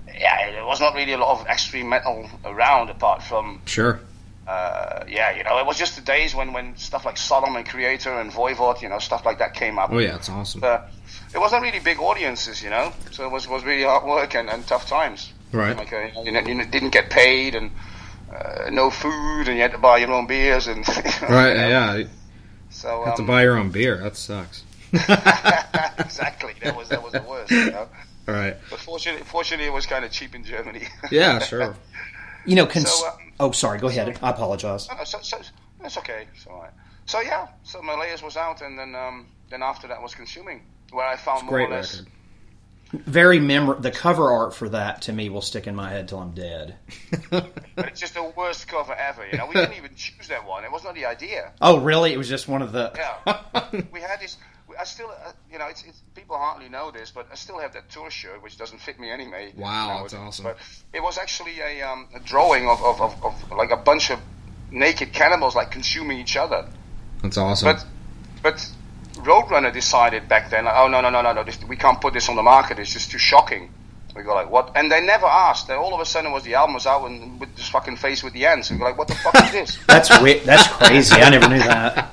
yeah, 0.07 0.51
there 0.51 0.65
was 0.65 0.79
not 0.79 0.95
really 0.95 1.13
a 1.13 1.17
lot 1.17 1.39
of 1.39 1.47
extreme 1.47 1.89
metal 1.89 2.29
around 2.45 2.89
apart 2.89 3.23
from 3.23 3.61
Sure. 3.65 3.99
Uh, 4.47 5.03
yeah, 5.07 5.35
you 5.37 5.43
know, 5.43 5.59
it 5.59 5.65
was 5.65 5.77
just 5.77 5.95
the 5.95 6.01
days 6.01 6.33
when 6.33 6.51
when 6.51 6.75
stuff 6.75 7.05
like 7.05 7.17
Sodom 7.17 7.55
and 7.55 7.65
Kreator 7.65 8.19
and 8.19 8.31
Voivod, 8.31 8.81
you 8.81 8.89
know, 8.89 8.99
stuff 8.99 9.25
like 9.25 9.37
that 9.39 9.53
came 9.53 9.77
up. 9.77 9.91
Oh 9.91 9.99
yeah, 9.99 10.15
it's 10.15 10.29
awesome. 10.29 10.63
Uh, 10.63 10.79
it 11.33 11.37
wasn't 11.39 11.61
really 11.61 11.79
big 11.79 11.99
audiences, 11.99 12.61
you 12.63 12.69
know, 12.69 12.91
so 13.11 13.25
it 13.25 13.31
was 13.31 13.47
was 13.47 13.63
really 13.63 13.83
hard 13.83 14.03
work 14.05 14.35
and, 14.35 14.49
and 14.49 14.65
tough 14.67 14.87
times. 14.87 15.31
Right. 15.51 15.77
Like 15.77 15.93
uh, 15.93 16.09
you, 16.23 16.31
know, 16.31 16.39
you 16.41 16.65
didn't 16.65 16.89
get 16.89 17.09
paid 17.09 17.55
and 17.55 17.71
uh, 18.33 18.69
no 18.71 18.89
food, 18.89 19.47
and 19.47 19.55
you 19.57 19.61
had 19.61 19.73
to 19.73 19.77
buy 19.77 19.97
your 19.97 20.11
own 20.11 20.25
beers 20.25 20.67
and 20.67 20.87
Right. 21.21 21.55
Yeah. 21.55 21.93
So 21.93 21.97
You 21.99 22.07
So 22.69 23.03
have 23.05 23.15
to 23.15 23.21
um, 23.21 23.27
buy 23.27 23.43
your 23.43 23.57
own 23.57 23.69
beer. 23.69 23.97
That 23.97 24.15
sucks. 24.17 24.63
exactly. 25.99 26.53
That 26.61 26.75
was 26.75 26.89
that 26.89 27.03
was 27.03 27.13
the 27.13 27.21
worst. 27.21 27.51
You 27.51 27.71
know? 27.71 27.87
All 28.27 28.33
right. 28.35 28.55
But 28.69 28.79
fortunately, 28.79 29.23
fortunately, 29.23 29.67
it 29.67 29.73
was 29.73 29.85
kind 29.85 30.03
of 30.05 30.11
cheap 30.11 30.35
in 30.35 30.43
Germany. 30.43 30.87
Yeah. 31.11 31.39
Sure. 31.39 31.75
You 32.45 32.55
know, 32.55 32.65
cons- 32.65 32.89
So, 32.91 33.07
uh, 33.07 33.11
oh, 33.41 33.51
sorry. 33.51 33.79
Go 33.79 33.87
ahead. 33.87 34.17
I 34.21 34.29
apologize. 34.29 34.87
No, 34.89 34.97
no, 34.97 35.03
so, 35.03 35.19
so, 35.21 35.37
that's 35.81 35.97
okay. 35.97 36.27
It's 36.33 36.47
all 36.47 36.61
right. 36.61 36.71
so 37.05 37.19
yeah, 37.19 37.47
so 37.63 37.81
Malleus 37.81 38.23
was 38.23 38.37
out, 38.37 38.61
and 38.61 38.77
then 38.77 38.95
um, 38.95 39.27
then 39.49 39.61
after 39.63 39.87
that 39.87 40.01
was 40.01 40.15
consuming, 40.15 40.63
where 40.91 41.05
I 41.05 41.15
found 41.15 41.43
more 41.45 41.57
Great 41.57 41.69
or 41.69 41.75
less. 41.75 41.99
record. 41.99 42.11
Very 42.93 43.39
memor. 43.39 43.79
The 43.79 43.91
cover 43.91 44.29
art 44.31 44.53
for 44.53 44.67
that 44.69 45.03
to 45.03 45.13
me 45.13 45.29
will 45.29 45.41
stick 45.41 45.65
in 45.65 45.75
my 45.75 45.89
head 45.89 46.09
till 46.09 46.19
I'm 46.19 46.31
dead. 46.31 46.75
But 47.29 47.87
it's 47.87 48.01
just 48.01 48.15
the 48.15 48.33
worst 48.35 48.67
cover 48.67 48.93
ever. 48.93 49.25
You 49.25 49.37
know, 49.37 49.47
we 49.47 49.53
didn't 49.53 49.77
even 49.77 49.95
choose 49.95 50.27
that 50.27 50.45
one. 50.45 50.65
It 50.65 50.71
was 50.71 50.83
not 50.83 50.93
the 50.93 51.05
idea. 51.05 51.53
Oh, 51.61 51.79
really? 51.79 52.11
It 52.11 52.17
was 52.17 52.27
just 52.27 52.49
one 52.49 52.61
of 52.61 52.73
the. 52.73 52.91
Yeah, 52.95 53.71
we 53.93 54.01
had 54.01 54.19
this. 54.19 54.35
I 54.79 54.83
still, 54.83 55.09
uh, 55.09 55.31
you 55.51 55.57
know, 55.57 55.67
it's, 55.67 55.83
it's 55.83 56.01
people 56.15 56.37
hardly 56.37 56.69
know 56.69 56.91
this, 56.91 57.11
but 57.11 57.27
I 57.31 57.35
still 57.35 57.59
have 57.59 57.73
that 57.73 57.89
tour 57.89 58.09
shirt, 58.09 58.41
which 58.43 58.57
doesn't 58.57 58.79
fit 58.79 58.99
me 58.99 59.09
anyway. 59.09 59.53
Wow, 59.55 59.87
now. 59.87 60.01
that's 60.01 60.13
awesome. 60.13 60.43
But 60.45 60.57
it 60.93 61.01
was 61.01 61.17
actually 61.17 61.59
a, 61.59 61.81
um, 61.81 62.07
a 62.15 62.19
drawing 62.19 62.67
of, 62.67 62.81
of, 62.83 63.01
of, 63.01 63.23
of 63.23 63.51
like 63.51 63.71
a 63.71 63.77
bunch 63.77 64.11
of 64.11 64.19
naked 64.71 65.13
cannibals 65.13 65.55
like 65.55 65.71
consuming 65.71 66.19
each 66.19 66.37
other. 66.37 66.67
That's 67.21 67.37
awesome. 67.37 67.73
But 67.73 67.85
but 68.41 68.67
Roadrunner 69.23 69.71
decided 69.71 70.27
back 70.27 70.49
then, 70.49 70.65
like, 70.65 70.75
oh 70.77 70.87
no 70.87 71.01
no 71.01 71.09
no 71.09 71.21
no 71.21 71.33
no, 71.33 71.43
this, 71.43 71.61
we 71.63 71.75
can't 71.75 72.01
put 72.01 72.13
this 72.13 72.29
on 72.29 72.35
the 72.35 72.43
market. 72.43 72.79
It's 72.79 72.93
just 72.93 73.11
too 73.11 73.19
shocking. 73.19 73.71
We 74.15 74.23
go 74.23 74.33
like 74.33 74.49
what? 74.49 74.71
And 74.75 74.91
they 74.91 75.01
never 75.01 75.25
asked. 75.25 75.67
Then 75.67 75.77
all 75.77 75.93
of 75.93 76.01
a 76.01 76.05
sudden, 76.05 76.31
was 76.31 76.43
the 76.43 76.55
album 76.55 76.73
was 76.73 76.85
out 76.85 77.05
and 77.05 77.39
with 77.39 77.55
this 77.55 77.69
fucking 77.69 77.97
face 77.97 78.23
with 78.23 78.33
the 78.33 78.45
ends. 78.45 78.69
And 78.69 78.79
we 78.79 78.83
go 78.83 78.89
like, 78.89 78.97
what 78.97 79.07
the 79.07 79.15
fuck 79.15 79.35
is 79.35 79.51
this? 79.51 79.79
That's 79.87 80.09
wi- 80.09 80.41
That's 80.43 80.67
crazy. 80.67 81.15
I 81.15 81.29
never 81.29 81.47
knew 81.47 81.59
that. 81.59 82.11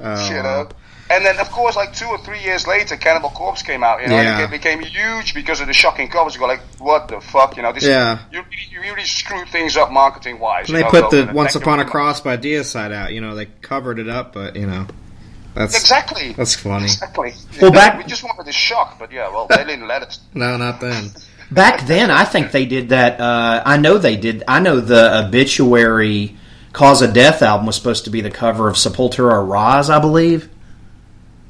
Oh, 0.00 0.28
you 0.28 0.42
know. 0.42 0.68
And 1.10 1.24
then, 1.24 1.38
of 1.38 1.50
course, 1.50 1.74
like 1.74 1.94
two 1.94 2.04
or 2.06 2.18
three 2.18 2.40
years 2.40 2.66
later, 2.66 2.96
Cannibal 2.96 3.30
Corpse 3.30 3.62
came 3.62 3.82
out. 3.82 4.02
You 4.02 4.08
know, 4.08 4.16
Yeah. 4.20 4.34
and 4.40 4.44
it 4.44 4.50
became 4.50 4.80
huge 4.80 5.32
because 5.34 5.60
of 5.60 5.66
the 5.66 5.72
shocking 5.72 6.08
covers. 6.08 6.34
You 6.34 6.40
go 6.40 6.46
like, 6.46 6.60
what 6.78 7.08
the 7.08 7.20
fuck? 7.20 7.56
You 7.56 7.62
know, 7.62 7.72
this. 7.72 7.84
Yeah. 7.84 8.18
You, 8.30 8.42
you 8.70 8.80
really 8.82 9.04
screwed 9.04 9.48
things 9.48 9.76
up 9.76 9.90
marketing 9.90 10.38
wise. 10.38 10.68
And 10.68 10.76
they 10.76 10.82
put 10.84 11.10
the 11.10 11.30
Once 11.32 11.54
Upon 11.54 11.80
a 11.80 11.84
Cross 11.86 12.20
by 12.20 12.36
Deicide 12.36 12.92
out. 12.92 13.12
You 13.14 13.20
know, 13.22 13.34
they 13.34 13.46
covered 13.62 13.98
it 13.98 14.08
up, 14.08 14.34
but 14.34 14.54
you 14.56 14.66
know, 14.66 14.86
that's 15.54 15.74
Exactly. 15.80 16.34
That's 16.34 16.54
funny. 16.54 16.84
Exactly. 16.84 17.32
Well, 17.60 17.72
back- 17.72 17.96
we 17.96 18.04
just 18.04 18.22
wanted 18.22 18.44
the 18.46 18.52
shock, 18.52 18.98
but 18.98 19.10
yeah, 19.10 19.30
well, 19.30 19.46
they 19.48 19.64
didn't 19.64 19.88
let 19.88 20.02
us. 20.02 20.20
No, 20.34 20.56
not 20.58 20.80
then. 20.80 21.10
Back 21.50 21.86
then, 21.86 22.10
I 22.10 22.24
think 22.26 22.52
they 22.52 22.66
did 22.66 22.90
that. 22.90 23.18
Uh, 23.18 23.62
I 23.64 23.78
know 23.78 23.96
they 23.96 24.16
did. 24.16 24.44
I 24.46 24.60
know 24.60 24.80
the 24.80 25.24
obituary 25.26 26.36
cause 26.74 27.00
of 27.00 27.14
death 27.14 27.40
album 27.40 27.66
was 27.66 27.76
supposed 27.76 28.04
to 28.04 28.10
be 28.10 28.20
the 28.20 28.30
cover 28.30 28.68
of 28.68 28.76
Sepultura 28.76 29.48
Rise, 29.48 29.88
I 29.88 29.98
believe. 29.98 30.50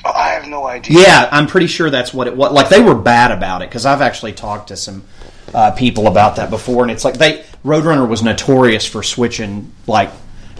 Oh, 0.04 0.12
I 0.12 0.28
have 0.30 0.48
no 0.48 0.66
idea. 0.66 1.00
Yeah, 1.00 1.28
I'm 1.30 1.46
pretty 1.46 1.66
sure 1.66 1.90
that's 1.90 2.14
what 2.14 2.26
it 2.26 2.36
was. 2.36 2.52
Like 2.52 2.68
they 2.68 2.80
were 2.80 2.94
bad 2.94 3.32
about 3.32 3.62
it 3.62 3.68
because 3.68 3.84
I've 3.84 4.00
actually 4.00 4.32
talked 4.32 4.68
to 4.68 4.76
some 4.76 5.04
uh, 5.52 5.72
people 5.72 6.06
about 6.06 6.36
that 6.36 6.50
before, 6.50 6.82
and 6.82 6.90
it's 6.90 7.04
like 7.04 7.18
they 7.18 7.44
Roadrunner 7.64 8.08
was 8.08 8.22
notorious 8.22 8.86
for 8.86 9.02
switching 9.02 9.72
like 9.86 10.10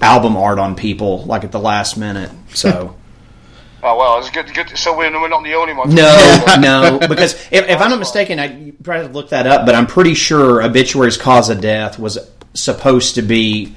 album 0.01 0.36
art 0.36 0.59
on 0.59 0.74
people 0.74 1.24
like 1.24 1.44
at 1.44 1.52
the 1.52 1.60
last 1.60 1.97
minute. 1.97 2.31
So 2.55 2.97
Oh 3.82 3.97
well, 3.97 4.19
it's 4.19 4.31
good. 4.31 4.52
Good. 4.52 4.77
So 4.77 4.97
we're, 4.97 5.12
we're 5.20 5.28
not 5.28 5.44
the 5.44 5.55
only 5.55 5.73
ones. 5.73 5.94
no, 5.94 6.44
no, 6.60 6.98
because 6.98 7.35
if, 7.52 7.69
if 7.69 7.81
I'm 7.81 7.90
not 7.90 8.01
mistaken, 8.01 8.40
I 8.40 8.47
you 8.47 8.73
probably 8.73 9.02
have 9.02 9.12
to 9.12 9.16
look 9.16 9.31
that 9.31 9.47
up, 9.47 9.66
but 9.66 9.74
I'm 9.77 9.86
pretty 9.86 10.15
sure 10.15 10.62
obituary's 10.62 11.16
cause 11.16 11.48
of 11.48 11.60
death 11.60 11.98
was 11.98 12.19
supposed 12.55 13.15
to 13.15 13.23
be 13.23 13.77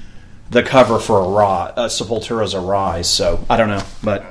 the 0.50 0.62
cover 0.62 0.98
for 0.98 1.20
a 1.20 1.28
rise, 1.28 1.72
uh, 1.76 1.86
Sepultura's 1.88 2.54
Arise. 2.54 3.08
So 3.08 3.44
I 3.48 3.56
don't 3.56 3.68
know, 3.68 3.82
but 4.02 4.24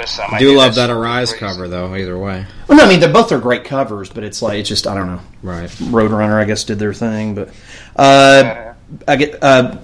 First 0.00 0.16
time 0.16 0.28
I 0.32 0.36
I 0.36 0.38
do 0.38 0.48
did 0.48 0.56
love 0.56 0.74
that 0.76 0.90
Arise 0.90 1.30
Crazy. 1.30 1.40
cover 1.40 1.68
though. 1.68 1.94
Either 1.94 2.18
way, 2.18 2.46
well, 2.68 2.78
no, 2.78 2.84
I 2.84 2.88
mean 2.88 3.00
they're 3.00 3.12
both 3.12 3.32
are 3.32 3.38
great 3.38 3.64
covers, 3.64 4.08
but 4.10 4.24
it's 4.24 4.40
like 4.42 4.58
it's 4.58 4.68
just 4.68 4.86
I 4.86 4.94
don't 4.94 5.06
know. 5.06 5.20
right? 5.42 5.68
Roadrunner, 5.68 6.40
I 6.40 6.44
guess, 6.44 6.64
did 6.64 6.78
their 6.78 6.94
thing. 6.94 7.34
But 7.34 7.48
uh, 7.96 8.42
Yeah. 8.44 8.74
I 9.06 9.16
get 9.16 9.42
uh, 9.42 9.78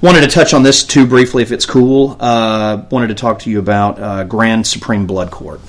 wanted 0.00 0.20
to 0.20 0.28
touch 0.28 0.54
on 0.54 0.62
this 0.62 0.84
too 0.84 1.06
briefly, 1.06 1.42
if 1.42 1.50
it's 1.52 1.66
cool. 1.66 2.16
Uh, 2.20 2.84
wanted 2.90 3.08
to 3.08 3.14
talk 3.14 3.40
to 3.40 3.50
you 3.50 3.58
about 3.58 3.98
uh, 3.98 4.24
Grand 4.24 4.66
Supreme 4.66 5.06
Blood 5.06 5.30
Court. 5.30 5.60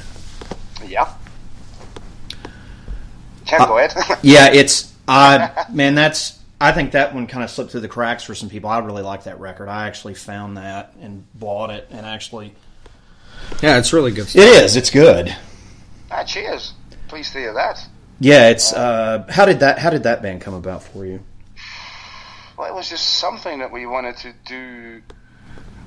Yeah. 0.88 1.12
Can 3.46 3.60
go 3.68 3.78
ahead. 3.78 3.94
Yeah, 4.24 4.52
it's 4.52 4.94
I 5.08 5.66
man, 5.72 5.96
that's 5.96 6.40
I 6.60 6.72
think 6.72 6.92
that 6.92 7.14
one 7.14 7.28
kind 7.28 7.44
of 7.44 7.50
slipped 7.52 7.72
through 7.72 7.82
the 7.82 7.88
cracks 7.88 8.24
for 8.24 8.34
some 8.36 8.50
people. 8.50 8.70
I 8.70 8.80
really 8.80 9.04
like 9.04 9.24
that 9.26 9.40
record. 9.40 9.68
I 9.70 9.88
actually 9.88 10.16
found 10.16 10.58
that 10.58 10.94
and 11.02 11.24
bought 11.36 11.70
it, 11.70 11.88
and 11.92 12.06
actually 12.06 12.56
Yeah, 13.62 13.78
it's 13.78 13.94
really 13.94 14.12
good. 14.12 14.28
Stuff. 14.28 14.42
it 14.42 14.64
is. 14.64 14.76
It's 14.76 14.90
good. 14.90 15.36
ah, 16.12 16.24
cheers. 16.24 16.74
Pleased 17.08 17.34
to 17.34 17.40
hear 17.40 17.54
that. 17.54 17.88
Yeah, 18.20 18.50
it's. 18.50 18.74
Uh, 18.74 19.26
how 19.30 19.46
did 19.46 19.60
that 19.60 19.80
How 19.80 19.90
did 19.90 20.04
that 20.04 20.22
band 20.22 20.42
come 20.42 20.54
about 20.54 20.84
for 20.84 21.06
you? 21.06 21.22
Well, 22.58 22.70
it 22.70 22.74
was 22.74 22.90
just 22.90 23.18
something 23.18 23.60
that 23.60 23.72
we 23.72 23.86
wanted 23.86 24.18
to 24.18 24.34
do. 24.46 25.02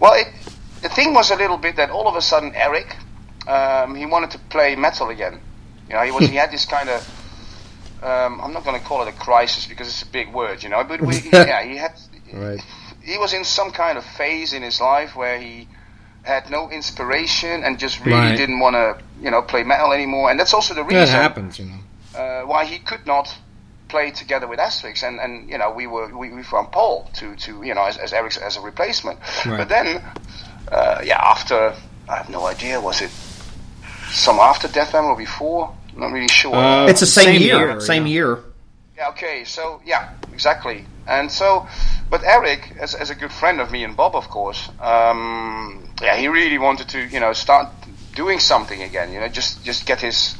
Well, 0.00 0.14
it, 0.14 0.28
the 0.82 0.88
thing 0.88 1.14
was 1.14 1.30
a 1.30 1.36
little 1.36 1.56
bit 1.56 1.76
that 1.76 1.90
all 1.90 2.06
of 2.06 2.14
a 2.14 2.20
sudden 2.20 2.52
Eric, 2.54 2.96
um, 3.46 3.94
he 3.94 4.06
wanted 4.06 4.30
to 4.32 4.38
play 4.38 4.76
metal 4.76 5.08
again. 5.08 5.40
You 5.88 5.94
know, 5.94 6.02
he 6.02 6.10
was 6.10 6.28
he 6.28 6.36
had 6.36 6.50
this 6.50 6.66
kind 6.66 6.88
of. 6.88 7.14
Um, 8.02 8.40
I'm 8.40 8.52
not 8.52 8.64
going 8.64 8.78
to 8.78 8.86
call 8.86 9.02
it 9.02 9.08
a 9.08 9.12
crisis 9.12 9.66
because 9.66 9.88
it's 9.88 10.02
a 10.02 10.06
big 10.06 10.32
word, 10.32 10.62
you 10.62 10.68
know. 10.68 10.84
But 10.84 11.00
we, 11.00 11.18
yeah, 11.32 11.64
he 11.64 11.76
had. 11.76 11.98
Right. 12.32 12.60
He 13.02 13.18
was 13.18 13.32
in 13.32 13.42
some 13.44 13.72
kind 13.72 13.96
of 13.96 14.04
phase 14.04 14.52
in 14.52 14.62
his 14.62 14.80
life 14.80 15.16
where 15.16 15.40
he 15.40 15.66
had 16.28 16.48
no 16.50 16.70
inspiration 16.70 17.64
and 17.64 17.78
just 17.78 17.98
really 18.04 18.18
Right. 18.18 18.36
didn't 18.36 18.60
want 18.60 18.74
to, 18.76 18.86
you 19.24 19.30
know, 19.32 19.42
play 19.42 19.62
metal 19.64 19.92
anymore. 19.92 20.30
And 20.30 20.38
that's 20.38 20.54
also 20.54 20.74
the 20.74 20.84
reason 20.84 21.00
That 21.00 21.08
happens, 21.08 21.58
you 21.58 21.66
know. 21.66 21.80
uh, 22.20 22.42
why 22.46 22.64
he 22.64 22.78
could 22.78 23.04
not 23.06 23.26
play 23.88 24.10
together 24.10 24.46
with 24.46 24.58
Asphyx, 24.60 25.02
and, 25.02 25.18
and 25.18 25.48
you 25.48 25.56
know 25.56 25.70
we 25.70 25.86
were 25.86 26.08
we, 26.14 26.26
we 26.30 26.42
found 26.42 26.70
Paul 26.70 27.08
to, 27.14 27.34
to 27.44 27.50
you 27.62 27.74
know 27.74 27.84
as, 27.90 27.96
as 27.96 28.12
Eric's 28.12 28.36
as 28.36 28.56
a 28.58 28.60
replacement. 28.60 29.18
Right. 29.46 29.56
But 29.60 29.68
then, 29.70 29.86
uh, 30.70 31.00
yeah, 31.02 31.18
after 31.34 31.74
I 32.08 32.16
have 32.20 32.28
no 32.28 32.44
idea, 32.46 32.80
was 32.82 33.00
it 33.00 33.10
some 34.12 34.38
after 34.40 34.68
Death 34.68 34.90
Hammer 34.92 35.08
or 35.08 35.16
before? 35.16 35.72
Not 35.96 36.12
really 36.12 36.28
sure. 36.28 36.54
Uh, 36.54 36.86
It's 36.86 37.00
the 37.00 37.06
same, 37.06 37.24
Same 37.32 37.42
year. 37.42 37.58
year, 37.58 37.80
Same 37.80 38.06
yeah. 38.06 38.12
year. 38.12 38.38
Yeah, 38.96 39.08
okay, 39.08 39.44
so 39.44 39.80
yeah, 39.86 40.10
exactly. 40.34 40.84
And 41.08 41.32
so, 41.32 41.66
but 42.10 42.22
Eric, 42.22 42.76
as, 42.78 42.94
as 42.94 43.08
a 43.10 43.14
good 43.14 43.32
friend 43.32 43.60
of 43.60 43.70
me 43.70 43.82
and 43.82 43.96
Bob, 43.96 44.14
of 44.14 44.28
course, 44.28 44.68
um, 44.78 45.88
yeah, 46.02 46.16
he 46.16 46.28
really 46.28 46.58
wanted 46.58 46.88
to, 46.90 47.06
you 47.06 47.18
know, 47.18 47.32
start 47.32 47.68
doing 48.14 48.38
something 48.38 48.82
again. 48.82 49.12
You 49.12 49.20
know, 49.20 49.28
just 49.28 49.64
just 49.64 49.86
get 49.86 50.00
his 50.00 50.36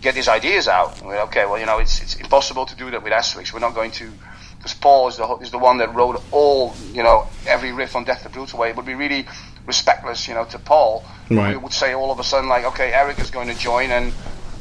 get 0.00 0.14
his 0.14 0.28
ideas 0.28 0.68
out. 0.68 1.02
Okay, 1.02 1.46
well, 1.46 1.58
you 1.58 1.66
know, 1.66 1.78
it's 1.78 2.02
it's 2.02 2.16
impossible 2.16 2.66
to 2.66 2.76
do 2.76 2.90
that 2.90 3.02
with 3.02 3.12
Asphyx. 3.12 3.52
We're 3.52 3.60
not 3.60 3.74
going 3.74 3.92
to, 3.92 4.12
because 4.58 4.74
Paul 4.74 5.08
is 5.08 5.16
the 5.16 5.26
is 5.38 5.50
the 5.50 5.58
one 5.58 5.78
that 5.78 5.94
wrote 5.94 6.22
all, 6.32 6.74
you 6.92 7.02
know, 7.02 7.26
every 7.46 7.72
riff 7.72 7.96
on 7.96 8.04
Death 8.04 8.22
the 8.22 8.28
Brutal 8.28 8.58
Way. 8.58 8.70
It 8.70 8.76
would 8.76 8.86
be 8.86 8.94
really 8.94 9.26
respectless, 9.66 10.28
you 10.28 10.34
know, 10.34 10.44
to 10.46 10.58
Paul. 10.58 11.02
Right. 11.30 11.50
We 11.50 11.56
would 11.56 11.72
say 11.72 11.94
all 11.94 12.10
of 12.10 12.18
a 12.18 12.24
sudden, 12.24 12.48
like, 12.48 12.64
okay, 12.64 12.92
Eric 12.92 13.20
is 13.20 13.30
going 13.30 13.48
to 13.48 13.54
join 13.54 13.90
and 13.90 14.12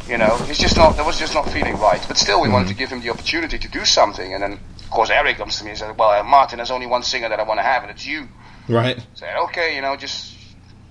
you 0.09 0.17
know, 0.17 0.37
it's 0.49 0.57
just 0.57 0.75
not. 0.75 0.97
That 0.97 1.05
was 1.05 1.19
just 1.19 1.35
not 1.35 1.49
feeling 1.51 1.77
right. 1.77 2.03
But 2.07 2.17
still, 2.17 2.41
we 2.41 2.49
wanted 2.49 2.69
to 2.69 2.73
give 2.73 2.89
him 2.89 3.01
the 3.01 3.11
opportunity 3.11 3.59
to 3.59 3.69
do 3.69 3.85
something. 3.85 4.33
And 4.33 4.41
then, 4.41 4.53
of 4.53 4.89
course, 4.89 5.11
Eric 5.11 5.37
comes 5.37 5.59
to 5.59 5.63
me 5.63 5.71
and 5.71 5.79
said, 5.79 5.97
"Well, 5.97 6.09
uh, 6.09 6.23
Martin, 6.23 6.57
there's 6.57 6.71
only 6.71 6.87
one 6.87 7.03
singer 7.03 7.29
that 7.29 7.39
I 7.39 7.43
want 7.43 7.59
to 7.59 7.63
have, 7.63 7.83
and 7.83 7.91
it's 7.91 8.05
you." 8.05 8.27
Right. 8.67 8.97
I 8.97 9.03
said, 9.13 9.35
"Okay, 9.45 9.75
you 9.75 9.81
know, 9.81 9.95
just 9.95 10.35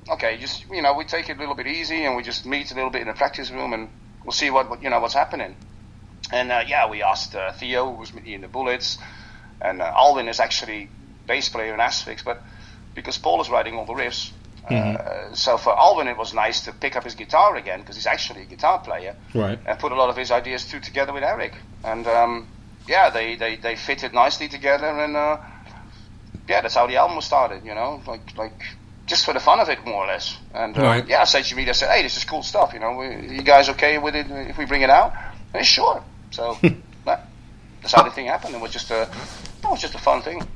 okay, 0.09 0.37
just 0.39 0.69
you 0.71 0.83
know, 0.83 0.95
we 0.95 1.05
take 1.05 1.29
it 1.29 1.37
a 1.37 1.41
little 1.41 1.57
bit 1.57 1.67
easy, 1.67 2.05
and 2.05 2.17
we 2.17 2.23
just 2.23 2.47
meet 2.47 2.71
a 2.71 2.75
little 2.75 2.91
bit 2.91 3.03
in 3.03 3.09
the 3.09 3.15
practice 3.15 3.51
room, 3.51 3.73
and 3.73 3.89
we'll 4.25 4.33
see 4.33 4.51
what, 4.51 4.71
what 4.71 4.83
you 4.83 4.91
know 4.91 5.01
what's 5.01 5.15
happening." 5.15 5.57
And 6.31 6.53
uh, 6.53 6.63
yeah, 6.67 6.89
we 6.89 7.03
asked 7.03 7.35
uh, 7.35 7.53
Theo, 7.53 7.91
who 7.91 7.99
was 7.99 8.15
with 8.15 8.25
me 8.25 8.35
in 8.35 8.43
the 8.43 8.49
Bullets, 8.49 8.99
and 9.61 9.83
uh, 9.83 9.93
Alwin 9.97 10.29
is 10.29 10.39
actually 10.39 10.91
bass 11.27 11.49
player 11.49 11.75
in 11.75 11.81
Asphyx, 11.81 12.25
but 12.25 12.43
because 12.95 13.19
Paul 13.19 13.41
is 13.41 13.51
writing 13.51 13.77
all 13.77 13.85
the 13.85 13.95
riffs. 13.95 14.31
Uh, 14.77 15.35
so 15.35 15.57
for 15.59 15.77
Alwin, 15.79 16.09
it 16.09 16.17
was 16.17 16.33
nice 16.35 16.61
to 16.63 16.73
pick 16.73 16.97
up 16.97 17.05
his 17.05 17.15
guitar 17.15 17.57
again 17.57 17.81
because 17.81 17.97
he's 17.97 18.07
actually 18.07 18.43
a 18.43 18.47
guitar 18.47 18.79
player 18.81 19.15
Right. 19.35 19.59
and 19.67 19.79
put 19.79 19.93
a 19.93 19.95
lot 19.95 20.11
of 20.11 20.17
his 20.17 20.31
ideas 20.31 20.65
too 20.65 20.81
together 20.81 21.13
with 21.13 21.23
Eric. 21.23 21.55
And 21.85 22.07
um, 22.07 22.49
yeah, 22.87 23.11
they, 23.11 23.37
they, 23.37 23.57
they 23.57 23.77
fitted 23.77 24.13
nicely 24.15 24.49
together, 24.49 24.87
and 24.87 25.17
uh, 25.17 25.39
yeah, 26.49 26.61
that's 26.63 26.75
how 26.75 26.87
the 26.87 26.97
album 26.97 27.17
was 27.17 27.25
started. 27.27 27.65
You 27.65 27.75
know, 27.75 28.03
like 28.07 28.37
like 28.37 28.53
just 29.07 29.25
for 29.25 29.33
the 29.35 29.41
fun 29.41 29.61
of 29.61 29.69
it, 29.69 29.85
more 29.87 30.05
or 30.05 30.07
less. 30.07 30.37
And 30.55 30.77
uh, 30.77 30.83
Right. 30.83 31.07
yeah, 31.07 31.25
Century 31.25 31.57
Media 31.57 31.75
said, 31.75 31.91
"Hey, 31.91 32.03
this 32.03 32.17
is 32.17 32.25
cool 32.25 32.43
stuff. 32.43 32.73
You 32.73 32.81
know, 32.81 32.93
we, 32.97 33.37
you 33.37 33.43
guys 33.43 33.69
okay 33.71 33.99
with 33.99 34.15
it 34.15 34.27
if 34.31 34.59
we 34.59 34.65
bring 34.65 34.83
it 34.83 34.91
out?" 34.91 35.13
And 35.55 35.65
sure. 35.65 36.03
So 36.31 36.57
that, 37.05 37.27
that's 37.83 37.95
how 37.95 38.03
the 38.03 38.11
thing 38.11 38.27
happened. 38.27 38.55
It 38.55 38.61
was 38.61 38.73
just 38.73 38.91
a 38.91 39.03
it 39.03 39.71
was 39.71 39.81
just 39.81 39.95
a 39.95 39.99
fun 39.99 40.23
thing. 40.23 40.47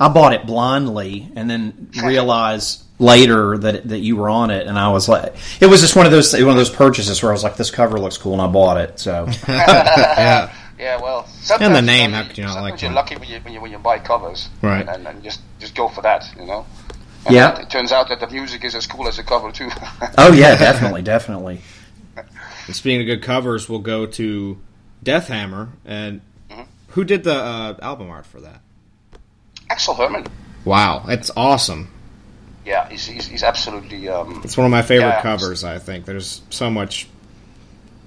I 0.00 0.08
bought 0.08 0.32
it 0.32 0.46
blindly 0.46 1.30
and 1.36 1.48
then 1.50 1.90
realized 2.02 2.82
later 3.02 3.58
that 3.58 3.88
that 3.88 3.98
you 3.98 4.16
were 4.16 4.30
on 4.30 4.50
it, 4.50 4.66
and 4.66 4.78
I 4.78 4.88
was 4.90 5.08
like, 5.08 5.34
it 5.60 5.66
was 5.66 5.80
just 5.82 5.94
one 5.96 6.06
of 6.06 6.12
those 6.12 6.32
one 6.32 6.48
of 6.50 6.56
those 6.56 6.70
purchases 6.70 7.22
where 7.22 7.32
I 7.32 7.34
was 7.34 7.42
like, 7.44 7.56
this 7.56 7.70
cover 7.70 7.98
looks 8.00 8.16
cool, 8.16 8.32
and 8.32 8.40
I 8.42 8.46
bought 8.46 8.78
it. 8.78 8.98
So 8.98 9.26
Yeah. 9.48 10.54
Yeah, 10.78 11.00
well, 11.00 11.28
And 11.60 11.76
the 11.76 11.80
name, 11.82 12.10
you 12.10 12.16
know, 12.16 12.16
how 12.16 12.22
you 12.22 12.42
not 12.42 12.54
sometimes 12.54 12.56
like 12.72 12.82
you're 12.82 12.90
that? 12.90 12.94
lucky 12.96 13.14
when 13.16 13.28
you, 13.28 13.38
when 13.40 13.52
you 13.54 13.60
when 13.60 13.70
you 13.70 13.78
buy 13.78 13.98
covers, 14.00 14.48
Right. 14.62 14.88
And, 14.88 15.06
and 15.06 15.22
just 15.22 15.40
just 15.60 15.76
go 15.76 15.86
for 15.88 16.00
that, 16.02 16.24
you 16.36 16.44
know. 16.44 16.66
And 17.26 17.34
Yeah. 17.36 17.56
It, 17.56 17.62
it 17.64 17.70
turns 17.70 17.92
out 17.92 18.08
that 18.08 18.18
the 18.18 18.26
music 18.28 18.64
is 18.64 18.74
as 18.74 18.84
cool 18.88 19.06
as 19.06 19.16
the 19.16 19.22
cover 19.22 19.52
too. 19.52 19.68
oh 20.18 20.32
yeah, 20.32 20.56
definitely, 20.56 21.02
definitely. 21.02 21.60
And 22.66 22.74
speaking 22.74 23.00
of 23.02 23.06
good 23.06 23.22
covers, 23.22 23.68
we'll 23.68 23.78
go 23.78 24.06
to 24.06 24.58
Death 25.02 25.28
Hammer. 25.28 25.68
And 25.84 26.20
Mm-hmm. 26.50 26.62
who 26.88 27.04
did 27.04 27.22
the 27.22 27.34
uh, 27.34 27.76
album 27.80 28.10
art 28.10 28.26
for 28.26 28.40
that? 28.40 28.60
Axel 29.70 29.94
Hermann. 29.94 30.26
Wow, 30.64 31.04
it's 31.08 31.30
awesome. 31.36 31.92
Yeah, 32.64 32.88
he's, 32.88 33.06
he's, 33.06 33.26
he's 33.26 33.42
absolutely. 33.42 34.08
Um, 34.08 34.40
It's 34.44 34.56
one 34.56 34.64
of 34.66 34.70
my 34.70 34.82
favorite 34.82 35.08
Yeah. 35.08 35.22
covers. 35.22 35.64
I 35.64 35.78
think 35.78 36.04
there's 36.04 36.42
so 36.50 36.70
much. 36.70 37.08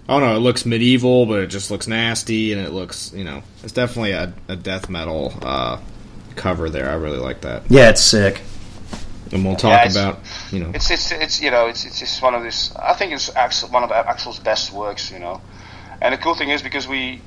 I 0.07 0.13
don't 0.19 0.21
know. 0.29 0.35
It 0.35 0.39
looks 0.39 0.65
medieval, 0.65 1.25
but 1.25 1.39
it 1.41 1.47
just 1.47 1.71
looks 1.71 1.87
nasty, 1.87 2.53
and 2.53 2.61
it 2.61 2.71
looks 2.71 3.11
you 3.13 3.23
know, 3.23 3.41
it's 3.63 3.73
definitely 3.73 4.11
a, 4.11 4.33
a 4.47 4.55
death 4.55 4.89
metal 4.89 5.33
uh, 5.41 5.79
cover 6.35 6.69
there. 6.69 6.89
I 6.89 6.93
really 6.95 7.17
like 7.17 7.41
that. 7.41 7.63
Yeah, 7.69 7.89
it's 7.89 8.01
sick. 8.01 8.41
And 9.31 9.43
we'll 9.43 9.55
talk 9.55 9.83
Yeah, 9.85 9.91
about 9.91 10.19
you 10.51 10.59
know. 10.59 10.71
It's 10.75 10.91
it's 10.91 11.11
it's 11.11 11.41
you 11.41 11.49
know 11.49 11.65
it's 11.67 11.83
it's 11.85 11.99
just 11.99 12.21
one 12.21 12.35
of 12.35 12.43
this. 12.43 12.73
I 12.75 12.93
think 12.93 13.11
it's 13.13 13.35
Axel, 13.35 13.69
one 13.69 13.83
of 13.83 13.91
Axel's 13.91 14.37
best 14.39 14.71
works. 14.71 15.11
You 15.11 15.17
know, 15.17 15.41
and 15.99 16.13
the 16.13 16.17
cool 16.19 16.35
thing 16.35 16.49
is 16.49 16.61
because 16.61 16.87
we, 16.87 17.19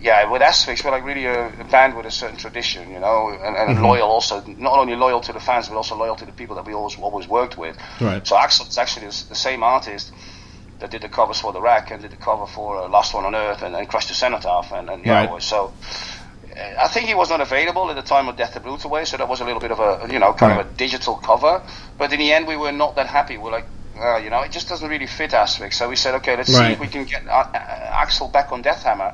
yeah, 0.00 0.30
with 0.30 0.42
Asphyx 0.42 0.84
we're 0.84 0.90
like 0.90 1.04
really 1.04 1.26
a, 1.26 1.48
a 1.60 1.64
band 1.64 1.96
with 1.96 2.06
a 2.06 2.10
certain 2.10 2.36
tradition. 2.36 2.90
You 2.90 3.00
know, 3.00 3.36
and, 3.44 3.56
and 3.56 3.78
Mhm. 3.78 3.82
loyal 3.82 4.08
also 4.08 4.42
not 4.46 4.78
only 4.78 4.94
loyal 4.96 5.20
to 5.20 5.32
the 5.32 5.40
fans 5.40 5.68
but 5.68 5.76
also 5.76 5.94
loyal 5.96 6.16
to 6.16 6.24
the 6.24 6.32
people 6.32 6.56
that 6.56 6.66
we 6.66 6.72
always 6.74 6.96
always 6.96 7.26
worked 7.28 7.56
with. 7.58 7.76
Right. 8.00 8.26
So 8.26 8.36
Axel 8.38 8.66
is 8.66 8.78
actually 8.78 9.06
the, 9.06 9.34
same 9.34 9.62
artist 9.62 10.12
that 10.80 10.90
did 10.90 11.02
the 11.02 11.08
covers 11.08 11.40
for 11.40 11.52
the 11.52 11.60
Rack 11.60 11.90
and 11.90 12.02
did 12.02 12.12
the 12.12 12.16
cover 12.16 12.46
for 12.46 12.78
uh, 12.84 12.88
Last 12.88 13.12
One 13.14 13.24
on 13.24 13.34
Earth 13.34 13.62
and, 13.62 13.74
and 13.74 13.88
Crush 13.88 14.06
the 14.06 14.14
Cenotaph 14.14 14.72
and, 14.72 14.88
and 14.90 15.04
yeah, 15.04 15.26
Right. 15.26 15.42
so. 15.42 15.72
uh, 16.56 16.84
I 16.84 16.88
think 16.88 17.06
he 17.06 17.14
was 17.14 17.30
not 17.30 17.40
available 17.40 17.90
at 17.90 17.96
the 17.96 18.02
time 18.02 18.28
of 18.28 18.36
Death 18.36 18.54
the 18.54 18.60
Brutal 18.60 18.90
Way, 18.90 19.04
so 19.04 19.16
that 19.16 19.28
was 19.28 19.40
a 19.40 19.44
little 19.44 19.60
bit 19.60 19.70
of 19.72 19.80
a 19.80 20.12
you 20.12 20.18
know 20.18 20.32
kind 20.32 20.52
of 20.58 20.66
a 20.66 20.68
digital 20.76 21.16
cover. 21.16 21.62
But 21.98 22.12
in 22.12 22.18
the 22.18 22.32
end, 22.32 22.46
we 22.46 22.56
were 22.56 22.72
not 22.72 22.94
that 22.96 23.06
happy. 23.06 23.36
We're 23.38 23.52
like, 23.52 23.68
uh, 24.00 24.16
you 24.18 24.30
know, 24.30 24.42
it 24.42 24.52
just 24.52 24.68
doesn't 24.68 24.88
really 24.88 25.06
fit 25.06 25.32
Asphyx. 25.32 25.74
So 25.74 25.88
we 25.88 25.96
said, 25.96 26.14
okay, 26.16 26.36
let's 26.36 26.52
see 26.52 26.72
if 26.74 26.80
we 26.80 26.86
can 26.88 27.04
get 27.04 27.22
uh, 27.28 27.44
uh, 27.54 27.58
Axel 28.02 28.28
back 28.28 28.52
on 28.52 28.62
Death 28.62 28.82
Hammer. 28.84 29.12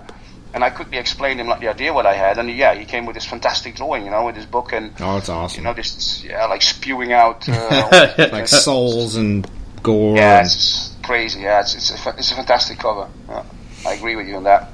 And 0.55 0.63
I 0.63 0.71
quickly 0.71 0.99
explained 0.99 1.41
him 1.41 1.49
like 1.49 1.59
the 1.61 1.67
idea 1.69 1.93
what 1.93 2.07
I 2.07 2.15
had, 2.15 2.39
and 2.39 2.49
yeah, 2.49 2.75
he 2.75 2.85
came 2.85 3.07
with 3.07 3.15
this 3.15 3.25
fantastic 3.27 3.75
drawing, 3.75 4.05
you 4.05 4.11
know, 4.13 4.25
with 4.27 4.37
his 4.37 4.47
book 4.47 4.73
and 4.73 4.93
Oh, 5.01 5.17
it's 5.17 5.29
awesome. 5.29 5.59
you 5.61 5.65
know 5.65 5.75
this 5.75 6.23
yeah 6.25 6.47
like 6.47 6.63
spewing 6.63 7.13
out 7.13 7.49
uh, 7.49 7.89
all- 7.93 8.29
like 8.33 8.47
souls 8.67 9.17
and 9.17 9.45
gore. 9.83 10.17
yeah, 10.17 10.39
and- 10.39 10.47
it's 10.47 10.95
crazy. 11.03 11.41
Yeah, 11.41 11.61
it's 11.61 11.75
it's 11.75 11.91
a, 11.91 11.99
fa- 11.99 12.15
it's 12.17 12.31
a 12.31 12.37
fantastic 12.37 12.79
cover. 12.79 13.09
Yeah, 13.29 13.43
I 13.85 13.95
agree 13.95 14.15
with 14.17 14.29
you 14.29 14.37
on 14.37 14.45
that. 14.45 14.69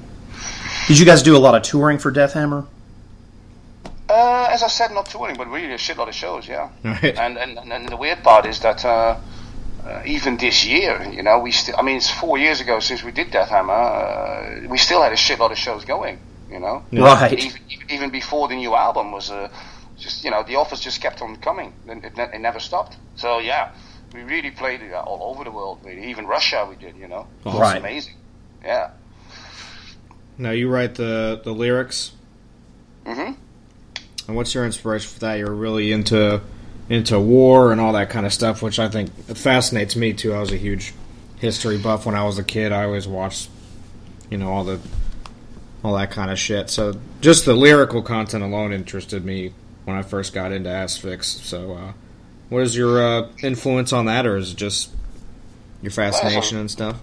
Did 0.87 0.99
you 0.99 1.07
guys 1.07 1.23
do 1.23 1.35
a 1.35 1.39
lot 1.41 1.55
of 1.55 1.63
touring 1.63 1.99
for 1.99 2.11
Death 2.11 2.35
Hammer? 2.35 2.67
Uh, 4.09 4.49
as 4.51 4.63
I 4.63 4.69
said, 4.69 4.91
not 4.91 5.07
touring, 5.07 5.37
but 5.37 5.49
really 5.49 5.73
a 5.73 5.77
shitload 5.79 6.09
of 6.09 6.15
shows, 6.15 6.47
yeah. 6.49 6.69
Right. 6.85 7.17
And, 7.17 7.39
and 7.39 7.59
and 7.73 7.89
the 7.89 7.97
weird 7.97 8.23
part 8.23 8.45
is 8.45 8.59
that 8.61 8.85
uh, 9.87 10.03
even 10.07 10.37
this 10.37 10.65
year, 10.67 11.03
you 11.13 11.23
know, 11.23 11.39
we 11.41 11.53
still. 11.53 11.77
I 11.79 11.83
mean, 11.83 11.97
it's 11.97 12.11
four 12.11 12.39
years 12.39 12.61
ago 12.61 12.81
since 12.81 13.03
we 13.03 13.13
did 13.13 13.31
Death 13.31 13.49
Hammer. 13.49 13.73
Uh, 13.73 14.69
we 14.69 14.79
still 14.79 15.03
had 15.03 15.13
a 15.13 15.17
shitload 15.17 15.51
of 15.53 15.59
shows 15.59 15.85
going. 15.85 16.19
You 16.51 16.59
know, 16.59 16.83
Right. 16.93 17.39
Even, 17.39 17.61
even 17.89 18.11
before 18.11 18.49
the 18.49 18.57
new 18.57 18.75
album 18.75 19.13
was, 19.13 19.31
uh, 19.31 19.49
just 19.97 20.25
you 20.25 20.31
know, 20.33 20.43
the 20.43 20.57
offers 20.57 20.81
just 20.81 21.01
kept 21.01 21.23
on 21.23 21.37
coming. 21.37 21.73
It, 21.87 22.05
it, 22.05 22.17
ne- 22.17 22.31
it 22.35 22.41
never 22.41 22.59
stopped. 22.59 22.97
So 23.15 23.39
yeah, 23.39 23.71
we 24.13 24.23
really 24.25 24.51
played 24.51 24.81
uh, 24.93 25.01
all 25.01 25.33
over 25.33 25.45
the 25.45 25.53
world. 25.53 25.79
Really. 25.85 26.11
Even 26.11 26.27
Russia, 26.27 26.67
we 26.69 26.75
did. 26.75 26.97
You 26.97 27.07
know, 27.07 27.29
it 27.41 27.47
was 27.47 27.61
Right. 27.61 27.79
amazing. 27.79 28.15
Yeah. 28.65 28.91
Now 30.39 30.51
you 30.51 30.69
write 30.69 30.97
the 30.97 31.41
the 31.45 31.53
lyrics. 31.53 32.13
hmm 33.07 33.33
And 34.27 34.37
what's 34.37 34.53
your 34.55 34.65
inspiration 34.67 35.09
for 35.13 35.21
that? 35.21 35.39
You're 35.39 35.55
really 35.55 35.93
into 35.93 36.41
into 36.91 37.19
war 37.19 37.71
and 37.73 37.81
all 37.81 37.95
that 37.95 38.11
kind 38.11 38.27
of 38.27 38.33
stuff, 38.35 38.61
which 38.61 38.79
I 38.79 38.89
think 38.89 39.11
fascinates 39.37 39.97
me 39.97 40.13
too. 40.13 40.35
I 40.35 40.41
was 40.41 40.53
a 40.53 40.57
huge 40.57 40.93
history 41.39 41.79
buff 41.79 42.05
when 42.05 42.15
I 42.15 42.25
was 42.25 42.39
a 42.39 42.45
kid. 42.45 42.73
I 42.73 42.85
always 42.85 43.09
watched, 43.09 43.49
you 44.29 44.37
know, 44.37 44.53
all 44.53 44.65
the 44.65 44.81
all 45.83 45.95
that 45.95 46.11
kind 46.11 46.31
of 46.31 46.39
shit. 46.39 46.69
So 46.69 47.01
just 47.21 47.47
the 47.47 47.55
lyrical 47.55 48.03
content 48.03 48.43
alone 48.43 48.73
interested 48.73 49.25
me 49.25 49.55
when 49.85 49.97
I 49.97 50.03
first 50.03 50.35
got 50.35 50.53
into 50.53 50.69
Asphyx. 50.69 51.25
So, 51.25 51.73
uh, 51.75 51.93
what 52.49 52.63
is 52.63 52.77
your 52.77 53.01
uh, 53.01 53.29
influence 53.43 53.93
on 53.93 54.07
that, 54.07 54.27
or 54.27 54.37
is 54.37 54.53
it 54.53 54.57
just 54.57 54.91
your 55.83 55.93
fascination 55.93 56.59
and 56.59 56.71
stuff? 56.71 57.01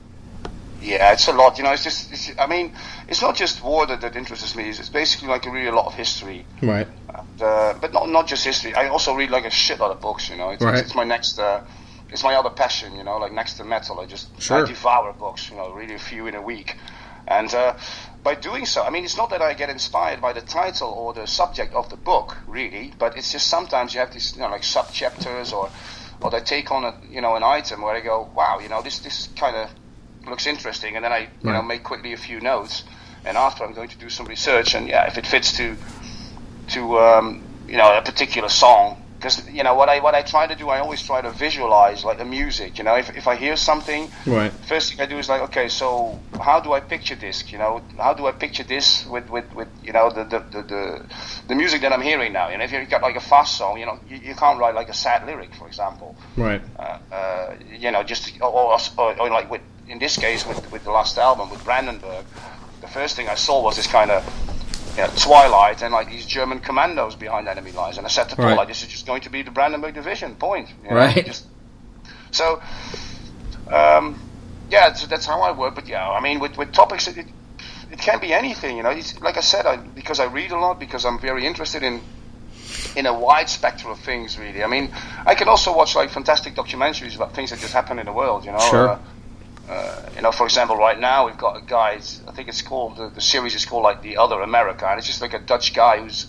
Yeah, 0.81 1.13
it's 1.13 1.27
a 1.27 1.33
lot. 1.33 1.57
You 1.57 1.63
know, 1.63 1.71
it's 1.71 1.83
just. 1.83 2.11
It's, 2.11 2.31
I 2.37 2.45
mean, 2.45 2.73
it's 3.07 3.21
not 3.21 3.35
just 3.35 3.63
war 3.63 3.85
that, 3.85 4.01
that 4.01 4.15
interests 4.15 4.55
me. 4.55 4.69
It's, 4.69 4.79
it's 4.79 4.89
basically 4.89 5.29
like 5.29 5.45
a 5.45 5.51
really 5.51 5.67
a 5.67 5.75
lot 5.75 5.85
of 5.85 5.93
history. 5.93 6.45
Right. 6.61 6.87
And, 7.15 7.41
uh, 7.41 7.73
but 7.79 7.93
not 7.93 8.09
not 8.09 8.27
just 8.27 8.43
history. 8.43 8.73
I 8.75 8.89
also 8.89 9.15
read 9.15 9.29
like 9.29 9.45
a 9.45 9.49
shitload 9.49 9.91
of 9.91 10.01
books. 10.01 10.29
You 10.29 10.35
know, 10.35 10.49
it's, 10.49 10.63
Right. 10.63 10.75
it's, 10.75 10.87
it's 10.87 10.95
my 10.95 11.03
next. 11.03 11.39
Uh, 11.39 11.61
it's 12.09 12.23
my 12.23 12.35
other 12.35 12.49
passion. 12.49 12.95
You 12.95 13.03
know, 13.03 13.17
like 13.17 13.31
next 13.31 13.53
to 13.55 13.63
metal, 13.63 13.99
I 13.99 14.05
just 14.05 14.29
Sure. 14.41 14.63
I 14.63 14.67
devour 14.67 15.13
books. 15.13 15.49
You 15.49 15.57
know, 15.57 15.71
really 15.71 15.95
a 15.95 15.99
few 15.99 16.27
in 16.27 16.35
a 16.35 16.41
week, 16.41 16.75
and 17.27 17.53
uh, 17.53 17.75
by 18.23 18.35
doing 18.35 18.65
so, 18.65 18.83
I 18.83 18.89
mean, 18.89 19.03
it's 19.05 19.15
not 19.17 19.29
that 19.29 19.41
I 19.41 19.53
get 19.53 19.69
inspired 19.69 20.19
by 20.21 20.33
the 20.33 20.41
title 20.41 20.89
or 20.89 21.13
the 21.13 21.27
subject 21.27 21.73
of 21.73 21.89
the 21.89 21.95
book, 21.97 22.35
really, 22.47 22.93
but 22.99 23.15
it's 23.17 23.31
just 23.31 23.47
sometimes 23.47 23.93
you 23.93 23.99
have 24.01 24.11
these, 24.13 24.35
you 24.35 24.41
know, 24.41 24.49
like 24.49 24.63
sub 24.63 24.91
chapters 24.91 25.53
or 25.53 25.69
or 26.21 26.31
they 26.31 26.39
take 26.41 26.71
on 26.71 26.83
a 26.83 26.93
you 27.09 27.21
know 27.21 27.35
an 27.35 27.43
item 27.43 27.81
where 27.81 27.95
I 27.95 28.01
go, 28.01 28.29
wow, 28.35 28.59
you 28.59 28.67
know, 28.69 28.81
this 28.81 28.99
this 28.99 29.29
kind 29.37 29.55
of 29.55 29.69
looks 30.27 30.45
interesting, 30.47 30.95
and 30.95 31.05
then 31.05 31.13
I 31.13 31.29
you 31.43 31.51
know 31.53 31.61
make 31.61 31.83
quickly 31.83 32.13
a 32.13 32.17
few 32.17 32.39
notes, 32.41 32.83
and 33.27 33.37
after 33.37 33.63
I'm 33.63 33.73
going 33.73 33.89
to 33.89 33.97
do 33.97 34.09
some 34.09 34.25
research, 34.25 34.73
and 34.75 34.87
yeah, 34.87 35.07
if 35.07 35.17
it 35.17 35.25
fits 35.27 35.55
to 35.57 35.75
to 36.69 36.99
um, 36.99 37.43
you 37.67 37.77
know 37.77 37.97
a 37.97 38.01
particular 38.01 38.49
song, 38.49 39.01
because 39.17 39.47
you 39.49 39.63
know 39.63 39.73
what 39.75 39.89
I 39.89 39.99
what 39.99 40.15
I 40.15 40.21
try 40.21 40.47
to 40.47 40.55
do, 40.55 40.69
I 40.69 40.79
always 40.79 41.01
try 41.01 41.21
to 41.21 41.31
visualize 41.31 42.03
like 42.05 42.17
the 42.17 42.25
music. 42.25 42.77
You 42.77 42.83
know, 42.83 42.95
if 42.95 43.15
if 43.15 43.27
I 43.27 43.35
hear 43.35 43.55
something, 43.55 44.09
Right. 44.25 44.51
first 44.67 44.91
thing 44.91 45.01
I 45.01 45.05
do 45.05 45.17
is 45.17 45.27
like, 45.29 45.41
okay, 45.49 45.67
so 45.67 46.19
how 46.41 46.59
do 46.59 46.73
I 46.73 46.79
picture 46.79 47.15
this? 47.15 47.51
You 47.51 47.57
know, 47.57 47.81
how 47.97 48.13
do 48.13 48.27
I 48.27 48.31
picture 48.31 48.63
this 48.63 49.05
with, 49.05 49.29
with, 49.29 49.47
with 49.55 49.67
you 49.83 49.93
know 49.93 50.09
the, 50.09 50.23
the, 50.23 50.39
the, 50.39 50.61
the, 50.63 51.05
the 51.49 51.55
music 51.55 51.81
that 51.81 51.91
I'm 51.91 52.01
hearing 52.01 52.33
now? 52.33 52.49
You 52.49 52.57
know, 52.57 52.63
if 52.63 52.71
you've 52.71 52.89
got 52.89 53.01
like 53.01 53.15
a 53.15 53.21
fast 53.33 53.57
song, 53.57 53.79
you 53.79 53.85
know, 53.85 53.99
you, 54.09 54.17
you 54.17 54.35
can't 54.35 54.59
write 54.59 54.75
like 54.75 54.89
a 54.89 54.93
sad 54.93 55.25
lyric, 55.25 55.53
for 55.55 55.67
example. 55.67 56.15
Right. 56.35 56.61
Uh, 56.79 56.97
uh, 57.11 57.55
you 57.69 57.91
know, 57.91 58.03
just 58.03 58.39
or, 58.41 58.49
or, 58.49 58.77
or, 58.97 59.21
or 59.21 59.29
like 59.29 59.49
with 59.51 59.61
in 59.89 59.99
this 59.99 60.17
case 60.17 60.45
with 60.45 60.71
with 60.71 60.83
the 60.83 60.91
last 60.91 61.17
album 61.17 61.49
with 61.49 61.63
Brandenburg, 61.63 62.25
the 62.81 62.87
first 62.87 63.15
thing 63.15 63.27
I 63.27 63.35
saw 63.35 63.61
was 63.61 63.75
this 63.75 63.87
kind 63.87 64.11
of 64.11 64.23
you 64.95 65.03
know, 65.03 65.09
twilight 65.15 65.83
and 65.83 65.93
like 65.93 66.09
these 66.09 66.25
German 66.25 66.59
commandos 66.59 67.15
behind 67.15 67.47
enemy 67.47 67.71
lines, 67.71 67.97
and 67.97 68.05
I 68.05 68.09
said 68.09 68.29
to 68.29 68.35
Paul, 68.35 68.45
Right. 68.45 68.57
like, 68.57 68.67
this 68.67 68.81
is 68.81 68.89
just 68.89 69.05
going 69.05 69.21
to 69.21 69.29
be 69.29 69.43
the 69.43 69.51
Brandenburg 69.51 69.93
division. 69.93 70.35
Point. 70.35 70.69
you 70.83 70.89
know, 70.89 70.95
Right. 70.95 71.25
Just, 71.25 71.45
so, 72.31 72.61
um, 73.71 74.19
yeah, 74.69 74.93
so 74.93 75.07
that's 75.07 75.25
how 75.25 75.41
I 75.41 75.51
work. 75.51 75.75
But 75.75 75.87
yeah, 75.87 76.09
I 76.09 76.19
mean, 76.19 76.39
with 76.39 76.57
with 76.57 76.71
topics, 76.73 77.07
it, 77.07 77.17
it, 77.91 77.99
can 77.99 78.19
be 78.19 78.33
anything. 78.33 78.77
You 78.77 78.83
know, 78.83 78.89
it's, 78.89 79.19
like 79.21 79.37
I 79.37 79.41
said, 79.41 79.65
I, 79.65 79.77
because 79.77 80.19
I 80.19 80.25
read 80.25 80.51
a 80.51 80.57
lot, 80.57 80.79
because 80.79 81.05
I'm 81.05 81.19
very 81.19 81.45
interested 81.45 81.83
in 81.83 82.01
in 82.95 83.05
a 83.05 83.17
wide 83.17 83.49
spectrum 83.49 83.91
of 83.91 83.99
things. 83.99 84.37
Really, 84.37 84.63
I 84.63 84.67
mean, 84.67 84.91
I 85.25 85.35
can 85.35 85.47
also 85.47 85.75
watch 85.75 85.95
like 85.95 86.09
fantastic 86.09 86.55
documentaries 86.55 87.15
about 87.15 87.33
things 87.33 87.51
that 87.51 87.59
just 87.59 87.73
happen 87.73 87.99
in 87.99 88.05
the 88.05 88.13
world. 88.13 88.45
You 88.45 88.51
know. 88.51 88.59
Sure. 88.59 88.89
Uh, 88.89 88.99
uh, 89.67 90.09
you 90.15 90.21
know, 90.21 90.31
for 90.31 90.45
example, 90.45 90.77
right 90.77 90.99
now 90.99 91.25
we've 91.25 91.37
got 91.37 91.57
a 91.57 91.61
guy. 91.61 91.99
I 92.27 92.31
think 92.31 92.47
it's 92.47 92.61
called 92.61 92.97
the, 92.97 93.09
the 93.09 93.21
series 93.21 93.53
is 93.55 93.65
called 93.65 93.83
like 93.83 94.01
the 94.01 94.17
Other 94.17 94.41
America, 94.41 94.87
and 94.87 94.97
it's 94.97 95.07
just 95.07 95.21
like 95.21 95.33
a 95.33 95.39
Dutch 95.39 95.73
guy 95.73 95.99
who's 95.99 96.27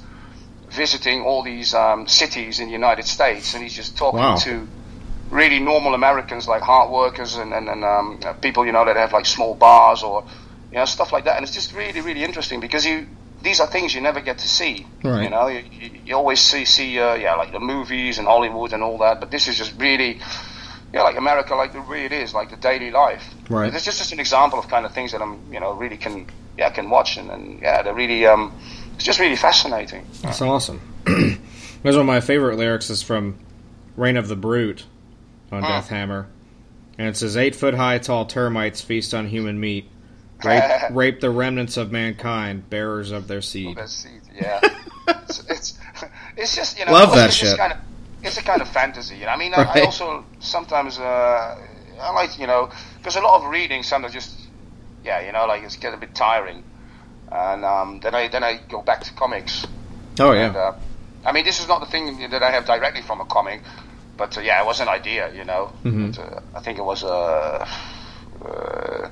visiting 0.71 1.23
all 1.23 1.43
these 1.43 1.73
um, 1.75 2.07
cities 2.09 2.61
in 2.61 2.67
the 2.67 2.73
United 2.73 3.07
States, 3.07 3.55
and 3.55 3.63
he's 3.63 3.75
just 3.75 3.97
talking 3.97 4.21
Wow. 4.21 4.37
to 4.37 4.69
really 5.31 5.59
normal 5.61 5.95
Americans, 5.95 6.49
like 6.49 6.63
hard 6.63 6.91
workers 6.91 7.37
and 7.37 7.53
and, 7.53 7.69
and 7.69 7.85
um, 7.85 8.19
people 8.41 8.67
you 8.67 8.73
know 8.73 8.85
that 8.85 8.97
have 8.97 9.13
like 9.13 9.27
small 9.27 9.55
bars 9.55 10.03
or 10.03 10.25
you 10.73 10.79
know 10.79 10.85
stuff 10.85 11.13
like 11.13 11.25
that, 11.25 11.37
and 11.37 11.45
it's 11.45 11.55
just 11.55 11.73
really 11.75 12.01
really 12.01 12.25
interesting 12.25 12.61
because 12.61 12.85
you 12.85 13.07
these 13.41 13.61
are 13.61 13.69
things 13.69 13.95
you 13.95 14.01
never 14.01 14.21
get 14.21 14.39
to 14.39 14.49
see. 14.49 14.85
Right. 15.05 15.23
You 15.23 15.31
know, 15.31 15.47
you, 15.47 15.63
you, 15.71 15.91
you 16.07 16.15
always 16.17 16.41
see 16.41 16.65
see 16.65 16.99
uh, 16.99 17.15
yeah 17.15 17.35
like 17.37 17.53
the 17.53 17.61
movies 17.61 18.19
and 18.19 18.27
Hollywood 18.27 18.73
and 18.73 18.83
all 18.83 18.99
that, 18.99 19.21
but 19.21 19.31
this 19.31 19.47
is 19.49 19.57
just 19.57 19.79
really 19.81 20.19
yeah 20.93 21.03
like 21.03 21.17
America 21.17 21.55
like 21.55 21.73
the 21.73 21.83
way 21.83 22.05
it 22.05 22.13
is, 22.13 22.35
like 22.35 22.51
the 22.51 22.57
daily 22.57 22.91
life. 22.91 23.25
Right. 23.49 23.73
It's 23.73 23.85
just, 23.85 23.99
just 23.99 24.13
an 24.13 24.21
example 24.21 24.59
of 24.59 24.69
kind 24.69 24.87
of 24.87 24.93
things 24.93 25.13
that 25.13 25.23
I'm 25.23 25.53
you 25.53 25.61
know 25.61 25.73
really 25.75 25.97
can 25.97 26.27
yeah 26.57 26.71
can 26.71 26.91
watch 26.91 27.17
and, 27.17 27.31
and 27.31 27.61
yeah 27.61 27.83
they're 27.83 27.95
really 27.95 28.27
um 28.27 28.53
it's 28.95 29.05
just 29.05 29.21
really 29.21 29.37
fascinating. 29.37 30.07
That's 30.23 30.41
awesome. 30.43 30.81
There's 31.05 31.95
one 31.95 32.01
of 32.01 32.07
my 32.07 32.21
favorite 32.21 32.57
lyrics 32.57 32.91
is 32.91 33.03
from 33.03 33.39
Reign 33.97 34.17
of 34.17 34.27
the 34.29 34.37
Brute 34.37 34.85
on 35.53 35.63
Hmm. 35.63 35.69
Death 35.69 35.89
Hammer. 35.89 36.27
And 36.99 37.07
it 37.07 37.17
says, 37.17 37.37
Eight 37.37 37.55
foot 37.55 37.75
high 37.75 37.99
tall 37.99 38.27
termites 38.27 38.81
feast 38.81 39.15
on 39.15 39.29
human 39.29 39.61
meat. 39.61 39.89
Rape, 40.45 40.65
rape 40.91 41.21
the 41.21 41.31
remnants 41.31 41.77
of 41.77 41.93
mankind, 41.93 42.69
bearers 42.69 43.13
of 43.13 43.29
their 43.29 43.41
seed. 43.41 43.77
That's 43.77 43.93
seed, 43.93 44.21
yeah. 44.35 44.59
it's, 45.09 45.45
it's 45.49 45.79
it's 46.37 46.57
just 46.57 46.79
you 46.79 46.85
know 46.87 46.93
Love 46.93 47.15
that 47.15 47.29
it's 47.29 47.39
just 47.39 47.57
shit. 47.57 47.77
It's 48.23 48.37
a 48.37 48.43
kind 48.43 48.61
of 48.61 48.69
fantasy. 48.69 49.17
You 49.17 49.27
know? 49.27 49.33
I 49.33 49.37
mean, 49.37 49.55
I, 49.55 49.63
I 49.63 49.81
also 49.83 50.25
sometimes 50.41 50.99
uh, 50.99 51.59
I 52.01 52.13
like 52.13 52.39
you 52.39 52.47
know 52.47 52.71
because 52.99 53.17
a 53.17 53.21
lot 53.21 53.43
of 53.43 53.51
reading 53.51 53.83
sometimes 53.83 54.13
just 54.13 54.37
yeah 55.05 55.21
you 55.25 55.33
know 55.33 55.47
like 55.47 55.63
it's 55.63 55.77
get 55.77 55.95
a 55.95 55.97
bit 55.97 56.15
tiring, 56.15 56.65
and 57.31 57.65
um, 57.65 58.01
then 58.01 58.15
I 58.15 58.29
then 58.29 58.43
I 58.45 58.61
go 58.69 58.83
back 58.83 59.03
to 59.05 59.13
comics. 59.15 59.67
Oh, 60.21 60.33
yeah. 60.33 60.47
And, 60.47 60.57
uh, 60.57 60.73
I 61.25 61.33
mean, 61.33 61.45
this 61.45 61.61
is 61.61 61.69
not 61.69 61.81
the 61.81 61.87
thing 61.87 62.31
that 62.31 62.43
I 62.43 62.51
have 62.51 62.65
directly 62.65 63.03
from 63.03 63.21
a 63.21 63.25
comic, 63.25 63.61
but 64.17 64.37
uh, 64.37 64.41
yeah, 64.41 64.61
it 64.63 64.67
was 64.67 64.81
an 64.81 64.89
idea, 64.89 65.33
you 65.33 65.45
know. 65.45 65.73
Mhm. 65.85 66.17
But, 66.17 66.23
uh, 66.23 66.41
I 66.57 66.61
think 66.61 66.79
it 66.79 66.85
was 66.85 67.05
uh, 67.05 67.69
uh, 68.45 69.09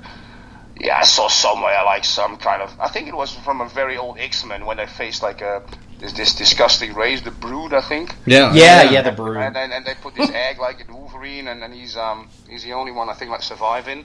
yeah, 0.80 0.98
I 0.98 1.04
saw 1.04 1.28
somewhere 1.28 1.82
like 1.84 2.04
some 2.04 2.36
kind 2.36 2.62
of. 2.62 2.70
I 2.80 2.88
think 2.88 3.08
it 3.08 3.16
was 3.16 3.34
from 3.34 3.60
a 3.60 3.68
very 3.68 3.96
old 3.96 4.18
X 4.18 4.44
Men 4.44 4.66
when 4.66 4.76
they 4.76 4.86
faced 4.86 5.22
like 5.22 5.40
a 5.42 5.62
this, 5.98 6.12
this 6.12 6.34
disgusting 6.34 6.94
race, 6.94 7.22
the 7.22 7.30
Brood, 7.30 7.72
I 7.72 7.80
think. 7.80 8.14
Yeah, 8.26 8.52
Yeah, 8.54 8.90
yeah, 8.90 9.02
the 9.02 9.12
Brood. 9.12 9.36
And 9.36 9.54
then 9.54 9.72
and 9.72 9.84
they 9.84 9.94
put 9.94 10.14
this 10.14 10.30
egg 10.30 10.58
like 10.58 10.80
in 10.80 10.92
Wolverine, 10.92 11.48
and 11.48 11.62
then 11.62 11.72
he's 11.72 11.96
um 11.96 12.28
he's 12.48 12.64
the 12.64 12.72
only 12.72 12.92
one 12.92 13.08
I 13.08 13.14
think 13.14 13.30
like 13.30 13.42
surviving. 13.42 14.04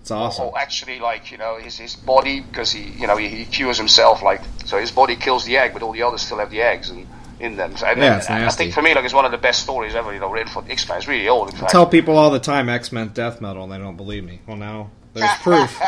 It's 0.00 0.10
awesome. 0.10 0.46
Or 0.46 0.58
actually, 0.58 0.98
like 0.98 1.32
you 1.32 1.38
know, 1.38 1.56
his 1.58 1.78
his 1.78 1.96
body 1.96 2.40
because 2.40 2.70
he 2.70 2.82
you 2.82 3.06
know 3.06 3.16
he, 3.16 3.28
he 3.28 3.44
cures 3.44 3.78
himself 3.78 4.22
like 4.22 4.42
so 4.64 4.78
his 4.78 4.90
body 4.90 5.16
kills 5.16 5.44
the 5.44 5.56
egg, 5.56 5.72
but 5.72 5.82
all 5.82 5.92
the 5.92 6.02
others 6.02 6.22
still 6.22 6.38
have 6.38 6.50
the 6.50 6.62
eggs 6.62 6.90
and 6.90 7.06
in 7.40 7.56
them. 7.56 7.76
So, 7.76 7.86
and, 7.86 8.00
Yeah, 8.00 8.18
it's 8.18 8.28
and 8.28 8.44
I 8.44 8.48
think 8.50 8.74
for 8.74 8.82
me, 8.82 8.94
like 8.94 9.04
it's 9.04 9.14
one 9.14 9.24
of 9.24 9.30
the 9.30 9.38
best 9.38 9.62
stories 9.62 9.94
ever. 9.94 10.12
You 10.12 10.20
know, 10.20 10.30
written 10.30 10.52
for 10.52 10.64
X 10.68 10.88
Men. 10.88 10.98
It's 10.98 11.08
really 11.08 11.28
old. 11.28 11.52
In 11.52 11.56
I 11.64 11.68
tell 11.68 11.86
people 11.86 12.16
all 12.16 12.30
the 12.30 12.40
time 12.40 12.68
X 12.68 12.92
Men 12.92 13.08
death 13.08 13.40
metal, 13.40 13.64
and 13.64 13.72
they 13.72 13.78
don't 13.78 13.96
believe 13.96 14.24
me. 14.24 14.40
Well, 14.46 14.56
now 14.56 14.90
there's 15.12 15.30
proof. 15.42 15.70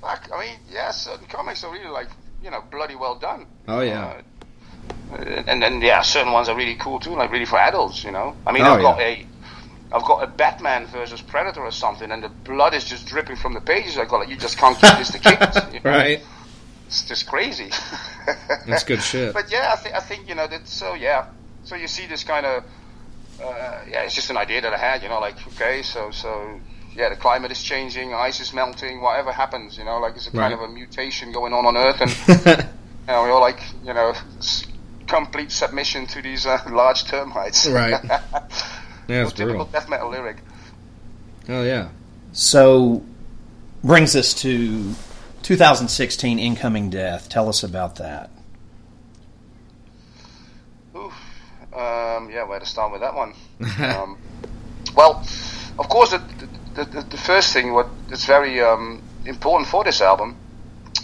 Fuck, 0.00 0.30
I 0.34 0.40
mean, 0.40 0.56
yeah, 0.72 0.90
certain 0.92 1.26
comics 1.26 1.62
are 1.62 1.72
really 1.72 1.88
like 1.88 2.08
you 2.42 2.50
know 2.50 2.62
bloody 2.70 2.96
well 2.96 3.16
done. 3.16 3.46
Oh 3.68 3.80
yeah. 3.80 4.20
Uh, 5.12 5.16
and 5.46 5.62
then 5.62 5.80
yeah, 5.80 6.02
certain 6.02 6.32
ones 6.32 6.48
are 6.48 6.56
really 6.56 6.76
cool 6.76 6.98
too, 7.00 7.10
like 7.10 7.30
really 7.32 7.44
for 7.44 7.58
adults. 7.58 8.04
You 8.04 8.10
know, 8.12 8.36
I 8.46 8.52
mean, 8.52 8.62
Oh, 8.62 8.74
I've 8.74 8.82
got 8.82 8.98
yeah. 8.98 9.06
a, 9.06 9.26
I've 9.92 10.04
got 10.04 10.22
a 10.22 10.26
Batman 10.26 10.86
versus 10.86 11.20
Predator 11.20 11.60
or 11.62 11.70
something, 11.72 12.10
and 12.10 12.22
the 12.22 12.28
blood 12.28 12.74
is 12.74 12.84
just 12.84 13.06
dripping 13.06 13.36
from 13.36 13.54
the 13.54 13.60
pages. 13.60 13.98
I 13.98 14.04
got 14.04 14.18
like, 14.20 14.28
you 14.28 14.36
just 14.36 14.56
can't 14.58 14.78
keep 14.78 14.96
this 14.98 15.10
to 15.12 15.18
kids. 15.20 15.56
you 15.74 15.80
know? 15.80 15.90
Right. 15.90 16.22
It's 16.86 17.06
just 17.06 17.26
crazy. 17.26 17.70
That's 18.66 18.84
good 18.84 19.02
shit. 19.02 19.32
But 19.34 19.50
yeah, 19.50 19.74
I, 19.78 19.82
th- 19.82 19.94
I 19.94 20.00
think 20.00 20.28
you 20.28 20.34
know 20.34 20.46
that. 20.46 20.66
So 20.68 20.94
yeah, 20.94 21.26
so 21.64 21.76
you 21.76 21.86
see 21.88 22.06
this 22.06 22.24
kind 22.24 22.46
of, 22.46 22.64
uh, 23.42 23.80
yeah, 23.88 24.02
it's 24.02 24.14
just 24.14 24.30
an 24.30 24.36
idea 24.36 24.60
that 24.60 24.72
I 24.72 24.78
had. 24.78 25.02
You 25.02 25.08
know, 25.08 25.20
like 25.20 25.36
okay, 25.54 25.82
so 25.82 26.10
so 26.10 26.58
yeah, 26.94 27.08
the 27.08 27.16
climate 27.16 27.50
is 27.52 27.62
changing, 27.62 28.12
ice 28.14 28.40
is 28.40 28.52
melting, 28.52 29.00
whatever 29.00 29.32
happens, 29.32 29.78
you 29.78 29.84
know, 29.84 29.98
like 29.98 30.16
it's 30.16 30.26
a 30.26 30.30
kind 30.32 30.52
Right. 30.52 30.52
of 30.52 30.60
a 30.60 30.72
mutation 30.72 31.32
going 31.32 31.52
on 31.52 31.64
on 31.66 31.76
Earth, 31.76 32.00
and 32.00 32.10
you 32.48 32.66
know, 33.06 33.22
we're 33.22 33.30
all 33.32 33.40
like, 33.40 33.60
you 33.84 33.94
know, 33.94 34.14
complete 35.06 35.50
submission 35.52 36.06
to 36.08 36.22
these 36.22 36.46
uh, 36.46 36.58
large 36.70 37.04
termites. 37.04 37.66
Right. 37.66 37.94
Yeah, 39.08 39.22
it's 39.24 39.32
typical 39.32 39.64
death 39.64 39.88
metal 39.88 40.08
lyric. 40.10 40.36
Oh 41.48 41.64
yeah. 41.64 41.88
So, 42.32 43.02
brings 43.82 44.14
us 44.14 44.32
to 44.34 44.94
2016 45.42 46.38
Incoming 46.38 46.90
Death. 46.90 47.28
Tell 47.28 47.48
us 47.48 47.64
about 47.64 47.96
that. 47.96 48.30
Oof. 50.96 51.12
Um, 51.72 52.30
yeah, 52.30 52.44
where 52.44 52.60
to 52.60 52.66
start 52.66 52.92
with 52.92 53.00
that 53.00 53.14
one? 53.16 53.32
um, 53.80 54.16
well, 54.94 55.26
of 55.78 55.88
course, 55.88 56.10
the, 56.10 56.18
the, 56.18 56.48
the, 56.74 57.06
the 57.10 57.16
first 57.16 57.52
thing 57.52 57.72
what 57.72 57.90
is 58.10 58.24
very 58.24 58.60
um, 58.60 59.02
important 59.24 59.68
for 59.68 59.84
this 59.84 60.00
album 60.00 60.36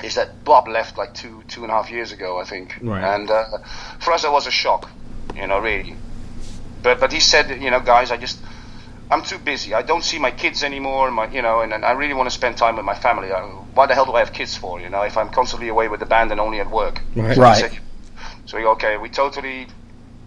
is 0.04 0.14
that 0.14 0.44
Bob 0.44 0.68
left 0.68 0.98
like 0.98 1.14
two 1.14 1.42
two 1.48 1.62
and 1.62 1.70
a 1.70 1.74
half 1.74 1.90
years 1.90 2.12
ago, 2.12 2.40
I 2.40 2.44
think, 2.44 2.78
Right. 2.82 3.02
and 3.04 3.30
uh, 3.30 3.44
for 3.98 4.12
us 4.12 4.22
that 4.22 4.32
was 4.32 4.46
a 4.46 4.50
shock, 4.50 4.90
you 5.34 5.46
know, 5.46 5.58
really. 5.58 5.96
But 6.82 7.00
but 7.00 7.12
he 7.12 7.20
said, 7.20 7.50
you 7.62 7.70
know, 7.70 7.80
guys, 7.80 8.10
I 8.10 8.16
just 8.16 8.38
I'm 9.10 9.22
too 9.22 9.38
busy. 9.38 9.72
I 9.74 9.82
don't 9.82 10.02
see 10.04 10.18
my 10.18 10.30
kids 10.30 10.62
anymore, 10.62 11.10
my 11.10 11.30
you 11.30 11.42
know, 11.42 11.60
and, 11.60 11.72
and 11.72 11.84
I 11.84 11.92
really 11.92 12.14
want 12.14 12.26
to 12.28 12.34
spend 12.34 12.56
time 12.56 12.76
with 12.76 12.84
my 12.84 12.94
family. 12.94 13.30
Uh, 13.32 13.40
Why 13.74 13.86
the 13.86 13.94
hell 13.94 14.04
do 14.06 14.12
I 14.12 14.18
have 14.20 14.32
kids 14.32 14.56
for? 14.56 14.80
You 14.80 14.90
know, 14.90 15.02
if 15.02 15.16
I'm 15.16 15.28
constantly 15.30 15.68
away 15.68 15.88
with 15.88 16.00
the 16.00 16.06
band 16.06 16.30
and 16.32 16.40
only 16.40 16.60
at 16.60 16.70
work. 16.70 17.02
Right. 17.14 17.34
So 17.34 17.40
Right. 17.42 17.56
said, 17.56 17.78
so 18.44 18.56
we 18.58 18.64
go, 18.64 18.72
okay, 18.72 18.96
we 18.96 19.08
totally, 19.08 19.68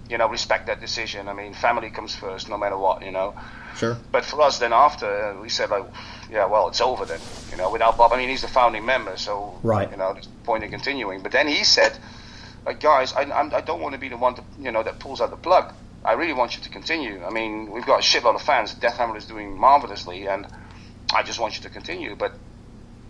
you 0.10 0.18
know, 0.18 0.30
respect 0.30 0.68
that 0.68 0.80
decision. 0.80 1.28
I 1.28 1.34
mean, 1.34 1.54
family 1.54 1.90
comes 1.90 2.16
first, 2.16 2.50
no 2.50 2.58
matter 2.58 2.78
what, 2.78 3.04
you 3.04 3.12
know. 3.12 3.36
Sure. 3.80 3.98
But 4.12 4.26
for 4.26 4.42
us, 4.42 4.60
then 4.60 4.74
after 4.74 5.08
uh, 5.08 5.42
we 5.42 5.48
said 5.48 5.70
like, 5.70 5.86
yeah, 6.30 6.46
well, 6.46 6.68
it's 6.68 6.82
over 6.82 7.06
then. 7.06 7.22
You 7.50 7.56
know, 7.56 7.72
without 7.72 7.98
Bob, 7.98 8.12
I 8.12 8.18
mean, 8.18 8.28
he's 8.28 8.42
the 8.42 8.50
founding 8.50 8.86
member, 8.86 9.16
so 9.16 9.58
Right. 9.64 9.90
You 9.90 9.96
know, 9.96 10.12
there's 10.14 10.28
point 10.44 10.66
in 10.66 10.70
continuing. 10.70 11.22
But 11.22 11.32
then 11.32 11.48
he 11.48 11.64
said, 11.64 11.98
like, 12.66 12.82
guys, 12.82 13.14
I, 13.14 13.22
I'm, 13.22 13.54
I 13.54 13.62
don't 13.62 13.82
want 13.82 13.94
to 13.94 14.00
be 14.00 14.10
the 14.10 14.18
one 14.18 14.36
to, 14.36 14.44
you 14.60 14.72
know, 14.72 14.84
that 14.84 15.00
pulls 15.00 15.22
out 15.22 15.30
the 15.30 15.38
plug. 15.38 15.74
I 16.04 16.14
really 16.14 16.34
want 16.34 16.58
you 16.58 16.64
to 16.64 16.70
continue. 16.70 17.24
I 17.24 17.30
mean, 17.30 17.72
we've 17.72 17.86
got 17.86 18.00
a 18.00 18.04
shitload 18.04 18.36
of 18.36 18.42
fans. 18.42 18.74
Death 18.74 18.98
Hammer 18.98 19.16
is 19.16 19.26
doing 19.26 19.58
marvelously, 19.58 20.28
and 20.28 20.46
I 21.14 21.24
just 21.24 21.40
want 21.40 21.56
you 21.56 21.64
to 21.64 21.70
continue. 21.70 22.16
But 22.16 22.34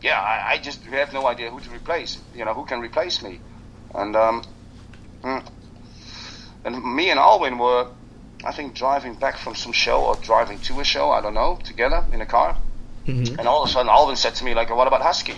yeah, 0.04 0.20
I, 0.20 0.54
I 0.54 0.58
just 0.60 0.84
have 0.86 1.14
no 1.14 1.26
idea 1.26 1.50
who 1.50 1.60
to 1.60 1.70
replace. 1.72 2.20
You 2.36 2.46
know, 2.46 2.54
who 2.54 2.66
can 2.66 2.80
replace 2.80 3.24
me? 3.24 3.40
And 3.96 4.16
um, 4.16 4.44
mm. 5.24 5.44
and 6.64 6.96
me 6.96 7.10
and 7.10 7.20
Alwin 7.20 7.58
were, 7.58 7.88
I 8.44 8.52
think, 8.52 8.74
driving 8.76 9.16
back 9.16 9.38
from 9.38 9.56
some 9.56 9.72
show 9.74 10.02
or 10.06 10.16
driving 10.16 10.60
to 10.60 10.80
a 10.80 10.84
show. 10.84 11.12
I 11.12 11.22
don't 11.22 11.34
know, 11.34 11.60
together 11.64 12.06
in 12.14 12.22
a 12.22 12.26
car. 12.26 12.58
And 13.40 13.48
all 13.48 13.64
of 13.64 13.70
a 13.70 13.72
sudden, 13.72 13.90
Alwin 13.90 14.16
said 14.16 14.36
to 14.36 14.44
me, 14.46 14.54
like, 14.54 14.70
"What 14.70 14.88
about 14.88 15.02
Husky?" 15.02 15.36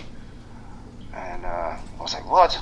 And 1.14 1.44
uh, 1.44 1.48
I 1.48 2.02
was 2.02 2.14
like, 2.14 2.28
"What?" 2.30 2.58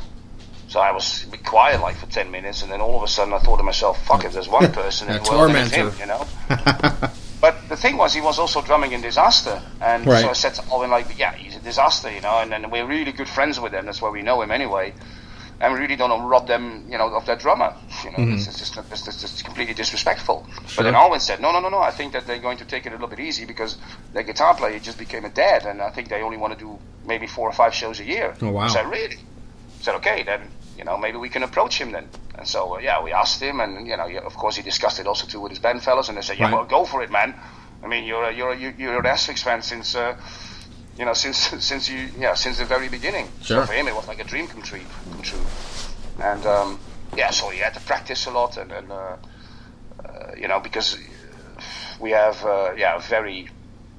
So 0.69 0.79
I 0.79 0.93
was 0.93 1.27
quiet, 1.45 1.81
like 1.81 1.97
for 1.97 2.07
ten 2.07 2.31
minutes, 2.31 2.63
and 2.63 2.71
then 2.71 2.81
all 2.81 2.97
of 2.97 3.03
a 3.03 3.09
sudden, 3.09 3.35
I 3.35 3.39
thought 3.41 3.57
to 3.59 3.63
myself, 3.65 4.05
"Fuck! 4.07 4.25
If 4.25 4.33
there's 4.33 4.49
one 4.49 4.71
person 4.83 5.09
in 5.11 5.23
the 5.23 5.31
world, 5.31 5.51
then 5.53 5.67
it's 5.67 5.75
him," 5.75 5.93
you 5.99 6.07
know. 6.07 6.27
But 7.41 7.71
the 7.71 7.77
thing 7.77 7.97
was, 7.97 8.13
he 8.13 8.21
was 8.21 8.39
also 8.39 8.61
drumming 8.61 8.93
in 8.93 9.01
Desaster, 9.01 9.63
and 9.81 10.07
Right. 10.07 10.21
so 10.21 10.29
I 10.29 10.35
said 10.35 10.55
to 10.57 10.63
Alwin, 10.71 10.91
like, 10.91 11.19
"Yeah, 11.19 11.33
he's 11.33 11.57
a 11.57 11.61
Desaster, 11.61 12.11
you 12.15 12.21
know," 12.21 12.39
and, 12.39 12.53
and 12.53 12.71
we're 12.71 12.85
really 12.87 13.13
good 13.13 13.29
friends 13.29 13.59
with 13.59 13.73
him. 13.73 13.87
That's 13.87 14.03
why 14.03 14.11
we 14.11 14.21
know 14.23 14.43
him 14.43 14.51
anyway. 14.51 14.93
And 15.63 15.75
we 15.75 15.79
really 15.81 15.97
don't 15.97 16.09
want 16.09 16.23
to 16.23 16.27
rob 16.27 16.47
them, 16.47 16.87
you 16.89 16.97
know, 16.97 17.15
of 17.15 17.27
their 17.27 17.37
drummer. 17.37 17.75
You 18.05 18.13
know, 18.13 18.19
Mm-hmm. 18.19 18.33
it's, 18.35 18.47
it's 18.49 18.59
just 18.59 18.79
it's, 18.91 19.07
it's 19.07 19.21
just 19.21 19.45
completely 19.45 19.75
disrespectful. 19.75 20.47
But 20.77 20.85
then 20.85 20.95
Alwin 20.95 21.21
said, 21.21 21.41
"No, 21.41 21.53
no, 21.53 21.61
no, 21.61 21.69
no. 21.69 21.81
I 21.81 21.91
think 21.91 22.15
that 22.15 22.27
they're 22.27 22.39
going 22.39 22.57
to 22.59 22.65
take 22.65 22.87
it 22.87 22.91
a 22.91 22.93
little 22.93 23.09
bit 23.09 23.21
easy 23.21 23.45
because 23.45 23.77
their 24.15 24.23
guitar 24.23 24.55
player 24.55 24.79
just 24.79 24.97
became 24.99 25.27
a 25.27 25.31
dad, 25.31 25.67
and 25.67 25.83
I 25.83 25.91
think 25.91 26.09
they 26.09 26.23
only 26.23 26.39
want 26.39 26.55
to 26.55 26.59
do 26.59 26.79
maybe 27.05 27.27
four 27.27 27.47
or 27.49 27.53
five 27.53 27.75
shows 27.75 28.01
a 28.01 28.05
year." 28.05 28.35
Oh, 28.41 28.51
wow. 28.53 28.63
I 28.63 28.69
said, 28.69 28.87
"Really?" 28.87 29.17
I 29.17 29.83
said, 29.83 29.95
"Okay, 29.97 30.23
then 30.23 30.41
you 30.79 30.85
know 30.85 30.97
maybe 30.97 31.19
we 31.19 31.29
can 31.29 31.43
approach 31.43 31.79
him 31.79 31.93
then." 31.93 32.09
And 32.37 32.49
so 32.49 32.77
uh, 32.77 32.79
yeah, 32.79 33.03
we 33.05 33.13
asked 33.13 33.43
him, 33.43 33.61
and 33.61 33.87
you 33.87 33.99
know, 33.99 34.09
of 34.25 34.35
course, 34.37 34.57
he 34.57 34.63
discussed 34.63 34.99
it 34.99 35.07
also 35.07 35.27
too 35.27 35.41
with 35.43 35.51
his 35.51 35.59
band 35.59 35.83
fellows, 35.83 36.09
and 36.09 36.17
they 36.17 36.23
said, 36.23 36.39
"Yeah, 36.39 36.47
Right. 36.47 36.55
well, 36.55 36.65
go 36.65 36.87
for 36.87 37.03
it, 37.03 37.11
man. 37.11 37.35
I 37.83 37.87
mean, 37.87 38.05
you're 38.05 38.25
a, 38.25 38.33
you're 38.33 38.53
a, 38.53 38.57
you- 38.57 38.75
you're 38.79 38.99
an 38.99 39.05
Asphyx 39.05 39.43
fan 39.43 39.61
since." 39.61 39.95
Uh, 39.95 40.15
you 41.01 41.07
know, 41.07 41.15
since 41.15 41.39
since 41.71 41.89
you 41.89 42.09
yeah 42.19 42.35
since 42.35 42.59
the 42.59 42.65
very 42.67 42.89
beginning. 42.89 43.27
Sure. 43.43 43.63
So 43.63 43.67
for 43.67 43.73
him, 43.73 43.89
it 43.89 43.95
was 43.97 44.07
like 44.07 44.21
a 44.21 44.25
dream 44.25 44.47
come 44.47 44.63
true. 44.63 44.83
Come 45.11 45.23
true. 45.23 45.41
And 46.23 46.45
um, 46.47 46.79
yeah, 47.17 47.31
so 47.31 47.49
he 47.49 47.59
had 47.59 47.75
to 47.75 47.81
practice 47.81 48.27
a 48.27 48.31
lot, 48.31 48.57
and, 48.59 48.71
and 48.71 48.93
uh, 48.93 49.17
uh, 50.05 50.33
you 50.39 50.47
know, 50.47 50.61
because 50.61 50.99
we 51.99 52.11
have 52.11 52.45
uh, 52.45 52.73
yeah 52.77 52.99
very, 52.99 53.49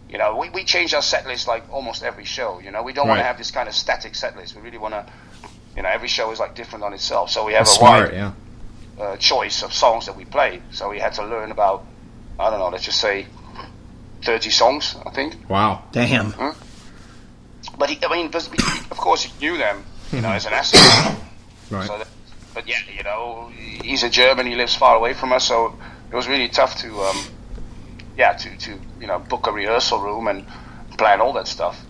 you 0.09 0.17
know, 0.19 0.37
we, 0.37 0.49
we 0.51 0.63
change 0.63 0.93
our 0.93 1.01
set 1.01 1.25
list 1.25 1.47
like 1.47 1.63
almost 1.73 2.03
every 2.03 2.25
show. 2.25 2.59
You 2.59 2.71
know, 2.71 2.83
we 2.83 2.93
don't 2.93 3.07
want 3.07 3.19
to 3.19 3.23
have 3.25 3.37
this 3.39 3.49
kind 3.51 3.67
of 3.67 3.73
static 3.75 4.13
set 4.15 4.37
list. 4.37 4.55
We 4.55 4.61
really 4.61 4.77
want 4.77 4.93
to, 4.93 5.05
you 5.75 5.81
know, 5.81 5.89
every 5.89 6.07
show 6.07 6.31
is 6.31 6.39
like 6.39 6.53
different 6.55 6.83
on 6.85 6.93
itself. 6.93 7.31
So 7.31 7.45
we 7.45 7.53
have 7.53 7.65
That's 7.65 7.75
a 7.77 7.79
smart. 7.79 8.11
wide 8.11 8.13
Yeah. 8.13 8.31
uh, 9.03 9.17
choice 9.17 9.63
of 9.63 9.73
songs 9.73 10.05
that 10.05 10.15
we 10.15 10.25
play. 10.25 10.61
So 10.71 10.89
we 10.89 10.99
had 10.99 11.13
to 11.13 11.25
learn 11.25 11.49
about, 11.51 11.83
I 12.39 12.49
don't 12.51 12.59
know, 12.59 12.69
let's 12.69 12.85
just 12.85 12.99
say, 13.01 13.25
thirty 14.21 14.51
songs, 14.51 14.95
I 15.05 15.09
think. 15.09 15.35
Wow. 15.49 15.83
Damn. 15.91 16.33
But 17.81 17.89
he, 17.89 17.97
I 18.05 18.15
mean, 18.15 18.27
of 18.27 18.97
course, 18.97 19.23
he 19.23 19.33
knew 19.39 19.57
them, 19.57 19.83
you 20.11 20.21
know, 20.21 20.29
as 20.29 20.45
an 20.45 20.53
asset. 20.53 21.17
Right. 21.71 21.87
So 21.87 21.97
that, 21.97 22.07
but 22.53 22.67
yeah, 22.67 22.79
you 22.95 23.01
know, 23.01 23.49
he's 23.81 24.03
a 24.03 24.09
German. 24.09 24.45
He 24.45 24.55
lives 24.55 24.75
far 24.75 24.97
away 24.97 25.13
from 25.13 25.31
us, 25.31 25.47
so 25.47 25.79
it 26.11 26.15
was 26.15 26.27
really 26.27 26.49
tough 26.49 26.75
to, 26.81 27.01
um, 27.01 27.17
yeah, 28.17 28.33
to, 28.33 28.57
to 28.57 28.77
you 28.99 29.07
know 29.07 29.19
book 29.19 29.47
a 29.47 29.53
rehearsal 29.53 29.99
room 29.99 30.27
and 30.27 30.45
plan 30.97 31.21
all 31.21 31.31
that 31.33 31.47
stuff. 31.47 31.81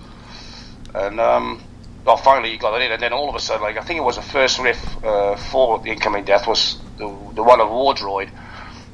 And 0.93 1.19
um, 1.19 1.63
well, 2.05 2.15
finally 2.15 2.51
he 2.51 2.57
got 2.57 2.79
it 2.79 2.85
in, 2.85 2.91
and 2.91 3.01
then 3.01 3.11
all 3.11 3.27
of 3.27 3.33
a 3.33 3.39
sudden, 3.39 3.63
like 3.63 3.77
I 3.77 3.81
think 3.81 3.97
it 3.97 4.03
was 4.03 4.17
the 4.17 4.21
first 4.21 4.59
riff 4.59 5.03
uh, 5.03 5.35
for 5.35 5.79
the 5.79 5.89
incoming 5.89 6.23
death 6.23 6.47
was 6.47 6.77
the 6.99 7.07
the 7.33 7.43
one 7.43 7.59
of 7.59 7.69
Wardroid. 7.69 8.29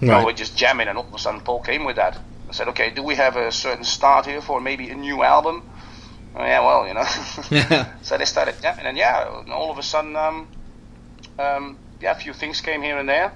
Right. 0.01 0.26
we're 0.26 0.32
just 0.32 0.56
jamming, 0.56 0.88
and 0.88 0.98
all 0.98 1.06
of 1.06 1.14
a 1.14 1.19
sudden 1.19 1.42
Paul 1.42 1.59
came 1.59 1.84
with 1.84 1.98
that. 1.98 2.17
I 2.50 2.53
said, 2.53 2.69
okay, 2.69 2.92
do 2.92 3.03
we 3.03 3.16
have 3.16 3.35
a 3.35 3.51
certain 3.51 3.84
start 3.84 4.26
here 4.26 4.42
for 4.42 4.61
maybe 4.61 4.90
a 4.90 4.95
new 4.95 5.22
album? 5.22 5.69
Oh, 6.36 6.44
yeah, 6.44 6.60
well, 6.60 6.88
you 6.88 6.94
know. 6.94 7.06
Yeah. 7.52 7.94
So 8.04 8.18
they 8.18 8.26
started 8.26 8.56
jamming, 8.62 8.86
and 8.86 8.98
yeah, 8.98 9.40
and 9.40 9.52
all 9.52 9.72
of 9.72 9.78
a 9.78 9.84
sudden, 9.84 10.16
um, 10.16 10.48
um, 11.40 11.78
yeah, 12.02 12.12
a 12.12 12.16
few 12.20 12.34
things 12.34 12.62
came 12.62 12.82
here 12.82 12.98
and 12.98 13.08
there. 13.10 13.32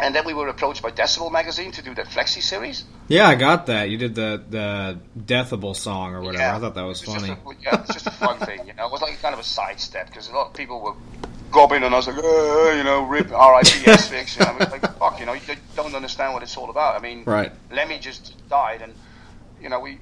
And 0.00 0.14
then 0.14 0.24
we 0.24 0.32
were 0.32 0.48
approached 0.48 0.82
by 0.82 0.90
Decibel 0.90 1.30
magazine 1.30 1.70
to 1.72 1.82
do 1.82 1.94
that 1.96 2.06
Flexi 2.06 2.42
series. 2.42 2.84
Yeah, 3.08 3.28
I 3.28 3.34
got 3.34 3.66
that. 3.66 3.90
You 3.90 3.98
did 3.98 4.14
the 4.14 4.42
the 4.48 4.98
Deathable 5.18 5.76
song 5.76 6.14
or 6.14 6.22
whatever. 6.22 6.42
Yeah. 6.42 6.56
I 6.56 6.60
thought 6.60 6.74
that 6.76 6.82
was 6.86 7.02
It's 7.02 7.12
funny. 7.12 7.28
Just 7.28 7.40
a, 7.46 7.54
yeah, 7.62 7.80
it's 7.82 7.92
just 7.92 8.06
a 8.06 8.10
fun 8.10 8.38
thing, 8.38 8.66
you 8.66 8.72
know. 8.72 8.86
It 8.86 8.92
was 8.92 9.02
like 9.02 9.20
kind 9.20 9.34
of 9.34 9.40
a 9.40 9.44
sidestep 9.44 10.06
because 10.06 10.30
a 10.30 10.32
lot 10.32 10.46
of 10.46 10.54
people 10.54 10.80
were 10.80 10.94
gobbing 11.50 11.84
on 11.84 11.92
us 11.92 12.06
like, 12.06 12.16
uh, 12.16 12.72
you 12.72 12.84
know, 12.84 13.02
rip 13.02 13.30
R.I.P. 13.32 13.80
You 13.80 13.92
know, 14.40 14.50
I 14.52 14.58
mean, 14.58 14.70
like, 14.70 14.98
fuck, 14.98 15.20
you 15.20 15.26
know, 15.26 15.34
you 15.34 15.40
don't 15.76 15.94
understand 15.94 16.32
what 16.32 16.42
it's 16.42 16.56
all 16.56 16.70
about. 16.70 16.96
I 16.96 17.00
mean, 17.00 17.24
Right. 17.26 17.52
Lemmy 17.70 17.98
just 17.98 18.34
died, 18.48 18.80
and 18.80 18.94
you 19.60 19.68
know, 19.68 19.80
we 19.80 19.98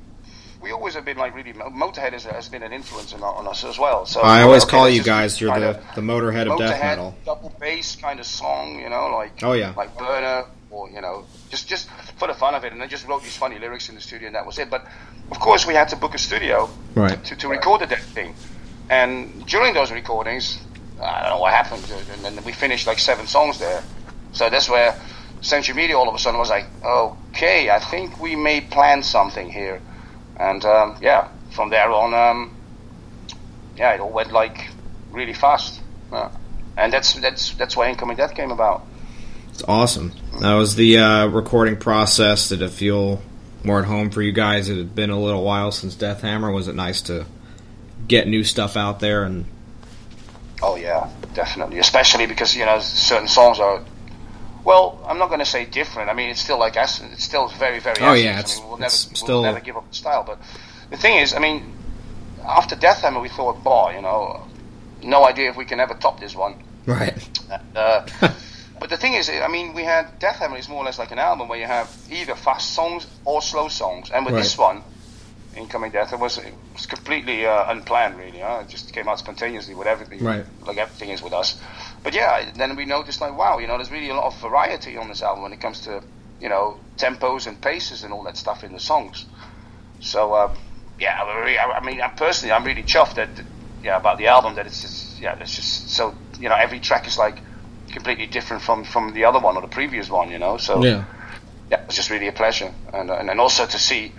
we 0.61 0.73
always 0.73 0.95
have 0.95 1.05
been 1.05 1.17
like 1.17 1.35
really 1.35 1.53
Motorhead 1.53 2.13
has, 2.13 2.25
has 2.25 2.49
been 2.49 2.63
an 2.63 2.73
influence 2.73 3.13
on, 3.15 3.23
on 3.23 3.47
us 3.47 3.65
as 3.65 3.79
well. 3.79 4.05
So 4.07 4.21
I 4.21 4.43
always 4.43 4.63
okay, 4.65 4.71
call 4.71 4.89
you 4.89 5.03
guys. 5.03 5.41
You're 5.41 5.59
the 5.59 5.81
the 5.95 6.01
Motorhead 6.03 6.51
of 6.51 6.59
death 6.59 6.81
metal. 6.83 7.15
double 7.25 7.55
bass 7.61 7.97
kind 7.97 8.21
of 8.21 8.27
song, 8.27 8.81
you 8.81 8.89
know, 8.91 9.09
like 9.09 9.43
Oh, 9.43 9.53
yeah. 9.55 9.73
like 9.77 9.97
Burner 9.97 10.45
or 10.71 10.89
you 10.91 11.01
know, 11.01 11.25
just 11.49 11.69
just 11.69 11.89
for 12.19 12.29
the 12.29 12.35
fun 12.35 12.55
of 12.55 12.65
it, 12.65 12.73
and 12.73 12.83
I 12.83 12.87
just 12.87 13.07
wrote 13.09 13.23
these 13.23 13.37
funny 13.37 13.59
lyrics 13.59 13.89
in 13.89 13.95
the 13.95 14.01
studio, 14.01 14.27
and 14.27 14.35
that 14.37 14.47
was 14.47 14.59
it. 14.59 14.71
But 14.71 14.87
of 15.31 15.41
course, 15.41 15.67
we 15.67 15.75
had 15.75 15.89
to 15.89 15.97
book 15.97 16.15
a 16.15 16.19
studio 16.19 16.69
Right. 16.95 17.23
to, 17.25 17.37
to 17.37 17.49
record 17.49 17.81
the 17.81 17.87
death 17.87 18.05
thing, 18.15 18.35
and 18.89 19.45
during 19.47 19.75
those 19.75 19.91
recordings, 19.91 20.61
I 21.03 21.23
don't 21.23 21.31
know 21.37 21.41
what 21.41 21.53
happened, 21.55 21.85
and 22.13 22.25
then 22.25 22.45
we 22.45 22.53
finished 22.53 22.87
like 22.87 22.99
seven 22.99 23.27
songs 23.27 23.59
there. 23.59 23.83
So 24.33 24.49
that's 24.51 24.69
where 24.69 24.95
Century 25.41 25.75
Media 25.75 25.99
all 25.99 26.09
of 26.09 26.15
a 26.15 26.19
sudden 26.19 26.39
was 26.39 26.51
like, 26.51 26.67
okay, 26.85 27.71
I 27.71 27.81
think 27.81 28.21
we 28.21 28.37
may 28.37 28.61
plan 28.61 29.03
something 29.03 29.51
here, 29.51 29.81
and 30.41 30.65
um, 30.65 30.97
yeah, 31.02 31.28
from 31.51 31.69
there 31.69 31.91
on, 31.91 32.15
um, 32.15 32.57
yeah, 33.77 33.94
it 33.94 34.01
all 34.01 34.10
went 34.10 34.33
like 34.33 34.69
really 35.12 35.35
fast, 35.35 35.81
uh, 36.10 36.31
and 36.77 36.93
that's 36.93 37.12
that's 37.15 37.55
that's 37.55 37.77
why 37.77 37.91
Incoming 37.91 38.17
Death 38.17 38.35
came 38.35 38.51
about. 38.51 38.86
It's 39.51 39.62
awesome. 39.69 40.12
That 40.41 40.55
was 40.55 40.77
the 40.77 40.99
uh, 40.99 41.27
recording 41.27 41.77
process. 41.77 42.49
Did 42.49 42.62
it 42.62 42.70
feel 42.70 43.20
more 43.62 43.81
at 43.81 43.85
home 43.85 44.10
for 44.10 44.23
you 44.23 44.33
guys? 44.33 44.70
It 44.70 44.78
had 44.78 44.94
been 44.94 45.10
a 45.10 45.20
little 45.20 45.44
while 45.44 45.73
since 45.73 45.94
Death 45.94 46.23
Hammer. 46.23 46.51
Was 46.51 46.69
it 46.69 46.75
nice 46.75 47.02
to 47.02 47.27
get 48.09 48.27
new 48.27 48.43
stuff 48.43 48.77
out 48.77 49.01
there? 49.01 49.25
And 49.25 49.44
Oh 50.62 50.77
yeah, 50.77 51.10
definitely. 51.35 51.78
Especially 51.78 52.27
because 52.27 52.57
you 52.57 52.65
know 52.65 52.81
certain 52.81 53.28
songs 53.28 53.60
are. 53.60 53.85
Well, 54.65 55.01
I'm 55.07 55.19
not 55.19 55.29
going 55.29 55.41
to 55.41 55.47
say 55.47 55.65
different. 55.65 56.11
I 56.11 56.15
mean, 56.15 56.29
it's 56.31 56.41
still 56.41 56.59
like 56.59 56.77
us. 56.77 57.01
It's 57.13 57.25
still 57.25 57.49
very, 57.49 57.79
very. 57.81 57.97
Oh, 58.01 58.13
Essence. 58.13 58.25
yeah, 58.25 58.31
I 58.37 58.39
it's- 58.41 58.59
mean, 58.59 58.69
we'll 58.69 58.77
never, 58.79 58.87
it's 58.87 59.07
we'll 59.09 59.17
still- 59.17 59.43
never 59.43 59.61
give 59.61 59.77
up 59.77 59.89
the 59.89 59.95
style. 59.97 60.23
But 60.27 60.39
the 60.91 60.97
thing 60.97 61.17
is, 61.19 61.35
I 61.35 61.39
mean, 61.39 61.73
after 62.47 62.77
Death 62.77 63.03
Hammer, 63.03 63.21
we 63.21 63.29
thought, 63.29 63.63
boy, 63.65 63.95
you 63.97 64.03
know, 64.03 64.43
no 65.03 65.25
idea 65.25 65.51
if 65.51 65.57
we 65.57 65.65
can 65.65 65.81
ever 65.81 65.95
top 65.95 66.21
this 66.21 66.35
one. 66.35 66.63
right, 66.87 67.15
Uh, 67.75 68.07
but 68.81 68.91
the 68.91 68.97
thing 68.97 69.15
is, 69.15 69.29
I 69.31 69.49
mean, 69.49 69.75
we 69.75 69.83
had 69.85 70.19
Death 70.19 70.37
Hammer 70.37 70.57
is 70.59 70.69
more 70.69 70.79
or 70.83 70.85
less 70.85 70.99
like 70.99 71.11
an 71.13 71.19
album 71.19 71.49
where 71.49 71.59
you 71.59 71.67
have 71.67 71.91
either 72.11 72.35
fast 72.35 72.75
songs 72.75 73.07
or 73.25 73.41
slow 73.43 73.69
songs, 73.69 74.11
and 74.11 74.25
with 74.27 74.35
this 74.35 74.57
one, 74.59 74.83
Incoming 75.57 75.91
Death, 75.93 76.12
it 76.12 76.19
was 76.20 76.39
it 76.39 76.55
was 76.75 76.87
completely 76.87 77.47
uh, 77.47 77.65
unplanned, 77.69 78.17
really. 78.19 78.41
Huh? 78.41 78.61
It 78.62 78.69
just 78.69 78.93
came 78.93 79.09
out 79.09 79.19
spontaneously 79.19 79.75
with 79.75 79.87
everything, 79.89 80.23
Right. 80.23 80.47
like 80.67 80.79
everything 80.79 81.11
is 81.11 81.23
with 81.23 81.33
us. 81.33 81.61
But 82.05 82.15
yeah, 82.15 82.51
then 82.55 82.77
we 82.77 82.85
noticed 82.85 83.20
like, 83.20 83.37
wow, 83.37 83.59
you 83.59 83.67
know, 83.67 83.77
there's 83.77 83.91
really 83.91 84.11
a 84.11 84.15
lot 84.15 84.27
of 84.27 84.41
variety 84.41 84.97
on 84.97 85.09
this 85.09 85.23
album 85.23 85.43
when 85.43 85.53
it 85.53 85.61
comes 85.61 85.81
to 85.83 86.03
you 86.41 86.49
know 86.49 86.81
tempos 86.97 87.47
and 87.47 87.61
paces 87.61 88.03
and 88.05 88.12
all 88.12 88.25
that 88.25 88.37
stuff 88.37 88.65
in 88.65 88.73
the 88.73 88.81
songs. 88.81 89.27
So 89.99 90.33
uh, 90.33 90.55
yeah, 90.99 91.15
I 91.20 91.41
really- 91.41 91.59
I 91.59 91.65
I 91.81 91.85
mean, 91.85 92.01
I'm 92.01 92.12
personally, 92.12 92.53
I'm 92.53 92.65
really 92.65 92.83
chuffed 92.85 93.15
that 93.15 93.41
yeah 93.83 93.97
about 93.97 94.19
the 94.19 94.29
album 94.29 94.55
that 94.55 94.67
it's 94.67 94.83
just 94.83 95.20
yeah, 95.20 95.35
it's 95.41 95.57
just 95.57 95.91
so 95.91 96.15
you 96.39 96.49
know 96.49 96.57
every 96.57 96.81
track 96.81 97.07
is 97.07 97.19
like 97.19 97.43
completely 97.93 98.27
different 98.27 98.62
from 98.62 98.85
from 98.85 99.15
the 99.15 99.25
other 99.25 99.41
one 99.41 99.57
or 99.57 99.62
the 99.62 99.69
previous 99.69 100.09
one, 100.09 100.31
you 100.31 100.39
know. 100.39 100.57
So 100.59 100.85
yeah, 100.85 101.05
yeah, 101.70 101.79
it's 101.87 101.97
just 101.97 102.11
really 102.11 102.29
a 102.29 102.33
pleasure, 102.33 102.73
and 102.93 103.11
and, 103.11 103.31
and 103.31 103.41
also 103.41 103.67
to 103.67 103.79
see, 103.79 104.15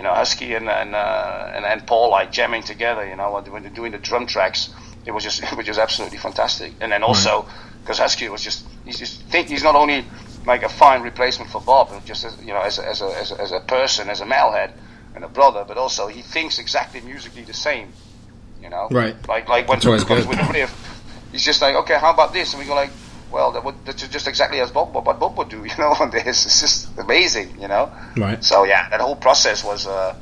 you 0.00 0.04
know, 0.04 0.14
Husky 0.14 0.54
and 0.54 0.66
and, 0.66 0.94
uh, 0.94 1.52
and 1.54 1.66
and 1.66 1.86
Paul 1.86 2.08
like 2.08 2.32
jamming 2.32 2.62
together, 2.62 3.06
you 3.06 3.16
know, 3.16 3.38
when 3.50 3.62
they're 3.62 3.70
doing 3.70 3.92
the 3.92 3.98
drum 3.98 4.24
tracks, 4.24 4.70
it 5.04 5.10
was 5.10 5.22
just 5.22 5.42
it 5.42 5.54
was 5.54 5.66
just 5.66 5.78
absolutely 5.78 6.16
fantastic. 6.16 6.72
And 6.80 6.90
then 6.90 7.02
also 7.02 7.46
because 7.82 7.98
Husky 7.98 8.26
was 8.30 8.42
just 8.42 8.66
he's 8.86 8.98
just 8.98 9.20
think 9.24 9.48
he's 9.48 9.62
not 9.62 9.74
only 9.74 10.06
like 10.46 10.62
a 10.62 10.70
fine 10.70 11.02
replacement 11.02 11.50
for 11.50 11.60
Bob, 11.60 11.90
just 12.06 12.24
as, 12.24 12.34
you 12.40 12.54
know 12.54 12.62
as 12.62 12.78
a, 12.78 12.88
as 12.88 13.02
a 13.02 13.08
as 13.08 13.30
a 13.30 13.40
as 13.42 13.52
a 13.52 13.60
person, 13.60 14.08
as 14.08 14.22
a 14.22 14.24
metalhead 14.24 14.72
and 15.14 15.22
a 15.22 15.28
brother, 15.28 15.66
but 15.68 15.76
also 15.76 16.06
he 16.06 16.22
thinks 16.22 16.58
exactly 16.58 17.02
musically 17.02 17.42
the 17.42 17.52
same, 17.52 17.92
you 18.62 18.70
know, 18.70 18.88
Right. 18.90 19.14
Like 19.28 19.50
like 19.50 19.68
when 19.68 19.82
someone 19.82 20.00
comes 20.00 20.24
good. 20.24 20.30
with 20.30 20.48
a 20.48 20.50
riff, 20.50 20.72
he's 21.30 21.44
just 21.44 21.60
like, 21.60 21.74
okay, 21.76 21.98
how 21.98 22.14
about 22.14 22.32
this? 22.32 22.54
And 22.54 22.62
we 22.62 22.66
go 22.66 22.74
like. 22.74 22.90
Well, 23.30 23.52
that 23.52 23.64
would, 23.64 23.74
that's 23.84 24.06
just 24.08 24.26
exactly 24.26 24.60
as 24.60 24.70
Bob, 24.70 24.92
what 24.94 25.04
Bob 25.18 25.38
would 25.38 25.48
do, 25.48 25.64
you 25.64 25.76
know. 25.78 25.94
And 26.00 26.12
this 26.12 26.46
it's 26.46 26.60
just 26.60 26.98
amazing, 26.98 27.60
you 27.60 27.68
know. 27.68 27.92
right. 28.16 28.42
So 28.42 28.64
yeah, 28.64 28.88
that 28.90 29.00
whole 29.00 29.16
process 29.16 29.64
was, 29.64 29.86
uh, 29.86 30.14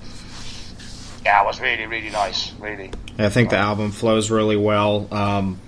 yeah, 1.25 1.43
it 1.43 1.47
was 1.47 1.61
really, 1.61 1.87
really 1.87 2.11
nice, 2.11 2.53
really. 2.55 2.91
I 3.19 3.29
think 3.29 3.51
the 3.51 3.57
album 3.57 3.91
flows 3.91 4.31
really 4.31 4.57
well. 4.57 5.13
Um, 5.13 5.59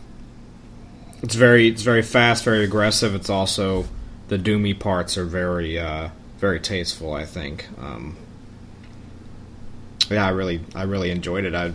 it's 1.23 1.35
very 1.35 1.69
it's 1.69 1.83
very 1.83 2.03
fast, 2.03 2.45
very 2.45 2.65
aggressive. 2.65 3.15
It's 3.15 3.29
also 3.29 3.87
the 4.29 4.39
doomy 4.39 4.79
parts 4.79 5.19
are 5.19 5.25
very 5.25 5.79
uh, 5.79 6.11
very 6.39 6.61
tasteful. 6.61 7.13
I 7.13 7.27
think. 7.27 7.69
Um, 7.79 8.17
yeah, 10.11 10.27
I 10.27 10.31
really 10.31 10.61
I 10.75 10.83
really 10.83 11.11
enjoyed 11.11 11.45
it. 11.45 11.55
I 11.55 11.73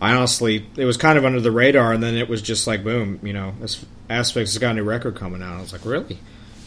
I 0.00 0.14
honestly 0.14 0.66
it 0.76 0.84
was 0.84 0.96
kind 0.96 1.18
of 1.18 1.24
under 1.24 1.40
the 1.40 1.50
radar, 1.50 1.92
and 1.92 2.02
then 2.02 2.16
it 2.16 2.28
was 2.28 2.40
just 2.42 2.66
like 2.66 2.82
boom, 2.82 3.20
you 3.22 3.32
know, 3.32 3.54
As- 3.62 3.84
Asphyx 4.10 4.34
has 4.52 4.58
got 4.58 4.72
a 4.72 4.74
new 4.74 4.82
record 4.84 5.16
coming 5.16 5.42
out. 5.42 5.56
I 5.56 5.60
was 5.60 5.72
like, 5.72 5.84
really? 5.84 6.18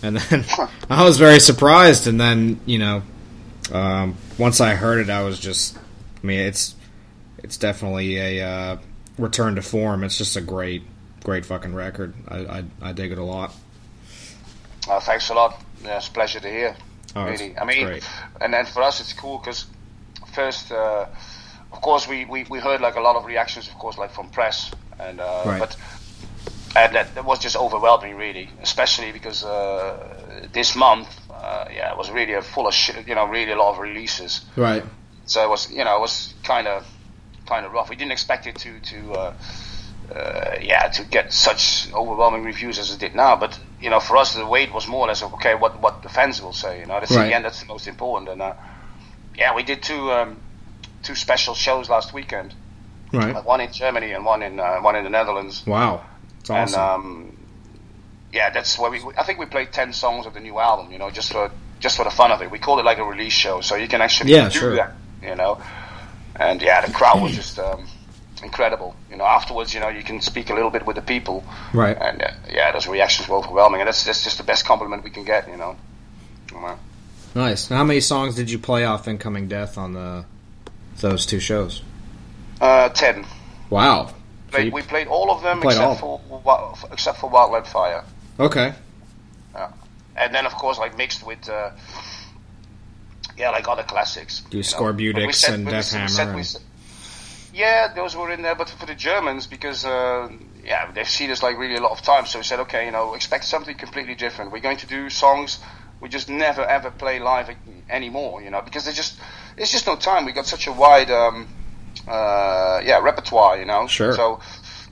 And 0.02 0.18
then 0.18 0.46
I 0.90 1.04
was 1.04 1.18
very 1.18 1.40
surprised, 1.40 2.08
and 2.08 2.20
then 2.20 2.60
you 2.66 2.80
know, 2.80 3.04
um, 3.72 4.16
once 4.38 4.60
I 4.62 4.76
heard 4.76 5.00
it, 5.00 5.10
I 5.10 5.24
was 5.24 5.40
just, 5.40 5.78
I 5.78 6.26
mean, 6.26 6.40
it's 6.40 6.76
it's 7.44 7.58
definitely 7.58 8.18
a 8.18 8.48
uh, 8.48 8.78
return 9.18 9.56
to 9.56 9.62
form. 9.62 10.04
It's 10.04 10.18
just 10.18 10.36
a 10.38 10.42
great, 10.42 10.84
great 11.24 11.46
fucking 11.46 11.74
record. 11.76 12.14
I, 12.28 12.38
I, 12.38 12.64
I 12.82 12.92
dig 12.94 13.12
it 13.12 13.18
a 13.18 13.24
lot. 13.24 13.54
Uh, 14.90 15.00
thanks 15.00 15.30
a 15.30 15.34
lot. 15.34 15.62
Yeah, 15.84 15.98
it's 15.98 16.08
a 16.08 16.12
pleasure 16.12 16.40
to 16.40 16.50
hear. 16.50 16.76
Oh, 17.16 17.26
really, 17.26 17.58
I 17.58 17.66
mean, 17.66 17.86
great. 17.86 18.10
and 18.42 18.54
then 18.54 18.66
for 18.66 18.82
us, 18.82 19.00
it's 19.00 19.14
cool 19.14 19.38
because 19.38 19.68
first, 20.34 20.72
uh, 20.72 21.06
of 21.72 21.82
course, 21.82 22.08
we, 22.08 22.26
we, 22.26 22.44
we 22.50 22.60
heard 22.60 22.82
like 22.82 22.96
a 22.96 23.02
lot 23.02 23.16
of 23.16 23.26
reactions, 23.26 23.68
of 23.68 23.76
course, 23.76 23.98
like 23.98 24.12
from 24.12 24.30
press, 24.30 24.72
and 25.00 25.20
uh, 25.22 25.44
Right. 25.46 25.60
but 25.60 25.78
and 26.76 26.96
that, 26.96 27.16
that 27.16 27.26
was 27.26 27.40
just 27.40 27.56
overwhelming, 27.56 28.16
really, 28.16 28.50
especially 28.62 29.12
because 29.12 29.44
uh, 29.44 30.48
this 30.54 30.76
month, 30.76 31.10
uh, 31.32 31.66
yeah, 31.74 31.92
it 31.92 31.98
was 31.98 32.10
really 32.12 32.34
a 32.34 32.42
full 32.42 32.68
of 32.68 32.74
shit, 32.74 33.08
you 33.08 33.16
know, 33.16 33.26
really 33.26 33.52
a 33.52 33.56
lot 33.58 33.74
of 33.74 33.80
releases. 33.80 34.42
Right. 34.56 34.84
So 35.26 35.44
it 35.44 35.50
was, 35.50 35.72
you 35.72 35.84
know, 35.84 35.98
it 35.98 36.02
was 36.02 36.34
kind 36.44 36.68
of, 36.68 36.86
kind 37.46 37.66
of 37.66 37.72
rough. 37.72 37.90
We 37.90 37.96
didn't 37.96 38.12
expect 38.12 38.48
it 38.48 38.56
to, 38.58 38.80
to, 38.80 39.14
uh, 39.14 39.34
uh, 40.14 40.56
yeah, 40.62 40.90
to 40.90 41.04
get 41.06 41.32
such 41.32 41.92
overwhelming 41.94 42.44
reviews 42.44 42.78
as 42.78 42.94
it 42.94 43.00
did 43.00 43.16
now. 43.16 43.36
But 43.36 43.58
you 43.80 43.90
know, 43.90 44.00
for 44.00 44.18
us, 44.18 44.34
the 44.34 44.46
weight 44.46 44.74
was 44.74 44.88
more 44.88 45.02
or 45.02 45.08
less 45.08 45.24
okay. 45.24 45.56
What 45.56 45.80
what 45.82 46.04
the 46.04 46.10
fans 46.10 46.42
will 46.42 46.54
say, 46.54 46.82
you 46.82 46.86
know, 46.86 47.00
that's 47.00 47.16
Right. 47.16 47.28
the 47.28 47.36
end 47.36 47.46
that's 47.46 47.62
the 47.62 47.66
most 47.68 47.88
important. 47.88 48.30
And 48.30 48.42
uh, 48.42 48.54
yeah, 49.36 49.56
we 49.56 49.64
did 49.64 49.82
two 49.82 50.12
um, 50.12 50.42
two 51.04 51.16
special 51.16 51.54
shows 51.56 51.90
last 51.90 52.14
weekend. 52.14 52.54
Right. 53.14 53.44
One 53.46 53.62
in 53.62 53.72
Germany 53.72 54.12
and 54.12 54.26
one 54.26 54.44
in 54.44 54.60
uh, 54.60 54.80
one 54.82 54.96
in 54.96 55.04
the 55.04 55.10
Netherlands. 55.10 55.64
Wow. 55.66 56.04
It's 56.44 56.50
awesome. 56.50 56.80
And 56.80 56.90
um, 56.90 57.38
yeah, 58.34 58.50
that's 58.50 58.78
where 58.78 58.92
we. 58.92 59.00
I 59.18 59.24
think 59.24 59.40
we 59.40 59.46
played 59.46 59.72
ten 59.72 59.94
songs 59.94 60.26
of 60.26 60.34
the 60.34 60.42
new 60.42 60.60
album. 60.60 60.92
You 60.92 61.00
know, 61.00 61.10
just 61.10 61.32
for 61.32 61.50
just 61.80 61.96
for 61.96 62.04
the 62.04 62.12
fun 62.12 62.32
of 62.32 62.42
it. 62.42 62.52
We 62.52 62.60
called 62.60 62.80
it 62.80 62.86
like 62.86 62.98
a 62.98 63.04
release 63.06 63.32
show, 63.34 63.62
so 63.62 63.76
you 63.76 63.88
can 63.88 64.02
actually 64.02 64.34
Yeah, 64.34 64.50
do 64.50 64.60
sure. 64.60 64.76
that. 64.76 64.94
You 65.22 65.36
know, 65.36 65.62
and 66.36 66.62
yeah, 66.62 66.86
the 66.86 66.92
crowd 66.92 67.22
was 67.22 67.34
just 67.34 67.58
um, 67.60 67.88
incredible. 68.44 68.94
You 69.10 69.16
know, 69.16 69.24
afterwards, 69.24 69.74
you 69.74 69.80
know, 69.80 69.88
you 69.88 70.04
can 70.04 70.20
speak 70.20 70.50
a 70.50 70.54
little 70.54 70.70
bit 70.70 70.86
with 70.86 70.98
the 70.98 71.02
people, 71.02 71.46
right. 71.74 71.98
and 71.98 72.22
uh, 72.22 72.32
yeah, 72.52 72.74
those 72.74 72.88
reactions 72.88 73.30
were 73.30 73.38
overwhelming, 73.38 73.80
and 73.80 73.88
that's 73.88 74.04
that's 74.04 74.24
just 74.26 74.38
the 74.38 74.44
best 74.44 74.66
compliment 74.66 75.06
we 75.06 75.12
can 75.12 75.24
get. 75.24 75.48
You 75.48 75.56
know. 75.58 75.78
Nice. 77.36 77.70
Now, 77.70 77.78
how 77.78 77.84
many 77.84 78.00
songs 78.02 78.36
did 78.36 78.52
you 78.52 78.60
play 78.60 78.86
off 78.86 79.08
Incoming 79.08 79.48
Death 79.48 79.78
on 79.78 79.94
the 79.94 80.26
those 80.98 81.26
two 81.26 81.40
shows? 81.40 81.82
Uh, 82.62 82.90
ten. 82.90 83.26
Wow. 83.70 84.14
So 84.54 84.58
Played, 84.60 84.66
you- 84.68 84.72
we 84.74 84.82
played 84.84 85.08
all 85.08 85.32
of 85.32 85.42
them 85.42 85.64
except 85.64 86.00
for 86.00 86.22
except 86.92 87.18
for 87.18 87.28
Wildland 87.32 87.66
Fire. 87.66 88.04
okay. 88.40 88.74
and 90.16 90.32
then 90.36 90.46
of 90.46 90.54
course 90.54 90.78
like 90.78 90.96
mixed 90.96 91.26
with 91.26 91.50
uh, 91.50 91.72
yeah 93.36 93.50
like 93.50 93.68
other 93.68 93.82
classics 93.82 94.42
Do. 94.52 94.60
Scorbutics 94.60 95.36
said- 95.38 95.56
and 95.56 95.66
Death 95.66 95.92
Hammer 95.92 96.08
said- 96.08 96.28
and- 96.28 96.46
said- 96.46 96.62
yeah 97.52 97.92
those 97.96 98.16
were 98.16 98.30
in 98.32 98.44
there 98.44 98.54
but 98.54 98.70
for 98.70 98.86
the 98.86 98.94
Germans 98.94 99.48
because 99.48 99.86
uh, 99.86 100.30
yeah 100.64 100.92
they've 100.92 101.10
seen 101.10 101.32
us 101.32 101.42
like 101.42 101.58
really 101.58 101.76
a 101.78 101.82
lot 101.82 101.92
of 101.92 102.04
times 102.04 102.30
so 102.30 102.38
we 102.38 102.44
said 102.44 102.60
okay 102.60 102.86
you 102.86 102.92
know 102.92 103.16
expect 103.16 103.46
something 103.46 103.76
completely 103.76 104.14
different 104.14 104.52
we're 104.52 104.60
going 104.70 104.78
to 104.78 104.86
do 104.88 105.10
songs 105.10 105.58
we 106.00 106.10
just 106.10 106.30
never 106.30 106.64
ever 106.64 106.92
play 106.92 107.18
live 107.20 107.50
anymore 107.90 108.44
you 108.44 108.52
know 108.52 108.62
because 108.62 108.84
there's 108.86 108.96
just 108.98 109.20
there's 109.56 109.72
just 109.72 109.88
no 109.88 109.96
time 109.96 110.26
we 110.26 110.32
got 110.32 110.46
such 110.46 110.68
a 110.68 110.72
wide 110.72 111.10
um, 111.10 111.48
uh, 112.08 112.82
yeah 112.84 113.00
repertoire 113.00 113.58
you 113.58 113.66
know 113.66 113.88
Sure. 113.88 114.14
so 114.14 114.40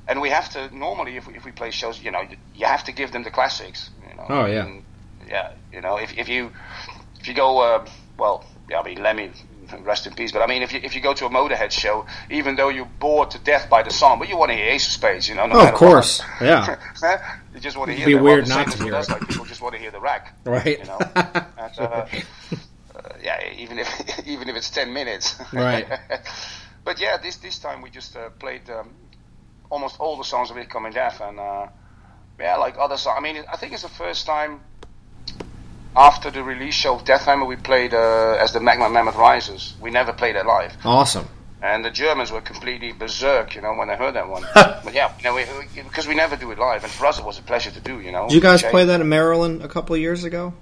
and 0.08 0.22
we 0.22 0.30
have 0.30 0.50
to 0.50 0.76
normally 0.76 1.18
if 1.18 1.28
we, 1.28 1.36
if 1.36 1.46
we 1.46 1.52
play 1.52 1.72
shows 1.72 2.02
you 2.02 2.12
know 2.12 2.22
you 2.56 2.66
have 2.66 2.84
to 2.86 2.92
give 2.92 3.12
them 3.12 3.24
the 3.24 3.32
classics 3.32 3.90
you 4.10 4.16
know 4.16 4.26
Oh, 4.30 4.46
yeah. 4.46 4.66
And, 4.66 4.84
yeah 5.28 5.52
you 5.74 5.82
know 5.82 5.98
if, 5.98 6.18
if 6.18 6.28
you 6.30 6.52
if 7.20 7.28
you 7.28 7.34
go 7.34 7.60
uh, 7.60 7.86
well 8.18 8.44
yeah 8.70 8.80
I 8.80 8.84
mean 8.84 9.02
Lemmy 9.02 9.32
rest 9.84 10.06
in 10.06 10.14
peace 10.14 10.32
but 10.34 10.42
I 10.42 10.48
mean 10.48 10.64
if 10.64 10.74
you 10.74 10.80
if 10.84 10.96
you 10.96 11.02
go 11.02 11.14
to 11.14 11.26
a 11.26 11.30
Motorhead 11.30 11.72
show 11.72 12.06
even 12.30 12.56
though 12.58 12.68
you're 12.70 12.90
bored 13.00 13.32
to 13.32 13.40
death 13.40 13.70
by 13.70 13.84
the 13.84 13.90
song 13.92 14.20
but 14.20 14.28
you 14.28 14.36
want 14.38 14.52
to 14.52 14.56
hear 14.58 14.70
Ace 14.72 14.86
of 14.88 14.92
Spades 14.94 15.30
you 15.30 15.36
know 15.36 15.46
no 15.48 15.56
Oh, 15.60 15.68
of 15.68 15.74
course. 15.74 16.20
what. 16.40 16.42
Yeah. 16.42 16.76
you 17.54 17.60
just 17.62 17.78
want 17.78 17.88
to 17.90 17.94
It'd 17.94 18.08
hear 18.08 18.18
be 18.18 18.22
weird 18.22 18.48
not 18.50 18.70
to 18.72 18.84
hear 18.84 18.96
us, 18.96 19.10
like 19.10 19.26
people 19.28 19.46
just 19.46 19.62
want 19.62 19.74
to 19.76 19.80
hear 19.80 19.92
the 19.92 20.00
rack 20.02 20.34
Right. 20.46 20.78
you 20.80 20.86
know 20.86 21.00
and, 21.16 21.80
uh, 21.80 21.84
uh, 22.96 23.02
yeah 23.24 23.40
even 23.56 23.80
if 23.80 23.88
even 24.28 24.50
if 24.50 24.56
it's 24.58 24.70
10 24.70 24.92
minutes 24.94 25.36
Right. 25.54 25.88
Yeah 27.02 27.18
this 27.18 27.38
this 27.38 27.58
time 27.58 27.82
we 27.82 27.90
just 27.90 28.16
uh, 28.16 28.30
played 28.38 28.70
um, 28.70 28.94
almost 29.72 30.00
all 30.00 30.18
the 30.18 30.24
songs 30.24 30.52
of 30.52 30.58
Incoming 30.58 30.94
Death 30.94 31.20
and 31.20 31.40
uh, 31.40 31.68
yeah 32.40 32.58
like 32.58 32.76
other 32.78 32.96
songs 32.96 33.16
I 33.18 33.22
mean 33.22 33.44
I 33.52 33.58
think 33.58 33.74
it's 33.74 33.82
the 33.82 33.90
first 33.90 34.28
time 34.28 34.60
after 35.96 36.30
the 36.30 36.44
release 36.44 36.76
show 36.76 36.94
of 36.94 37.04
Death 37.04 37.26
Hammer 37.26 37.46
we 37.46 37.56
played 37.56 37.96
uh, 37.96 38.38
as 38.40 38.54
the 38.54 38.60
Magma 38.60 38.88
Mammoth 38.88 39.16
Rises 39.16 39.74
we 39.82 39.90
never 39.90 40.14
played 40.14 40.36
it 40.36 40.46
live 40.46 40.78
Awesome. 40.86 41.28
And 41.64 41.84
the 41.86 41.92
Germans 41.92 42.32
were 42.32 42.42
completely 42.42 42.92
berserk, 42.92 43.54
you 43.54 43.62
know, 43.62 43.76
when 43.76 43.88
they 43.88 43.96
heard 43.96 44.16
that 44.16 44.28
one. 44.28 44.44
but 44.56 44.96
yeah, 44.96 45.16
you 45.20 45.26
know, 45.26 45.36
we, 45.36 45.46
we, 45.60 45.84
because 45.84 46.08
we 46.08 46.16
never 46.16 46.36
do 46.36 46.50
it 46.50 46.58
live, 46.58 46.84
and 46.84 46.92
for 46.92 47.06
us 47.06 47.20
it 47.20 47.24
was 47.24 47.38
a 47.38 47.44
pleasure 47.44 47.70
to 47.70 47.80
do, 47.80 48.02
you 48.02 48.12
know. 48.12 48.28
Did 48.28 48.34
you 48.34 48.42
guys 48.42 48.64
play 48.64 48.84
that 48.84 49.00
in 49.00 49.08
Maryland 49.08 49.62
a 49.62 49.68
couple 49.68 49.94
of 49.94 50.02
years 50.02 50.24
ago? 50.24 50.56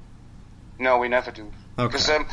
No, 0.77 0.97
we 0.97 1.07
never 1.07 1.31
do. 1.31 1.49
Okay. 1.79 1.87
Because 1.87 2.09
um, 2.09 2.25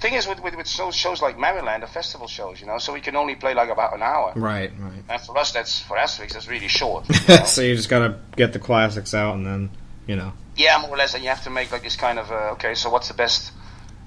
thing 0.00 0.14
is, 0.14 0.26
with, 0.26 0.42
with, 0.42 0.56
with 0.56 0.68
shows, 0.68 0.94
shows 0.94 1.22
like 1.22 1.38
Maryland, 1.38 1.82
the 1.82 1.86
festival 1.86 2.26
shows, 2.26 2.60
you 2.60 2.66
know, 2.66 2.78
so 2.78 2.92
we 2.92 3.00
can 3.00 3.16
only 3.16 3.34
play 3.34 3.54
like 3.54 3.70
about 3.70 3.94
an 3.94 4.02
hour. 4.02 4.32
Right, 4.36 4.72
right. 4.78 5.02
And 5.08 5.20
for 5.20 5.36
us, 5.38 5.52
that's 5.52 5.80
for 5.80 5.96
Asphyx, 5.96 6.32
that's 6.32 6.48
really 6.48 6.68
short. 6.68 7.06
so 7.46 7.62
you 7.62 7.74
just 7.74 7.88
gotta 7.88 8.18
get 8.36 8.52
the 8.52 8.58
classics 8.58 9.14
out 9.14 9.34
and 9.34 9.46
then, 9.46 9.70
you 10.06 10.16
know. 10.16 10.32
yeah, 10.56 10.78
more 10.80 10.90
or 10.90 10.96
less, 10.96 11.14
and 11.14 11.22
you 11.22 11.28
have 11.30 11.44
to 11.44 11.50
make 11.50 11.72
like 11.72 11.82
this 11.82 11.96
kind 11.96 12.18
of 12.18 12.30
uh, 12.30 12.52
okay. 12.52 12.74
So 12.74 12.90
what's 12.90 13.08
the 13.08 13.14
best, 13.14 13.52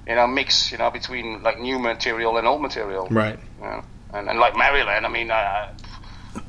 you 0.06 0.14
know, 0.14 0.26
mix, 0.26 0.70
you 0.70 0.78
know, 0.78 0.90
between 0.90 1.42
like 1.42 1.58
new 1.58 1.78
material 1.78 2.36
and 2.36 2.46
old 2.46 2.62
material. 2.62 3.08
Right. 3.10 3.38
You 3.58 3.64
know? 3.64 3.84
and, 4.14 4.28
and 4.28 4.38
like 4.38 4.56
Maryland, 4.56 5.04
I 5.04 5.08
mean, 5.08 5.30
I 5.30 5.70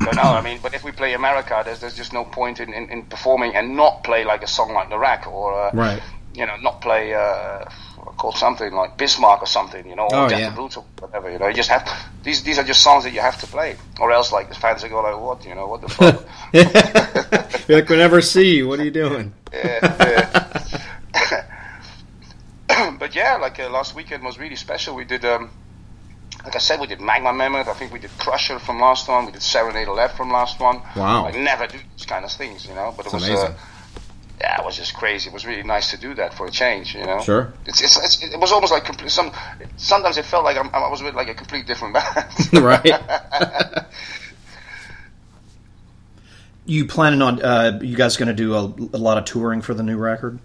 I 0.01 0.05
don't 0.05 0.15
know. 0.15 0.21
I 0.21 0.41
mean, 0.41 0.59
but 0.61 0.73
if 0.73 0.83
we 0.83 0.91
play 0.91 1.13
America, 1.13 1.61
there's 1.65 1.79
there's 1.79 1.95
just 1.95 2.13
no 2.13 2.23
point 2.23 2.59
in, 2.59 2.73
in, 2.73 2.89
in 2.89 3.03
performing 3.03 3.55
and 3.55 3.75
not 3.75 4.03
play 4.03 4.23
like 4.23 4.43
a 4.43 4.47
song 4.47 4.73
like 4.73 4.89
The 4.89 4.97
Rack 4.97 5.27
or 5.27 5.67
uh, 5.67 5.71
Right. 5.73 6.01
You 6.35 6.45
know, 6.45 6.55
not 6.57 6.81
play 6.81 7.13
uh, 7.13 7.65
called 8.17 8.35
something 8.37 8.73
like 8.73 8.97
Bismarck 8.97 9.41
or 9.41 9.47
something, 9.47 9.87
you 9.87 9.95
know, 9.95 10.03
or 10.03 10.25
Oh, 10.25 10.29
Death 10.29 10.39
yeah. 10.39 10.81
whatever. 10.99 11.31
You 11.31 11.39
know, 11.39 11.47
you 11.47 11.53
just 11.53 11.69
have 11.69 11.85
to, 11.85 11.91
these 12.23 12.43
these 12.43 12.57
are 12.59 12.63
just 12.63 12.81
songs 12.81 13.03
that 13.05 13.13
you 13.13 13.21
have 13.21 13.39
to 13.41 13.47
play, 13.47 13.77
or 13.99 14.11
else 14.11 14.31
like 14.31 14.49
the 14.49 14.55
fans 14.55 14.83
go 14.83 15.01
like, 15.01 15.19
what, 15.19 15.45
you 15.45 15.55
know, 15.55 15.67
what 15.67 15.81
the 15.81 15.89
fuck. 15.89 16.23
Like, 17.67 17.89
we 17.89 17.97
never 17.97 18.21
see 18.21 18.57
you. 18.57 18.67
What 18.67 18.79
are 18.79 18.83
you 18.83 18.91
doing? 18.91 19.33
Yeah, 19.51 19.79
yeah. 19.99 21.45
but 22.99 23.15
yeah, 23.15 23.37
like 23.37 23.59
uh, 23.59 23.69
last 23.69 23.95
weekend 23.95 24.23
was 24.23 24.37
really 24.37 24.55
special. 24.55 24.95
We 24.95 25.03
did, 25.05 25.25
um, 25.25 25.49
like 26.43 26.55
I 26.55 26.59
said, 26.59 26.79
we 26.79 26.85
did 26.87 27.01
Magma 27.01 27.33
Mammoth. 27.33 27.67
I 27.67 27.73
think 27.73 27.91
we 27.91 27.99
did 27.99 28.11
Krusher 28.19 28.59
from 28.59 28.79
last 28.79 29.07
one. 29.07 29.25
We 29.25 29.31
did 29.31 29.41
Serenade 29.41 29.87
Left 29.87 30.15
from 30.15 30.29
last 30.31 30.59
one. 30.59 30.81
Wow. 30.95 31.25
I 31.25 31.31
never 31.31 31.65
do 31.65 31.79
these 31.97 32.05
kind 32.05 32.23
of 32.23 32.31
things, 32.31 32.67
you 32.67 32.75
know. 32.75 32.93
But 32.95 33.07
it 33.07 33.13
was, 33.13 33.23
amazing. 33.27 33.47
Uh, 33.47 33.57
yeah, 34.39 34.59
it 34.59 34.65
was 34.65 34.75
just 34.75 34.93
crazy. 34.93 35.29
It 35.29 35.33
was 35.33 35.45
really 35.45 35.63
nice 35.63 35.91
to 35.91 35.97
do 35.97 36.13
that 36.15 36.33
for 36.33 36.45
a 36.45 36.51
change, 36.51 36.95
you 36.95 37.05
know. 37.05 37.21
Sure. 37.21 37.53
It's, 37.65 37.81
it's, 37.81 37.97
it's 38.03 38.23
it 38.33 38.39
was 38.39 38.51
almost 38.51 38.71
like 38.71 38.85
complete. 38.85 39.11
Some 39.11 39.31
sometimes 39.77 40.17
it 40.17 40.25
felt 40.25 40.43
like 40.43 40.57
I'm, 40.57 40.69
I 40.73 40.89
was 40.89 41.01
with 41.01 41.15
like 41.15 41.29
a 41.29 41.33
complete 41.33 41.67
different 41.67 41.93
band. 41.93 42.53
right. 42.63 42.91
You 46.65 46.85
planning 46.85 47.21
on? 47.21 47.41
Uh, 47.43 47.79
you 47.81 47.95
guys 47.95 48.17
going 48.17 48.27
to 48.27 48.33
do 48.33 48.55
a, 48.55 48.63
a 48.93 48.97
lot 48.97 49.19
of 49.19 49.25
touring 49.25 49.61
for 49.61 49.75
the 49.75 49.83
new 49.83 49.97
record? 49.97 50.39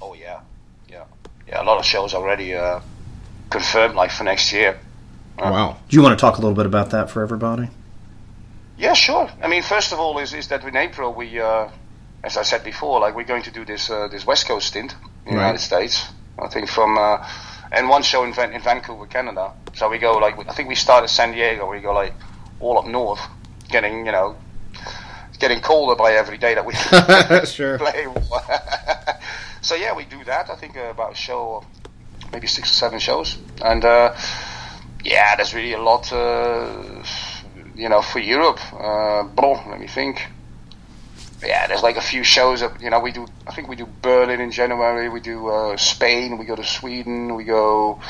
Oh 0.00 0.14
yeah, 0.14 0.40
yeah, 0.88 1.04
yeah. 1.46 1.62
A 1.62 1.64
lot 1.64 1.78
of 1.78 1.84
shows 1.84 2.14
already 2.14 2.54
uh, 2.54 2.80
confirmed, 3.50 3.94
like 3.94 4.10
for 4.10 4.24
next 4.24 4.52
year. 4.52 4.80
Wow. 5.38 5.76
Do 5.88 5.96
you 5.96 6.02
want 6.02 6.18
to 6.18 6.20
talk 6.20 6.38
a 6.38 6.40
little 6.40 6.56
bit 6.56 6.64
about 6.64 6.90
that 6.90 7.10
for 7.10 7.22
everybody? 7.22 7.68
Yeah, 8.78 8.94
sure. 8.94 9.30
I 9.42 9.48
mean, 9.48 9.62
first 9.62 9.92
of 9.92 10.00
all, 10.00 10.18
is 10.18 10.32
is 10.32 10.48
that 10.48 10.64
in 10.64 10.76
April 10.76 11.12
we, 11.12 11.38
uh, 11.38 11.68
as 12.24 12.36
I 12.36 12.42
said 12.42 12.64
before, 12.64 13.00
like 13.00 13.14
we're 13.14 13.24
going 13.24 13.42
to 13.44 13.50
do 13.50 13.64
this 13.64 13.90
uh, 13.90 14.08
this 14.08 14.26
West 14.26 14.46
Coast 14.46 14.66
stint 14.68 14.92
in 15.26 15.32
the 15.32 15.36
Right. 15.38 15.46
United 15.46 15.60
States. 15.60 16.08
I 16.38 16.48
think 16.48 16.68
from 16.68 16.96
uh, 16.98 17.18
and 17.72 17.88
one 17.88 18.02
show 18.02 18.24
in 18.24 18.32
Van- 18.32 18.52
in 18.52 18.60
Vancouver, 18.62 19.06
Canada. 19.06 19.52
So 19.74 19.88
we 19.88 19.98
go 19.98 20.12
like 20.18 20.38
I 20.48 20.52
think 20.52 20.68
we 20.68 20.74
start 20.74 21.02
at 21.04 21.10
San 21.10 21.32
Diego. 21.32 21.68
We 21.70 21.80
go 21.80 21.92
like 21.92 22.14
all 22.60 22.78
up 22.78 22.86
north, 22.86 23.20
getting 23.68 24.06
you 24.06 24.12
know, 24.12 24.36
getting 25.38 25.60
colder 25.60 25.94
by 25.96 26.12
every 26.12 26.38
day 26.38 26.54
that 26.54 26.64
we 26.66 26.72
play. 27.78 28.06
so 29.60 29.74
yeah, 29.74 29.94
we 29.94 30.04
do 30.04 30.22
that. 30.24 30.50
I 30.50 30.56
think 30.56 30.76
uh, 30.76 30.90
about 30.90 31.12
a 31.12 31.16
show, 31.16 31.64
maybe 32.32 32.46
six 32.46 32.70
or 32.70 32.74
seven 32.74 32.98
shows, 32.98 33.38
and 33.62 33.84
uh, 33.84 34.14
yeah, 35.04 35.36
there's 35.36 35.54
really 35.54 35.72
a 35.74 35.80
lot, 35.80 36.12
uh, 36.12 37.02
you 37.76 37.88
know, 37.88 38.02
for 38.02 38.18
Europe. 38.18 38.58
Uh, 38.72 39.22
blah, 39.24 39.62
let 39.68 39.80
me 39.80 39.86
think. 39.86 40.26
Yeah, 41.42 41.66
there's 41.68 41.82
like 41.82 41.96
a 41.96 42.00
few 42.00 42.24
shows 42.24 42.60
that 42.60 42.80
you 42.80 42.90
know 42.90 43.00
we 43.00 43.12
do. 43.12 43.26
I 43.46 43.52
think 43.52 43.68
we 43.68 43.76
do 43.76 43.86
Berlin 44.02 44.40
in 44.40 44.50
January. 44.50 45.08
We 45.08 45.20
do 45.20 45.48
uh, 45.48 45.76
Spain. 45.76 46.36
We 46.36 46.44
go 46.44 46.56
to 46.56 46.64
Sweden. 46.64 47.36
We 47.36 47.44
go. 47.44 48.00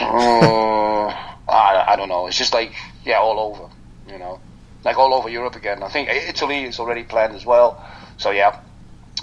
Uh, 0.00 1.08
I, 1.48 1.84
I 1.88 1.96
don't 1.96 2.08
know. 2.08 2.26
It's 2.26 2.38
just 2.38 2.54
like 2.54 2.72
yeah, 3.04 3.18
all 3.18 3.38
over. 3.38 3.68
You 4.10 4.18
know, 4.18 4.40
like 4.84 4.96
all 4.98 5.12
over 5.12 5.28
Europe 5.28 5.56
again. 5.56 5.82
I 5.82 5.88
think 5.88 6.08
Italy 6.08 6.64
is 6.64 6.78
already 6.78 7.02
planned 7.02 7.34
as 7.34 7.44
well. 7.44 7.82
So 8.16 8.30
yeah, 8.30 8.56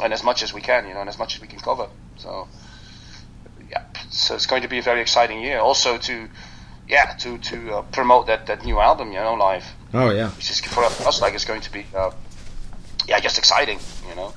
and 0.01 0.13
as 0.13 0.23
much 0.23 0.43
as 0.43 0.53
we 0.53 0.61
can, 0.61 0.87
you 0.87 0.93
know, 0.93 0.99
and 1.01 1.09
as 1.09 1.17
much 1.17 1.35
as 1.35 1.41
we 1.41 1.47
can 1.47 1.59
cover. 1.59 1.87
So 2.17 2.47
yeah, 3.69 3.81
so 4.11 4.35
it's 4.35 4.45
going 4.45 4.61
to 4.61 4.67
be 4.67 4.77
a 4.77 4.83
very 4.83 5.01
exciting 5.01 5.41
year. 5.41 5.59
Also 5.59 5.97
to 5.97 6.29
yeah 6.87 7.13
to 7.19 7.39
to 7.39 7.77
uh, 7.77 7.81
promote 7.81 8.27
that 8.27 8.45
that 8.45 8.63
new 8.63 8.79
album, 8.79 9.11
you 9.11 9.19
know, 9.19 9.33
live. 9.33 9.65
Oh 9.95 10.11
yeah. 10.11 10.30
Which 10.32 10.49
is 10.51 10.59
for 10.59 10.83
us 10.83 11.22
like 11.22 11.33
it's 11.33 11.45
going 11.45 11.61
to 11.61 11.72
be 11.72 11.85
uh, 11.95 12.11
yeah 13.07 13.19
just 13.19 13.38
exciting, 13.38 13.80
you 14.09 14.15
know. 14.15 14.33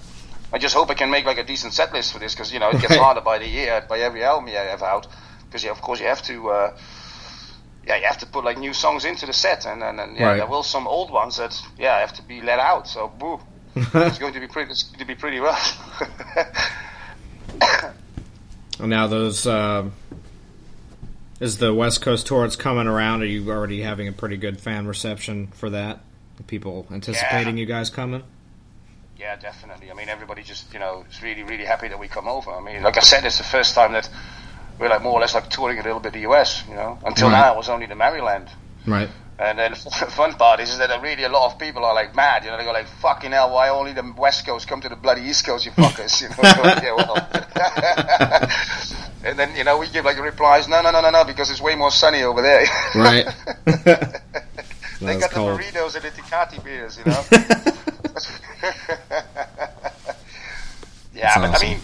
I 0.53 0.59
just 0.59 0.75
hope 0.75 0.89
I 0.91 0.95
can 0.95 1.11
make 1.11 1.27
like 1.27 1.39
a 1.39 1.45
decent 1.45 1.75
set 1.75 1.93
list 1.93 2.13
for 2.13 2.19
this 2.19 2.35
because 2.35 2.53
you 2.53 2.59
know 2.61 2.71
it 2.71 2.81
gets 2.81 2.91
Right. 2.91 3.01
harder 3.01 3.21
by 3.21 3.39
the 3.39 3.47
year 3.49 3.85
by 3.89 3.99
every 3.99 4.23
album 4.25 4.49
you 4.49 4.55
have 4.57 4.83
out 4.83 5.07
because 5.47 5.65
you, 5.65 5.71
of 5.71 5.81
course 5.83 6.01
you 6.01 6.07
have 6.07 6.23
to. 6.23 6.49
Uh, 6.51 6.77
yeah, 7.87 7.97
you 7.97 8.05
have 8.07 8.19
to 8.19 8.27
put 8.27 8.45
like 8.45 8.59
new 8.59 8.75
songs 8.75 9.05
into 9.05 9.27
the 9.27 9.33
set, 9.33 9.67
and 9.67 9.83
and, 9.83 9.99
and 10.01 10.17
yeah, 10.17 10.27
Right. 10.29 10.37
there 10.39 10.47
will 10.47 10.63
some 10.63 10.87
old 10.87 11.11
ones 11.11 11.37
that 11.39 11.55
yeah 11.79 11.99
have 12.01 12.13
to 12.15 12.23
be 12.23 12.41
let 12.41 12.59
out. 12.59 12.87
So 12.87 13.09
boo, 13.09 13.41
it's 13.77 14.19
going 14.19 14.35
to 14.35 14.41
be 14.41 14.47
pretty. 14.47 14.71
It's 14.71 14.83
going 14.85 14.99
to 15.01 15.05
be 15.07 15.15
pretty 15.15 15.39
rough. 15.39 15.77
And 18.81 18.91
now 18.91 19.07
those 19.07 19.47
um 19.47 19.93
is 21.41 21.59
the 21.59 21.73
West 21.75 22.01
Coast 22.03 22.27
tour 22.27 22.45
it's 22.45 22.57
coming 22.57 22.87
around. 22.87 23.23
Are 23.23 23.27
you 23.27 23.51
already 23.51 23.83
having 23.83 24.09
a 24.09 24.13
pretty 24.13 24.37
good 24.37 24.61
fan 24.61 24.87
reception 24.87 25.49
for 25.49 25.71
that? 25.71 26.01
People 26.47 26.87
anticipating 26.91 27.57
you 27.57 27.67
guys 27.67 27.91
coming? 27.91 28.23
Yeah, 29.19 29.35
definitely. 29.37 29.91
I 29.91 29.95
mean, 29.95 30.09
everybody 30.09 30.43
just 30.45 30.73
you 30.73 30.79
know 30.79 31.05
is 31.11 31.21
really 31.23 31.43
really 31.43 31.65
happy 31.65 31.89
that 31.89 31.99
we 31.99 32.07
come 32.07 32.29
over. 32.29 32.53
I 32.53 32.61
mean, 32.61 32.83
like 32.83 32.97
I 32.97 33.01
said, 33.01 33.25
it's 33.25 33.39
the 33.39 33.45
first 33.45 33.75
time 33.75 33.93
that 33.93 34.09
we're 34.79 34.89
like 34.89 35.03
more 35.03 35.15
or 35.15 35.21
less 35.21 35.35
like 35.35 35.51
touring 35.51 35.79
a 35.81 35.83
little 35.83 35.99
bit 35.99 36.13
the 36.13 36.21
US. 36.31 36.63
You 36.69 36.75
know, 36.77 36.99
until 37.05 37.29
Right. 37.29 37.41
now 37.41 37.55
it 37.55 37.57
was 37.57 37.69
only 37.69 37.87
the 37.87 37.97
Maryland. 37.97 38.49
Right. 38.87 39.09
And 39.41 39.59
then 39.59 39.71
the 40.01 40.07
fun 40.11 40.35
part 40.35 40.61
is, 40.61 40.71
is 40.71 40.79
that 40.79 41.03
really 41.03 41.25
a 41.25 41.29
lot 41.29 41.53
of 41.53 41.59
people 41.59 41.85
are 41.85 41.95
like 41.95 42.15
mad. 42.15 42.45
You 42.45 42.51
know, 42.51 42.57
they 42.59 42.65
go 42.65 42.71
like, 42.73 42.87
"Fucking 43.01 43.33
hell! 43.33 43.51
Why 43.53 43.69
only 43.71 43.93
the 43.93 44.15
West 44.17 44.47
Coast 44.47 44.69
come 44.69 44.81
to 44.83 44.89
the 44.89 44.97
bloody 44.97 45.23
East 45.23 45.45
Coast, 45.45 45.67
you 45.67 45.73
fuckers?" 45.73 46.21
You 46.23 46.29
know, 46.29 46.37
yeah, 46.83 46.95
well. 46.95 47.17
and 49.25 49.39
then 49.39 49.55
you 49.57 49.65
know 49.65 49.79
we 49.79 49.89
give 49.89 50.05
like 50.05 50.19
replies, 50.21 50.69
"No, 50.69 50.83
no, 50.83 50.91
no, 50.91 51.01
no, 51.01 51.11
no," 51.11 51.25
because 51.25 51.51
it's 51.51 51.61
way 51.61 51.75
more 51.75 51.91
sunny 51.91 52.23
over 52.23 52.43
there. 52.43 52.67
Right. 52.95 53.27
they 55.01 55.19
got 55.19 55.31
cold. 55.31 55.59
the 55.59 55.63
burritos 55.63 55.95
and 55.95 56.05
the 56.05 56.11
Tecate 56.11 56.65
beers, 56.65 56.99
you 56.99 57.05
know. 57.05 57.25
yeah, 61.15 61.35
That's 61.35 61.37
but 61.37 61.51
awesome. 61.51 61.55
I 61.55 61.71
mean, 61.71 61.81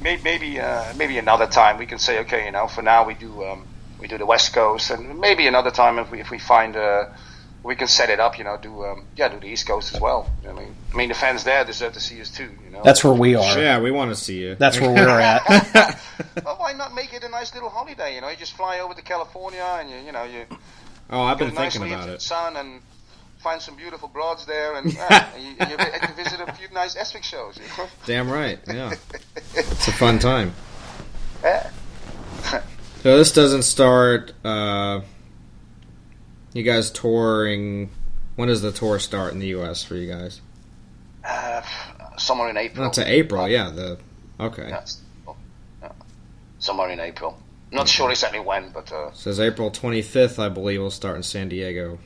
maybe 0.00 0.22
maybe, 0.22 0.60
uh, 0.60 0.94
maybe 0.96 1.18
another 1.18 1.46
time 1.46 1.78
we 1.78 1.86
can 1.86 1.98
say, 1.98 2.20
okay, 2.20 2.46
you 2.46 2.52
know, 2.52 2.66
for 2.66 2.82
now 2.82 3.06
we 3.06 3.14
do 3.14 3.44
um, 3.44 3.66
we 4.00 4.06
do 4.08 4.18
the 4.18 4.26
West 4.26 4.52
Coast, 4.52 4.90
and 4.90 5.18
maybe 5.20 5.46
another 5.46 5.70
time 5.70 5.98
if 5.98 6.10
we 6.10 6.20
if 6.20 6.30
we 6.30 6.38
find 6.38 6.76
uh, 6.76 7.06
we 7.66 7.74
can 7.74 7.88
set 7.88 8.10
it 8.10 8.20
up, 8.20 8.38
you 8.38 8.44
know, 8.44 8.56
do 8.56 8.84
um, 8.84 9.04
yeah, 9.16 9.28
do 9.28 9.40
the 9.40 9.48
East 9.48 9.66
Coast 9.66 9.92
as 9.92 10.00
well. 10.00 10.30
I 10.48 10.52
mean, 10.52 10.74
I 10.92 10.96
mean 10.96 11.08
the 11.08 11.14
fans 11.14 11.42
there 11.42 11.64
deserve 11.64 11.94
to 11.94 12.00
see 12.00 12.20
us 12.20 12.30
too, 12.30 12.48
you 12.64 12.70
know. 12.70 12.80
That's 12.84 13.02
where 13.02 13.12
we 13.12 13.34
are. 13.34 13.58
Yeah, 13.58 13.80
we 13.80 13.90
want 13.90 14.12
to 14.12 14.16
see 14.16 14.38
you. 14.38 14.54
That's 14.54 14.80
where 14.80 14.90
we're 14.90 15.20
at. 15.20 15.42
well, 16.44 16.56
why 16.58 16.72
not 16.74 16.94
make 16.94 17.12
it 17.12 17.24
a 17.24 17.28
nice 17.28 17.52
little 17.54 17.68
holiday? 17.68 18.14
You 18.14 18.20
know, 18.20 18.28
you 18.28 18.36
just 18.36 18.56
fly 18.56 18.78
over 18.78 18.94
to 18.94 19.02
California 19.02 19.66
and 19.80 19.90
you 19.90 19.96
you 19.96 20.12
know 20.12 20.22
you 20.22 20.46
oh, 21.10 21.22
I've 21.22 21.38
been 21.38 21.48
a 21.48 21.50
thinking 21.50 21.82
leave 21.82 21.92
about 21.92 22.08
it. 22.08 22.22
sun 22.22 22.56
and 22.56 22.80
find 23.38 23.60
some 23.60 23.74
beautiful 23.74 24.08
broads 24.08 24.46
there, 24.46 24.76
and 24.76 24.94
yeah, 24.94 25.36
you, 25.36 25.48
you, 25.48 25.70
you 25.70 25.76
can 25.76 26.14
visit 26.14 26.40
a 26.40 26.52
few 26.52 26.68
nice 26.72 26.94
Asphyx 26.94 27.24
shows. 27.24 27.56
You 27.56 27.64
know? 27.76 27.88
Damn 28.06 28.30
right. 28.30 28.60
Yeah. 28.68 28.94
It's 29.54 29.88
a 29.88 29.92
fun 29.92 30.20
time. 30.20 30.54
Yeah. 31.42 31.70
So 33.02 33.18
this 33.18 33.32
doesn't 33.32 33.62
start. 33.62 34.32
Uh, 34.44 35.00
you 36.56 36.62
guys 36.62 36.90
touring. 36.90 37.90
When 38.36 38.48
does 38.48 38.62
the 38.62 38.72
tour 38.72 38.98
start 38.98 39.32
in 39.32 39.38
the 39.38 39.48
U.S. 39.48 39.82
for 39.82 39.94
you 39.94 40.08
guys? 40.10 40.40
Uh, 41.24 41.62
somewhere 42.16 42.48
in 42.50 42.56
April. 42.56 42.84
Not 42.84 42.92
to 42.94 43.10
April. 43.10 43.48
Yeah. 43.48 43.70
The 43.70 43.98
okay. 44.38 44.68
Yeah. 44.68 44.84
Somewhere 46.58 46.90
in 46.90 47.00
April. 47.00 47.38
Not 47.72 47.88
sure 47.88 48.10
exactly 48.10 48.40
when, 48.40 48.70
but 48.70 48.90
uh, 48.92 49.12
Says 49.12 49.40
April 49.40 49.70
25th, 49.70 50.38
I 50.38 50.48
believe. 50.48 50.80
We'll 50.80 50.90
start 50.90 51.16
in 51.16 51.22
San 51.22 51.48
Diego. 51.48 51.98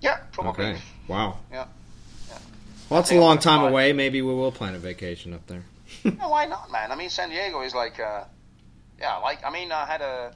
yeah, 0.00 0.18
probably. 0.32 0.66
Okay. 0.66 0.78
Wow. 1.08 1.38
Yeah. 1.52 1.66
Well, 2.90 3.00
that's 3.00 3.12
a 3.12 3.18
long 3.18 3.38
time 3.38 3.62
away. 3.62 3.92
Maybe 3.92 4.20
we 4.20 4.34
will 4.34 4.52
plan 4.52 4.74
a 4.74 4.78
vacation 4.78 5.32
up 5.32 5.46
there. 5.46 5.64
No, 6.04 6.28
why 6.28 6.46
not, 6.46 6.70
man? 6.70 6.90
I 6.90 6.96
mean, 6.96 7.10
San 7.10 7.30
Diego 7.30 7.62
is 7.62 7.74
like, 7.74 7.98
uh, 8.00 8.24
yeah, 8.98 9.16
like 9.16 9.44
I 9.44 9.50
mean, 9.50 9.72
I 9.72 9.86
had 9.86 10.00
a 10.02 10.32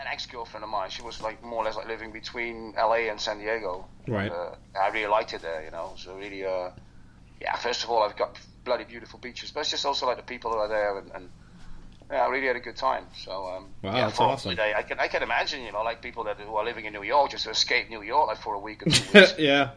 an 0.00 0.06
ex 0.12 0.26
girlfriend 0.26 0.64
of 0.64 0.70
mine. 0.70 0.90
She 0.90 1.02
was 1.02 1.20
like 1.20 1.42
more 1.42 1.62
or 1.62 1.64
less 1.64 1.76
like 1.76 1.88
living 1.88 2.12
between 2.12 2.74
L.A. 2.76 3.08
and 3.08 3.20
San 3.20 3.38
Diego. 3.38 3.86
Right. 4.06 4.30
Uh, 4.30 4.54
I 4.80 4.88
really 4.88 5.08
liked 5.08 5.34
it 5.34 5.42
there, 5.42 5.64
you 5.64 5.70
know. 5.70 5.92
So 5.96 6.16
really, 6.16 6.44
uh, 6.44 6.70
yeah. 7.40 7.56
First 7.56 7.84
of 7.84 7.90
all, 7.90 8.02
I've 8.02 8.16
got 8.16 8.38
bloody 8.64 8.84
beautiful 8.84 9.18
beaches, 9.18 9.50
but 9.50 9.60
it's 9.60 9.70
just 9.70 9.86
also 9.86 10.06
like 10.06 10.16
the 10.16 10.22
people 10.22 10.50
that 10.52 10.58
are 10.58 10.68
there 10.68 10.98
and. 10.98 11.10
and 11.14 11.28
yeah, 12.10 12.24
I 12.24 12.28
really 12.28 12.46
had 12.46 12.56
a 12.56 12.60
good 12.60 12.76
time. 12.76 13.06
So 13.16 13.46
um, 13.46 13.66
Wow, 13.82 13.94
yeah, 13.96 14.06
that's 14.06 14.20
awesome. 14.20 14.56
holiday, 14.56 14.74
I 14.76 14.82
can 14.82 14.98
I 15.00 15.08
can 15.08 15.22
imagine, 15.22 15.62
you 15.62 15.72
know, 15.72 15.82
like 15.82 16.02
people 16.02 16.24
that 16.24 16.38
who 16.38 16.54
are 16.56 16.64
living 16.64 16.84
in 16.84 16.92
New 16.92 17.02
York 17.02 17.30
just 17.30 17.44
to 17.44 17.50
escape 17.50 17.88
New 17.88 18.02
York 18.02 18.28
like 18.28 18.38
for 18.38 18.54
a 18.54 18.58
week 18.58 18.86
or 18.86 18.90
two 18.90 19.18
weeks. 19.18 19.34
yeah. 19.38 19.70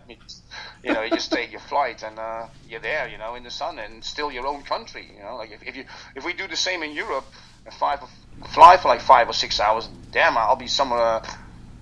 You 0.84 0.94
know, 0.94 1.02
you 1.04 1.10
just 1.10 1.32
take 1.32 1.52
your 1.52 1.62
flight 1.62 2.04
and 2.04 2.20
uh, 2.20 2.48
you're 2.70 2.80
there, 2.80 3.08
you 3.08 3.18
know, 3.18 3.36
in 3.36 3.44
the 3.44 3.52
sun 3.52 3.80
and 3.80 4.04
still 4.04 4.32
your 4.32 4.46
own 4.46 4.64
country. 4.64 5.10
You 5.16 5.24
know, 5.24 5.36
like 5.36 5.52
if, 5.52 5.64
if 5.64 5.76
you 5.76 5.86
if 6.16 6.26
we 6.26 6.34
do 6.34 6.48
the 6.48 6.56
same 6.56 6.84
in 6.84 6.92
Europe, 6.94 7.26
and 7.66 7.74
five 7.74 8.00
fly 8.54 8.78
for 8.78 8.88
like 8.88 9.02
five 9.02 9.30
or 9.30 9.34
six 9.34 9.60
hours, 9.60 9.90
damn, 10.12 10.38
I'll 10.38 10.56
be 10.56 10.68
somewhere. 10.68 11.22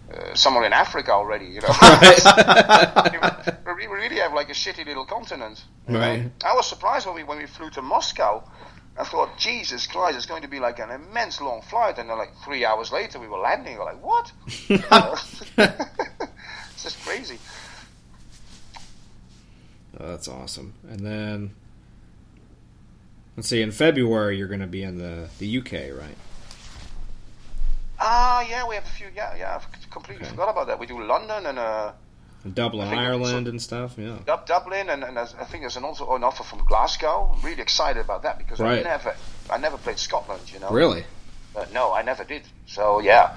Uh, 0.08 0.36
somewhere 0.36 0.64
in 0.64 0.72
Africa 0.72 1.12
already, 1.12 1.46
you 1.46 1.62
know. 1.62 1.68
we 3.76 3.88
really 3.88 4.18
have 4.18 4.34
like 4.34 4.50
a 4.50 4.54
shitty 4.54 4.86
little 4.86 5.04
continent. 5.04 5.64
know. 5.88 6.00
Right. 6.00 6.32
I 6.44 6.54
was 6.54 6.68
surprised 6.68 7.08
when 7.08 7.16
we 7.16 7.24
when 7.24 7.40
we 7.40 7.48
flew 7.48 7.72
to 7.72 7.82
Moscow. 7.82 8.44
I 8.98 9.04
thought, 9.04 9.38
Jesus 9.38 9.88
Christ, 9.88 10.16
it's 10.16 10.26
going 10.26 10.44
to 10.44 10.48
be 10.48 10.60
like 10.60 10.80
an 10.80 10.90
immense 10.90 11.42
long 11.42 11.62
flight, 11.62 11.98
and 11.98 12.10
then 12.10 12.18
like 12.18 12.32
three 12.46 12.64
hours 12.64 12.92
later 12.92 13.20
we 13.20 13.28
were 13.28 13.40
landing. 13.40 13.78
We're 13.78 13.86
like, 13.86 14.04
what? 14.04 14.32
it's 14.48 16.84
just 16.84 17.04
crazy. 17.04 17.38
Oh, 20.00 20.08
that's 20.08 20.28
awesome. 20.28 20.74
And 20.90 21.02
then 21.02 21.52
let's 23.36 23.50
see. 23.50 23.62
In 23.62 23.72
February, 23.72 24.38
you're 24.38 24.48
going 24.48 24.62
to 24.62 24.68
be 24.68 24.84
in 24.84 24.98
the 24.98 25.30
the 25.40 25.58
UK, 25.60 25.98
right? 25.98 26.16
Ah, 28.00 28.46
yeah, 28.48 28.68
we 28.68 28.76
have 28.76 28.86
a 28.86 28.90
few. 28.90 29.08
Yeah, 29.16 29.36
yeah, 29.36 29.56
I've 29.56 29.90
completely 29.90 30.26
forgot 30.26 30.50
about 30.50 30.68
that. 30.68 30.80
We 30.80 30.86
do 30.86 31.02
London 31.02 31.46
and 31.46 31.60
uh, 31.60 31.92
Dublin, 32.54 32.88
Ireland, 32.88 33.48
and 33.48 33.62
stuff. 33.62 33.96
Yeah. 33.98 34.18
Dub- 34.26 34.46
Dublin, 34.46 34.90
and, 34.90 35.04
and 35.04 35.18
I 35.18 35.26
think 35.26 35.64
there's 35.64 35.78
an 35.78 35.84
also 35.84 36.14
an 36.16 36.24
offer 36.24 36.44
from 36.44 36.64
Glasgow. 36.66 37.32
I'm 37.36 37.42
really 37.42 37.62
excited 37.62 38.00
about 38.00 38.24
that 38.24 38.38
because 38.38 38.62
I 38.62 38.82
never, 38.82 39.16
I 39.50 39.58
never 39.58 39.78
played 39.78 39.98
Scotland. 40.00 40.52
You 40.54 40.60
know. 40.60 40.70
Really? 40.70 41.04
Uh, 41.56 41.66
no, 41.74 41.94
I 41.94 42.02
never 42.04 42.24
did. 42.24 42.44
So 42.68 43.00
yeah, 43.00 43.36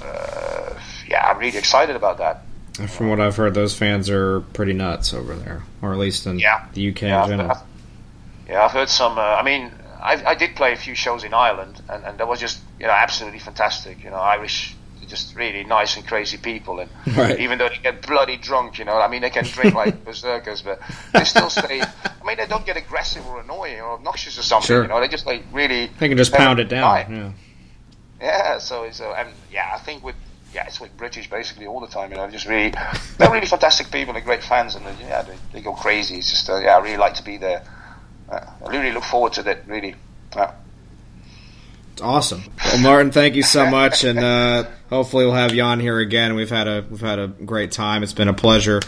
uh, 0.00 0.74
yeah, 1.06 1.26
I'm 1.30 1.38
really 1.38 1.58
excited 1.58 1.96
about 1.96 2.18
that. 2.18 2.42
And 2.78 2.90
from 2.90 3.08
what 3.08 3.20
I've 3.20 3.36
heard, 3.36 3.54
those 3.54 3.76
fans 3.76 4.10
are 4.10 4.40
pretty 4.40 4.72
nuts 4.72 5.14
over 5.14 5.34
there, 5.36 5.62
or 5.80 5.92
at 5.92 5.98
least 5.98 6.26
in 6.26 6.38
Yeah. 6.40 6.66
the 6.72 6.88
UK 6.90 7.02
Yeah, 7.02 7.08
in 7.08 7.14
I've- 7.20 7.28
general. 7.30 7.50
I've- 7.52 7.60
Yeah, 8.48 8.64
I've 8.64 8.72
heard 8.72 8.88
some. 8.88 9.16
Uh, 9.16 9.22
I 9.22 9.42
mean, 9.42 9.70
I, 10.02 10.22
I 10.26 10.34
did 10.34 10.54
play 10.56 10.72
a 10.72 10.76
few 10.76 10.94
shows 10.94 11.24
in 11.24 11.32
Ireland, 11.32 11.80
and, 11.88 12.04
and 12.04 12.18
that 12.18 12.28
was 12.28 12.40
just 12.40 12.60
you 12.80 12.86
know 12.86 12.92
absolutely 12.92 13.38
fantastic. 13.38 14.02
You 14.04 14.10
know, 14.10 14.16
Irish, 14.16 14.74
just 15.14 15.34
really 15.36 15.64
nice 15.64 15.96
and 15.96 16.06
crazy 16.06 16.36
people, 16.38 16.80
and 16.80 16.90
Right. 17.16 17.38
even 17.38 17.58
though 17.58 17.68
they 17.68 17.78
get 17.78 18.02
bloody 18.06 18.36
drunk, 18.36 18.78
you 18.78 18.84
know, 18.84 18.98
I 18.98 19.08
mean, 19.08 19.22
they 19.22 19.30
can 19.30 19.44
drink 19.44 19.74
like 19.82 20.04
berserkers, 20.04 20.62
but 20.62 20.80
they 21.12 21.24
still 21.24 21.50
stay. 21.50 21.80
I 21.80 22.24
mean, 22.26 22.36
they 22.36 22.46
don't 22.46 22.66
get 22.66 22.76
aggressive 22.76 23.26
or 23.26 23.40
annoying 23.40 23.80
or 23.80 23.92
obnoxious 23.92 24.38
or 24.38 24.42
something. 24.42 24.66
Sure. 24.66 24.82
You 24.82 24.88
know, 24.88 25.00
they 25.00 25.08
just 25.08 25.26
like 25.26 25.44
really. 25.52 25.90
They 25.98 26.08
can 26.08 26.16
just 26.18 26.32
pound 26.32 26.58
it 26.60 26.68
down. 26.68 27.14
Yeah. 27.14 27.32
Yeah, 28.20 28.58
so 28.58 28.84
it's 28.84 29.00
uh, 29.00 29.12
and 29.12 29.28
yeah, 29.52 29.72
I 29.74 29.78
think 29.78 30.02
with 30.02 30.14
yeah, 30.54 30.66
it's 30.66 30.80
with 30.80 30.96
British 30.96 31.28
basically 31.28 31.66
all 31.66 31.80
the 31.80 31.86
time. 31.88 32.10
You 32.10 32.16
know, 32.16 32.30
just 32.30 32.46
really 32.46 32.72
they're 33.18 33.30
really 33.30 33.46
fantastic 33.46 33.90
people, 33.90 34.14
they're 34.14 34.22
great 34.22 34.42
fans, 34.42 34.74
and 34.76 34.86
uh, 34.86 34.92
yeah, 35.00 35.22
they, 35.22 35.36
they 35.52 35.60
go 35.60 35.74
crazy. 35.74 36.16
It's 36.18 36.30
just 36.30 36.48
uh, 36.48 36.58
yeah, 36.58 36.76
I 36.76 36.80
really 36.80 36.96
like 36.96 37.14
to 37.14 37.24
be 37.24 37.36
there. 37.36 37.62
Uh, 38.30 38.40
I 38.64 38.70
really 38.70 38.92
look 38.92 39.04
forward 39.04 39.32
to 39.34 39.42
that. 39.42 39.66
Really, 39.68 39.94
yeah. 40.34 40.52
It's 41.94 42.02
awesome. 42.02 42.42
Well, 42.64 42.78
Martin, 42.80 43.12
thank 43.12 43.36
you 43.36 43.44
so 43.44 43.70
much, 43.70 44.02
and 44.02 44.18
uh, 44.18 44.64
hopefully 44.90 45.26
we'll 45.26 45.34
have 45.34 45.54
you 45.54 45.62
on 45.62 45.78
here 45.78 46.00
again. 46.00 46.34
We've 46.34 46.50
had 46.50 46.66
a 46.66 46.84
we've 46.90 47.00
had 47.00 47.20
a 47.20 47.28
great 47.28 47.70
time. 47.70 48.02
It's 48.02 48.12
been 48.12 48.26
a 48.26 48.34
pleasure. 48.34 48.80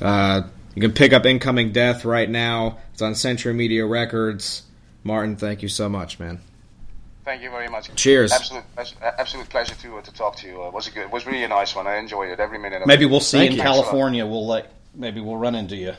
Uh, 0.00 0.44
you 0.74 0.80
can 0.80 0.92
pick 0.92 1.12
up 1.12 1.26
Incoming 1.26 1.72
Death 1.72 2.06
right 2.06 2.28
now. 2.28 2.78
It's 2.94 3.02
on 3.02 3.14
Century 3.14 3.52
Media 3.52 3.84
Records. 3.84 4.62
Martin, 5.04 5.36
thank 5.36 5.62
you 5.62 5.68
so 5.68 5.90
much, 5.90 6.18
man. 6.18 6.40
Thank 7.26 7.42
you 7.42 7.50
very 7.50 7.68
much. 7.68 7.94
Cheers. 7.96 8.32
Absolute, 8.32 8.64
pleasure- 8.74 8.96
absolute 9.02 9.48
pleasure 9.50 9.74
to 9.74 9.98
uh, 9.98 10.00
to 10.00 10.14
talk 10.14 10.36
to 10.36 10.46
you. 10.48 10.62
Uh, 10.62 10.68
it 10.68 10.72
was 10.72 10.88
a 10.88 10.90
good, 10.90 11.02
it 11.02 11.10
was 11.10 11.26
really 11.26 11.44
a 11.44 11.48
nice 11.48 11.76
one. 11.76 11.86
I 11.86 11.98
enjoyed 11.98 12.30
it 12.30 12.40
every 12.40 12.58
minute. 12.58 12.80
Of 12.80 12.88
Maybe 12.88 13.04
it. 13.04 13.10
we'll 13.10 13.20
see 13.20 13.36
Thank 13.40 13.50
in 13.50 13.56
you. 13.58 13.62
California. 13.62 14.24
We'll 14.24 14.46
like 14.46 14.68
maybe 14.94 15.20
we'll 15.20 15.36
run 15.36 15.54
into 15.54 15.76
you. 15.76 15.92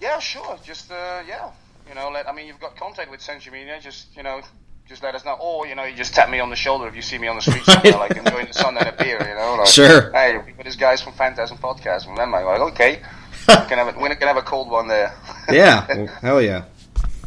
Yeah, 0.00 0.20
sure. 0.20 0.60
Just 0.64 0.92
uh, 0.92 1.22
yeah, 1.26 1.50
you 1.88 1.96
know, 1.96 2.08
let 2.10 2.28
I 2.28 2.32
mean, 2.32 2.46
you've 2.46 2.60
got 2.60 2.76
contact 2.76 3.10
with 3.10 3.20
Century 3.20 3.52
Media. 3.58 3.80
Just 3.82 4.16
you 4.16 4.22
know, 4.22 4.42
just 4.88 5.02
let 5.02 5.14
us 5.14 5.24
know. 5.24 5.34
Or 5.34 5.66
you 5.66 5.74
know, 5.74 5.84
you 5.84 5.94
just 5.96 6.14
tap 6.14 6.30
me 6.30 6.40
on 6.40 6.50
the 6.50 6.56
shoulder 6.56 6.86
if 6.88 6.94
you 6.96 7.02
see 7.02 7.18
me 7.18 7.28
on 7.28 7.36
the 7.36 7.42
street 7.42 7.64
somewhere, 7.64 7.92
like 7.94 8.16
enjoying 8.16 8.46
the 8.46 8.52
sun 8.54 8.76
and 8.76 8.88
a 8.88 8.92
beer. 8.92 9.18
You 9.20 9.34
know, 9.34 9.56
like, 9.58 9.66
Sure. 9.68 10.10
Hey, 10.12 10.38
with 10.38 10.64
these 10.64 10.76
guys 10.76 11.02
from 11.02 11.12
Phantasm 11.14 11.58
Podcast. 11.58 12.06
And 12.08 12.16
then 12.16 12.32
I'm 12.32 12.32
like, 12.32 12.60
okay, 12.72 13.00
we 13.48 13.54
can 13.54 13.78
have 13.78 13.96
a, 13.96 14.00
we 14.00 14.08
can 14.10 14.28
have 14.28 14.36
a 14.36 14.42
cold 14.42 14.70
one 14.70 14.88
there. 14.88 15.14
Yeah, 15.52 15.86
well, 15.88 16.06
hell 16.22 16.42
yeah. 16.42 16.64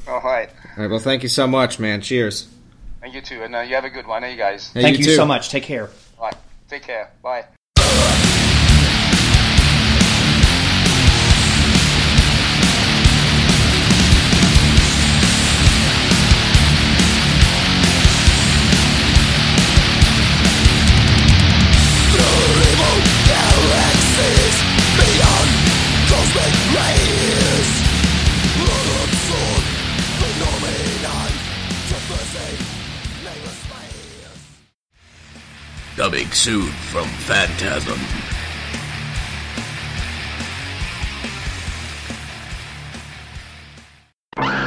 All 0.07 0.19
right. 0.21 0.49
All 0.49 0.83
right, 0.83 0.89
well, 0.89 0.99
thank 0.99 1.23
you 1.23 1.29
so 1.29 1.47
much, 1.47 1.79
man. 1.79 2.01
Cheers. 2.01 2.47
And 3.01 3.13
you 3.13 3.21
too. 3.21 3.43
And 3.43 3.55
uh, 3.55 3.61
you 3.61 3.75
have 3.75 3.85
a 3.85 3.89
good 3.89 4.05
one, 4.07 4.25
eh, 4.25 4.31
you 4.31 4.37
guys? 4.37 4.71
Hey, 4.73 4.81
Thank 4.81 4.97
you, 4.97 5.05
too. 5.05 5.15
so 5.15 5.25
much. 5.25 5.47
Take 5.49 5.63
care. 5.63 5.89
All 6.17 6.25
right. 6.25 6.35
Take 6.67 6.83
care. 6.83 7.11
Bye. 7.23 7.45
Dubbing 35.99 36.31
suit 36.31 36.71
from 36.91 37.09
Phantasm. 37.27 37.99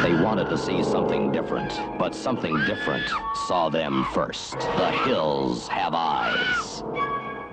They 0.03 0.13
wanted 0.23 0.51
to 0.51 0.59
see 0.59 0.85
something 0.85 1.33
different, 1.33 1.73
but 1.99 2.15
something 2.15 2.55
different 2.67 3.09
saw 3.47 3.71
them 3.71 4.05
first. 4.13 4.61
The 4.61 4.91
hills 5.07 5.69
have 5.69 5.95
eyes. 5.95 6.83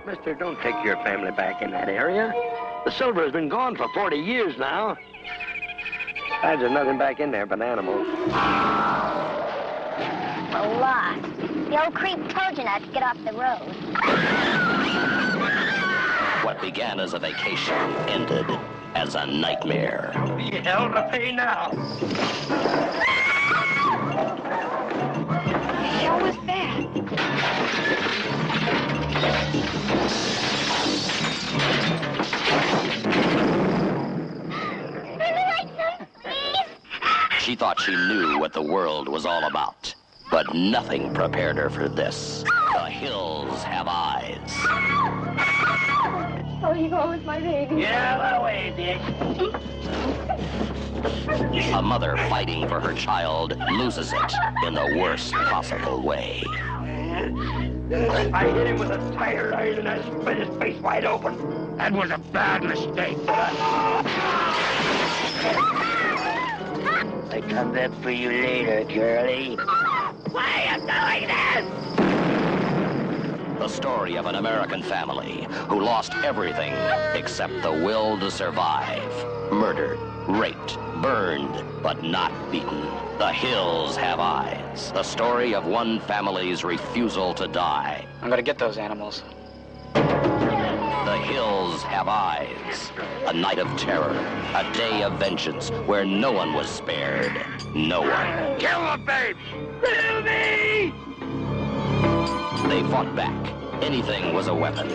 Mister, 0.10 0.34
don't 0.34 0.60
take 0.62 0.74
your 0.84 0.96
family 1.04 1.30
back 1.30 1.62
in 1.62 1.70
that 1.70 1.88
area. 1.88 2.34
The 2.84 2.90
silver 2.90 3.22
has 3.22 3.32
been 3.32 3.48
gone 3.48 3.76
for 3.76 3.88
40 3.94 4.18
years 4.18 4.58
now. 4.58 4.98
Besides, 6.42 6.62
there's 6.62 6.72
nothing 6.72 6.98
back 6.98 7.20
in 7.20 7.30
there 7.30 7.46
but 7.46 7.62
animals. 7.62 8.08
We're 10.52 10.80
lost. 10.80 11.22
The 11.70 11.86
old 11.86 11.94
creep 11.94 12.18
told 12.30 12.58
you 12.58 12.64
not 12.64 12.82
to 12.82 12.88
get 12.88 13.04
off 13.04 13.18
the 13.24 13.34
road. 13.34 13.76
What 16.44 16.60
began 16.60 17.00
as 17.00 17.14
a 17.14 17.20
vacation 17.20 17.76
ended 18.08 18.50
as 18.96 19.14
a 19.14 19.28
nightmare. 19.28 20.12
Be 20.36 20.50
hell 20.58 20.90
to 20.92 21.08
pay 21.12 21.32
now. 21.32 21.70
She 37.50 37.56
thought 37.56 37.80
she 37.80 37.96
knew 37.96 38.38
what 38.38 38.54
the 38.54 38.62
world 38.62 39.10
was 39.10 39.26
all 39.26 39.46
about, 39.46 39.96
but 40.30 40.54
nothing 40.54 41.12
prepared 41.16 41.58
her 41.58 41.72
for 41.72 41.90
this. 41.90 42.44
The 42.74 42.86
hills 42.86 43.64
have 43.64 43.88
eyes. 43.90 44.38
Oh, 46.64 46.76
you 46.78 46.92
going 46.92 47.10
with 47.10 47.26
my 47.26 47.40
baby? 47.40 47.78
Get 47.78 47.92
out 47.92 48.36
of 48.36 48.44
way, 48.44 48.72
Dick. 48.78 49.02
A 51.74 51.82
mother 51.82 52.18
fighting 52.30 52.68
for 52.68 52.80
her 52.80 52.94
child 52.94 53.58
loses 53.72 54.14
it 54.14 54.34
in 54.68 54.76
the 54.76 54.96
worst 55.00 55.34
possible 55.34 56.04
way. 56.04 56.44
I 58.32 58.48
hit 58.54 58.68
him 58.68 58.78
with 58.78 58.92
a 58.92 59.00
tire 59.16 59.56
iron 59.56 59.80
and 59.80 59.90
I 59.90 60.00
split 60.04 60.38
his 60.38 60.56
face 60.60 60.80
wide 60.82 61.06
open. 61.06 61.78
That 61.78 61.94
was 61.94 62.12
a 62.12 62.20
bad 62.20 62.62
mistake. 62.62 63.18
I 63.28 64.90
come 67.38 67.74
back 67.74 67.92
for 68.02 68.10
you 68.10 68.30
later, 68.30 68.84
girlie. 68.86 69.56
Why 70.32 70.66
are 70.70 70.80
you 70.80 70.88
doing 70.88 71.28
this? 71.28 71.66
The 73.60 73.68
story 73.68 74.18
of 74.18 74.26
an 74.26 74.36
American 74.36 74.82
family 74.82 75.48
who 75.68 75.82
lost 75.82 76.14
everything 76.24 76.74
except 77.14 77.62
the 77.62 77.72
will 77.72 78.18
to 78.20 78.32
survive. 78.32 79.12
Murdered, 79.52 80.00
raped, 80.28 80.78
burned, 81.02 81.64
but 81.84 82.04
not 82.04 82.32
beaten. 82.52 82.82
The 83.18 83.32
hills 83.32 83.96
have 83.98 84.20
eyes. 84.20 84.92
The 84.94 85.04
story 85.04 85.54
of 85.54 85.66
one 85.66 86.00
family's 86.02 86.64
refusal 86.64 87.34
to 87.36 87.48
die. 87.48 88.06
I'm 88.22 88.30
gonna 88.30 88.42
get 88.42 88.58
those 88.58 88.78
animals. 88.78 89.24
The 91.10 91.18
hills 91.18 91.82
have 91.82 92.08
eyes. 92.08 92.92
A 93.26 93.34
night 93.34 93.58
of 93.58 93.68
terror. 93.80 94.16
A 94.54 94.72
day 94.74 95.02
of 95.02 95.14
vengeance 95.14 95.72
where 95.88 96.06
no 96.06 96.32
one 96.32 96.54
was 96.54 96.70
spared. 96.70 97.34
No 97.74 98.02
one. 98.02 98.60
Kill 98.60 98.80
the 98.92 98.98
babe! 99.04 99.36
Kill 99.84 100.22
me! 100.22 100.94
They 102.70 102.84
fought 102.92 103.16
back. 103.16 103.34
Anything 103.82 104.36
was 104.36 104.50
a 104.50 104.54
weapon. 104.54 104.88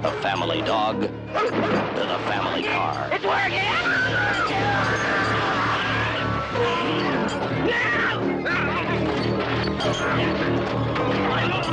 The 0.00 0.12
family 0.22 0.62
dog 0.62 1.02
to 1.02 1.08
the 1.08 2.18
family 2.30 2.62
car. 2.62 3.10
It's 3.12 3.22
working! 3.22 3.60
Ah! 3.68 4.46
The 11.60 11.65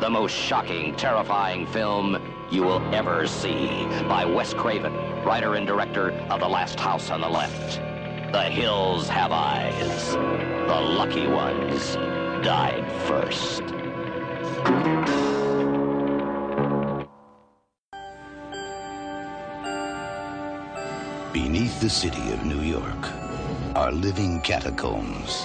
The 0.00 0.08
most 0.08 0.34
shocking, 0.34 0.96
terrifying 0.96 1.66
film 1.66 2.16
you 2.50 2.62
will 2.62 2.82
ever 2.94 3.26
see 3.26 3.84
by 4.08 4.24
Wes 4.24 4.54
Craven, 4.54 4.94
writer 5.26 5.56
and 5.56 5.66
director 5.66 6.12
of 6.30 6.40
The 6.40 6.48
Last 6.48 6.80
House 6.80 7.10
on 7.10 7.20
the 7.20 7.28
Left. 7.28 7.74
The 8.32 8.44
Hills 8.44 9.10
Have 9.10 9.30
Eyes. 9.30 10.14
The 10.14 10.80
lucky 10.80 11.26
ones 11.26 11.96
died 12.42 12.90
first. 13.02 13.60
Beneath 21.34 21.78
the 21.82 21.90
city 21.90 22.32
of 22.32 22.46
New 22.46 22.62
York 22.62 23.12
are 23.76 23.92
living 23.92 24.40
catacombs, 24.40 25.44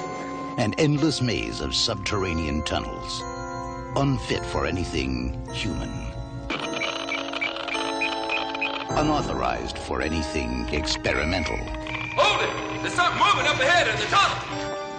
an 0.57 0.73
endless 0.77 1.21
maze 1.21 1.59
of 1.59 1.75
subterranean 1.75 2.63
tunnels, 2.63 3.21
unfit 3.95 4.45
for 4.45 4.65
anything 4.65 5.33
human. 5.53 5.91
Unauthorized 8.89 9.77
for 9.77 10.01
anything 10.01 10.67
experimental, 10.71 11.57
Hold 12.17 12.41
it! 12.41 12.81
There's 12.81 12.93
something 12.93 13.19
moving 13.19 13.47
up 13.47 13.59
ahead 13.59 13.87
in 13.87 13.95
the 13.95 14.05
tunnel! 14.07 14.55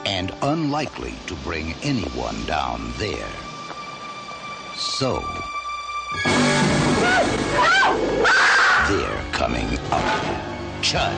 and 0.06 0.32
unlikely 0.42 1.14
to 1.26 1.34
bring 1.36 1.74
anyone 1.82 2.44
down 2.44 2.92
there. 2.96 3.28
So, 4.76 5.20
they're 8.88 9.32
coming 9.32 9.66
up. 9.90 10.04
Chud. 10.80 11.12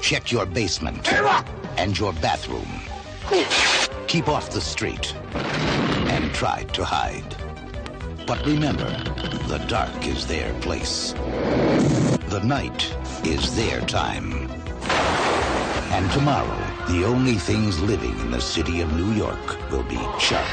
Check 0.00 0.30
your 0.30 0.44
basement 0.44 1.10
and 1.78 1.98
your 1.98 2.12
bathroom. 2.14 2.68
Keep 4.06 4.28
off 4.28 4.50
the 4.50 4.60
street 4.60 5.14
and 5.34 6.32
try 6.34 6.64
to 6.74 6.84
hide. 6.84 7.34
But 8.26 8.44
remember, 8.44 8.90
the 9.48 9.64
dark 9.68 10.06
is 10.06 10.26
their 10.26 10.52
place. 10.60 11.12
The 12.28 12.42
night 12.44 12.94
is 13.24 13.56
their 13.56 13.80
time. 13.82 14.50
And 15.92 16.10
tomorrow, 16.10 16.58
the 16.88 17.04
only 17.04 17.34
things 17.34 17.80
living 17.80 18.18
in 18.20 18.30
the 18.30 18.40
city 18.40 18.80
of 18.80 18.92
New 18.94 19.12
York 19.12 19.70
will 19.70 19.84
be 19.84 19.96
Chud. 20.20 20.44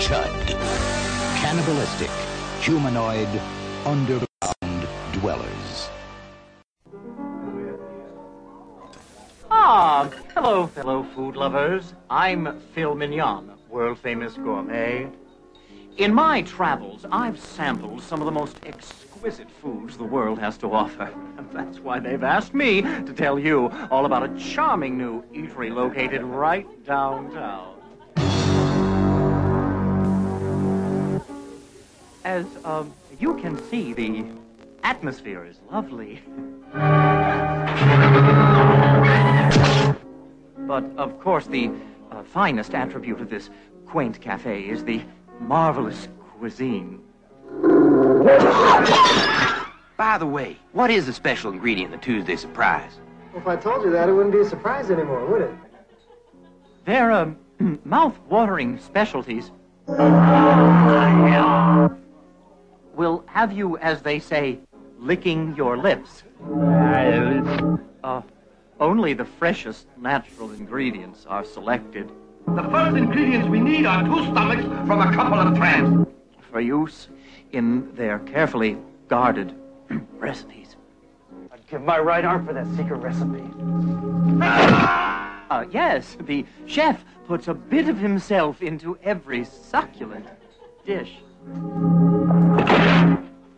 Chud. 0.00 0.34
Cannibalistic, 1.40 2.10
humanoid, 2.60 3.28
underground 3.84 4.88
dwellers. 5.12 5.88
Ah, 9.50 10.10
hello, 10.34 10.66
fellow 10.66 11.02
food 11.14 11.36
lovers. 11.36 11.94
I'm 12.10 12.60
Phil 12.74 12.94
Mignon, 12.94 13.52
world 13.70 13.98
famous 13.98 14.34
gourmet. 14.34 15.10
In 15.98 16.14
my 16.14 16.42
travels, 16.42 17.04
I've 17.10 17.40
sampled 17.40 18.02
some 18.02 18.20
of 18.20 18.26
the 18.26 18.30
most 18.30 18.56
exquisite 18.64 19.50
foods 19.50 19.96
the 19.96 20.04
world 20.04 20.38
has 20.38 20.56
to 20.58 20.72
offer. 20.72 21.12
And 21.36 21.50
that's 21.52 21.80
why 21.80 21.98
they've 21.98 22.22
asked 22.22 22.54
me 22.54 22.82
to 22.82 23.12
tell 23.12 23.38
you 23.38 23.68
all 23.90 24.06
about 24.06 24.22
a 24.22 24.38
charming 24.38 24.96
new 24.96 25.22
eatery 25.34 25.74
located 25.74 26.22
right 26.22 26.66
downtown. 26.84 27.74
As 32.24 32.46
um, 32.64 32.92
you 33.18 33.36
can 33.36 33.58
see, 33.68 33.92
the 33.92 34.24
atmosphere 34.82 35.44
is 35.44 35.60
lovely. 35.70 36.22
But 40.66 40.84
of 40.96 41.18
course, 41.20 41.46
the 41.46 41.70
uh, 42.10 42.22
finest 42.22 42.74
attribute 42.74 43.20
of 43.20 43.30
this 43.30 43.50
quaint 43.86 44.20
cafe 44.20 44.68
is 44.68 44.84
the 44.84 45.02
marvelous 45.40 46.08
cuisine. 46.38 47.00
By 49.96 50.18
the 50.18 50.26
way, 50.26 50.56
what 50.72 50.90
is 50.90 51.06
the 51.06 51.12
special 51.12 51.52
ingredient 51.52 51.92
in 51.92 51.98
the 51.98 52.04
Tuesday 52.04 52.36
surprise? 52.36 52.92
If 53.34 53.46
I 53.46 53.56
told 53.56 53.84
you 53.84 53.90
that, 53.90 54.08
it 54.08 54.12
wouldn't 54.12 54.34
be 54.34 54.40
a 54.40 54.48
surprise 54.48 54.90
anymore, 54.90 55.26
would 55.26 55.42
it? 55.42 55.50
They're 56.84 57.12
um, 57.12 57.36
mouth-watering 57.84 58.78
specialties. 58.78 59.50
Will 62.98 63.22
have 63.26 63.52
you, 63.52 63.78
as 63.78 64.02
they 64.02 64.18
say, 64.18 64.58
licking 64.98 65.54
your 65.54 65.76
lips. 65.76 66.24
Uh, 68.02 68.22
only 68.80 69.12
the 69.12 69.24
freshest 69.24 69.86
natural 69.96 70.50
ingredients 70.50 71.24
are 71.28 71.44
selected 71.44 72.10
The 72.48 72.64
first 72.64 72.96
ingredients 72.96 73.48
we 73.48 73.60
need 73.60 73.86
are 73.86 74.02
two 74.02 74.24
stomachs 74.24 74.64
from 74.88 75.00
a 75.00 75.12
couple 75.14 75.38
of 75.38 75.56
tramps. 75.56 76.10
for 76.50 76.60
use 76.60 77.06
in 77.52 77.94
their 77.94 78.18
carefully 78.18 78.76
guarded 79.06 79.54
recipes. 80.18 80.74
I'd 81.52 81.64
give 81.68 81.82
my 81.82 82.00
right 82.00 82.24
arm 82.24 82.44
for 82.44 82.52
that 82.52 82.66
secret 82.74 82.96
recipe. 82.96 83.44
Uh, 85.50 85.66
yes, 85.70 86.16
the 86.22 86.44
chef 86.66 87.04
puts 87.28 87.46
a 87.46 87.54
bit 87.54 87.88
of 87.88 87.96
himself 87.96 88.60
into 88.60 88.98
every 89.04 89.44
succulent 89.44 90.26
dish. 90.84 91.12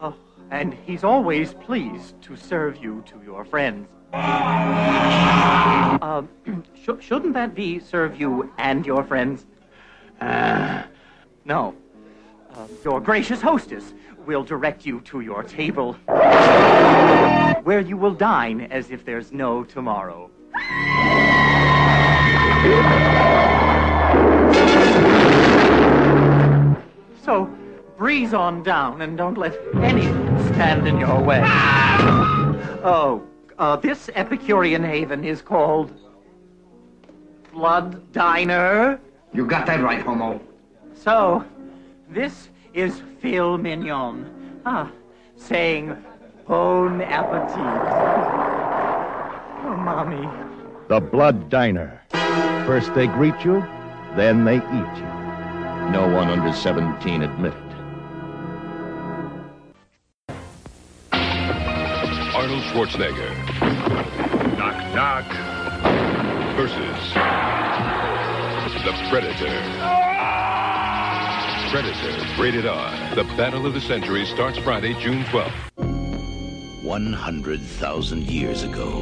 Oh, 0.00 0.14
and 0.50 0.74
he's 0.86 1.04
always 1.04 1.54
pleased 1.54 2.20
to 2.22 2.36
serve 2.36 2.76
you 2.82 3.02
to 3.06 3.20
your 3.24 3.44
friends. 3.44 3.88
Uh, 6.02 6.22
sh- 6.74 7.00
shouldn't 7.00 7.34
that 7.34 7.54
be 7.54 7.78
serve 7.78 8.20
you 8.20 8.52
and 8.58 8.86
your 8.86 9.04
friends? 9.04 9.46
Uh, 10.20 10.84
no. 11.44 11.74
Uh, 12.54 12.66
your 12.84 13.00
gracious 13.00 13.40
hostess 13.40 13.94
will 14.26 14.42
direct 14.42 14.84
you 14.84 15.00
to 15.02 15.20
your 15.20 15.42
table, 15.42 15.94
where 17.62 17.80
you 17.80 17.96
will 17.96 18.14
dine 18.14 18.62
as 18.70 18.90
if 18.90 19.04
there's 19.04 19.32
no 19.32 19.64
tomorrow. 19.64 20.30
So, 27.24 27.48
breeze 28.00 28.32
on 28.32 28.62
down 28.62 29.02
and 29.02 29.18
don't 29.18 29.36
let 29.36 29.54
anything 29.74 30.54
stand 30.54 30.88
in 30.88 30.98
your 30.98 31.22
way. 31.22 31.42
Oh, 32.82 33.22
uh, 33.58 33.76
this 33.76 34.08
Epicurean 34.14 34.82
haven 34.82 35.22
is 35.22 35.42
called 35.42 35.92
Blood 37.52 38.10
Diner. 38.10 38.98
You 39.34 39.44
got 39.44 39.66
that 39.66 39.82
right, 39.82 40.00
Homo. 40.00 40.40
So, 40.94 41.44
this 42.08 42.48
is 42.72 43.02
Phil 43.20 43.58
Mignon. 43.58 44.62
Ah, 44.64 44.90
saying 45.36 45.94
bon 46.48 47.02
appetit. 47.02 47.56
Oh, 49.62 49.76
mommy. 49.76 50.26
The 50.88 51.00
Blood 51.00 51.50
Diner. 51.50 52.00
First 52.64 52.94
they 52.94 53.06
greet 53.08 53.44
you, 53.44 53.60
then 54.16 54.46
they 54.46 54.56
eat 54.56 54.96
you. 54.96 55.10
No 55.92 56.10
one 56.10 56.30
under 56.30 56.50
17 56.50 57.22
admitted. 57.22 57.69
Arnold 62.50 62.64
Schwarzenegger 62.64 63.30
Knock, 64.58 64.76
knock. 64.92 65.24
versus 66.56 67.14
The 68.82 68.92
Predator. 69.08 69.54
Predator, 71.70 72.42
rated 72.42 72.66
R. 72.66 73.14
The 73.14 73.22
Battle 73.36 73.66
of 73.66 73.74
the 73.74 73.80
Century 73.80 74.26
starts 74.26 74.58
Friday, 74.58 74.94
June 74.94 75.22
12th. 75.26 75.52
100,000 76.82 78.22
years 78.24 78.64
ago, 78.64 79.00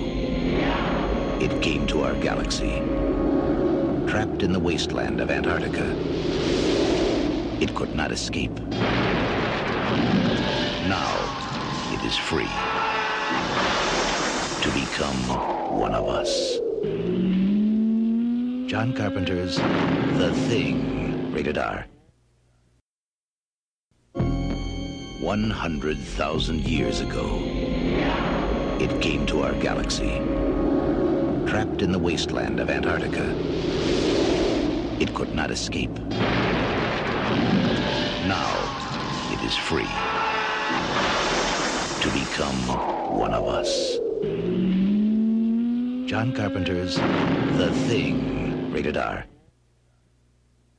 it 1.41 1.63
came 1.63 1.87
to 1.87 2.03
our 2.03 2.17
galaxy. 2.17 2.83
trapped 4.07 4.43
in 4.43 4.53
the 4.53 4.61
wasteland 4.61 5.23
of 5.23 5.31
Antarctica. 5.31 5.87
It 7.63 7.75
could 7.75 7.95
not 7.95 8.13
escape. 8.13 8.53
Now 10.87 11.15
it 11.95 12.05
is 12.05 12.15
free 12.15 12.51
to 14.63 14.71
become 14.73 15.79
one 15.79 15.95
of 15.95 16.09
us. 16.09 16.59
John 18.69 18.93
Carpenter's 18.93 19.57
The 19.57 20.33
Thing, 20.49 21.33
rated 21.33 21.57
R. 21.59 21.87
100,000 25.21 26.61
years 26.61 27.01
ago, 27.01 27.41
it 28.81 29.01
came 29.01 29.27
to 29.27 29.43
our 29.43 29.53
galaxy. 29.55 30.19
Trapped 31.47 31.83
in 31.83 31.93
the 31.93 31.99
wasteland 31.99 32.59
of 32.59 32.69
Antarctica, 32.69 33.33
it 35.01 35.15
could 35.15 35.35
not 35.35 35.53
escape. 35.53 35.97
Now 38.27 38.53
it 39.33 39.41
is 39.45 39.57
free 39.57 39.87
to 42.03 42.11
become 42.13 43.17
one 43.17 43.33
of 43.33 43.47
us. 43.47 43.99
John 46.09 46.33
Carpenter's 46.35 46.97
The 46.97 47.71
Thing, 47.87 48.73
rated 48.73 48.97
R. 48.97 49.25